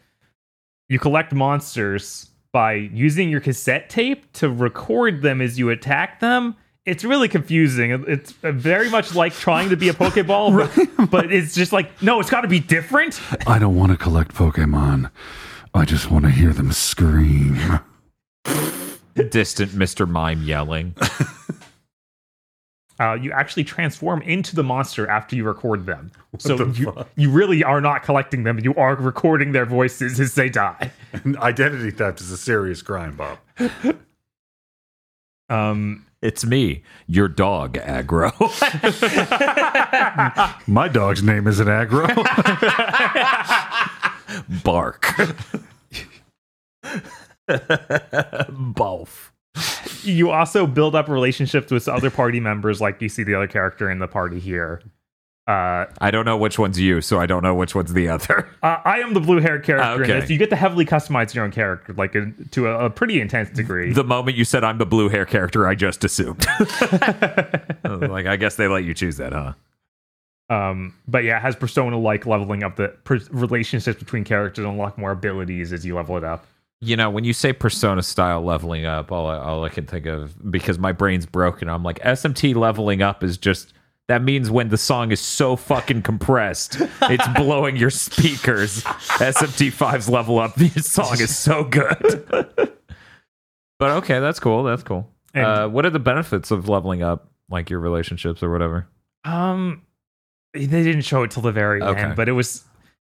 you 0.88 0.98
collect 0.98 1.32
monsters 1.32 2.30
by 2.52 2.72
using 2.72 3.30
your 3.30 3.40
cassette 3.40 3.88
tape 3.88 4.30
to 4.32 4.50
record 4.50 5.22
them 5.22 5.40
as 5.40 5.58
you 5.58 5.70
attack 5.70 6.20
them. 6.20 6.56
It's 6.84 7.04
really 7.04 7.28
confusing. 7.28 8.04
It's 8.08 8.32
very 8.42 8.90
much 8.90 9.14
like 9.14 9.32
trying 9.34 9.68
to 9.68 9.76
be 9.76 9.88
a 9.88 9.92
Pokeball, 9.92 10.96
but, 10.96 11.10
but 11.10 11.32
it's 11.32 11.54
just 11.54 11.72
like, 11.72 12.02
no, 12.02 12.18
it's 12.18 12.30
got 12.30 12.40
to 12.40 12.48
be 12.48 12.58
different. 12.58 13.20
I 13.46 13.58
don't 13.58 13.76
want 13.76 13.92
to 13.92 13.98
collect 13.98 14.34
Pokemon. 14.34 15.10
I 15.74 15.84
just 15.84 16.10
want 16.10 16.24
to 16.24 16.30
hear 16.30 16.52
them 16.52 16.72
scream. 16.72 17.56
Distant 19.14 19.72
Mr. 19.72 20.08
Mime 20.08 20.42
yelling. 20.42 20.94
Uh, 22.98 23.14
you 23.14 23.32
actually 23.32 23.64
transform 23.64 24.20
into 24.20 24.54
the 24.54 24.62
monster 24.62 25.08
after 25.08 25.34
you 25.34 25.42
record 25.42 25.86
them. 25.86 26.12
so 26.36 26.54
the 26.54 26.66
you, 26.78 26.92
fuck? 26.92 27.08
you 27.16 27.30
really 27.30 27.64
are 27.64 27.80
not 27.80 28.02
collecting 28.02 28.42
them. 28.44 28.58
You 28.58 28.74
are 28.74 28.94
recording 28.94 29.52
their 29.52 29.64
voices 29.64 30.20
as 30.20 30.34
they 30.34 30.50
die. 30.50 30.90
Identity 31.38 31.92
theft 31.92 32.20
is 32.20 32.30
a 32.30 32.36
serious 32.36 32.82
crime, 32.82 33.16
Bob. 33.16 33.38
Um, 35.48 36.04
It's 36.20 36.44
me, 36.44 36.82
your 37.06 37.26
dog, 37.26 37.78
Aggro. 37.78 38.30
My 40.68 40.86
dog's 40.86 41.22
name 41.22 41.46
isn't 41.46 41.66
Aggro. 41.66 42.06
Bark. 44.64 45.06
Both. 48.50 49.32
you 50.02 50.30
also 50.30 50.66
build 50.66 50.94
up 50.94 51.08
relationships 51.08 51.72
with 51.72 51.88
other 51.88 52.10
party 52.10 52.40
members, 52.40 52.80
like 52.80 53.00
you 53.02 53.08
see 53.08 53.22
the 53.24 53.34
other 53.34 53.48
character 53.48 53.90
in 53.90 53.98
the 53.98 54.06
party 54.08 54.38
here. 54.38 54.80
Uh, 55.48 55.86
I 56.00 56.12
don't 56.12 56.24
know 56.24 56.36
which 56.36 56.60
one's 56.60 56.78
you, 56.78 57.00
so 57.00 57.18
I 57.18 57.26
don't 57.26 57.42
know 57.42 57.56
which 57.56 57.74
one's 57.74 57.92
the 57.92 58.08
other. 58.08 58.48
uh, 58.62 58.76
I 58.84 59.00
am 59.00 59.14
the 59.14 59.20
blue 59.20 59.40
haired 59.40 59.64
character 59.64 60.04
Okay. 60.04 60.12
in 60.12 60.20
this. 60.20 60.30
You 60.30 60.38
get 60.38 60.50
to 60.50 60.56
heavily 60.56 60.84
customize 60.86 61.34
your 61.34 61.44
own 61.44 61.50
character, 61.50 61.92
like 61.94 62.14
a, 62.14 62.30
to 62.52 62.68
a, 62.68 62.84
a 62.86 62.90
pretty 62.90 63.20
intense 63.20 63.50
degree. 63.50 63.92
The 63.92 64.04
moment 64.04 64.36
you 64.36 64.44
said 64.44 64.62
I'm 64.62 64.78
the 64.78 64.86
blue 64.86 65.08
hair 65.08 65.26
character, 65.26 65.66
I 65.66 65.74
just 65.74 66.04
assumed. 66.04 66.46
Like, 67.84 68.26
I 68.26 68.36
guess 68.36 68.54
they 68.54 68.68
let 68.68 68.84
you 68.84 68.94
choose 68.94 69.16
that, 69.16 69.32
huh? 69.32 69.54
Um, 70.50 70.94
but 71.06 71.22
yeah, 71.24 71.38
it 71.38 71.40
has 71.40 71.54
persona 71.56 71.96
like 71.98 72.26
leveling 72.26 72.62
up 72.64 72.76
the 72.76 72.88
per- 73.04 73.20
relationships 73.30 73.98
between 73.98 74.24
characters 74.24 74.64
and 74.64 74.72
unlock 74.72 74.98
more 74.98 75.12
abilities 75.12 75.72
as 75.72 75.86
you 75.86 75.94
level 75.94 76.16
it 76.16 76.24
up. 76.24 76.44
You 76.82 76.96
know, 76.96 77.08
when 77.08 77.24
you 77.24 77.32
say 77.32 77.52
persona 77.52 78.02
style 78.02 78.42
leveling 78.42 78.84
up, 78.84 79.12
all 79.12 79.26
I, 79.28 79.36
all 79.38 79.64
I 79.64 79.68
can 79.68 79.86
think 79.86 80.06
of 80.06 80.50
because 80.50 80.78
my 80.78 80.92
brain's 80.92 81.24
broken. 81.26 81.68
I'm 81.68 81.82
like 81.84 82.00
SMT 82.00 82.54
leveling 82.56 83.00
up 83.00 83.22
is 83.22 83.38
just 83.38 83.74
that 84.08 84.24
means 84.24 84.50
when 84.50 84.70
the 84.70 84.76
song 84.76 85.12
is 85.12 85.20
so 85.20 85.54
fucking 85.54 86.02
compressed, 86.02 86.78
it's 87.02 87.28
blowing 87.36 87.76
your 87.76 87.90
speakers. 87.90 88.82
SMT 88.82 89.70
5's 89.72 90.08
level 90.08 90.40
up. 90.40 90.56
the 90.56 90.68
song 90.82 91.12
is 91.20 91.36
so 91.38 91.62
good. 91.62 92.26
but 93.78 93.90
okay, 93.98 94.18
that's 94.18 94.40
cool. 94.40 94.64
That's 94.64 94.82
cool. 94.82 95.08
And- 95.32 95.46
uh, 95.46 95.68
what 95.68 95.86
are 95.86 95.90
the 95.90 96.00
benefits 96.00 96.50
of 96.50 96.68
leveling 96.68 97.02
up, 97.04 97.30
like 97.50 97.70
your 97.70 97.78
relationships 97.78 98.42
or 98.42 98.50
whatever? 98.50 98.88
Um, 99.24 99.82
they 100.54 100.66
didn't 100.66 101.02
show 101.02 101.22
it 101.22 101.30
till 101.30 101.42
the 101.42 101.52
very 101.52 101.80
Okay. 101.82 102.00
end, 102.00 102.16
but 102.16 102.28
it 102.28 102.32
was 102.32 102.64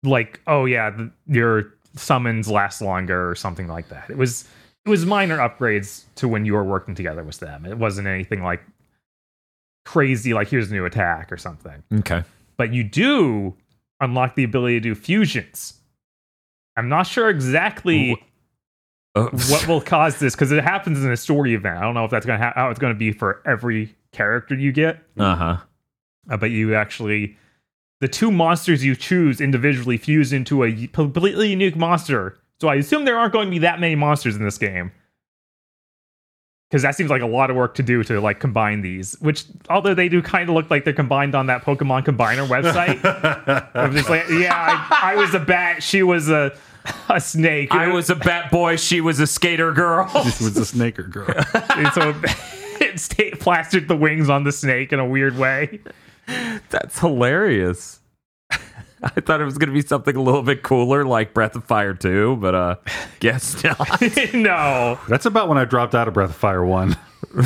like, 0.03 0.41
oh 0.47 0.65
yeah, 0.65 0.89
the, 0.89 1.11
your 1.27 1.73
summons 1.95 2.49
last 2.49 2.81
longer 2.81 3.29
or 3.29 3.35
something 3.35 3.67
like 3.67 3.89
that. 3.89 4.09
It 4.09 4.17
was 4.17 4.47
it 4.85 4.89
was 4.89 5.05
minor 5.05 5.37
upgrades 5.37 6.03
to 6.15 6.27
when 6.27 6.45
you 6.45 6.53
were 6.53 6.63
working 6.63 6.95
together 6.95 7.23
with 7.23 7.39
them. 7.39 7.65
It 7.65 7.77
wasn't 7.77 8.07
anything 8.07 8.43
like 8.43 8.61
crazy, 9.85 10.33
like 10.33 10.47
here's 10.49 10.71
a 10.71 10.73
new 10.73 10.85
attack 10.85 11.31
or 11.31 11.37
something. 11.37 11.83
Okay. 11.99 12.23
But 12.57 12.73
you 12.73 12.83
do 12.83 13.55
unlock 13.99 14.35
the 14.35 14.43
ability 14.43 14.75
to 14.75 14.79
do 14.81 14.95
fusions. 14.95 15.73
I'm 16.77 16.89
not 16.89 17.03
sure 17.07 17.29
exactly 17.29 18.21
Uh, 19.15 19.25
what 19.49 19.67
will 19.67 19.81
cause 19.81 20.19
this 20.19 20.35
because 20.35 20.51
it 20.51 20.63
happens 20.63 21.03
in 21.03 21.11
a 21.11 21.17
story 21.17 21.53
event. 21.53 21.77
I 21.77 21.81
don't 21.81 21.93
know 21.93 22.05
if 22.05 22.11
that's 22.11 22.25
gonna 22.25 22.43
ha- 22.43 22.53
how 22.55 22.69
it's 22.69 22.79
gonna 22.79 22.93
be 22.95 23.11
for 23.11 23.41
every 23.45 23.93
character 24.13 24.55
you 24.55 24.71
get. 24.71 25.03
uh 25.19 25.35
huh. 25.35 25.57
Uh, 26.29 26.37
but 26.37 26.51
you 26.51 26.75
actually 26.75 27.37
the 27.99 28.07
two 28.07 28.31
monsters 28.31 28.83
you 28.83 28.95
choose 28.95 29.39
individually 29.39 29.97
fuse 29.97 30.33
into 30.33 30.63
a 30.63 30.87
completely 30.87 31.49
unique 31.49 31.75
monster. 31.75 32.37
So 32.59 32.67
I 32.67 32.75
assume 32.75 33.05
there 33.05 33.17
aren't 33.17 33.33
going 33.33 33.47
to 33.47 33.51
be 33.51 33.59
that 33.59 33.79
many 33.79 33.95
monsters 33.95 34.35
in 34.35 34.43
this 34.43 34.57
game. 34.57 34.91
Because 36.69 36.83
that 36.83 36.95
seems 36.95 37.09
like 37.09 37.21
a 37.21 37.27
lot 37.27 37.49
of 37.49 37.57
work 37.57 37.75
to 37.75 37.83
do 37.83 38.01
to 38.03 38.21
like 38.21 38.39
combine 38.39 38.81
these, 38.81 39.13
which 39.19 39.43
although 39.69 39.93
they 39.93 40.07
do 40.07 40.21
kind 40.21 40.47
of 40.49 40.55
look 40.55 40.71
like 40.71 40.85
they're 40.85 40.93
combined 40.93 41.35
on 41.35 41.47
that 41.47 41.63
Pokemon 41.63 42.05
Combiner 42.05 42.47
website. 42.47 43.69
I'm 43.75 43.93
just 43.93 44.09
like, 44.09 44.27
yeah, 44.29 44.55
I, 44.55 45.11
I 45.11 45.15
was 45.15 45.33
a 45.33 45.39
bat, 45.39 45.83
she 45.83 46.01
was 46.01 46.29
a 46.29 46.53
a 47.09 47.21
snake. 47.21 47.71
I 47.71 47.89
was 47.89 48.09
a 48.09 48.15
bat 48.15 48.51
boy. 48.51 48.77
She 48.77 49.01
was 49.01 49.19
a 49.19 49.27
skater 49.27 49.71
girl. 49.71 50.09
This 50.23 50.41
was 50.41 50.57
a 50.57 50.65
snaker 50.65 51.03
girl. 51.03 51.33
And 51.53 51.93
so 51.93 52.15
it 52.79 53.39
plastered 53.39 53.87
the 53.87 53.95
wings 53.95 54.29
on 54.29 54.43
the 54.43 54.51
snake 54.51 54.93
in 54.93 54.99
a 54.99 55.05
weird 55.05 55.37
way. 55.37 55.79
That's 56.69 56.99
hilarious. 56.99 57.99
I 59.03 59.09
thought 59.19 59.41
it 59.41 59.45
was 59.45 59.57
going 59.57 59.69
to 59.69 59.73
be 59.73 59.81
something 59.81 60.15
a 60.15 60.21
little 60.21 60.43
bit 60.43 60.61
cooler, 60.61 61.03
like 61.05 61.33
Breath 61.33 61.55
of 61.55 61.63
Fire 61.63 61.93
2, 61.95 62.35
but 62.37 62.53
uh, 62.55 62.75
guess 63.19 63.63
not. 63.63 64.01
no. 64.33 64.99
That's 65.09 65.25
about 65.25 65.49
when 65.49 65.57
I 65.57 65.65
dropped 65.65 65.95
out 65.95 66.07
of 66.07 66.13
Breath 66.13 66.29
of 66.29 66.35
Fire 66.35 66.63
1. 66.63 66.95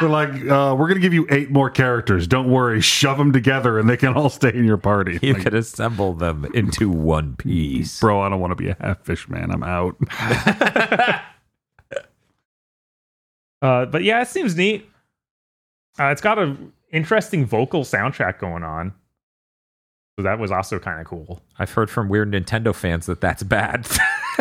They're 0.00 0.08
like, 0.08 0.30
uh, 0.30 0.74
we're 0.78 0.88
going 0.88 0.96
to 0.96 1.00
give 1.00 1.14
you 1.14 1.26
eight 1.30 1.50
more 1.50 1.70
characters. 1.70 2.26
Don't 2.26 2.50
worry. 2.50 2.80
Shove 2.80 3.16
them 3.18 3.32
together 3.32 3.78
and 3.78 3.88
they 3.88 3.96
can 3.96 4.12
all 4.14 4.28
stay 4.28 4.50
in 4.52 4.64
your 4.64 4.76
party. 4.76 5.18
You 5.22 5.34
Like, 5.34 5.42
could 5.44 5.54
assemble 5.54 6.12
them 6.14 6.44
into 6.54 6.90
one 6.90 7.36
piece. 7.36 8.00
Bro, 8.00 8.20
I 8.20 8.28
don't 8.28 8.40
want 8.40 8.50
to 8.50 8.56
be 8.56 8.68
a 8.68 8.76
half 8.80 9.00
fish 9.04 9.28
man. 9.28 9.50
I'm 9.50 9.62
out. 9.62 9.96
Uh, 13.60 13.86
but 13.86 14.02
yeah, 14.02 14.20
it 14.20 14.28
seems 14.28 14.56
neat. 14.56 14.88
Uh, 15.98 16.06
it's 16.06 16.20
got 16.20 16.38
a 16.38 16.56
interesting 16.92 17.44
vocal 17.46 17.82
soundtrack 17.82 18.38
going 18.38 18.62
on, 18.62 18.92
so 20.18 20.22
that 20.22 20.38
was 20.38 20.50
also 20.50 20.78
kind 20.78 21.00
of 21.00 21.06
cool. 21.06 21.42
I've 21.58 21.72
heard 21.72 21.90
from 21.90 22.08
weird 22.08 22.30
Nintendo 22.30 22.74
fans 22.74 23.06
that 23.06 23.20
that's 23.20 23.42
bad. 23.42 23.86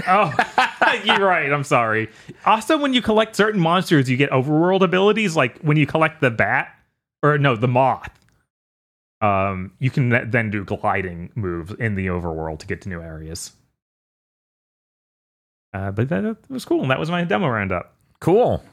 Oh, 0.08 0.34
you're 1.04 1.20
right. 1.20 1.52
I'm 1.52 1.66
sorry. 1.66 2.10
Also, 2.46 2.78
when 2.78 2.94
you 2.94 3.02
collect 3.02 3.36
certain 3.36 3.60
monsters, 3.60 4.10
you 4.10 4.16
get 4.16 4.30
overworld 4.32 4.84
abilities. 4.84 5.36
Like 5.36 5.60
when 5.60 5.76
you 5.76 5.86
collect 5.86 6.22
the 6.22 6.32
bat, 6.32 6.74
or 7.22 7.38
no, 7.38 7.58
the 7.58 7.68
moth. 7.68 8.10
Um, 9.20 9.74
you 9.80 9.90
can 9.90 10.08
then 10.32 10.50
do 10.50 10.64
gliding 10.64 11.30
moves 11.36 11.74
in 11.74 11.96
the 11.96 12.08
overworld 12.08 12.60
to 12.60 12.68
get 12.68 12.80
to 12.84 12.90
new 12.90 13.02
areas. 13.02 13.52
Uh, 15.74 15.92
but 15.92 16.08
that, 16.08 16.22
that 16.22 16.38
was 16.50 16.64
cool. 16.64 16.82
And 16.84 16.90
that 16.92 17.00
was 17.00 17.12
my 17.12 17.26
demo 17.26 17.50
roundup. 17.50 17.94
cool. 18.22 18.64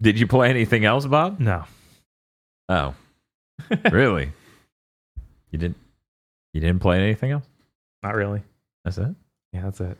Did 0.00 0.20
you 0.20 0.28
play 0.28 0.50
anything 0.50 0.84
else, 0.84 1.04
Bob? 1.04 1.40
No, 1.40 1.64
Oh, 2.68 2.94
really? 3.90 4.32
You 5.50 5.58
didn't? 5.58 5.76
You 6.52 6.60
didn't 6.60 6.80
play 6.80 6.98
anything 6.98 7.32
else? 7.32 7.44
not 8.02 8.14
really. 8.14 8.42
That's 8.84 8.98
it? 8.98 9.14
Yeah, 9.52 9.62
that's 9.62 9.80
it. 9.80 9.96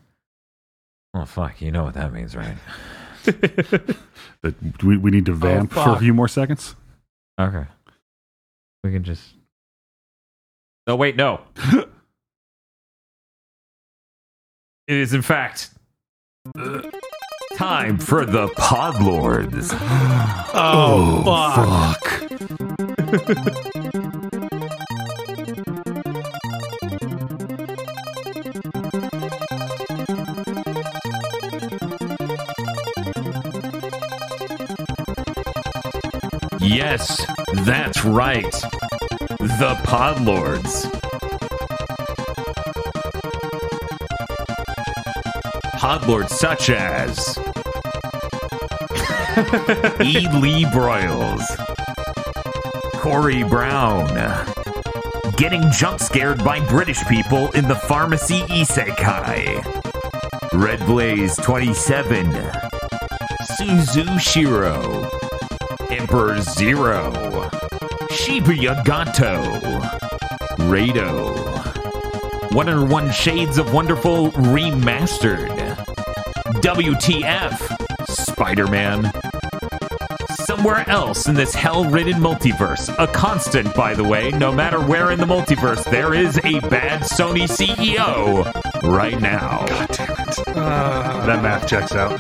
Oh 1.15 1.25
fuck! 1.25 1.61
You 1.63 1.71
know 1.73 1.85
what 1.85 1.95
that 1.95 2.13
means, 2.13 2.37
right? 2.37 2.57
That 4.43 4.83
we, 4.83 4.99
we 4.99 5.11
need 5.11 5.25
to 5.25 5.33
oh, 5.33 5.37
vamp 5.37 5.73
for 5.73 5.81
a 5.81 5.85
fuck. 5.85 6.01
few 6.01 6.13
more 6.13 6.29
seconds. 6.29 6.77
Okay. 7.41 7.65
We 8.83 8.93
can 8.93 9.03
just. 9.03 9.23
No, 10.87 10.97
wait, 10.97 11.17
no. 11.17 11.41
it 11.67 11.89
is, 14.87 15.15
in 15.15 15.23
fact, 15.23 15.71
time 17.57 17.99
for 17.99 18.25
the 18.25 18.49
Podlords. 18.49 19.71
Oh, 20.57 21.25
oh 21.27 21.95
fuck. 21.97 22.25
Yes, 36.61 37.27
that's 37.65 38.05
right. 38.05 38.45
The 39.41 39.77
Podlords. 39.83 41.04
Podlords 45.85 46.31
such 46.31 46.71
as 46.71 47.37
E. 50.01 50.27
Lee 50.41 50.65
Broyles, 50.65 51.45
Corey 52.95 53.43
Brown, 53.43 54.07
getting 55.37 55.71
jump 55.71 56.01
scared 56.01 56.43
by 56.43 56.59
British 56.69 57.05
people 57.07 57.51
in 57.51 57.69
the 57.69 57.75
pharmacy 57.75 58.41
isekai, 58.45 59.63
Red 60.55 60.81
Blaze 60.87 61.37
27, 61.37 62.31
Suzu 63.43 64.19
Shiro, 64.19 65.07
Emperor 65.91 66.41
Zero, 66.41 67.13
Shibuya 68.09 68.83
Gato, 68.87 69.37
Rado, 70.65 71.35
101 72.55 73.11
Shades 73.11 73.59
of 73.59 73.75
Wonderful 73.75 74.31
Remastered, 74.31 75.54
WTF, 76.65 78.09
Spider 78.09 78.67
Man. 78.67 79.13
Somewhere 80.47 80.89
else 80.89 81.29
in 81.29 81.35
this 81.35 81.55
hell 81.55 81.85
ridden 81.85 82.15
multiverse, 82.15 82.89
a 82.99 83.07
constant, 83.07 83.75
by 83.75 83.93
the 83.93 84.03
way, 84.03 84.31
no 84.31 84.51
matter 84.51 84.81
where 84.81 85.11
in 85.11 85.21
the 85.21 85.27
multiverse, 85.27 85.85
there 85.91 86.15
is 86.15 86.39
a 86.39 86.61
bad 86.71 87.03
Sony 87.03 87.43
CEO 87.43 88.51
right 88.83 89.21
now. 89.21 89.67
God 89.67 89.89
damn 89.91 90.11
it. 90.13 90.39
Uh, 90.57 91.27
that 91.27 91.43
math 91.43 91.69
checks 91.69 91.93
out. 91.93 92.19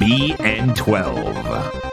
BN12. 0.00 1.86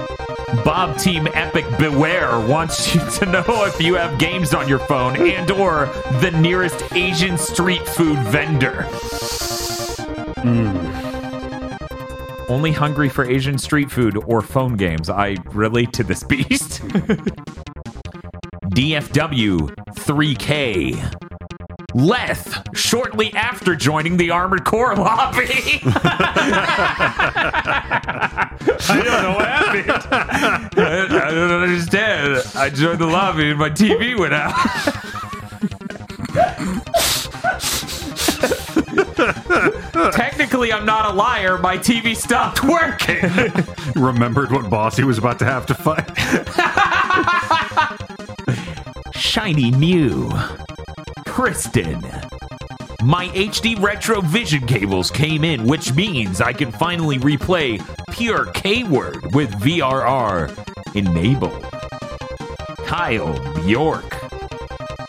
Bob 0.63 0.97
Team 0.97 1.27
Epic 1.33 1.65
Beware 1.77 2.39
wants 2.47 2.95
you 2.95 3.01
to 3.19 3.25
know 3.27 3.43
if 3.65 3.79
you 3.79 3.95
have 3.95 4.17
games 4.17 4.55
on 4.55 4.67
your 4.67 4.79
phone 4.79 5.15
and 5.17 5.51
or 5.51 5.85
the 6.21 6.31
nearest 6.31 6.81
Asian 6.93 7.37
street 7.37 7.85
food 7.87 8.17
vendor. 8.29 8.87
Mm. 10.43 11.79
Only 12.49 12.71
hungry 12.73 13.07
for 13.09 13.25
Asian 13.25 13.57
street 13.57 13.89
food 13.89 14.17
or 14.27 14.41
phone 14.41 14.75
games. 14.75 15.09
I 15.09 15.37
relate 15.51 15.93
to 15.93 16.03
this 16.03 16.23
beast. 16.29 16.81
DFW 18.73 19.73
3K. 19.93 21.19
Leth, 21.95 22.75
shortly 22.75 23.31
after 23.35 23.75
joining 23.75 24.17
the 24.17 24.31
Armored 24.31 24.65
Core 24.65 24.95
lobby. 24.95 25.45
I 28.89 28.89
don't 28.89 29.05
know 29.23 29.35
what 29.35 29.47
happened. 29.47 30.07
I, 30.11 30.69
I 31.27 31.31
don't 31.31 31.51
understand. 31.61 32.43
I 32.55 32.71
joined 32.71 32.97
the 32.99 33.05
lobby 33.05 33.51
and 33.51 33.59
my 33.59 33.69
TV 33.69 34.17
went 34.17 34.33
out. 34.33 34.53
I'm 40.73 40.85
not 40.85 41.11
a 41.11 41.13
liar. 41.13 41.59
My 41.59 41.77
TV 41.77 42.15
stopped 42.15 42.63
working. 42.63 43.21
Remembered 43.95 44.51
what 44.51 44.71
boss 44.71 44.97
he 44.97 45.03
was 45.03 45.19
about 45.19 45.37
to 45.39 45.45
have 45.45 45.67
to 45.67 45.75
fight. 45.75 46.09
Shiny 49.15 49.69
new. 49.69 50.31
Kristen. 51.27 52.01
My 53.03 53.27
HD 53.29 53.75
Retrovision 53.75 54.67
cables 54.67 55.11
came 55.11 55.43
in, 55.43 55.65
which 55.65 55.93
means 55.93 56.41
I 56.41 56.53
can 56.53 56.71
finally 56.71 57.19
replay 57.19 57.79
Pure 58.11 58.47
K 58.53 58.83
Word 58.83 59.35
with 59.35 59.51
VRR 59.61 60.95
enabled. 60.95 61.61
Kyle 62.87 63.37
Bjork. 63.61 64.23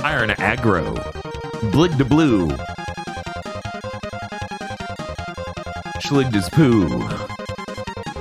Iron 0.03 0.29
Aggro. 0.31 0.93
Blig 1.73 1.97
the 1.97 2.05
Blue. 2.05 2.51
Schligda's 6.05 6.51
Poo. 6.51 7.09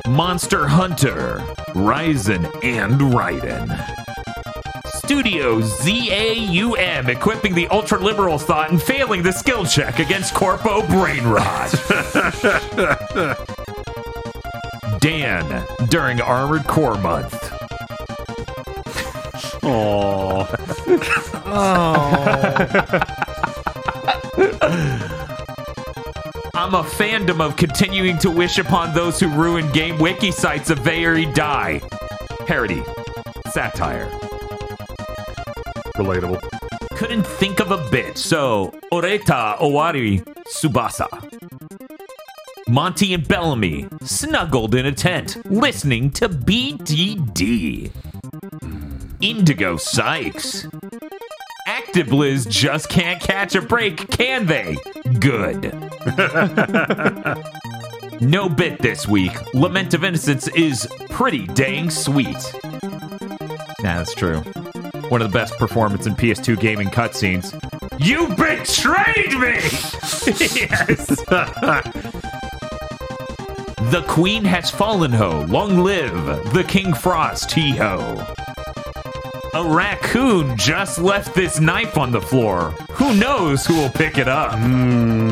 Monster 0.10 0.66
Hunter. 0.68 1.40
Ryzen 1.76 2.46
and 2.64 3.00
Raiden. 3.14 3.68
Studio 4.88 5.60
ZAUM 5.60 7.10
equipping 7.10 7.54
the 7.54 7.68
ultra 7.68 8.00
liberal 8.00 8.38
thought 8.38 8.72
and 8.72 8.82
failing 8.82 9.22
the 9.22 9.34
skill 9.34 9.66
check 9.66 10.00
against 10.00 10.34
Corpo 10.34 10.82
Brainrot. 10.84 11.74
Dan 15.02 15.66
during 15.90 16.22
Armored 16.22 16.66
Core 16.66 16.98
Month. 16.98 17.52
Oh, 19.66 20.46
I'm 26.64 26.76
a 26.76 26.82
fandom 26.82 27.42
of 27.42 27.58
continuing 27.58 28.18
to 28.20 28.32
wish 28.32 28.58
upon 28.58 28.96
those 28.96 29.20
who 29.20 29.28
ruin 29.28 29.70
game 29.74 30.00
wiki 30.00 30.32
sites 30.32 30.70
a 30.70 30.76
very 30.76 31.26
die. 31.26 31.82
Parody. 32.48 32.82
Satire. 33.52 34.10
relatable. 35.98 36.40
couldn't 36.92 37.28
think 37.28 37.60
of 37.60 37.72
a 37.72 37.90
bit, 37.92 38.18
so 38.18 38.74
Oreta 38.94 39.58
Owari 39.58 40.24
Subasa. 40.48 41.10
Monty 42.70 43.14
and 43.14 43.28
Bellamy 43.28 43.90
snuggled 44.02 44.74
in 44.74 44.86
a 44.86 44.94
tent 44.94 45.46
listening 45.52 46.12
to 46.12 46.30
BDD. 46.30 47.92
Indigo 49.20 49.76
Sykes. 49.76 50.66
Actibliz 51.68 52.48
just 52.48 52.88
can't 52.88 53.22
catch 53.22 53.54
a 53.54 53.62
break, 53.62 54.10
can 54.12 54.46
they? 54.46 54.78
Good. 55.20 55.93
no 58.22 58.50
bit 58.50 58.82
this 58.82 59.08
week. 59.08 59.32
Lament 59.54 59.94
of 59.94 60.04
Innocence 60.04 60.50
is 60.50 60.88
pretty 61.10 61.48
dang 61.48 61.90
sweet. 61.90 62.38
Nah, 63.82 63.98
that's 63.98 64.14
true 64.14 64.44
one 65.14 65.22
of 65.22 65.32
the 65.32 65.38
best 65.38 65.56
performance 65.58 66.08
in 66.08 66.16
PS2 66.16 66.60
gaming 66.60 66.88
cutscenes. 66.88 67.54
You 68.00 68.30
betrayed 68.30 69.40
me! 69.40 69.54
yes. 70.56 71.06
the 73.92 74.04
queen 74.08 74.44
has 74.44 74.72
fallen 74.72 75.12
ho. 75.12 75.46
Long 75.50 75.84
live 75.84 76.52
the 76.54 76.64
King 76.64 76.96
Frost 76.96 77.52
hee 77.52 77.76
ho. 77.76 78.26
A 79.54 79.64
raccoon 79.64 80.58
just 80.58 80.98
left 80.98 81.36
this 81.36 81.60
knife 81.60 81.96
on 81.96 82.12
the 82.12 82.22
floor. 82.22 82.72
Who 82.94 83.16
knows 83.16 83.68
who 83.68 83.76
will 83.76 83.92
pick 83.92 84.18
it 84.18 84.28
up? 84.28 84.58
Hmm. 84.58 85.23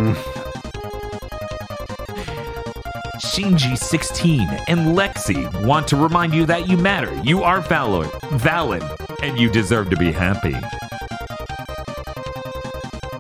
Shinji16 3.41 4.65
and 4.67 4.95
Lexi 4.95 5.65
want 5.65 5.87
to 5.87 5.95
remind 5.95 6.31
you 6.31 6.45
that 6.45 6.69
you 6.69 6.77
matter. 6.77 7.11
You 7.23 7.41
are 7.41 7.59
valid, 7.61 8.11
valid, 8.33 8.83
and 9.23 9.39
you 9.39 9.49
deserve 9.49 9.89
to 9.89 9.95
be 9.95 10.11
happy. 10.11 10.55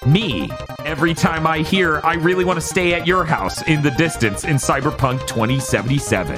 Me, 0.05 0.47
every 0.85 1.15
time 1.15 1.47
I 1.47 1.59
hear 1.59 2.01
I 2.03 2.13
really 2.15 2.45
want 2.45 2.61
to 2.61 2.65
stay 2.65 2.93
at 2.93 3.07
your 3.07 3.25
house 3.25 3.63
in 3.63 3.81
the 3.81 3.89
distance 3.91 4.43
in 4.43 4.57
Cyberpunk 4.57 5.25
2077. 5.27 6.35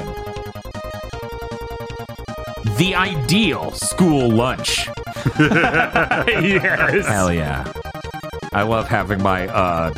The 2.78 2.96
ideal 2.96 3.72
school 3.72 4.30
lunch. 4.30 4.88
yes. 5.38 7.06
Hell 7.06 7.34
yeah. 7.34 7.70
I 8.54 8.64
love 8.64 8.88
having 8.88 9.22
my 9.22 9.48
uh 9.48 9.94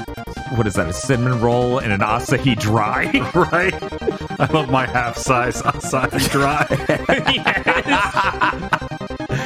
what 0.52 0.68
is 0.68 0.76
that, 0.76 0.88
a 0.88 0.94
cinnamon 0.94 1.42
roll 1.42 1.80
and 1.80 1.92
an 1.92 2.02
Asahi 2.02 2.58
dry? 2.58 3.06
right? 3.36 3.74
I 4.40 4.46
love 4.52 4.70
my 4.70 4.86
half 4.86 5.18
size 5.18 5.62
Asahi 5.62 6.30
dry. 6.30 6.66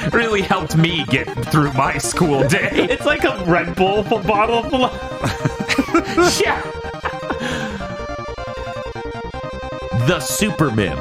really 0.14 0.42
helped 0.42 0.76
me 0.76 1.06
get 1.06 1.28
through 1.46 1.72
my 1.74 1.98
school 1.98 2.48
day. 2.48 2.70
It's 2.90 3.06
like 3.06 3.24
a 3.24 3.44
Red 3.46 3.76
Bull 3.76 4.04
bottle 4.04 4.64
full 4.64 4.86
of. 4.86 4.94
yeah. 6.42 6.62
The 10.08 10.20
Super 10.20 10.72
Mim. 10.72 10.98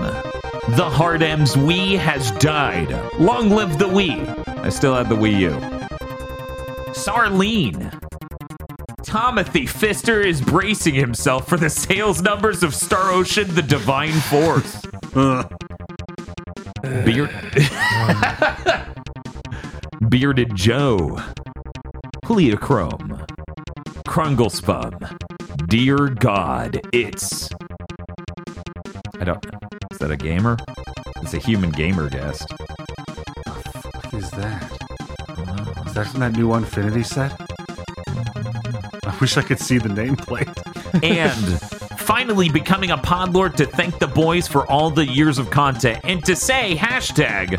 The 0.76 0.88
Hard 0.88 1.22
M's 1.22 1.56
Wii 1.56 1.98
has 1.98 2.30
died. 2.32 2.90
Long 3.18 3.50
live 3.50 3.78
the 3.78 3.86
Wii. 3.86 4.46
I 4.58 4.68
still 4.68 4.94
have 4.94 5.08
the 5.08 5.16
Wii 5.16 5.40
U. 5.40 5.50
Sarlene. 6.92 7.97
Timothy 9.08 9.64
Fister 9.64 10.22
is 10.22 10.42
bracing 10.42 10.94
himself 10.94 11.48
for 11.48 11.56
the 11.56 11.70
sales 11.70 12.20
numbers 12.20 12.62
of 12.62 12.74
Star 12.74 13.10
Ocean 13.10 13.54
The 13.54 13.62
Divine 13.62 14.12
Force. 14.12 14.82
Beard. 16.82 17.30
Bearded 20.10 20.54
Joe. 20.54 21.18
Pleochrome. 22.22 23.26
Krunglespum. 24.06 25.16
Dear 25.68 26.10
God, 26.10 26.78
it's. 26.92 27.48
I 29.18 29.24
don't. 29.24 29.42
Is 29.90 29.98
that 30.00 30.10
a 30.10 30.18
gamer? 30.18 30.58
It's 31.22 31.32
a 31.32 31.38
human 31.38 31.70
gamer 31.70 32.10
guest. 32.10 32.52
What 32.52 34.12
is 34.12 34.30
that? 34.32 34.70
Is 35.86 35.94
that 35.94 36.08
from 36.08 36.20
that 36.20 36.32
new 36.32 36.52
Infinity 36.52 37.04
set? 37.04 37.47
I 39.18 39.20
wish 39.20 39.36
I 39.36 39.42
could 39.42 39.58
see 39.58 39.78
the 39.78 39.88
nameplate. 39.88 40.46
and 41.02 41.98
finally 41.98 42.48
becoming 42.48 42.92
a 42.92 42.96
podlord 42.96 43.56
to 43.56 43.66
thank 43.66 43.98
the 43.98 44.06
boys 44.06 44.46
for 44.46 44.64
all 44.70 44.90
the 44.90 45.04
years 45.04 45.38
of 45.38 45.50
content 45.50 45.98
and 46.04 46.24
to 46.24 46.36
say 46.36 46.76
hashtag 46.76 47.58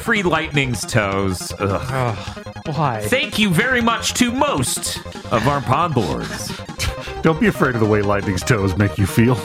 free 0.00 0.22
lightning's 0.24 0.84
toes 0.84 1.52
Ugh. 1.60 2.46
Why? 2.74 3.00
thank 3.02 3.38
you 3.38 3.50
very 3.50 3.80
much 3.80 4.14
to 4.14 4.32
most 4.32 4.96
of 5.32 5.46
our 5.46 5.60
podlords 5.60 6.50
Don't 7.22 7.38
be 7.40 7.46
afraid 7.46 7.74
of 7.76 7.80
the 7.80 7.86
way 7.86 8.02
Lightning's 8.02 8.42
toes 8.42 8.76
make 8.76 8.98
you 8.98 9.06
feel. 9.06 9.36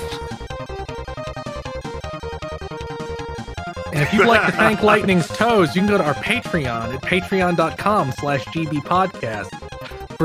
And 3.93 4.01
if 4.03 4.13
you'd 4.13 4.27
like 4.27 4.45
to 4.45 4.51
thank 4.53 4.81
Lightning's 4.83 5.27
Toes, 5.27 5.73
you 5.75 5.81
can 5.81 5.89
go 5.89 5.97
to 5.97 6.03
our 6.03 6.13
Patreon 6.15 6.95
at 6.95 7.01
patreon.com 7.01 8.11
slash 8.13 8.43
gbpodcast. 8.45 9.64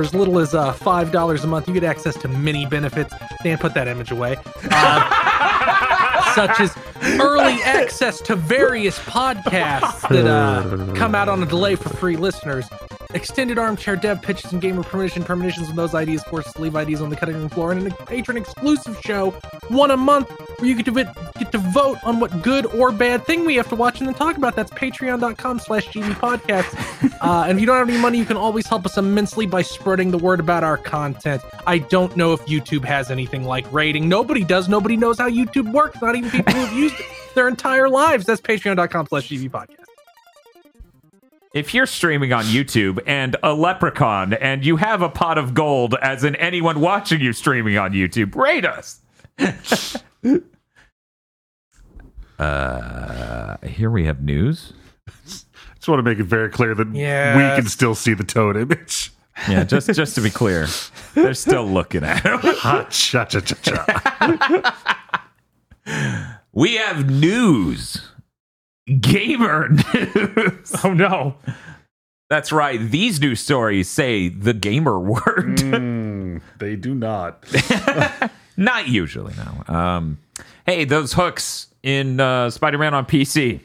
For 0.01 0.05
as 0.05 0.15
little 0.15 0.39
as 0.39 0.55
uh, 0.55 0.73
$5 0.73 1.45
a 1.45 1.47
month, 1.47 1.69
you 1.69 1.75
get 1.75 1.85
access 1.85 2.17
to 2.23 2.29
many 2.29 2.65
benefits. 2.65 3.13
Dan, 3.43 3.59
put 3.59 3.75
that 3.75 3.87
image 3.87 4.11
away. 4.11 4.39
Uh, 4.71 6.33
such 6.35 6.59
as 6.59 6.75
early 7.21 7.61
access 7.65 8.19
to 8.23 8.35
various 8.35 8.99
podcasts 9.01 10.09
that 10.09 10.27
uh, 10.27 10.95
come 10.95 11.15
out 11.15 11.29
on 11.29 11.43
a 11.43 11.47
delay 11.47 11.75
for 11.75 11.91
free 11.91 12.17
listeners. 12.17 12.67
Extended 13.12 13.59
armchair 13.59 13.97
dev 13.97 14.23
pitches 14.23 14.53
and 14.53 14.61
gamer 14.62 14.82
permission 14.82 15.24
permissions 15.24 15.66
when 15.66 15.77
those 15.77 15.95
ideas 15.95 16.23
forced 16.24 16.55
to 16.55 16.62
leave 16.62 16.77
ideas 16.77 17.01
on 17.01 17.11
the 17.11 17.16
cutting 17.16 17.35
room 17.37 17.49
floor, 17.49 17.73
and 17.73 17.87
a 17.87 17.91
patron 18.07 18.37
exclusive 18.37 18.99
show, 19.05 19.31
one 19.69 19.91
a 19.91 19.97
month, 19.97 20.31
where 20.59 20.69
you 20.69 20.77
get 20.77 20.85
to 20.87 20.93
get 20.93 21.51
to 21.51 21.59
vote 21.59 21.99
on 22.05 22.20
what 22.20 22.43
good 22.43 22.66
or 22.66 22.93
bad 22.93 23.24
thing 23.27 23.45
we 23.45 23.57
have 23.57 23.69
to 23.69 23.74
watch 23.74 23.99
and 23.99 24.07
then 24.07 24.15
talk 24.15 24.37
about. 24.37 24.55
That's 24.55 24.70
patreon.com 24.70 25.59
slash 25.59 25.89
GB 25.89 26.15
podcast. 26.15 26.77
Uh, 27.20 27.45
and 27.47 27.59
if 27.59 27.61
you 27.61 27.66
don't 27.66 27.77
have 27.77 27.89
any 27.89 27.99
money, 27.99 28.16
you 28.16 28.24
can 28.24 28.37
always 28.39 28.66
help 28.66 28.87
us 28.87 28.97
immensely 28.97 29.45
by 29.45 29.61
spreading 29.61 30.11
the 30.11 30.16
word 30.16 30.41
about 30.41 30.65
our 30.65 30.78
content. 30.78 31.43
I 31.66 31.77
don't 31.77 32.16
know 32.16 32.32
if 32.32 32.41
YouTube 32.47 32.82
has 32.87 33.11
anything 33.11 33.45
like 33.45 33.70
rating. 33.70 34.09
Nobody 34.09 34.43
does. 34.43 34.70
Nobody 34.70 34.97
knows 34.97 35.19
how 35.19 35.28
YouTube 35.28 35.70
works. 35.70 36.01
Not 36.01 36.16
even 36.16 36.31
people 36.31 36.55
who 36.55 36.61
have 36.65 36.74
used 36.74 36.95
it 36.99 37.07
their 37.35 37.47
entire 37.47 37.91
lives. 37.91 38.24
That's 38.24 38.41
patreon.com 38.41 39.09
slash 39.09 39.28
GB 39.28 39.51
podcast. 39.51 39.90
If 41.55 41.75
you're 41.75 41.87
streaming 41.87 42.33
on 42.33 42.45
YouTube 42.45 43.01
and 43.07 43.37
a 43.43 43.53
leprechaun 43.55 44.35
and 44.35 44.65
you 44.65 44.77
have 44.77 45.03
a 45.03 45.09
pot 45.09 45.37
of 45.39 45.53
gold, 45.55 45.95
as 46.01 46.23
in 46.25 46.37
anyone 46.37 46.79
watching 46.81 47.21
you 47.21 47.33
streaming 47.33 47.77
on 47.77 47.93
YouTube, 47.93 48.35
rate 48.37 48.65
us. 48.65 49.01
uh, 52.39 53.57
here 53.67 53.91
we 53.91 54.05
have 54.07 54.23
news. 54.23 54.73
Just 55.27 55.89
want 55.89 55.99
to 55.99 56.03
make 56.03 56.19
it 56.19 56.25
very 56.25 56.51
clear 56.51 56.75
that 56.75 56.95
Yes. 56.95 57.37
we 57.37 57.43
can 57.63 57.69
still 57.71 57.95
see 57.95 58.15
the 58.15 58.25
toad 58.25 58.57
image. 58.57 59.13
Yeah, 59.49 59.65
just 59.65 59.87
just 59.95 60.15
to 60.17 60.21
be 60.21 60.29
clear, 60.29 60.67
they're 61.15 61.33
still 61.33 61.65
looking 61.65 62.05
at 62.05 62.23
him. 62.23 62.41
Ha, 62.43 62.85
cha, 62.91 63.25
cha, 63.25 63.41
cha, 63.41 63.55
cha. 63.63 65.25
We 66.53 66.75
have 66.75 67.09
news. 67.09 68.10
Gamer 69.01 69.69
news. 69.95 70.75
Oh 70.85 70.93
no. 70.93 71.37
That's 72.29 72.53
right. 72.53 72.79
These 72.81 73.21
news 73.21 73.41
stories 73.41 73.89
say 73.89 74.29
the 74.29 74.55
gamer 74.55 74.99
word. 75.01 75.57
Mm, 75.59 76.41
they 76.59 76.77
do 76.77 76.95
not. 76.95 77.45
Not 78.57 78.89
usually, 78.89 79.35
no. 79.35 79.75
Um, 79.75 80.19
hey, 80.67 80.85
those 80.85 81.15
hooks 81.15 81.69
in 81.83 82.21
uh, 82.21 82.51
Spider-Man 82.51 82.93
on 82.93 83.07
PC, 83.07 83.61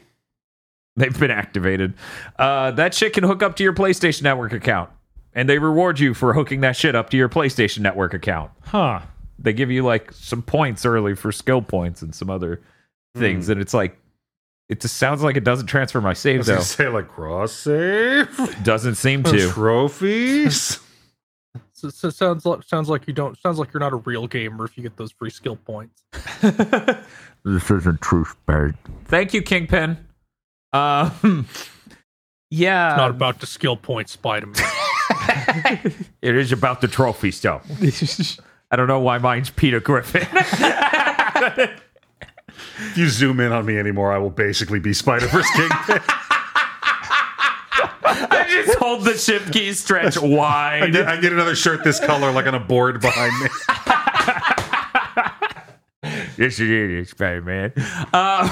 they've 0.96 1.18
been 1.20 1.30
activated. 1.30 1.92
Uh, 2.38 2.70
that 2.72 2.94
shit 2.94 3.12
can 3.12 3.22
hook 3.22 3.42
up 3.42 3.56
to 3.56 3.62
your 3.62 3.74
PlayStation 3.74 4.22
Network 4.22 4.52
account, 4.54 4.88
and 5.34 5.48
they 5.48 5.58
reward 5.58 6.00
you 6.00 6.14
for 6.14 6.32
hooking 6.32 6.62
that 6.62 6.76
shit 6.76 6.94
up 6.94 7.10
to 7.10 7.16
your 7.16 7.28
PlayStation 7.28 7.80
Network 7.80 8.14
account. 8.14 8.50
Huh. 8.62 9.00
They 9.38 9.52
give 9.52 9.70
you 9.70 9.84
like 9.84 10.12
some 10.12 10.40
points 10.40 10.86
early 10.86 11.14
for 11.14 11.30
skill 11.30 11.60
points 11.60 12.00
and 12.00 12.14
some 12.14 12.30
other 12.30 12.62
things, 13.16 13.50
and 13.50 13.60
it's 13.60 13.74
like 13.74 13.98
it 14.68 14.80
just 14.80 14.96
sounds 14.96 15.22
like 15.22 15.36
it 15.36 15.44
doesn't 15.44 15.66
transfer 15.66 16.00
my 16.00 16.10
I 16.10 16.14
save 16.14 16.38
was 16.38 16.46
though. 16.48 16.54
gonna 16.54 16.64
say 16.64 16.88
like 16.88 17.08
cross 17.08 17.52
save 17.52 18.64
Doesn't 18.64 18.96
seem 18.96 19.22
to. 19.24 19.50
trophies. 19.50 20.80
So, 21.72 21.90
so 21.90 22.08
sounds 22.08 22.46
like 22.46 22.62
sounds 22.62 22.88
like 22.88 23.06
you 23.06 23.12
don't 23.12 23.38
sounds 23.38 23.58
like 23.58 23.70
you're 23.74 23.80
not 23.82 23.92
a 23.92 23.96
real 23.96 24.26
gamer 24.26 24.64
if 24.64 24.78
you 24.78 24.82
get 24.82 24.96
those 24.96 25.12
free 25.12 25.28
skill 25.28 25.56
points. 25.56 26.02
This 27.44 27.70
isn't 27.70 28.00
true, 28.00 28.24
Spade. 28.24 28.74
Thank 29.04 29.34
you, 29.34 29.42
Kingpin. 29.42 29.98
Um, 30.72 31.46
yeah, 32.50 32.92
It's 32.92 32.96
not 32.96 33.10
about 33.10 33.40
the 33.40 33.46
skill 33.46 33.76
points, 33.76 34.12
Spider 34.12 34.46
Man. 34.46 35.92
it 36.22 36.34
is 36.34 36.50
about 36.50 36.80
the 36.80 36.88
trophy 36.88 37.30
stuff. 37.30 37.64
I 38.70 38.76
don't 38.76 38.88
know 38.88 38.98
why 39.00 39.18
mine's 39.18 39.50
Peter 39.50 39.78
Griffin. 39.78 40.26
If 42.78 42.96
you 42.98 43.08
zoom 43.08 43.40
in 43.40 43.52
on 43.52 43.64
me 43.66 43.78
anymore, 43.78 44.12
I 44.12 44.18
will 44.18 44.30
basically 44.30 44.78
be 44.78 44.92
Spider 44.92 45.26
Verse 45.28 45.50
King. 45.52 45.68
I 48.08 48.46
just 48.48 48.78
hold 48.78 49.04
the 49.04 49.16
shift 49.18 49.52
key 49.52 49.72
stretch 49.72 50.16
I 50.22 50.24
wide. 50.26 50.92
get, 50.92 51.08
I 51.08 51.16
get 51.20 51.32
another 51.32 51.54
shirt 51.56 51.84
this 51.84 51.98
color, 52.00 52.30
like 52.32 52.46
on 52.46 52.54
a 52.54 52.60
board 52.60 53.00
behind 53.00 53.32
me. 53.42 53.48
Yes, 56.38 56.60
it 56.60 56.68
is, 56.70 57.10
Spider 57.10 57.40
Man. 57.40 57.72
Um, 58.12 58.50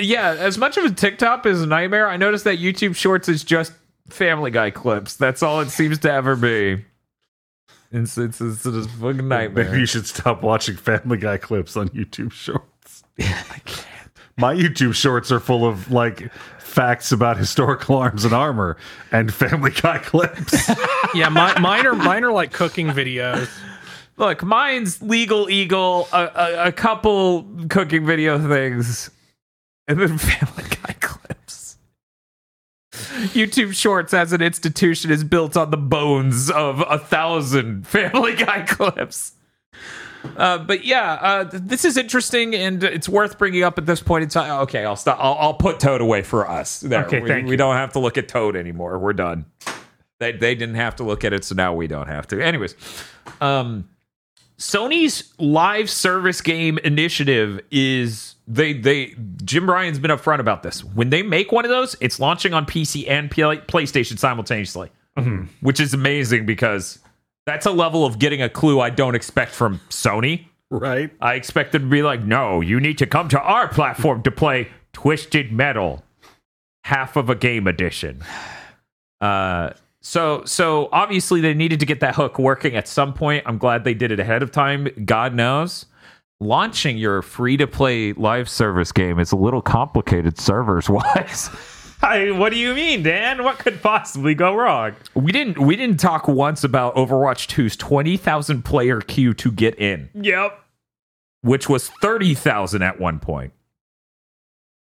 yeah, 0.00 0.30
as 0.38 0.56
much 0.56 0.78
of 0.78 0.84
a 0.84 0.90
TikTok 0.90 1.44
is 1.44 1.60
a 1.60 1.66
nightmare, 1.66 2.08
I 2.08 2.16
noticed 2.16 2.44
that 2.44 2.58
YouTube 2.58 2.96
Shorts 2.96 3.28
is 3.28 3.44
just 3.44 3.72
Family 4.08 4.50
Guy 4.50 4.70
clips. 4.70 5.14
That's 5.14 5.42
all 5.42 5.60
it 5.60 5.68
seems 5.68 5.98
to 6.00 6.10
ever 6.10 6.34
be. 6.36 6.82
It's 7.92 8.16
it's, 8.16 8.40
it's, 8.40 8.64
it's 8.64 8.86
a 8.86 8.88
fucking 8.88 9.28
nightmare. 9.28 9.66
Maybe 9.66 9.80
you 9.80 9.86
should 9.86 10.06
stop 10.06 10.42
watching 10.42 10.76
Family 10.76 11.18
Guy 11.18 11.36
clips 11.36 11.76
on 11.76 11.90
YouTube 11.90 12.32
Shorts. 12.32 12.64
I 13.20 13.60
can't. 13.64 14.10
My 14.36 14.54
YouTube 14.54 14.94
Shorts 14.94 15.30
are 15.30 15.40
full 15.40 15.66
of 15.66 15.90
like 15.90 16.32
facts 16.58 17.12
about 17.12 17.36
historical 17.36 17.96
arms 17.96 18.24
and 18.24 18.34
armor 18.34 18.76
and 19.12 19.32
Family 19.32 19.70
Guy 19.70 19.98
clips. 19.98 20.68
yeah, 21.14 21.28
my, 21.28 21.56
mine 21.60 21.86
are 21.86 21.94
mine 21.94 22.24
are 22.24 22.32
like 22.32 22.52
cooking 22.52 22.88
videos. 22.88 23.48
Look, 24.16 24.42
mine's 24.42 25.00
Legal 25.00 25.48
Eagle, 25.48 26.08
a, 26.12 26.30
a, 26.34 26.68
a 26.68 26.72
couple 26.72 27.48
cooking 27.68 28.04
video 28.04 28.38
things, 28.48 29.10
and 29.86 30.00
then 30.00 30.18
Family 30.18 30.64
Guy 30.68 30.94
clips. 31.00 31.78
YouTube 33.32 33.74
Shorts 33.74 34.12
as 34.12 34.32
an 34.32 34.42
institution 34.42 35.12
is 35.12 35.22
built 35.22 35.56
on 35.56 35.70
the 35.70 35.76
bones 35.76 36.50
of 36.50 36.82
a 36.88 36.98
thousand 36.98 37.86
Family 37.86 38.34
Guy 38.34 38.62
clips. 38.62 39.32
Uh, 40.36 40.58
but 40.58 40.84
yeah, 40.84 41.12
uh, 41.20 41.50
this 41.52 41.84
is 41.84 41.96
interesting 41.96 42.54
and 42.54 42.82
it's 42.82 43.08
worth 43.08 43.38
bringing 43.38 43.62
up 43.62 43.78
at 43.78 43.86
this 43.86 44.02
point 44.02 44.22
in 44.22 44.28
time. 44.28 44.62
Okay, 44.62 44.84
I'll 44.84 44.96
stop. 44.96 45.18
I'll, 45.20 45.34
I'll 45.34 45.54
put 45.54 45.80
Toad 45.80 46.00
away 46.00 46.22
for 46.22 46.48
us. 46.48 46.80
There, 46.80 47.04
Okay, 47.04 47.20
we, 47.20 47.50
we 47.50 47.56
don't 47.56 47.76
have 47.76 47.92
to 47.92 47.98
look 47.98 48.18
at 48.18 48.28
Toad 48.28 48.56
anymore. 48.56 48.98
We're 48.98 49.12
done. 49.12 49.46
They 50.20 50.32
they 50.32 50.54
didn't 50.54 50.76
have 50.76 50.96
to 50.96 51.04
look 51.04 51.24
at 51.24 51.32
it, 51.32 51.44
so 51.44 51.54
now 51.54 51.74
we 51.74 51.86
don't 51.86 52.06
have 52.08 52.26
to. 52.28 52.40
Anyways, 52.40 52.74
um, 53.40 53.88
Sony's 54.58 55.34
live 55.38 55.90
service 55.90 56.40
game 56.40 56.78
initiative 56.78 57.60
is 57.70 58.36
they 58.46 58.72
they 58.72 59.14
Jim 59.44 59.68
Ryan's 59.68 59.98
been 59.98 60.12
upfront 60.12 60.38
about 60.38 60.62
this. 60.62 60.84
When 60.84 61.10
they 61.10 61.22
make 61.22 61.50
one 61.50 61.64
of 61.64 61.70
those, 61.70 61.96
it's 62.00 62.20
launching 62.20 62.54
on 62.54 62.64
PC 62.64 63.08
and 63.08 63.28
PlayStation 63.30 64.18
simultaneously, 64.18 64.90
which 65.60 65.80
is 65.80 65.92
amazing 65.94 66.46
because 66.46 67.00
that's 67.46 67.66
a 67.66 67.70
level 67.70 68.04
of 68.04 68.18
getting 68.18 68.42
a 68.42 68.48
clue 68.48 68.80
I 68.80 68.90
don't 68.90 69.14
expect 69.14 69.52
from 69.52 69.80
Sony. 69.90 70.46
right? 70.70 71.10
I 71.20 71.34
expect 71.34 71.72
them 71.72 71.82
to 71.82 71.88
be 71.88 72.02
like, 72.02 72.22
no, 72.22 72.60
you 72.60 72.80
need 72.80 72.98
to 72.98 73.06
come 73.06 73.28
to 73.30 73.40
our 73.40 73.68
platform 73.68 74.22
to 74.22 74.30
play 74.30 74.68
Twisted 74.92 75.52
Metal, 75.52 76.02
half 76.84 77.16
of 77.16 77.28
a 77.28 77.34
game 77.34 77.66
edition. 77.66 78.22
Uh, 79.20 79.70
so 80.00 80.44
so 80.44 80.90
obviously 80.92 81.40
they 81.40 81.54
needed 81.54 81.80
to 81.80 81.86
get 81.86 82.00
that 82.00 82.14
hook 82.14 82.38
working 82.38 82.76
at 82.76 82.86
some 82.86 83.14
point. 83.14 83.42
I'm 83.46 83.58
glad 83.58 83.84
they 83.84 83.94
did 83.94 84.12
it 84.12 84.20
ahead 84.20 84.42
of 84.42 84.52
time. 84.52 84.88
God 85.04 85.34
knows. 85.34 85.86
Launching 86.40 86.98
your 86.98 87.22
free 87.22 87.56
to 87.56 87.66
play 87.66 88.12
live 88.12 88.48
service 88.48 88.92
game 88.92 89.18
is 89.18 89.32
a 89.32 89.36
little 89.36 89.62
complicated 89.62 90.38
servers 90.38 90.90
wise. 90.90 91.48
I, 92.04 92.30
what 92.32 92.50
do 92.52 92.58
you 92.58 92.74
mean, 92.74 93.02
Dan? 93.02 93.42
What 93.44 93.58
could 93.58 93.82
possibly 93.82 94.34
go 94.34 94.54
wrong? 94.54 94.94
we 95.14 95.32
didn't 95.32 95.58
we 95.58 95.74
didn't 95.76 95.98
talk 95.98 96.28
once 96.28 96.62
about 96.64 96.94
Overwatch 96.96 97.48
2's 97.48 97.76
20,000 97.76 98.62
player 98.64 99.00
queue 99.00 99.32
to 99.34 99.50
get 99.50 99.78
in, 99.78 100.10
Yep. 100.14 100.60
which 101.42 101.68
was 101.68 101.88
30,000 101.88 102.82
at 102.82 103.00
one 103.00 103.18
point. 103.20 103.52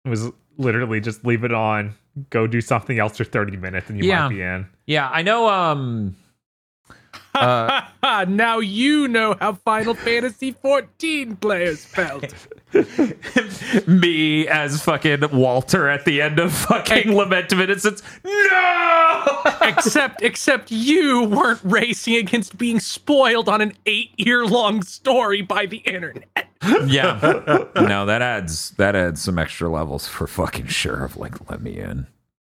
It 0.05 0.09
was 0.09 0.31
literally 0.57 1.01
just 1.01 1.25
leave 1.25 1.45
it 1.45 1.53
on, 1.53 1.95
go 2.31 2.47
do 2.47 2.61
something 2.61 2.99
else 2.99 3.17
for 3.19 3.25
30 3.25 3.57
minutes, 3.57 3.91
and 3.91 3.99
you 3.99 4.09
Yeah. 4.09 4.23
might 4.23 4.29
be 4.35 4.41
in. 4.43 4.67
Yeah, 4.87 5.09
I 5.13 5.23
know 5.23 5.49
um 5.49 6.17
Uh, 7.35 8.25
now 8.29 8.61
you 8.61 9.09
know 9.09 9.35
how 9.41 9.53
Final 9.55 9.95
Fantasy 9.95 10.53
14 10.53 11.37
players 11.37 11.85
felt. 11.85 12.33
me 13.87 14.49
as 14.49 14.83
fucking 14.83 15.21
Walter 15.33 15.89
at 15.89 16.05
the 16.05 16.21
end 16.21 16.39
of 16.39 16.53
fucking 16.53 17.15
Lament 17.15 17.53
of 17.53 17.61
Innocence. 17.61 18.03
No! 18.25 19.41
except 19.63 20.23
except 20.23 20.71
you 20.71 21.25
weren't 21.25 21.61
racing 21.63 22.17
against 22.17 22.59
being 22.59 22.81
spoiled 22.81 23.49
on 23.49 23.61
an 23.61 23.73
eight 23.87 24.11
year 24.17 24.47
long 24.47 24.83
story 24.83 25.43
by 25.43 25.67
the 25.67 25.79
internet. 25.79 26.49
yeah. 26.87 27.65
No, 27.77 28.07
that 28.07 28.23
adds 28.23 28.71
that 28.73 28.97
adds 28.97 29.23
some 29.23 29.39
extra 29.39 29.69
levels 29.69 30.09
for 30.09 30.27
fucking 30.27 30.67
sure 30.67 31.05
of 31.05 31.17
like 31.17 31.51
let 31.51 31.61
me 31.61 31.79
in. 31.79 32.07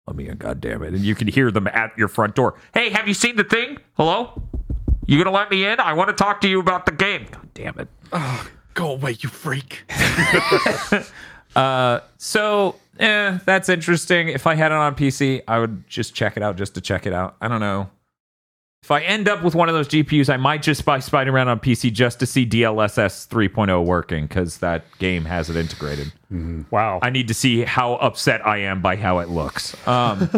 Let 0.07 0.15
me 0.15 0.27
in, 0.27 0.38
god 0.38 0.60
damn 0.60 0.84
it. 0.84 0.93
And 0.93 0.99
you 0.99 1.15
can 1.15 1.27
hear 1.27 1.52
them 1.52 1.68
at 1.68 1.98
your 1.98 2.07
front 2.07 2.35
door. 2.35 2.56
Hey, 2.73 2.89
have 2.89 3.07
you 3.07 3.14
seen 3.14 3.35
the 3.35 3.43
thing? 3.43 3.77
Hello? 3.93 4.41
You 5.06 5.18
gonna 5.23 5.35
let 5.35 5.49
me 5.52 5.65
in? 5.65 5.80
I 5.80 5.93
want 5.93 6.10
to 6.10 6.15
talk 6.15 6.41
to 6.41 6.48
you 6.48 6.60
about 6.60 6.85
the 6.85 6.91
game. 6.91 7.27
God 7.31 7.49
damn 7.53 7.80
it. 7.80 7.88
Go 8.73 8.91
away, 8.91 9.18
you 9.19 9.30
freak. 9.30 9.84
Uh, 11.56 11.99
so 12.18 12.76
eh, 12.99 13.38
that's 13.45 13.68
interesting. 13.69 14.30
If 14.30 14.48
I 14.48 14.56
had 14.56 14.72
it 14.72 14.76
on 14.76 14.95
PC, 14.95 15.41
I 15.48 15.60
would 15.60 15.88
just 15.88 16.15
check 16.15 16.38
it 16.38 16.43
out 16.43 16.56
just 16.56 16.76
to 16.76 16.81
check 16.81 17.06
it 17.06 17.14
out. 17.14 17.35
I 17.41 17.48
don't 17.48 17.60
know. 17.60 17.89
If 18.84 18.89
I 18.89 19.02
end 19.02 19.30
up 19.30 19.43
with 19.43 19.53
one 19.53 19.69
of 19.69 19.76
those 19.76 19.88
GPUs, 19.88 20.34
I 20.34 20.38
might 20.38 20.64
just 20.64 20.85
buy 20.85 20.98
Spider-Man 20.99 21.48
on 21.48 21.60
PC 21.60 21.93
just 21.93 22.19
to 22.19 22.26
see 22.26 22.48
DLSS 22.48 23.27
3.0 23.27 23.85
working 23.85 24.26
because 24.26 24.57
that 24.57 24.85
game 24.98 25.26
has 25.26 25.52
it 25.52 25.56
integrated. 25.56 26.11
Wow. 26.72 26.99
I 27.03 27.11
need 27.11 27.27
to 27.27 27.35
see 27.35 27.64
how 27.64 27.93
upset 27.95 28.45
I 28.45 28.57
am 28.60 28.81
by 28.81 28.95
how 28.95 29.19
it 29.19 29.30
looks. 29.30 29.76
Um, 29.88 30.30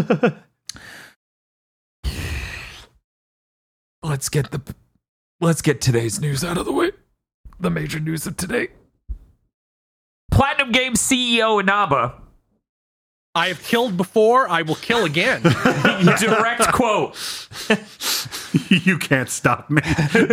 let's 4.03 4.27
get 4.27 4.51
the 4.51 4.61
let's 5.39 5.61
get 5.61 5.79
today's 5.79 6.19
news 6.19 6.43
out 6.43 6.57
of 6.57 6.65
the 6.65 6.73
way. 6.73 6.91
The 7.63 7.69
major 7.69 8.01
news 8.01 8.27
of 8.27 8.35
today. 8.35 8.67
Platinum 10.31 10.73
Games 10.73 10.99
CEO 10.99 11.61
Inaba 11.61 12.15
I 13.33 13.47
have 13.47 13.63
killed 13.63 13.95
before, 13.95 14.49
I 14.49 14.63
will 14.63 14.75
kill 14.75 15.05
again. 15.05 15.41
direct 16.19 16.73
quote 16.73 17.15
you 18.69 18.97
can't 18.97 19.29
stop 19.29 19.69
me. 19.69 19.81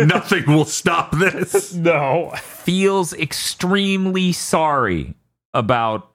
Nothing 0.05 0.45
will 0.45 0.65
stop 0.65 1.11
this. 1.17 1.73
no. 1.75 2.31
feels 2.35 3.13
extremely 3.13 4.33
sorry 4.33 5.15
about 5.53 6.11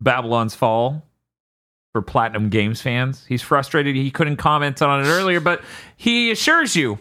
Babylon's 0.00 0.54
Fall 0.54 1.02
for 1.92 2.02
Platinum 2.02 2.50
Games 2.50 2.80
fans. 2.80 3.26
He's 3.26 3.42
frustrated 3.42 3.96
he 3.96 4.12
couldn't 4.12 4.36
comment 4.36 4.80
on 4.80 5.04
it 5.04 5.08
earlier, 5.08 5.40
but 5.40 5.60
he 5.96 6.30
assures 6.30 6.76
you 6.76 7.00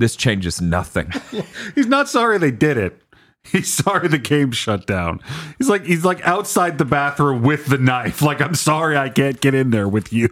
this 0.00 0.16
changes 0.16 0.60
nothing. 0.60 1.12
He's 1.74 1.86
not 1.86 2.08
sorry 2.08 2.38
they 2.38 2.50
did 2.50 2.76
it. 2.76 3.02
He's 3.42 3.72
sorry 3.72 4.08
the 4.08 4.18
game 4.18 4.52
shut 4.52 4.86
down. 4.86 5.20
He's 5.58 5.68
like 5.68 5.86
he's 5.86 6.04
like 6.04 6.20
outside 6.26 6.76
the 6.76 6.84
bathroom 6.84 7.42
with 7.42 7.66
the 7.66 7.78
knife. 7.78 8.20
Like 8.20 8.40
I'm 8.40 8.54
sorry 8.54 8.98
I 8.98 9.08
can't 9.08 9.40
get 9.40 9.54
in 9.54 9.70
there 9.70 9.88
with 9.88 10.12
you. 10.12 10.28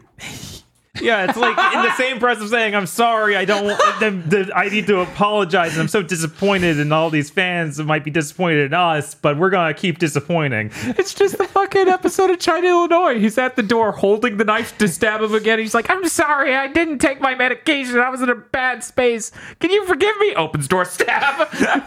Yeah, 1.00 1.28
it's 1.28 1.38
like 1.38 1.56
in 1.74 1.82
the 1.82 1.94
same 1.96 2.18
breath 2.18 2.40
of 2.40 2.48
saying, 2.48 2.74
"I'm 2.74 2.86
sorry, 2.86 3.36
I 3.36 3.44
don't. 3.44 3.66
The, 4.00 4.10
the, 4.26 4.52
I 4.56 4.68
need 4.68 4.86
to 4.88 5.00
apologize, 5.00 5.72
and 5.72 5.80
I'm 5.80 5.88
so 5.88 6.02
disappointed, 6.02 6.80
and 6.80 6.92
all 6.92 7.10
these 7.10 7.30
fans 7.30 7.78
might 7.78 8.04
be 8.04 8.10
disappointed 8.10 8.66
in 8.66 8.74
us, 8.74 9.14
but 9.14 9.38
we're 9.38 9.50
gonna 9.50 9.74
keep 9.74 9.98
disappointing." 9.98 10.72
It's 10.98 11.14
just 11.14 11.38
the 11.38 11.46
fucking 11.46 11.88
episode 11.88 12.30
of 12.30 12.40
China, 12.40 12.66
Illinois. 12.68 13.20
He's 13.20 13.38
at 13.38 13.56
the 13.56 13.62
door 13.62 13.92
holding 13.92 14.36
the 14.36 14.44
knife 14.44 14.76
to 14.78 14.88
stab 14.88 15.20
him 15.20 15.34
again. 15.34 15.58
He's 15.58 15.74
like, 15.74 15.90
I'm 15.90 16.06
sorry, 16.08 16.54
I 16.54 16.66
didn't 16.68 16.98
take 16.98 17.20
my 17.20 17.34
medication. 17.34 17.98
I 17.98 18.10
was 18.10 18.22
in 18.22 18.28
a 18.28 18.34
bad 18.34 18.82
space. 18.82 19.30
Can 19.60 19.70
you 19.70 19.86
forgive 19.86 20.16
me? 20.18 20.34
Opens 20.34 20.68
door, 20.68 20.84
stab. 20.84 21.48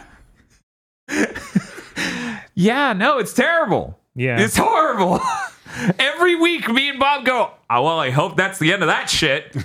yeah, 2.55 2.93
no, 2.93 3.17
it's 3.17 3.33
terrible. 3.33 3.99
Yeah. 4.15 4.39
It's 4.39 4.57
horrible. 4.57 5.19
Every 5.99 6.35
week, 6.35 6.69
me 6.69 6.89
and 6.89 6.99
Bob 6.99 7.25
go, 7.25 7.51
oh, 7.69 7.83
well, 7.83 7.99
I 7.99 8.09
hope 8.09 8.35
that's 8.35 8.59
the 8.59 8.73
end 8.73 8.83
of 8.83 8.87
that 8.87 9.09
shit. 9.09 9.55
and 9.55 9.63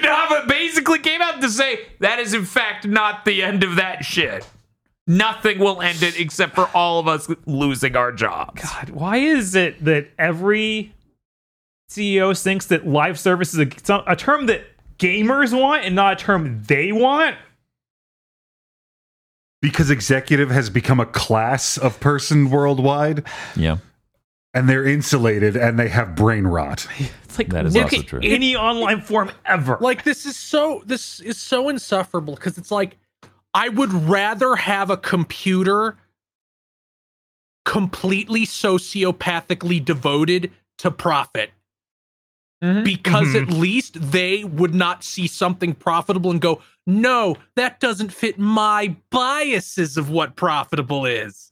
Nava 0.00 0.46
basically 0.48 0.98
came 0.98 1.20
out 1.20 1.40
to 1.40 1.48
say, 1.48 1.86
that 2.00 2.18
is, 2.18 2.34
in 2.34 2.44
fact, 2.44 2.86
not 2.86 3.24
the 3.24 3.42
end 3.42 3.64
of 3.64 3.76
that 3.76 4.04
shit. 4.04 4.46
Nothing 5.06 5.58
will 5.58 5.82
end 5.82 6.02
it 6.02 6.18
except 6.18 6.54
for 6.54 6.70
all 6.74 7.00
of 7.00 7.08
us 7.08 7.28
losing 7.46 7.96
our 7.96 8.12
jobs. 8.12 8.62
God, 8.62 8.90
why 8.90 9.16
is 9.16 9.54
it 9.54 9.84
that 9.84 10.08
every 10.16 10.94
CEO 11.90 12.40
thinks 12.40 12.66
that 12.66 12.86
live 12.86 13.18
service 13.18 13.52
is 13.52 13.58
a, 13.58 14.04
a 14.06 14.14
term 14.14 14.46
that 14.46 14.62
gamers 14.98 15.58
want 15.58 15.84
and 15.84 15.96
not 15.96 16.12
a 16.14 16.16
term 16.16 16.62
they 16.64 16.92
want? 16.92 17.36
Because 19.60 19.90
executive 19.90 20.50
has 20.50 20.70
become 20.70 21.00
a 21.00 21.06
class 21.06 21.76
of 21.76 21.98
person 22.00 22.50
worldwide 22.50 23.24
Yeah. 23.56 23.78
And 24.54 24.68
they're 24.68 24.86
insulated 24.86 25.56
and 25.56 25.78
they 25.78 25.88
have 25.88 26.14
brain 26.14 26.46
rot. 26.46 26.86
It's 27.32 27.38
like 27.38 27.48
That 27.48 27.64
is 27.64 27.74
look 27.74 27.84
also 27.84 28.00
at 28.00 28.06
true. 28.06 28.20
any 28.22 28.54
online 28.54 29.00
form 29.00 29.30
ever. 29.46 29.78
like 29.80 30.04
this 30.04 30.26
is 30.26 30.36
so 30.36 30.82
this 30.84 31.18
is 31.20 31.40
so 31.40 31.70
insufferable 31.70 32.34
because 32.34 32.58
it's 32.58 32.70
like 32.70 32.98
I 33.54 33.70
would 33.70 33.90
rather 33.90 34.54
have 34.54 34.90
a 34.90 34.98
computer 34.98 35.96
completely 37.64 38.44
sociopathically 38.44 39.82
devoted 39.82 40.52
to 40.76 40.90
profit 40.90 41.52
mm-hmm. 42.62 42.84
because 42.84 43.28
mm-hmm. 43.28 43.50
at 43.50 43.56
least 43.56 44.12
they 44.12 44.44
would 44.44 44.74
not 44.74 45.04
see 45.04 45.26
something 45.26 45.74
profitable 45.74 46.30
and 46.30 46.40
go, 46.40 46.60
no, 46.86 47.36
that 47.56 47.80
doesn't 47.80 48.12
fit 48.12 48.38
my 48.38 48.96
biases 49.10 49.96
of 49.96 50.10
what 50.10 50.36
profitable 50.36 51.06
is. 51.06 51.51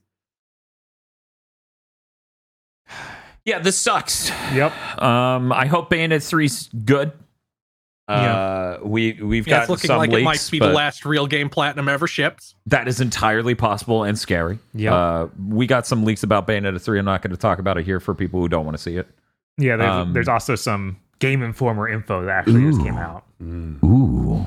Yeah, 3.45 3.59
this 3.59 3.79
sucks. 3.79 4.31
yep. 4.55 4.73
Um, 5.01 5.51
I 5.53 5.67
hope 5.67 5.91
Bayonetta 5.91 6.17
3's 6.17 6.69
good. 6.85 7.13
Uh, 8.09 8.79
we 8.83 9.13
we've 9.23 9.47
Yeah, 9.47 9.59
got 9.59 9.61
it's 9.63 9.71
looking 9.71 9.87
some 9.89 9.99
like 9.99 10.11
leaks, 10.11 10.23
it 10.23 10.25
might 10.25 10.51
be 10.51 10.59
the 10.59 10.73
last 10.73 11.05
real 11.05 11.29
game 11.29 11.49
platinum 11.49 11.89
ever 11.89 12.09
shipped. 12.09 12.55
that 12.67 12.89
is 12.89 13.01
entirely 13.01 13.55
possible 13.55 14.03
and 14.03 14.19
scary. 14.19 14.59
Yeah, 14.75 14.95
Uh, 14.95 15.29
we 15.49 15.67
got 15.69 15.87
some 15.87 16.03
leaks 16.05 16.23
about 16.25 16.47
Bayonetta 16.47 16.81
3. 16.81 16.99
I'm 16.99 17.05
not 17.05 17.23
going 17.23 17.31
to 17.31 17.37
talk 17.37 17.61
about 17.61 17.79
it 17.79 17.85
here 17.85 18.01
for 18.01 18.13
people 18.15 18.41
who 18.41 18.49
don't 18.49 18.65
want 18.65 18.77
to 18.77 18.83
see 18.83 18.97
it. 18.97 19.07
Yeah, 19.59 19.77
there's, 19.77 19.91
Um, 19.91 20.13
there's 20.13 20.29
also 20.29 20.57
some 20.57 20.97
Game 21.21 21.43
Informer 21.43 21.89
info 21.89 22.25
that 22.25 22.31
actually 22.33 22.65
just 22.69 22.83
came 22.83 22.97
out. 22.97 23.25
Ooh. 23.43 23.79
Ooh. 23.85 24.47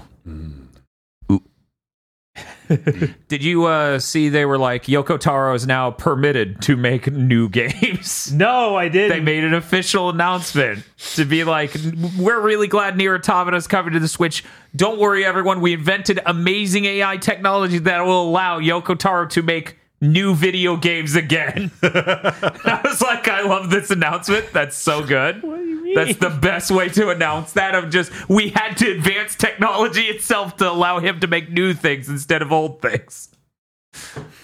Did 3.28 3.44
you 3.44 3.66
uh, 3.66 4.00
see 4.00 4.30
they 4.30 4.46
were 4.46 4.58
like 4.58 4.86
Yoko 4.86 5.20
Taro 5.20 5.54
is 5.54 5.68
now 5.68 5.92
permitted 5.92 6.62
to 6.64 6.78
make 6.78 7.12
new 7.12 7.50
games? 7.50 8.32
No, 8.44 8.76
I 8.76 8.90
did. 8.90 9.12
they 9.12 9.20
made 9.20 9.44
an 9.44 9.54
official 9.54 10.10
announcement 10.10 10.84
to 11.16 11.24
be 11.26 11.44
like, 11.44 11.76
we're 12.18 12.42
really 12.42 12.68
glad 12.68 12.98
Nier 12.98 13.16
is 13.16 13.68
coming 13.68 13.94
to 13.94 14.00
the 14.00 14.08
Switch. 14.08 14.44
Don't 14.76 15.00
worry, 15.00 15.24
everyone. 15.24 15.62
We 15.62 15.74
invented 15.74 16.20
amazing 16.26 16.86
AI 16.86 17.18
technology 17.18 17.78
that 17.80 18.06
will 18.06 18.24
allow 18.24 18.60
Yoko 18.60 18.98
Taro 18.98 19.28
to 19.28 19.42
make 19.42 19.78
new 20.04 20.36
video 20.36 20.76
games 20.78 21.16
again. 21.16 21.72
I 21.84 22.82
was 22.84 23.02
like, 23.02 23.28
I 23.28 23.42
love 23.42 23.70
this 23.70 23.90
announcement. 23.90 24.52
That's 24.54 24.76
so 24.76 25.04
good. 25.06 25.42
What 25.42 25.58
do 25.58 25.64
you 25.64 25.84
mean? 25.84 25.96
That's 25.96 26.18
the 26.18 26.30
best 26.30 26.70
way 26.72 26.90
to 26.90 27.10
announce 27.10 27.54
that. 27.54 27.74
Of 27.74 27.90
just 27.90 28.12
we 28.30 28.50
had 28.50 28.76
to 28.78 28.92
advance 28.92 29.36
technology 29.36 30.04
itself 30.04 30.58
to 30.58 30.70
allow 30.70 31.00
him 31.00 31.20
to 31.22 31.28
make 31.28 31.50
new 31.52 31.74
things 31.74 32.10
instead 32.10 32.42
of 32.42 32.52
old 32.52 32.82
things. 32.82 33.30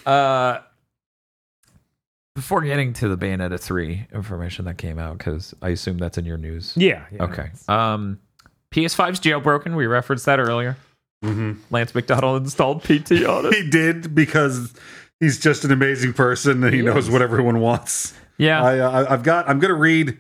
Uh, 0.06 0.60
before 2.36 2.62
getting 2.62 2.94
to 2.94 3.10
the 3.14 3.18
Bayonetta 3.18 3.60
three 3.60 4.08
information 4.14 4.66
that 4.66 4.78
came 4.78 4.98
out, 4.98 5.18
because 5.18 5.54
I 5.62 5.70
assume 5.70 5.98
that's 5.98 6.18
in 6.18 6.26
your 6.26 6.38
news. 6.38 6.74
yeah, 6.78 7.06
yeah. 7.12 7.24
Okay. 7.24 7.50
Um, 7.68 8.20
PS5's 8.72 9.20
jailbroken. 9.20 9.76
We 9.76 9.88
referenced 9.88 10.26
that 10.28 10.40
earlier. 10.40 10.78
Lance 11.22 11.94
McDonald 11.94 12.44
installed 12.44 12.82
PT 12.84 13.12
on 13.26 13.48
it. 13.48 13.54
He 13.64 13.70
did 13.70 14.16
because 14.16 14.74
he's 15.20 15.40
just 15.40 15.64
an 15.66 15.72
amazing 15.72 16.14
person 16.14 16.64
and 16.64 16.74
he 16.74 16.82
knows 16.82 17.10
what 17.10 17.22
everyone 17.22 17.60
wants. 17.60 18.14
Yeah. 18.38 18.64
I, 18.64 18.80
uh, 18.80 19.06
I've 19.10 19.24
got. 19.24 19.50
I'm 19.50 19.60
going 19.60 19.70
to 19.70 19.76
read 19.80 20.18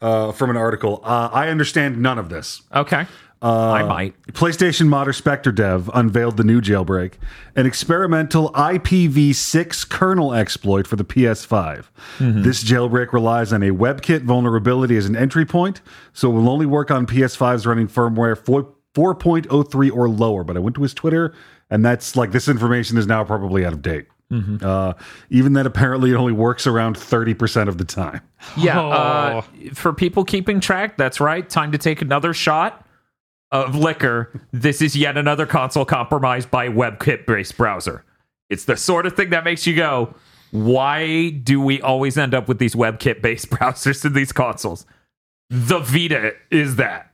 uh, 0.00 0.32
from 0.32 0.50
an 0.50 0.56
article. 0.56 1.00
Uh, 1.04 1.30
I 1.32 1.48
understand 1.48 1.98
none 1.98 2.18
of 2.18 2.28
this. 2.28 2.62
okay. 2.72 3.06
I 3.42 3.82
might. 3.84 4.22
PlayStation 4.32 4.86
modder 4.88 5.12
SpecterDev 5.12 5.88
unveiled 5.94 6.36
the 6.36 6.44
new 6.44 6.60
jailbreak, 6.60 7.14
an 7.56 7.64
experimental 7.64 8.50
IPv6 8.52 9.88
kernel 9.88 10.34
exploit 10.34 10.86
for 10.86 10.96
the 10.96 11.06
PS5. 11.06 11.86
This 12.18 12.62
jailbreak 12.62 13.14
relies 13.14 13.54
on 13.54 13.62
a 13.62 13.70
WebKit 13.70 14.24
vulnerability 14.24 14.94
as 14.98 15.06
an 15.06 15.16
entry 15.16 15.46
point, 15.46 15.80
so 16.12 16.30
it 16.30 16.34
will 16.34 16.50
only 16.50 16.66
work 16.66 16.90
on 16.90 17.06
PS5s 17.06 17.66
running 17.66 17.88
firmware 17.88 18.36
4, 18.36 18.68
4.03 18.94 19.90
or 19.90 20.06
lower. 20.10 20.44
But 20.44 20.58
I 20.58 20.60
went 20.60 20.76
to 20.76 20.82
his 20.82 20.92
Twitter, 20.92 21.32
and 21.70 21.82
that's 21.82 22.16
like 22.16 22.32
this 22.32 22.46
information 22.46 22.98
is 22.98 23.06
now 23.06 23.24
probably 23.24 23.64
out 23.64 23.72
of 23.72 23.80
date. 23.80 24.06
Uh, 24.32 24.94
even 25.30 25.54
then, 25.54 25.66
apparently, 25.66 26.10
it 26.12 26.14
only 26.14 26.32
works 26.32 26.66
around 26.66 26.96
30% 26.96 27.68
of 27.68 27.78
the 27.78 27.84
time. 27.84 28.20
Yeah. 28.56 28.80
Uh, 28.80 29.42
for 29.74 29.92
people 29.92 30.24
keeping 30.24 30.60
track, 30.60 30.96
that's 30.96 31.20
right. 31.20 31.48
Time 31.48 31.72
to 31.72 31.78
take 31.78 32.00
another 32.00 32.32
shot 32.32 32.86
of 33.50 33.74
liquor. 33.74 34.40
This 34.52 34.80
is 34.80 34.96
yet 34.96 35.16
another 35.16 35.46
console 35.46 35.84
compromised 35.84 36.50
by 36.50 36.68
WebKit 36.68 37.26
based 37.26 37.56
browser. 37.56 38.04
It's 38.48 38.64
the 38.64 38.76
sort 38.76 39.06
of 39.06 39.14
thing 39.14 39.30
that 39.30 39.44
makes 39.44 39.66
you 39.66 39.76
go, 39.76 40.14
why 40.50 41.30
do 41.30 41.60
we 41.60 41.80
always 41.80 42.18
end 42.18 42.34
up 42.34 42.48
with 42.48 42.58
these 42.58 42.74
WebKit 42.74 43.22
based 43.22 43.50
browsers 43.50 44.04
in 44.04 44.12
these 44.12 44.32
consoles? 44.32 44.86
The 45.48 45.78
Vita 45.80 46.32
is 46.50 46.76
that. 46.76 47.09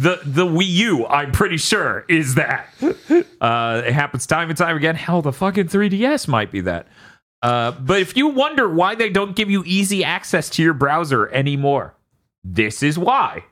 The 0.00 0.20
the 0.24 0.46
Wii 0.46 0.66
U, 0.66 1.06
I'm 1.06 1.32
pretty 1.32 1.56
sure, 1.56 2.04
is 2.08 2.34
that. 2.36 2.68
Uh, 3.40 3.82
it 3.86 3.92
happens 3.92 4.26
time 4.26 4.48
and 4.48 4.58
time 4.58 4.76
again. 4.76 4.96
Hell, 4.96 5.22
the 5.22 5.32
fucking 5.32 5.68
3DS 5.68 6.26
might 6.26 6.50
be 6.50 6.60
that. 6.62 6.88
Uh, 7.40 7.70
but 7.70 8.00
if 8.00 8.16
you 8.16 8.26
wonder 8.26 8.68
why 8.68 8.96
they 8.96 9.08
don't 9.08 9.36
give 9.36 9.48
you 9.48 9.62
easy 9.64 10.02
access 10.02 10.50
to 10.50 10.62
your 10.62 10.74
browser 10.74 11.28
anymore, 11.28 11.94
this 12.42 12.82
is 12.82 12.98
why. 12.98 13.44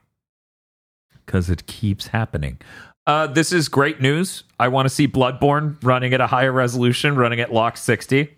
Because 1.24 1.48
it 1.51 1.66
keeps 1.66 2.09
happening. 2.09 2.59
Uh, 3.06 3.28
this 3.28 3.52
is 3.52 3.68
great 3.68 4.01
news. 4.01 4.43
I 4.59 4.68
want 4.68 4.86
to 4.86 4.94
see 4.94 5.06
Bloodborne 5.06 5.77
running 5.82 6.12
at 6.12 6.20
a 6.20 6.27
higher 6.27 6.52
resolution, 6.52 7.14
running 7.14 7.39
at 7.40 7.52
lock 7.52 7.77
60. 7.77 8.35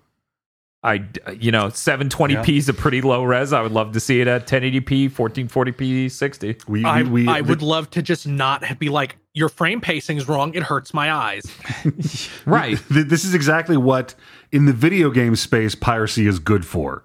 I, 0.82 1.04
you 1.38 1.50
know, 1.50 1.66
720p 1.66 2.56
is 2.56 2.68
a 2.68 2.74
pretty 2.74 3.00
low 3.00 3.24
res. 3.24 3.52
I 3.52 3.62
would 3.62 3.72
love 3.72 3.92
to 3.92 4.00
see 4.00 4.20
it 4.20 4.28
at 4.28 4.46
1080p, 4.46 5.10
1440p, 5.10 6.10
60. 6.10 6.56
We, 6.68 6.84
I, 6.84 7.02
we, 7.02 7.10
we 7.24 7.28
I 7.28 7.40
would 7.40 7.62
love 7.62 7.90
to 7.90 8.02
just 8.02 8.28
not 8.28 8.78
be 8.78 8.88
like, 8.88 9.16
your 9.34 9.48
frame 9.48 9.80
pacing 9.80 10.18
is 10.18 10.28
wrong. 10.28 10.54
It 10.54 10.62
hurts 10.62 10.94
my 10.94 11.12
eyes. 11.12 11.44
Right. 12.46 12.78
This 12.88 13.24
is 13.24 13.34
exactly 13.34 13.76
what 13.76 14.14
in 14.52 14.64
the 14.66 14.72
video 14.72 15.10
game 15.10 15.36
space 15.36 15.74
piracy 15.74 16.26
is 16.26 16.38
good 16.38 16.64
for. 16.64 17.04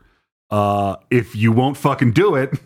Uh, 0.49 0.95
if 1.09 1.35
you 1.35 1.51
won't 1.51 1.75
fucking 1.75 2.13
do 2.13 2.35
it, 2.35 2.59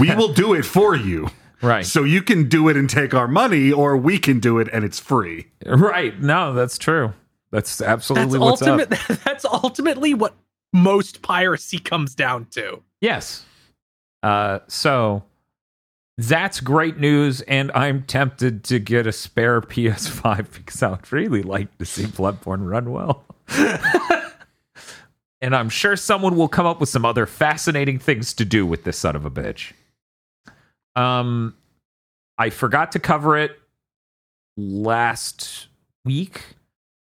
we 0.00 0.14
will 0.16 0.32
do 0.32 0.54
it 0.54 0.64
for 0.64 0.96
you. 0.96 1.28
Right. 1.60 1.86
So 1.86 2.02
you 2.02 2.22
can 2.22 2.48
do 2.48 2.68
it 2.68 2.76
and 2.76 2.90
take 2.90 3.14
our 3.14 3.28
money, 3.28 3.70
or 3.70 3.96
we 3.96 4.18
can 4.18 4.40
do 4.40 4.58
it 4.58 4.68
and 4.72 4.84
it's 4.84 4.98
free. 4.98 5.46
Right. 5.64 6.20
No, 6.20 6.52
that's 6.54 6.76
true. 6.76 7.12
That's 7.52 7.76
That's 7.76 7.88
absolutely 7.88 8.38
what's 8.38 8.62
ultimate. 8.62 8.92
up. 8.92 9.18
That's 9.24 9.44
ultimately 9.44 10.14
what 10.14 10.34
most 10.72 11.22
piracy 11.22 11.78
comes 11.78 12.14
down 12.14 12.46
to. 12.52 12.82
Yes. 13.00 13.44
Uh, 14.22 14.60
so 14.68 15.22
that's 16.16 16.60
great 16.60 16.98
news, 16.98 17.40
and 17.42 17.70
I'm 17.72 18.04
tempted 18.04 18.64
to 18.64 18.78
get 18.78 19.06
a 19.06 19.12
spare 19.12 19.60
PS5 19.60 20.52
because 20.54 20.82
I 20.82 20.90
would 20.90 21.12
really 21.12 21.42
like 21.42 21.76
to 21.78 21.84
see 21.84 22.04
Bloodborne 22.04 22.68
run 22.68 22.90
well. 22.90 23.24
and 25.40 25.54
I'm 25.54 25.68
sure 25.68 25.96
someone 25.96 26.36
will 26.36 26.48
come 26.48 26.66
up 26.66 26.80
with 26.80 26.88
some 26.88 27.04
other 27.04 27.26
fascinating 27.26 27.98
things 27.98 28.32
to 28.34 28.44
do 28.44 28.64
with 28.64 28.84
this 28.84 28.98
son 28.98 29.16
of 29.16 29.26
a 29.26 29.30
bitch. 29.30 29.72
Um, 30.94 31.56
I 32.38 32.50
forgot 32.50 32.92
to 32.92 32.98
cover 32.98 33.36
it 33.36 33.58
last 34.56 35.66
week. 36.04 36.42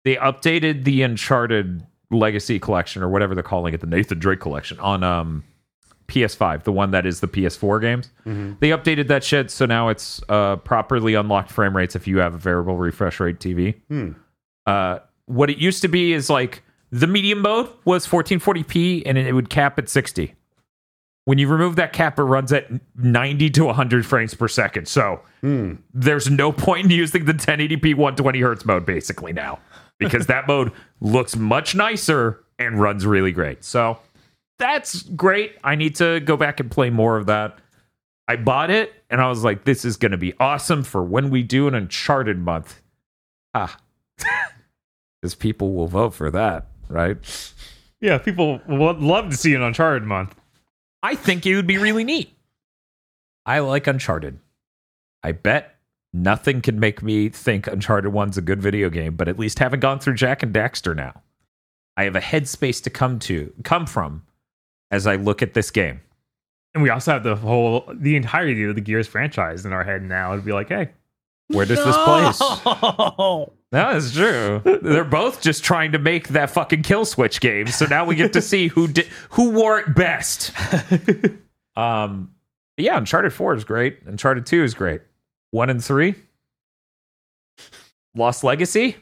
They 0.04 0.16
updated 0.16 0.84
the 0.84 1.02
Uncharted 1.02 1.84
Legacy 2.10 2.58
Collection 2.58 3.02
or 3.02 3.08
whatever 3.08 3.34
they're 3.34 3.42
calling 3.42 3.74
it, 3.74 3.80
the 3.80 3.86
Nathan 3.86 4.18
Drake 4.18 4.40
Collection 4.40 4.78
on 4.80 5.02
um 5.02 5.44
PS5, 6.08 6.64
the 6.64 6.72
one 6.72 6.90
that 6.90 7.06
is 7.06 7.20
the 7.20 7.26
PS4 7.28 7.80
games. 7.80 8.10
They 8.60 8.68
updated 8.70 9.08
that 9.08 9.24
shit, 9.24 9.50
so 9.50 9.64
now 9.64 9.88
it's 9.88 10.22
uh, 10.28 10.56
properly 10.56 11.14
unlocked 11.14 11.50
frame 11.50 11.74
rates 11.74 11.96
if 11.96 12.06
you 12.06 12.18
have 12.18 12.34
a 12.34 12.38
variable 12.38 12.76
refresh 12.76 13.20
rate 13.20 13.38
TV. 13.38 13.76
Uh, 14.66 14.98
what 15.24 15.48
it 15.48 15.56
used 15.56 15.80
to 15.80 15.88
be 15.88 16.12
is 16.12 16.28
like 16.28 16.62
the 16.90 17.06
medium 17.06 17.40
mode 17.40 17.70
was 17.86 18.06
1440p 18.06 19.02
and 19.06 19.16
it 19.16 19.32
would 19.32 19.48
cap 19.48 19.78
at 19.78 19.88
60. 19.88 20.34
When 21.24 21.38
you 21.38 21.48
remove 21.48 21.76
that 21.76 21.94
cap, 21.94 22.18
it 22.18 22.24
runs 22.24 22.52
at 22.52 22.66
90 22.96 23.48
to 23.50 23.64
100 23.64 24.04
frames 24.04 24.34
per 24.34 24.46
second. 24.46 24.86
So 24.86 25.20
there's 25.94 26.30
no 26.30 26.52
point 26.52 26.84
in 26.84 26.90
using 26.90 27.24
the 27.24 27.32
1080p 27.32 27.94
120 27.94 28.40
hertz 28.40 28.66
mode 28.66 28.84
basically 28.84 29.32
now 29.32 29.58
because 30.04 30.26
that 30.26 30.46
mode 30.46 30.72
looks 31.00 31.36
much 31.36 31.74
nicer 31.74 32.44
and 32.58 32.80
runs 32.80 33.04
really 33.04 33.32
great. 33.32 33.64
So 33.64 33.98
that's 34.58 35.02
great. 35.02 35.56
I 35.64 35.74
need 35.74 35.96
to 35.96 36.20
go 36.20 36.36
back 36.36 36.60
and 36.60 36.70
play 36.70 36.90
more 36.90 37.16
of 37.16 37.26
that. 37.26 37.58
I 38.26 38.36
bought 38.36 38.70
it 38.70 38.92
and 39.10 39.20
I 39.20 39.28
was 39.28 39.44
like, 39.44 39.64
this 39.64 39.84
is 39.84 39.96
going 39.96 40.12
to 40.12 40.18
be 40.18 40.32
awesome 40.40 40.82
for 40.82 41.02
when 41.02 41.30
we 41.30 41.42
do 41.42 41.68
an 41.68 41.74
Uncharted 41.74 42.38
month. 42.38 42.80
Ah, 43.52 43.78
because 45.20 45.34
people 45.34 45.74
will 45.74 45.88
vote 45.88 46.14
for 46.14 46.30
that, 46.30 46.66
right? 46.88 47.16
Yeah, 48.00 48.18
people 48.18 48.60
would 48.66 48.98
love 48.98 49.30
to 49.30 49.36
see 49.36 49.54
an 49.54 49.62
Uncharted 49.62 50.04
month. 50.04 50.34
I 51.02 51.14
think 51.14 51.44
it 51.46 51.54
would 51.56 51.66
be 51.66 51.78
really 51.78 52.04
neat. 52.04 52.34
I 53.44 53.58
like 53.58 53.86
Uncharted. 53.86 54.38
I 55.22 55.32
bet 55.32 55.73
nothing 56.14 56.62
can 56.62 56.78
make 56.80 57.02
me 57.02 57.28
think 57.28 57.66
Uncharted 57.66 58.12
1's 58.12 58.38
a 58.38 58.42
good 58.42 58.62
video 58.62 58.88
game, 58.88 59.16
but 59.16 59.28
at 59.28 59.38
least 59.38 59.58
having 59.58 59.80
gone 59.80 59.98
through 59.98 60.14
Jak 60.14 60.42
and 60.42 60.54
Daxter 60.54 60.94
now, 60.96 61.20
I 61.96 62.04
have 62.04 62.16
a 62.16 62.20
headspace 62.20 62.82
to 62.84 62.90
come 62.90 63.18
to 63.20 63.52
come 63.64 63.86
from 63.86 64.22
as 64.90 65.06
I 65.06 65.16
look 65.16 65.42
at 65.42 65.54
this 65.54 65.70
game. 65.70 66.00
And 66.72 66.82
we 66.82 66.90
also 66.90 67.12
have 67.12 67.22
the 67.24 67.36
whole, 67.36 67.84
the 67.92 68.16
entirety 68.16 68.64
of 68.64 68.74
the 68.74 68.80
Gears 68.80 69.06
franchise 69.06 69.66
in 69.66 69.72
our 69.72 69.84
head 69.84 70.02
now. 70.02 70.32
It'd 70.32 70.44
be 70.44 70.52
like, 70.52 70.68
hey, 70.68 70.90
Where 71.48 71.66
does 71.66 71.84
this 71.84 71.96
place? 71.96 72.40
No. 73.18 73.52
That 73.70 73.96
is 73.96 74.12
true. 74.12 74.62
They're 74.82 75.02
both 75.02 75.42
just 75.42 75.64
trying 75.64 75.92
to 75.92 75.98
make 75.98 76.28
that 76.28 76.50
fucking 76.50 76.82
kill 76.82 77.04
switch 77.04 77.40
game. 77.40 77.66
So 77.66 77.86
now 77.86 78.04
we 78.04 78.14
get 78.14 78.32
to 78.34 78.40
see 78.40 78.68
who 78.68 78.86
did 78.86 79.06
who 79.30 79.50
wore 79.50 79.80
it 79.80 79.96
best. 79.96 80.52
um 81.76 82.30
yeah, 82.76 82.96
Uncharted 82.98 83.32
4 83.32 83.54
is 83.56 83.64
great. 83.64 83.98
Uncharted 84.06 84.46
2 84.46 84.62
is 84.62 84.74
great. 84.74 85.02
1 85.54 85.70
and 85.70 85.82
3? 85.84 86.14
Lost 88.16 88.42
Legacy? 88.42 88.96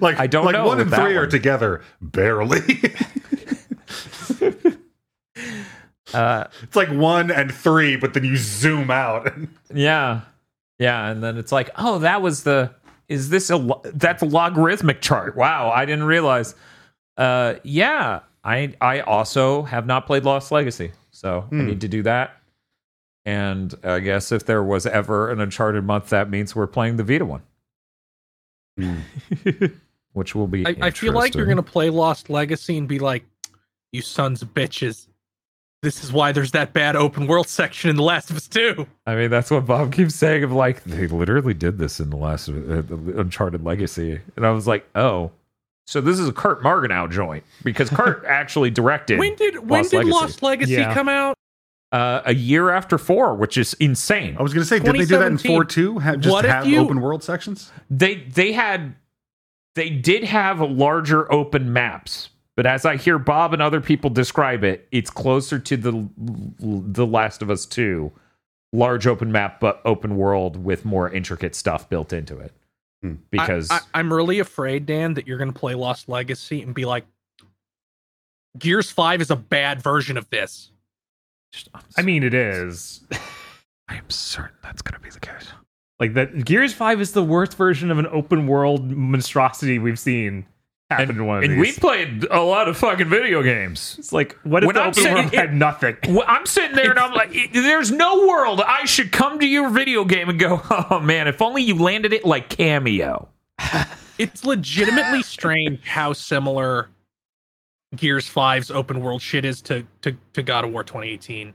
Like 0.00 0.18
I 0.18 0.26
don't 0.26 0.46
like 0.46 0.54
know 0.54 0.66
one 0.66 0.80
and 0.80 0.90
three 0.90 1.16
are 1.16 1.26
together 1.26 1.82
barely. 2.00 2.60
Uh 6.14 6.44
it's 6.62 6.74
like 6.74 6.88
one 6.88 7.30
and 7.30 7.52
three, 7.52 7.94
but 7.96 8.14
then 8.14 8.24
you 8.24 8.36
zoom 8.38 8.90
out. 8.90 9.30
yeah. 9.74 10.22
Yeah, 10.78 11.08
and 11.10 11.22
then 11.22 11.36
it's 11.36 11.52
like, 11.52 11.68
"Oh, 11.76 11.98
that 11.98 12.22
was 12.22 12.44
the 12.44 12.70
is 13.08 13.28
this 13.28 13.50
a 13.50 13.56
lo- 13.58 13.82
that's 13.84 14.22
a 14.22 14.26
logarithmic 14.26 15.02
chart. 15.02 15.36
Wow, 15.36 15.70
I 15.70 15.84
didn't 15.84 16.04
realize." 16.04 16.54
Uh 17.18 17.56
yeah, 17.62 18.20
I 18.42 18.74
I 18.80 19.00
also 19.00 19.64
have 19.64 19.86
not 19.86 20.06
played 20.06 20.24
Lost 20.24 20.50
Legacy. 20.50 20.92
So 21.10 21.46
I 21.52 21.54
need 21.56 21.82
to 21.82 21.88
do 21.88 22.02
that. 22.04 22.37
And 23.24 23.74
I 23.84 24.00
guess 24.00 24.32
if 24.32 24.46
there 24.46 24.62
was 24.62 24.86
ever 24.86 25.30
an 25.30 25.40
Uncharted 25.40 25.84
month, 25.84 26.08
that 26.10 26.30
means 26.30 26.56
we're 26.56 26.66
playing 26.66 26.96
the 26.96 27.04
Vita 27.04 27.24
one. 27.24 27.42
Which 30.12 30.34
will 30.34 30.46
be 30.46 30.66
I, 30.66 30.74
I 30.80 30.90
feel 30.90 31.12
like 31.12 31.34
you're 31.34 31.46
gonna 31.46 31.62
play 31.62 31.90
Lost 31.90 32.30
Legacy 32.30 32.78
and 32.78 32.88
be 32.88 32.98
like, 32.98 33.24
"You 33.92 34.02
sons 34.02 34.40
of 34.42 34.54
bitches! 34.54 35.06
This 35.82 36.02
is 36.02 36.12
why 36.12 36.32
there's 36.32 36.52
that 36.52 36.72
bad 36.72 36.96
open 36.96 37.26
world 37.26 37.48
section 37.48 37.88
in 37.88 37.94
The 37.96 38.02
Last 38.02 38.30
of 38.30 38.36
Us 38.36 38.48
2. 38.48 38.84
I 39.06 39.14
mean, 39.14 39.30
that's 39.30 39.48
what 39.48 39.64
Bob 39.64 39.92
keeps 39.92 40.16
saying. 40.16 40.42
Of 40.42 40.50
like, 40.50 40.82
they 40.84 41.06
literally 41.06 41.54
did 41.54 41.78
this 41.78 42.00
in 42.00 42.10
the 42.10 42.16
last 42.16 42.48
uh, 42.48 42.52
the 42.52 43.14
Uncharted 43.16 43.62
Legacy, 43.64 44.20
and 44.36 44.44
I 44.44 44.50
was 44.50 44.66
like, 44.66 44.88
oh, 44.96 45.30
so 45.86 46.00
this 46.00 46.18
is 46.18 46.28
a 46.28 46.32
Kurt 46.32 46.62
Margenau 46.62 47.10
joint 47.10 47.44
because 47.62 47.90
Kurt 47.90 48.24
actually 48.28 48.70
directed. 48.70 49.18
When 49.18 49.36
did 49.36 49.58
when 49.68 49.80
Lost 49.80 49.90
did 49.90 49.96
Legacy. 49.98 50.12
Lost 50.12 50.42
Legacy 50.42 50.72
Yeah. 50.72 50.94
come 50.94 51.08
out? 51.08 51.36
Uh, 51.92 52.22
a 52.26 52.34
year 52.34 52.70
after 52.70 52.98
four, 52.98 53.34
which 53.34 53.56
is 53.56 53.74
insane. 53.74 54.36
I 54.38 54.42
was 54.42 54.52
going 54.52 54.62
to 54.62 54.68
say, 54.68 54.78
did 54.78 54.94
they 54.94 55.06
do 55.06 55.18
that 55.18 55.26
in 55.26 55.38
four 55.38 55.64
too? 55.64 55.98
Have, 55.98 56.20
just 56.20 56.32
What 56.32 56.44
if 56.44 56.50
have 56.50 56.66
you- 56.66 56.80
open 56.80 57.00
world 57.00 57.22
sections? 57.22 57.72
They 57.90 58.16
they 58.16 58.52
had 58.52 58.94
they 59.74 59.90
did 59.90 60.24
have 60.24 60.60
larger 60.60 61.30
open 61.32 61.72
maps, 61.72 62.30
but 62.56 62.66
as 62.66 62.84
I 62.84 62.96
hear 62.96 63.18
Bob 63.18 63.52
and 63.52 63.62
other 63.62 63.80
people 63.80 64.10
describe 64.10 64.64
it, 64.64 64.88
it's 64.90 65.10
closer 65.10 65.58
to 65.58 65.76
the 65.76 66.08
the 66.58 67.06
Last 67.06 67.40
of 67.42 67.50
Us 67.50 67.64
two, 67.64 68.12
large 68.72 69.06
open 69.06 69.32
map 69.32 69.60
but 69.60 69.80
open 69.84 70.16
world 70.16 70.62
with 70.62 70.84
more 70.84 71.10
intricate 71.10 71.54
stuff 71.54 71.88
built 71.88 72.12
into 72.12 72.38
it. 72.38 72.52
Hmm. 73.02 73.14
Because 73.30 73.70
I, 73.70 73.80
I, 73.94 74.00
am 74.00 74.12
really 74.12 74.40
afraid, 74.40 74.84
Dan, 74.84 75.14
that 75.14 75.26
you're 75.26 75.38
gonna 75.38 75.52
play 75.52 75.74
Lost 75.74 76.08
Legacy 76.08 76.60
and 76.62 76.74
be 76.74 76.84
like, 76.84 77.06
Gears 78.58 78.90
Five 78.90 79.20
is 79.20 79.30
a 79.30 79.36
bad 79.36 79.80
version 79.80 80.16
of 80.16 80.28
this. 80.30 80.72
I 81.96 82.02
mean, 82.02 82.22
it 82.22 82.34
is. 82.34 83.00
I 83.88 83.96
am 83.96 84.08
certain 84.10 84.56
that's 84.62 84.82
going 84.82 84.94
to 84.94 85.00
be 85.00 85.10
the 85.10 85.20
case. 85.20 85.48
Like 85.98 86.14
that 86.14 86.44
Gears 86.44 86.74
5 86.74 87.00
is 87.00 87.12
the 87.12 87.24
worst 87.24 87.56
version 87.56 87.90
of 87.90 87.98
an 87.98 88.06
open 88.06 88.46
world 88.46 88.90
monstrosity 88.90 89.78
we've 89.78 89.98
seen 89.98 90.46
happen 90.90 91.16
in 91.16 91.26
one 91.26 91.38
of 91.38 91.44
And 91.44 91.54
these. 91.54 91.76
we 91.76 91.80
played 91.80 92.24
a 92.30 92.40
lot 92.40 92.68
of 92.68 92.76
fucking 92.76 93.08
video 93.08 93.42
games. 93.42 93.96
it's 93.98 94.12
like, 94.12 94.38
what 94.44 94.62
if 94.62 94.68
When 94.68 94.74
the 94.76 94.82
I'm 94.82 94.88
open 94.90 95.02
saying 95.02 95.14
world 95.16 95.26
it- 95.34 95.36
had 95.38 95.54
nothing? 95.54 95.96
I'm 96.26 96.46
sitting 96.46 96.76
there 96.76 96.90
and 96.90 96.98
I'm 96.98 97.12
like, 97.14 97.34
there's 97.52 97.90
no 97.90 98.26
world 98.28 98.60
I 98.60 98.84
should 98.84 99.10
come 99.10 99.38
to 99.40 99.46
your 99.46 99.70
video 99.70 100.04
game 100.04 100.28
and 100.28 100.38
go, 100.38 100.60
oh 100.70 101.00
man, 101.00 101.26
if 101.28 101.42
only 101.42 101.62
you 101.62 101.74
landed 101.74 102.12
it 102.12 102.24
like 102.24 102.48
Kameo. 102.50 103.28
It's 104.18 104.44
legitimately 104.44 105.22
strange 105.22 105.86
how 105.86 106.12
similar 106.12 106.88
Gears 107.96 108.28
5's 108.28 108.70
open 108.70 109.00
world 109.00 109.22
shit 109.22 109.44
is 109.44 109.62
to, 109.62 109.84
to, 110.02 110.16
to 110.34 110.42
God 110.42 110.64
of 110.64 110.72
War 110.72 110.84
2018. 110.84 111.54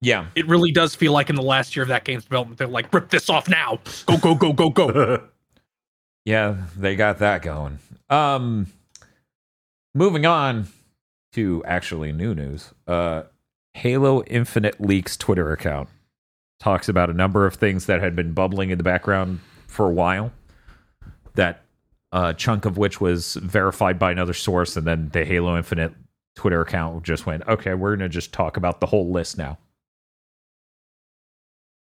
Yeah. 0.00 0.26
It 0.34 0.46
really 0.46 0.70
does 0.72 0.94
feel 0.94 1.12
like 1.12 1.30
in 1.30 1.36
the 1.36 1.42
last 1.42 1.74
year 1.74 1.82
of 1.82 1.88
that 1.88 2.04
game's 2.04 2.24
development, 2.24 2.58
they're 2.58 2.68
like, 2.68 2.92
rip 2.92 3.10
this 3.10 3.28
off 3.28 3.48
now. 3.48 3.80
Go, 4.06 4.18
go, 4.18 4.34
go, 4.34 4.52
go, 4.52 4.70
go. 4.70 5.22
Yeah, 6.24 6.56
they 6.76 6.96
got 6.96 7.18
that 7.18 7.42
going. 7.42 7.78
Um 8.10 8.66
moving 9.94 10.26
on 10.26 10.66
to 11.34 11.62
actually 11.64 12.10
new 12.10 12.34
news. 12.34 12.74
Uh 12.88 13.22
Halo 13.74 14.24
Infinite 14.24 14.80
Leaks 14.80 15.16
Twitter 15.16 15.52
account 15.52 15.88
talks 16.58 16.88
about 16.88 17.10
a 17.10 17.12
number 17.12 17.46
of 17.46 17.54
things 17.54 17.86
that 17.86 18.00
had 18.02 18.16
been 18.16 18.32
bubbling 18.32 18.70
in 18.70 18.78
the 18.78 18.82
background 18.82 19.38
for 19.68 19.86
a 19.86 19.92
while. 19.92 20.32
That 21.34 21.62
uh 22.12 22.32
chunk 22.32 22.64
of 22.64 22.78
which 22.78 23.00
was 23.00 23.34
verified 23.34 23.98
by 23.98 24.10
another 24.12 24.34
source 24.34 24.76
and 24.76 24.86
then 24.86 25.08
the 25.10 25.24
Halo 25.24 25.56
Infinite 25.56 25.92
Twitter 26.36 26.60
account 26.60 27.02
just 27.02 27.26
went, 27.26 27.42
"Okay, 27.48 27.74
we're 27.74 27.96
going 27.96 28.08
to 28.08 28.08
just 28.08 28.32
talk 28.32 28.56
about 28.56 28.80
the 28.80 28.86
whole 28.86 29.10
list 29.10 29.38
now." 29.38 29.58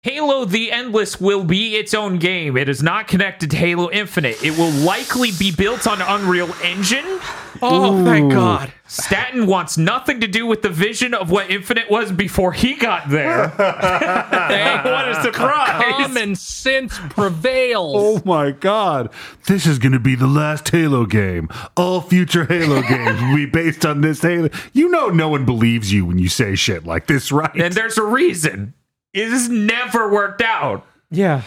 Halo 0.03 0.43
the 0.43 0.69
Endless 0.69 1.21
will 1.21 1.45
be 1.45 1.77
its 1.77 1.93
own 1.93 2.19
game. 2.19 2.57
It 2.57 2.67
is 2.67 2.83
not 2.83 3.07
connected 3.07 3.49
to 3.51 3.57
Halo 3.57 3.89
Infinite. 3.89 4.43
It 4.43 4.57
will 4.57 4.69
likely 4.69 5.31
be 5.39 5.49
built 5.49 5.87
on 5.87 6.01
Unreal 6.01 6.53
Engine. 6.61 7.21
Oh, 7.65 8.03
thank 8.03 8.31
God. 8.31 8.73
Staten 8.87 9.47
wants 9.47 9.77
nothing 9.77 10.19
to 10.21 10.27
do 10.27 10.45
with 10.45 10.61
the 10.61 10.69
vision 10.69 11.13
of 11.13 11.31
what 11.31 11.49
Infinite 11.49 11.89
was 11.89 12.11
before 12.11 12.51
he 12.51 12.75
got 12.75 13.09
there. 13.09 13.47
Thank 13.49 14.85
what 14.85 15.09
a 15.09 15.23
surprise! 15.23 15.93
Common 15.97 16.35
sense 16.35 16.99
prevails. 17.09 17.95
Oh 17.97 18.21
my 18.25 18.51
god. 18.51 19.09
This 19.47 19.65
is 19.65 19.79
going 19.79 19.93
to 19.93 19.99
be 19.99 20.15
the 20.15 20.27
last 20.27 20.69
Halo 20.69 21.05
game. 21.05 21.49
All 21.75 22.01
future 22.01 22.45
Halo 22.45 22.81
games 22.87 23.19
will 23.21 23.35
be 23.35 23.45
based 23.45 23.85
on 23.85 24.01
this 24.01 24.21
Halo. 24.21 24.49
You 24.73 24.89
know 24.89 25.07
no 25.07 25.29
one 25.29 25.45
believes 25.45 25.91
you 25.91 26.05
when 26.05 26.19
you 26.19 26.29
say 26.29 26.53
shit 26.55 26.85
like 26.85 27.07
this, 27.07 27.31
right? 27.31 27.55
And 27.55 27.73
there's 27.73 27.97
a 27.97 28.03
reason. 28.03 28.73
It 29.13 29.29
has 29.29 29.49
never 29.49 30.11
worked 30.11 30.41
out. 30.41 30.85
Yeah. 31.09 31.43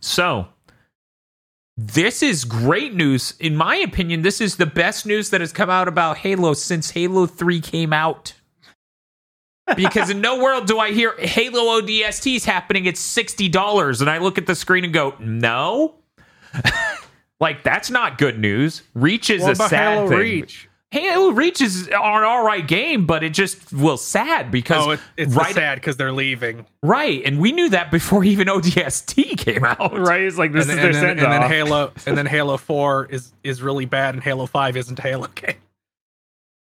So, 0.00 0.48
this 1.86 2.22
is 2.22 2.44
great 2.44 2.94
news. 2.94 3.34
In 3.40 3.56
my 3.56 3.76
opinion, 3.76 4.20
this 4.22 4.40
is 4.40 4.56
the 4.56 4.66
best 4.66 5.06
news 5.06 5.30
that 5.30 5.40
has 5.40 5.50
come 5.52 5.70
out 5.70 5.88
about 5.88 6.18
Halo 6.18 6.52
since 6.52 6.90
Halo 6.90 7.26
3 7.26 7.60
came 7.60 7.92
out. 7.92 8.34
because 9.76 10.10
in 10.10 10.20
no 10.20 10.42
world 10.42 10.66
do 10.66 10.78
I 10.78 10.92
hear 10.92 11.14
Halo 11.18 11.80
ODST 11.80 12.36
is 12.36 12.44
happening 12.44 12.86
at 12.88 12.96
$60 12.96 14.00
and 14.00 14.10
I 14.10 14.18
look 14.18 14.36
at 14.36 14.46
the 14.46 14.54
screen 14.54 14.84
and 14.84 14.92
go, 14.92 15.14
"No?" 15.20 15.94
like 17.40 17.62
that's 17.62 17.88
not 17.88 18.18
good 18.18 18.38
news. 18.38 18.82
Reach 18.94 19.30
is 19.30 19.42
What 19.42 19.52
a 19.52 19.56
sad 19.56 19.94
Halo 19.94 20.08
thing. 20.08 20.18
Reach? 20.18 20.68
Halo 20.90 21.30
Reach 21.30 21.60
is 21.60 21.86
an 21.86 21.94
all 21.94 22.44
right 22.44 22.66
game, 22.66 23.06
but 23.06 23.22
it 23.22 23.32
just 23.32 23.72
was 23.72 24.04
sad 24.04 24.50
because 24.50 24.86
Oh, 24.86 24.90
it, 24.90 25.00
it's 25.16 25.34
right, 25.34 25.54
sad 25.54 25.76
because 25.76 25.96
they're 25.96 26.12
leaving. 26.12 26.66
right, 26.82 27.22
and 27.24 27.38
we 27.38 27.52
knew 27.52 27.68
that 27.68 27.92
before 27.92 28.24
even 28.32 28.48
ODST 28.48 29.38
came 29.38 29.64
out. 29.64 29.96
Right? 29.96 30.22
It's 30.22 30.36
like 30.36 30.52
this 30.52 30.68
and, 30.68 30.72
is 30.72 30.76
then, 30.76 30.76
their 30.76 30.86
and, 30.86 30.94
then, 30.94 31.18
send 31.18 31.20
and 31.20 31.42
then. 31.44 31.50
Halo 31.50 31.92
and 32.06 32.18
then 32.18 32.26
Halo 32.26 32.56
4 32.56 33.06
is 33.06 33.32
is 33.44 33.62
really 33.62 33.84
bad 33.84 34.14
and 34.14 34.22
Halo 34.22 34.46
5 34.46 34.76
isn't 34.76 34.98
a 34.98 35.02
Halo 35.02 35.28
game. 35.34 35.56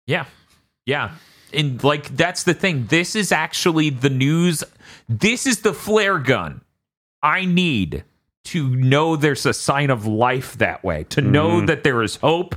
Yeah. 0.06 0.26
Yeah. 0.86 1.12
And 1.54 1.84
like 1.84 2.16
that's 2.16 2.44
the 2.44 2.54
thing. 2.54 2.86
This 2.88 3.16
is 3.16 3.32
actually 3.32 3.90
the 3.90 4.10
news. 4.10 4.64
This 5.10 5.48
is 5.48 5.62
the 5.62 5.74
flare 5.74 6.20
gun 6.20 6.62
I 7.24 7.46
need 7.46 8.04
to 8.46 8.70
know 8.76 9.16
there's 9.16 9.46
a 9.46 9.54
sign 9.54 9.90
of 9.90 10.06
life 10.06 10.58
that 10.58 10.84
way, 10.84 11.04
to 11.06 11.22
know 11.22 11.58
mm-hmm. 11.58 11.66
that 11.68 11.84
there 11.84 12.02
is 12.02 12.16
hope. 12.18 12.56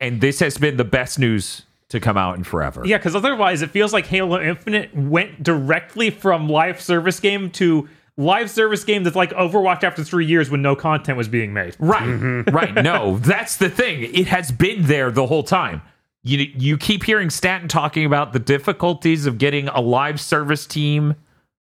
And 0.00 0.20
this 0.20 0.40
has 0.40 0.56
been 0.58 0.76
the 0.76 0.84
best 0.84 1.18
news 1.18 1.62
to 1.90 2.00
come 2.00 2.16
out 2.16 2.36
in 2.36 2.44
forever. 2.44 2.82
Yeah, 2.86 2.98
because 2.98 3.14
otherwise 3.14 3.62
it 3.62 3.70
feels 3.70 3.92
like 3.92 4.06
Halo 4.06 4.40
Infinite 4.40 4.94
went 4.94 5.42
directly 5.42 6.10
from 6.10 6.48
live 6.48 6.80
service 6.80 7.20
game 7.20 7.50
to 7.52 7.88
live 8.16 8.50
service 8.50 8.84
game 8.84 9.02
that's 9.02 9.16
like 9.16 9.30
Overwatch 9.30 9.82
after 9.82 10.04
three 10.04 10.26
years 10.26 10.50
when 10.50 10.62
no 10.62 10.76
content 10.76 11.18
was 11.18 11.28
being 11.28 11.52
made. 11.52 11.76
Right. 11.78 12.02
Mm-hmm. 12.02 12.50
Right. 12.54 12.74
No, 12.74 13.18
that's 13.18 13.56
the 13.56 13.68
thing. 13.68 14.02
It 14.14 14.26
has 14.28 14.52
been 14.52 14.84
there 14.84 15.10
the 15.10 15.26
whole 15.26 15.42
time. 15.42 15.82
You 16.22 16.38
you 16.54 16.76
keep 16.76 17.04
hearing 17.04 17.30
Staten 17.30 17.68
talking 17.68 18.04
about 18.04 18.32
the 18.32 18.38
difficulties 18.38 19.26
of 19.26 19.38
getting 19.38 19.68
a 19.68 19.80
live 19.80 20.20
service 20.20 20.66
team 20.66 21.16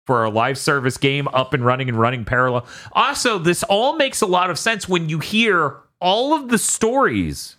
for 0.06 0.24
a 0.24 0.30
live 0.30 0.58
service 0.58 0.98
game 0.98 1.28
up 1.28 1.54
and 1.54 1.64
running 1.64 1.88
and 1.88 1.98
running 1.98 2.24
parallel. 2.24 2.66
Also, 2.92 3.38
this 3.38 3.62
all 3.64 3.96
makes 3.96 4.20
a 4.20 4.26
lot 4.26 4.50
of 4.50 4.58
sense 4.58 4.86
when 4.88 5.08
you 5.08 5.18
hear 5.18 5.76
all 6.00 6.34
of 6.34 6.50
the 6.50 6.58
stories 6.58 7.56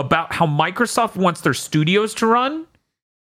about 0.00 0.32
how 0.32 0.46
Microsoft 0.46 1.16
wants 1.16 1.40
their 1.42 1.54
studios 1.54 2.14
to 2.14 2.26
run 2.26 2.66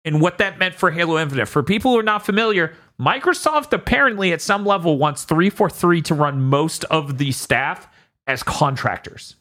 and 0.06 0.20
what 0.22 0.38
that 0.40 0.58
meant 0.58 0.76
for 0.76 0.92
Halo 0.92 1.18
Infinite. 1.20 1.46
For 1.48 1.62
people 1.64 1.92
who 1.92 2.00
are 2.00 2.04
not 2.04 2.26
familiar, 2.26 2.74
Microsoft 3.00 3.72
apparently 3.74 4.34
at 4.34 4.42
some 4.42 4.66
level 4.66 4.98
wants 4.98 5.24
343 5.24 6.02
to 6.04 6.16
run 6.16 6.42
most 6.42 6.84
of 6.86 7.18
the 7.18 7.32
staff 7.32 7.88
as 8.28 8.44
contractors. 8.44 9.36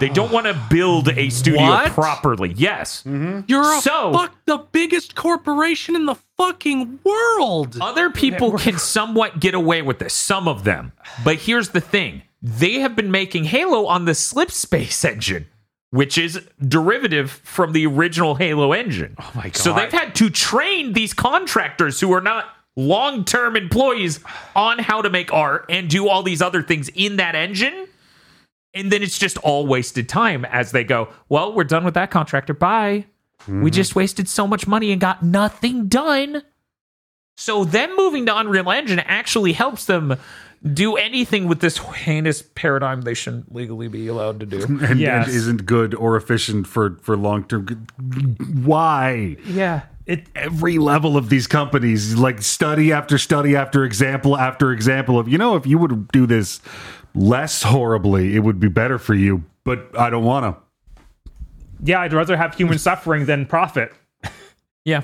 They 0.00 0.08
don't 0.08 0.32
want 0.32 0.46
to 0.46 0.60
build 0.70 1.08
a 1.08 1.30
studio 1.30 1.62
What? 1.62 1.92
properly. 1.92 2.52
Yes. 2.56 3.02
Mm-hmm. 3.04 3.42
You're 3.46 3.62
a 3.62 3.80
So- 3.80 4.12
fuck 4.12 4.34
the 4.44 4.58
biggest 4.72 5.14
corporation 5.14 5.94
in 5.94 6.06
the 6.06 6.16
fucking 6.36 6.98
world. 7.04 7.76
Other 7.80 8.10
people 8.10 8.58
can 8.58 8.76
somewhat 8.78 9.38
get 9.40 9.54
away 9.54 9.82
with 9.82 10.00
this, 10.00 10.12
some 10.14 10.48
of 10.48 10.64
them. 10.64 10.92
But 11.24 11.36
here's 11.36 11.68
the 11.70 11.80
thing 11.80 12.22
they 12.42 12.74
have 12.80 12.94
been 12.96 13.10
making 13.10 13.44
Halo 13.44 13.86
on 13.86 14.04
the 14.04 14.12
Slipspace 14.12 15.04
engine, 15.04 15.46
which 15.94 16.18
is 16.18 16.40
derivative 16.66 17.30
from 17.30 17.70
the 17.72 17.86
original 17.86 18.34
Halo 18.34 18.72
engine. 18.72 19.14
Oh 19.16 19.30
my 19.36 19.44
god. 19.44 19.56
So 19.56 19.72
they've 19.72 19.92
had 19.92 20.12
to 20.16 20.28
train 20.28 20.92
these 20.92 21.14
contractors 21.14 22.00
who 22.00 22.12
are 22.12 22.20
not 22.20 22.46
long 22.74 23.24
term 23.24 23.54
employees 23.54 24.18
on 24.56 24.80
how 24.80 25.02
to 25.02 25.08
make 25.08 25.32
art 25.32 25.66
and 25.68 25.88
do 25.88 26.08
all 26.08 26.24
these 26.24 26.42
other 26.42 26.64
things 26.64 26.88
in 26.96 27.18
that 27.18 27.36
engine. 27.36 27.86
And 28.74 28.90
then 28.90 29.04
it's 29.04 29.16
just 29.16 29.38
all 29.38 29.68
wasted 29.68 30.08
time 30.08 30.44
as 30.46 30.72
they 30.72 30.82
go, 30.82 31.10
well, 31.28 31.52
we're 31.52 31.62
done 31.62 31.84
with 31.84 31.94
that 31.94 32.10
contractor. 32.10 32.54
Bye. 32.54 33.06
We 33.46 33.54
mm-hmm. 33.54 33.68
just 33.68 33.94
wasted 33.94 34.28
so 34.28 34.48
much 34.48 34.66
money 34.66 34.90
and 34.90 35.00
got 35.00 35.22
nothing 35.22 35.86
done. 35.86 36.42
So 37.36 37.62
them 37.62 37.94
moving 37.94 38.26
to 38.26 38.36
Unreal 38.36 38.68
Engine 38.68 38.98
actually 38.98 39.52
helps 39.52 39.84
them 39.84 40.16
do 40.72 40.96
anything 40.96 41.46
with 41.46 41.60
this 41.60 41.76
heinous 41.78 42.42
paradigm 42.54 43.02
they 43.02 43.12
shouldn't 43.14 43.54
legally 43.54 43.88
be 43.88 44.06
allowed 44.08 44.40
to 44.40 44.46
do. 44.46 44.62
and, 44.82 44.98
Yes. 44.98 45.26
and 45.26 45.36
isn't 45.36 45.66
good 45.66 45.94
or 45.94 46.16
efficient 46.16 46.66
for 46.66 46.96
for 47.02 47.16
long 47.16 47.44
term. 47.44 47.66
Why? 48.64 49.36
Yeah. 49.46 49.82
It 50.06 50.26
Every 50.34 50.78
level 50.78 51.16
of 51.16 51.28
these 51.30 51.46
companies, 51.46 52.14
like 52.16 52.42
study 52.42 52.92
after 52.92 53.18
study 53.18 53.56
after 53.56 53.84
example 53.84 54.36
after 54.38 54.72
example 54.72 55.18
of, 55.18 55.28
you 55.28 55.38
know, 55.38 55.56
if 55.56 55.66
you 55.66 55.78
would 55.78 56.08
do 56.08 56.26
this 56.26 56.60
less 57.14 57.62
horribly, 57.62 58.34
it 58.36 58.40
would 58.40 58.60
be 58.60 58.68
better 58.68 58.98
for 58.98 59.14
you. 59.14 59.44
But 59.64 59.98
I 59.98 60.10
don't 60.10 60.24
want 60.24 60.44
to. 60.56 60.62
yeah, 61.82 62.00
I'd 62.00 62.12
rather 62.12 62.36
have 62.36 62.54
human 62.54 62.78
suffering 62.78 63.26
than 63.26 63.46
profit. 63.46 63.92
Yeah. 64.84 65.02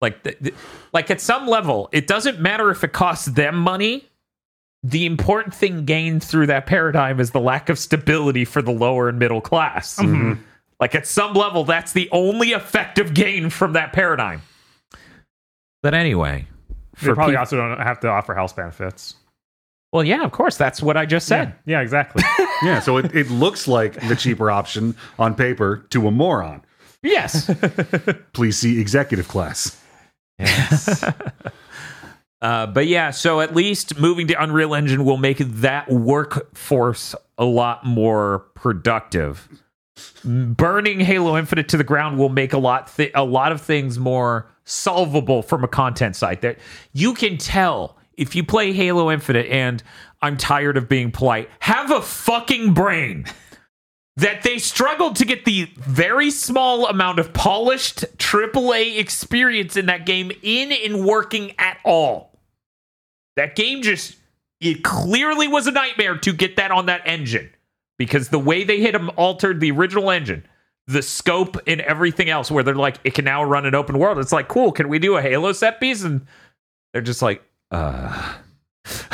Like 0.00 0.22
th- 0.22 0.38
th- 0.40 0.54
like 0.92 1.10
at 1.10 1.20
some 1.20 1.48
level, 1.48 1.88
it 1.90 2.06
doesn't 2.06 2.38
matter 2.40 2.70
if 2.70 2.84
it 2.84 2.92
costs 2.92 3.26
them 3.26 3.56
money. 3.56 4.07
The 4.82 5.06
important 5.06 5.54
thing 5.54 5.84
gained 5.84 6.22
through 6.22 6.46
that 6.46 6.66
paradigm 6.66 7.18
is 7.20 7.32
the 7.32 7.40
lack 7.40 7.68
of 7.68 7.78
stability 7.78 8.44
for 8.44 8.62
the 8.62 8.70
lower 8.70 9.08
and 9.08 9.18
middle 9.18 9.40
class. 9.40 9.96
Mm-hmm. 9.98 10.40
Like 10.80 10.94
at 10.94 11.06
some 11.06 11.34
level, 11.34 11.64
that's 11.64 11.92
the 11.92 12.08
only 12.12 12.50
effective 12.50 13.12
gain 13.12 13.50
from 13.50 13.72
that 13.72 13.92
paradigm. 13.92 14.42
But 15.82 15.94
anyway, 15.94 16.46
They 17.02 17.12
probably 17.12 17.32
peop- 17.34 17.40
also 17.40 17.56
don't 17.56 17.80
have 17.80 17.98
to 18.00 18.08
offer 18.08 18.34
health 18.34 18.54
benefits. 18.54 19.16
well, 19.92 20.04
yeah, 20.04 20.22
of 20.24 20.30
course, 20.32 20.56
that's 20.56 20.80
what 20.80 20.96
I 20.96 21.06
just 21.06 21.26
said. 21.26 21.54
Yeah, 21.66 21.78
yeah 21.78 21.82
exactly. 21.82 22.22
Yeah, 22.60 22.80
so 22.80 22.96
it, 22.96 23.14
it 23.14 23.30
looks 23.30 23.68
like 23.68 23.94
the 24.08 24.16
cheaper 24.16 24.50
option 24.50 24.96
on 25.16 25.36
paper 25.36 25.86
to 25.90 26.08
a 26.08 26.10
moron. 26.10 26.64
Yes. 27.04 27.48
Please 28.32 28.56
see 28.58 28.80
executive 28.80 29.28
class. 29.28 29.80
Uh, 32.40 32.66
but 32.66 32.86
yeah, 32.86 33.10
so 33.10 33.40
at 33.40 33.54
least 33.54 33.98
moving 33.98 34.28
to 34.28 34.42
Unreal 34.42 34.74
Engine 34.74 35.04
will 35.04 35.16
make 35.16 35.38
that 35.38 35.90
workforce 35.90 37.14
a 37.36 37.44
lot 37.44 37.84
more 37.84 38.40
productive. 38.54 39.48
Burning 40.24 41.00
Halo 41.00 41.36
Infinite 41.36 41.68
to 41.70 41.76
the 41.76 41.84
ground 41.84 42.18
will 42.18 42.28
make 42.28 42.52
a 42.52 42.58
lot 42.58 42.92
a 43.14 43.24
lot 43.24 43.50
of 43.50 43.60
things 43.60 43.98
more 43.98 44.48
solvable 44.64 45.42
from 45.42 45.64
a 45.64 45.68
content 45.68 46.14
side. 46.14 46.40
That 46.42 46.58
you 46.92 47.14
can 47.14 47.36
tell 47.36 47.96
if 48.16 48.36
you 48.36 48.44
play 48.44 48.72
Halo 48.72 49.10
Infinite 49.10 49.46
and 49.46 49.82
I'm 50.22 50.36
tired 50.36 50.76
of 50.76 50.88
being 50.88 51.10
polite. 51.10 51.50
Have 51.60 51.90
a 51.90 52.02
fucking 52.02 52.74
brain. 52.74 53.24
That 54.16 54.42
they 54.42 54.58
struggled 54.58 55.14
to 55.16 55.24
get 55.24 55.44
the 55.44 55.70
very 55.76 56.32
small 56.32 56.88
amount 56.88 57.20
of 57.20 57.32
polished 57.32 58.00
AAA 58.18 58.98
experience 58.98 59.76
in 59.76 59.86
that 59.86 60.06
game 60.06 60.32
in 60.42 60.72
and 60.72 61.04
working 61.06 61.54
at 61.56 61.78
all. 61.84 62.27
That 63.38 63.56
game 63.56 63.82
just 63.82 64.16
it 64.60 64.82
clearly 64.82 65.48
was 65.48 65.66
a 65.66 65.72
nightmare 65.72 66.18
to 66.18 66.32
get 66.32 66.56
that 66.56 66.70
on 66.70 66.86
that 66.86 67.02
engine 67.06 67.50
because 67.96 68.28
the 68.28 68.38
way 68.38 68.64
they 68.64 68.80
hit 68.80 68.92
them 68.92 69.10
altered 69.16 69.60
the 69.60 69.70
original 69.70 70.10
engine, 70.10 70.44
the 70.86 71.02
scope 71.02 71.56
and 71.66 71.80
everything 71.82 72.28
else. 72.28 72.50
Where 72.50 72.64
they're 72.64 72.74
like, 72.74 72.98
it 73.04 73.14
can 73.14 73.24
now 73.24 73.44
run 73.44 73.66
an 73.66 73.74
open 73.74 73.98
world. 73.98 74.18
It's 74.18 74.32
like, 74.32 74.48
cool. 74.48 74.72
Can 74.72 74.88
we 74.88 74.98
do 74.98 75.16
a 75.16 75.22
Halo 75.22 75.52
set 75.52 75.80
piece? 75.80 76.02
And 76.02 76.26
they're 76.92 77.02
just 77.02 77.22
like, 77.22 77.42
uh. 77.70 78.34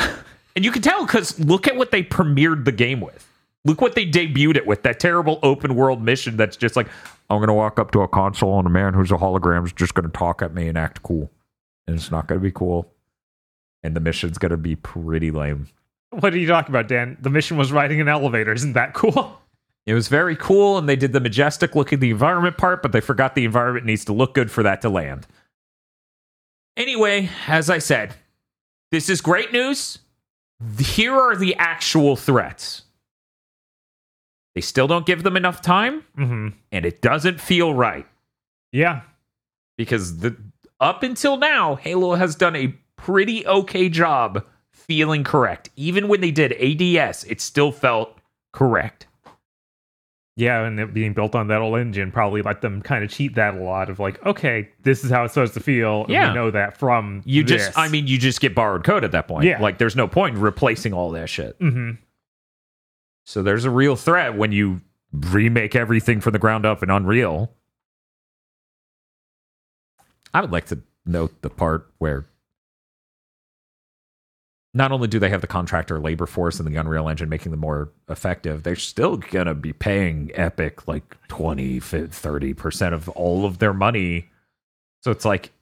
and 0.55 0.65
you 0.65 0.71
can 0.71 0.81
tell 0.81 1.05
because 1.05 1.39
look 1.39 1.67
at 1.67 1.75
what 1.75 1.91
they 1.91 2.03
premiered 2.03 2.65
the 2.65 2.71
game 2.71 3.01
with. 3.01 3.27
Look 3.65 3.81
what 3.81 3.95
they 3.95 4.05
debuted 4.05 4.57
it 4.57 4.67
with. 4.67 4.83
That 4.83 4.99
terrible 4.99 5.39
open 5.41 5.75
world 5.75 6.01
mission 6.01 6.37
that's 6.37 6.55
just 6.55 6.75
like, 6.75 6.87
I'm 7.29 7.39
going 7.39 7.47
to 7.47 7.53
walk 7.53 7.79
up 7.79 7.91
to 7.91 8.01
a 8.01 8.07
console 8.07 8.57
and 8.59 8.67
a 8.67 8.71
man 8.71 8.93
who's 8.93 9.11
a 9.11 9.17
hologram 9.17 9.65
is 9.65 9.73
just 9.73 9.95
going 9.95 10.09
to 10.09 10.15
talk 10.15 10.41
at 10.41 10.53
me 10.53 10.67
and 10.67 10.77
act 10.77 11.01
cool. 11.01 11.31
And 11.87 11.95
it's 11.95 12.11
not 12.11 12.27
going 12.27 12.39
to 12.39 12.43
be 12.43 12.51
cool. 12.51 12.91
And 13.85 13.95
the 13.95 13.99
mission's 13.99 14.37
going 14.39 14.49
to 14.51 14.57
be 14.57 14.75
pretty 14.75 15.29
lame. 15.29 15.67
what 16.09 16.33
are 16.33 16.37
you 16.37 16.47
talking 16.47 16.71
about, 16.71 16.87
Dan? 16.87 17.17
The 17.21 17.29
mission 17.29 17.55
was 17.55 17.71
riding 17.71 18.01
an 18.01 18.07
elevator. 18.07 18.51
Isn't 18.51 18.73
that 18.73 18.93
cool? 18.93 19.39
It 19.85 19.93
was 19.93 20.07
very 20.07 20.35
cool, 20.35 20.79
and 20.79 20.89
they 20.89 20.95
did 20.95 21.13
the 21.13 21.19
majestic 21.19 21.75
look 21.75 21.93
at 21.93 21.99
the 21.99 22.09
environment 22.09 22.57
part, 22.57 22.81
but 22.81 22.91
they 22.91 23.01
forgot 23.01 23.35
the 23.35 23.45
environment 23.45 23.85
needs 23.85 24.03
to 24.05 24.13
look 24.13 24.33
good 24.33 24.49
for 24.49 24.63
that 24.63 24.81
to 24.81 24.89
land. 24.89 25.27
Anyway, 26.75 27.29
as 27.47 27.69
I 27.69 27.77
said, 27.77 28.15
this 28.91 29.09
is 29.09 29.21
great 29.21 29.53
news. 29.53 29.99
Here 30.79 31.13
are 31.13 31.35
the 31.35 31.53
actual 31.57 32.15
threats. 32.15 32.81
They 34.55 34.61
still 34.61 34.87
don't 34.87 35.05
give 35.05 35.21
them 35.23 35.37
enough 35.37 35.61
time, 35.61 36.03
Mm-hmm. 36.17 36.47
and 36.71 36.85
it 36.85 37.01
doesn't 37.01 37.39
feel 37.39 37.73
right 37.73 38.07
Yeah. 38.71 39.01
because 39.77 40.17
the 40.19 40.35
up 40.79 41.03
until 41.03 41.37
now, 41.37 41.75
Halo 41.75 42.15
has 42.15 42.35
done 42.35 42.55
a 42.55 42.73
pretty 43.05 43.45
okay 43.45 43.87
job 43.89 44.43
feeling 44.71 45.23
correct. 45.23 45.69
Even 45.75 46.07
when 46.07 46.21
they 46.21 46.31
did 46.31 46.53
ADS, 46.53 47.23
it 47.25 47.39
still 47.39 47.71
felt 47.71 48.17
correct. 48.51 49.05
Yeah, 50.37 50.63
and 50.65 50.79
it 50.79 50.93
being 50.93 51.13
built 51.13 51.33
on 51.33 51.47
that 51.47 51.61
old 51.61 51.79
engine 51.79 52.11
probably 52.11 52.41
let 52.41 52.61
them 52.61 52.81
kind 52.81 53.03
of 53.05 53.09
cheat 53.09 53.35
that 53.35 53.53
a 53.55 53.59
lot 53.63 53.89
of 53.89 53.99
like, 53.99 54.23
okay, 54.25 54.69
this 54.83 55.03
is 55.05 55.09
how 55.11 55.23
it's 55.23 55.33
supposed 55.33 55.53
to 55.53 55.59
feel. 55.61 56.01
And 56.01 56.09
Yeah. 56.09 56.29
we 56.29 56.35
know 56.35 56.51
that 56.51 56.77
from 56.77 57.21
You 57.25 57.43
this. 57.43 57.67
just, 57.67 57.77
I 57.77 57.87
mean, 57.87 58.07
you 58.07 58.17
just 58.17 58.41
get 58.41 58.53
borrowed 58.53 58.83
code 58.83 59.03
at 59.05 59.11
that 59.13 59.27
point. 59.29 59.45
Yeah. 59.45 59.61
Like, 59.61 59.77
there's 59.77 59.95
no 59.95 60.07
point 60.09 60.35
in 60.35 60.41
replacing 60.41 60.93
all 60.93 61.11
that 61.11 61.29
shit. 61.29 61.55
hmm 61.59 61.91
So 63.25 63.43
there's 63.43 63.63
a 63.65 63.69
real 63.69 63.95
threat 63.95 64.35
when 64.35 64.51
you 64.51 64.81
remake 65.13 65.73
everything 65.75 66.19
from 66.19 66.33
the 66.33 66.39
ground 66.39 66.65
up 66.65 66.83
in 66.83 66.89
Unreal. 66.89 67.51
I 70.33 70.41
would 70.41 70.51
like 70.51 70.65
to 70.65 70.79
note 71.05 71.41
the 71.43 71.49
part 71.49 71.89
where 71.99 72.25
not 74.75 74.91
only 74.91 75.07
do 75.07 75.19
they 75.19 75.29
have 75.29 75.39
the 75.39 75.47
contractor 75.47 75.99
labor 75.99 76.25
force 76.25 76.59
and 76.59 76.67
the 76.67 76.75
Unreal 76.75 77.07
Engine 77.07 77.29
making 77.29 77.51
them 77.51 77.61
more 77.61 77.89
effective, 78.09 78.63
they're 78.63 78.75
still 78.75 79.15
going 79.15 79.47
to 79.47 79.55
be 79.55 79.71
paying 79.71 80.31
Epic 80.35 80.85
like 80.85 81.15
20, 81.29 81.79
30% 81.79 82.93
of 82.93 83.07
all 83.09 83.45
of 83.45 83.59
their 83.59 83.73
money. 83.73 84.27
So 85.01 85.11
it's 85.11 85.23
like, 85.23 85.53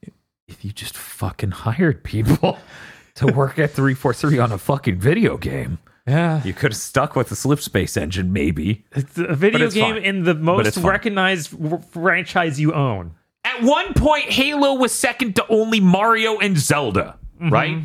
if 0.48 0.66
you 0.66 0.72
just 0.72 0.98
fucking 0.98 1.52
hired 1.52 2.04
people 2.04 2.58
to 3.16 3.28
work 3.28 3.60
at 3.60 3.70
343 3.72 4.40
on 4.40 4.52
a 4.52 4.58
fucking 4.58 4.98
video 5.00 5.38
game, 5.38 5.78
Yeah. 6.08 6.44
you 6.44 6.54
could 6.54 6.72
have 6.72 6.78
stuck 6.78 7.16
with 7.16 7.30
the 7.30 7.36
Slipspace 7.36 7.96
engine, 7.96 8.34
maybe. 8.34 8.84
It's 8.94 9.16
a 9.16 9.36
video 9.36 9.68
it's 9.68 9.76
game 9.76 9.94
fine. 9.94 10.04
in 10.04 10.24
the 10.24 10.34
most 10.34 10.76
recognized 10.78 11.52
w- 11.52 11.84
franchise 11.92 12.60
you 12.60 12.74
own. 12.74 13.12
At 13.46 13.62
one 13.62 13.94
point, 13.94 14.32
Halo 14.32 14.74
was 14.74 14.92
second 14.92 15.36
to 15.36 15.46
only 15.50 15.80
Mario 15.80 16.40
and 16.40 16.58
Zelda, 16.58 17.20
mm-hmm. 17.40 17.54
right? 17.54 17.78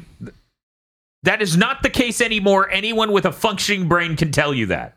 That 1.28 1.42
is 1.42 1.58
not 1.58 1.82
the 1.82 1.90
case 1.90 2.22
anymore. 2.22 2.70
Anyone 2.70 3.12
with 3.12 3.26
a 3.26 3.32
functioning 3.32 3.86
brain 3.86 4.16
can 4.16 4.32
tell 4.32 4.54
you 4.54 4.64
that. 4.66 4.96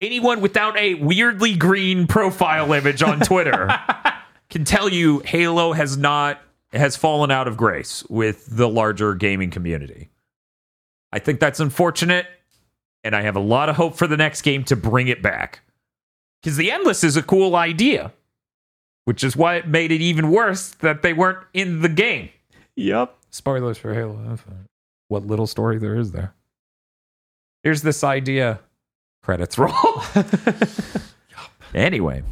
Anyone 0.00 0.40
without 0.40 0.78
a 0.78 0.94
weirdly 0.94 1.56
green 1.56 2.06
profile 2.06 2.72
image 2.72 3.02
on 3.02 3.20
Twitter 3.20 3.68
can 4.48 4.64
tell 4.64 4.88
you 4.88 5.18
Halo 5.26 5.74
has 5.74 5.98
not 5.98 6.40
has 6.72 6.96
fallen 6.96 7.30
out 7.30 7.46
of 7.46 7.58
grace 7.58 8.02
with 8.08 8.46
the 8.56 8.66
larger 8.66 9.14
gaming 9.14 9.50
community. 9.50 10.08
I 11.12 11.18
think 11.18 11.38
that's 11.38 11.60
unfortunate, 11.60 12.24
and 13.04 13.14
I 13.14 13.20
have 13.20 13.36
a 13.36 13.40
lot 13.40 13.68
of 13.68 13.76
hope 13.76 13.94
for 13.94 14.06
the 14.06 14.16
next 14.16 14.40
game 14.40 14.64
to 14.64 14.74
bring 14.74 15.08
it 15.08 15.20
back. 15.20 15.60
Because 16.42 16.56
the 16.56 16.72
Endless 16.72 17.04
is 17.04 17.18
a 17.18 17.22
cool 17.22 17.56
idea 17.56 18.10
which 19.04 19.24
is 19.24 19.36
why 19.36 19.56
it 19.56 19.66
made 19.66 19.92
it 19.92 20.00
even 20.00 20.30
worse 20.30 20.70
that 20.76 21.02
they 21.02 21.12
weren't 21.12 21.44
in 21.52 21.82
the 21.82 21.88
game. 21.88 22.30
Yep. 22.76 23.14
Spoilers 23.30 23.76
for 23.76 23.92
Halo 23.92 24.18
Infinite. 24.30 24.71
What 25.12 25.26
little 25.26 25.46
story 25.46 25.76
there 25.76 25.94
is 25.94 26.12
there. 26.12 26.32
Here's 27.62 27.82
this 27.82 28.02
idea. 28.02 28.60
Credits 29.22 29.58
roll. 29.58 29.74
anyway, 31.74 32.22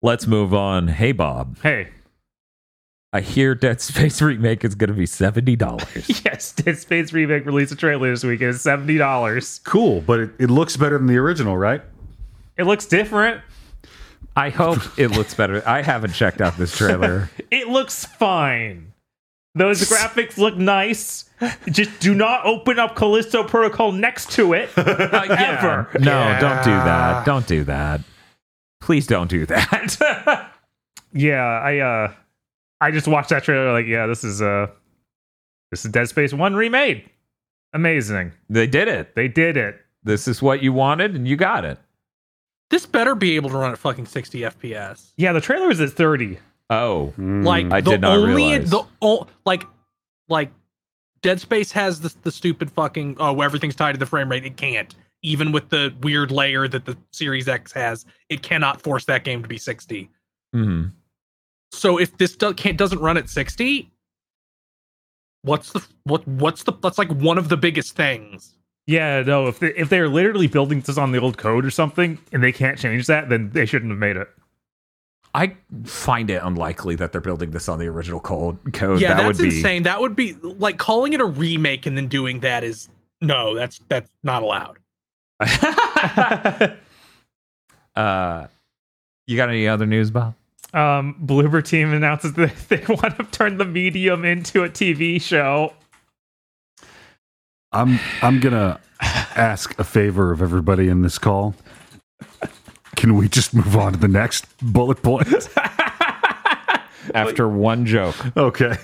let's 0.00 0.26
move 0.26 0.54
on. 0.54 0.88
Hey, 0.88 1.12
Bob. 1.12 1.58
Hey. 1.62 1.90
I 3.12 3.20
hear 3.20 3.54
Dead 3.54 3.82
Space 3.82 4.22
Remake 4.22 4.64
is 4.64 4.74
going 4.74 4.88
to 4.88 4.94
be 4.94 5.04
$70. 5.04 6.24
Yes, 6.24 6.52
Dead 6.52 6.78
Space 6.78 7.12
Remake 7.12 7.44
released 7.44 7.72
a 7.72 7.76
trailer 7.76 8.08
this 8.10 8.24
week. 8.24 8.40
It's 8.40 8.62
seventy 8.62 8.96
dollars. 8.96 9.60
Cool, 9.62 10.00
but 10.00 10.18
it, 10.18 10.30
it 10.38 10.48
looks 10.48 10.78
better 10.78 10.96
than 10.96 11.08
the 11.08 11.18
original, 11.18 11.58
right? 11.58 11.82
It 12.56 12.64
looks 12.64 12.86
different. 12.86 13.42
I 14.34 14.48
hope 14.48 14.78
it 14.98 15.08
looks 15.08 15.34
better. 15.34 15.62
I 15.68 15.82
haven't 15.82 16.14
checked 16.14 16.40
out 16.40 16.56
this 16.56 16.74
trailer. 16.74 17.28
It 17.50 17.68
looks 17.68 18.06
fine. 18.06 18.89
Those 19.54 19.80
graphics 19.90 20.38
look 20.38 20.56
nice. 20.56 21.28
Just 21.68 21.98
do 22.00 22.14
not 22.14 22.44
open 22.46 22.78
up 22.78 22.94
Callisto 22.94 23.42
Protocol 23.44 23.92
next 23.92 24.30
to 24.32 24.52
it. 24.52 24.70
Uh, 24.76 24.84
yeah. 25.28 25.58
Ever. 25.58 25.90
No, 25.98 26.38
don't 26.40 26.62
do 26.64 26.70
that. 26.70 27.26
Don't 27.26 27.46
do 27.46 27.64
that. 27.64 28.00
Please 28.80 29.06
don't 29.06 29.28
do 29.28 29.46
that. 29.46 30.46
Yeah, 31.12 31.42
I 31.42 31.78
uh 31.78 32.12
I 32.80 32.92
just 32.92 33.08
watched 33.08 33.30
that 33.30 33.42
trailer 33.42 33.72
like, 33.72 33.86
yeah, 33.86 34.06
this 34.06 34.22
is 34.22 34.40
uh 34.40 34.68
this 35.72 35.84
is 35.84 35.90
Dead 35.90 36.08
Space 36.08 36.32
1 36.32 36.54
remade. 36.54 37.10
Amazing. 37.72 38.30
they 38.48 38.68
did 38.68 38.86
it. 38.86 39.16
They 39.16 39.26
did 39.26 39.56
it. 39.56 39.80
This 40.04 40.28
is 40.28 40.40
what 40.40 40.62
you 40.62 40.72
wanted, 40.72 41.16
and 41.16 41.26
you 41.26 41.34
got 41.36 41.64
it. 41.64 41.78
This 42.70 42.86
better 42.86 43.16
be 43.16 43.34
able 43.34 43.50
to 43.50 43.56
run 43.56 43.72
at 43.72 43.78
fucking 43.78 44.06
60 44.06 44.40
FPS. 44.42 45.10
Yeah, 45.16 45.32
the 45.32 45.40
trailer 45.40 45.68
is 45.70 45.80
at 45.80 45.90
30. 45.90 46.38
Oh, 46.70 47.12
Like 47.18 47.66
I 47.72 47.80
the 47.80 47.90
did 47.92 48.00
not 48.02 48.16
only 48.16 48.34
realize. 48.34 48.70
the 48.70 48.82
o- 49.02 49.26
like 49.44 49.64
like 50.28 50.50
Dead 51.22 51.40
Space 51.40 51.72
has 51.72 52.00
the 52.00 52.14
the 52.22 52.30
stupid 52.30 52.70
fucking 52.70 53.16
oh 53.18 53.40
everything's 53.40 53.74
tied 53.74 53.92
to 53.92 53.98
the 53.98 54.06
frame 54.06 54.30
rate. 54.30 54.44
It 54.46 54.56
can't. 54.56 54.94
Even 55.22 55.52
with 55.52 55.68
the 55.68 55.92
weird 56.00 56.30
layer 56.30 56.66
that 56.68 56.86
the 56.86 56.96
Series 57.12 57.46
X 57.48 57.72
has, 57.72 58.06
it 58.30 58.42
cannot 58.42 58.80
force 58.80 59.04
that 59.04 59.22
game 59.24 59.42
to 59.42 59.48
be 59.48 59.58
60. 59.58 60.08
hmm 60.54 60.84
So 61.72 61.98
if 61.98 62.16
this 62.16 62.36
do- 62.36 62.54
can't 62.54 62.78
doesn't 62.78 63.00
run 63.00 63.16
at 63.18 63.28
60, 63.28 63.90
what's 65.42 65.72
the 65.72 65.84
what 66.04 66.26
what's 66.26 66.62
the 66.62 66.72
that's 66.82 66.98
like 66.98 67.10
one 67.10 67.36
of 67.38 67.48
the 67.48 67.56
biggest 67.56 67.96
things. 67.96 68.54
Yeah, 68.86 69.22
no, 69.22 69.46
if 69.46 69.58
they, 69.60 69.74
if 69.76 69.88
they're 69.88 70.08
literally 70.08 70.46
building 70.48 70.80
this 70.80 70.98
on 70.98 71.12
the 71.12 71.18
old 71.20 71.36
code 71.38 71.64
or 71.64 71.70
something 71.70 72.18
and 72.32 72.42
they 72.42 72.50
can't 72.50 72.78
change 72.78 73.06
that, 73.06 73.28
then 73.28 73.50
they 73.50 73.64
shouldn't 73.66 73.90
have 73.92 73.98
made 74.00 74.16
it. 74.16 74.28
I 75.34 75.56
find 75.84 76.30
it 76.30 76.42
unlikely 76.42 76.96
that 76.96 77.12
they're 77.12 77.20
building 77.20 77.50
this 77.50 77.68
on 77.68 77.78
the 77.78 77.86
original 77.86 78.20
code. 78.20 78.58
Code 78.72 79.00
yeah, 79.00 79.14
that 79.14 79.22
that's 79.22 79.38
would 79.38 79.48
be 79.48 79.56
insane. 79.56 79.84
That 79.84 80.00
would 80.00 80.16
be 80.16 80.34
like 80.42 80.78
calling 80.78 81.12
it 81.12 81.20
a 81.20 81.24
remake 81.24 81.86
and 81.86 81.96
then 81.96 82.08
doing 82.08 82.40
that 82.40 82.64
is 82.64 82.88
no, 83.20 83.54
that's 83.54 83.80
that's 83.88 84.10
not 84.22 84.42
allowed. 84.42 84.78
uh, 87.96 88.46
you 89.26 89.36
got 89.36 89.48
any 89.48 89.68
other 89.68 89.86
news, 89.86 90.10
Bob? 90.10 90.34
um, 90.72 91.16
Bloober 91.24 91.64
Team 91.64 91.92
announces 91.92 92.34
that 92.34 92.54
they 92.68 92.84
want 92.88 93.16
to 93.16 93.24
turn 93.24 93.58
the 93.58 93.64
medium 93.64 94.24
into 94.24 94.64
a 94.64 94.68
TV 94.68 95.20
show. 95.20 95.74
I'm 97.72 98.00
I'm 98.20 98.40
gonna 98.40 98.80
ask 99.00 99.78
a 99.78 99.84
favor 99.84 100.32
of 100.32 100.42
everybody 100.42 100.88
in 100.88 101.02
this 101.02 101.18
call. 101.18 101.54
Can 102.96 103.16
we 103.16 103.28
just 103.28 103.54
move 103.54 103.76
on 103.76 103.92
to 103.92 103.98
the 103.98 104.08
next 104.08 104.46
bullet 104.62 105.02
point? 105.02 105.48
After 107.14 107.48
one 107.48 107.86
joke, 107.86 108.14
Okay. 108.36 108.76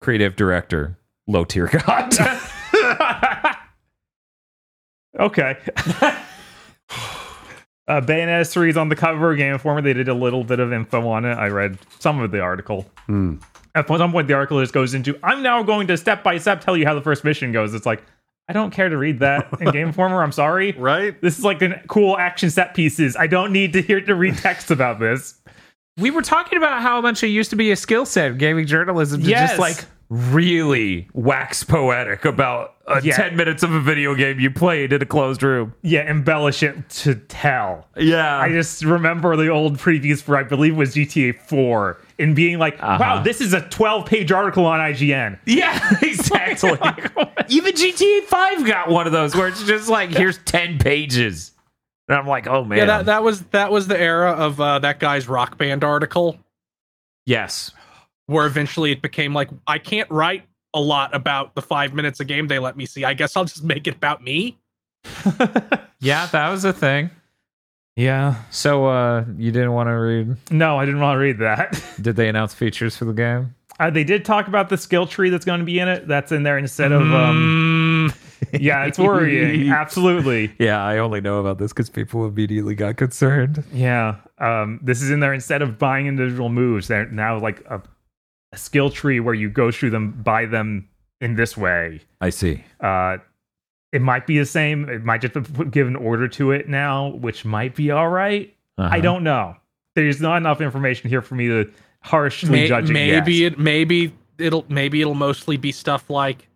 creative 0.00 0.36
director, 0.36 0.98
low 1.26 1.44
tier 1.44 1.68
god. 1.68 2.12
Okay. 5.18 5.56
uh, 5.76 6.14
Bayonetta 7.88 8.50
3 8.50 8.70
is 8.70 8.76
on 8.76 8.88
the 8.88 8.96
cover 8.96 9.32
of 9.32 9.38
Game 9.38 9.54
Informer. 9.54 9.80
They 9.80 9.94
did 9.94 10.08
a 10.08 10.14
little 10.14 10.44
bit 10.44 10.60
of 10.60 10.72
info 10.72 11.08
on 11.08 11.24
it. 11.24 11.34
I 11.34 11.48
read 11.48 11.78
some 12.00 12.20
of 12.20 12.30
the 12.30 12.40
article. 12.40 12.86
Hmm. 13.06 13.36
At 13.74 13.88
some 13.88 14.12
point, 14.12 14.28
the 14.28 14.34
article 14.34 14.60
just 14.60 14.72
goes 14.72 14.94
into, 14.94 15.18
I'm 15.22 15.42
now 15.42 15.62
going 15.62 15.86
to 15.88 15.96
step 15.96 16.22
by 16.22 16.38
step 16.38 16.60
tell 16.62 16.76
you 16.76 16.86
how 16.86 16.94
the 16.94 17.00
first 17.02 17.24
mission 17.24 17.52
goes. 17.52 17.74
It's 17.74 17.86
like, 17.86 18.02
I 18.48 18.52
don't 18.52 18.70
care 18.70 18.88
to 18.88 18.96
read 18.96 19.18
that 19.20 19.48
in 19.60 19.70
Game 19.72 19.88
Informer. 19.88 20.22
I'm 20.22 20.32
sorry. 20.32 20.72
Right? 20.78 21.20
This 21.20 21.38
is 21.38 21.44
like 21.44 21.62
an 21.62 21.80
cool 21.88 22.16
action 22.16 22.50
set 22.50 22.74
pieces. 22.74 23.16
I 23.16 23.26
don't 23.26 23.52
need 23.52 23.72
to 23.72 23.82
hear 23.82 24.00
to 24.00 24.14
read 24.14 24.38
text 24.38 24.70
about 24.70 25.00
this. 25.00 25.34
we 25.98 26.10
were 26.10 26.22
talking 26.22 26.56
about 26.58 26.80
how 26.82 27.00
much 27.00 27.22
it 27.24 27.28
used 27.28 27.50
to 27.50 27.56
be 27.56 27.72
a 27.72 27.76
skill 27.76 28.06
set 28.06 28.30
of 28.30 28.38
gaming 28.38 28.66
journalism 28.66 29.22
to 29.22 29.28
Yes. 29.28 29.50
just 29.50 29.60
like 29.60 29.84
really 30.08 31.08
wax 31.12 31.64
poetic 31.64 32.24
about 32.24 32.74
uh, 32.86 33.00
Yeah. 33.02 33.16
10 33.16 33.34
minutes 33.36 33.64
of 33.64 33.72
a 33.72 33.80
video 33.80 34.14
game 34.14 34.38
you 34.38 34.50
played 34.50 34.92
in 34.92 35.02
a 35.02 35.06
closed 35.06 35.42
room. 35.42 35.74
Yeah, 35.82 36.08
embellish 36.08 36.62
it 36.62 36.88
to 36.90 37.16
tell. 37.16 37.88
Yeah. 37.96 38.38
I 38.38 38.50
just 38.50 38.84
remember 38.84 39.34
the 39.36 39.48
old 39.48 39.78
previews 39.78 40.22
for 40.22 40.36
I 40.36 40.44
believe 40.44 40.76
was 40.76 40.94
GTA 40.94 41.36
4 41.40 41.98
and 42.18 42.34
being 42.34 42.58
like, 42.58 42.82
Uh-huh. 42.82 42.98
wow, 43.00 43.22
this 43.22 43.40
is 43.40 43.52
a 43.52 43.60
12 43.62 44.06
page 44.06 44.32
article 44.32 44.66
on 44.66 44.80
IGN. 44.80 45.38
Yeah, 45.46 45.98
exactly. 46.02 46.70
Even 47.48 47.74
GTA 47.74 48.22
5 48.24 48.66
got 48.66 48.88
one 48.88 49.06
of 49.06 49.12
those 49.12 49.34
where 49.34 49.48
it's 49.48 49.62
just 49.64 49.88
like, 49.88 50.10
here's 50.10 50.38
10 50.38 50.78
pages. 50.78 51.52
And 52.08 52.16
I'm 52.16 52.26
like, 52.26 52.46
oh 52.46 52.64
man. 52.64 52.78
Yeah, 52.78 52.84
that 52.86 53.06
that 53.06 53.22
was 53.22 53.42
that 53.46 53.72
was 53.72 53.88
the 53.88 53.98
era 54.00 54.30
of 54.32 54.60
uh, 54.60 54.78
that 54.78 55.00
guy's 55.00 55.28
rock 55.28 55.58
band 55.58 55.82
article 55.82 56.38
yes. 57.24 57.72
where 58.26 58.46
eventually 58.46 58.92
it 58.92 59.02
became 59.02 59.34
like 59.34 59.50
I 59.66 59.78
can't 59.78 60.08
write 60.10 60.44
a 60.72 60.80
lot 60.80 61.14
about 61.14 61.54
the 61.56 61.62
five 61.62 61.94
minutes 61.94 62.20
a 62.20 62.24
game 62.24 62.46
they 62.46 62.58
let 62.60 62.76
me 62.76 62.86
see. 62.86 63.04
I 63.04 63.14
guess 63.14 63.36
I'll 63.36 63.44
just 63.44 63.64
make 63.64 63.86
it 63.86 63.96
about 63.96 64.22
me. 64.22 64.58
Yeah, 66.00 66.26
that 66.26 66.50
was 66.50 66.64
a 66.64 66.72
thing. 66.72 67.10
Yeah. 67.96 68.36
So 68.50 68.86
uh 68.86 69.24
you 69.36 69.50
didn't 69.50 69.72
want 69.72 69.88
to 69.88 69.92
read 69.92 70.36
No, 70.50 70.78
I 70.78 70.84
didn't 70.84 71.00
want 71.00 71.16
to 71.16 71.20
read 71.20 71.38
that. 71.38 71.82
did 72.00 72.16
they 72.16 72.28
announce 72.28 72.54
features 72.54 72.96
for 72.96 73.06
the 73.06 73.12
game? 73.14 73.54
Uh, 73.78 73.90
they 73.90 74.04
did 74.04 74.24
talk 74.24 74.48
about 74.48 74.68
the 74.70 74.76
skill 74.78 75.06
tree 75.06 75.28
that's 75.28 75.44
going 75.44 75.60
to 75.60 75.66
be 75.66 75.78
in 75.78 75.86
it. 75.88 76.08
That's 76.08 76.32
in 76.32 76.44
there 76.44 76.56
instead 76.56 76.92
of, 76.92 77.02
um, 77.12 78.10
yeah, 78.58 78.86
it's 78.86 78.98
worrying. 78.98 79.68
Absolutely. 79.70 80.50
Yeah, 80.58 80.82
I 80.82 80.96
only 80.96 81.20
know 81.20 81.40
about 81.40 81.58
this 81.58 81.74
because 81.74 81.90
people 81.90 82.26
immediately 82.26 82.74
got 82.74 82.96
concerned. 82.96 83.64
Yeah. 83.74 84.16
Um, 84.38 84.80
this 84.82 85.02
is 85.02 85.10
in 85.10 85.20
there 85.20 85.34
instead 85.34 85.60
of 85.60 85.78
buying 85.78 86.06
individual 86.06 86.48
moves. 86.48 86.88
They're 86.88 87.06
now 87.10 87.38
like 87.38 87.62
a, 87.68 87.82
a 88.52 88.56
skill 88.56 88.88
tree 88.88 89.20
where 89.20 89.34
you 89.34 89.50
go 89.50 89.70
through 89.70 89.90
them, 89.90 90.22
buy 90.22 90.46
them 90.46 90.88
in 91.20 91.36
this 91.36 91.54
way. 91.54 92.00
I 92.22 92.30
see. 92.30 92.64
Uh, 92.80 93.18
it 93.96 94.02
might 94.02 94.26
be 94.26 94.38
the 94.38 94.44
same. 94.46 94.88
It 94.88 95.04
might 95.04 95.22
just 95.22 95.34
give 95.70 95.86
an 95.86 95.96
order 95.96 96.28
to 96.28 96.50
it 96.52 96.68
now, 96.68 97.08
which 97.08 97.44
might 97.44 97.74
be 97.74 97.90
all 97.90 98.08
right. 98.08 98.54
Uh-huh. 98.76 98.88
I 98.92 99.00
don't 99.00 99.24
know. 99.24 99.56
There's 99.94 100.20
not 100.20 100.36
enough 100.36 100.60
information 100.60 101.08
here 101.08 101.22
for 101.22 101.34
me 101.34 101.48
to 101.48 101.70
harshly 102.02 102.50
May- 102.50 102.68
judge 102.68 102.90
maybe 102.90 103.34
yet. 103.34 103.52
it 103.54 103.58
maybe 103.58 104.14
it'll 104.38 104.64
maybe 104.68 105.00
it'll 105.00 105.14
mostly 105.14 105.56
be 105.56 105.72
stuff 105.72 106.08
like 106.10 106.46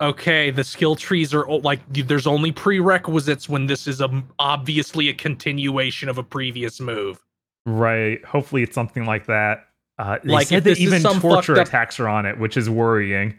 okay 0.00 0.50
the 0.50 0.64
skill 0.64 0.96
trees 0.96 1.32
are 1.34 1.46
like 1.60 1.78
there's 1.92 2.26
only 2.26 2.50
prerequisites 2.50 3.48
when 3.48 3.66
this 3.66 3.86
is 3.86 4.00
a 4.00 4.22
obviously 4.38 5.08
a 5.10 5.12
continuation 5.14 6.08
of 6.08 6.16
a 6.18 6.22
previous 6.22 6.80
move 6.80 7.20
right. 7.66 8.24
Hopefully, 8.24 8.62
it's 8.62 8.74
something 8.74 9.04
like 9.04 9.26
that. 9.26 9.66
Uh, 9.98 10.16
Like, 10.24 10.46
said 10.46 10.64
that 10.64 10.78
even 10.78 11.02
some 11.02 11.20
torture 11.20 11.58
up- 11.60 11.66
attacks 11.68 12.00
are 12.00 12.08
on 12.08 12.24
it, 12.24 12.38
which 12.38 12.56
is 12.56 12.70
worrying. 12.70 13.38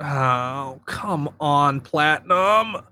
Oh, 0.00 0.80
come 0.84 1.30
on, 1.40 1.80
Platinum. 1.80 2.82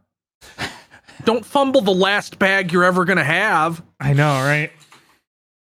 Don't 1.24 1.44
fumble 1.44 1.80
the 1.80 1.94
last 1.94 2.38
bag 2.38 2.72
you're 2.72 2.84
ever 2.84 3.04
going 3.04 3.18
to 3.18 3.24
have. 3.24 3.82
I 4.00 4.12
know, 4.12 4.32
right? 4.42 4.70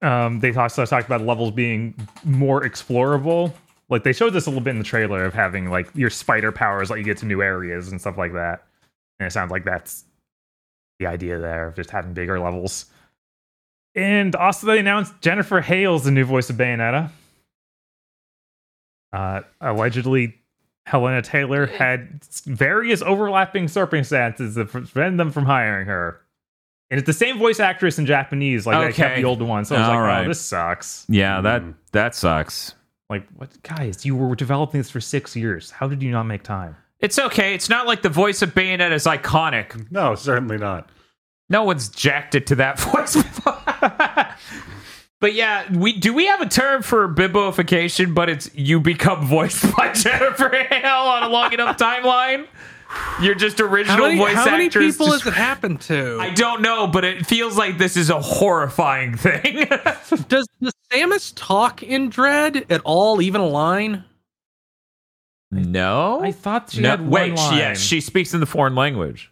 Um, 0.03 0.41
they 0.41 0.53
also 0.55 0.85
talked 0.85 1.07
about 1.07 1.23
levels 1.23 1.53
being 1.53 1.95
more 2.25 2.63
explorable. 2.63 3.53
Like 3.89 4.03
they 4.03 4.13
showed 4.13 4.33
this 4.33 4.47
a 4.47 4.51
little 4.51 4.63
bit 4.63 4.71
in 4.71 4.79
the 4.79 4.85
trailer 4.85 5.25
of 5.25 5.35
having 5.35 5.71
like 5.71 5.89
your 5.95 6.11
spider 6.11 6.51
powers 6.51 6.91
let 6.91 6.99
you 6.99 7.05
get 7.05 7.19
to 7.19 7.27
new 7.27 7.43
areas 7.43 7.91
and 7.93 8.01
stuff 8.01 8.19
like 8.19 8.33
that. 8.33 8.65
And 9.21 9.27
it 9.27 9.31
sounds 9.31 9.51
like 9.51 9.65
that's 9.65 10.05
the 10.99 11.07
idea 11.07 11.39
there 11.39 11.69
of 11.69 11.77
just 11.77 11.91
having 11.91 12.15
bigger 12.15 12.41
levels. 12.41 12.87
And 13.95 14.35
also 14.35 14.67
they 14.67 14.79
announced 14.79 15.13
Jennifer 15.21 15.61
Hale's 15.61 16.05
the 16.05 16.11
new 16.11 16.25
voice 16.25 16.51
of 16.51 16.57
Bayonetta. 16.57 17.11
Uh, 19.13 19.43
allegedly, 19.61 20.42
Hellena 20.87 21.23
Taylor 21.23 21.67
had 21.67 22.23
various 22.45 23.03
overlapping 23.03 23.69
circumstances 23.69 24.55
that 24.57 24.69
prevented 24.69 25.19
them 25.19 25.31
from 25.31 25.45
hiring 25.45 25.87
her. 25.87 26.21
And 26.91 26.99
it's 26.99 27.07
the 27.07 27.13
same 27.13 27.39
voice 27.39 27.61
actress 27.61 27.99
in 27.99 28.05
Japanese, 28.07 28.67
like 28.67 28.87
they 28.89 28.93
kept 28.93 29.17
the 29.17 29.25
old 29.25 29.41
one. 29.41 29.65
So 29.65 29.77
I 29.77 29.79
was 29.81 29.89
All 29.89 29.95
like, 29.95 30.03
right. 30.05 30.25
oh, 30.25 30.29
this 30.29 30.41
sucks. 30.41 31.07
Yeah, 31.09 31.41
that 31.41 31.63
Mm. 31.63 31.75
that 31.93 32.15
sucks. 32.15 32.75
Like, 33.09 33.27
what 33.37 33.51
guys, 33.63 34.05
you 34.05 34.15
were 34.17 34.35
developing 34.35 34.81
this 34.81 34.91
for 34.91 35.01
six 35.01 35.35
years. 35.37 35.71
How 35.71 35.87
did 35.89 36.03
you 36.03 36.11
not 36.11 36.25
make 36.25 36.43
time? 36.43 36.77
It's 37.01 37.19
okay. 37.19 37.55
It's 37.55 37.69
not 37.69 37.87
like 37.87 38.03
the 38.03 38.09
voice 38.09 38.43
of 38.43 38.55
Bayonetta 38.55 38.93
is 38.93 39.07
iconic. 39.07 39.91
No, 39.91 40.15
certainly 40.15 40.57
not. 40.59 40.91
No 41.49 41.65
one's 41.65 41.89
jacked 41.89 42.35
it 42.35 42.47
to 42.49 42.55
that 42.57 42.79
voice. 42.81 43.17
But 45.23 45.35
yeah, 45.35 45.73
we 45.73 45.93
do 45.93 46.13
we 46.13 46.27
have 46.27 46.41
a 46.43 46.49
term 46.49 46.83
for 46.83 47.09
biboification, 47.09 48.13
but 48.15 48.29
it's 48.29 48.53
you 48.55 48.81
become 48.81 49.25
voiced 49.29 49.75
by 49.77 49.93
Jennifer 49.95 50.51
Hale 50.51 50.91
on 51.07 51.23
a 51.23 51.29
long 51.29 51.53
enough 51.55 51.79
timeline. 51.79 52.47
You're 53.23 53.35
just 53.37 53.59
How 53.59 53.65
original 53.67 54.01
many, 54.09 54.19
voice 54.19 54.35
how 54.35 54.45
many 54.51 54.67
actress. 54.67 54.93
people 54.95 55.07
just- 55.07 55.25
has 55.25 55.33
it 55.33 55.37
happened 55.39 55.81
to? 55.83 56.19
I 56.21 56.29
don't 56.31 56.61
know, 56.61 56.87
but 56.87 57.05
it 57.05 57.25
feels 57.25 57.57
like 57.57 57.79
this 57.79 57.97
is 57.97 58.11
a 58.11 58.21
horrifying 58.21 59.17
thing. 59.17 59.65
Does 60.29 60.47
the 60.61 60.73
Samus 60.93 61.33
talk 61.35 61.83
in 61.83 62.11
Dread 62.11 62.67
at 62.69 62.83
all, 62.85 63.23
even 63.23 63.41
a 63.41 63.47
line? 63.47 64.05
no. 65.51 66.21
I 66.23 66.33
thought 66.33 66.71
she 66.73 66.81
no, 66.83 66.91
had 66.91 67.01
one 67.01 67.11
wait, 67.11 67.35
line. 67.35 67.57
yes, 67.59 67.81
she 67.81 68.01
speaks 68.03 68.35
in 68.35 68.41
the 68.41 68.47
foreign 68.47 68.75
language. 68.75 69.32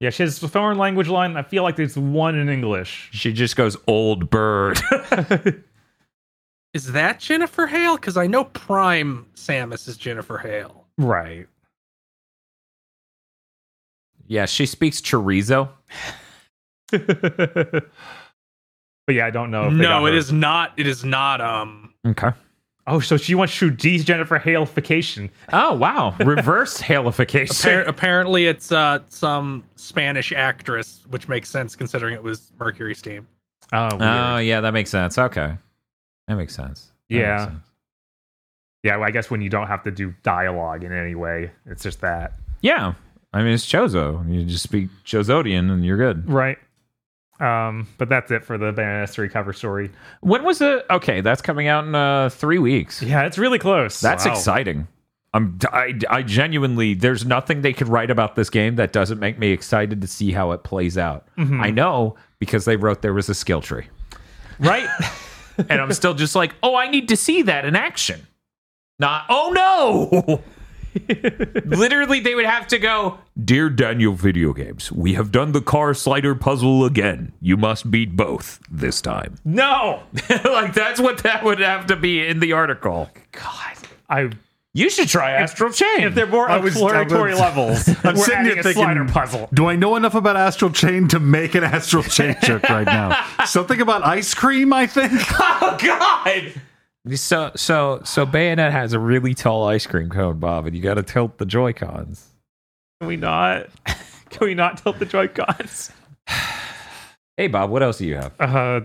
Yeah, 0.00 0.10
she 0.10 0.22
has 0.22 0.42
a 0.42 0.48
foreign 0.48 0.78
language 0.78 1.08
line. 1.08 1.36
I 1.36 1.42
feel 1.42 1.62
like 1.62 1.76
there's 1.76 1.96
one 1.96 2.36
in 2.36 2.48
English. 2.48 3.08
She 3.12 3.32
just 3.32 3.56
goes 3.56 3.76
old 3.86 4.30
bird. 4.30 4.78
Is 6.74 6.92
that 6.92 7.18
Jennifer 7.18 7.66
Hale? 7.66 7.96
Because 7.96 8.16
I 8.16 8.26
know 8.26 8.44
Prime 8.44 9.26
Samus 9.34 9.88
is 9.88 9.96
Jennifer 9.96 10.36
Hale. 10.38 10.84
Right. 10.98 11.46
yeah, 14.26 14.44
she 14.46 14.66
speaks 14.66 15.00
chorizo. 15.00 15.70
but 16.90 17.90
yeah, 19.08 19.26
I 19.26 19.30
don't 19.30 19.50
know. 19.50 19.68
If 19.68 19.72
No, 19.72 19.82
got 19.84 20.04
it 20.06 20.12
her. 20.12 20.18
is 20.18 20.30
not. 20.32 20.72
It 20.76 20.86
is 20.86 21.04
not. 21.04 21.40
Um, 21.40 21.94
Okay. 22.06 22.30
Oh, 22.90 23.00
so 23.00 23.16
she 23.16 23.34
wants 23.34 23.58
to 23.58 23.70
do 23.70 23.98
Jennifer 23.98 24.38
Hale-fication. 24.38 25.30
Oh 25.52 25.74
wow, 25.74 26.14
reverse 26.20 26.78
appar- 26.78 26.82
halification. 26.82 27.80
apparently, 27.86 28.46
it's 28.46 28.72
uh 28.72 29.00
some 29.08 29.62
Spanish 29.76 30.32
actress, 30.32 31.04
which 31.10 31.28
makes 31.28 31.48
sense 31.50 31.76
considering 31.76 32.14
it 32.14 32.22
was 32.22 32.50
MercurySteam. 32.58 33.24
Oh, 33.72 33.88
weird. 33.96 34.02
Oh 34.02 34.38
yeah, 34.38 34.60
that 34.60 34.72
makes 34.72 34.90
sense. 34.90 35.18
Okay, 35.18 35.56
that 36.26 36.34
makes 36.36 36.54
sense. 36.54 36.90
That 37.10 37.14
makes 37.16 37.22
Yeah. 37.22 37.44
sense. 37.46 37.58
yeah. 38.82 38.96
Well, 38.96 39.06
I 39.08 39.10
guess 39.10 39.30
when 39.30 39.42
you 39.42 39.50
don't 39.50 39.66
have 39.66 39.82
to 39.84 39.90
do 39.90 40.14
dialogue 40.22 40.84
in 40.84 40.92
any 40.92 41.14
way, 41.14 41.50
it's 41.66 41.82
just 41.82 42.00
that. 42.00 42.32
yeah. 42.62 42.94
I 43.30 43.42
mean, 43.42 43.52
it's 43.52 43.66
Chozo. 43.66 44.26
You 44.32 44.42
just 44.44 44.62
speak 44.62 44.88
Chozodian, 45.04 45.70
and 45.70 45.84
you're 45.84 45.98
good. 45.98 46.30
Right. 46.30 46.56
Um, 47.40 47.86
but 47.98 48.08
that's 48.08 48.30
it 48.30 48.44
for 48.44 48.58
the 48.58 48.72
Bayonetta 48.72 49.08
3 49.10 49.28
cover 49.28 49.52
story. 49.52 49.90
When 50.20 50.42
was 50.44 50.60
it? 50.60 50.84
Okay, 50.90 51.20
that's 51.20 51.40
coming 51.40 51.68
out 51.68 51.84
in 51.84 51.94
uh, 51.94 52.28
three 52.30 52.58
weeks. 52.58 53.00
Yeah, 53.02 53.22
it's 53.26 53.38
really 53.38 53.58
close. 53.58 54.00
That's 54.00 54.26
Wow. 54.26 54.32
exciting. 54.32 54.88
I'm, 55.34 55.58
I, 55.72 55.94
I 56.10 56.22
genuinely, 56.22 56.94
there's 56.94 57.24
nothing 57.26 57.60
they 57.60 57.72
could 57.74 57.88
write 57.88 58.10
about 58.10 58.34
this 58.34 58.50
game 58.50 58.76
that 58.76 58.92
doesn't 58.92 59.20
make 59.20 59.38
me 59.38 59.50
excited 59.52 60.00
to 60.00 60.06
see 60.08 60.32
how 60.32 60.52
it 60.52 60.64
plays 60.64 60.96
out. 60.98 61.28
Mhm. 61.36 61.60
I 61.62 61.70
know 61.70 62.16
because 62.38 62.64
they 62.64 62.76
wrote 62.76 63.02
there 63.02 63.12
was 63.14 63.28
a 63.28 63.34
skill 63.34 63.60
tree. 63.60 63.86
Right? 64.58 64.88
and 65.68 65.80
I'm 65.80 65.92
still 65.92 66.14
just 66.14 66.34
like, 66.34 66.54
oh, 66.62 66.74
I 66.76 66.88
need 66.88 67.08
to 67.08 67.16
see 67.16 67.42
that 67.42 67.64
in 67.64 67.76
action. 67.76 68.26
Not, 68.98 69.24
oh 69.28 69.52
no. 69.54 70.42
Literally, 71.64 72.20
they 72.20 72.34
would 72.34 72.44
have 72.46 72.66
to 72.68 72.78
go, 72.78 73.18
Dear 73.42 73.68
Daniel 73.70 74.14
Video 74.14 74.52
Games, 74.52 74.90
we 74.92 75.14
have 75.14 75.30
done 75.32 75.52
the 75.52 75.60
car 75.60 75.94
slider 75.94 76.34
puzzle 76.34 76.84
again. 76.84 77.32
You 77.40 77.56
must 77.56 77.90
beat 77.90 78.16
both 78.16 78.60
this 78.70 79.00
time. 79.00 79.36
no. 79.44 80.02
like, 80.44 80.74
that's 80.74 81.00
what 81.00 81.18
that 81.24 81.44
would 81.44 81.60
have 81.60 81.86
to 81.86 81.96
be 81.96 82.26
in 82.26 82.40
the 82.40 82.52
article. 82.52 83.10
God. 83.32 83.76
I 84.10 84.30
You 84.74 84.90
should 84.90 85.08
try 85.08 85.32
Astral 85.32 85.70
Chain. 85.72 86.00
if 86.00 86.14
they're 86.14 86.26
more 86.26 86.48
I 86.48 86.56
was- 86.58 86.74
I 86.76 86.80
exploratory 86.80 87.30
was- 87.32 87.40
levels, 87.46 87.88
I'm 88.04 88.16
we're 88.16 88.24
sitting 88.24 88.44
here 88.44 88.58
a 88.58 88.62
thinking, 88.62 88.82
slider 88.84 89.04
puzzle. 89.04 89.48
do 89.52 89.66
I 89.66 89.76
know 89.76 89.96
enough 89.96 90.14
about 90.14 90.36
Astral 90.36 90.70
Chain 90.70 91.08
to 91.08 91.20
make 91.20 91.54
an 91.54 91.64
Astral 91.64 92.02
Chain 92.02 92.36
joke 92.42 92.62
right 92.68 92.86
now? 92.86 93.24
Something 93.44 93.80
about 93.80 94.04
ice 94.04 94.34
cream, 94.34 94.72
I 94.72 94.86
think. 94.86 95.12
oh, 95.40 95.76
God. 95.80 96.52
So, 97.16 97.52
so, 97.56 98.00
so 98.04 98.26
Bayonet 98.26 98.72
has 98.72 98.92
a 98.92 98.98
really 98.98 99.34
tall 99.34 99.66
ice 99.66 99.86
cream 99.86 100.10
cone, 100.10 100.38
Bob, 100.38 100.66
and 100.66 100.76
you 100.76 100.82
got 100.82 100.94
to 100.94 101.02
tilt 101.02 101.38
the 101.38 101.46
Joy 101.46 101.72
Cons. 101.72 102.26
Can 103.00 103.08
we 103.08 103.16
not? 103.16 103.66
Can 104.30 104.46
we 104.46 104.54
not 104.54 104.78
tilt 104.78 104.98
the 104.98 105.06
Joy 105.06 105.28
Cons? 105.28 105.92
Hey, 107.36 107.46
Bob, 107.46 107.70
what 107.70 107.82
else 107.82 107.98
do 107.98 108.06
you 108.06 108.16
have? 108.16 108.32
Uh, 108.40 108.80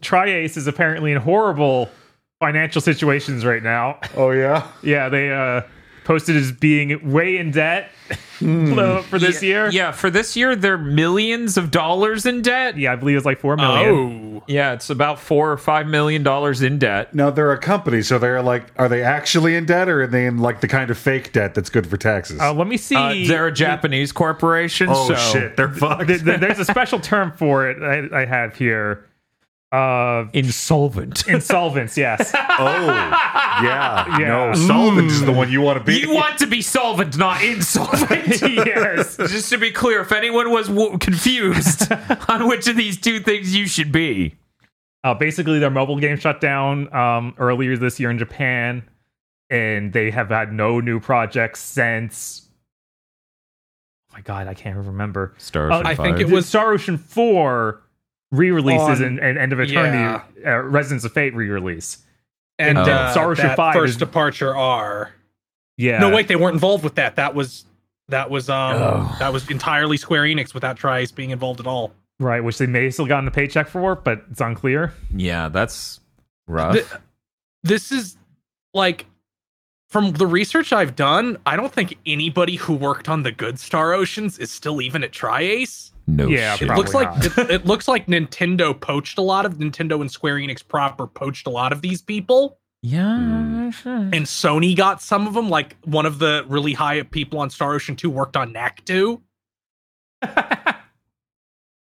tri-Ace 0.00 0.56
is 0.56 0.66
apparently 0.66 1.12
in 1.12 1.18
horrible 1.18 1.90
financial 2.40 2.80
situations 2.80 3.44
right 3.44 3.62
now. 3.62 3.98
Oh 4.16 4.30
yeah. 4.30 4.68
Yeah, 4.82 5.08
they 5.08 5.30
uh, 5.32 5.62
posted 6.06 6.36
as 6.36 6.52
being 6.52 7.12
way 7.12 7.36
in 7.36 7.50
debt 7.50 7.90
uh, 8.10 9.02
for 9.02 9.18
this 9.18 9.42
yeah, 9.42 9.48
year. 9.48 9.70
Yeah, 9.70 9.90
for 9.92 10.08
this 10.08 10.36
year, 10.36 10.54
they're 10.54 10.78
millions 10.78 11.56
of 11.56 11.72
dollars 11.72 12.24
in 12.24 12.42
debt. 12.42 12.78
Yeah, 12.78 12.92
I 12.92 12.96
believe 12.96 13.16
it's 13.16 13.26
like 13.26 13.40
four 13.40 13.56
million. 13.56 14.36
Oh, 14.36 14.44
Yeah, 14.46 14.72
it's 14.72 14.88
about 14.88 15.18
four 15.18 15.50
or 15.50 15.56
five 15.56 15.88
million 15.88 16.22
dollars 16.22 16.62
in 16.62 16.78
debt. 16.78 17.12
Now 17.12 17.30
they're 17.30 17.52
a 17.52 17.58
company, 17.58 18.02
so 18.02 18.18
they're 18.18 18.40
like, 18.40 18.66
are 18.76 18.88
they 18.88 19.02
actually 19.02 19.56
in 19.56 19.66
debt, 19.66 19.88
or 19.88 20.02
are 20.02 20.06
they 20.06 20.26
in 20.26 20.38
like 20.38 20.60
the 20.60 20.68
kind 20.68 20.90
of 20.90 20.96
fake 20.96 21.32
debt 21.32 21.54
that's 21.54 21.70
good 21.70 21.86
for 21.88 21.96
taxes? 21.96 22.40
Uh, 22.40 22.54
let 22.54 22.68
me 22.68 22.76
see. 22.76 22.94
Uh, 22.94 23.26
they're 23.26 23.48
a 23.48 23.52
Japanese 23.52 24.12
corporation. 24.12 24.88
oh 24.88 25.08
so 25.08 25.16
shit, 25.16 25.56
they're 25.56 25.74
fucked. 25.74 26.06
Th- 26.06 26.22
th- 26.22 26.40
there's 26.40 26.60
a 26.60 26.64
special 26.64 27.00
term 27.00 27.32
for 27.32 27.68
it 27.68 27.82
I, 27.82 28.22
I 28.22 28.24
have 28.24 28.56
here. 28.56 29.05
Uh, 29.76 30.28
insolvent. 30.32 31.26
insolvents, 31.28 31.96
yes. 31.98 32.30
oh 32.34 32.86
yeah, 32.86 34.18
Yeah. 34.18 34.26
no, 34.28 34.54
solvent 34.54 35.08
is 35.10 35.24
the 35.24 35.32
one 35.32 35.50
you 35.50 35.60
want 35.60 35.78
to 35.78 35.84
be. 35.84 35.98
you 35.98 36.14
want 36.14 36.38
to 36.38 36.46
be 36.46 36.62
solvent, 36.62 37.18
not 37.18 37.42
insolvent. 37.42 38.40
yes. 38.42 39.16
Just 39.16 39.50
to 39.50 39.58
be 39.58 39.70
clear, 39.70 40.00
if 40.00 40.12
anyone 40.12 40.50
was 40.50 40.68
w- 40.68 40.96
confused 40.98 41.92
on 42.28 42.48
which 42.48 42.66
of 42.68 42.76
these 42.76 42.98
two 43.00 43.20
things 43.20 43.54
you 43.54 43.66
should 43.66 43.92
be, 43.92 44.36
Uh, 45.04 45.14
basically, 45.14 45.58
their 45.58 45.70
mobile 45.70 45.98
game 45.98 46.16
shut 46.16 46.40
down 46.40 46.92
um, 46.94 47.34
earlier 47.38 47.76
this 47.76 48.00
year 48.00 48.10
in 48.10 48.18
Japan, 48.18 48.82
and 49.50 49.92
they 49.92 50.10
have 50.10 50.30
had 50.30 50.52
no 50.52 50.80
new 50.80 50.98
projects 51.00 51.60
since. 51.60 52.48
Oh 54.10 54.14
my 54.14 54.20
god, 54.22 54.46
I 54.48 54.54
can't 54.54 54.74
even 54.76 54.86
remember. 54.86 55.34
Star 55.38 55.70
Oh, 55.70 55.82
I 55.84 55.94
think 55.94 56.18
it 56.20 56.28
was- 56.28 56.48
Star 56.48 56.72
Ocean 56.72 56.96
Four 56.98 57.82
re-releases 58.32 59.00
On- 59.00 59.06
and, 59.06 59.20
and 59.20 59.38
End 59.38 59.52
of 59.52 59.60
Eternity, 59.60 59.98
Yeah. 60.42 60.54
uh, 60.54 60.58
Resonance 60.62 61.04
of 61.04 61.12
Fate 61.12 61.34
re-release. 61.34 61.98
and 62.58 62.78
Oh. 62.78 62.82
uh, 62.82 63.10
Star 63.12 63.30
Ocean 63.30 63.48
that 63.48 63.56
5 63.56 63.74
first 63.74 63.90
is- 63.90 63.96
departure 63.98 64.56
R. 64.56 65.12
Yeah. 65.76 65.98
No, 65.98 66.08
wait, 66.14 66.26
they 66.28 66.36
weren't 66.36 66.54
involved 66.54 66.82
with 66.84 66.94
that. 66.94 67.16
That 67.16 67.34
was 67.34 67.64
that 68.08 68.30
was 68.30 68.48
um 68.48 68.76
Oh. 68.80 69.16
that 69.18 69.32
was 69.32 69.50
entirely 69.50 69.96
Square 69.96 70.22
Enix 70.24 70.54
without 70.54 70.76
tri-Ace 70.76 71.10
being 71.12 71.30
involved 71.30 71.60
at 71.60 71.66
all. 71.66 71.92
Right, 72.18 72.42
which 72.42 72.56
they 72.56 72.66
may 72.66 72.84
have 72.84 72.94
still 72.94 73.04
gotten 73.06 73.28
a 73.28 73.30
paycheck 73.30 73.68
for, 73.68 73.94
but 73.94 74.24
it's 74.30 74.40
unclear. 74.40 74.94
yeah, 75.14 75.48
that's 75.48 76.00
rough. 76.46 76.74
Th- 76.74 76.86
this 77.62 77.92
is 77.92 78.16
like 78.72 79.04
from 79.90 80.12
the 80.12 80.26
research 80.26 80.72
I've 80.72 80.96
done, 80.96 81.36
I 81.44 81.56
don't 81.56 81.72
think 81.72 81.98
anybody 82.06 82.56
who 82.56 82.72
worked 82.74 83.08
on 83.08 83.22
the 83.22 83.32
good 83.32 83.58
Star 83.58 83.92
Oceans 83.92 84.38
is 84.38 84.50
still 84.50 84.80
even 84.80 85.04
at 85.04 85.12
tri-Ace. 85.12 85.92
No 86.06 86.28
Yeah, 86.28 86.56
shit. 86.56 86.70
It 86.70 86.74
looks 86.74 86.94
like 86.94 87.08
it, 87.24 87.38
it 87.50 87.66
looks 87.66 87.88
like 87.88 88.06
Nintendo 88.06 88.78
poached 88.78 89.18
a 89.18 89.22
lot 89.22 89.44
of 89.46 89.54
Nintendo 89.58 90.00
and 90.00 90.10
Square 90.10 90.36
Enix 90.36 90.66
proper 90.66 91.06
poached 91.06 91.46
a 91.46 91.50
lot 91.50 91.72
of 91.72 91.82
these 91.82 92.00
people, 92.02 92.58
yeah, 92.82 93.70
sure. 93.70 93.96
and 93.96 94.12
Sony 94.26 94.76
got 94.76 95.02
some 95.02 95.26
of 95.26 95.34
them. 95.34 95.48
Like 95.50 95.76
one 95.84 96.06
of 96.06 96.18
the 96.18 96.44
really 96.48 96.72
high 96.74 97.00
up 97.00 97.10
people 97.10 97.38
on 97.40 97.50
Star 97.50 97.74
Ocean 97.74 97.96
Two 97.96 98.10
worked 98.10 98.36
on 98.36 98.52
Knack 98.52 98.84
Two, 98.84 99.22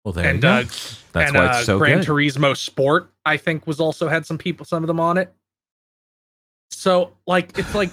Well, 0.05 0.13
there 0.13 0.23
you 0.23 0.29
and 0.31 0.41
go. 0.41 0.47
uh, 0.49 0.55
That's 0.63 1.29
and 1.31 1.35
why 1.35 1.45
uh, 1.47 1.57
it's 1.57 1.65
so 1.65 1.77
Gran 1.77 1.99
good. 1.99 2.07
Turismo 2.07 2.55
Sport, 2.55 3.11
I 3.25 3.37
think, 3.37 3.67
was 3.67 3.79
also 3.79 4.07
had 4.07 4.25
some 4.25 4.37
people, 4.37 4.65
some 4.65 4.81
of 4.83 4.87
them 4.87 4.99
on 4.99 5.17
it. 5.17 5.33
So, 6.71 7.11
like, 7.27 7.57
it's 7.59 7.75
like 7.75 7.91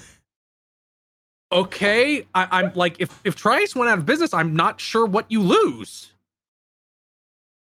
okay, 1.53 2.27
I, 2.35 2.49
I'm 2.51 2.73
like, 2.75 2.97
if 2.99 3.21
if 3.25 3.35
tri-Ace 3.37 3.75
went 3.77 3.91
out 3.91 3.99
of 3.99 4.07
business, 4.07 4.35
I'm 4.35 4.55
not 4.57 4.81
sure 4.81 5.07
what 5.07 5.27
you 5.31 5.43
lose. 5.43 6.13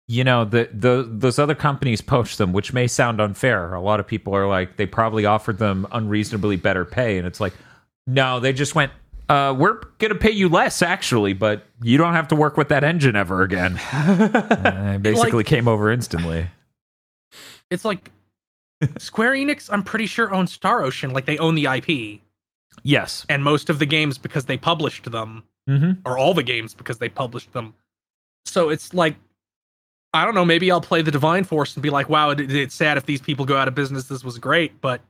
you 0.08 0.22
know 0.22 0.44
the, 0.44 0.68
the 0.72 1.04
those 1.10 1.38
other 1.38 1.54
companies 1.56 2.00
poached 2.00 2.38
them 2.38 2.52
which 2.52 2.72
may 2.72 2.86
sound 2.86 3.20
unfair 3.20 3.74
a 3.74 3.80
lot 3.80 3.98
of 3.98 4.06
people 4.06 4.32
are 4.36 4.46
like 4.46 4.76
they 4.76 4.86
probably 4.86 5.26
offered 5.26 5.58
them 5.58 5.84
unreasonably 5.90 6.54
better 6.56 6.84
pay 6.84 7.18
and 7.18 7.26
it's 7.26 7.40
like 7.40 7.52
no 8.06 8.38
they 8.38 8.52
just 8.52 8.76
went 8.76 8.92
uh, 9.28 9.52
we're 9.58 9.80
gonna 9.98 10.14
pay 10.14 10.30
you 10.30 10.48
less 10.48 10.80
actually 10.80 11.32
but 11.32 11.66
you 11.82 11.98
don't 11.98 12.12
have 12.14 12.28
to 12.28 12.36
work 12.36 12.56
with 12.56 12.68
that 12.68 12.84
engine 12.84 13.16
ever 13.16 13.42
again 13.42 13.76
uh, 13.92 14.96
basically 15.02 15.42
came 15.42 15.66
over 15.66 15.90
instantly 15.90 16.46
It's 17.70 17.84
like 17.84 18.12
Square 18.98 19.32
Enix. 19.32 19.68
I'm 19.72 19.82
pretty 19.82 20.06
sure 20.06 20.32
owns 20.32 20.52
Star 20.52 20.82
Ocean. 20.84 21.10
Like 21.12 21.24
they 21.24 21.38
own 21.38 21.56
the 21.56 21.64
IP 21.66 22.20
yes 22.82 23.26
and 23.28 23.42
most 23.42 23.70
of 23.70 23.78
the 23.78 23.86
games 23.86 24.18
because 24.18 24.44
they 24.46 24.56
published 24.56 25.10
them, 25.10 25.42
mm-hmm. 25.68 25.92
or 26.04 26.18
all 26.18 26.34
the 26.34 26.42
games 26.42 26.74
because 26.74 26.98
they 26.98 27.08
published 27.08 27.52
them. 27.52 27.74
So 28.44 28.68
it's 28.70 28.92
like. 28.94 29.16
I 30.14 30.24
don't 30.24 30.34
know. 30.34 30.46
Maybe 30.46 30.70
I'll 30.70 30.80
play 30.80 31.02
the 31.02 31.10
Divine 31.10 31.44
Force 31.44 31.74
and 31.74 31.82
be 31.82 31.90
like, 31.90 32.08
"Wow, 32.08 32.30
it, 32.30 32.40
it's 32.50 32.74
sad 32.74 32.96
if 32.96 33.04
these 33.04 33.20
people 33.20 33.44
go 33.44 33.56
out 33.58 33.68
of 33.68 33.74
business. 33.74 34.04
This 34.04 34.24
was 34.24 34.38
great, 34.38 34.80
but 34.80 35.02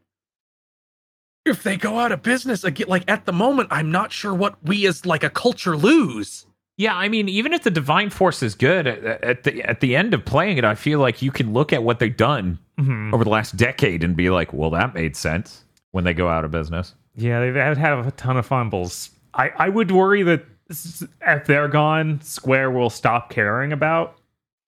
if 1.45 1.63
they 1.63 1.77
go 1.77 1.99
out 2.01 2.11
of 2.11 2.23
business 2.23 2.65
again, 2.65 2.89
like 2.89 3.05
at 3.09 3.25
the 3.25 3.33
moment, 3.33 3.69
I'm 3.71 3.93
not 3.93 4.11
sure 4.11 4.35
what 4.35 4.57
we 4.65 4.85
as 4.87 5.07
like 5.07 5.23
a 5.23 5.31
culture 5.31 5.77
lose." 5.77 6.47
yeah 6.79 6.95
i 6.95 7.09
mean 7.09 7.27
even 7.27 7.55
if 7.55 7.63
the 7.63 7.71
divine 7.71 8.11
force 8.11 8.43
is 8.43 8.55
good 8.55 8.87
at, 8.87 9.03
at 9.25 9.45
the 9.45 9.63
at 9.63 9.81
the 9.81 9.97
end 9.97 10.13
of 10.13 10.23
playing 10.27 10.59
it 10.59 10.65
i 10.65 10.75
feel 10.75 10.99
like 10.99 11.23
you 11.23 11.31
can 11.31 11.55
look 11.55 11.73
at 11.73 11.83
what 11.83 11.99
they've 12.01 12.19
done 12.19 12.59
Mhm. 12.79 13.15
over 13.15 13.25
the 13.25 13.31
last 13.31 13.57
decade 13.57 14.05
and 14.05 14.15
be 14.15 14.29
like 14.29 14.53
well 14.53 14.69
that 14.69 14.93
made 14.93 15.17
sense 15.17 15.65
when 15.93 16.05
they 16.05 16.13
go 16.13 16.29
out 16.29 16.45
of 16.45 16.51
business 16.51 16.95
Yeah, 17.17 17.41
they've 17.41 17.55
had 17.55 17.79
have 17.79 18.07
a 18.07 18.11
ton 18.13 18.37
of 18.37 18.47
fumbles. 18.47 19.11
I, 19.35 19.51
I 19.57 19.69
would 19.69 19.91
worry 19.91 20.23
that 20.25 20.45
if 20.69 21.47
they're 21.47 21.69
gone, 21.69 22.21
Square 22.23 22.73
will 22.73 22.91
stop 22.91 23.31
caring 23.31 23.73
about 23.73 24.19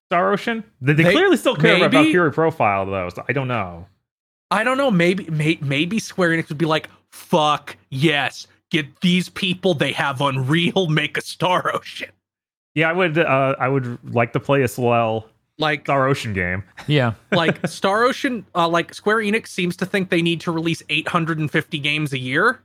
Star 0.09 0.33
Ocean. 0.33 0.65
They, 0.81 0.93
they 0.95 1.03
They- 1.05 1.13
clearly 1.13 1.37
still 1.37 1.57
care 1.57 1.77
about 1.77 1.93
maybe- 1.93 2.11
Fury 2.13 2.33
Profile, 2.33 2.87
though. 2.87 3.09
So 3.11 3.25
I 3.29 3.33
don't 3.33 3.49
know. 3.49 3.87
I 4.51 4.65
don't 4.65 4.79
know. 4.79 4.91
Maybe 4.91 5.29
may, 5.31 5.59
maybe 5.61 5.99
Square 5.99 6.31
Enix 6.31 6.49
would 6.49 6.57
be 6.57 6.65
like, 6.65 6.89
"Fuck 7.11 7.77
yes, 7.91 8.47
get 8.71 9.01
these 9.03 9.29
people. 9.29 9.75
They 9.75 9.93
have 9.93 10.23
Unreal. 10.23 10.87
Make 10.89 11.19
a 11.19 11.21
Star 11.21 11.75
Ocean." 11.75 12.09
Yeah, 12.75 12.89
I 12.89 12.93
would. 12.95 13.19
Uh, 13.19 13.57
I 13.59 13.69
would 13.69 13.99
like 14.15 14.33
to 14.33 14.41
play 14.41 14.63
a 14.63 14.69
Swell 14.69 15.27
Like, 15.59 15.83
Star 15.83 16.07
Ocean 16.07 16.33
game. 16.33 16.63
yeah 16.87 17.15
like 17.33 17.67
Star 17.67 18.05
Ocean. 18.05 18.47
Uh, 18.55 18.69
like 18.69 18.95
Square 18.95 19.19
Enix 19.19 19.49
seems 19.49 19.77
to 19.79 19.87
think 19.87 20.11
they 20.11 20.23
need 20.23 20.41
to 20.43 20.53
release 20.53 20.83
850 20.89 21.79
games 21.79 22.13
a 22.13 22.19
year. 22.19 22.61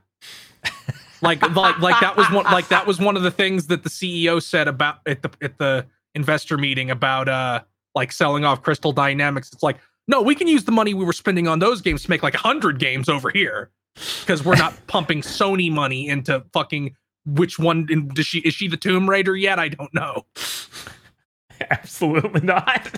like, 1.22 1.42
like, 1.54 1.78
like 1.78 2.00
that 2.00 2.16
was 2.16 2.30
one. 2.30 2.44
Like 2.44 2.68
that 2.68 2.86
was 2.86 2.98
one 2.98 3.16
of 3.16 3.22
the 3.22 3.30
things 3.30 3.66
that 3.68 3.82
the 3.82 3.90
CEO 3.90 4.42
said 4.42 4.68
about 4.68 4.98
at 5.06 5.22
the 5.22 5.30
at 5.42 5.58
the 5.58 5.86
investor 6.14 6.56
meeting 6.56 6.90
about 6.90 7.28
uh 7.28 7.60
like 7.94 8.12
selling 8.12 8.44
off 8.44 8.62
Crystal 8.62 8.92
Dynamics. 8.92 9.52
It's 9.52 9.62
like, 9.62 9.78
no, 10.08 10.22
we 10.22 10.34
can 10.34 10.48
use 10.48 10.64
the 10.64 10.72
money 10.72 10.94
we 10.94 11.04
were 11.04 11.12
spending 11.12 11.48
on 11.48 11.58
those 11.58 11.80
games 11.80 12.02
to 12.04 12.10
make 12.10 12.22
like 12.22 12.34
hundred 12.34 12.78
games 12.78 13.08
over 13.08 13.30
here 13.30 13.70
because 14.20 14.44
we're 14.44 14.56
not 14.56 14.74
pumping 14.86 15.22
Sony 15.22 15.70
money 15.70 16.08
into 16.08 16.44
fucking 16.52 16.96
which 17.26 17.58
one 17.58 17.86
in, 17.90 18.08
does 18.08 18.26
she 18.26 18.40
is 18.40 18.54
she 18.54 18.68
the 18.68 18.76
Tomb 18.76 19.08
Raider 19.08 19.36
yet? 19.36 19.58
I 19.58 19.68
don't 19.68 19.92
know. 19.94 20.26
Absolutely 21.70 22.40
not. 22.40 22.90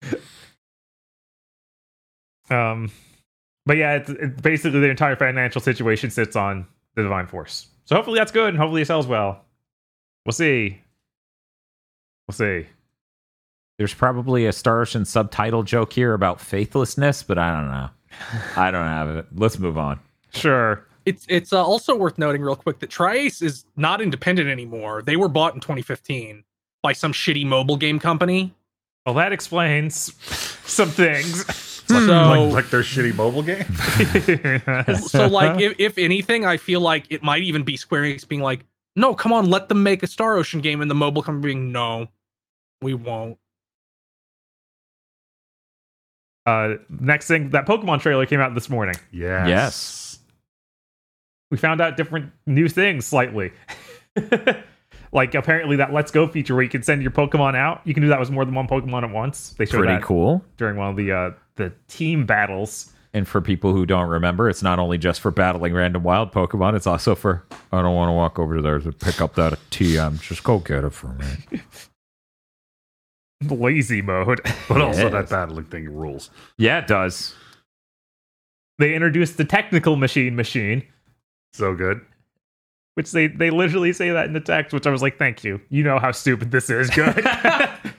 um, 2.50 2.90
but 3.64 3.76
yeah, 3.76 3.94
it's, 3.94 4.10
it's 4.10 4.40
basically 4.40 4.80
the 4.80 4.90
entire 4.90 5.16
financial 5.16 5.60
situation 5.60 6.10
sits 6.10 6.36
on 6.36 6.66
the 6.94 7.02
Divine 7.02 7.26
Force. 7.26 7.68
So 7.84 7.96
hopefully 7.96 8.18
that's 8.18 8.32
good, 8.32 8.50
and 8.50 8.58
hopefully 8.58 8.82
it 8.82 8.86
sells 8.86 9.06
well. 9.06 9.44
We'll 10.24 10.32
see. 10.32 10.80
We'll 12.26 12.34
see. 12.34 12.66
There's 13.78 13.94
probably 13.94 14.46
a 14.46 14.52
Star 14.52 14.80
Ocean 14.80 15.04
subtitle 15.04 15.62
joke 15.62 15.92
here 15.92 16.14
about 16.14 16.40
faithlessness, 16.40 17.22
but 17.22 17.38
I 17.38 17.52
don't 17.52 17.70
know. 17.70 17.90
I 18.56 18.70
don't 18.70 18.86
have 18.86 19.08
it. 19.10 19.26
Let's 19.34 19.58
move 19.58 19.78
on. 19.78 20.00
Sure. 20.32 20.86
It's 21.04 21.24
it's 21.28 21.52
uh, 21.52 21.64
also 21.64 21.94
worth 21.94 22.18
noting 22.18 22.42
real 22.42 22.56
quick 22.56 22.80
that 22.80 22.90
tri-Ace 22.90 23.40
is 23.40 23.64
not 23.76 24.00
independent 24.00 24.48
anymore. 24.48 25.02
They 25.02 25.16
were 25.16 25.28
bought 25.28 25.54
in 25.54 25.60
2015 25.60 26.42
by 26.86 26.92
some 26.92 27.12
shitty 27.12 27.44
mobile 27.44 27.76
game 27.76 27.98
company. 27.98 28.54
Well, 29.04 29.16
that 29.16 29.32
explains 29.32 30.14
some 30.64 30.88
things. 30.88 31.44
So 31.86 32.00
like, 32.00 32.52
like 32.52 32.70
their 32.70 32.80
shitty 32.80 33.14
mobile 33.14 33.44
game. 33.44 33.62
so 35.06 35.28
like 35.28 35.60
if, 35.60 35.74
if 35.78 35.98
anything, 35.98 36.44
I 36.44 36.56
feel 36.56 36.80
like 36.80 37.06
it 37.10 37.22
might 37.22 37.44
even 37.44 37.62
be 37.62 37.76
Square 37.76 38.02
Enix 38.02 38.26
being 38.26 38.40
like, 38.40 38.64
no, 38.96 39.14
come 39.14 39.32
on, 39.32 39.48
let 39.50 39.68
them 39.68 39.84
make 39.84 40.02
a 40.02 40.08
Star 40.08 40.36
Ocean 40.36 40.60
game, 40.60 40.80
and 40.80 40.90
the 40.90 40.96
mobile 40.96 41.22
company 41.22 41.54
being, 41.54 41.70
no, 41.70 42.08
we 42.82 42.94
won't. 42.94 43.38
uh, 46.44 46.74
next 46.88 47.28
thing, 47.28 47.50
that 47.50 47.66
Pokemon 47.66 48.00
trailer 48.00 48.26
came 48.26 48.40
out 48.40 48.52
this 48.54 48.68
morning. 48.68 48.96
Yes. 49.12 49.48
Yes. 49.48 50.18
we 51.52 51.56
found 51.56 51.80
out 51.80 51.96
different 51.96 52.32
new 52.46 52.68
things 52.68 53.06
slightly. 53.06 53.52
Like 55.16 55.34
apparently 55.34 55.74
that 55.76 55.92
Let's 55.92 56.12
Go 56.12 56.28
feature 56.28 56.54
where 56.54 56.62
you 56.62 56.68
can 56.70 56.84
send 56.84 57.02
your 57.02 57.10
Pokemon 57.10 57.56
out. 57.56 57.80
You 57.84 57.94
can 57.94 58.02
do 58.02 58.08
that 58.10 58.20
with 58.20 58.30
more 58.30 58.44
than 58.44 58.54
one 58.54 58.68
Pokemon 58.68 59.02
at 59.02 59.10
once. 59.10 59.54
They 59.54 59.64
showed 59.66 59.84
Pretty 59.84 60.00
cool. 60.02 60.44
during 60.58 60.76
one 60.76 60.90
of 60.90 60.96
the 60.96 61.10
uh, 61.10 61.30
the 61.56 61.72
team 61.88 62.24
battles. 62.26 62.92
And 63.14 63.26
for 63.26 63.40
people 63.40 63.72
who 63.72 63.86
don't 63.86 64.08
remember, 64.10 64.48
it's 64.50 64.62
not 64.62 64.78
only 64.78 64.98
just 64.98 65.22
for 65.22 65.30
battling 65.30 65.72
random 65.72 66.02
wild 66.02 66.32
Pokemon, 66.32 66.76
it's 66.76 66.86
also 66.86 67.14
for 67.14 67.44
I 67.72 67.80
don't 67.82 67.94
want 67.94 68.10
to 68.10 68.12
walk 68.12 68.38
over 68.38 68.60
there 68.60 68.78
to 68.78 68.92
pick 68.92 69.20
up 69.22 69.34
that 69.36 69.54
TM. 69.70 70.20
Just 70.20 70.44
go 70.44 70.58
get 70.58 70.84
it 70.84 70.90
for 70.92 71.08
me. 71.14 71.60
Lazy 73.50 74.02
mode. 74.02 74.40
But 74.68 74.80
also 74.82 75.08
that 75.10 75.30
battling 75.30 75.64
thing 75.66 75.88
rules. 75.94 76.30
Yeah, 76.58 76.78
it 76.78 76.86
does. 76.86 77.34
they 78.78 78.94
introduced 78.94 79.36
the 79.38 79.44
technical 79.44 79.96
machine 79.96 80.36
machine, 80.36 80.82
So 81.54 81.74
good. 81.74 82.00
Which 82.96 83.12
they 83.12 83.26
they 83.28 83.50
literally 83.50 83.92
say 83.92 84.10
that 84.10 84.26
in 84.26 84.32
the 84.32 84.40
text, 84.40 84.72
which 84.72 84.86
I 84.86 84.90
was 84.90 85.02
like, 85.02 85.18
thank 85.18 85.44
you. 85.44 85.60
You 85.68 85.84
know 85.84 85.98
how 85.98 86.10
stupid 86.12 86.50
this 86.50 86.68
is. 86.70 86.90
Good. 86.90 87.24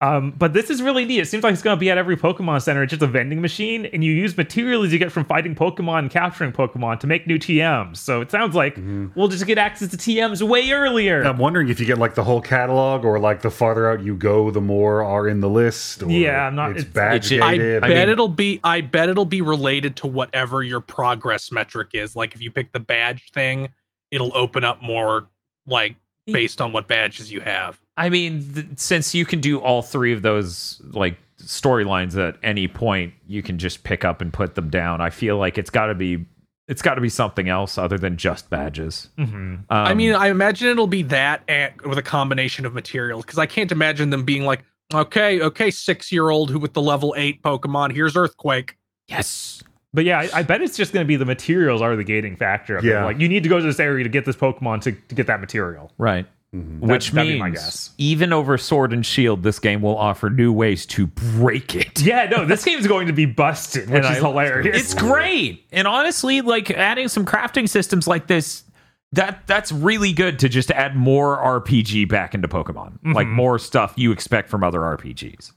Um, 0.00 0.30
but 0.38 0.52
this 0.52 0.70
is 0.70 0.80
really 0.80 1.04
neat. 1.04 1.18
It 1.18 1.26
seems 1.26 1.42
like 1.42 1.52
it's 1.54 1.62
going 1.62 1.76
to 1.76 1.80
be 1.80 1.90
at 1.90 1.98
every 1.98 2.16
Pokemon 2.16 2.62
Center. 2.62 2.84
It's 2.84 2.90
just 2.90 3.02
a 3.02 3.06
vending 3.08 3.40
machine, 3.40 3.84
and 3.86 4.04
you 4.04 4.12
use 4.12 4.36
materials 4.36 4.92
you 4.92 4.98
get 5.00 5.10
from 5.10 5.24
fighting 5.24 5.56
Pokemon 5.56 5.98
and 5.98 6.08
capturing 6.10 6.52
Pokemon 6.52 7.00
to 7.00 7.08
make 7.08 7.26
new 7.26 7.36
TMs. 7.36 7.96
So 7.96 8.20
it 8.20 8.30
sounds 8.30 8.54
like 8.54 8.78
we'll 9.16 9.26
just 9.26 9.44
get 9.44 9.58
access 9.58 9.88
to 9.88 9.96
TMs 9.96 10.40
way 10.40 10.70
earlier. 10.70 11.24
I'm 11.24 11.38
wondering 11.38 11.68
if 11.68 11.80
you 11.80 11.86
get 11.86 11.98
like 11.98 12.14
the 12.14 12.22
whole 12.22 12.40
catalog 12.40 13.04
or 13.04 13.18
like 13.18 13.42
the 13.42 13.50
farther 13.50 13.90
out 13.90 14.00
you 14.04 14.14
go, 14.14 14.52
the 14.52 14.60
more 14.60 15.02
are 15.02 15.26
in 15.26 15.40
the 15.40 15.50
list. 15.50 16.00
Or 16.04 16.08
Yeah, 16.12 16.46
I'm 16.46 16.54
not- 16.54 16.70
It's 16.76 16.82
it's- 16.82 16.94
badge 16.94 17.32
it- 17.32 17.42
I 17.42 17.56
gated. 17.56 17.80
bet 17.80 17.90
mean- 17.90 18.08
it'll 18.08 18.28
be. 18.28 18.60
I 18.62 18.82
bet 18.82 19.08
it'll 19.08 19.24
be 19.24 19.40
related 19.40 19.96
to 19.96 20.06
whatever 20.06 20.62
your 20.62 20.78
progress 20.80 21.50
metric 21.50 21.88
is. 21.94 22.14
Like 22.14 22.36
if 22.36 22.40
you 22.40 22.52
pick 22.52 22.70
the 22.72 22.78
badge 22.78 23.32
thing, 23.32 23.70
it'll 24.10 24.36
open 24.36 24.64
up 24.64 24.82
more, 24.82 25.28
like 25.66 25.96
based 26.26 26.60
on 26.60 26.72
what 26.72 26.86
badges 26.88 27.32
you 27.32 27.40
have. 27.40 27.80
I 27.96 28.10
mean, 28.10 28.44
th- 28.54 28.66
since 28.76 29.14
you 29.14 29.24
can 29.24 29.40
do 29.40 29.58
all 29.58 29.82
three 29.82 30.12
of 30.12 30.22
those 30.22 30.80
like 30.90 31.16
storylines 31.40 32.16
at 32.18 32.36
any 32.42 32.68
point, 32.68 33.14
you 33.26 33.42
can 33.42 33.58
just 33.58 33.82
pick 33.84 34.04
up 34.04 34.20
and 34.20 34.32
put 34.32 34.54
them 34.54 34.68
down. 34.70 35.00
I 35.00 35.10
feel 35.10 35.38
like 35.38 35.56
it's 35.58 35.70
got 35.70 35.86
to 35.86 35.94
be 35.94 36.26
it's 36.66 36.82
got 36.82 36.96
to 36.96 37.00
be 37.00 37.08
something 37.08 37.48
else 37.48 37.78
other 37.78 37.96
than 37.96 38.18
just 38.18 38.50
badges. 38.50 39.08
Mhm. 39.18 39.30
Um, 39.30 39.64
I 39.70 39.94
mean, 39.94 40.14
I 40.14 40.28
imagine 40.28 40.68
it'll 40.68 40.86
be 40.86 41.02
that 41.04 41.42
and, 41.48 41.72
with 41.80 41.96
a 41.96 42.02
combination 42.02 42.66
of 42.66 42.74
materials 42.74 43.24
because 43.24 43.38
I 43.38 43.46
can't 43.46 43.72
imagine 43.72 44.10
them 44.10 44.24
being 44.24 44.44
like, 44.44 44.64
okay, 44.92 45.40
okay, 45.40 45.70
six 45.70 46.12
year 46.12 46.28
old 46.28 46.50
who 46.50 46.58
with 46.58 46.74
the 46.74 46.82
level 46.82 47.14
eight 47.16 47.42
Pokemon, 47.42 47.94
here's 47.94 48.16
Earthquake. 48.16 48.76
yes, 49.06 49.62
But 49.94 50.04
yeah, 50.04 50.18
I, 50.20 50.30
I 50.40 50.42
bet 50.42 50.60
it's 50.62 50.76
just 50.76 50.92
going 50.92 51.04
to 51.04 51.08
be 51.08 51.16
the 51.16 51.24
materials 51.24 51.80
are 51.80 51.96
the 51.96 52.04
gating 52.04 52.36
factor. 52.36 52.76
Of. 52.76 52.84
Yeah. 52.84 53.04
Like 53.06 53.18
you 53.20 53.28
need 53.28 53.42
to 53.44 53.48
go 53.48 53.58
to 53.58 53.64
this 53.64 53.80
area 53.80 54.04
to 54.04 54.10
get 54.10 54.24
this 54.26 54.36
Pokemon 54.36 54.82
to, 54.82 54.92
to 54.92 55.14
get 55.14 55.26
that 55.28 55.40
material. 55.40 55.92
right. 55.98 56.26
Mhm. 56.54 56.80
Which 56.80 57.10
that'd 57.10 57.26
be 57.26 57.32
means 57.34 57.40
my 57.40 57.50
guess. 57.50 57.90
even 57.98 58.32
over 58.32 58.56
Sword 58.56 58.94
and 58.94 59.04
Shield, 59.04 59.42
this 59.42 59.58
game 59.58 59.82
will 59.82 59.98
offer 59.98 60.30
new 60.30 60.50
ways 60.50 60.86
to 60.86 61.06
break 61.06 61.74
it. 61.74 62.00
Yeah, 62.06 62.24
no, 62.24 62.46
this 62.46 62.64
game's 62.64 62.86
going 62.86 63.06
to 63.08 63.12
be 63.12 63.26
busted, 63.26 63.90
which 63.90 64.02
And 64.02 64.16
is 64.16 64.22
I- 64.24 64.26
hilarious. 64.26 64.80
It's 64.80 64.94
great. 64.94 65.66
And 65.72 65.86
honestly, 65.86 66.40
like 66.40 66.70
adding 66.70 67.08
some 67.08 67.26
crafting 67.26 67.68
systems 67.68 68.08
like 68.08 68.28
this, 68.28 68.64
that 69.12 69.46
that's 69.46 69.72
really 69.72 70.14
good 70.14 70.38
to 70.38 70.48
just 70.48 70.70
add 70.70 70.96
more 70.96 71.36
RPG 71.36 72.08
back 72.08 72.34
into 72.34 72.48
Pokemon. 72.48 72.98
Like 73.04 73.26
Mhm. 73.26 73.32
more 73.32 73.58
stuff 73.58 73.92
you 73.96 74.10
expect 74.10 74.48
from 74.48 74.64
other 74.64 74.80
RPGs. 74.80 75.52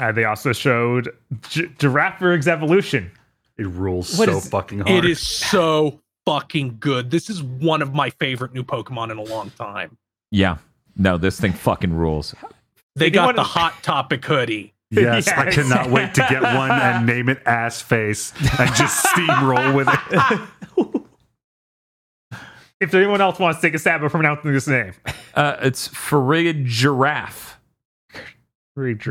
Uh, 0.00 0.10
they 0.12 0.24
also 0.24 0.52
showed 0.52 1.10
G- 1.50 1.66
Girafarig's 1.78 2.48
evolution. 2.48 3.10
It 3.58 3.66
rules 3.66 4.16
What 4.18 4.28
so 4.30 4.38
is- 4.38 4.48
fucking 4.48 4.80
hard. 4.80 5.04
It 5.04 5.10
is 5.10 5.20
so 5.20 6.00
fucking 6.26 6.78
good. 6.80 7.10
This 7.10 7.28
is 7.28 7.42
one 7.42 7.82
of 7.82 7.92
my 7.94 8.10
favorite 8.10 8.54
new 8.54 8.62
Pokemon 8.64 9.10
in 9.10 9.18
a 9.18 9.22
long 9.22 9.50
time. 9.50 9.96
Yeah. 10.30 10.56
No, 10.96 11.18
this 11.18 11.38
thing 11.38 11.52
fucking 11.52 11.92
rules. 11.92 12.34
They 12.96 13.06
You 13.06 13.10
got 13.12 13.26
wanna- 13.26 13.36
the 13.36 13.42
hot 13.44 13.82
topic 13.82 14.24
hoodie. 14.24 14.72
Yes, 14.92 15.28
I 15.28 15.48
cannot 15.52 15.88
wait 15.88 16.14
to 16.14 16.26
get 16.28 16.42
one 16.42 16.72
and 16.72 17.06
name 17.12 17.28
it 17.28 17.40
ass 17.46 17.80
face 17.80 18.32
and 18.58 18.74
just 18.74 19.06
steamroll 19.06 19.72
with 19.72 19.86
it. 19.88 21.00
If 22.80 22.92
anyone 22.94 23.20
else 23.20 23.38
wants 23.38 23.60
to 23.60 23.66
take 23.68 23.74
a 23.74 23.78
stab 23.78 24.02
at 24.02 24.10
pronouncing 24.10 24.52
this 24.52 24.66
name, 24.66 24.94
Uh, 25.34 25.56
it's 25.62 25.86
Farigiraf 25.88 27.54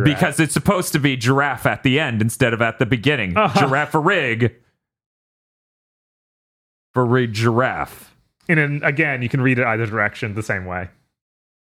because 0.04 0.40
it's 0.40 0.54
supposed 0.54 0.92
to 0.94 1.00
be 1.00 1.16
giraffe 1.16 1.66
at 1.66 1.84
the 1.84 2.00
end 2.00 2.22
instead 2.22 2.54
of 2.54 2.62
at 2.62 2.80
the 2.80 2.86
beginning. 2.86 3.38
Uh-huh. 3.38 3.60
Giraffe 3.68 3.94
rig. 3.96 4.56
Farigiraf. 6.96 8.08
and 8.48 8.58
then 8.58 8.82
again, 8.84 9.22
you 9.22 9.30
can 9.30 9.42
read 9.42 9.60
it 9.60 9.66
either 9.66 9.86
direction 9.86 10.34
the 10.36 10.44
same 10.44 10.66
way. 10.66 10.90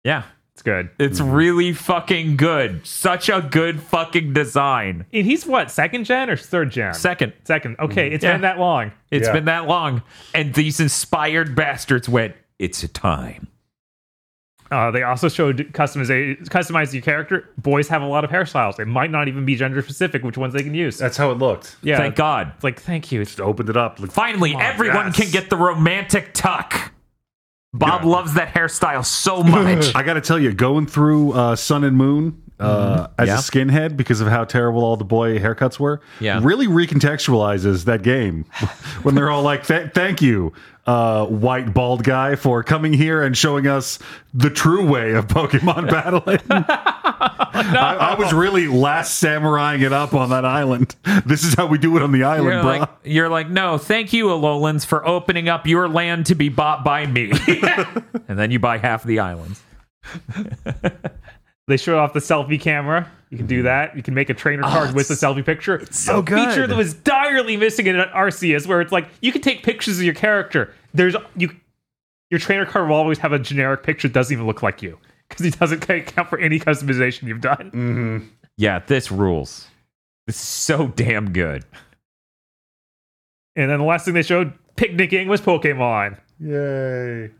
Yeah. 0.04 0.24
It's 0.54 0.62
good. 0.62 0.90
It's 0.98 1.18
really 1.20 1.72
fucking 1.72 2.36
good. 2.36 2.86
Such 2.86 3.30
a 3.30 3.40
good 3.40 3.80
fucking 3.80 4.34
design. 4.34 5.06
And 5.12 5.24
he's 5.24 5.46
what 5.46 5.70
second 5.70 6.04
gen 6.04 6.28
or 6.28 6.36
third 6.36 6.70
gen? 6.70 6.92
Second, 6.92 7.32
Second. 7.44 7.76
Okay, 7.78 8.10
it's 8.10 8.22
Yeah. 8.22 8.32
been 8.32 8.42
that 8.42 8.58
long. 8.58 8.92
it's 9.10 9.28
Yeah. 9.28 9.32
been 9.32 9.46
that 9.46 9.66
long. 9.66 10.02
And 10.34 10.52
these 10.52 10.78
inspired 10.78 11.54
bastards 11.54 12.06
went, 12.08 12.34
it's 12.58 12.82
a 12.82 12.88
time. 12.88 13.48
Uh, 14.72 14.90
they 14.90 15.02
also 15.02 15.28
showed 15.28 15.58
customize 15.74 16.08
customize 16.48 16.92
your 16.94 17.02
character. 17.02 17.48
Boys 17.58 17.88
have 17.88 18.00
a 18.00 18.06
lot 18.06 18.24
of 18.24 18.30
hairstyles. 18.30 18.80
It 18.80 18.86
might 18.86 19.10
not 19.10 19.28
even 19.28 19.44
be 19.44 19.54
gender 19.54 19.82
specific, 19.82 20.22
which 20.24 20.38
ones 20.38 20.54
they 20.54 20.62
can 20.62 20.72
use. 20.74 20.96
That's 20.96 21.16
how 21.18 21.30
it 21.30 21.36
looked. 21.38 21.76
yeah, 21.82 21.98
Thank 21.98 22.16
God. 22.16 22.52
It's 22.54 22.64
like 22.64 22.80
thank 22.80 23.12
you. 23.12 23.22
Just 23.24 23.40
opened 23.40 23.68
it 23.68 23.76
up. 23.76 24.00
Like, 24.00 24.10
Finally, 24.10 24.54
on, 24.54 24.62
everyone 24.62 25.06
yes. 25.06 25.16
can 25.20 25.30
get 25.30 25.50
the 25.50 25.56
romantic 25.58 26.32
tuck. 26.32 26.92
Bob 27.74 28.02
Yeah. 28.02 28.08
loves 28.08 28.34
that 28.34 28.54
hairstyle 28.54 29.04
so 29.04 29.42
much. 29.44 29.94
I 29.94 30.02
got 30.02 30.14
to 30.14 30.20
tell 30.20 30.38
you, 30.38 30.52
going 30.52 30.86
through 30.86 31.32
uh, 31.32 31.54
Sun 31.56 31.84
and 31.84 31.96
Moon 31.96 32.41
uh, 32.62 33.08
as 33.18 33.28
Yeah. 33.28 33.34
a 33.34 33.38
skinhead 33.38 33.96
because 33.96 34.20
of 34.20 34.28
how 34.28 34.44
terrible 34.44 34.84
all 34.84 34.96
the 34.96 35.04
boy 35.04 35.38
haircuts 35.38 35.78
were, 35.78 36.00
Yeah. 36.20 36.40
really 36.42 36.66
recontextualizes 36.68 37.84
that 37.84 38.02
game 38.02 38.44
when 39.02 39.14
they're 39.14 39.30
all 39.30 39.42
like, 39.42 39.66
"Th- 39.66 39.90
"Thank 39.92 40.22
you, 40.22 40.52
uh, 40.86 41.26
white 41.26 41.72
bald 41.74 42.04
guy, 42.04 42.34
for 42.36 42.62
coming 42.62 42.92
here 42.92 43.22
and 43.22 43.36
showing 43.36 43.66
us 43.66 43.98
the 44.34 44.50
true 44.50 44.86
way 44.86 45.12
of 45.12 45.26
Pokemon 45.28 45.90
battling." 45.90 46.38
I, 47.54 47.96
I 48.12 48.14
was 48.18 48.32
really 48.32 48.66
last 48.66 49.22
samuraiing 49.22 49.82
it 49.82 49.92
up 49.92 50.14
on 50.14 50.30
that 50.30 50.44
island. 50.44 50.96
This 51.26 51.44
is 51.44 51.54
how 51.54 51.66
we 51.66 51.78
do 51.78 51.96
it 51.96 52.02
on 52.02 52.10
the 52.12 52.24
island, 52.24 52.44
You're 52.54 52.62
bro. 52.62 52.78
like, 52.78 52.88
you're 53.04 53.28
like, 53.28 53.50
no, 53.50 53.76
thank 53.78 54.12
you, 54.12 54.32
Alolans, 54.32 54.84
for 54.84 55.06
opening 55.06 55.48
up 55.48 55.66
your 55.66 55.88
land 55.88 56.26
to 56.26 56.34
be 56.34 56.48
bought 56.48 56.82
by 56.82 57.06
me. 57.06 57.30
and 58.28 58.38
then 58.38 58.50
you 58.50 58.58
buy 58.58 58.78
half 58.78 59.04
the 59.04 59.18
islands. 59.20 59.62
They 61.72 61.78
showed 61.78 61.96
off 61.96 62.12
the 62.12 62.20
selfie 62.20 62.60
camera. 62.60 63.10
You 63.30 63.38
can 63.38 63.46
do 63.46 63.60
mm-hmm. 63.60 63.64
that. 63.64 63.96
You 63.96 64.02
can 64.02 64.12
make 64.12 64.28
a 64.28 64.34
trainer 64.34 64.62
card 64.62 64.90
oh, 64.90 64.92
with 64.92 65.08
the 65.08 65.14
selfie 65.14 65.42
picture. 65.42 65.76
It's 65.76 65.98
so 65.98 66.20
good. 66.20 66.50
feature 66.50 66.66
that 66.66 66.76
was 66.76 66.92
direly 66.92 67.56
missing 67.56 67.86
in 67.86 67.96
Arceus, 67.96 68.66
where 68.66 68.82
it's 68.82 68.92
like 68.92 69.08
you 69.22 69.32
can 69.32 69.40
take 69.40 69.62
pictures 69.62 69.96
of 69.96 70.04
your 70.04 70.12
character. 70.12 70.74
There's 70.92 71.16
you, 71.34 71.48
your 72.28 72.40
trainer 72.40 72.66
card 72.66 72.90
will 72.90 72.96
always 72.96 73.16
have 73.20 73.32
a 73.32 73.38
generic 73.38 73.84
picture 73.84 74.06
that 74.06 74.12
doesn't 74.12 74.34
even 74.34 74.46
look 74.46 74.62
like 74.62 74.82
you 74.82 74.98
because 75.30 75.46
he 75.46 75.50
doesn't 75.50 75.88
account 75.88 76.28
for 76.28 76.38
any 76.38 76.60
customization 76.60 77.22
you've 77.22 77.40
done. 77.40 77.70
Mm-hmm. 77.70 78.26
Yeah, 78.58 78.80
this 78.80 79.10
rules. 79.10 79.66
This 80.26 80.36
is 80.36 80.42
so 80.42 80.88
damn 80.88 81.32
good. 81.32 81.64
And 83.56 83.70
then 83.70 83.78
the 83.78 83.86
last 83.86 84.04
thing 84.04 84.12
they 84.12 84.20
showed 84.20 84.52
picnicking 84.76 85.26
was 85.26 85.40
Pokemon. 85.40 86.18
Yay! 86.38 87.30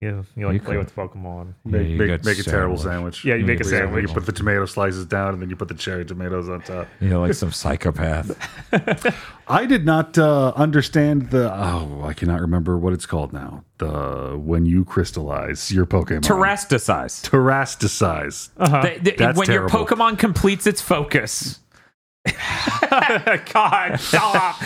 Yeah, 0.00 0.22
you 0.36 0.46
like 0.46 0.54
You 0.54 0.60
play 0.60 0.76
could- 0.76 0.84
with 0.84 0.94
Pokemon. 0.94 1.54
Make, 1.64 1.88
you 1.88 1.98
make, 1.98 2.24
make 2.24 2.38
a 2.38 2.42
terrible 2.44 2.76
sandwich. 2.76 3.16
sandwich. 3.16 3.24
Yeah, 3.24 3.34
you 3.34 3.44
make 3.44 3.60
a 3.60 3.64
Yeah, 3.64 3.70
sandwich. 3.80 4.06
You 4.06 4.14
put 4.14 4.26
the 4.26 4.32
tomato 4.32 4.64
slices 4.64 5.04
down, 5.06 5.32
and 5.32 5.42
then 5.42 5.50
you 5.50 5.56
put 5.56 5.66
the 5.66 5.74
cherry 5.74 6.04
tomatoes 6.04 6.48
on 6.48 6.60
top. 6.60 6.86
You 7.00 7.08
know, 7.08 7.20
like 7.22 7.34
some 7.34 7.50
psychopath. 7.50 8.30
I 9.48 9.66
did 9.66 9.84
not 9.84 10.16
uh, 10.16 10.52
understand 10.54 11.30
the. 11.30 11.52
Oh, 11.52 12.02
I 12.04 12.14
cannot 12.14 12.40
remember 12.40 12.78
what 12.78 12.92
it's 12.92 13.06
called 13.06 13.32
now. 13.32 13.64
The 13.78 14.38
when 14.40 14.66
you 14.66 14.84
crystallize 14.84 15.72
your 15.72 15.84
Pokemon. 15.84 16.20
Terrasticize. 16.20 17.28
Terrasticize. 17.28 18.50
Uh-huh. 18.56 18.82
They- 18.82 18.98
they- 18.98 19.16
That's 19.16 19.36
when 19.36 19.48
your 19.50 19.66
terrible. 19.68 19.84
Pokemon 19.84 20.18
completes 20.20 20.68
its 20.68 20.80
focus. 20.80 21.58
God, 22.90 23.96
stop. 23.98 24.56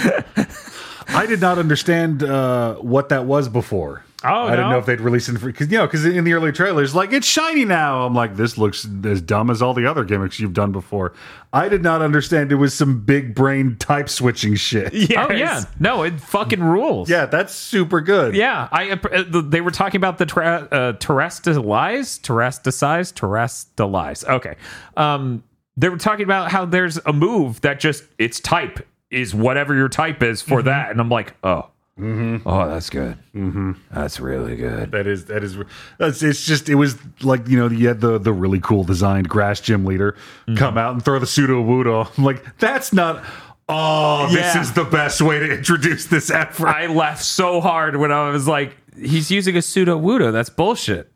I 1.09 1.25
did 1.27 1.41
not 1.41 1.59
understand 1.59 2.23
uh, 2.23 2.75
what 2.77 3.09
that 3.09 3.25
was 3.25 3.49
before. 3.49 4.05
Oh, 4.25 4.47
I 4.47 4.51
didn't 4.51 4.71
know 4.71 4.79
if 4.79 4.87
they'd 4.87 5.01
release 5.01 5.29
it 5.29 5.41
because 5.41 5.71
you 5.71 5.79
know 5.79 5.87
because 5.87 6.05
in 6.05 6.25
the 6.25 6.33
early 6.33 6.53
trailers, 6.53 6.95
like 6.95 7.13
it's 7.13 7.27
shiny 7.27 7.65
now. 7.65 8.07
I'm 8.07 8.15
like, 8.15 8.37
this 8.37 8.57
looks 8.57 8.87
as 9.05 9.21
dumb 9.21 9.51
as 9.51 9.61
all 9.63 9.75
the 9.75 9.87
other 9.87 10.05
gimmicks 10.05 10.39
you've 10.39 10.53
done 10.53 10.73
before. 10.73 11.13
I 11.53 11.69
did 11.69 11.83
not 11.83 12.01
understand 12.03 12.51
it 12.53 12.57
was 12.57 12.73
some 12.73 13.01
big 13.01 13.35
brain 13.35 13.77
type 13.79 14.09
switching 14.09 14.55
shit. 14.55 14.93
Yes. 15.13 15.29
Oh, 15.29 15.33
yeah. 15.33 15.65
No, 15.81 16.03
it 16.05 16.21
fucking 16.21 16.63
rules. 16.63 17.11
Yeah, 17.11 17.27
that's 17.27 17.55
super 17.55 18.01
good. 18.01 18.35
Yeah, 18.35 18.69
I 18.71 18.91
uh, 18.93 19.25
they 19.43 19.61
were 19.61 19.71
talking 19.71 19.99
about 19.99 20.19
the 20.19 20.27
tra- 20.27 20.69
uh, 20.71 20.93
terrasticize, 20.95 22.21
terrasticize, 22.21 23.13
terrasticize. 23.13 24.25
Okay, 24.29 24.57
um, 24.97 25.43
they 25.77 25.89
were 25.89 25.97
talking 25.99 26.25
about 26.25 26.51
how 26.51 26.65
there's 26.65 26.99
a 27.05 27.13
move 27.13 27.61
that 27.63 27.81
just 27.81 28.05
its 28.19 28.41
type 28.41 28.87
is 29.11 29.35
whatever 29.35 29.75
your 29.75 29.89
type 29.89 30.23
is 30.23 30.41
for 30.41 30.63
that, 30.63 30.91
and 30.91 31.01
I'm 31.01 31.09
like, 31.11 31.35
oh, 31.43 31.69
oh, 32.01 32.69
that's 32.69 32.91
good. 32.91 33.19
Mm-hmm. 33.35 33.73
That's 33.93 34.19
really 34.19 34.57
good. 34.57 34.91
That 34.93 35.07
is 35.07 35.27
that 35.27 35.45
is 35.45 35.57
that's 35.99 36.23
it's 36.23 36.45
just 36.45 36.69
it 36.69 36.75
was 36.77 36.97
like 37.23 37.47
you 37.49 37.59
know 37.59 37.69
you 37.69 37.89
had 37.89 38.01
the 38.01 38.19
the 38.19 38.33
really 38.33 38.61
cool 38.61 38.83
designed 38.85 39.29
grass 39.29 39.61
gym 39.61 39.85
leader 39.85 40.13
Mm-hmm. 40.47 40.57
come 40.57 40.79
out 40.79 40.93
and 40.95 41.05
throw 41.05 41.19
the 41.19 41.27
Sudowoodo. 41.27 42.11
I'm 42.19 42.25
like 42.25 42.59
that's 42.59 42.93
not. 42.93 43.23
Oh, 43.69 44.27
this 44.27 44.55
Yeah. 44.55 44.61
is 44.61 44.73
the 44.73 44.85
best 44.85 45.21
way 45.23 45.39
to 45.39 45.55
introduce 45.59 46.07
this 46.07 46.31
effort. 46.31 46.67
I 46.69 46.87
laughed 46.87 47.23
so 47.25 47.61
hard 47.61 47.97
when 47.97 48.11
I 48.11 48.29
was 48.31 48.49
like, 48.49 48.77
he's 48.99 49.31
using 49.31 49.55
a 49.57 49.61
Sudowoodo. 49.61 50.33
That's 50.33 50.51
bullshit. 50.51 51.13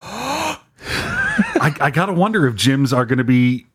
I, 0.02 1.74
I 1.80 1.90
gotta 1.90 2.12
wonder 2.12 2.46
if 2.46 2.54
gyms 2.54 2.96
are 2.96 3.04
to 3.18 3.24
be 3.24 3.66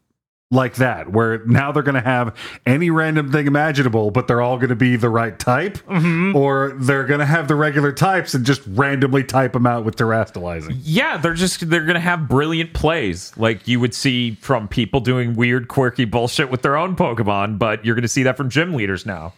like 0.53 0.75
that, 0.75 1.09
where 1.09 1.43
now 1.45 1.71
they're 1.71 1.81
going 1.81 1.95
to 1.95 2.01
have 2.01 2.35
any 2.65 2.89
random 2.89 3.31
thing 3.31 3.47
imaginable, 3.47 4.11
but 4.11 4.27
they're 4.27 4.41
all 4.41 4.57
going 4.57 4.69
to 4.69 4.75
be 4.75 4.97
the 4.97 5.09
right 5.09 5.39
type, 5.39 5.77
Mm-hmm. 5.88 6.35
or 6.35 6.73
they're 6.77 7.05
going 7.05 7.21
to 7.21 7.25
have 7.25 7.47
the 7.47 7.55
regular 7.55 7.91
types 7.93 8.33
and 8.33 8.45
just 8.45 8.61
randomly 8.67 9.23
type 9.23 9.53
them 9.53 9.65
out 9.65 9.85
with 9.85 9.95
terastallizing. 9.95 10.77
Yeah, 10.83 11.17
they're 11.17 11.33
just 11.33 11.69
they're 11.69 11.85
gonna 11.85 11.99
have 12.01 12.27
brilliant 12.27 12.73
plays 12.73 13.31
like 13.38 13.67
you 13.67 13.80
would 13.80 13.93
see 13.95 14.31
from 14.41 14.67
people 14.67 14.99
doing 14.99 15.35
weird, 15.35 15.69
quirky 15.69 16.03
bullshit 16.05 16.49
with 16.51 16.61
their 16.63 16.75
own 16.75 16.95
Pokemon, 16.97 17.57
but 17.57 17.85
you're 17.85 17.95
gonna 17.95 18.07
see 18.09 18.23
that 18.23 18.35
from 18.35 18.49
gym 18.49 18.73
leaders 18.73 19.05
now, 19.05 19.33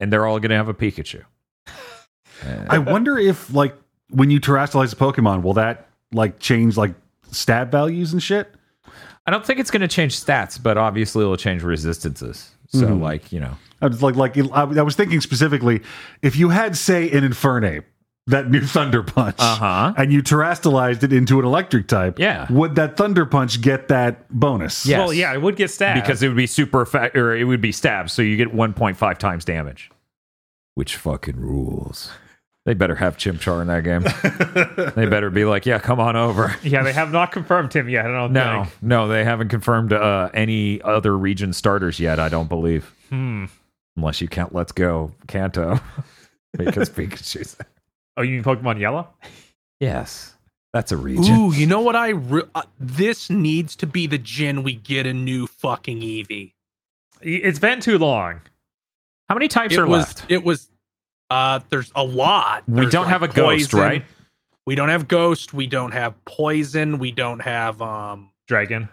and 0.00 0.12
they're 0.12 0.26
all 0.26 0.40
gonna 0.40 0.56
have 0.56 0.68
a 0.68 0.74
Pikachu. 0.74 1.22
I 2.68 2.78
wonder 2.78 3.16
if 3.18 3.52
like 3.54 3.76
when 4.10 4.30
you 4.30 4.40
terastallize 4.40 4.92
a 4.92 4.96
Pokemon, 4.96 5.42
will 5.42 5.54
that 5.54 5.86
like 6.12 6.40
change 6.40 6.76
like 6.76 6.94
stat 7.30 7.70
values 7.70 8.12
and 8.12 8.20
shit? 8.22 8.52
I 9.26 9.30
don't 9.30 9.44
think 9.46 9.60
it's 9.60 9.70
gonna 9.70 9.88
change 9.88 10.18
stats, 10.18 10.60
but 10.62 10.76
obviously 10.76 11.22
it'll 11.22 11.36
change 11.36 11.62
resistances. 11.62 12.50
So 12.68 12.86
Mm-hmm. 12.86 13.02
like 13.02 13.32
you 13.32 13.40
know, 13.40 13.56
I 13.80 13.86
was 13.88 14.02
like, 14.02 14.16
like 14.16 14.36
I, 14.38 14.42
I 14.62 14.82
was 14.82 14.96
thinking 14.96 15.20
specifically, 15.20 15.82
if 16.22 16.36
you 16.36 16.48
had, 16.48 16.76
say, 16.76 17.10
an 17.10 17.22
Infernape, 17.24 17.84
that 18.28 18.48
new 18.48 18.60
Thunder 18.60 19.02
Punch, 19.02 19.36
Uh-huh. 19.38 19.92
and 19.96 20.12
you 20.12 20.22
terastallized 20.22 21.02
it 21.02 21.12
into 21.12 21.38
an 21.40 21.44
electric 21.44 21.88
type, 21.88 22.18
Yeah. 22.18 22.46
would 22.50 22.76
that 22.76 22.96
Thunder 22.96 23.26
Punch 23.26 23.60
get 23.60 23.88
that 23.88 24.28
bonus? 24.30 24.86
Yes. 24.86 24.98
Well, 24.98 25.12
yeah, 25.12 25.34
it 25.34 25.42
would 25.42 25.56
get 25.56 25.70
stabbed 25.70 26.00
because 26.00 26.22
it 26.22 26.28
would 26.28 26.36
be 26.36 26.46
super 26.46 26.80
effect 26.82 27.16
or 27.16 27.34
it 27.36 27.44
would 27.44 27.60
be 27.60 27.72
stabbed, 27.72 28.10
so 28.10 28.22
you 28.22 28.36
get 28.36 28.54
1.5 28.54 29.18
times 29.18 29.44
damage, 29.44 29.90
which 30.74 30.96
fucking 30.96 31.38
rules. 31.40 32.10
They 32.64 32.74
better 32.74 32.94
have 32.94 33.16
Chimchar 33.16 33.60
in 33.60 33.66
that 33.68 33.82
game. 33.82 34.02
they 34.94 35.06
better 35.06 35.30
be 35.30 35.44
like, 35.44 35.66
yeah, 35.66 35.80
come 35.80 35.98
on 35.98 36.14
over. 36.14 36.54
yeah, 36.62 36.82
they 36.84 36.92
have 36.92 37.10
not 37.10 37.32
confirmed 37.32 37.72
him 37.74 37.88
yet. 37.88 38.06
I 38.06 38.12
don't 38.12 38.32
No, 38.32 38.64
think. 38.64 38.82
no, 38.82 39.08
they 39.08 39.24
haven't 39.24 39.48
confirmed 39.48 39.92
uh, 39.92 40.30
any 40.32 40.80
other 40.82 41.18
region 41.18 41.52
starters 41.52 41.98
yet. 41.98 42.20
I 42.20 42.28
don't 42.28 42.48
believe, 42.48 42.94
Hmm. 43.08 43.46
unless 43.96 44.20
you 44.20 44.28
count 44.28 44.54
Let's 44.54 44.70
Go 44.70 45.10
Kanto, 45.26 45.80
because 46.56 46.88
Pikachu's. 46.96 47.56
Oh, 48.16 48.22
you 48.22 48.34
mean 48.34 48.44
Pokemon 48.44 48.78
Yellow? 48.78 49.08
Yes, 49.80 50.34
that's 50.72 50.92
a 50.92 50.96
region. 50.96 51.34
Ooh, 51.36 51.52
you 51.52 51.66
know 51.66 51.80
what? 51.80 51.96
I 51.96 52.10
re- 52.10 52.44
uh, 52.54 52.62
this 52.78 53.28
needs 53.28 53.74
to 53.76 53.86
be 53.88 54.06
the 54.06 54.18
gen 54.18 54.62
we 54.62 54.74
get 54.74 55.04
a 55.06 55.12
new 55.12 55.48
fucking 55.48 56.00
Eevee. 56.00 56.52
It's 57.20 57.58
been 57.58 57.80
too 57.80 57.98
long. 57.98 58.40
How 59.28 59.34
many 59.34 59.48
types 59.48 59.74
It 59.74 59.80
are 59.80 59.86
was. 59.86 59.98
left? 60.06 60.26
It 60.30 60.44
was. 60.44 60.68
Uh, 61.32 61.60
there's 61.70 61.90
a 61.94 62.04
lot. 62.04 62.62
We 62.68 62.86
don't 62.86 63.04
like, 63.04 63.12
have 63.12 63.22
a 63.22 63.28
ghost, 63.28 63.72
right? 63.72 64.04
We 64.66 64.74
don't 64.74 64.90
have 64.90 65.08
ghost. 65.08 65.54
We 65.54 65.66
don't 65.66 65.92
have 65.92 66.12
poison. 66.24 66.98
We 66.98 67.12
don't 67.12 67.40
have 67.40 67.80
um. 67.80 68.30
Dragon. 68.48 68.88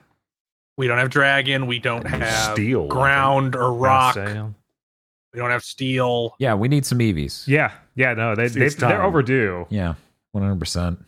We 0.78 0.88
don't 0.88 1.00
have 1.00 1.10
dragon. 1.10 1.68
We 1.68 1.80
don't 1.80 2.06
have 2.08 2.54
Steel. 2.54 2.88
ground 2.88 3.56
or 3.56 3.74
rock. 3.74 4.16
We 4.16 5.38
don't 5.40 5.52
have 5.52 5.64
steel. 5.64 6.36
Yeah, 6.40 6.54
we 6.54 6.70
need 6.70 6.86
some 6.86 7.00
Eevees. 7.00 7.46
Yeah, 7.46 7.72
yeah, 7.96 8.14
no, 8.14 8.36
they, 8.36 8.48
they 8.48 8.70
they're 8.70 9.04
overdue. 9.04 9.68
Yeah, 9.70 9.96
one 10.32 10.44
hundred 10.44 10.60
percent. 10.60 11.04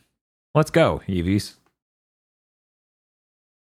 Let's 0.54 0.70
go, 0.70 1.02
Eevees. 1.08 1.56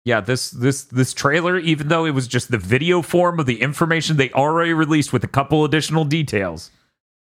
yeah, 0.06 0.22
this 0.22 0.52
this 0.52 0.84
this 0.84 1.14
trailer, 1.14 1.58
even 1.58 1.88
though 1.88 2.06
it 2.06 2.12
was 2.12 2.28
just 2.28 2.52
the 2.52 2.60
video 2.60 3.02
form 3.02 3.40
of 3.40 3.48
the 3.48 3.60
information 3.62 4.18
they 4.18 4.32
already 4.32 4.72
released 4.72 5.12
with 5.12 5.24
a 5.24 5.28
couple 5.28 5.66
additional 5.66 6.06
details, 6.06 6.70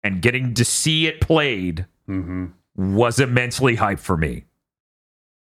and 0.06 0.22
getting 0.22 0.54
to 0.54 0.64
see 0.64 1.08
it 1.08 1.20
played 1.20 1.86
Mm-hmm. 2.08 2.46
was 2.96 3.20
immensely 3.20 3.76
hype 3.76 3.98
for 4.00 4.16
me. 4.16 4.46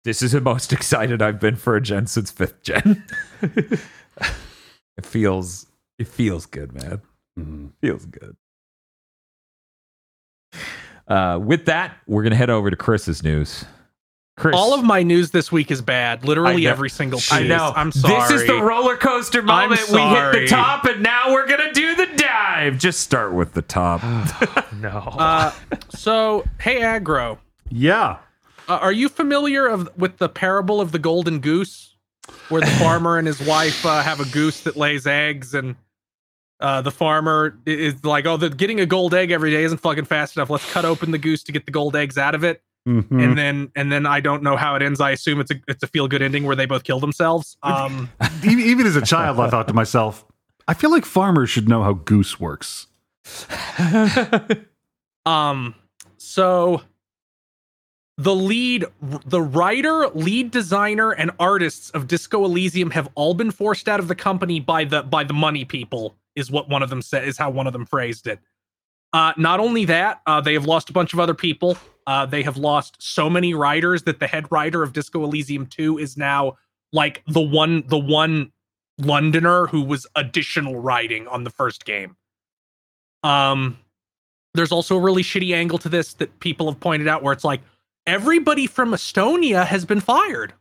This 0.05 0.21
is 0.21 0.31
the 0.31 0.39
most 0.39 0.71
excited 0.77 1.21
I've 1.21 1.39
been 1.39 1.57
for 1.57 1.75
a 1.75 1.81
gen 1.81 2.07
since 2.07 2.31
fifth 2.31 2.63
gen. 2.63 3.03
it 3.41 5.05
feels 5.05 5.65
it 5.99 6.07
feels 6.07 6.45
good, 6.45 6.73
man. 6.73 7.01
Mm-hmm. 7.37 7.67
Feels 7.81 8.05
good. 8.05 8.37
Uh, 11.07 11.37
with 11.43 11.65
that, 11.65 11.97
we're 12.07 12.23
gonna 12.23 12.35
head 12.37 12.49
over 12.49 12.69
to 12.69 12.77
Chris's 12.77 13.23
news. 13.23 13.65
Chris, 14.35 14.55
All 14.57 14.73
of 14.73 14.83
my 14.83 15.03
news 15.03 15.29
this 15.29 15.51
week 15.51 15.69
is 15.69 15.81
bad. 15.81 16.25
Literally 16.25 16.65
every 16.65 16.89
single 16.89 17.19
piece. 17.19 17.31
I 17.31 17.43
know. 17.43 17.71
I'm 17.75 17.91
sorry. 17.91 18.19
This 18.33 18.41
is 18.41 18.47
the 18.47 18.61
roller 18.63 18.97
coaster 18.97 19.43
moment. 19.43 19.81
We 19.91 19.99
hit 20.01 20.31
the 20.33 20.47
top, 20.47 20.85
and 20.85 21.03
now 21.03 21.31
we're 21.31 21.47
gonna 21.47 21.71
do 21.71 21.95
the 21.95 22.07
dive. 22.15 22.79
Just 22.79 23.01
start 23.01 23.33
with 23.33 23.53
the 23.53 23.61
top. 23.61 24.01
No. 24.81 24.89
Uh, 24.89 25.51
so, 25.95 26.43
hey, 26.59 26.81
aggro, 26.81 27.37
Yeah. 27.69 28.17
uh, 28.67 28.79
are 28.81 28.91
you 28.91 29.07
familiar 29.07 29.65
of 29.67 29.87
with 29.97 30.17
the 30.17 30.27
parable 30.27 30.81
of 30.81 30.91
the 30.91 30.99
golden 30.99 31.39
goose, 31.39 31.95
where 32.49 32.59
the 32.59 32.67
farmer 32.79 33.17
and 33.17 33.25
his 33.25 33.39
wife 33.39 33.85
uh, 33.85 34.01
have 34.01 34.19
a 34.19 34.25
goose 34.25 34.61
that 34.61 34.75
lays 34.75 35.07
eggs, 35.07 35.53
and 35.53 35.75
uh, 36.59 36.81
the 36.81 36.91
farmer 36.91 37.57
is 37.65 38.03
like, 38.03 38.25
"Oh, 38.25 38.35
the 38.35 38.49
getting 38.49 38.81
a 38.81 38.85
gold 38.85 39.13
egg 39.13 39.31
every 39.31 39.51
day 39.51 39.63
isn't 39.63 39.77
fucking 39.77 40.05
fast 40.05 40.35
enough. 40.35 40.49
Let's 40.49 40.69
cut 40.73 40.83
open 40.83 41.11
the 41.11 41.17
goose 41.17 41.43
to 41.43 41.51
get 41.53 41.65
the 41.65 41.71
gold 41.71 41.95
eggs 41.95 42.17
out 42.17 42.35
of 42.35 42.43
it." 42.43 42.61
Mhm. 42.87 43.23
And 43.23 43.37
then, 43.37 43.71
and 43.75 43.91
then 43.91 44.05
I 44.05 44.19
don't 44.19 44.43
know 44.43 44.57
how 44.57 44.75
it 44.75 44.81
ends. 44.81 44.99
I 44.99 45.11
assume 45.11 45.39
it's 45.39 45.51
a 45.51 45.55
it's 45.67 45.83
a 45.83 45.87
feel 45.87 46.07
good 46.07 46.21
ending 46.21 46.43
where 46.43 46.55
they 46.55 46.65
both 46.65 46.83
kill 46.83 46.99
themselves. 46.99 47.57
Um, 47.63 48.09
even, 48.43 48.59
even 48.59 48.85
as 48.85 48.95
a 48.95 49.01
child, 49.01 49.39
I 49.39 49.49
thought 49.49 49.67
to 49.69 49.73
myself, 49.73 50.25
I 50.67 50.73
feel 50.73 50.91
like 50.91 51.05
farmers 51.05 51.49
should 51.49 51.69
know 51.69 51.81
how 51.83 51.93
goose 51.93 52.39
works. 52.39 52.87
Um, 55.25 55.75
so 56.17 56.81
the 58.17 58.35
lead, 58.35 58.85
the 59.01 59.41
writer, 59.41 60.09
lead 60.09 60.51
designer, 60.51 61.11
and 61.11 61.31
artists 61.39 61.89
of 61.91 62.07
Disco 62.07 62.43
Elysium 62.45 62.91
have 62.91 63.09
all 63.15 63.33
been 63.33 63.51
forced 63.51 63.87
out 63.87 63.99
of 63.99 64.07
the 64.07 64.15
company 64.15 64.59
by 64.59 64.83
the 64.83 65.03
by 65.03 65.23
the 65.23 65.33
money 65.33 65.65
people. 65.65 66.15
Is 66.35 66.51
what 66.51 66.67
one 66.67 66.83
of 66.83 66.89
them 66.89 67.01
said. 67.01 67.27
Is 67.27 67.37
how 67.37 67.49
one 67.49 67.67
of 67.67 67.73
them 67.73 67.85
phrased 67.85 68.27
it. 68.27 68.39
Uh, 69.13 69.31
not 69.37 69.59
only 69.59 69.85
that, 69.85 70.21
uh, 70.25 70.41
they 70.41 70.53
have 70.53 70.65
lost 70.65 70.89
a 70.89 70.93
bunch 70.93 71.13
of 71.13 71.19
other 71.19 71.35
people. 71.35 71.77
Uh, 72.05 72.25
they 72.25 72.43
have 72.43 72.57
lost 72.57 72.95
so 72.99 73.29
many 73.29 73.53
writers 73.53 74.03
that 74.03 74.19
the 74.19 74.27
head 74.27 74.45
writer 74.51 74.83
of 74.83 74.93
Disco 74.93 75.23
Elysium 75.23 75.65
2 75.65 75.97
is 75.97 76.17
now 76.17 76.57
like 76.91 77.23
the 77.27 77.41
one 77.41 77.83
the 77.87 77.97
one 77.97 78.51
Londoner 78.99 79.67
who 79.67 79.81
was 79.81 80.05
additional 80.15 80.75
writing 80.77 81.27
on 81.27 81.43
the 81.43 81.49
first 81.49 81.85
game. 81.85 82.15
Um 83.23 83.77
there's 84.53 84.71
also 84.71 84.95
a 84.97 84.99
really 84.99 85.23
shitty 85.23 85.55
angle 85.55 85.79
to 85.79 85.89
this 85.89 86.13
that 86.15 86.39
people 86.39 86.69
have 86.69 86.79
pointed 86.79 87.07
out 87.07 87.23
where 87.23 87.33
it's 87.33 87.43
like 87.43 87.61
everybody 88.05 88.67
from 88.67 88.91
Estonia 88.91 89.65
has 89.65 89.83
been 89.85 89.99
fired 89.99 90.53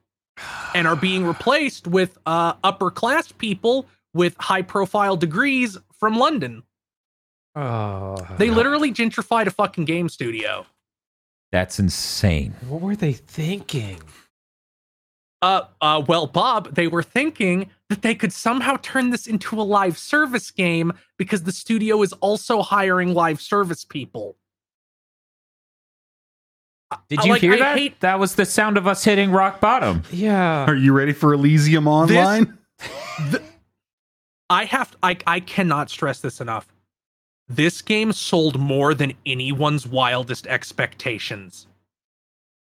and 0.75 0.87
are 0.87 0.97
being 0.97 1.27
replaced 1.27 1.87
with 1.87 2.19
uh 2.25 2.55
upper 2.65 2.91
class 2.91 3.31
people 3.33 3.87
with 4.15 4.35
high 4.39 4.63
profile 4.63 5.17
degrees 5.17 5.77
from 5.99 6.17
London. 6.17 6.63
oh, 7.55 8.17
They 8.39 8.51
literally 8.51 8.93
gentrified 8.93 9.47
a 9.47 9.51
fucking 9.51 9.85
game 9.85 10.09
studio. 10.09 10.65
That's 11.53 11.79
insane. 11.79 12.55
What 12.67 12.81
were 12.81 12.97
they 12.97 13.13
thinking? 13.13 14.01
Uh, 15.43 15.63
uh, 15.81 16.03
well, 16.07 16.27
Bob, 16.27 16.75
they 16.75 16.87
were 16.87 17.03
thinking 17.03 17.69
that 17.91 18.03
they 18.03 18.15
could 18.15 18.33
somehow 18.33 18.79
turn 18.81 19.11
this 19.11 19.27
into 19.27 19.61
a 19.61 19.63
live 19.63 19.99
service 19.99 20.51
game 20.51 20.93
because 21.19 21.43
the 21.43 21.53
studio 21.53 22.01
is 22.03 22.13
also 22.15 22.63
hiring 22.63 23.13
live 23.13 23.41
service 23.41 23.85
people. 23.85 24.37
Did 27.09 27.25
you 27.25 27.33
like, 27.33 27.41
hear 27.41 27.55
I 27.55 27.59
that? 27.59 27.79
hate- 27.79 28.01
that 28.01 28.19
was 28.19 28.35
the 28.35 28.45
sound 28.45 28.77
of 28.77 28.87
us 28.87 29.05
hitting 29.05 29.31
rock 29.31 29.61
bottom. 29.61 30.05
Yeah. 30.11 30.65
Are 30.65 30.75
you 30.77 30.93
ready 30.93 31.13
for 31.13 31.35
Elysium 31.35 31.87
Online? 31.89 32.57
I 34.51 34.65
have, 34.67 34.97
I, 35.03 35.17
I 35.27 35.41
cannot 35.41 35.91
stress 35.91 36.21
this 36.21 36.41
enough. 36.41 36.67
This 37.55 37.83
game 37.83 38.13
sold 38.13 38.59
more 38.59 38.95
than 38.95 39.13
anyone's 39.27 39.87
wildest 39.87 40.47
expectations. 40.47 41.67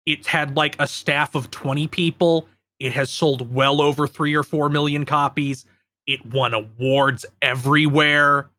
It 0.05 0.27
had 0.27 0.57
like 0.57 0.75
a 0.79 0.87
staff 0.87 1.33
of 1.33 1.49
20 1.49 1.87
people. 1.87 2.49
It 2.79 2.91
has 2.91 3.09
sold 3.09 3.53
well 3.53 3.79
over 3.79 4.05
three 4.05 4.35
or 4.35 4.43
four 4.43 4.69
million 4.69 5.05
copies. 5.05 5.65
It 6.07 6.25
won 6.25 6.53
awards 6.53 7.25
everywhere. 7.41 8.49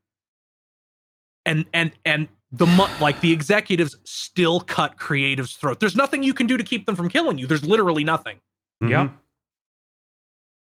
And 1.44 1.66
and 1.74 1.92
and 2.06 2.28
the 2.50 2.66
like 3.00 3.20
the 3.20 3.32
executives 3.32 3.96
still 4.04 4.60
cut 4.60 4.96
creatives' 4.96 5.54
throat. 5.54 5.80
There's 5.80 5.96
nothing 5.96 6.22
you 6.22 6.32
can 6.32 6.46
do 6.46 6.56
to 6.56 6.64
keep 6.64 6.86
them 6.86 6.96
from 6.96 7.10
killing 7.10 7.36
you. 7.36 7.46
There's 7.46 7.64
literally 7.64 8.04
nothing. 8.04 8.40
Mhm. 8.82 8.90
Yep. 8.90 9.12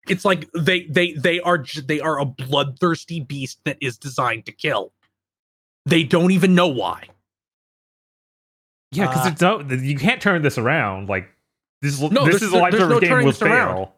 It's 0.10 0.26
like 0.26 0.50
they 0.58 0.88
they 0.88 1.14
they 1.14 1.40
are 1.42 1.64
they 1.86 2.00
are 2.00 2.20
a 2.20 2.26
bloodthirsty 2.26 3.20
beast 3.20 3.60
that 3.66 3.78
is 3.82 3.98
designed 4.00 4.48
to 4.48 4.52
kill. 4.52 4.94
They 5.88 6.04
don't 6.04 6.32
even 6.32 6.54
know 6.56 6.68
why. 6.68 7.08
Yeah, 8.92 9.08
because 9.08 9.26
Uh, 9.26 9.30
it's 9.32 9.42
no, 9.42 9.60
you 9.84 9.98
can't 9.98 10.22
turn 10.22 10.42
this 10.42 10.58
around. 10.58 11.10
Like 11.10 11.30
this, 11.82 12.00
No, 12.00 12.26
this 12.26 12.42
is 12.42 12.52
a 12.54 12.58
live 12.58 12.74
service 12.74 12.90
no 12.90 13.00
game 13.00 13.10
turning 13.10 13.26
will 13.26 13.32
this 13.34 13.42
around. 13.42 13.76
fail. 13.76 13.94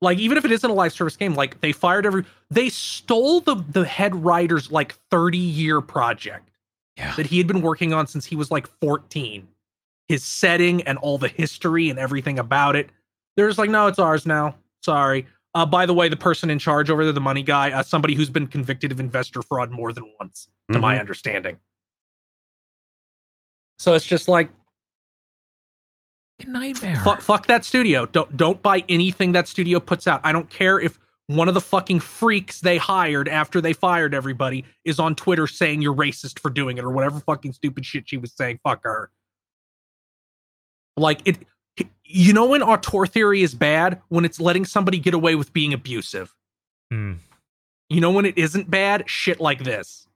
Like 0.00 0.18
even 0.18 0.36
if 0.36 0.44
it 0.44 0.50
isn't 0.50 0.68
a 0.68 0.72
live 0.74 0.92
service 0.92 1.16
game, 1.16 1.34
like 1.34 1.60
they 1.60 1.72
fired 1.72 2.04
every 2.06 2.24
they 2.50 2.68
stole 2.70 3.40
the 3.40 3.54
the 3.70 3.84
head 3.84 4.14
writer's 4.16 4.70
like 4.72 4.94
30 5.10 5.38
year 5.38 5.80
project 5.80 6.50
Yeah. 6.96 7.14
that 7.16 7.26
he 7.26 7.38
had 7.38 7.46
been 7.46 7.62
working 7.62 7.92
on 7.94 8.06
since 8.06 8.26
he 8.26 8.34
was 8.36 8.50
like 8.50 8.66
14. 8.80 9.46
His 10.08 10.24
setting 10.24 10.82
and 10.82 10.98
all 10.98 11.18
the 11.18 11.28
history 11.28 11.88
and 11.88 11.98
everything 11.98 12.38
about 12.38 12.74
it. 12.76 12.90
They're 13.36 13.46
just 13.48 13.58
like, 13.58 13.70
no, 13.70 13.86
it's 13.86 13.98
ours 14.00 14.26
now. 14.26 14.56
Sorry. 14.82 15.26
Uh, 15.54 15.66
by 15.66 15.84
the 15.84 15.92
way, 15.92 16.08
the 16.08 16.16
person 16.16 16.48
in 16.50 16.58
charge 16.58 16.88
over 16.88 17.04
there, 17.04 17.12
the 17.12 17.20
money 17.20 17.42
guy, 17.42 17.70
uh, 17.72 17.82
somebody 17.82 18.14
who's 18.14 18.30
been 18.30 18.46
convicted 18.46 18.90
of 18.90 18.98
investor 19.00 19.42
fraud 19.42 19.70
more 19.70 19.92
than 19.92 20.10
once, 20.18 20.48
to 20.70 20.78
my 20.78 20.96
Mhm. 20.96 21.00
understanding. 21.00 21.58
So 23.78 23.92
it's 23.94 24.06
just 24.06 24.28
like 24.28 24.50
Nightmare. 26.46 26.96
fuck, 27.04 27.20
fuck 27.20 27.46
that 27.48 27.64
studio. 27.64 28.06
Don't 28.06 28.34
don't 28.36 28.62
buy 28.62 28.82
anything 28.88 29.32
that 29.32 29.46
studio 29.46 29.78
puts 29.80 30.06
out. 30.06 30.20
I 30.24 30.32
don't 30.32 30.48
care 30.48 30.80
if 30.80 30.98
one 31.26 31.48
of 31.48 31.54
the 31.54 31.60
fucking 31.60 32.00
freaks 32.00 32.60
they 32.60 32.78
hired 32.78 33.28
after 33.28 33.60
they 33.60 33.72
fired 33.72 34.14
everybody 34.14 34.64
is 34.84 34.98
on 34.98 35.14
Twitter 35.14 35.46
saying 35.46 35.82
you're 35.82 35.94
racist 35.94 36.38
for 36.40 36.50
doing 36.50 36.78
it 36.78 36.84
or 36.84 36.90
whatever 36.90 37.20
fucking 37.20 37.52
stupid 37.52 37.84
shit 37.84 38.08
she 38.08 38.16
was 38.16 38.32
saying. 38.32 38.58
Fuck 38.64 38.84
her. 38.84 39.10
Like 40.96 41.20
it, 41.24 41.38
you 42.04 42.32
know 42.32 42.46
when 42.46 42.62
auteur 42.62 43.06
theory 43.06 43.42
is 43.42 43.54
bad 43.54 44.00
when 44.08 44.24
it's 44.24 44.38
letting 44.38 44.64
somebody 44.64 44.98
get 44.98 45.14
away 45.14 45.34
with 45.34 45.52
being 45.52 45.72
abusive. 45.72 46.34
Hmm. 46.90 47.14
You 47.88 48.00
know 48.00 48.10
when 48.10 48.26
it 48.26 48.38
isn't 48.38 48.70
bad? 48.70 49.08
Shit 49.08 49.40
like 49.40 49.64
this. 49.64 50.06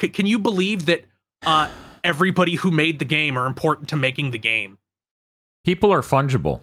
C- 0.00 0.08
can 0.08 0.26
you 0.26 0.38
believe 0.38 0.86
that 0.86 1.04
uh, 1.44 1.70
everybody 2.04 2.54
who 2.54 2.70
made 2.70 2.98
the 2.98 3.04
game 3.04 3.36
are 3.38 3.46
important 3.46 3.88
to 3.90 3.96
making 3.96 4.30
the 4.30 4.38
game? 4.38 4.78
People 5.64 5.92
are 5.92 6.02
fungible. 6.02 6.62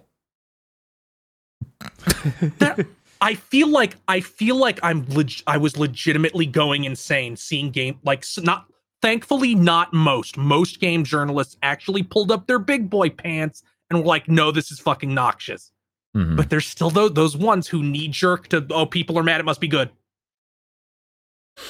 that 2.58 2.86
I 3.20 3.34
feel 3.34 3.68
like 3.68 3.96
I 4.08 4.20
feel 4.20 4.56
like 4.56 4.78
I'm 4.82 5.06
leg- 5.06 5.42
I 5.46 5.56
was 5.56 5.76
legitimately 5.76 6.46
going 6.46 6.84
insane 6.84 7.36
seeing 7.36 7.70
game 7.70 7.98
like 8.04 8.24
not 8.38 8.66
thankfully 9.02 9.54
not 9.54 9.92
most. 9.92 10.36
Most 10.36 10.80
game 10.80 11.04
journalists 11.04 11.56
actually 11.62 12.02
pulled 12.02 12.30
up 12.32 12.46
their 12.46 12.58
big 12.58 12.88
boy 12.90 13.10
pants 13.10 13.62
and 13.90 13.98
were 14.00 14.04
like 14.06 14.28
no 14.28 14.50
this 14.50 14.70
is 14.72 14.78
fucking 14.80 15.12
noxious. 15.14 15.70
Mhm. 16.16 16.36
but 16.36 16.48
there's 16.48 16.66
still 16.66 16.90
those 16.90 17.12
those 17.14 17.36
ones 17.36 17.66
who 17.66 17.82
knee 17.82 18.06
jerk 18.06 18.46
to 18.48 18.64
oh 18.70 18.86
people 18.86 19.18
are 19.18 19.24
mad 19.24 19.40
it 19.40 19.44
must 19.44 19.60
be 19.60 19.66
good. 19.66 19.90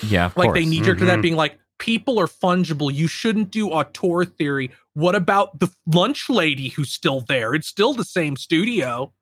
Yeah, 0.03 0.27
of 0.27 0.37
like 0.37 0.49
course. 0.49 0.59
they 0.59 0.67
knee 0.67 0.83
jerk 0.83 0.99
to 0.99 1.05
that 1.07 1.19
Mhm. 1.19 1.23
being 1.23 1.37
like 1.37 1.59
people 1.79 2.19
are 2.21 2.27
fungible. 2.27 2.93
You 2.95 3.07
shouldn't 3.09 3.51
do 3.51 3.71
auteur 3.71 4.25
theory. 4.25 4.71
What 4.93 5.15
about 5.15 5.59
the 5.61 5.69
lunch 5.87 6.29
lady 6.31 6.69
who's 6.69 6.93
still 6.93 7.21
there? 7.23 7.55
It's 7.55 7.67
still 7.69 7.95
the 7.95 8.05
same 8.05 8.37
studio. 8.37 9.13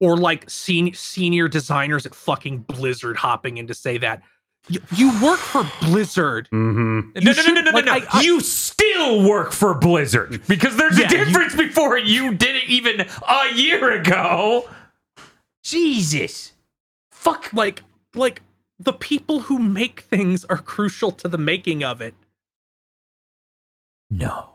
Or 0.00 0.16
like 0.16 0.48
sen- 0.50 0.94
senior 0.94 1.48
designers 1.48 2.06
at 2.06 2.14
fucking 2.14 2.58
blizzard 2.68 3.16
hopping 3.16 3.56
in 3.58 3.66
to 3.66 3.74
say 3.74 3.98
that 3.98 4.22
you, 4.68 4.80
you 4.94 5.22
work 5.22 5.38
for 5.38 5.64
blizzard 5.82 6.48
Mhm. 6.52 7.14
No, 7.22 7.32
no, 7.32 7.42
no, 7.42 7.52
no, 7.54 7.60
no, 7.60 7.60
no, 7.62 7.70
like, 7.70 7.84
no. 7.84 7.92
I- 7.92 8.06
I- 8.12 8.22
you 8.22 8.40
still 8.40 9.22
work 9.28 9.52
for 9.52 9.74
Blizzard 9.74 10.42
because 10.48 10.76
there's 10.76 10.98
Yeah, 10.98 11.06
a 11.06 11.18
you- 11.18 11.24
difference 11.24 11.54
before 11.54 11.96
you 11.98 12.34
did 12.34 12.56
it 12.56 12.64
even 12.68 13.00
a 13.28 13.54
year 13.54 13.90
ago. 13.92 14.68
Jesus. 15.64 16.52
fuck 17.10 17.52
like 17.52 17.82
like 18.14 18.42
the 18.78 18.92
people 18.92 19.40
who 19.40 19.58
make 19.58 20.00
things 20.00 20.44
are 20.46 20.58
crucial 20.58 21.10
to 21.12 21.26
the 21.28 21.38
making 21.38 21.82
of 21.82 22.00
it 22.00 22.14
No. 24.10 24.50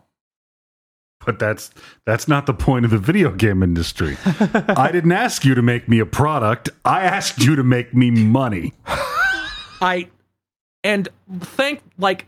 But 1.25 1.38
that's 1.38 1.69
that's 2.06 2.27
not 2.27 2.45
the 2.48 2.53
point 2.53 2.83
of 2.85 2.91
the 2.91 2.98
video 2.98 3.31
game 3.31 3.61
industry. 3.61 4.17
I 4.25 4.90
didn't 4.91 5.11
ask 5.11 5.45
you 5.45 5.53
to 5.53 5.61
make 5.61 5.88
me 5.88 5.99
a 5.99 6.06
product. 6.06 6.69
I 6.83 7.01
asked 7.03 7.40
you 7.43 7.56
to 7.56 7.64
make 7.64 7.93
me 7.93 8.09
money. 8.09 8.73
I 9.82 10.10
and 10.84 11.10
think 11.40 11.82
like 11.98 12.27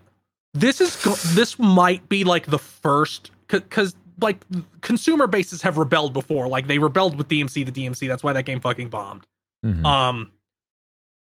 this 0.54 0.82
is 0.82 0.96
go- 1.04 1.16
this 1.34 1.58
might 1.60 2.08
be 2.10 2.24
like 2.24 2.46
the 2.48 2.60
first 2.60 3.32
because 3.48 3.96
like 4.22 4.44
consumer 4.82 5.28
bases 5.28 5.62
have 5.62 5.78
rebelled 5.78 6.14
before. 6.14 6.48
Like 6.48 6.68
they 6.68 6.78
rebelled 6.80 7.18
with 7.18 7.28
DMC, 7.28 7.66
the 7.66 7.72
DMC. 7.72 8.08
That's 8.08 8.24
why 8.24 8.34
that 8.34 8.44
game 8.44 8.60
fucking 8.60 8.90
bombed. 8.90 9.26
Mhm. 9.66 9.86
Um, 9.86 10.32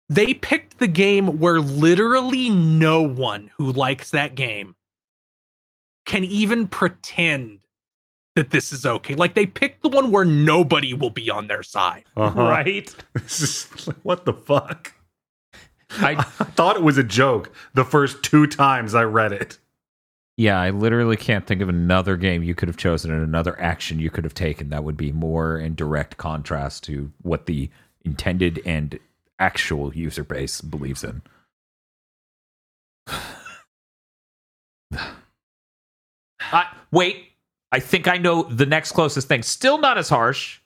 they 0.10 0.34
picked 0.34 0.78
the 0.78 0.88
game 0.88 1.40
where 1.40 1.60
literally 1.60 2.50
no 2.50 3.02
one 3.02 3.52
who 3.58 3.72
likes 3.72 4.12
that 4.12 4.36
game 4.36 4.76
can 6.06 6.24
even 6.24 6.68
pretend 6.68 7.60
that 8.36 8.52
this 8.52 8.72
is 8.72 8.86
okay. 8.86 9.16
Like 9.16 9.34
they 9.34 9.46
picked 9.46 9.82
the 9.82 9.90
one 9.90 10.12
where 10.12 10.26
nobody 10.26 10.94
will 10.94 11.10
be 11.10 11.30
on 11.30 11.48
their 11.48 11.64
side. 11.64 12.04
Uh-huh. 12.16 12.44
Right? 12.44 12.94
This 13.14 13.42
is 13.42 13.64
what 14.04 14.26
the 14.26 14.34
fuck? 14.34 14.94
I 15.92 16.16
thought 16.24 16.76
it 16.76 16.84
was 16.84 16.98
a 16.98 17.04
joke 17.04 17.52
the 17.74 17.86
first 17.86 18.24
two 18.24 18.48
times 18.48 18.96
I 18.96 19.04
read 19.04 19.32
it. 19.32 19.58
yeah, 20.38 20.60
I 20.60 20.70
literally 20.72 21.18
can't 21.18 21.48
think 21.48 21.62
of 21.62 21.70
another 21.70 22.18
game 22.18 22.44
you 22.44 22.56
could 22.56 22.68
have 22.68 22.78
chosen 22.78 23.12
and 23.12 23.24
another 23.24 23.60
action 23.62 24.00
you 24.00 24.10
could 24.10 24.24
have 24.24 24.34
taken 24.34 24.70
that 24.70 24.84
would 24.84 24.98
be 24.98 25.12
more 25.12 25.58
in 25.58 25.76
direct 25.76 26.18
contrast 26.18 26.84
to 26.86 27.12
what 27.22 27.46
the 27.46 27.70
intended 28.04 28.62
and 28.66 29.00
actual 29.40 29.94
user 29.96 30.24
base 30.24 30.62
believes 30.62 31.04
in. 31.04 31.22
I, 36.52 36.68
wait, 36.92 37.32
I 37.72 37.80
think 37.80 38.08
I 38.08 38.18
know 38.18 38.44
the 38.44 38.66
next 38.66 38.92
closest 38.92 39.28
thing. 39.28 39.42
Still 39.44 39.78
not 39.80 39.98
as 39.98 40.10
harsh, 40.10 40.60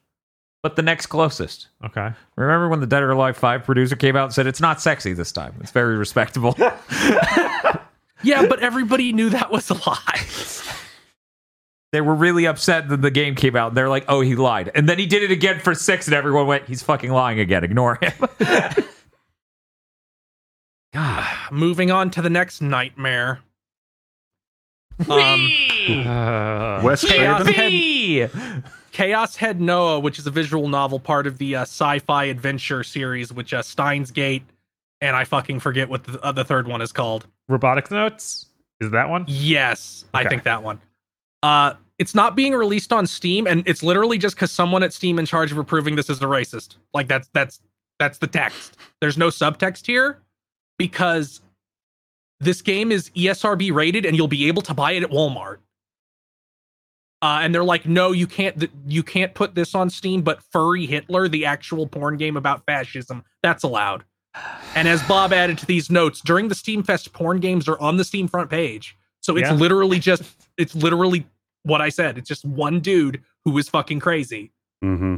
but 0.63 0.75
the 0.75 0.81
next 0.81 1.05
closest. 1.07 1.67
Okay. 1.85 2.11
Remember 2.35 2.67
when 2.69 2.79
the 2.79 2.87
Dead 2.87 3.03
or 3.03 3.11
Alive 3.11 3.37
5 3.37 3.63
producer 3.63 3.95
came 3.95 4.15
out 4.15 4.25
and 4.25 4.33
said 4.33 4.47
it's 4.47 4.61
not 4.61 4.81
sexy 4.81 5.13
this 5.13 5.31
time? 5.31 5.55
It's 5.61 5.71
very 5.71 5.97
respectable. 5.97 6.57
Yeah, 8.21 8.47
but 8.47 8.59
everybody 8.59 9.13
knew 9.13 9.29
that 9.29 9.49
was 9.49 9.69
a 9.69 9.75
lie. 9.75 10.25
they 11.93 12.01
were 12.01 12.13
really 12.13 12.45
upset 12.47 12.89
that 12.89 13.01
the 13.01 13.09
game 13.11 13.33
came 13.33 13.55
out. 13.55 13.69
And 13.69 13.77
they're 13.77 13.87
like, 13.87 14.03
oh, 14.09 14.19
he 14.19 14.35
lied. 14.35 14.69
And 14.75 14.89
then 14.89 14.99
he 14.99 15.05
did 15.05 15.23
it 15.23 15.31
again 15.31 15.61
for 15.61 15.73
6 15.73 16.05
and 16.07 16.13
everyone 16.13 16.45
went, 16.45 16.65
he's 16.65 16.83
fucking 16.83 17.11
lying 17.11 17.39
again. 17.39 17.63
Ignore 17.63 17.97
him. 18.01 18.11
God. 20.93 21.25
Moving 21.51 21.91
on 21.91 22.09
to 22.11 22.21
the 22.21 22.29
next 22.29 22.61
nightmare. 22.61 23.39
Um, 25.09 25.49
Uh, 26.05 26.81
Wes 26.83 27.05
Chaos 27.05 27.43
Craven? 27.43 28.63
Chaos 28.99 29.37
Head 29.37 29.61
Noah, 29.61 30.01
which 30.01 30.19
is 30.19 30.27
a 30.27 30.29
visual 30.29 30.67
novel 30.67 30.99
part 30.99 31.25
of 31.25 31.37
the 31.37 31.55
uh, 31.55 31.61
sci-fi 31.61 32.25
adventure 32.25 32.83
series, 32.83 33.31
which 33.31 33.53
uh, 33.53 33.61
Steins 33.61 34.11
Gate, 34.11 34.43
and 34.99 35.15
I 35.15 35.23
fucking 35.23 35.61
forget 35.61 35.87
what 35.87 36.03
the, 36.03 36.21
uh, 36.21 36.33
the 36.33 36.43
third 36.43 36.67
one 36.67 36.81
is 36.81 36.91
called. 36.91 37.25
robotics 37.47 37.91
notes? 37.91 38.47
Is 38.81 38.91
that 38.91 39.07
one? 39.07 39.23
Yes, 39.29 40.03
I 40.13 40.27
think 40.27 40.43
that 40.43 40.63
one. 40.63 40.81
Uh, 41.41 41.75
it's 41.97 42.13
not 42.13 42.35
being 42.35 42.51
released 42.51 42.91
on 42.91 43.07
Steam, 43.07 43.47
and 43.47 43.65
it's 43.65 43.81
literally 43.83 44.17
just 44.17 44.35
because 44.35 44.51
someone 44.51 44.83
at 44.83 44.91
Steam 44.91 45.17
in 45.17 45.25
charge 45.25 45.53
of 45.53 45.57
approving 45.57 45.95
this 45.95 46.09
is 46.09 46.21
a 46.21 46.25
racist. 46.25 46.75
Like 46.93 47.07
that's 47.07 47.29
that's 47.29 47.61
that's 47.99 48.17
the 48.17 48.27
text. 48.27 48.75
There's 48.99 49.17
no 49.17 49.29
subtext 49.29 49.85
here 49.85 50.19
because 50.77 51.39
this 52.41 52.61
game 52.61 52.91
is 52.91 53.11
ESRB 53.11 53.73
rated, 53.73 54.05
and 54.05 54.17
you'll 54.17 54.27
be 54.27 54.49
able 54.49 54.61
to 54.63 54.73
buy 54.73 54.91
it 54.91 55.03
at 55.03 55.09
Walmart. 55.09 55.59
Uh, 57.21 57.39
and 57.41 57.53
they're 57.53 57.63
like, 57.65 57.85
no, 57.85 58.11
you 58.13 58.25
can't. 58.27 58.57
th- 58.59 58.71
You 58.87 59.03
can't 59.03 59.33
put 59.33 59.53
this 59.55 59.75
on 59.75 59.89
Steam, 59.89 60.21
but 60.21 60.41
Furry 60.51 60.85
Hitler, 60.85 61.27
the 61.27 61.45
actual 61.45 61.85
porn 61.85 62.15
game 62.17 62.37
about 62.37 62.65
fascism, 62.65 63.23
that's 63.43 63.63
allowed. 63.63 64.05
And 64.75 64.87
as 64.87 65.03
Bob 65.03 65.33
added 65.33 65.57
to 65.57 65.65
these 65.65 65.89
notes, 65.89 66.21
during 66.21 66.47
the 66.47 66.55
Steam 66.55 66.81
Fest, 66.83 67.11
porn 67.11 67.39
games 67.41 67.67
are 67.67 67.79
on 67.79 67.97
the 67.97 68.03
Steam 68.05 68.27
front 68.29 68.49
page. 68.49 68.95
So 69.21 69.35
it's 69.35 69.49
Yeah. 69.49 69.55
literally 69.55 69.99
just 69.99 70.23
it's 70.57 70.73
literally 70.75 71.25
what 71.63 71.81
I 71.81 71.89
said. 71.89 72.17
It's 72.17 72.27
just 72.29 72.45
one 72.45 72.79
dude 72.79 73.21
who 73.43 73.57
is 73.57 73.67
fucking 73.67 73.99
crazy. 73.99 74.51
Mm-hmm. 74.83 75.15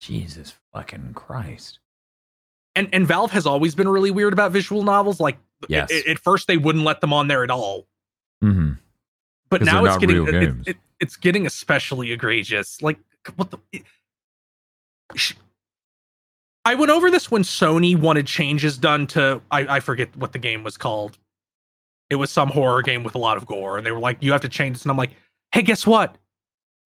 Jesus 0.00 0.54
fucking 0.72 1.14
Christ. 1.14 1.78
And 2.76 2.88
and 2.92 3.06
Valve 3.08 3.32
has 3.32 3.46
always 3.46 3.74
been 3.74 3.88
really 3.88 4.10
weird 4.10 4.32
about 4.32 4.52
visual 4.52 4.82
novels. 4.84 5.18
Like 5.18 5.38
Yes. 5.68 5.90
a- 5.90 6.08
at 6.10 6.18
first 6.18 6.46
they 6.46 6.58
wouldn't 6.58 6.84
let 6.84 7.00
them 7.00 7.12
on 7.12 7.26
there 7.28 7.42
at 7.42 7.50
all. 7.50 7.86
hmm 8.40 8.72
But 9.48 9.60
'Cause 9.60 9.66
now 9.66 9.84
it's 9.84 9.96
getting 10.00 10.16
it- 10.28 10.34
it- 10.34 10.68
it- 10.68 10.76
it's 11.00 11.16
getting 11.16 11.46
especially 11.46 12.12
egregious. 12.12 12.80
Like 12.82 12.98
what 13.36 13.50
the 13.50 13.58
it- 13.72 13.84
sh- 15.14 15.34
I 16.64 16.74
went 16.74 16.90
over 16.90 17.10
this 17.10 17.30
when 17.30 17.42
Sony 17.42 17.96
wanted 17.96 18.26
changes 18.26 18.76
done 18.76 19.06
to 19.08 19.40
I, 19.50 19.76
I 19.76 19.80
forget 19.80 20.16
what 20.16 20.32
the 20.32 20.38
game 20.38 20.64
was 20.64 20.76
called. 20.76 21.16
It 22.10 22.16
was 22.16 22.30
some 22.30 22.48
horror 22.50 22.82
game 22.82 23.02
with 23.04 23.14
a 23.14 23.18
lot 23.18 23.36
of 23.36 23.46
gore, 23.46 23.76
and 23.78 23.86
they 23.86 23.90
were 23.92 23.98
like, 24.00 24.18
"You 24.22 24.32
have 24.32 24.40
to 24.42 24.48
change 24.48 24.76
this." 24.76 24.82
And 24.82 24.90
I'm 24.90 24.96
like, 24.96 25.10
"Hey, 25.52 25.62
guess 25.62 25.86
what? 25.86 26.16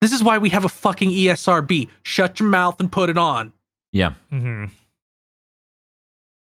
This 0.00 0.12
is 0.12 0.22
why 0.22 0.38
we 0.38 0.48
have 0.50 0.64
a 0.64 0.68
fucking 0.68 1.10
ESRB. 1.10 1.88
Shut 2.02 2.40
your 2.40 2.48
mouth 2.48 2.80
and 2.80 2.90
put 2.90 3.10
it 3.10 3.18
on. 3.18 3.52
Yeah. 3.92 4.14
Mm-hmm. 4.32 4.66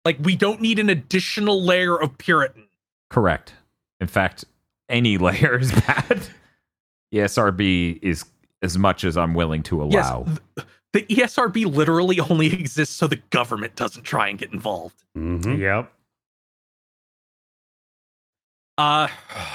Like, 0.05 0.19
we 0.21 0.37
don't 0.37 0.61
need 0.61 0.79
an 0.79 0.89
additional 0.91 1.63
layer 1.63 1.97
of 2.01 2.17
Puritan." 2.19 2.67
Correct. 3.11 3.55
In 4.01 4.07
fact, 4.09 4.45
any 4.93 5.19
layer 5.27 5.59
is 5.59 5.73
bad. 5.73 6.23
E 7.13 7.17
ESRB 7.19 7.99
is 8.03 8.25
as 8.63 8.79
much 8.79 9.03
as 9.03 9.17
I'm 9.17 9.35
willing 9.35 9.63
to 9.65 9.83
allow. 9.83 10.25
Yes, 10.27 10.67
the 10.93 11.03
ESRB 11.03 11.75
literally 11.75 12.21
only 12.21 12.53
exists 12.53 12.95
so 12.95 13.07
the 13.07 13.17
government 13.31 13.75
doesn't 13.77 14.03
try 14.03 14.29
and 14.29 14.39
get 14.39 14.53
involved. 14.53 15.03
Mm-hmm. 15.17 15.61
Yep. 15.61 15.93
Uh, 18.79 19.09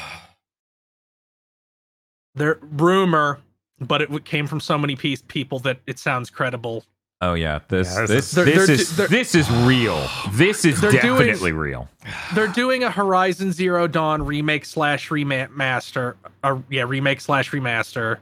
there 2.35 2.59
rumor, 2.61 3.39
but 3.79 4.01
it 4.01 4.25
came 4.25 4.47
from 4.47 4.59
so 4.59 4.77
many 4.77 4.95
people 4.95 5.59
that 5.59 5.79
it 5.85 5.99
sounds 5.99 6.29
credible. 6.29 6.83
Oh 7.19 7.33
yeah, 7.33 7.59
this 7.67 7.93
Yeah, 7.95 8.01
this 8.05 8.09
this 8.09 8.25
is- 8.27 8.31
They're- 8.35 8.45
this 8.45 8.55
they're 8.67 8.75
is 8.75 8.95
they're- 8.97 9.07
this 9.07 9.35
is 9.35 9.49
real. 9.65 10.07
This 10.33 10.65
is 10.65 10.79
They're 10.79 10.91
doing- 10.91 11.27
definitely 11.27 11.51
real. 11.53 11.89
They're 12.35 12.47
doing 12.47 12.83
a 12.83 12.91
Horizon 12.91 13.51
Zero 13.51 13.87
Dawn 13.87 14.23
remake 14.23 14.65
slash 14.65 15.09
remaster, 15.09 16.13
uh, 16.43 16.57
yeah, 16.69 16.83
remake 16.83 17.19
slash 17.21 17.49
remaster, 17.51 18.17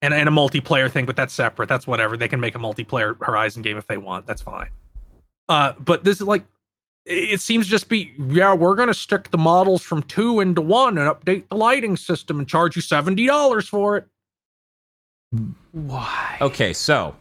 and 0.00 0.14
and 0.14 0.28
a 0.28 0.32
multiplayer 0.32 0.88
thing, 0.90 1.06
but 1.06 1.16
that's 1.16 1.34
separate. 1.34 1.68
That's 1.68 1.86
whatever. 1.88 2.16
They 2.16 2.28
can 2.28 2.38
make 2.38 2.54
a 2.54 2.58
multiplayer 2.58 3.16
Horizon 3.24 3.62
game 3.62 3.76
if 3.76 3.86
they 3.88 3.96
want. 3.98 4.26
That's 4.26 4.42
fine. 4.42 4.68
Uh, 5.48 5.72
but 5.80 6.04
this 6.04 6.20
is 6.20 6.26
like, 6.26 6.44
it 7.04 7.30
it 7.32 7.40
seems 7.40 7.66
just 7.66 7.88
be 7.88 8.12
yeah, 8.28 8.54
we're 8.54 8.76
gonna 8.76 8.94
stick 8.94 9.30
the 9.32 9.38
models 9.38 9.82
from 9.82 10.04
two 10.04 10.38
into 10.38 10.60
one 10.60 10.98
and 10.98 11.10
update 11.10 11.48
the 11.48 11.56
lighting 11.56 11.96
system 11.96 12.38
and 12.38 12.48
charge 12.48 12.76
you 12.76 12.82
seventy 12.82 13.26
dollars 13.26 13.68
for 13.68 13.96
it. 13.96 14.06
Why? 15.72 16.38
Okay, 16.40 16.72
so 16.72 17.16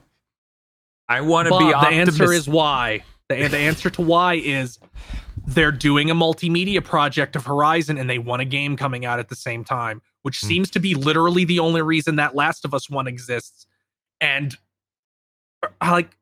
I 1.10 1.22
want 1.22 1.48
to 1.50 1.58
be 1.58 1.66
the 1.66 1.78
answer 1.78 2.32
is 2.32 2.48
why. 2.48 3.04
The, 3.30 3.48
the 3.48 3.58
answer 3.58 3.90
to 3.90 4.02
why 4.02 4.36
is 4.36 4.80
they're 5.48 5.72
doing 5.72 6.10
a 6.10 6.16
multimedia 6.16 6.84
project 6.84 7.36
of 7.36 7.46
Horizon 7.46 7.98
and 7.98 8.10
they 8.10 8.20
want 8.20 8.42
a 8.42 8.46
game 8.46 8.78
coming 8.78 9.06
out 9.06 9.20
at 9.20 9.30
the 9.30 9.36
same 9.36 9.64
time, 9.64 10.02
which 10.22 10.40
Hmm. 10.42 10.48
seems 10.48 10.70
to 10.72 10.80
be 10.80 10.96
literally 10.96 11.46
the 11.46 11.60
only 11.60 11.82
reason 11.82 12.16
that 12.18 12.36
Last 12.36 12.66
of 12.66 12.74
Us 12.74 12.90
1 12.90 13.08
exists. 13.08 13.66
And 14.22 14.56
uh, 15.64 15.68
like 15.82 16.16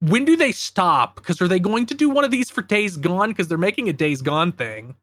when 0.00 0.24
do 0.24 0.36
they 0.36 0.52
stop? 0.52 1.14
Because 1.16 1.40
are 1.40 1.48
they 1.48 1.60
going 1.60 1.86
to 1.86 1.94
do 1.94 2.08
one 2.10 2.24
of 2.24 2.30
these 2.30 2.50
for 2.50 2.62
Days 2.62 2.96
Gone? 2.96 3.30
Because 3.30 3.48
they're 3.48 3.58
making 3.58 3.88
a 3.88 3.92
Days 3.92 4.20
Gone 4.22 4.52
thing. 4.52 4.96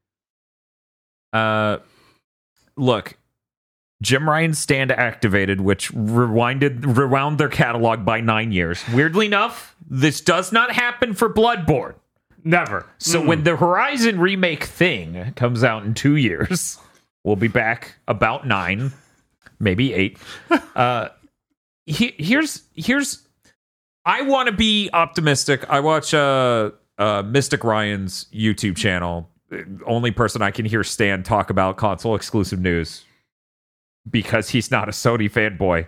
Uh, 1.31 1.77
look, 2.75 3.17
Jim 4.01 4.29
Ryan 4.29 4.53
stand 4.53 4.91
activated, 4.91 5.59
which 5.59 5.91
rewinded 5.91 6.97
rewound 6.97 7.37
their 7.37 7.49
catalog 7.49 8.05
by 8.05 8.21
nine 8.21 8.51
years. 8.51 8.83
Weirdly 8.93 9.25
enough, 9.25 9.75
this 9.89 10.21
does 10.21 10.51
not 10.51 10.71
happen 10.71 11.13
for 11.13 11.31
Bloodborne. 11.31 11.95
Never. 12.45 12.85
So 12.97 13.21
when 13.21 13.43
the 13.43 13.57
Horizon 13.57 14.19
remake 14.19 14.63
thing 14.63 15.33
comes 15.35 15.63
out 15.63 15.83
in 15.83 15.93
two 15.93 16.15
years, 16.15 16.77
we'll 17.25 17.35
be 17.35 17.49
back 17.49 17.95
about 18.07 18.47
nine, 18.47 18.93
maybe 19.59 19.93
eight. 19.93 20.17
uh, 20.75 21.09
he, 21.85 22.15
here's 22.17 22.63
here's. 22.73 23.27
I 24.05 24.21
want 24.21 24.47
to 24.47 24.53
be 24.53 24.89
optimistic. 24.93 25.69
I 25.69 25.81
watch 25.81 26.13
uh, 26.13 26.71
uh, 26.97 27.23
Mystic 27.23 27.65
Ryan's 27.65 28.27
YouTube 28.33 28.77
channel. 28.77 29.29
Only 29.85 30.11
person 30.11 30.41
I 30.41 30.51
can 30.51 30.63
hear 30.63 30.85
Stan 30.85 31.23
talk 31.23 31.49
about 31.49 31.75
console 31.75 32.15
exclusive 32.15 32.59
news 32.59 33.03
because 34.09 34.49
he's 34.49 34.71
not 34.71 34.87
a 34.87 34.91
Sony 34.91 35.29
fanboy. 35.31 35.87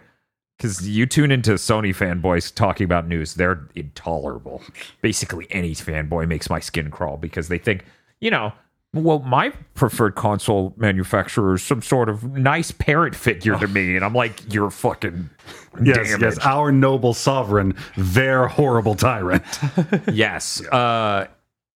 Because 0.58 0.88
you 0.88 1.08
tune 1.08 1.32
into 1.32 1.54
Sony 1.54 1.90
fanboys 1.96 2.54
talking 2.54 2.86
about 2.86 3.08
news, 3.08 3.34
they're 3.34 3.68
intolerable. 3.74 4.62
Basically, 5.02 5.48
any 5.50 5.72
fanboy 5.74 6.28
makes 6.28 6.50
my 6.52 6.60
skin 6.60 6.92
crawl 6.92 7.18
because 7.18 7.48
they 7.48 7.58
think, 7.58 7.84
you 8.20 8.30
know, 8.30 8.54
well, 8.94 9.20
my 9.20 9.50
preferred 9.74 10.14
console 10.16 10.74
manufacturer 10.78 11.56
is 11.56 11.64
some 11.64 11.82
sort 11.82 12.10
of 12.10 12.24
nice 12.38 12.70
parent 12.72 13.16
figure 13.16 13.58
to 13.58 13.68
me, 13.68 13.96
and 13.96 14.06
I'm 14.06 14.14
like, 14.14 14.54
you're 14.54 14.70
fucking 14.70 15.30
Yes, 15.82 15.96
damaged. 15.96 16.22
yes, 16.22 16.38
our 16.46 16.72
noble 16.72 17.14
sovereign, 17.16 17.74
their 17.98 18.48
horrible 18.48 18.94
tyrant. 18.96 19.44
yes. 20.12 20.62
Uh, 20.68 21.26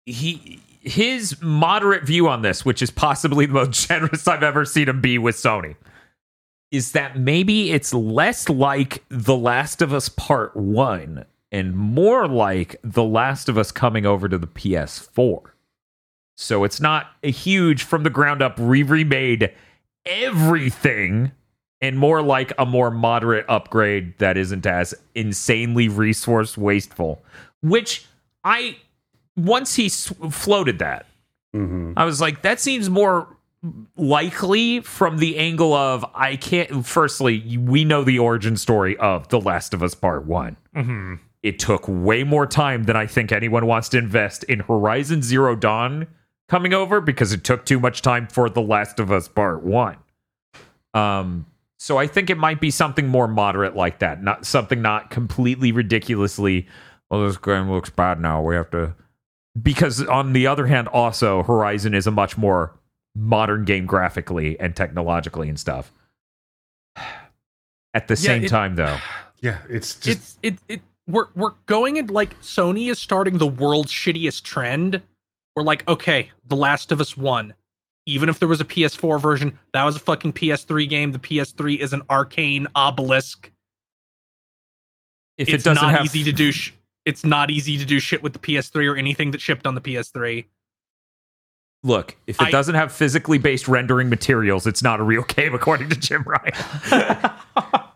he 0.06 0.60
his 0.82 1.42
moderate 1.42 2.04
view 2.04 2.28
on 2.28 2.42
this, 2.42 2.66
which 2.66 2.82
is 2.82 2.92
possibly 2.92 3.46
the 3.46 3.54
most 3.54 3.88
generous 3.88 4.28
I've 4.28 4.44
ever 4.44 4.66
seen 4.66 4.90
him 4.90 5.00
be 5.00 5.18
with 5.18 5.36
Sony, 5.38 5.76
is 6.74 6.92
that 6.94 7.18
maybe 7.20 7.72
it's 7.72 7.94
less 7.94 8.50
like 8.50 9.04
The 9.10 9.38
Last 9.38 9.82
of 9.84 9.94
Us 9.94 10.10
Part 10.10 10.56
One 10.58 11.24
and 11.52 11.76
more 11.76 12.28
like 12.28 12.76
The 12.84 13.04
Last 13.04 13.48
of 13.48 13.60
Us 13.60 13.72
coming 13.72 14.08
over 14.08 14.28
to 14.28 14.40
the 14.40 14.48
PS4. 14.48 15.42
So 16.36 16.64
it's 16.64 16.82
not 16.82 17.12
a 17.22 17.30
huge 17.30 17.84
from 17.84 18.02
the 18.02 18.10
ground 18.10 18.42
up 18.42 18.56
re 18.58 18.82
remade 18.82 19.54
everything 20.04 21.32
and 21.80 21.98
more 22.00 22.24
like 22.24 22.52
a 22.58 22.66
more 22.66 22.90
moderate 22.90 23.46
upgrade 23.48 24.18
that 24.18 24.36
isn't 24.36 24.66
as 24.66 24.96
insanely 25.14 25.88
resource 25.88 26.58
wasteful. 26.58 27.22
Which 27.62 28.06
I 28.44 28.78
once 29.38 29.76
he 29.76 29.90
floated 29.90 30.80
that, 30.80 31.06
Mhm. 31.56 31.94
I 31.96 32.06
was 32.06 32.20
like, 32.20 32.42
that 32.42 32.60
seems 32.60 32.90
more 32.90 33.33
likely 33.96 34.82
from 34.82 35.18
the 35.18 35.38
angle 35.38 35.74
of 35.74 36.06
I 36.14 36.36
can't. 36.36 36.86
Firstly, 36.86 37.58
we 37.58 37.86
know 37.86 38.04
the 38.04 38.20
origin 38.20 38.58
story 38.58 38.98
of 38.98 39.30
The 39.30 39.40
Last 39.40 39.74
of 39.74 39.82
Us 39.82 39.96
Part 39.96 40.26
One. 40.26 40.58
Mhm. 40.76 41.20
It 41.42 41.60
took 41.60 41.86
way 41.88 42.24
more 42.24 42.46
time 42.48 42.84
than 42.84 42.96
I 42.96 43.06
think 43.06 43.32
anyone 43.32 43.66
wants 43.66 43.90
to 43.90 43.98
invest 43.98 44.44
in 44.46 44.62
Horizon 44.62 45.22
Zero 45.22 45.56
Dawn 45.56 46.08
coming 46.48 46.74
over 46.74 47.02
because 47.02 47.34
it 47.34 47.44
took 47.44 47.66
too 47.66 47.80
much 47.80 48.02
time 48.02 48.28
for 48.28 48.50
The 48.50 48.62
Last 48.62 49.00
of 49.00 49.12
Us 49.12 49.28
Part 49.28 49.64
One. 49.64 49.98
Um, 50.94 51.46
so 51.78 51.98
I 51.98 52.08
think 52.08 52.30
it 52.30 52.38
might 52.38 52.62
be 52.62 52.72
something 52.72 53.08
more 53.08 53.28
moderate 53.28 53.76
like 53.76 54.00
that, 54.00 54.24
not 54.24 54.46
something 54.46 54.82
not 54.82 55.10
completely 55.10 55.72
ridiculously. 55.72 56.68
Well, 57.10 57.26
this 57.26 57.38
game 57.38 57.70
looks 57.70 57.90
bad 57.90 58.20
now. 58.22 58.42
We 58.42 58.56
have 58.56 58.70
to 58.72 58.94
because 59.62 60.02
on 60.06 60.34
the 60.34 60.48
other 60.48 60.66
hand, 60.68 60.88
also 60.88 61.44
Horizon 61.44 61.94
is 61.94 62.08
a 62.08 62.12
much 62.12 62.38
more 62.38 62.74
modern 63.16 63.66
game 63.66 63.86
graphically 63.86 64.60
and 64.60 64.76
technologically 64.76 65.50
and 65.50 65.60
stuff. 65.60 65.92
At 67.96 68.08
the 68.08 68.14
Yeah, 68.16 68.16
same 68.16 68.44
it- 68.46 68.50
time, 68.50 68.76
though, 68.76 68.98
Yeah, 69.42 69.58
it's 69.70 69.96
just 70.00 70.40
it's 70.42 70.60
it 70.70 70.74
it 70.76 70.82
we're 71.06 71.28
we're 71.36 71.52
going 71.66 71.98
and 71.98 72.10
like 72.10 72.40
Sony 72.42 72.90
is 72.90 72.98
starting 72.98 73.38
the 73.40 73.48
world's 73.48 73.92
shittiest 73.92 74.44
trend. 74.44 75.02
We're 75.56 75.64
like, 75.64 75.86
okay, 75.90 76.32
The 76.48 76.56
Last 76.56 76.92
of 76.94 77.02
Us 77.02 77.18
One. 77.18 77.54
Even 78.06 78.30
if 78.30 78.40
there 78.40 78.48
was 78.48 78.62
a 78.62 78.66
PS4 78.66 79.20
version, 79.22 79.60
that 79.74 79.84
was 79.84 79.96
a 79.98 80.00
fucking 80.00 80.34
PS3 80.34 80.90
game. 80.90 81.12
The 81.12 81.20
PS3 81.20 81.78
is 81.80 81.92
an 81.94 82.02
arcane 82.10 82.68
obelisk. 82.74 83.52
if 85.38 85.50
it's 85.50 85.64
it 85.66 85.70
doesn't 85.70 85.84
not 85.88 85.94
have 85.94 86.06
easy 86.06 86.24
to 86.24 86.32
do. 86.32 86.52
Sh- 86.54 86.72
it's 87.06 87.26
not 87.26 87.52
easy 87.52 87.78
to 87.78 87.86
do 87.86 88.00
shit 88.00 88.24
with 88.24 88.32
the 88.34 88.40
PS3 88.40 88.90
or 88.90 88.96
anything 88.96 89.32
that 89.32 89.42
shipped 89.42 89.68
on 89.68 89.76
the 89.76 89.82
PS3. 89.82 90.46
Look, 91.84 92.16
if 92.28 92.40
it 92.42 92.48
I- 92.48 92.52
doesn't 92.52 92.76
have 92.76 92.92
physically 92.92 93.38
based 93.38 93.68
rendering 93.68 94.10
materials, 94.10 94.66
it's 94.66 94.82
not 94.82 95.00
a 95.00 95.04
real 95.04 95.24
game, 95.24 95.54
according 95.60 95.90
to 95.90 95.96
Jim 96.00 96.24
Ryan. 96.24 97.32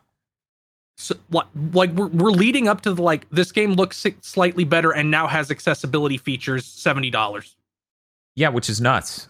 So, 0.99 1.15
what 1.29 1.47
like 1.73 1.91
we're 1.91 2.07
we're 2.07 2.31
leading 2.31 2.67
up 2.67 2.81
to 2.81 2.91
the 2.93 3.03
like 3.03 3.29
this 3.29 3.51
game 3.51 3.73
looks 3.73 4.03
slightly 4.21 4.63
better 4.63 4.89
and 4.91 5.11
now 5.11 5.27
has 5.27 5.51
accessibility 5.51 6.17
features. 6.17 6.65
Seventy 6.65 7.11
dollars. 7.11 7.55
yeah, 8.35 8.49
which 8.49 8.67
is 8.67 8.81
nuts. 8.81 9.27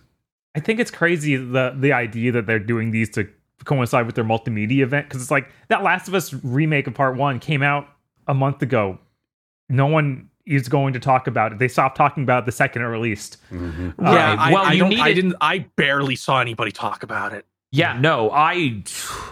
I 0.55 0.61
think 0.61 0.79
it's 0.79 0.89
crazy 0.89 1.35
the 1.35 1.75
the 1.77 1.91
idea 1.91 2.31
that 2.31 2.47
they're 2.47 2.57
doing 2.57 2.91
these 2.91 3.09
to 3.11 3.27
coincide 3.65 4.05
with 4.05 4.15
their 4.15 4.23
multimedia 4.23 4.81
event 4.81 5.09
because 5.09 5.21
it's 5.21 5.29
like 5.29 5.49
that 5.67 5.83
Last 5.83 6.07
of 6.07 6.13
Us 6.13 6.33
remake 6.41 6.87
of 6.87 6.93
Part 6.93 7.17
One 7.17 7.37
came 7.37 7.61
out 7.61 7.89
a 8.27 8.33
month 8.33 8.61
ago. 8.61 8.97
No 9.67 9.87
one 9.87 10.29
is 10.47 10.69
going 10.69 10.93
to 10.93 10.99
talk 10.99 11.27
about 11.27 11.51
it. 11.53 11.59
They 11.59 11.67
stopped 11.67 11.97
talking 11.97 12.23
about 12.23 12.43
it 12.43 12.45
the 12.45 12.51
second 12.51 12.81
it 12.81 12.85
released. 12.85 13.37
Mhm. 13.51 13.93
Yeah, 14.01 14.05
Right. 14.35 14.39
I, 14.39 14.53
Well, 14.53 14.63
I 14.65 14.73
you 14.73 14.79
don't. 14.79 14.93
I 14.99 15.07
needed- 15.09 15.15
didn't. 15.15 15.35
I 15.41 15.59
barely 15.75 16.15
saw 16.15 16.39
anybody 16.41 16.71
talk 16.71 17.03
about 17.03 17.33
it. 17.33 17.45
Yeah, 17.71 17.97
no, 17.99 18.31
I 18.31 18.81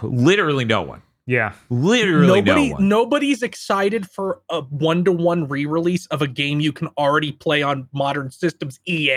literally 0.02 0.64
no 0.66 0.82
one, 0.82 1.00
Yeah, 1.26 1.52
literally 1.70 2.26
Nobody. 2.42 2.68
no 2.68 2.74
one. 2.74 2.88
Nobody's 2.88 3.42
excited 3.42 4.08
for 4.10 4.40
a 4.50 4.60
one-to-one 4.60 5.48
re-release 5.48 6.06
of 6.08 6.20
a 6.22 6.28
game 6.28 6.60
you 6.60 6.70
can 6.72 6.88
already 6.98 7.32
play 7.32 7.62
on 7.62 7.88
modern 7.92 8.30
systems. 8.30 8.78
E 8.86 9.10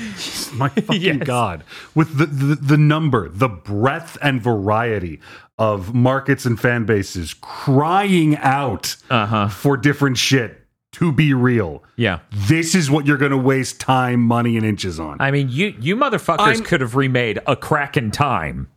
EA. 0.00 0.56
My 0.56 0.68
fucking 0.68 1.00
Yes. 1.02 1.26
god! 1.26 1.64
With 1.94 2.16
the, 2.18 2.26
the 2.26 2.54
the 2.56 2.76
number, 2.78 3.28
the 3.28 3.48
breadth 3.48 4.16
and 4.22 4.42
variety 4.42 5.20
of 5.58 5.94
markets 5.94 6.46
and 6.46 6.58
fan 6.58 6.84
bases 6.86 7.34
crying 7.40 8.36
out 8.38 8.96
Uh 9.10 9.26
huh. 9.26 9.48
for 9.48 9.76
different 9.76 10.16
shit 10.18 10.56
to 10.92 11.12
be 11.12 11.32
real. 11.34 11.84
Yeah. 11.96 12.20
This 12.32 12.74
is 12.74 12.90
what 12.90 13.06
you're 13.06 13.16
going 13.18 13.30
to 13.30 13.36
waste 13.38 13.78
time, 13.78 14.20
money, 14.22 14.56
and 14.56 14.64
inches 14.66 14.98
on. 14.98 15.18
I 15.20 15.30
mean, 15.30 15.48
you 15.50 15.74
you 15.78 15.96
motherfuckers 15.96 16.38
I'm- 16.40 16.64
could 16.64 16.80
have 16.80 16.96
remade 16.96 17.38
a 17.46 17.54
crack 17.56 17.96
in 17.96 18.10
time 18.10 18.68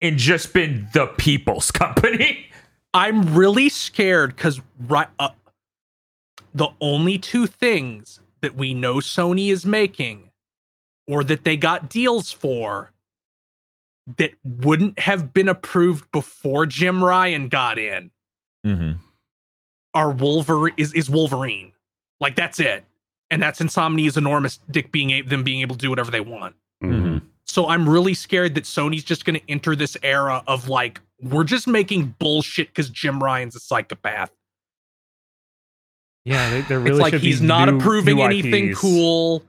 and 0.00 0.16
just 0.18 0.52
been 0.52 0.88
the 0.94 1.06
people's 1.06 1.70
company. 1.82 2.46
I'm 2.94 3.34
really 3.34 3.68
scared 3.68 4.34
because 4.36 4.60
right, 4.88 5.08
uh, 5.18 5.30
the 6.54 6.68
only 6.80 7.18
two 7.18 7.46
things 7.46 8.20
that 8.42 8.54
we 8.56 8.74
know 8.74 8.96
Sony 8.96 9.50
is 9.50 9.64
making, 9.64 10.30
or 11.08 11.24
that 11.24 11.44
they 11.44 11.56
got 11.56 11.88
deals 11.88 12.30
for, 12.30 12.92
that 14.18 14.32
wouldn't 14.44 14.98
have 14.98 15.32
been 15.32 15.48
approved 15.48 16.10
before 16.12 16.66
Jim 16.66 17.02
Ryan 17.02 17.48
got 17.48 17.78
in, 17.78 18.10
Mm-hmm. 18.66 18.92
are 19.94 20.10
Wolverine 20.12 20.74
is 20.76 20.92
is 20.94 21.08
Wolverine. 21.10 21.72
Like 22.20 22.36
that's 22.36 22.60
it, 22.60 22.84
and 23.30 23.42
that's 23.42 23.60
Insomniac's 23.60 24.16
enormous 24.16 24.60
dick 24.70 24.92
being 24.92 25.10
a- 25.10 25.22
them 25.22 25.42
being 25.42 25.60
able 25.62 25.74
to 25.76 25.80
do 25.80 25.90
whatever 25.90 26.10
they 26.12 26.20
want. 26.20 26.54
Mhm. 26.82 27.22
So 27.44 27.68
I'm 27.68 27.88
really 27.88 28.14
scared 28.14 28.54
that 28.54 28.64
Sony's 28.64 29.02
just 29.04 29.24
going 29.24 29.38
to 29.38 29.50
enter 29.50 29.74
this 29.76 29.96
era 30.02 30.42
of 30.46 30.68
like 30.68 31.00
we're 31.20 31.44
just 31.44 31.66
making 31.66 32.14
bullshit 32.18 32.68
because 32.68 32.88
Jim 32.90 33.22
Ryan's 33.22 33.56
a 33.56 33.60
psychopath. 33.60 34.30
Yeah. 36.24 36.50
They, 36.50 36.60
there 36.62 36.80
really 36.80 37.02
it's 37.02 37.12
like 37.12 37.14
he's 37.20 37.40
not 37.40 37.68
new- 37.68 37.78
approving 37.78 38.16
new 38.16 38.22
anything 38.22 38.70
IPs. 38.70 38.78
cool. 38.78 39.42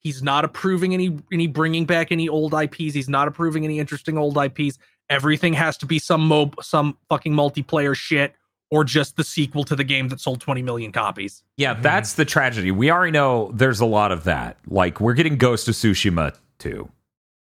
He's 0.00 0.22
not 0.22 0.44
approving 0.44 0.92
any 0.94 1.18
any 1.32 1.46
bringing 1.46 1.86
back 1.86 2.12
any 2.12 2.28
old 2.28 2.54
IPs. 2.54 2.94
He's 2.94 3.08
not 3.08 3.28
approving 3.28 3.64
any 3.64 3.78
interesting 3.78 4.18
old 4.18 4.36
IPs. 4.36 4.78
Everything 5.08 5.52
has 5.54 5.76
to 5.78 5.86
be 5.86 5.98
some 5.98 6.26
mob 6.26 6.54
some 6.62 6.96
fucking 7.08 7.32
multiplayer 7.32 7.94
shit 7.96 8.34
or 8.70 8.84
just 8.84 9.16
the 9.16 9.24
sequel 9.24 9.64
to 9.64 9.76
the 9.76 9.84
game 9.84 10.08
that 10.08 10.20
sold 10.20 10.40
20 10.40 10.62
million 10.62 10.90
copies. 10.90 11.42
Yeah, 11.56 11.74
mm-hmm. 11.74 11.82
that's 11.82 12.14
the 12.14 12.24
tragedy. 12.24 12.70
We 12.70 12.90
already 12.90 13.12
know 13.12 13.50
there's 13.54 13.80
a 13.80 13.86
lot 13.86 14.12
of 14.12 14.24
that. 14.24 14.58
Like 14.68 15.00
we're 15.00 15.14
getting 15.14 15.36
Ghost 15.36 15.68
of 15.68 15.74
Tsushima 15.74 16.36
too. 16.58 16.90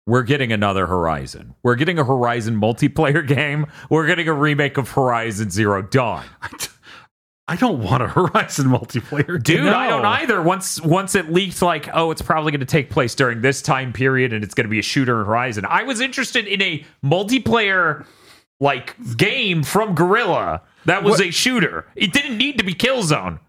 We're 0.05 0.23
getting 0.23 0.53
another 0.53 0.87
Horizon. 0.87 1.55
We're 1.63 1.75
getting 1.75 1.99
a 1.99 2.03
Horizon 2.05 2.61
multiplayer 2.61 3.27
game. 3.35 3.65
We're 3.89 4.07
getting 4.07 4.27
a 4.27 4.33
remake 4.33 4.77
of 4.77 4.91
Horizon 4.91 5.49
Zero 5.49 5.81
Dawn. 5.81 6.25
I 7.47 7.55
don't 7.55 7.81
want 7.81 8.03
a 8.03 8.07
Horizon 8.09 8.67
multiplayer. 8.67 9.41
Dude, 9.41 9.63
No. 9.65 9.73
I 9.73 9.87
don't 9.87 10.05
either. 10.05 10.41
Once 10.41 10.81
once 10.81 11.15
it 11.15 11.31
leaked 11.31 11.61
like, 11.61 11.87
oh, 11.93 12.11
it's 12.11 12.21
probably 12.21 12.51
going 12.51 12.59
to 12.59 12.65
take 12.65 12.89
place 12.89 13.15
during 13.15 13.41
this 13.41 13.61
time 13.61 13.93
period 13.93 14.33
and 14.33 14.43
it's 14.43 14.53
going 14.53 14.65
to 14.65 14.69
be 14.69 14.79
a 14.79 14.83
shooter 14.83 15.19
in 15.21 15.25
Horizon. 15.25 15.65
I 15.65 15.83
was 15.83 16.01
interested 16.01 16.45
in 16.47 16.61
a 16.61 16.85
multiplayer 17.03 18.05
like 18.59 18.95
game 19.17 19.63
from 19.63 19.93
Guerrilla 19.95 20.61
that 20.85 21.03
was 21.03 21.21
a 21.21 21.31
shooter. 21.31 21.85
It 21.95 22.11
didn't 22.13 22.37
need 22.37 22.57
to 22.57 22.63
be 22.63 22.73
Killzone. 22.73 23.39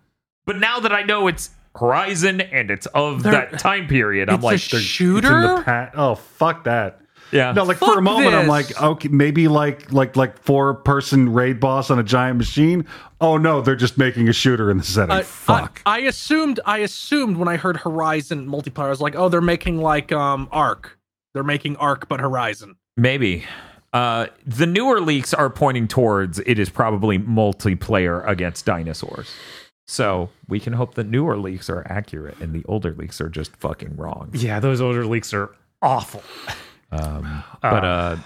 But 0.47 0.59
now 0.59 0.81
that 0.81 0.93
I 0.93 1.03
know 1.03 1.29
it's 1.29 1.51
Horizon 1.79 2.41
and 2.41 2.71
it's 2.71 2.87
of 2.87 3.23
They're- 3.23 3.33
that 3.33 3.59
time 3.59 3.87
period, 3.87 4.29
I'm 4.31 4.41
like, 4.41 4.65
a 4.65 4.71
they're- 4.71 4.81
in 4.81 4.85
shooter. 4.87 5.41
the 5.57 5.63
pa- 5.65 5.91
oh, 5.95 6.15
fuck 6.15 6.65
that. 6.65 7.01
Yeah. 7.31 7.53
No, 7.53 7.65
like 7.65 7.77
for 7.79 7.99
a 7.99 8.03
moment, 8.03 8.35
I'm 8.35 8.47
like, 8.49 8.81
okay, 8.81 9.09
maybe 9.09 9.49
like 9.49 9.93
like 9.93 10.17
like 10.17 10.39
four 10.43 10.75
person 10.75 11.33
raid 11.33 11.61
boss 11.61 11.91
on 11.91 11.99
a 11.99 12.03
giant 12.03 12.39
machine. 12.39 12.87
Oh 13.21 13.37
no, 13.37 13.61
they're 13.61 13.77
just 13.77 13.99
making 13.99 14.29
a 14.29 14.33
shooter 14.33 14.71
in 14.71 14.79
the 14.79 14.85
setting. 14.85 15.11
I- 15.15 15.23
Fuck. 15.23 15.83
I, 15.85 15.97
I 15.97 15.99
assumed 16.03 16.61
I 16.65 16.79
assumed 16.79 17.37
when 17.37 17.49
I 17.49 17.57
heard 17.57 17.77
Horizon 17.79 18.49
multiplayer, 18.49 18.87
I 18.87 18.91
was 18.91 19.01
like, 19.01 19.15
oh, 19.17 19.29
they're 19.29 19.41
making 19.41 19.79
like 19.81 20.13
um 20.13 20.49
Ark. 20.53 20.99
They're 21.35 21.43
making 21.45 21.77
Ark 21.77 22.09
but 22.09 22.21
Horizon. 22.21 22.77
Maybe. 22.97 23.45
Uh, 23.93 24.27
the 24.47 24.67
newer 24.67 25.01
leaks 25.01 25.33
are 25.33 25.49
pointing 25.49 25.89
towards 25.89 26.39
it 26.41 26.59
is 26.59 26.69
probably 26.69 27.19
multiplayer 27.19 28.27
against 28.29 28.67
dinosaurs. 28.67 29.31
So 29.87 30.29
we 30.47 30.61
can 30.61 30.75
hope 30.75 30.95
the 30.95 31.05
newer 31.05 31.39
leaks 31.39 31.71
are 31.71 31.83
accurate 31.89 32.39
and 32.41 32.53
the 32.53 32.63
older 32.67 32.93
leaks 32.93 33.21
are 33.21 33.31
just 33.31 33.57
fucking 33.57 33.97
wrong. 33.97 34.31
Yeah, 34.35 34.61
those 34.61 34.83
older 34.83 35.07
leaks 35.07 35.33
are 35.33 35.51
awful. 35.81 36.23
Um, 36.91 37.43
but 37.63 37.85
uh, 37.85 38.17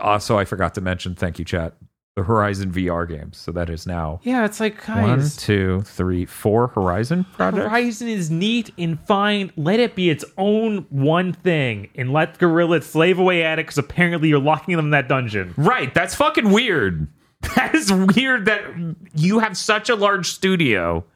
also, 0.00 0.38
I 0.38 0.44
forgot 0.44 0.74
to 0.74 0.80
mention, 0.80 1.14
thank 1.14 1.38
you, 1.38 1.44
chat. 1.44 1.74
the 2.16 2.22
Horizon 2.24 2.70
VR 2.72 3.08
games. 3.08 3.38
So 3.38 3.52
that 3.52 3.70
is 3.70 3.86
now 3.86 4.20
Yeah, 4.24 4.44
it's 4.44 4.60
like 4.60 4.86
one, 4.88 5.20
guys, 5.20 5.36
two, 5.36 5.80
three, 5.82 6.26
four 6.26 6.68
Horizon 6.68 7.24
projects. 7.32 7.62
Horizon 7.68 8.08
is 8.08 8.30
neat 8.30 8.70
and 8.76 9.00
fine. 9.00 9.52
Let 9.56 9.80
it 9.80 9.94
be 9.94 10.10
its 10.10 10.24
own 10.36 10.86
one 10.90 11.32
thing, 11.32 11.88
and 11.94 12.12
let 12.12 12.38
Guerrilla 12.38 12.82
slave 12.82 13.18
away 13.18 13.42
at 13.44 13.58
it 13.58 13.66
because 13.66 13.78
apparently 13.78 14.28
you're 14.28 14.40
locking 14.40 14.76
them 14.76 14.86
in 14.86 14.90
that 14.90 15.08
dungeon. 15.08 15.54
Right. 15.56 15.92
That's 15.94 16.14
fucking 16.14 16.50
weird. 16.50 17.08
That 17.56 17.74
is 17.74 17.90
weird 17.90 18.44
that 18.44 18.62
you 19.14 19.38
have 19.38 19.56
such 19.56 19.88
a 19.88 19.94
large 19.94 20.26
studio 20.28 21.06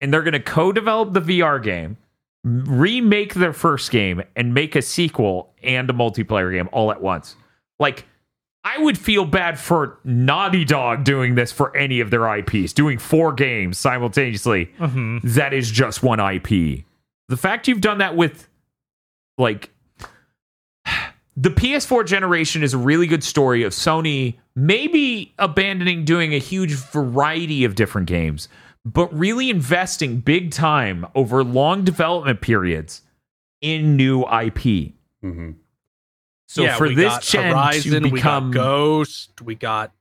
and 0.00 0.12
they're 0.14 0.22
going 0.22 0.32
to 0.34 0.38
co 0.38 0.70
develop 0.70 1.14
the 1.14 1.20
VR 1.20 1.60
game, 1.60 1.96
remake 2.44 3.34
their 3.34 3.52
first 3.52 3.90
game, 3.90 4.22
and 4.36 4.54
make 4.54 4.76
a 4.76 4.82
sequel 4.82 5.52
and 5.62 5.88
a 5.90 5.92
multiplayer 5.92 6.52
game 6.52 6.68
all 6.72 6.92
at 6.92 7.00
once. 7.02 7.36
Like, 7.80 8.06
I 8.62 8.78
would 8.78 8.96
feel 8.96 9.24
bad 9.24 9.58
for 9.58 9.98
Naughty 10.04 10.64
Dog 10.64 11.04
doing 11.04 11.34
this 11.34 11.52
for 11.52 11.76
any 11.76 12.00
of 12.00 12.10
their 12.10 12.36
IPs, 12.36 12.72
doing 12.72 12.98
four 12.98 13.32
games 13.32 13.78
simultaneously. 13.78 14.72
Mm-hmm. 14.78 15.18
That 15.22 15.52
is 15.52 15.70
just 15.70 16.02
one 16.02 16.20
IP. 16.20 16.84
The 17.28 17.36
fact 17.36 17.68
you've 17.68 17.80
done 17.80 17.98
that 17.98 18.16
with, 18.16 18.48
like, 19.38 19.70
the 21.36 21.50
PS4 21.50 22.06
generation 22.06 22.62
is 22.62 22.74
a 22.74 22.78
really 22.78 23.06
good 23.06 23.24
story 23.24 23.64
of 23.64 23.72
Sony 23.72 24.36
maybe 24.56 25.34
abandoning 25.38 26.04
doing 26.04 26.32
a 26.32 26.38
huge 26.38 26.74
variety 26.74 27.64
of 27.64 27.74
different 27.74 28.06
games, 28.06 28.48
but 28.84 29.12
really 29.16 29.50
investing 29.50 30.18
big 30.20 30.50
time 30.50 31.06
over 31.14 31.42
long 31.42 31.84
development 31.84 32.40
periods 32.40 33.02
in 33.60 33.96
new 33.96 34.22
IP. 34.24 34.92
hmm 35.22 35.52
So 36.48 36.62
yeah, 36.62 36.76
for 36.76 36.88
we 36.88 36.94
this 36.94 37.12
got 37.12 37.22
gen 37.22 37.50
Horizon, 37.52 38.02
to 38.02 38.10
become 38.10 38.50
we 38.50 38.54
got 38.54 38.62
Ghost, 38.64 39.40
we 39.42 39.54
got 39.54 39.92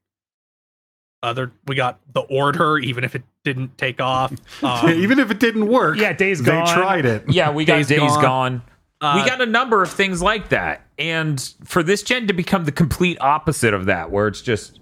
other, 1.21 1.51
we 1.67 1.75
got 1.75 1.99
the 2.13 2.19
Order, 2.21 2.77
even 2.79 3.05
if 3.05 3.15
it 3.15 3.23
didn't 3.45 3.77
take 3.77 4.01
off. 4.01 4.33
Um, 4.63 4.89
Even 4.89 5.19
if 5.19 5.31
it 5.31 5.39
didn't 5.39 5.67
work, 5.67 5.97
Yeah, 5.97 6.11
Days 6.13 6.41
they 6.41 6.51
Gone. 6.51 6.67
tried 6.67 7.05
it. 7.05 7.23
yeah, 7.29 7.51
we 7.51 7.63
got 7.65 7.77
Days 7.77 7.87
Days, 7.87 7.99
Gone. 7.99 8.21
Gone. 8.21 8.61
uh, 9.01 9.21
we 9.23 9.29
got 9.29 9.39
a 9.41 9.45
number 9.45 9.81
of 9.81 9.89
things 9.91 10.21
like 10.21 10.49
that. 10.49 10.81
And 10.99 11.39
for 11.63 11.81
this 11.83 12.03
gen 12.03 12.27
to 12.27 12.33
become 12.33 12.65
the 12.65 12.71
complete 12.73 13.17
opposite 13.21 13.73
of 13.73 13.85
that, 13.85 14.11
where 14.11 14.27
it's 14.27 14.41
just 14.41 14.79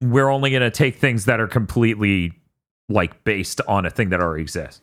we're 0.00 0.28
only 0.30 0.50
going 0.50 0.62
to 0.62 0.70
take 0.70 0.96
things 0.96 1.24
that 1.24 1.40
are 1.40 1.46
completely 1.48 2.32
like 2.88 3.24
based 3.24 3.60
on 3.66 3.86
a 3.86 3.90
thing 3.90 4.10
that 4.10 4.20
already 4.20 4.42
exists. 4.42 4.80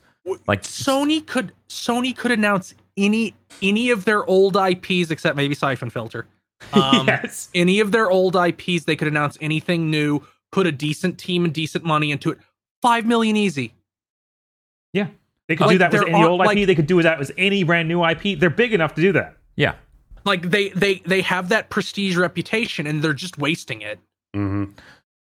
Like 0.48 0.64
Sony 0.64 1.26
could 1.26 1.52
Sony 1.70 2.16
could 2.16 2.32
announce 2.32 2.74
any 2.98 3.34
any 3.62 3.90
of 3.90 4.06
their 4.06 4.24
old 4.26 4.56
IPs 4.56 5.10
except 5.12 5.36
maybe 5.36 5.56
Siphon 5.56 5.90
Filter. 5.90 6.28
Um, 6.74 7.08
yes. 7.08 7.50
Any 7.56 7.80
of 7.80 7.92
their 7.92 8.12
old 8.12 8.36
IPs, 8.36 8.84
they 8.86 8.96
could 8.96 9.08
announce 9.08 9.36
anything 9.42 9.90
new, 9.90 10.22
put 10.52 10.68
a 10.68 10.72
decent 10.72 11.18
team 11.18 11.44
and 11.44 11.52
decent 11.52 11.84
money 11.84 12.12
into 12.12 12.30
it. 12.30 12.38
Five 12.84 13.04
million 13.08 13.36
easy. 13.36 13.74
Yeah. 14.94 15.08
They 15.48 15.56
could 15.56 15.66
Like, 15.66 15.74
do 15.74 15.78
that 15.80 15.92
with 15.92 16.04
any 16.04 16.14
are- 16.14 16.30
old 16.30 16.42
IP. 16.42 16.46
like- 16.46 16.68
they 16.68 16.76
could 16.76 16.86
do 16.86 17.02
that 17.02 17.18
with 17.18 17.32
any 17.36 17.64
brand 17.64 17.88
new 17.88 18.04
IP. 18.06 18.40
They're 18.40 18.52
big 18.52 18.74
enough 18.74 18.94
to 18.94 19.02
do 19.02 19.12
that. 19.14 19.38
yeah, 19.56 19.74
Like 20.24 20.52
they 20.52 20.70
they 20.70 21.02
they 21.06 21.22
have 21.22 21.50
that 21.50 21.72
prestige 21.72 22.16
reputation 22.16 22.86
and 22.86 23.02
they're 23.04 23.14
just 23.14 23.40
wasting 23.40 23.82
it. 23.82 24.00
hmm 24.36 24.66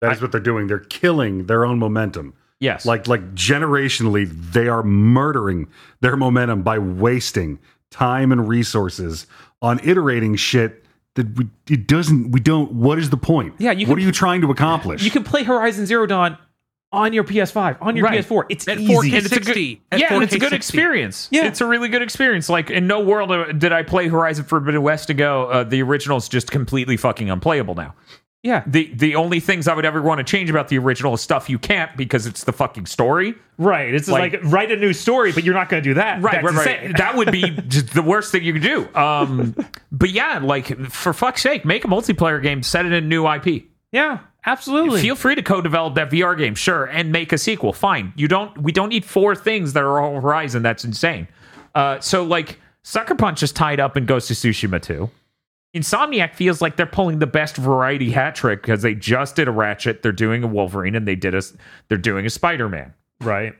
That 0.01 0.11
is 0.11 0.21
what 0.21 0.33
they're 0.33 0.41
doing. 0.41 0.67
They're 0.67 0.79
killing 0.79 1.45
their 1.45 1.65
own 1.65 1.79
momentum. 1.79 2.33
Yes, 2.63 2.85
Like 2.85 3.07
like 3.07 3.35
generationally, 3.35 4.29
they 4.51 4.67
are 4.67 4.83
murdering 4.83 5.67
their 6.01 6.15
momentum 6.17 6.63
by 6.63 6.79
wasting 6.79 7.59
time 7.91 8.31
and 8.31 8.47
resources 8.47 9.27
on 9.61 9.79
iterating 9.83 10.35
shit 10.35 10.83
that 11.15 11.37
we, 11.37 11.47
it 11.69 11.87
doesn't. 11.87 12.31
We 12.31 12.39
don't. 12.39 12.71
What 12.71 12.97
is 12.97 13.09
the 13.11 13.17
point? 13.17 13.53
Yeah, 13.59 13.71
you 13.71 13.85
what 13.87 13.95
can- 13.95 14.03
are 14.03 14.05
you 14.07 14.11
trying 14.11 14.41
to 14.41 14.49
accomplish? 14.51 15.03
You 15.03 15.11
can 15.11 15.23
play 15.23 15.43
Horizon 15.43 15.85
Zero 15.85 16.05
Dawn 16.07 16.37
on 16.91 17.11
your 17.11 17.23
PS5, 17.23 17.77
on 17.81 17.95
your 17.95 18.05
Right. 18.05 18.19
PS4. 18.23 18.45
It's 18.49 18.67
At 18.67 18.79
easy. 18.79 18.93
4K 18.93 19.17
And 19.17 19.25
it's 19.25 19.31
a 19.35 19.39
good- 19.39 19.57
yeah, 19.99 20.09
4K 20.09 20.23
it's 20.23 20.33
a 20.35 20.39
good 20.39 20.49
60. 20.51 20.55
experience. 20.55 21.27
Yeah. 21.31 21.45
it's 21.47 21.59
a 21.59 21.65
really 21.65 21.89
good 21.89 22.03
experience. 22.03 22.49
Like 22.49 22.69
in 22.69 22.85
no 22.85 22.99
world 22.99 23.31
uh, 23.31 23.51
did 23.51 23.71
I 23.73 23.81
play 23.81 24.07
Horizon 24.09 24.45
Forbidden 24.45 24.81
West 24.83 25.07
to 25.07 25.15
go. 25.15 25.45
Uh, 25.45 25.63
the 25.63 25.81
original 25.81 26.17
is 26.17 26.29
just 26.29 26.51
completely 26.51 26.95
fucking 26.97 27.31
unplayable 27.31 27.73
now. 27.73 27.95
Yeah. 28.43 28.63
The 28.67 28.91
the 28.93 29.15
only 29.15 29.39
things 29.39 29.67
I 29.69 29.73
would 29.73 29.85
ever 29.85 30.01
want 30.01 30.19
to 30.19 30.23
change 30.25 30.49
about 30.49 30.67
the 30.67 30.77
original 30.77 31.13
is 31.13 31.21
stuff 31.21 31.49
you 31.49 31.57
can't 31.57 31.95
because 31.97 32.25
it's 32.27 32.43
the 32.43 32.51
fucking 32.51 32.85
story. 32.85 33.35
Right. 33.57 33.93
It's 33.93 34.07
Like- 34.09 34.33
like, 34.33 34.41
write 34.43 34.71
a 34.71 34.75
new 34.75 34.91
story, 34.93 35.31
but 35.31 35.43
you're 35.45 35.53
not 35.53 35.69
going 35.69 35.81
to 35.81 35.89
do 35.89 35.93
that. 35.95 36.21
Right, 36.21 36.43
That's 36.43 36.55
right, 36.55 36.81
right. 36.83 36.97
That 36.97 37.15
would 37.15 37.31
be 37.31 37.49
the 37.93 38.03
worst 38.05 38.31
thing 38.33 38.43
you 38.43 38.51
could 38.53 38.61
do. 38.61 38.93
Um, 38.95 39.55
but 39.91 40.09
yeah, 40.09 40.39
like 40.39 40.77
for 40.91 41.13
fuck's 41.13 41.41
sake, 41.41 41.63
make 41.63 41.85
a 41.85 41.87
multiplayer 41.87 42.41
game, 42.43 42.61
set 42.63 42.85
it 42.85 42.91
in 42.91 43.03
a 43.03 43.07
new 43.07 43.25
IP. 43.27 43.63
yeah, 43.93 44.19
absolutely. 44.45 44.99
Feel 45.01 45.15
free 45.15 45.35
to 45.35 45.41
co-develop 45.41 45.95
that 45.95 46.09
VR 46.11 46.37
game, 46.37 46.53
sure, 46.55 46.83
and 46.85 47.11
make 47.13 47.31
a 47.31 47.37
sequel. 47.37 47.71
Fine. 47.71 48.11
You 48.17 48.27
don't. 48.27 48.57
We 48.61 48.73
don't 48.73 48.89
need 48.89 49.05
four 49.05 49.35
things 49.37 49.71
that 49.73 49.83
are 49.83 50.01
all 50.01 50.19
Horizon. 50.19 50.63
That's 50.63 50.83
insane. 50.83 51.29
Uh, 51.73 52.01
so 52.01 52.23
like, 52.23 52.59
Sucker 52.83 53.15
Punch 53.15 53.41
is 53.41 53.53
tied 53.53 53.79
up 53.79 53.95
in 53.95 54.05
Ghost 54.05 54.29
of 54.29 54.35
Tsushima 54.35 54.81
too. 54.81 55.09
Insomniac 55.75 56.35
feels 56.35 56.61
like 56.61 56.75
they're 56.75 56.85
pulling 56.85 57.17
the 57.19 57.25
best 57.27 57.57
variety 57.57 58.11
hat 58.11 58.35
trick 58.35 58.61
because 58.61 58.83
they 58.83 58.93
just 58.93 59.35
did 59.35 59.47
a 59.47 59.51
Ratchet, 59.51 60.03
they're 60.03 60.11
doing 60.11 60.43
a 60.43 60.47
Wolverine, 60.47 60.93
and 60.95 61.07
they 61.07 61.15
did 61.15 61.33
a. 61.33 61.41
They're 61.89 61.97
doing 61.97 62.25
a 62.25 62.29
Spider 62.29 62.69
Man. 62.69 62.93
right. 63.21 63.53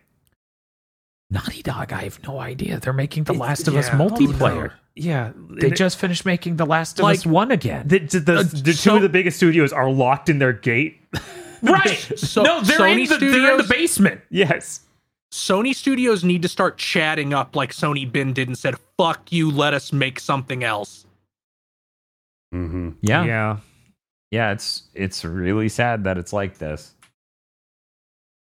Naughty 1.31 1.63
Dog, 1.63 1.91
I 1.91 2.03
have 2.03 2.21
no 2.27 2.39
idea. 2.39 2.79
They're 2.79 2.93
making 2.93 3.23
The 3.23 3.33
It's- 3.33 3.41
Last 3.49 3.67
of 3.67 3.75
Us 3.75 3.87
yeah, 3.87 3.97
multiplayer. 3.97 4.71
Yeah. 4.95 5.31
They 5.49 5.71
just 5.71 5.97
finished 5.97 6.25
making 6.27 6.57
The 6.57 6.65
Last 6.67 6.99
of 6.99 7.03
Like- 7.03 7.19
Us 7.19 7.25
one 7.25 7.49
again. 7.49 7.87
the, 7.87 7.97
the, 7.99 8.19
the, 8.19 8.33
Uh, 8.35 8.43
the 8.43 8.49
two 8.65 8.73
so- 8.73 8.95
of 8.97 9.01
the 9.01 9.09
biggest 9.09 9.37
studios 9.37 9.73
are 9.73 9.89
locked 9.89 10.29
in 10.29 10.37
their 10.37 10.53
gate. 10.53 11.01
right? 11.63 11.97
So- 12.17 12.43
no, 12.43 12.61
they're 12.61 12.85
in, 12.85 12.99
Sony 12.99 13.09
the, 13.09 13.17
they're 13.17 13.51
in 13.53 13.57
the 13.57 13.63
basement. 13.63 14.21
yes. 14.29 14.81
Sony 15.31 15.73
studios 15.73 16.23
need 16.23 16.43
to 16.43 16.47
start 16.47 16.77
chatting 16.77 17.33
up 17.33 17.55
like 17.55 17.73
Sony 17.73 18.09
Bend 18.11 18.35
did 18.35 18.47
and 18.47 18.55
said, 18.55 18.75
"Fuck 18.99 19.31
you, 19.31 19.49
let 19.49 19.73
us 19.73 19.91
make 19.91 20.19
something 20.19 20.63
else." 20.63 21.07
Hmm 22.53 22.89
Yeah, 23.01 23.23
Yeah. 23.25 23.57
yeah. 24.31 24.51
It's 24.51 24.83
it's 24.93 25.25
really 25.25 25.69
sad 25.69 26.03
that 26.03 26.17
it's 26.19 26.31
like 26.31 26.59
this. 26.59 26.93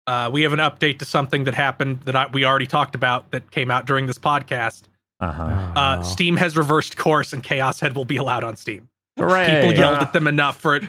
Uh, 0.06 0.28
we 0.32 0.42
have 0.42 0.52
an 0.52 0.58
update 0.58 0.98
to 0.98 1.04
something 1.06 1.44
that 1.44 1.54
happened 1.54 2.00
that 2.00 2.14
I, 2.14 2.26
we 2.26 2.44
already 2.44 2.66
talked 2.66 2.94
about 2.94 3.30
that 3.30 3.50
came 3.50 3.70
out 3.70 3.86
during 3.86 4.06
this 4.06 4.18
podcast. 4.18 4.82
Uh 5.20 5.32
huh. 5.32 5.42
Uh, 5.76 5.96
Oh. 6.00 6.02
Steam 6.02 6.36
has 6.36 6.56
reversed 6.56 6.96
course, 6.96 7.32
and 7.32 7.42
Chaos 7.42 7.80
Head 7.80 7.94
will 7.94 8.04
be 8.04 8.16
allowed 8.16 8.44
on 8.44 8.56
Steam. 8.56 8.88
Hooray! 9.16 9.46
People 9.46 9.72
yelled 9.72 10.02
at 10.02 10.12
them 10.12 10.26
enough 10.26 10.58
for 10.60 10.74
it. 10.74 10.82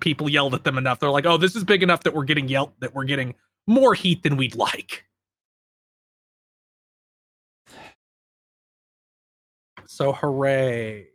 People 0.00 0.28
yelled 0.28 0.54
at 0.54 0.64
them 0.64 0.76
enough. 0.76 1.00
They're 1.00 1.10
like, 1.10 1.24
"Oh, 1.24 1.38
this 1.38 1.56
is 1.56 1.64
big 1.64 1.82
enough 1.82 2.02
that 2.02 2.14
we're 2.14 2.24
getting 2.24 2.46
yelled 2.46 2.72
that 2.80 2.94
we're 2.94 3.04
getting 3.04 3.34
more 3.66 3.94
heat 3.94 4.22
than 4.22 4.36
we'd 4.36 4.54
like." 4.54 5.06
So 9.86 10.12
hooray! 10.12 11.08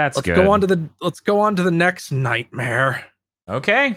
That's 0.00 0.16
let's 0.16 0.26
good. 0.26 0.36
go 0.36 0.50
on 0.50 0.62
to 0.62 0.66
the 0.66 0.88
let's 1.02 1.20
go 1.20 1.40
on 1.40 1.56
to 1.56 1.62
the 1.62 1.70
next 1.70 2.10
nightmare. 2.10 3.04
okay. 3.48 3.96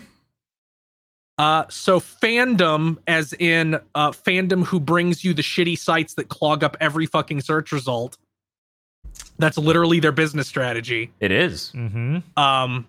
Uh, 1.38 1.64
so 1.70 2.00
fandom, 2.00 2.98
as 3.08 3.34
in 3.40 3.80
uh, 3.96 4.12
fandom 4.12 4.66
who 4.66 4.80
brings 4.80 5.24
you 5.24 5.34
the 5.34 5.42
shitty 5.42 5.78
sites 5.80 6.14
that 6.16 6.28
clog 6.28 6.64
up 6.64 6.76
every 6.82 7.06
fucking 7.06 7.40
search 7.42 7.72
result. 7.72 8.18
That's 9.40 9.58
literally 9.58 10.00
their 10.00 10.12
business 10.12 10.48
strategy. 10.48 11.12
It 11.22 11.32
is. 11.32 11.72
Mm-hmm. 11.74 12.18
Um, 12.38 12.88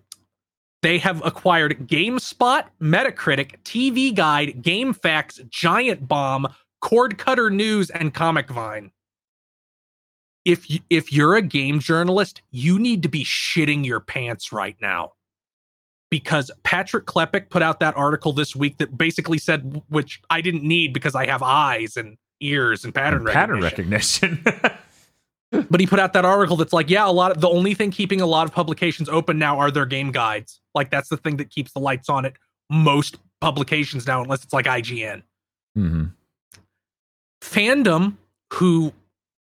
they 0.83 0.99
have 0.99 1.25
acquired 1.25 1.87
GameSpot, 1.87 2.65
Metacritic, 2.83 3.55
TV 3.63 4.15
Guide, 4.15 4.63
GameFAQs, 4.63 5.49
Giant 5.49 6.07
Bomb, 6.07 6.47
Cord 6.83 7.17
Cutter 7.17 7.49
News, 7.49 7.89
and 7.91 8.13
Comic 8.13 8.51
Vine. 8.51 8.91
If 10.45 10.69
you, 10.71 10.81
if 10.91 11.13
you're 11.13 11.37
a 11.37 11.43
game 11.43 11.81
journalist, 11.81 12.43
you 12.51 12.79
need 12.79 13.03
to 13.03 13.09
be 13.09 13.25
shitting 13.25 13.85
your 13.85 14.01
pants 14.01 14.53
right 14.53 14.77
now. 14.81 15.13
Because 16.11 16.51
Patrick 16.63 17.07
Klepek 17.07 17.49
put 17.49 17.63
out 17.63 17.81
that 17.81 17.97
article 17.97 18.33
this 18.33 18.55
week 18.55 18.79
that 18.79 18.97
basically 18.97 19.39
said, 19.39 19.83
which 19.89 20.21
I 20.31 20.41
didn't 20.41 20.63
need 20.63 20.93
because 20.93 21.15
I 21.15 21.27
have 21.27 21.43
eyes 21.43 21.97
and 21.97 22.19
ears 22.41 22.85
and 22.85 22.95
pattern 22.95 23.25
Pattern 23.25 23.61
recognition. 23.61 24.43
recognition. 24.45 24.79
But 25.71 25.79
he 25.79 25.87
put 25.87 26.01
out 26.01 26.13
that 26.15 26.25
article 26.25 26.57
that's 26.57 26.73
like, 26.73 26.91
yeah, 26.91 27.09
a 27.09 27.13
lot 27.13 27.31
of 27.31 27.41
the 27.41 27.49
only 27.49 27.75
thing 27.75 27.93
keeping 27.93 28.21
a 28.21 28.27
lot 28.27 28.45
of 28.45 28.53
publications 28.53 29.09
open 29.09 29.39
now 29.39 29.59
are 29.59 29.71
their 29.71 29.87
game 29.87 30.11
guides. 30.11 30.61
Like 30.75 30.91
that's 30.91 31.09
the 31.09 31.17
thing 31.17 31.37
that 31.37 31.51
keeps 31.51 31.73
the 31.73 31.79
lights 31.79 32.09
on 32.09 32.25
at 32.25 32.33
most 32.71 33.19
publications 33.41 34.05
now, 34.07 34.21
unless 34.21 34.43
it's 34.43 34.53
like 34.53 34.67
IGN. 34.67 35.23
hmm 35.77 36.07
Fandom, 37.41 38.17
who 38.53 38.93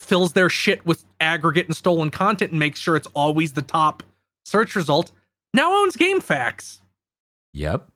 fills 0.03 0.33
their 0.33 0.51
shit 0.51 0.85
with 0.85 1.05
aggregate 1.21 1.67
and 1.67 1.77
stolen 1.77 2.11
content 2.11 2.51
and 2.51 2.59
makes 2.59 2.79
sure 2.79 2.97
it's 2.97 3.09
always 3.15 3.53
the 3.53 3.63
top 3.63 4.03
search 4.45 4.75
result, 4.75 5.13
now 5.55 5.73
owns 5.73 5.97
GameFAQs. 5.97 6.81
Yep. 7.53 7.89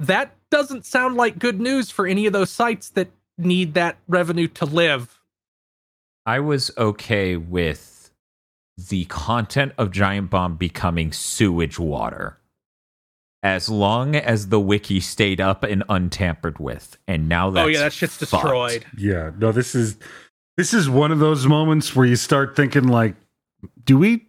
That 0.00 0.36
doesn't 0.50 0.86
sound 0.86 1.16
like 1.16 1.38
good 1.38 1.60
news 1.60 1.90
for 1.90 2.06
any 2.06 2.26
of 2.26 2.32
those 2.32 2.50
sites 2.50 2.90
that 2.90 3.10
need 3.36 3.74
that 3.74 3.96
revenue 4.06 4.48
to 4.48 4.64
live. 4.64 5.20
I 6.24 6.40
was 6.40 6.70
okay 6.76 7.36
with 7.36 8.10
the 8.76 9.06
content 9.06 9.72
of 9.76 9.90
Giant 9.90 10.30
Bomb 10.30 10.56
becoming 10.56 11.10
sewage 11.12 11.78
water. 11.78 12.38
As 13.42 13.68
long 13.68 14.16
as 14.16 14.48
the 14.48 14.58
wiki 14.58 14.98
stayed 15.00 15.40
up 15.40 15.62
and 15.62 15.84
untampered 15.88 16.58
with. 16.58 16.98
And 17.06 17.28
now 17.28 17.50
that's 17.50 17.64
oh 17.64 17.68
yeah, 17.68 17.80
that 17.80 17.92
shit's 17.92 18.16
fucked. 18.16 18.30
destroyed. 18.42 18.84
Yeah, 18.96 19.30
no, 19.38 19.52
this 19.52 19.74
is 19.74 19.96
this 20.56 20.74
is 20.74 20.90
one 20.90 21.12
of 21.12 21.20
those 21.20 21.46
moments 21.46 21.94
where 21.94 22.04
you 22.04 22.16
start 22.16 22.56
thinking 22.56 22.88
like, 22.88 23.14
do 23.84 23.96
we 23.96 24.26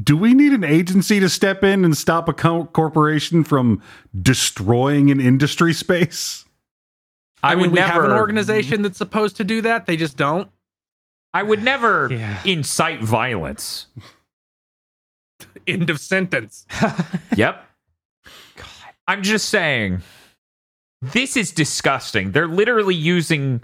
do 0.00 0.16
we 0.16 0.32
need 0.34 0.52
an 0.52 0.62
agency 0.62 1.18
to 1.18 1.28
step 1.28 1.64
in 1.64 1.84
and 1.84 1.96
stop 1.96 2.28
a 2.28 2.32
co- 2.32 2.66
corporation 2.66 3.42
from 3.42 3.82
destroying 4.22 5.10
an 5.10 5.20
industry 5.20 5.72
space? 5.74 6.44
I, 7.42 7.54
mean, 7.54 7.62
would 7.62 7.72
we 7.72 7.80
have 7.80 8.04
an 8.04 8.12
organization 8.12 8.82
that's 8.82 8.98
supposed 8.98 9.36
to 9.38 9.44
do 9.44 9.62
that. 9.62 9.86
They 9.86 9.96
just 9.96 10.16
don't. 10.16 10.48
I 11.34 11.42
would 11.42 11.62
never 11.64 12.08
Yeah. 12.12 12.38
incite 12.44 13.02
violence. 13.02 13.86
End 15.66 15.90
of 15.90 15.98
sentence. 16.00 16.66
Yep. 17.36 17.66
I'm 19.10 19.22
just 19.22 19.48
saying, 19.48 20.02
this 21.02 21.36
is 21.36 21.50
disgusting. 21.50 22.30
They're 22.32 22.46
literally 22.46 22.94
using 22.94 23.62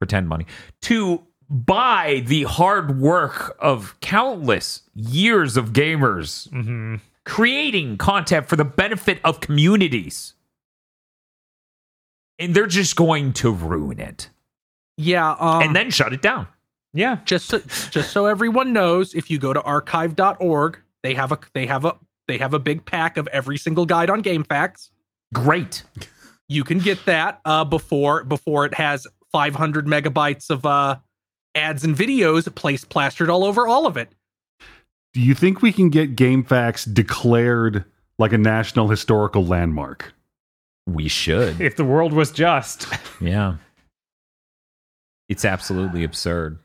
pretend 0.00 0.28
money 0.28 0.46
to 0.82 1.22
buy 1.48 2.22
the 2.26 2.44
hard 2.44 2.98
work 2.98 3.54
of 3.60 3.94
countless 4.00 4.82
years 4.94 5.56
of 5.56 5.72
gamers 5.72 6.48
hmm 6.50 6.96
creating 7.24 7.96
content 7.98 8.48
for 8.48 8.56
the 8.56 8.64
benefit 8.64 9.20
of 9.22 9.38
communities. 9.38 10.34
And 12.38 12.52
they're 12.52 12.66
just 12.66 12.96
going 12.96 13.32
to 13.34 13.52
ruin 13.52 14.00
it 14.00 14.28
Yeah. 14.96 15.36
Um, 15.38 15.62
and 15.62 15.76
then 15.76 15.90
shut 15.90 16.12
it 16.12 16.20
down. 16.20 16.48
Yeah. 16.92 17.18
just 17.24 17.46
so, 17.46 17.60
just 17.90 18.10
so 18.10 18.26
everyone 18.26 18.72
knows, 18.72 19.14
if 19.14 19.30
you 19.30 19.38
go 19.38 19.52
to 19.52 19.62
archive.org, 19.62 20.80
they 21.04 21.14
have 21.14 21.30
a 21.30 21.38
they 21.54 21.66
have 21.66 21.84
a 21.84 21.96
they 22.28 22.38
have 22.38 22.54
a 22.54 22.58
big 22.58 22.84
pack 22.84 23.16
of 23.16 23.26
every 23.28 23.58
single 23.58 23.86
guide 23.86 24.10
on 24.10 24.22
GameFAQs. 24.22 24.90
Great. 25.34 25.82
You 26.48 26.64
can 26.64 26.78
get 26.78 27.04
that 27.06 27.40
uh, 27.44 27.64
before 27.64 28.24
before 28.24 28.66
it 28.66 28.74
has 28.74 29.06
500 29.32 29.86
megabytes 29.86 30.50
of 30.50 30.66
uh, 30.66 30.96
ads 31.54 31.84
and 31.84 31.96
videos 31.96 32.52
placed 32.54 32.88
plastered 32.88 33.30
all 33.30 33.44
over 33.44 33.66
all 33.66 33.86
of 33.86 33.96
it. 33.96 34.14
Do 35.14 35.20
you 35.20 35.34
think 35.34 35.62
we 35.62 35.72
can 35.72 35.90
get 35.90 36.16
GameFAQs 36.16 36.92
declared 36.92 37.84
like 38.18 38.32
a 38.32 38.38
national 38.38 38.88
historical 38.88 39.44
landmark? 39.44 40.14
We 40.86 41.08
should. 41.08 41.60
If 41.60 41.76
the 41.76 41.84
world 41.84 42.12
was 42.12 42.30
just. 42.30 42.86
Yeah. 43.20 43.56
It's 45.28 45.44
absolutely 45.44 46.02
absurd. 46.02 46.58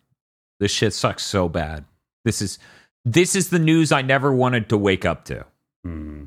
This 0.59 0.71
shit 0.71 0.91
sucks 0.93 1.23
so 1.23 1.47
bad. 1.47 1.85
This 2.25 2.41
is 2.41 2.57
this 3.11 3.35
is 3.35 3.49
the 3.49 3.59
news 3.59 3.91
I 3.91 4.01
never 4.01 4.31
wanted 4.33 4.69
to 4.69 4.77
wake 4.77 5.05
up 5.05 5.25
to. 5.25 5.45
Hmm. 5.83 6.25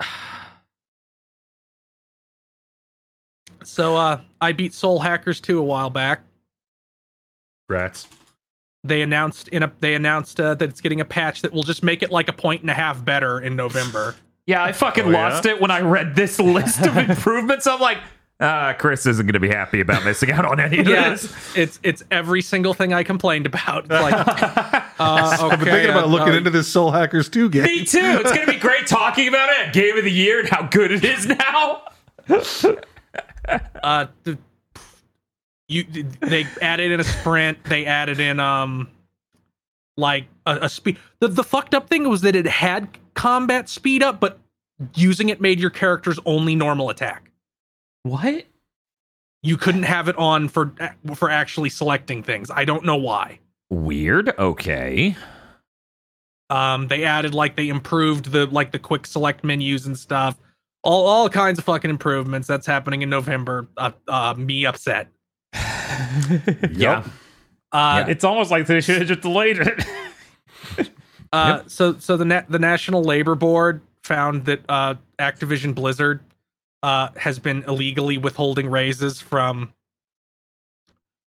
So 3.64 3.96
uh, 3.96 4.20
I 4.40 4.52
beat 4.52 4.74
Soul 4.74 4.98
Hackers 5.00 5.40
2 5.40 5.58
a 5.58 5.62
while 5.62 5.90
back. 5.90 6.22
Rats. 7.68 8.08
They 8.82 9.02
announced 9.02 9.48
in 9.48 9.62
a 9.62 9.70
they 9.80 9.94
announced 9.94 10.40
uh, 10.40 10.54
that 10.54 10.68
it's 10.70 10.80
getting 10.80 11.00
a 11.02 11.04
patch 11.04 11.42
that 11.42 11.52
will 11.52 11.62
just 11.62 11.82
make 11.82 12.02
it 12.02 12.10
like 12.10 12.28
a 12.28 12.32
point 12.32 12.62
and 12.62 12.70
a 12.70 12.74
half 12.74 13.04
better 13.04 13.38
in 13.38 13.54
November. 13.54 14.16
Yeah, 14.46 14.64
I 14.64 14.72
fucking 14.72 15.04
Oh, 15.04 15.10
yeah? 15.10 15.28
lost 15.28 15.44
it 15.44 15.60
when 15.60 15.70
I 15.70 15.80
read 15.82 16.14
this 16.16 16.38
list 16.40 16.80
of 16.86 16.96
improvements. 17.10 17.66
I'm 17.66 17.78
like, 17.80 17.98
uh, 18.40 18.72
Chris 18.74 19.04
isn't 19.06 19.26
going 19.26 19.34
to 19.34 19.40
be 19.40 19.48
happy 19.48 19.80
about 19.80 20.04
missing 20.04 20.30
out 20.32 20.44
on 20.44 20.58
any 20.60 20.78
of 20.78 20.88
Yeah, 20.88 21.10
this. 21.10 21.56
it's 21.56 21.80
it's 21.82 22.02
every 22.10 22.42
single 22.42 22.74
thing 22.74 22.92
I 22.94 23.02
complained 23.02 23.46
about. 23.46 23.84
It's 23.84 23.90
like, 23.90 24.14
uh, 24.28 24.82
I've 24.98 25.58
been 25.58 25.68
thinking 25.68 25.90
about 25.90 26.04
uh, 26.04 26.08
looking 26.08 26.34
uh, 26.34 26.38
into 26.38 26.50
this 26.50 26.66
Soul 26.68 26.90
Hackers 26.90 27.28
2 27.28 27.50
game. 27.50 27.64
Me 27.64 27.84
too. 27.84 27.98
It's 28.02 28.32
going 28.32 28.46
to 28.46 28.52
be 28.52 28.58
great 28.58 28.86
talking 28.86 29.28
about 29.28 29.50
it. 29.50 29.72
Game 29.72 29.96
of 29.98 30.04
the 30.04 30.10
year 30.10 30.40
and 30.40 30.48
how 30.48 30.66
good 30.66 30.90
it 30.90 31.04
is 31.04 31.26
now. 31.26 31.82
uh 33.82 34.06
the, 34.24 34.38
you 35.68 35.84
they 36.20 36.46
added 36.62 36.92
in 36.92 37.00
a 37.00 37.04
sprint 37.04 37.58
they 37.64 37.86
added 37.86 38.20
in 38.20 38.38
um 38.38 38.88
like 39.96 40.26
a, 40.46 40.58
a 40.62 40.68
speed 40.68 40.96
the, 41.18 41.28
the 41.28 41.42
fucked 41.42 41.74
up 41.74 41.88
thing 41.88 42.08
was 42.08 42.20
that 42.20 42.36
it 42.36 42.46
had 42.46 42.88
combat 43.14 43.68
speed 43.68 44.02
up 44.02 44.20
but 44.20 44.38
using 44.94 45.28
it 45.28 45.40
made 45.40 45.58
your 45.58 45.70
character's 45.70 46.18
only 46.24 46.54
normal 46.54 46.88
attack 46.90 47.29
What? 48.02 48.44
you 49.42 49.56
couldn't 49.56 49.84
have 49.84 50.06
it 50.08 50.16
on 50.18 50.48
for 50.48 50.74
for 51.14 51.30
actually 51.30 51.70
selecting 51.70 52.22
things 52.22 52.50
i 52.50 52.64
don't 52.64 52.84
know 52.84 52.96
why 52.96 53.38
Weird. 53.70 54.34
Okay. 54.38 55.16
um 56.50 56.88
they 56.88 57.04
added 57.04 57.34
like 57.34 57.56
they 57.56 57.68
improved 57.68 58.32
the 58.32 58.44
like 58.46 58.70
the 58.72 58.78
quick 58.78 59.06
select 59.06 59.42
menus 59.42 59.86
and 59.86 59.98
stuff 59.98 60.36
all 60.82 61.06
all 61.06 61.28
kinds 61.30 61.58
of 61.58 61.64
fucking 61.64 61.88
improvements 61.90 62.46
that's 62.48 62.66
happening 62.66 63.00
in 63.00 63.08
november 63.08 63.66
uh, 63.78 63.92
uh 64.08 64.34
me 64.36 64.66
upset 64.66 65.08
Yeah. 66.70 67.04
uh 67.72 68.04
It's 68.08 68.24
almost 68.24 68.50
like 68.50 68.66
they 68.66 68.80
should 68.82 68.98
have 68.98 69.08
just 69.08 69.22
delayed 69.22 69.58
it. 69.58 69.84
Uh, 71.32 71.62
so 71.68 71.96
so 71.98 72.16
the 72.16 72.24
na- 72.24 72.42
the 72.48 72.58
National 72.58 73.04
Labor 73.04 73.36
Board 73.36 73.82
found 74.02 74.46
that 74.46 74.62
uh, 74.68 74.96
Activision 75.20 75.76
Blizzard 75.76 76.18
uh, 76.82 77.08
has 77.16 77.38
been 77.38 77.62
illegally 77.66 78.18
withholding 78.18 78.68
raises 78.70 79.20
from 79.20 79.72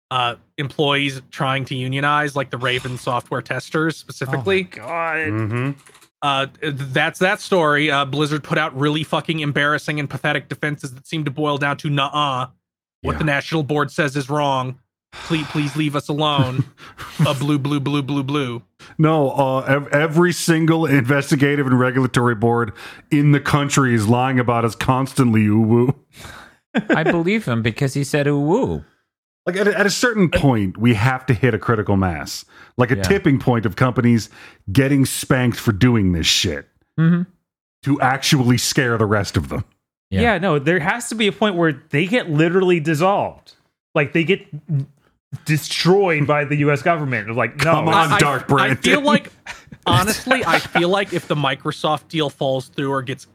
uh, 0.09 0.35
employees 0.57 1.21
trying 1.31 1.65
to 1.65 1.75
unionize, 1.75 2.35
like 2.35 2.49
the 2.49 2.57
Raven 2.57 2.97
software 2.97 3.41
testers 3.41 3.97
specifically. 3.97 4.63
God. 4.63 5.17
Mm-hmm. 5.27 5.71
uh, 6.21 6.47
that's 6.61 7.19
that 7.19 7.39
story. 7.39 7.89
Uh, 7.89 8.05
Blizzard 8.05 8.43
put 8.43 8.57
out 8.57 8.77
really 8.77 9.03
fucking 9.03 9.39
embarrassing 9.39 9.99
and 9.99 10.09
pathetic 10.09 10.49
defenses 10.49 10.93
that 10.93 11.07
seem 11.07 11.25
to 11.25 11.31
boil 11.31 11.57
down 11.57 11.77
to 11.77 11.89
nah. 11.89 12.47
What 13.01 13.13
Yeah. 13.13 13.17
the 13.19 13.23
National 13.23 13.63
Board 13.63 13.89
says 13.91 14.15
is 14.15 14.29
wrong. 14.29 14.79
Please, 15.13 15.45
please 15.47 15.75
leave 15.75 15.95
us 15.95 16.07
alone. 16.09 16.65
A 17.27 17.33
blue, 17.33 17.59
blue, 17.59 17.79
blue, 17.79 18.01
blue, 18.01 18.23
blue. 18.23 18.63
No, 18.97 19.31
uh, 19.31 19.59
ev- 19.61 19.87
every 19.89 20.31
single 20.33 20.85
investigative 20.85 21.67
and 21.67 21.79
regulatory 21.79 22.35
board 22.35 22.73
in 23.11 23.31
the 23.31 23.39
country 23.39 23.93
is 23.93 24.07
lying 24.07 24.39
about 24.39 24.65
us 24.65 24.75
constantly. 24.75 25.45
Ooh, 25.45 25.59
woo. 25.61 25.95
I 26.89 27.03
believe 27.03 27.45
him 27.45 27.61
because 27.61 27.93
he 27.93 28.03
said 28.03 28.27
ooh 28.27 28.39
woo. 28.39 28.85
Like 29.45 29.57
at 29.57 29.67
a, 29.67 29.77
at 29.77 29.85
a 29.85 29.89
certain 29.89 30.29
point, 30.29 30.77
we 30.77 30.93
have 30.93 31.25
to 31.25 31.33
hit 31.33 31.53
a 31.53 31.59
critical 31.59 31.97
mass, 31.97 32.45
like 32.77 32.91
a 32.91 32.97
Yeah. 32.97 33.03
tipping 33.03 33.39
point 33.39 33.65
of 33.65 33.75
companies 33.75 34.29
getting 34.71 35.05
spanked 35.05 35.57
for 35.59 35.71
doing 35.71 36.11
this 36.13 36.27
shit 36.27 36.67
Mm-hmm. 36.99 37.23
to 37.83 38.01
actually 38.01 38.57
scare 38.57 38.97
the 38.97 39.05
rest 39.05 39.35
of 39.37 39.49
them. 39.49 39.65
Yeah. 40.09 40.21
Yeah. 40.21 40.37
no, 40.37 40.59
there 40.59 40.79
has 40.79 41.09
to 41.09 41.15
be 41.15 41.27
a 41.27 41.31
point 41.31 41.55
where 41.55 41.81
they 41.89 42.05
get 42.05 42.29
literally 42.29 42.79
dissolved. 42.79 43.53
Like 43.95 44.13
they 44.13 44.23
get 44.23 44.45
destroyed 45.45 46.27
by 46.27 46.45
the 46.45 46.57
US 46.57 46.81
government. 46.81 47.29
It's 47.29 47.37
Like, 47.37 47.57
no. 47.57 47.63
Come 47.63 47.87
on. 47.89 48.11
I- 48.13 48.19
Dark 48.19 48.51
I 48.51 48.75
feel 48.75 49.01
like, 49.01 49.31
honestly, 49.85 50.43
I 50.45 50.59
feel 50.59 50.89
like 50.89 51.13
if 51.13 51.27
the 51.27 51.35
Microsoft 51.35 52.07
deal 52.09 52.29
falls 52.29 52.67
through 52.67 52.91
or 52.91 53.01
gets 53.01 53.27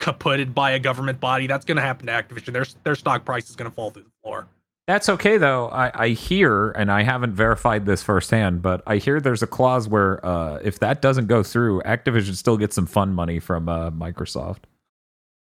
kaputted 0.00 0.54
by 0.54 0.72
a 0.72 0.78
government 0.78 1.20
body, 1.20 1.46
that's 1.46 1.64
going 1.64 1.76
to 1.76 1.82
happen 1.82 2.06
to 2.06 2.12
Activision. 2.12 2.52
Their 2.52 2.66
their 2.84 2.94
stock 2.94 3.24
price 3.24 3.50
is 3.50 3.56
going 3.56 3.70
to 3.70 3.74
fall 3.74 3.90
through 3.90 4.04
the 4.04 4.10
floor. 4.22 4.46
That's 4.86 5.10
okay 5.10 5.36
though. 5.36 5.68
I, 5.68 6.04
I 6.04 6.08
hear, 6.08 6.70
and 6.70 6.90
I 6.90 7.02
haven't 7.02 7.34
verified 7.34 7.84
this 7.84 8.02
firsthand, 8.02 8.62
but 8.62 8.82
I 8.86 8.96
hear 8.96 9.20
there's 9.20 9.42
a 9.42 9.46
clause 9.46 9.86
where 9.86 10.24
uh, 10.24 10.60
if 10.64 10.78
that 10.78 11.02
doesn't 11.02 11.26
go 11.26 11.42
through, 11.42 11.82
Activision 11.82 12.34
still 12.34 12.56
gets 12.56 12.74
some 12.74 12.86
fun 12.86 13.12
money 13.12 13.38
from 13.38 13.68
uh, 13.68 13.90
Microsoft 13.90 14.60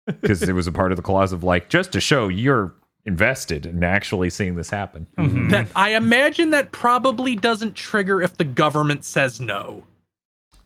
because 0.08 0.44
it 0.44 0.52
was 0.52 0.68
a 0.68 0.74
part 0.74 0.92
of 0.92 0.98
the 0.98 1.02
clause 1.02 1.32
of 1.32 1.44
like 1.46 1.70
just 1.70 1.94
to 1.94 2.02
show 2.02 2.28
you're 2.28 2.74
invested 3.10 3.66
in 3.66 3.84
actually 3.84 4.30
seeing 4.30 4.56
this 4.56 4.70
happen. 4.70 5.08
Mhm. 5.18 5.50
That 5.50 5.68
I 5.76 5.90
imagine 5.96 6.52
that 6.52 6.72
probably 6.72 7.36
doesn't 7.36 7.76
trigger 7.76 8.22
if 8.22 8.38
the 8.38 8.44
government 8.46 9.04
says 9.04 9.42
no. 9.42 9.84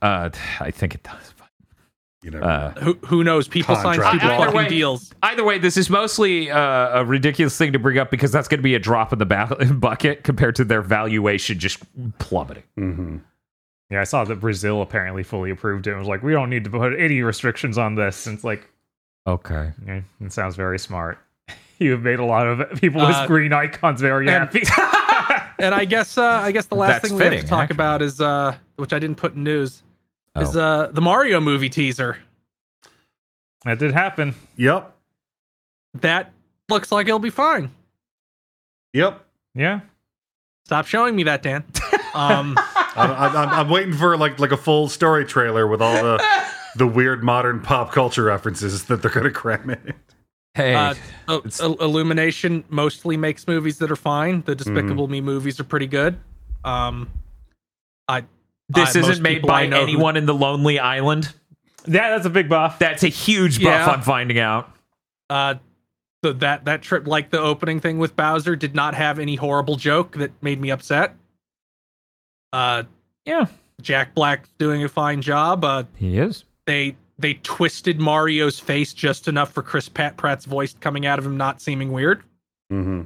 Uh, 0.01 0.29
I 0.59 0.69
think 0.71 0.93
it 0.95 1.01
does. 1.03 1.33
You 2.21 2.31
know, 2.31 2.39
Uh, 2.39 2.71
Who 2.79 2.93
who 3.05 3.23
knows? 3.23 3.49
People 3.49 3.75
sign 3.75 3.95
Contract. 3.95 4.09
stupid 4.19 4.25
Either 4.33 4.45
fucking 4.45 4.57
way- 4.57 4.69
deals. 4.69 5.13
Either 5.23 5.43
way, 5.43 5.57
this 5.57 5.75
is 5.75 5.89
mostly 5.89 6.49
uh, 6.49 7.01
a 7.01 7.03
ridiculous 7.05 7.57
thing 7.57 7.73
to 7.73 7.79
bring 7.79 7.97
up 7.97 8.09
because 8.11 8.31
that's 8.31 8.47
going 8.47 8.59
to 8.59 8.63
be 8.63 8.75
a 8.75 8.79
drop 8.79 9.11
in 9.11 9.19
the 9.19 9.25
ba- 9.25 9.57
bucket 9.73 10.23
compared 10.23 10.55
to 10.55 10.63
their 10.63 10.81
valuation 10.81 11.59
just 11.59 11.83
plummeting. 12.19 12.63
mhm. 12.79 13.19
Yeah, 13.89 13.99
I 13.99 14.05
saw 14.05 14.23
that 14.23 14.39
Brazil 14.39 14.81
apparently 14.81 15.21
fully 15.23 15.51
approved 15.51 15.85
it. 15.85 15.89
and 15.91 15.99
was 15.99 16.07
like, 16.07 16.23
we 16.23 16.31
don't 16.31 16.49
need 16.49 16.63
to 16.63 16.69
put 16.69 16.97
any 16.97 17.21
restrictions 17.23 17.77
on 17.77 17.95
this. 17.95 18.25
And 18.25 18.35
it's 18.35 18.43
like, 18.45 18.69
Okay. 19.27 19.73
eh, 19.87 20.01
it 20.21 20.31
sounds 20.31 20.55
very 20.55 20.79
smart. 20.79 21.19
You 21.79 21.91
have 21.91 22.01
made 22.01 22.19
a 22.19 22.25
lot 22.25 22.47
of 22.47 22.79
people 22.79 23.01
Uh, 23.01 23.07
with 23.21 23.27
green 23.27 23.51
icons 23.53 23.99
very 24.01 24.27
and- 24.27 24.49
happy. 24.53 24.63
And 25.59 25.73
I 25.73 25.85
guess 25.85 26.17
uh, 26.17 26.23
I 26.25 26.51
guess 26.51 26.65
the 26.65 26.75
last 26.75 27.03
That's 27.03 27.09
thing 27.09 27.17
we 27.17 27.23
have 27.23 27.41
to 27.43 27.47
talk 27.47 27.61
actually. 27.63 27.75
about 27.75 28.01
is 28.01 28.19
uh, 28.19 28.55
which 28.75 28.91
I 28.91 28.99
didn't 28.99 29.17
put 29.17 29.35
in 29.35 29.43
news 29.43 29.81
is 30.35 30.57
Oh. 30.57 30.59
uh, 30.61 30.91
the 30.91 30.99
Mario 30.99 31.39
movie 31.39 31.69
teaser. 31.69 32.17
that 33.63 33.77
did 33.79 33.91
happen. 33.93 34.35
Yep. 34.57 34.93
That 36.01 36.33
looks 36.69 36.91
like 36.91 37.07
it'll 37.07 37.19
be 37.19 37.29
fine. 37.29 37.69
Yep. 38.93 39.23
Yeah. 39.55 39.81
Stop 40.65 40.87
showing 40.87 41.15
me 41.15 41.23
that, 41.23 41.43
Dan. 41.43 41.63
Um, 42.15 42.55
I'm, 42.95 43.09
I'm, 43.11 43.49
I'm 43.49 43.69
waiting 43.69 43.93
for 43.95 44.15
like 44.17 44.39
like 44.39 44.51
a 44.51 44.57
full 44.57 44.87
story 44.87 45.25
trailer 45.25 45.65
with 45.65 45.81
all 45.81 45.95
the 46.03 46.23
the 46.75 46.85
weird 46.85 47.23
modern 47.23 47.59
pop 47.59 47.91
culture 47.91 48.23
references 48.25 48.83
that 48.85 49.01
they're 49.01 49.09
gonna 49.09 49.31
cram 49.31 49.71
in. 49.71 49.93
Hey, 50.55 50.75
uh, 50.75 50.93
Illumination 51.61 52.63
mostly 52.69 53.17
makes 53.17 53.47
movies 53.47 53.79
that 53.79 53.89
are 53.91 53.95
fine. 53.95 54.43
The 54.45 54.53
Despicable 54.55 55.07
Me 55.07 55.19
movies 55.19 55.59
are 55.59 55.63
pretty 55.63 55.87
good. 55.87 56.19
Um, 56.63 57.09
I 58.07 58.21
this 58.69 58.93
most 58.95 59.09
isn't 59.09 59.23
made 59.23 59.41
by 59.41 59.65
know 59.65 59.77
who- 59.77 59.83
anyone 59.83 60.15
in 60.15 60.25
the 60.27 60.33
Lonely 60.33 60.77
Island. 60.79 61.33
Yeah, 61.87 62.11
that's 62.11 62.25
a 62.25 62.29
big 62.29 62.49
buff. 62.49 62.77
That's 62.79 63.03
a 63.03 63.07
huge 63.09 63.55
buff 63.57 63.65
Yeah. 63.87 63.89
on 63.89 64.01
finding 64.03 64.39
out. 64.39 64.69
uh 65.29 65.55
the, 66.21 66.31
that 66.33 66.63
that 66.65 66.81
trip 66.81 67.07
like 67.07 67.29
the 67.31 67.39
opening 67.39 67.79
thing 67.81 67.97
with 67.97 68.15
Bowser 68.15 68.55
did 68.55 68.73
not 68.75 68.93
have 68.95 69.19
any 69.19 69.35
horrible 69.35 69.75
joke 69.75 70.15
that 70.17 70.31
made 70.41 70.61
me 70.61 70.69
upset. 70.71 71.15
Uh 72.53 72.83
Yeah, 73.25 73.47
Jack 73.81 74.13
Black's 74.15 74.49
doing 74.59 74.83
a 74.83 74.89
fine 74.89 75.21
job. 75.21 75.65
Uh 75.65 75.83
he 75.97 76.17
is. 76.17 76.45
they 76.67 76.95
they 77.23 77.35
twisted 77.35 77.99
Mario's 77.99 78.59
face 78.59 78.93
just 78.93 79.29
enough 79.29 79.51
for 79.53 79.63
Chris 79.63 79.87
Pat 79.87 80.17
Pratt's 80.17 80.43
voice 80.43 80.75
coming 80.79 81.05
out 81.05 81.17
of 81.17 81.25
him 81.25 81.37
not 81.37 81.61
seeming 81.61 81.91
weird. 81.93 82.21
Mm-hmm. 82.71 83.03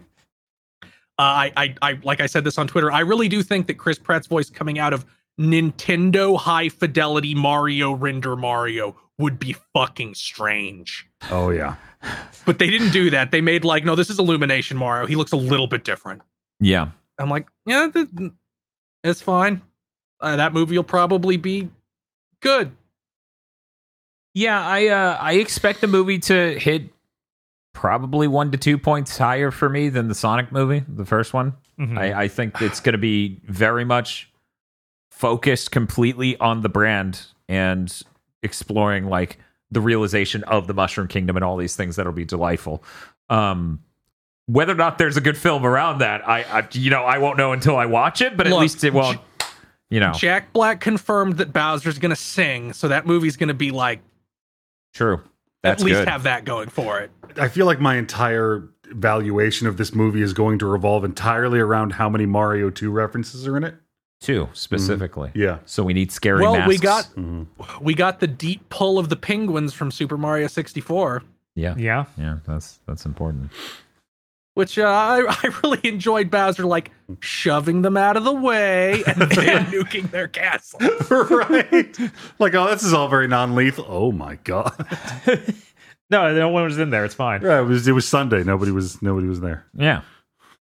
Uh, 0.84 0.88
I, 1.20 1.52
I, 1.56 1.76
I, 1.82 2.00
like 2.04 2.20
I 2.20 2.26
said 2.26 2.44
this 2.44 2.58
on 2.58 2.68
Twitter. 2.68 2.92
I 2.92 3.02
really 3.02 3.30
do 3.30 3.44
think 3.44 3.68
that 3.68 3.76
Chris 3.76 4.00
Pratt's 4.00 4.26
voice 4.26 4.50
coming 4.50 4.80
out 4.80 4.92
of 4.92 5.06
Nintendo 5.40 6.38
high 6.38 6.68
fidelity 6.68 7.36
Mario 7.36 7.94
render 7.94 8.36
Mario 8.36 8.96
would 9.20 9.38
be 9.38 9.56
fucking 9.74 10.16
strange. 10.16 11.08
Oh 11.30 11.52
yeah. 11.52 11.76
But 12.46 12.58
they 12.58 12.70
didn't 12.72 12.92
do 12.92 13.12
that. 13.12 13.30
They 13.30 13.42
made 13.42 13.64
like, 13.64 13.86
no, 13.86 13.96
this 13.96 14.10
is 14.10 14.18
Illumination 14.18 14.78
Mario. 14.78 15.06
He 15.06 15.16
looks 15.16 15.32
a 15.32 15.38
little 15.38 15.68
bit 15.68 15.84
different. 15.84 16.24
Yeah. 16.60 16.90
I'm 17.20 17.30
like, 17.30 17.48
yeah, 17.68 17.90
th- 17.94 18.08
it's 19.04 19.22
fine. 19.22 19.62
Uh, 20.20 20.38
that 20.38 20.54
movie 20.54 20.76
will 20.76 20.84
probably 20.84 21.38
be 21.38 21.70
good. 22.42 22.72
Yeah, 24.38 24.64
I 24.64 24.88
uh, 24.90 25.18
I 25.20 25.34
expect 25.34 25.82
the 25.82 25.88
movie 25.88 26.20
to 26.20 26.60
hit 26.60 26.94
probably 27.74 28.28
one 28.28 28.52
to 28.52 28.58
two 28.58 28.78
points 28.78 29.18
higher 29.18 29.50
for 29.50 29.68
me 29.68 29.90
than 29.90 30.10
the 30.10 30.14
Sonic 30.14 30.52
movie, 30.52 30.84
the 30.88 31.06
first 31.06 31.34
one. 31.34 31.54
Mhm. 31.80 31.98
I, 31.98 32.22
I 32.24 32.28
think 32.28 32.62
it's 32.62 32.80
going 32.80 32.94
to 32.94 33.00
be 33.00 33.42
very 33.46 33.84
much 33.84 34.30
focused 35.10 35.72
completely 35.72 36.38
on 36.38 36.62
the 36.62 36.70
brand 36.70 37.26
and 37.50 37.92
exploring 38.44 39.08
like 39.08 39.40
the 39.72 39.82
realization 39.82 40.44
of 40.44 40.68
the 40.68 40.74
Mushroom 40.76 41.08
Kingdom 41.08 41.36
and 41.36 41.44
all 41.44 41.58
these 41.58 41.76
things 41.76 41.96
that'll 41.96 42.14
be 42.14 42.24
delightful. 42.26 42.84
Um, 43.32 43.80
whether 44.46 44.74
or 44.74 44.76
not 44.76 45.00
there's 45.00 45.18
a 45.18 45.22
good 45.22 45.38
film 45.38 45.66
around 45.66 45.98
that, 45.98 46.28
I, 46.30 46.44
I 46.44 46.68
you 46.74 46.92
know 46.92 47.02
I 47.02 47.18
won't 47.18 47.40
know 47.40 47.54
until 47.54 47.76
I 47.76 47.88
watch 47.88 48.22
it, 48.22 48.38
but 48.38 48.46
at 48.46 48.52
Look, 48.52 48.62
least 48.62 48.84
it 48.84 48.94
won't. 48.94 49.20
You 49.90 50.00
know, 50.00 50.12
Jack 50.12 50.54
Black 50.54 50.80
confirmed 50.80 51.38
that 51.38 51.52
Bowser's 51.52 51.98
going 51.98 52.12
to 52.12 52.16
sing, 52.16 52.74
so 52.74 52.90
that 52.90 53.08
movie's 53.08 53.36
going 53.36 53.48
to 53.48 53.56
be 53.56 53.72
like, 53.72 54.00
true. 54.98 55.22
That's 55.64 55.82
at 55.82 55.86
least 55.86 56.00
good. 56.00 56.08
have 56.10 56.24
that 56.24 56.46
going 56.46 56.70
for 56.70 57.00
it. 57.00 57.12
I 57.38 57.48
feel 57.48 57.66
like 57.66 57.80
my 57.80 57.96
entire 57.98 58.68
valuation 58.92 59.68
of 59.68 59.78
this 59.78 59.94
movie 59.94 60.22
is 60.22 60.34
going 60.34 60.60
to 60.60 60.66
revolve 60.66 61.04
entirely 61.04 61.60
around 61.60 61.92
how 61.94 62.10
many 62.10 62.26
Mario 62.26 62.70
2 62.70 62.90
references 62.92 63.48
are 63.48 63.58
in 63.58 63.64
it. 63.64 63.76
Two 64.22 64.50
specifically. 64.54 65.30
Yeah. 65.36 65.60
So 65.66 65.84
we 65.84 65.94
need 65.94 66.12
scary 66.12 66.42
well, 66.42 66.54
masks. 66.54 66.68
we 66.70 66.78
got 66.80 67.04
Mhm. 67.16 67.46
we 67.82 67.94
got 67.94 68.20
the 68.20 68.28
deep 68.28 68.68
pull 68.70 68.98
of 68.98 69.10
the 69.10 69.16
penguins 69.16 69.74
from 69.74 69.92
Super 69.92 70.18
Mario 70.18 70.48
64, 70.48 71.22
yeah, 71.56 71.76
Yeah. 71.78 72.06
yeah. 72.18 72.38
That's 72.48 72.80
that's 72.88 73.06
important. 73.06 73.52
Which 74.58 74.80
uh, 74.80 74.84
I, 74.88 75.24
I 75.44 75.50
really 75.64 75.80
enjoyed 75.84 76.32
Bowser 76.32 76.66
like 76.66 76.90
shoving 77.20 77.84
them 77.84 77.96
out 77.96 78.18
of 78.18 78.24
the 78.24 78.34
way 78.34 79.04
and 79.06 79.22
then 79.32 79.66
nuking 79.68 80.10
their 80.10 80.28
castle. 80.28 80.80
right. 81.12 81.96
Like, 82.40 82.56
oh, 82.56 82.68
this 82.72 82.82
is 82.84 82.92
all 82.92 83.08
very 83.08 83.28
non-lethal. 83.28 83.86
Oh 83.88 84.12
my 84.12 84.36
god. 84.44 84.74
No, 86.10 86.34
no 86.34 86.48
one 86.48 86.64
was 86.64 86.78
in 86.80 86.90
there. 86.90 87.04
It's 87.04 87.14
fine. 87.16 87.42
Yeah, 87.42 87.60
it 87.60 87.64
was 87.66 87.86
it 87.86 87.92
was 87.92 88.08
Sunday. 88.08 88.42
Nobody 88.42 88.72
was 88.72 89.02
nobody 89.02 89.28
was 89.28 89.42
there. 89.42 89.66
Yeah. 89.74 90.04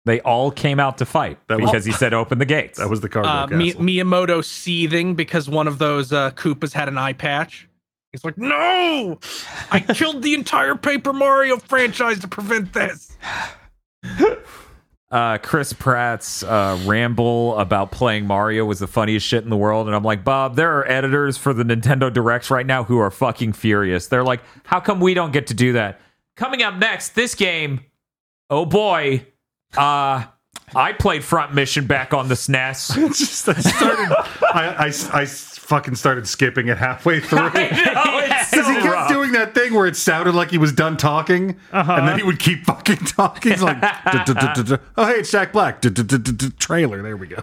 They 0.04 0.20
all 0.20 0.52
came 0.52 0.78
out 0.78 0.98
to 0.98 1.06
fight 1.06 1.40
That 1.48 1.62
was- 1.62 1.72
because 1.72 1.86
he 1.86 1.94
said 1.94 2.14
open 2.14 2.38
the 2.38 2.46
gates. 2.46 2.80
That 2.80 2.90
was 2.90 3.00
the 3.00 3.08
cargo 3.08 3.30
Uh, 3.30 3.48
Mi- 3.48 3.72
castle. 3.72 3.86
Miyamoto 3.86 4.44
seething 4.44 5.16
because 5.16 5.48
one 5.50 5.70
of 5.70 5.78
those 5.80 6.12
uh, 6.12 6.32
Koopas 6.32 6.74
had 6.74 6.90
an 6.90 6.98
eye 6.98 7.14
patch. 7.14 7.70
He's 8.12 8.26
like, 8.26 8.38
no, 8.38 9.20
I 9.72 9.80
killed 9.80 10.22
the 10.22 10.34
entire 10.34 10.76
Paper 10.76 11.14
Mario 11.14 11.56
franchise 11.56 12.20
to 12.20 12.28
prevent 12.28 12.74
this. 12.74 13.16
uh, 15.12 15.38
Chris 15.40 15.74
Pratt's 15.74 16.44
uh, 16.44 16.80
ramble 16.86 17.58
about 17.58 17.92
playing 17.92 18.26
Mario 18.26 18.66
was 18.66 18.80
the 18.80 18.88
funniest 18.88 19.26
shit 19.26 19.44
in 19.44 19.50
the 19.50 19.58
world. 19.58 19.88
And 19.88 19.96
I'm 19.96 20.04
like, 20.04 20.24
Bob, 20.24 20.56
there 20.56 20.78
are 20.78 20.90
editors 20.90 21.38
for 21.38 21.54
the 21.54 21.64
Nintendo 21.64 22.12
Directs 22.12 22.50
right 22.50 22.66
now 22.66 22.84
who 22.84 22.98
are 23.00 23.12
fucking 23.12 23.54
furious. 23.54 24.08
They're 24.08 24.24
like, 24.24 24.42
how 24.64 24.80
come 24.80 25.00
we 25.00 25.14
don't 25.14 25.34
get 25.34 25.48
to 25.48 25.54
do 25.54 25.74
that? 25.74 26.00
Coming 26.36 26.64
up 26.64 26.76
next, 26.76 27.10
this 27.10 27.36
game, 27.36 27.82
oh 28.50 28.66
boy, 28.66 29.26
uh, 29.78 30.26
I 30.76 30.94
played 30.94 31.24
Front 31.24 31.54
Mission 31.54 31.86
back 31.86 32.14
on 32.14 32.28
the 32.28 32.36
SNES. 32.36 32.96
Just 33.18 33.48
I 33.50 33.54
started. 33.54 34.16
I, 34.54 34.92
I 35.14 35.22
I 35.22 35.26
fucking 35.26 35.96
started 35.96 36.28
skipping 36.28 36.68
it 36.68 36.78
halfway 36.78 37.20
through. 37.22 37.50
it's 37.54 38.52
Because 38.52 38.68
he 38.68 38.74
kept 38.76 38.86
rough. 38.86 39.10
doing 39.10 39.32
that 39.34 39.54
thing 39.54 39.74
where 39.74 39.88
it 39.88 39.96
sounded 39.96 40.36
like 40.36 40.52
he 40.52 40.58
was 40.58 40.74
done 40.74 40.98
talking, 40.98 41.58
and 41.72 42.08
then 42.08 42.18
he 42.18 42.24
would 42.24 42.40
keep 42.40 42.66
fucking 42.66 42.98
talking. 42.98 43.52
He's 43.54 43.62
like, 43.62 43.80
"Duh, 43.82 44.24
duh, 44.26 44.34
duh, 44.34 44.54
duh, 44.54 44.64
duh. 44.64 44.78
"Oh, 44.98 45.06
hey, 45.06 45.20
it's 45.20 45.32
Jack 45.32 45.54
Black." 45.54 45.82
Trailer. 46.60 47.02
There 47.02 47.16
we 47.18 47.28
go. 47.28 47.38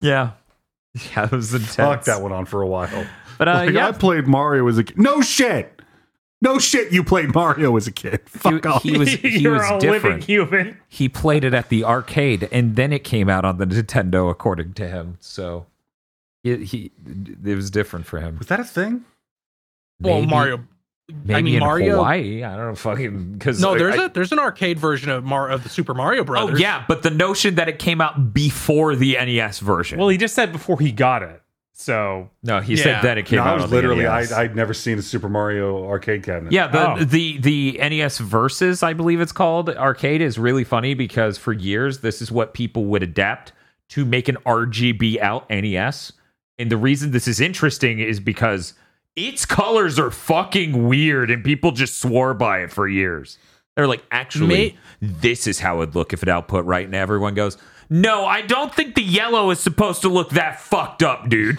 Yeah. 0.00 0.30
Yeah, 1.12 1.24
it 1.24 1.32
was 1.32 1.52
intense. 1.52 1.74
Fuck 1.76 2.04
that 2.04 2.22
one 2.22 2.32
on 2.32 2.44
for 2.46 2.62
a 2.62 2.66
while. 2.66 3.06
But 3.36 3.48
uh, 3.48 3.52
Like, 3.54 3.70
yeah, 3.72 3.88
I 3.88 3.92
played 3.92 4.26
Mario 4.28 4.66
as 4.68 4.78
a 4.78 4.84
kid. 4.84 4.96
No 4.96 5.20
shit. 5.20 5.73
No 6.44 6.58
shit. 6.58 6.92
You 6.92 7.02
played 7.02 7.34
Mario 7.34 7.76
as 7.76 7.86
a 7.86 7.92
kid. 7.92 8.20
Fuck 8.28 8.66
off. 8.66 8.82
he 8.82 8.96
was 8.98 9.08
he 9.14 9.38
You're 9.38 9.54
was 9.54 9.70
a 9.70 9.78
different. 9.80 10.04
living 10.04 10.20
human. 10.22 10.78
he 10.88 11.08
played 11.08 11.42
it 11.42 11.54
at 11.54 11.70
the 11.70 11.82
arcade 11.84 12.48
and 12.52 12.76
then 12.76 12.92
it 12.92 13.02
came 13.02 13.28
out 13.28 13.44
on 13.44 13.56
the 13.58 13.66
Nintendo 13.66 14.30
according 14.30 14.74
to 14.74 14.86
him. 14.86 15.16
So 15.20 15.66
it, 16.44 16.60
he 16.64 16.92
it 17.44 17.56
was 17.56 17.70
different 17.70 18.06
for 18.06 18.20
him. 18.20 18.36
was 18.38 18.48
that 18.48 18.60
a 18.60 18.64
thing? 18.64 19.04
Well, 20.00 20.22
Mario. 20.22 20.60
maybe 21.08 21.34
I 21.34 21.42
mean, 21.42 21.54
in 21.54 21.60
Mario. 21.60 21.94
Hawaii. 21.96 22.42
I 22.42 22.56
don't 22.56 22.68
know 22.68 22.74
fucking 22.74 23.32
because 23.34 23.60
No, 23.60 23.78
there's 23.78 23.94
a 23.98 24.10
there's 24.12 24.32
an 24.32 24.38
arcade 24.38 24.78
version 24.78 25.10
of 25.10 25.24
Mar 25.24 25.48
of 25.48 25.62
the 25.62 25.68
Super 25.68 25.94
Mario 25.94 26.24
Oh 26.28 26.54
yeah, 26.56 26.84
but 26.88 27.02
the 27.02 27.10
notion 27.10 27.54
that 27.54 27.68
it 27.68 27.78
came 27.78 28.00
out 28.00 28.34
before 28.34 28.96
the 28.96 29.14
NES 29.14 29.60
version. 29.60 29.98
Well, 29.98 30.08
he 30.08 30.18
just 30.18 30.34
said 30.34 30.52
before 30.52 30.78
he 30.80 30.92
got 30.92 31.22
it. 31.22 31.40
So 31.76 32.30
no, 32.44 32.60
he 32.60 32.74
Yeah. 32.76 32.82
said 32.84 33.02
that 33.02 33.18
it 33.18 33.26
came 33.26 33.38
No, 33.38 33.42
out. 33.42 33.58
I 33.58 33.62
was 33.62 33.70
literally 33.72 34.06
I, 34.06 34.20
I'd 34.42 34.54
never 34.54 34.72
seen 34.72 34.96
a 34.98 35.02
Super 35.02 35.28
Mario 35.28 35.84
arcade 35.88 36.22
cabinet. 36.22 36.52
Yeah, 36.52 36.68
the, 36.68 36.90
Oh. 36.92 37.04
the 37.04 37.38
the 37.38 37.78
NES 37.80 38.18
Versus, 38.18 38.82
I 38.84 38.92
believe 38.92 39.20
it's 39.20 39.32
called, 39.32 39.68
arcade 39.70 40.20
is 40.20 40.38
really 40.38 40.62
funny 40.64 40.94
because 40.94 41.36
for 41.36 41.52
years 41.52 41.98
this 41.98 42.22
is 42.22 42.30
what 42.30 42.54
people 42.54 42.84
would 42.86 43.02
adapt 43.02 43.52
to 43.90 44.04
make 44.04 44.28
an 44.28 44.36
RGB 44.46 45.20
out 45.20 45.50
NES. 45.50 46.12
And 46.60 46.70
the 46.70 46.76
reason 46.76 47.10
this 47.10 47.26
is 47.26 47.40
interesting 47.40 47.98
is 47.98 48.20
because 48.20 48.74
its 49.16 49.44
colors 49.44 49.98
are 49.98 50.12
fucking 50.12 50.86
weird 50.86 51.28
and 51.30 51.42
people 51.42 51.72
just 51.72 52.00
swore 52.00 52.34
by 52.34 52.60
it 52.60 52.72
for 52.72 52.86
years. 52.86 53.36
They're 53.76 53.88
like, 53.88 54.04
actually, 54.12 54.76
this 55.02 55.48
is 55.48 55.58
how 55.58 55.82
it'd 55.82 55.96
look 55.96 56.12
if 56.12 56.22
it 56.22 56.28
output 56.28 56.64
right. 56.64 56.84
And 56.86 56.94
everyone 56.94 57.34
goes, 57.34 57.58
No, 57.90 58.24
I 58.24 58.42
don't 58.42 58.74
think 58.74 58.94
the 58.94 59.02
yellow 59.02 59.50
is 59.50 59.60
supposed 59.60 60.02
to 60.02 60.08
look 60.08 60.30
that 60.30 60.60
fucked 60.60 61.02
up, 61.02 61.28
dude. 61.28 61.58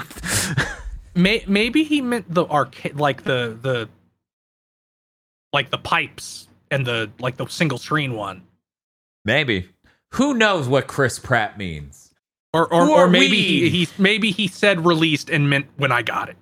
May, 1.15 1.43
maybe 1.47 1.83
he 1.83 2.01
meant 2.01 2.33
the 2.33 2.45
arcade, 2.45 2.95
like 2.95 3.23
the 3.23 3.57
the 3.61 3.89
like 5.53 5.69
the 5.69 5.77
pipes 5.77 6.47
and 6.69 6.85
the 6.85 7.11
like 7.19 7.37
the 7.37 7.47
single 7.47 7.77
screen 7.77 8.13
one, 8.13 8.43
Maybe. 9.23 9.69
Who 10.13 10.33
knows 10.33 10.67
what 10.67 10.87
Chris 10.87 11.19
Pratt 11.19 11.57
means? 11.57 12.05
or 12.55 12.73
or, 12.73 12.89
or 12.89 13.07
maybe 13.09 13.41
he, 13.41 13.69
he 13.69 13.87
maybe 13.97 14.31
he 14.31 14.47
said 14.47 14.85
released 14.85 15.29
and 15.29 15.49
meant 15.49 15.67
when 15.75 15.91
I 15.91 16.01
got 16.01 16.29
it. 16.29 16.37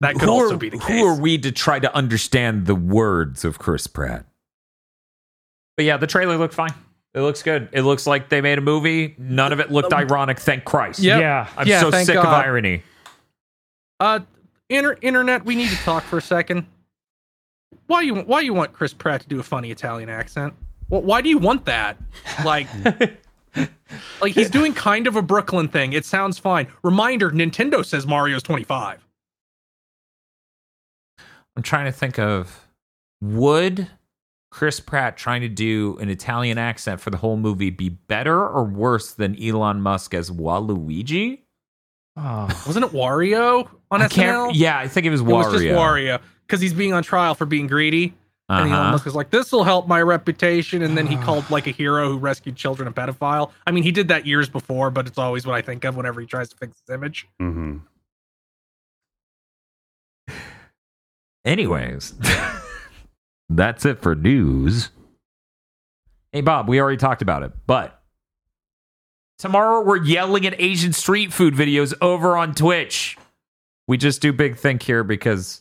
That 0.00 0.14
could 0.14 0.22
who 0.22 0.30
also 0.30 0.54
are, 0.54 0.58
be 0.58 0.68
the 0.68 0.78
case. 0.78 0.88
who 0.88 1.04
are 1.04 1.18
we 1.20 1.38
to 1.38 1.50
try 1.50 1.80
to 1.80 1.92
understand 1.94 2.66
the 2.66 2.74
words 2.74 3.44
of 3.44 3.58
Chris 3.58 3.86
Pratt? 3.86 4.26
But 5.76 5.86
yeah, 5.86 5.96
the 5.96 6.06
trailer 6.06 6.36
looked 6.36 6.54
fine. 6.54 6.74
It 7.16 7.20
looks 7.22 7.42
good. 7.42 7.70
It 7.72 7.80
looks 7.80 8.06
like 8.06 8.28
they 8.28 8.42
made 8.42 8.58
a 8.58 8.60
movie. 8.60 9.14
None 9.16 9.50
of 9.50 9.58
it 9.58 9.72
looked 9.72 9.90
ironic. 9.94 10.38
Thank 10.38 10.66
Christ. 10.66 11.00
Yep. 11.00 11.18
yeah, 11.18 11.48
I'm 11.56 11.66
Yeah, 11.66 11.80
so 11.80 11.90
thank 11.90 12.04
sick 12.04 12.18
of 12.18 12.26
irony. 12.26 12.82
Uh, 13.98 14.20
inter- 14.68 14.98
internet, 15.00 15.42
we 15.46 15.54
need 15.54 15.70
to 15.70 15.76
talk 15.76 16.02
for 16.04 16.18
a 16.18 16.22
second. 16.22 16.66
Why 17.86 18.02
you 18.02 18.16
why 18.16 18.42
you 18.42 18.52
want 18.52 18.74
Chris 18.74 18.92
Pratt 18.92 19.22
to 19.22 19.28
do 19.28 19.40
a 19.40 19.42
funny 19.42 19.70
Italian 19.70 20.10
accent? 20.10 20.52
Well, 20.90 21.00
why 21.00 21.22
do 21.22 21.30
you 21.30 21.38
want 21.38 21.64
that? 21.64 21.96
Like, 22.44 22.68
like 24.20 24.34
he's 24.34 24.50
doing 24.50 24.74
kind 24.74 25.06
of 25.06 25.16
a 25.16 25.22
Brooklyn 25.22 25.68
thing. 25.68 25.94
It 25.94 26.04
sounds 26.04 26.38
fine. 26.38 26.66
Reminder: 26.82 27.30
Nintendo 27.30 27.82
says 27.82 28.06
Mario's 28.06 28.42
twenty 28.42 28.64
five. 28.64 29.06
I'm 31.56 31.62
trying 31.62 31.86
to 31.86 31.92
think 31.92 32.18
of 32.18 32.68
would 33.22 33.88
Chris 34.56 34.80
Pratt 34.80 35.18
trying 35.18 35.42
to 35.42 35.50
do 35.50 35.98
an 36.00 36.08
Italian 36.08 36.56
accent 36.56 36.98
for 36.98 37.10
the 37.10 37.18
whole 37.18 37.36
movie 37.36 37.68
be 37.68 37.90
better 37.90 38.40
or 38.48 38.64
worse 38.64 39.12
than 39.12 39.36
Elon 39.38 39.82
Musk 39.82 40.14
as 40.14 40.30
Waluigi? 40.30 41.40
Oh. 42.16 42.46
Wasn't 42.66 42.82
it 42.82 42.90
Wario 42.92 43.68
on 43.90 44.00
I 44.00 44.06
SNL? 44.08 44.52
Yeah, 44.54 44.78
I 44.78 44.88
think 44.88 45.04
it 45.04 45.10
was 45.10 45.20
It 45.20 45.24
Wario. 45.26 45.52
was 45.52 45.62
just 45.62 45.64
Wario 45.74 46.22
because 46.46 46.62
he's 46.62 46.72
being 46.72 46.94
on 46.94 47.02
trial 47.02 47.34
for 47.34 47.44
being 47.44 47.66
greedy. 47.66 48.14
And 48.48 48.60
Elon 48.70 48.72
Uh-huh. 48.72 48.92
Musk 48.92 49.04
was 49.04 49.14
like, 49.14 49.28
"This 49.28 49.52
will 49.52 49.64
help 49.64 49.86
my 49.88 50.00
reputation," 50.00 50.80
and 50.80 50.96
then 50.96 51.06
he 51.06 51.16
called 51.22 51.50
like 51.50 51.66
a 51.66 51.70
hero 51.72 52.08
who 52.08 52.16
rescued 52.16 52.56
children 52.56 52.88
a 52.88 52.92
pedophile. 52.92 53.50
I 53.66 53.72
mean, 53.72 53.82
he 53.82 53.92
did 53.92 54.08
that 54.08 54.24
years 54.24 54.48
before, 54.48 54.90
but 54.90 55.06
it's 55.06 55.18
always 55.18 55.44
what 55.46 55.54
I 55.54 55.60
think 55.60 55.84
of 55.84 55.96
whenever 55.96 56.18
he 56.22 56.26
tries 56.26 56.48
to 56.48 56.56
fix 56.56 56.78
his 56.80 56.94
image. 56.94 57.28
hmm 57.38 57.76
Anyways, 61.44 62.14
that's 63.48 63.84
it 63.84 64.00
for 64.00 64.14
news. 64.14 64.90
Hey, 66.32 66.40
Bob, 66.40 66.68
we 66.68 66.80
already 66.80 66.96
talked 66.98 67.22
about 67.22 67.42
it, 67.42 67.52
but 67.66 68.02
tomorrow 69.38 69.82
we're 69.82 70.02
yelling 70.02 70.46
at 70.46 70.60
Asian 70.60 70.92
street 70.92 71.32
food 71.32 71.54
videos 71.54 71.94
over 72.00 72.36
on 72.36 72.54
Twitch. 72.54 73.16
We 73.88 73.96
just 73.96 74.20
do 74.20 74.32
Big 74.32 74.56
Think 74.56 74.82
here 74.82 75.04
because, 75.04 75.60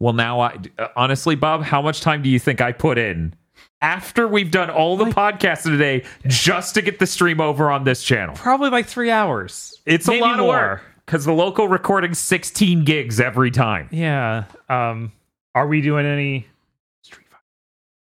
well, 0.00 0.12
now 0.12 0.40
I 0.40 0.58
honestly, 0.96 1.36
Bob, 1.36 1.62
how 1.62 1.80
much 1.80 2.00
time 2.00 2.22
do 2.22 2.28
you 2.28 2.38
think 2.38 2.60
I 2.60 2.72
put 2.72 2.98
in 2.98 3.34
after 3.80 4.26
we've 4.26 4.50
done 4.50 4.68
all 4.70 4.96
the 4.96 5.04
podcasts 5.06 5.62
today 5.62 6.04
just 6.26 6.74
to 6.74 6.82
get 6.82 6.98
the 6.98 7.06
stream 7.06 7.40
over 7.40 7.70
on 7.70 7.84
this 7.84 8.02
channel? 8.02 8.34
Probably 8.34 8.70
like 8.70 8.86
three 8.86 9.10
hours. 9.10 9.80
It's 9.86 10.08
Maybe 10.08 10.18
a 10.20 10.22
lot 10.24 10.32
of 10.40 10.40
more. 10.40 10.48
work 10.56 10.82
because 11.06 11.24
the 11.24 11.32
local 11.32 11.68
recording 11.68 12.12
16 12.12 12.84
gigs 12.84 13.20
every 13.20 13.50
time. 13.52 13.88
Yeah. 13.92 14.44
Um. 14.68 15.12
Are 15.54 15.68
we 15.68 15.80
doing 15.80 16.04
any 16.04 16.40
Street 16.40 16.42
Fighter? 16.42 16.53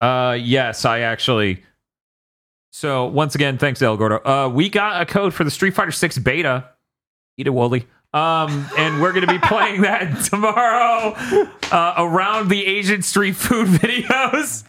Uh, 0.01 0.37
yes, 0.41 0.85
I 0.85 1.01
actually. 1.01 1.63
So 2.71 3.07
once 3.07 3.35
again, 3.35 3.59
thanks, 3.59 3.83
El 3.83 3.97
Gordo. 3.97 4.17
Uh, 4.25 4.49
we 4.49 4.69
got 4.69 5.03
a 5.03 5.07
code 5.07 5.35
for 5.35 5.45
the 5.45 5.51
Street 5.51 5.75
Fighter 5.75 5.91
Six 5.91 6.19
beta. 6.19 6.69
Eat 7.37 7.47
it, 7.47 7.51
Wooly. 7.51 7.87
Um, 8.15 8.67
and 8.79 9.03
we're 9.03 9.13
gonna 9.13 9.27
be 9.27 9.39
playing 9.43 9.83
that 9.83 10.25
tomorrow 10.25 11.15
uh, 11.71 11.95
around 11.99 12.49
the 12.49 12.65
Asian 12.65 13.03
street 13.03 13.37
food 13.37 13.67
videos. 13.81 14.65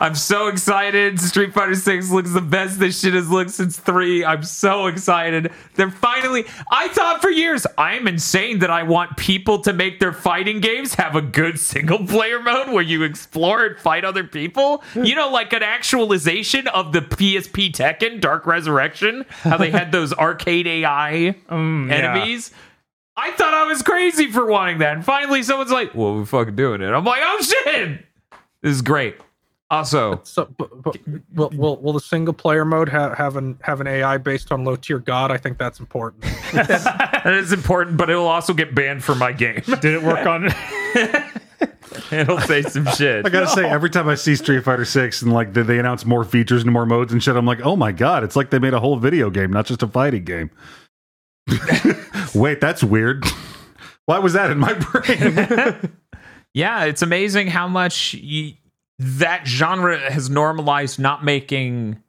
I'm 0.00 0.16
so 0.16 0.48
excited. 0.48 1.20
Street 1.20 1.54
Fighter 1.54 1.76
6 1.76 2.10
looks 2.10 2.32
the 2.32 2.40
best 2.40 2.80
this 2.80 3.00
shit 3.00 3.14
has 3.14 3.30
looked 3.30 3.50
since 3.50 3.78
3. 3.78 4.24
I'm 4.24 4.42
so 4.42 4.86
excited. 4.86 5.52
They're 5.74 5.90
finally 5.90 6.44
I 6.70 6.88
thought 6.88 7.22
for 7.22 7.30
years 7.30 7.66
I'm 7.78 8.08
insane 8.08 8.58
that 8.60 8.70
I 8.70 8.82
want 8.82 9.16
people 9.16 9.60
to 9.60 9.72
make 9.72 10.00
their 10.00 10.12
fighting 10.12 10.60
games 10.60 10.94
have 10.94 11.14
a 11.14 11.22
good 11.22 11.60
single 11.60 12.04
player 12.06 12.42
mode 12.42 12.70
where 12.70 12.82
you 12.82 13.04
explore 13.04 13.64
and 13.64 13.78
fight 13.78 14.04
other 14.04 14.24
people. 14.24 14.82
Hmm. 14.92 15.04
You 15.04 15.14
know, 15.14 15.30
like 15.30 15.52
an 15.52 15.62
actualization 15.62 16.66
of 16.68 16.92
the 16.92 17.00
PSP 17.00 17.72
Tekken 17.72 18.20
Dark 18.20 18.46
Resurrection, 18.46 19.24
how 19.42 19.56
they 19.56 19.70
had 19.70 19.92
those 19.92 20.12
arcade 20.12 20.66
AI 20.66 21.36
mm, 21.48 21.88
yeah. 21.88 21.94
enemies. 21.94 22.50
I 23.16 23.30
thought 23.32 23.54
I 23.54 23.64
was 23.66 23.82
crazy 23.82 24.30
for 24.30 24.46
wanting 24.46 24.78
that. 24.78 24.94
And 24.94 25.04
finally 25.04 25.42
someone's 25.42 25.70
like, 25.70 25.94
well, 25.94 26.16
we're 26.16 26.24
fucking 26.24 26.56
doing 26.56 26.80
it. 26.80 26.88
I'm 26.88 27.04
like, 27.04 27.22
oh 27.22 27.40
shit. 27.40 28.06
This 28.62 28.72
is 28.72 28.82
great. 28.82 29.16
Also, 29.72 30.20
So, 30.24 30.44
but, 30.58 30.82
but, 30.82 30.98
will, 31.32 31.48
will 31.48 31.76
will 31.78 31.92
the 31.94 32.00
single 32.00 32.34
player 32.34 32.62
mode 32.62 32.90
have 32.90 33.16
have 33.16 33.36
an 33.36 33.58
have 33.62 33.80
an 33.80 33.86
AI 33.86 34.18
based 34.18 34.52
on 34.52 34.64
low 34.64 34.76
tier 34.76 34.98
god? 34.98 35.30
I 35.30 35.38
think 35.38 35.56
that's 35.56 35.80
important. 35.80 36.22
that 36.52 37.24
is 37.26 37.54
important, 37.54 37.96
but 37.96 38.10
it'll 38.10 38.26
also 38.26 38.52
get 38.52 38.74
banned 38.74 39.02
from 39.02 39.18
my 39.18 39.32
game. 39.32 39.62
Did 39.66 39.86
it 39.86 40.02
work 40.02 40.26
on? 40.26 40.50
it'll 42.12 42.38
say 42.40 42.60
some 42.60 42.84
shit. 42.84 43.24
I 43.24 43.30
gotta 43.30 43.48
say, 43.48 43.66
every 43.66 43.88
time 43.88 44.10
I 44.10 44.14
see 44.14 44.36
Street 44.36 44.62
Fighter 44.62 44.84
Six 44.84 45.22
and 45.22 45.32
like 45.32 45.54
they, 45.54 45.62
they 45.62 45.78
announce 45.78 46.04
more 46.04 46.24
features 46.24 46.64
and 46.64 46.70
more 46.70 46.84
modes 46.84 47.10
and 47.10 47.22
shit, 47.22 47.34
I'm 47.34 47.46
like, 47.46 47.64
oh 47.64 47.74
my 47.74 47.92
god, 47.92 48.24
it's 48.24 48.36
like 48.36 48.50
they 48.50 48.58
made 48.58 48.74
a 48.74 48.80
whole 48.80 48.98
video 48.98 49.30
game, 49.30 49.50
not 49.50 49.64
just 49.64 49.82
a 49.82 49.86
fighting 49.86 50.24
game. 50.24 50.50
Wait, 52.34 52.60
that's 52.60 52.84
weird. 52.84 53.24
Why 54.04 54.18
was 54.18 54.34
that 54.34 54.50
in 54.50 54.58
my 54.58 54.74
brain? 54.74 55.96
Yeah, 56.54 56.84
it's 56.84 57.02
amazing 57.02 57.46
how 57.48 57.66
much 57.68 58.14
y 58.22 58.58
that 58.98 59.46
genre 59.46 59.98
has 60.10 60.28
normalized 60.30 60.98
not 60.98 61.24
making 61.24 62.02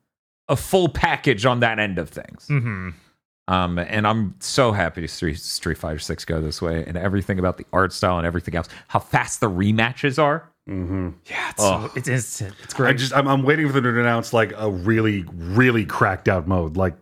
a 0.49 0.55
full 0.55 0.89
package 0.89 1.45
on 1.45 1.61
that 1.61 1.79
end 1.79 1.97
of 1.97 2.09
things. 2.09 2.47
hmm 2.47 2.89
Um, 3.47 3.77
and 3.79 4.05
I'm 4.07 4.35
so 4.39 4.71
happy 4.73 5.01
to 5.01 5.07
see 5.07 5.33
Street 5.33 5.77
Fighter 5.77 5.99
Six 5.99 6.23
go 6.25 6.39
this 6.41 6.61
way, 6.61 6.83
and 6.85 6.97
everything 6.97 7.39
about 7.39 7.57
the 7.57 7.65
art 7.73 7.91
style 7.93 8.17
and 8.17 8.27
everything 8.27 8.55
else. 8.55 8.67
How 8.87 8.99
fast 8.99 9.39
the 9.41 9.49
rematches 9.49 10.21
are. 10.21 10.49
hmm 10.67 11.09
Yeah. 11.25 11.49
It's, 11.49 11.61
Oh. 11.63 11.91
it's 11.95 12.07
instant. 12.07 12.55
It's 12.63 12.73
I 12.73 12.77
great. 12.77 12.97
just 12.97 13.13
I'm, 13.13 13.27
I'm 13.27 13.43
waiting 13.43 13.67
for 13.67 13.73
them 13.73 13.83
to 13.83 13.99
announce 13.99 14.33
like 14.33 14.53
a 14.57 14.69
really 14.69 15.25
really 15.33 15.85
cracked 15.85 16.27
out 16.29 16.47
mode, 16.47 16.77
like 16.77 16.95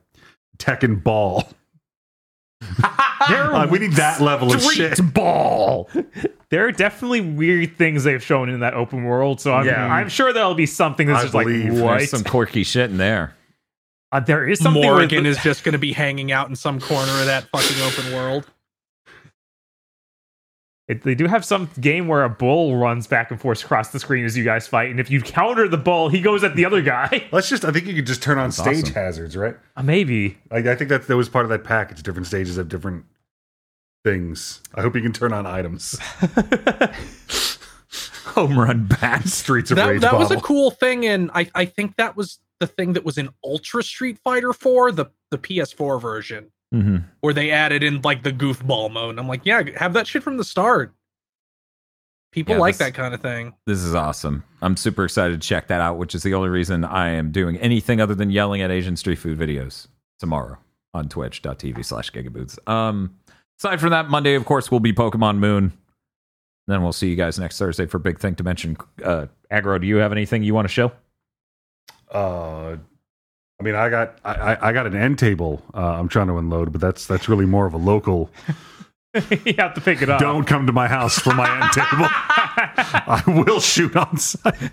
Tekken 0.58 1.03
Ball. 1.03 1.48
Uh, 2.84 3.68
we 3.70 3.80
need 3.80 3.94
that 3.94 4.20
level 4.22 4.54
of 4.54 4.62
shit. 4.62 5.00
ball. 5.14 5.90
there 6.50 6.66
are 6.68 6.72
definitely 6.72 7.22
weird 7.22 7.78
things 7.78 8.04
they've 8.04 8.24
shown 8.24 8.50
in 8.50 8.62
that 8.62 8.74
open 8.74 9.04
world, 9.04 9.40
so 9.40 9.54
I'm, 9.54 9.66
Yeah. 9.66 9.86
I'm 9.86 10.10
sure 10.10 10.34
there'll 10.34 10.56
be 10.56 10.66
something 10.66 11.08
that's 11.08 11.20
I 11.20 11.24
just 11.24 11.34
like 11.34 11.46
believe 11.48 11.80
what? 11.80 11.98
There's 12.00 12.10
some 12.10 12.24
quirky 12.24 12.64
shit 12.64 12.90
in 12.90 12.98
there. 12.98 13.36
Uh, 14.12 14.20
there 14.20 14.48
is 14.48 14.60
something 14.60 14.82
where 14.82 14.94
Morgan 14.96 15.24
the- 15.24 15.30
is 15.30 15.38
just 15.44 15.64
going 15.64 15.74
to 15.74 15.80
be 15.80 15.94
hanging 15.94 16.32
out 16.32 16.50
in 16.50 16.56
some 16.56 16.80
corner 16.82 17.12
of 17.20 17.26
that 17.28 17.48
fucking 17.52 17.82
open 17.82 18.14
world. 18.14 18.48
It, 20.92 21.03
they 21.03 21.16
do 21.16 21.26
have 21.26 21.45
some 21.45 21.70
game 21.80 22.10
where 22.10 22.26
a 22.26 22.30
bull 22.30 22.76
runs 22.76 23.08
back 23.08 23.32
and 23.32 23.40
forth 23.40 23.64
across 23.64 23.92
the 23.94 24.00
screen 24.00 24.26
as 24.26 24.38
you 24.38 24.44
guys 24.44 24.68
fight, 24.68 24.92
and 24.92 25.00
if 25.00 25.10
you 25.10 25.22
counter 25.22 25.70
the 25.70 25.78
bull, 25.78 26.10
he 26.10 26.20
goes 26.20 26.44
at 26.44 26.58
the 26.58 26.66
other 26.66 26.82
guy. 26.82 27.24
Let's 27.32 27.48
just 27.48 27.64
I 27.64 27.72
think 27.72 27.86
you 27.86 27.94
could 27.95 28.06
just 28.06 28.22
turn 28.22 28.38
on 28.38 28.50
That's 28.50 28.58
stage 28.58 28.84
awesome. 28.84 28.94
hazards, 28.94 29.38
right? 29.38 29.56
Uh, 29.78 29.84
maybe. 29.84 30.38
Like 30.52 30.66
I 30.66 30.76
think 30.76 30.90
that 30.90 31.08
that 31.08 31.16
was 31.16 31.30
part 31.30 31.45
of 31.45 31.50
that 31.50 31.64
package. 31.64 32.03
Different 32.03 32.28
stages 32.28 32.58
have 32.58 32.68
different 32.68 33.06
things. 34.03 34.61
I 34.76 34.82
hope 34.82 34.94
you 34.94 35.02
can 35.02 35.14
turn 35.14 35.32
on 35.32 35.45
items. 35.45 35.98
Home 38.26 38.60
run 38.60 38.88
bat. 38.88 39.30
Streets 39.30 39.72
of 39.72 39.78
That, 39.78 39.88
Rage 39.88 40.02
that 40.02 40.18
was 40.18 40.30
a 40.30 40.42
cool 40.42 40.72
thing, 40.72 41.06
and 41.06 41.32
I, 41.34 41.50
I 41.56 41.64
think 41.64 41.95
that 41.95 42.18
was 42.18 42.40
the 42.60 42.68
thing 42.68 42.94
that 42.94 43.06
was 43.06 43.18
in 43.18 43.30
Ultra 43.45 43.82
Street 43.82 44.20
Fighter 44.26 44.52
4, 44.52 44.92
the, 44.92 45.06
the 45.30 45.38
PS4 45.38 46.02
version, 46.02 46.52
Mm-hmm. 46.74 46.98
where 47.19 47.33
they 47.33 47.51
added 47.51 47.83
in 47.83 48.00
like 48.01 48.24
the 48.24 48.32
goofball 48.32 48.90
mode. 48.91 49.09
And 49.11 49.19
I'm 49.19 49.27
like, 49.27 49.41
yeah, 49.43 49.61
have 49.75 49.91
that 49.93 50.08
shit 50.08 50.24
from 50.24 50.38
the 50.38 50.43
start. 50.45 50.93
People 52.32 52.56
Yeah, 52.56 52.59
like 52.61 52.75
this- 52.77 52.88
that 52.88 52.93
kind 52.93 53.14
of 53.14 53.19
thing. 53.22 53.53
This 53.67 53.80
is 53.80 53.93
awesome. 53.93 54.43
I'm 54.61 54.77
super 54.77 55.03
excited 55.03 55.41
to 55.41 55.45
check 55.48 55.67
that 55.67 55.82
out, 55.82 55.98
which 55.98 56.16
is 56.16 56.24
the 56.24 56.33
only 56.33 56.48
reason 56.48 56.85
I 56.85 57.09
am 57.09 57.32
doing 57.33 57.58
anything 57.58 58.00
other 58.00 58.16
than 58.16 58.30
yelling 58.30 58.61
at 58.61 58.72
Asian 58.72 58.95
street 58.95 59.17
food 59.17 59.38
videos 59.38 59.88
tomorrow 60.19 60.58
on 60.93 61.09
twitch.tv 61.09 61.83
slash 61.83 62.09
gigaboots. 62.11 62.58
Um, 62.69 63.17
aside 63.59 63.82
from 63.82 63.90
that, 63.90 64.09
Monday, 64.09 64.35
of 64.35 64.45
course, 64.45 64.72
will 64.72 64.80
be 64.80 64.93
Pokemon 64.93 65.40
Moon. 65.40 65.74
Then 66.67 66.83
we'll 66.83 66.93
see 66.93 67.09
you 67.09 67.17
guys 67.17 67.38
next 67.38 67.58
Thursday 67.58 67.85
for 67.85 68.00
Big 68.00 68.17
Think 68.19 68.38
Dimension. 68.38 68.77
Uh, 69.03 69.25
Aggro, 69.51 69.82
do 69.82 69.88
you 69.88 69.98
have 69.98 70.14
anything 70.14 70.41
you 70.43 70.53
want 70.53 70.69
to 70.69 70.74
show? 70.74 70.93
Uh, 72.09 72.77
I 73.62 73.64
mean, 73.64 73.76
I 73.76 73.90
got 73.90 74.18
I, 74.26 74.32
I- 74.56 74.70
I 74.70 74.74
got 74.74 74.88
an 74.88 74.96
end 74.96 75.20
table. 75.20 75.62
Uh, 75.72 75.78
I'm 76.00 76.10
trying 76.10 76.26
to 76.28 76.38
unload, 76.40 76.72
but 76.72 76.82
that's 76.82 77.06
that's 77.06 77.30
really 77.30 77.46
more 77.46 77.68
of 77.68 77.76
a 77.76 77.78
local. 77.78 78.32
you 79.46 79.54
have 79.60 79.76
to 79.76 79.82
pick 79.82 80.02
it 80.02 80.10
up. 80.10 80.20
Don't 80.20 80.46
come 80.46 80.66
to 80.66 80.74
my 80.74 80.88
house 80.88 81.20
for 81.20 81.32
my 81.36 81.48
end 81.62 81.72
table. 81.72 82.08
I 82.10 83.22
will 83.28 83.60
shoot 83.60 83.96
on 83.96 84.18
site. 84.18 84.72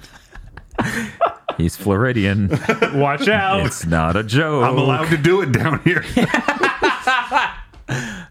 He's 1.59 1.77
Floridian. 1.77 2.49
Watch 2.95 3.29
out. 3.29 3.67
it's 3.67 3.85
not 3.85 4.17
a 4.17 4.23
joke. 4.23 4.65
I'm 4.65 4.79
allowed 4.79 5.11
to 5.11 5.19
do 5.19 5.43
it 5.43 5.53
down 5.53 5.81
here. 5.81 6.03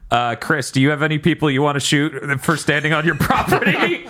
Uh, 0.09 0.35
Chris, 0.35 0.71
do 0.71 0.79
you 0.79 0.91
have 0.91 1.01
any 1.03 1.17
people 1.17 1.49
you 1.51 1.61
want 1.61 1.75
to 1.75 1.79
shoot 1.81 2.13
for 2.41 2.55
standing 2.55 2.93
on 2.93 3.05
your 3.05 3.15
property? 3.15 4.07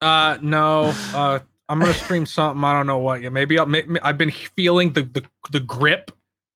Uh, 0.00 0.36
no. 0.42 0.92
Uh, 1.14 1.38
I'm 1.68 1.78
gonna 1.80 1.92
stream 1.94 2.24
something. 2.26 2.62
I 2.64 2.72
don't 2.72 2.86
know 2.86 2.98
what. 2.98 3.20
Yeah, 3.22 3.28
maybe 3.28 3.58
I'll. 3.58 3.70
I've 4.02 4.16
been 4.18 4.30
feeling 4.30 4.92
the, 4.92 5.02
the 5.02 5.22
the 5.50 5.60
grip, 5.60 6.10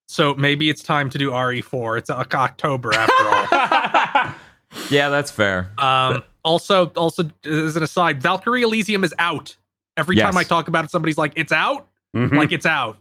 so 0.09 0.35
maybe 0.35 0.71
it's 0.71 0.83
time 0.83 1.11
to 1.11 1.19
do 1.19 1.31
RE4. 1.31 1.99
It's 1.99 2.11
uh, 2.11 2.25
October 2.35 2.95
after 2.95 3.13
all. 3.29 4.35
yeah, 4.91 5.09
that's 5.11 5.31
fair. 5.31 5.71
Um, 5.79 6.23
also, 6.45 6.87
also 6.97 7.31
as 7.45 7.77
an 7.77 7.83
aside, 7.83 8.23
Valkyrie 8.23 8.63
Elysium 8.63 9.05
is 9.05 9.15
out. 9.19 9.57
Every 9.99 10.17
Yes. 10.17 10.25
time 10.25 10.39
I 10.39 10.45
talk 10.45 10.69
about 10.69 10.85
it, 10.87 10.91
somebody's 10.91 11.19
like, 11.19 11.33
"It's 11.37 11.53
out." 11.53 11.89
Mhm. 12.17 12.33
Like 12.37 12.53
it's 12.53 12.67
out. 12.67 12.97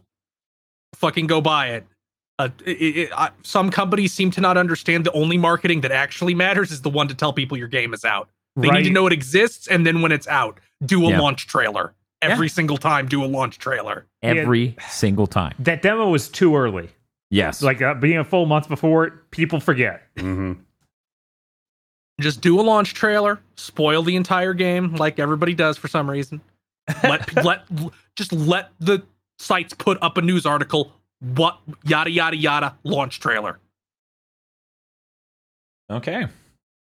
Fucking 0.96 1.26
go 1.26 1.40
buy 1.40 1.68
it. 1.70 1.86
Uh, 2.38 2.48
it, 2.66 2.70
it, 2.70 3.10
I, 3.14 3.30
some 3.42 3.70
companies 3.70 4.12
seem 4.12 4.30
to 4.32 4.40
not 4.40 4.56
understand 4.56 5.04
the 5.06 5.12
only 5.12 5.38
marketing 5.38 5.80
that 5.82 5.92
actually 5.92 6.34
matters 6.34 6.70
is 6.70 6.82
the 6.82 6.90
one 6.90 7.08
to 7.08 7.14
tell 7.14 7.32
people 7.32 7.56
your 7.56 7.68
game 7.68 7.94
is 7.94 8.04
out. 8.04 8.28
They 8.56 8.68
need 8.70 8.84
to 8.84 8.90
know 8.90 9.06
it 9.06 9.12
exists, 9.14 9.66
and 9.66 9.86
then 9.86 10.02
when 10.02 10.12
it's 10.12 10.28
out, 10.28 10.60
do 10.84 11.06
a 11.06 11.10
Yeah. 11.10 11.20
launch 11.20 11.46
trailer. 11.46 11.94
Every 12.22 12.48
single 12.48 12.78
time, 12.78 13.06
do 13.06 13.24
a 13.24 13.26
launch 13.26 13.58
trailer. 13.58 14.06
Every 14.22 14.76
single 14.88 15.26
time. 15.26 15.54
That 15.58 15.82
demo 15.82 16.08
was 16.08 16.28
too 16.28 16.56
early. 16.56 16.88
Yes. 17.30 17.62
Like 17.62 17.80
uh, 17.82 17.94
being 17.94 18.18
a 18.18 18.24
full 18.24 18.46
month 18.46 18.68
before, 18.68 19.10
people 19.30 19.58
forget. 19.58 20.02
Mhm. 20.16 20.58
Just 22.20 22.40
do 22.40 22.60
a 22.60 22.62
launch 22.62 22.94
trailer, 22.94 23.40
spoil 23.56 24.02
the 24.02 24.16
entire 24.16 24.54
game 24.54 24.94
like 24.94 25.18
everybody 25.18 25.54
does 25.54 25.76
for 25.78 25.88
some 25.88 26.08
reason, 26.08 26.40
let 27.02 27.34
let 27.44 27.62
just 28.16 28.32
let 28.32 28.70
the 28.78 29.02
sites 29.38 29.74
put 29.74 29.98
up 30.02 30.16
a 30.18 30.22
news 30.22 30.46
article. 30.46 30.92
What 31.20 31.58
yada 31.84 32.10
yada 32.10 32.36
yada 32.36 32.76
launch 32.84 33.18
trailer. 33.18 33.58
Okay. 35.90 36.26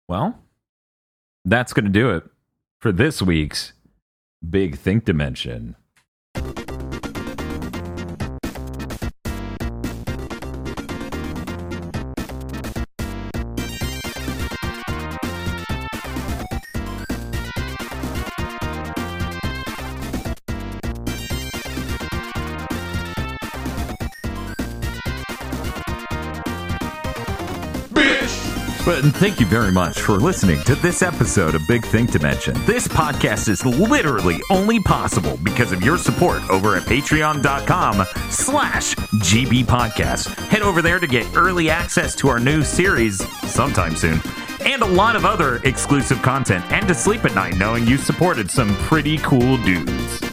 Well, 0.08 0.38
that's 1.46 1.74
going 1.74 1.86
to 1.86 1.92
do 1.92 2.12
it 2.12 2.24
for 2.82 2.92
this 2.92 3.22
week's 3.22 3.74
Big 4.50 4.78
Think 4.78 5.06
Dimension. 5.06 5.76
Thank 29.16 29.40
you 29.40 29.46
very 29.46 29.72
much 29.72 30.00
for 30.02 30.14
listening 30.14 30.62
to 30.64 30.76
this 30.76 31.02
episode 31.02 31.56
of 31.56 31.62
Big 31.68 31.86
Think 31.86 32.12
Dimension. 32.12 32.54
This 32.66 32.88
podcast 32.88 33.48
is 33.48 33.66
literally 33.66 34.40
only 34.50 34.80
possible 34.80 35.38
because 35.44 35.72
of 35.72 35.84
your 35.84 35.98
support 35.98 36.42
over 36.50 36.76
at 36.76 36.84
patreon.com 36.84 38.06
slash 38.30 38.96
GB 38.96 39.66
Podcast. 39.66 40.34
Head 40.48 40.62
over 40.62 40.82
there 40.82 41.00
to 41.00 41.08
get 41.08 41.26
early 41.36 41.70
access 41.70 42.16
to 42.16 42.28
our 42.30 42.40
new 42.40 42.64
series 42.64 43.18
sometime 43.50 43.96
soon 43.96 44.20
and 44.62 44.82
a 44.82 44.88
lot 44.88 45.16
of 45.16 45.26
other 45.26 45.58
exclusive 45.64 46.22
content 46.22 46.64
and 46.72 46.88
to 46.88 46.96
sleep 46.96 47.26
at 47.26 47.36
night 47.36 47.56
knowing 47.58 47.86
you 47.86 47.98
supported 47.98 48.50
some 48.50 48.74
pretty 48.78 49.18
cool 49.20 49.58
dudes. 49.58 50.33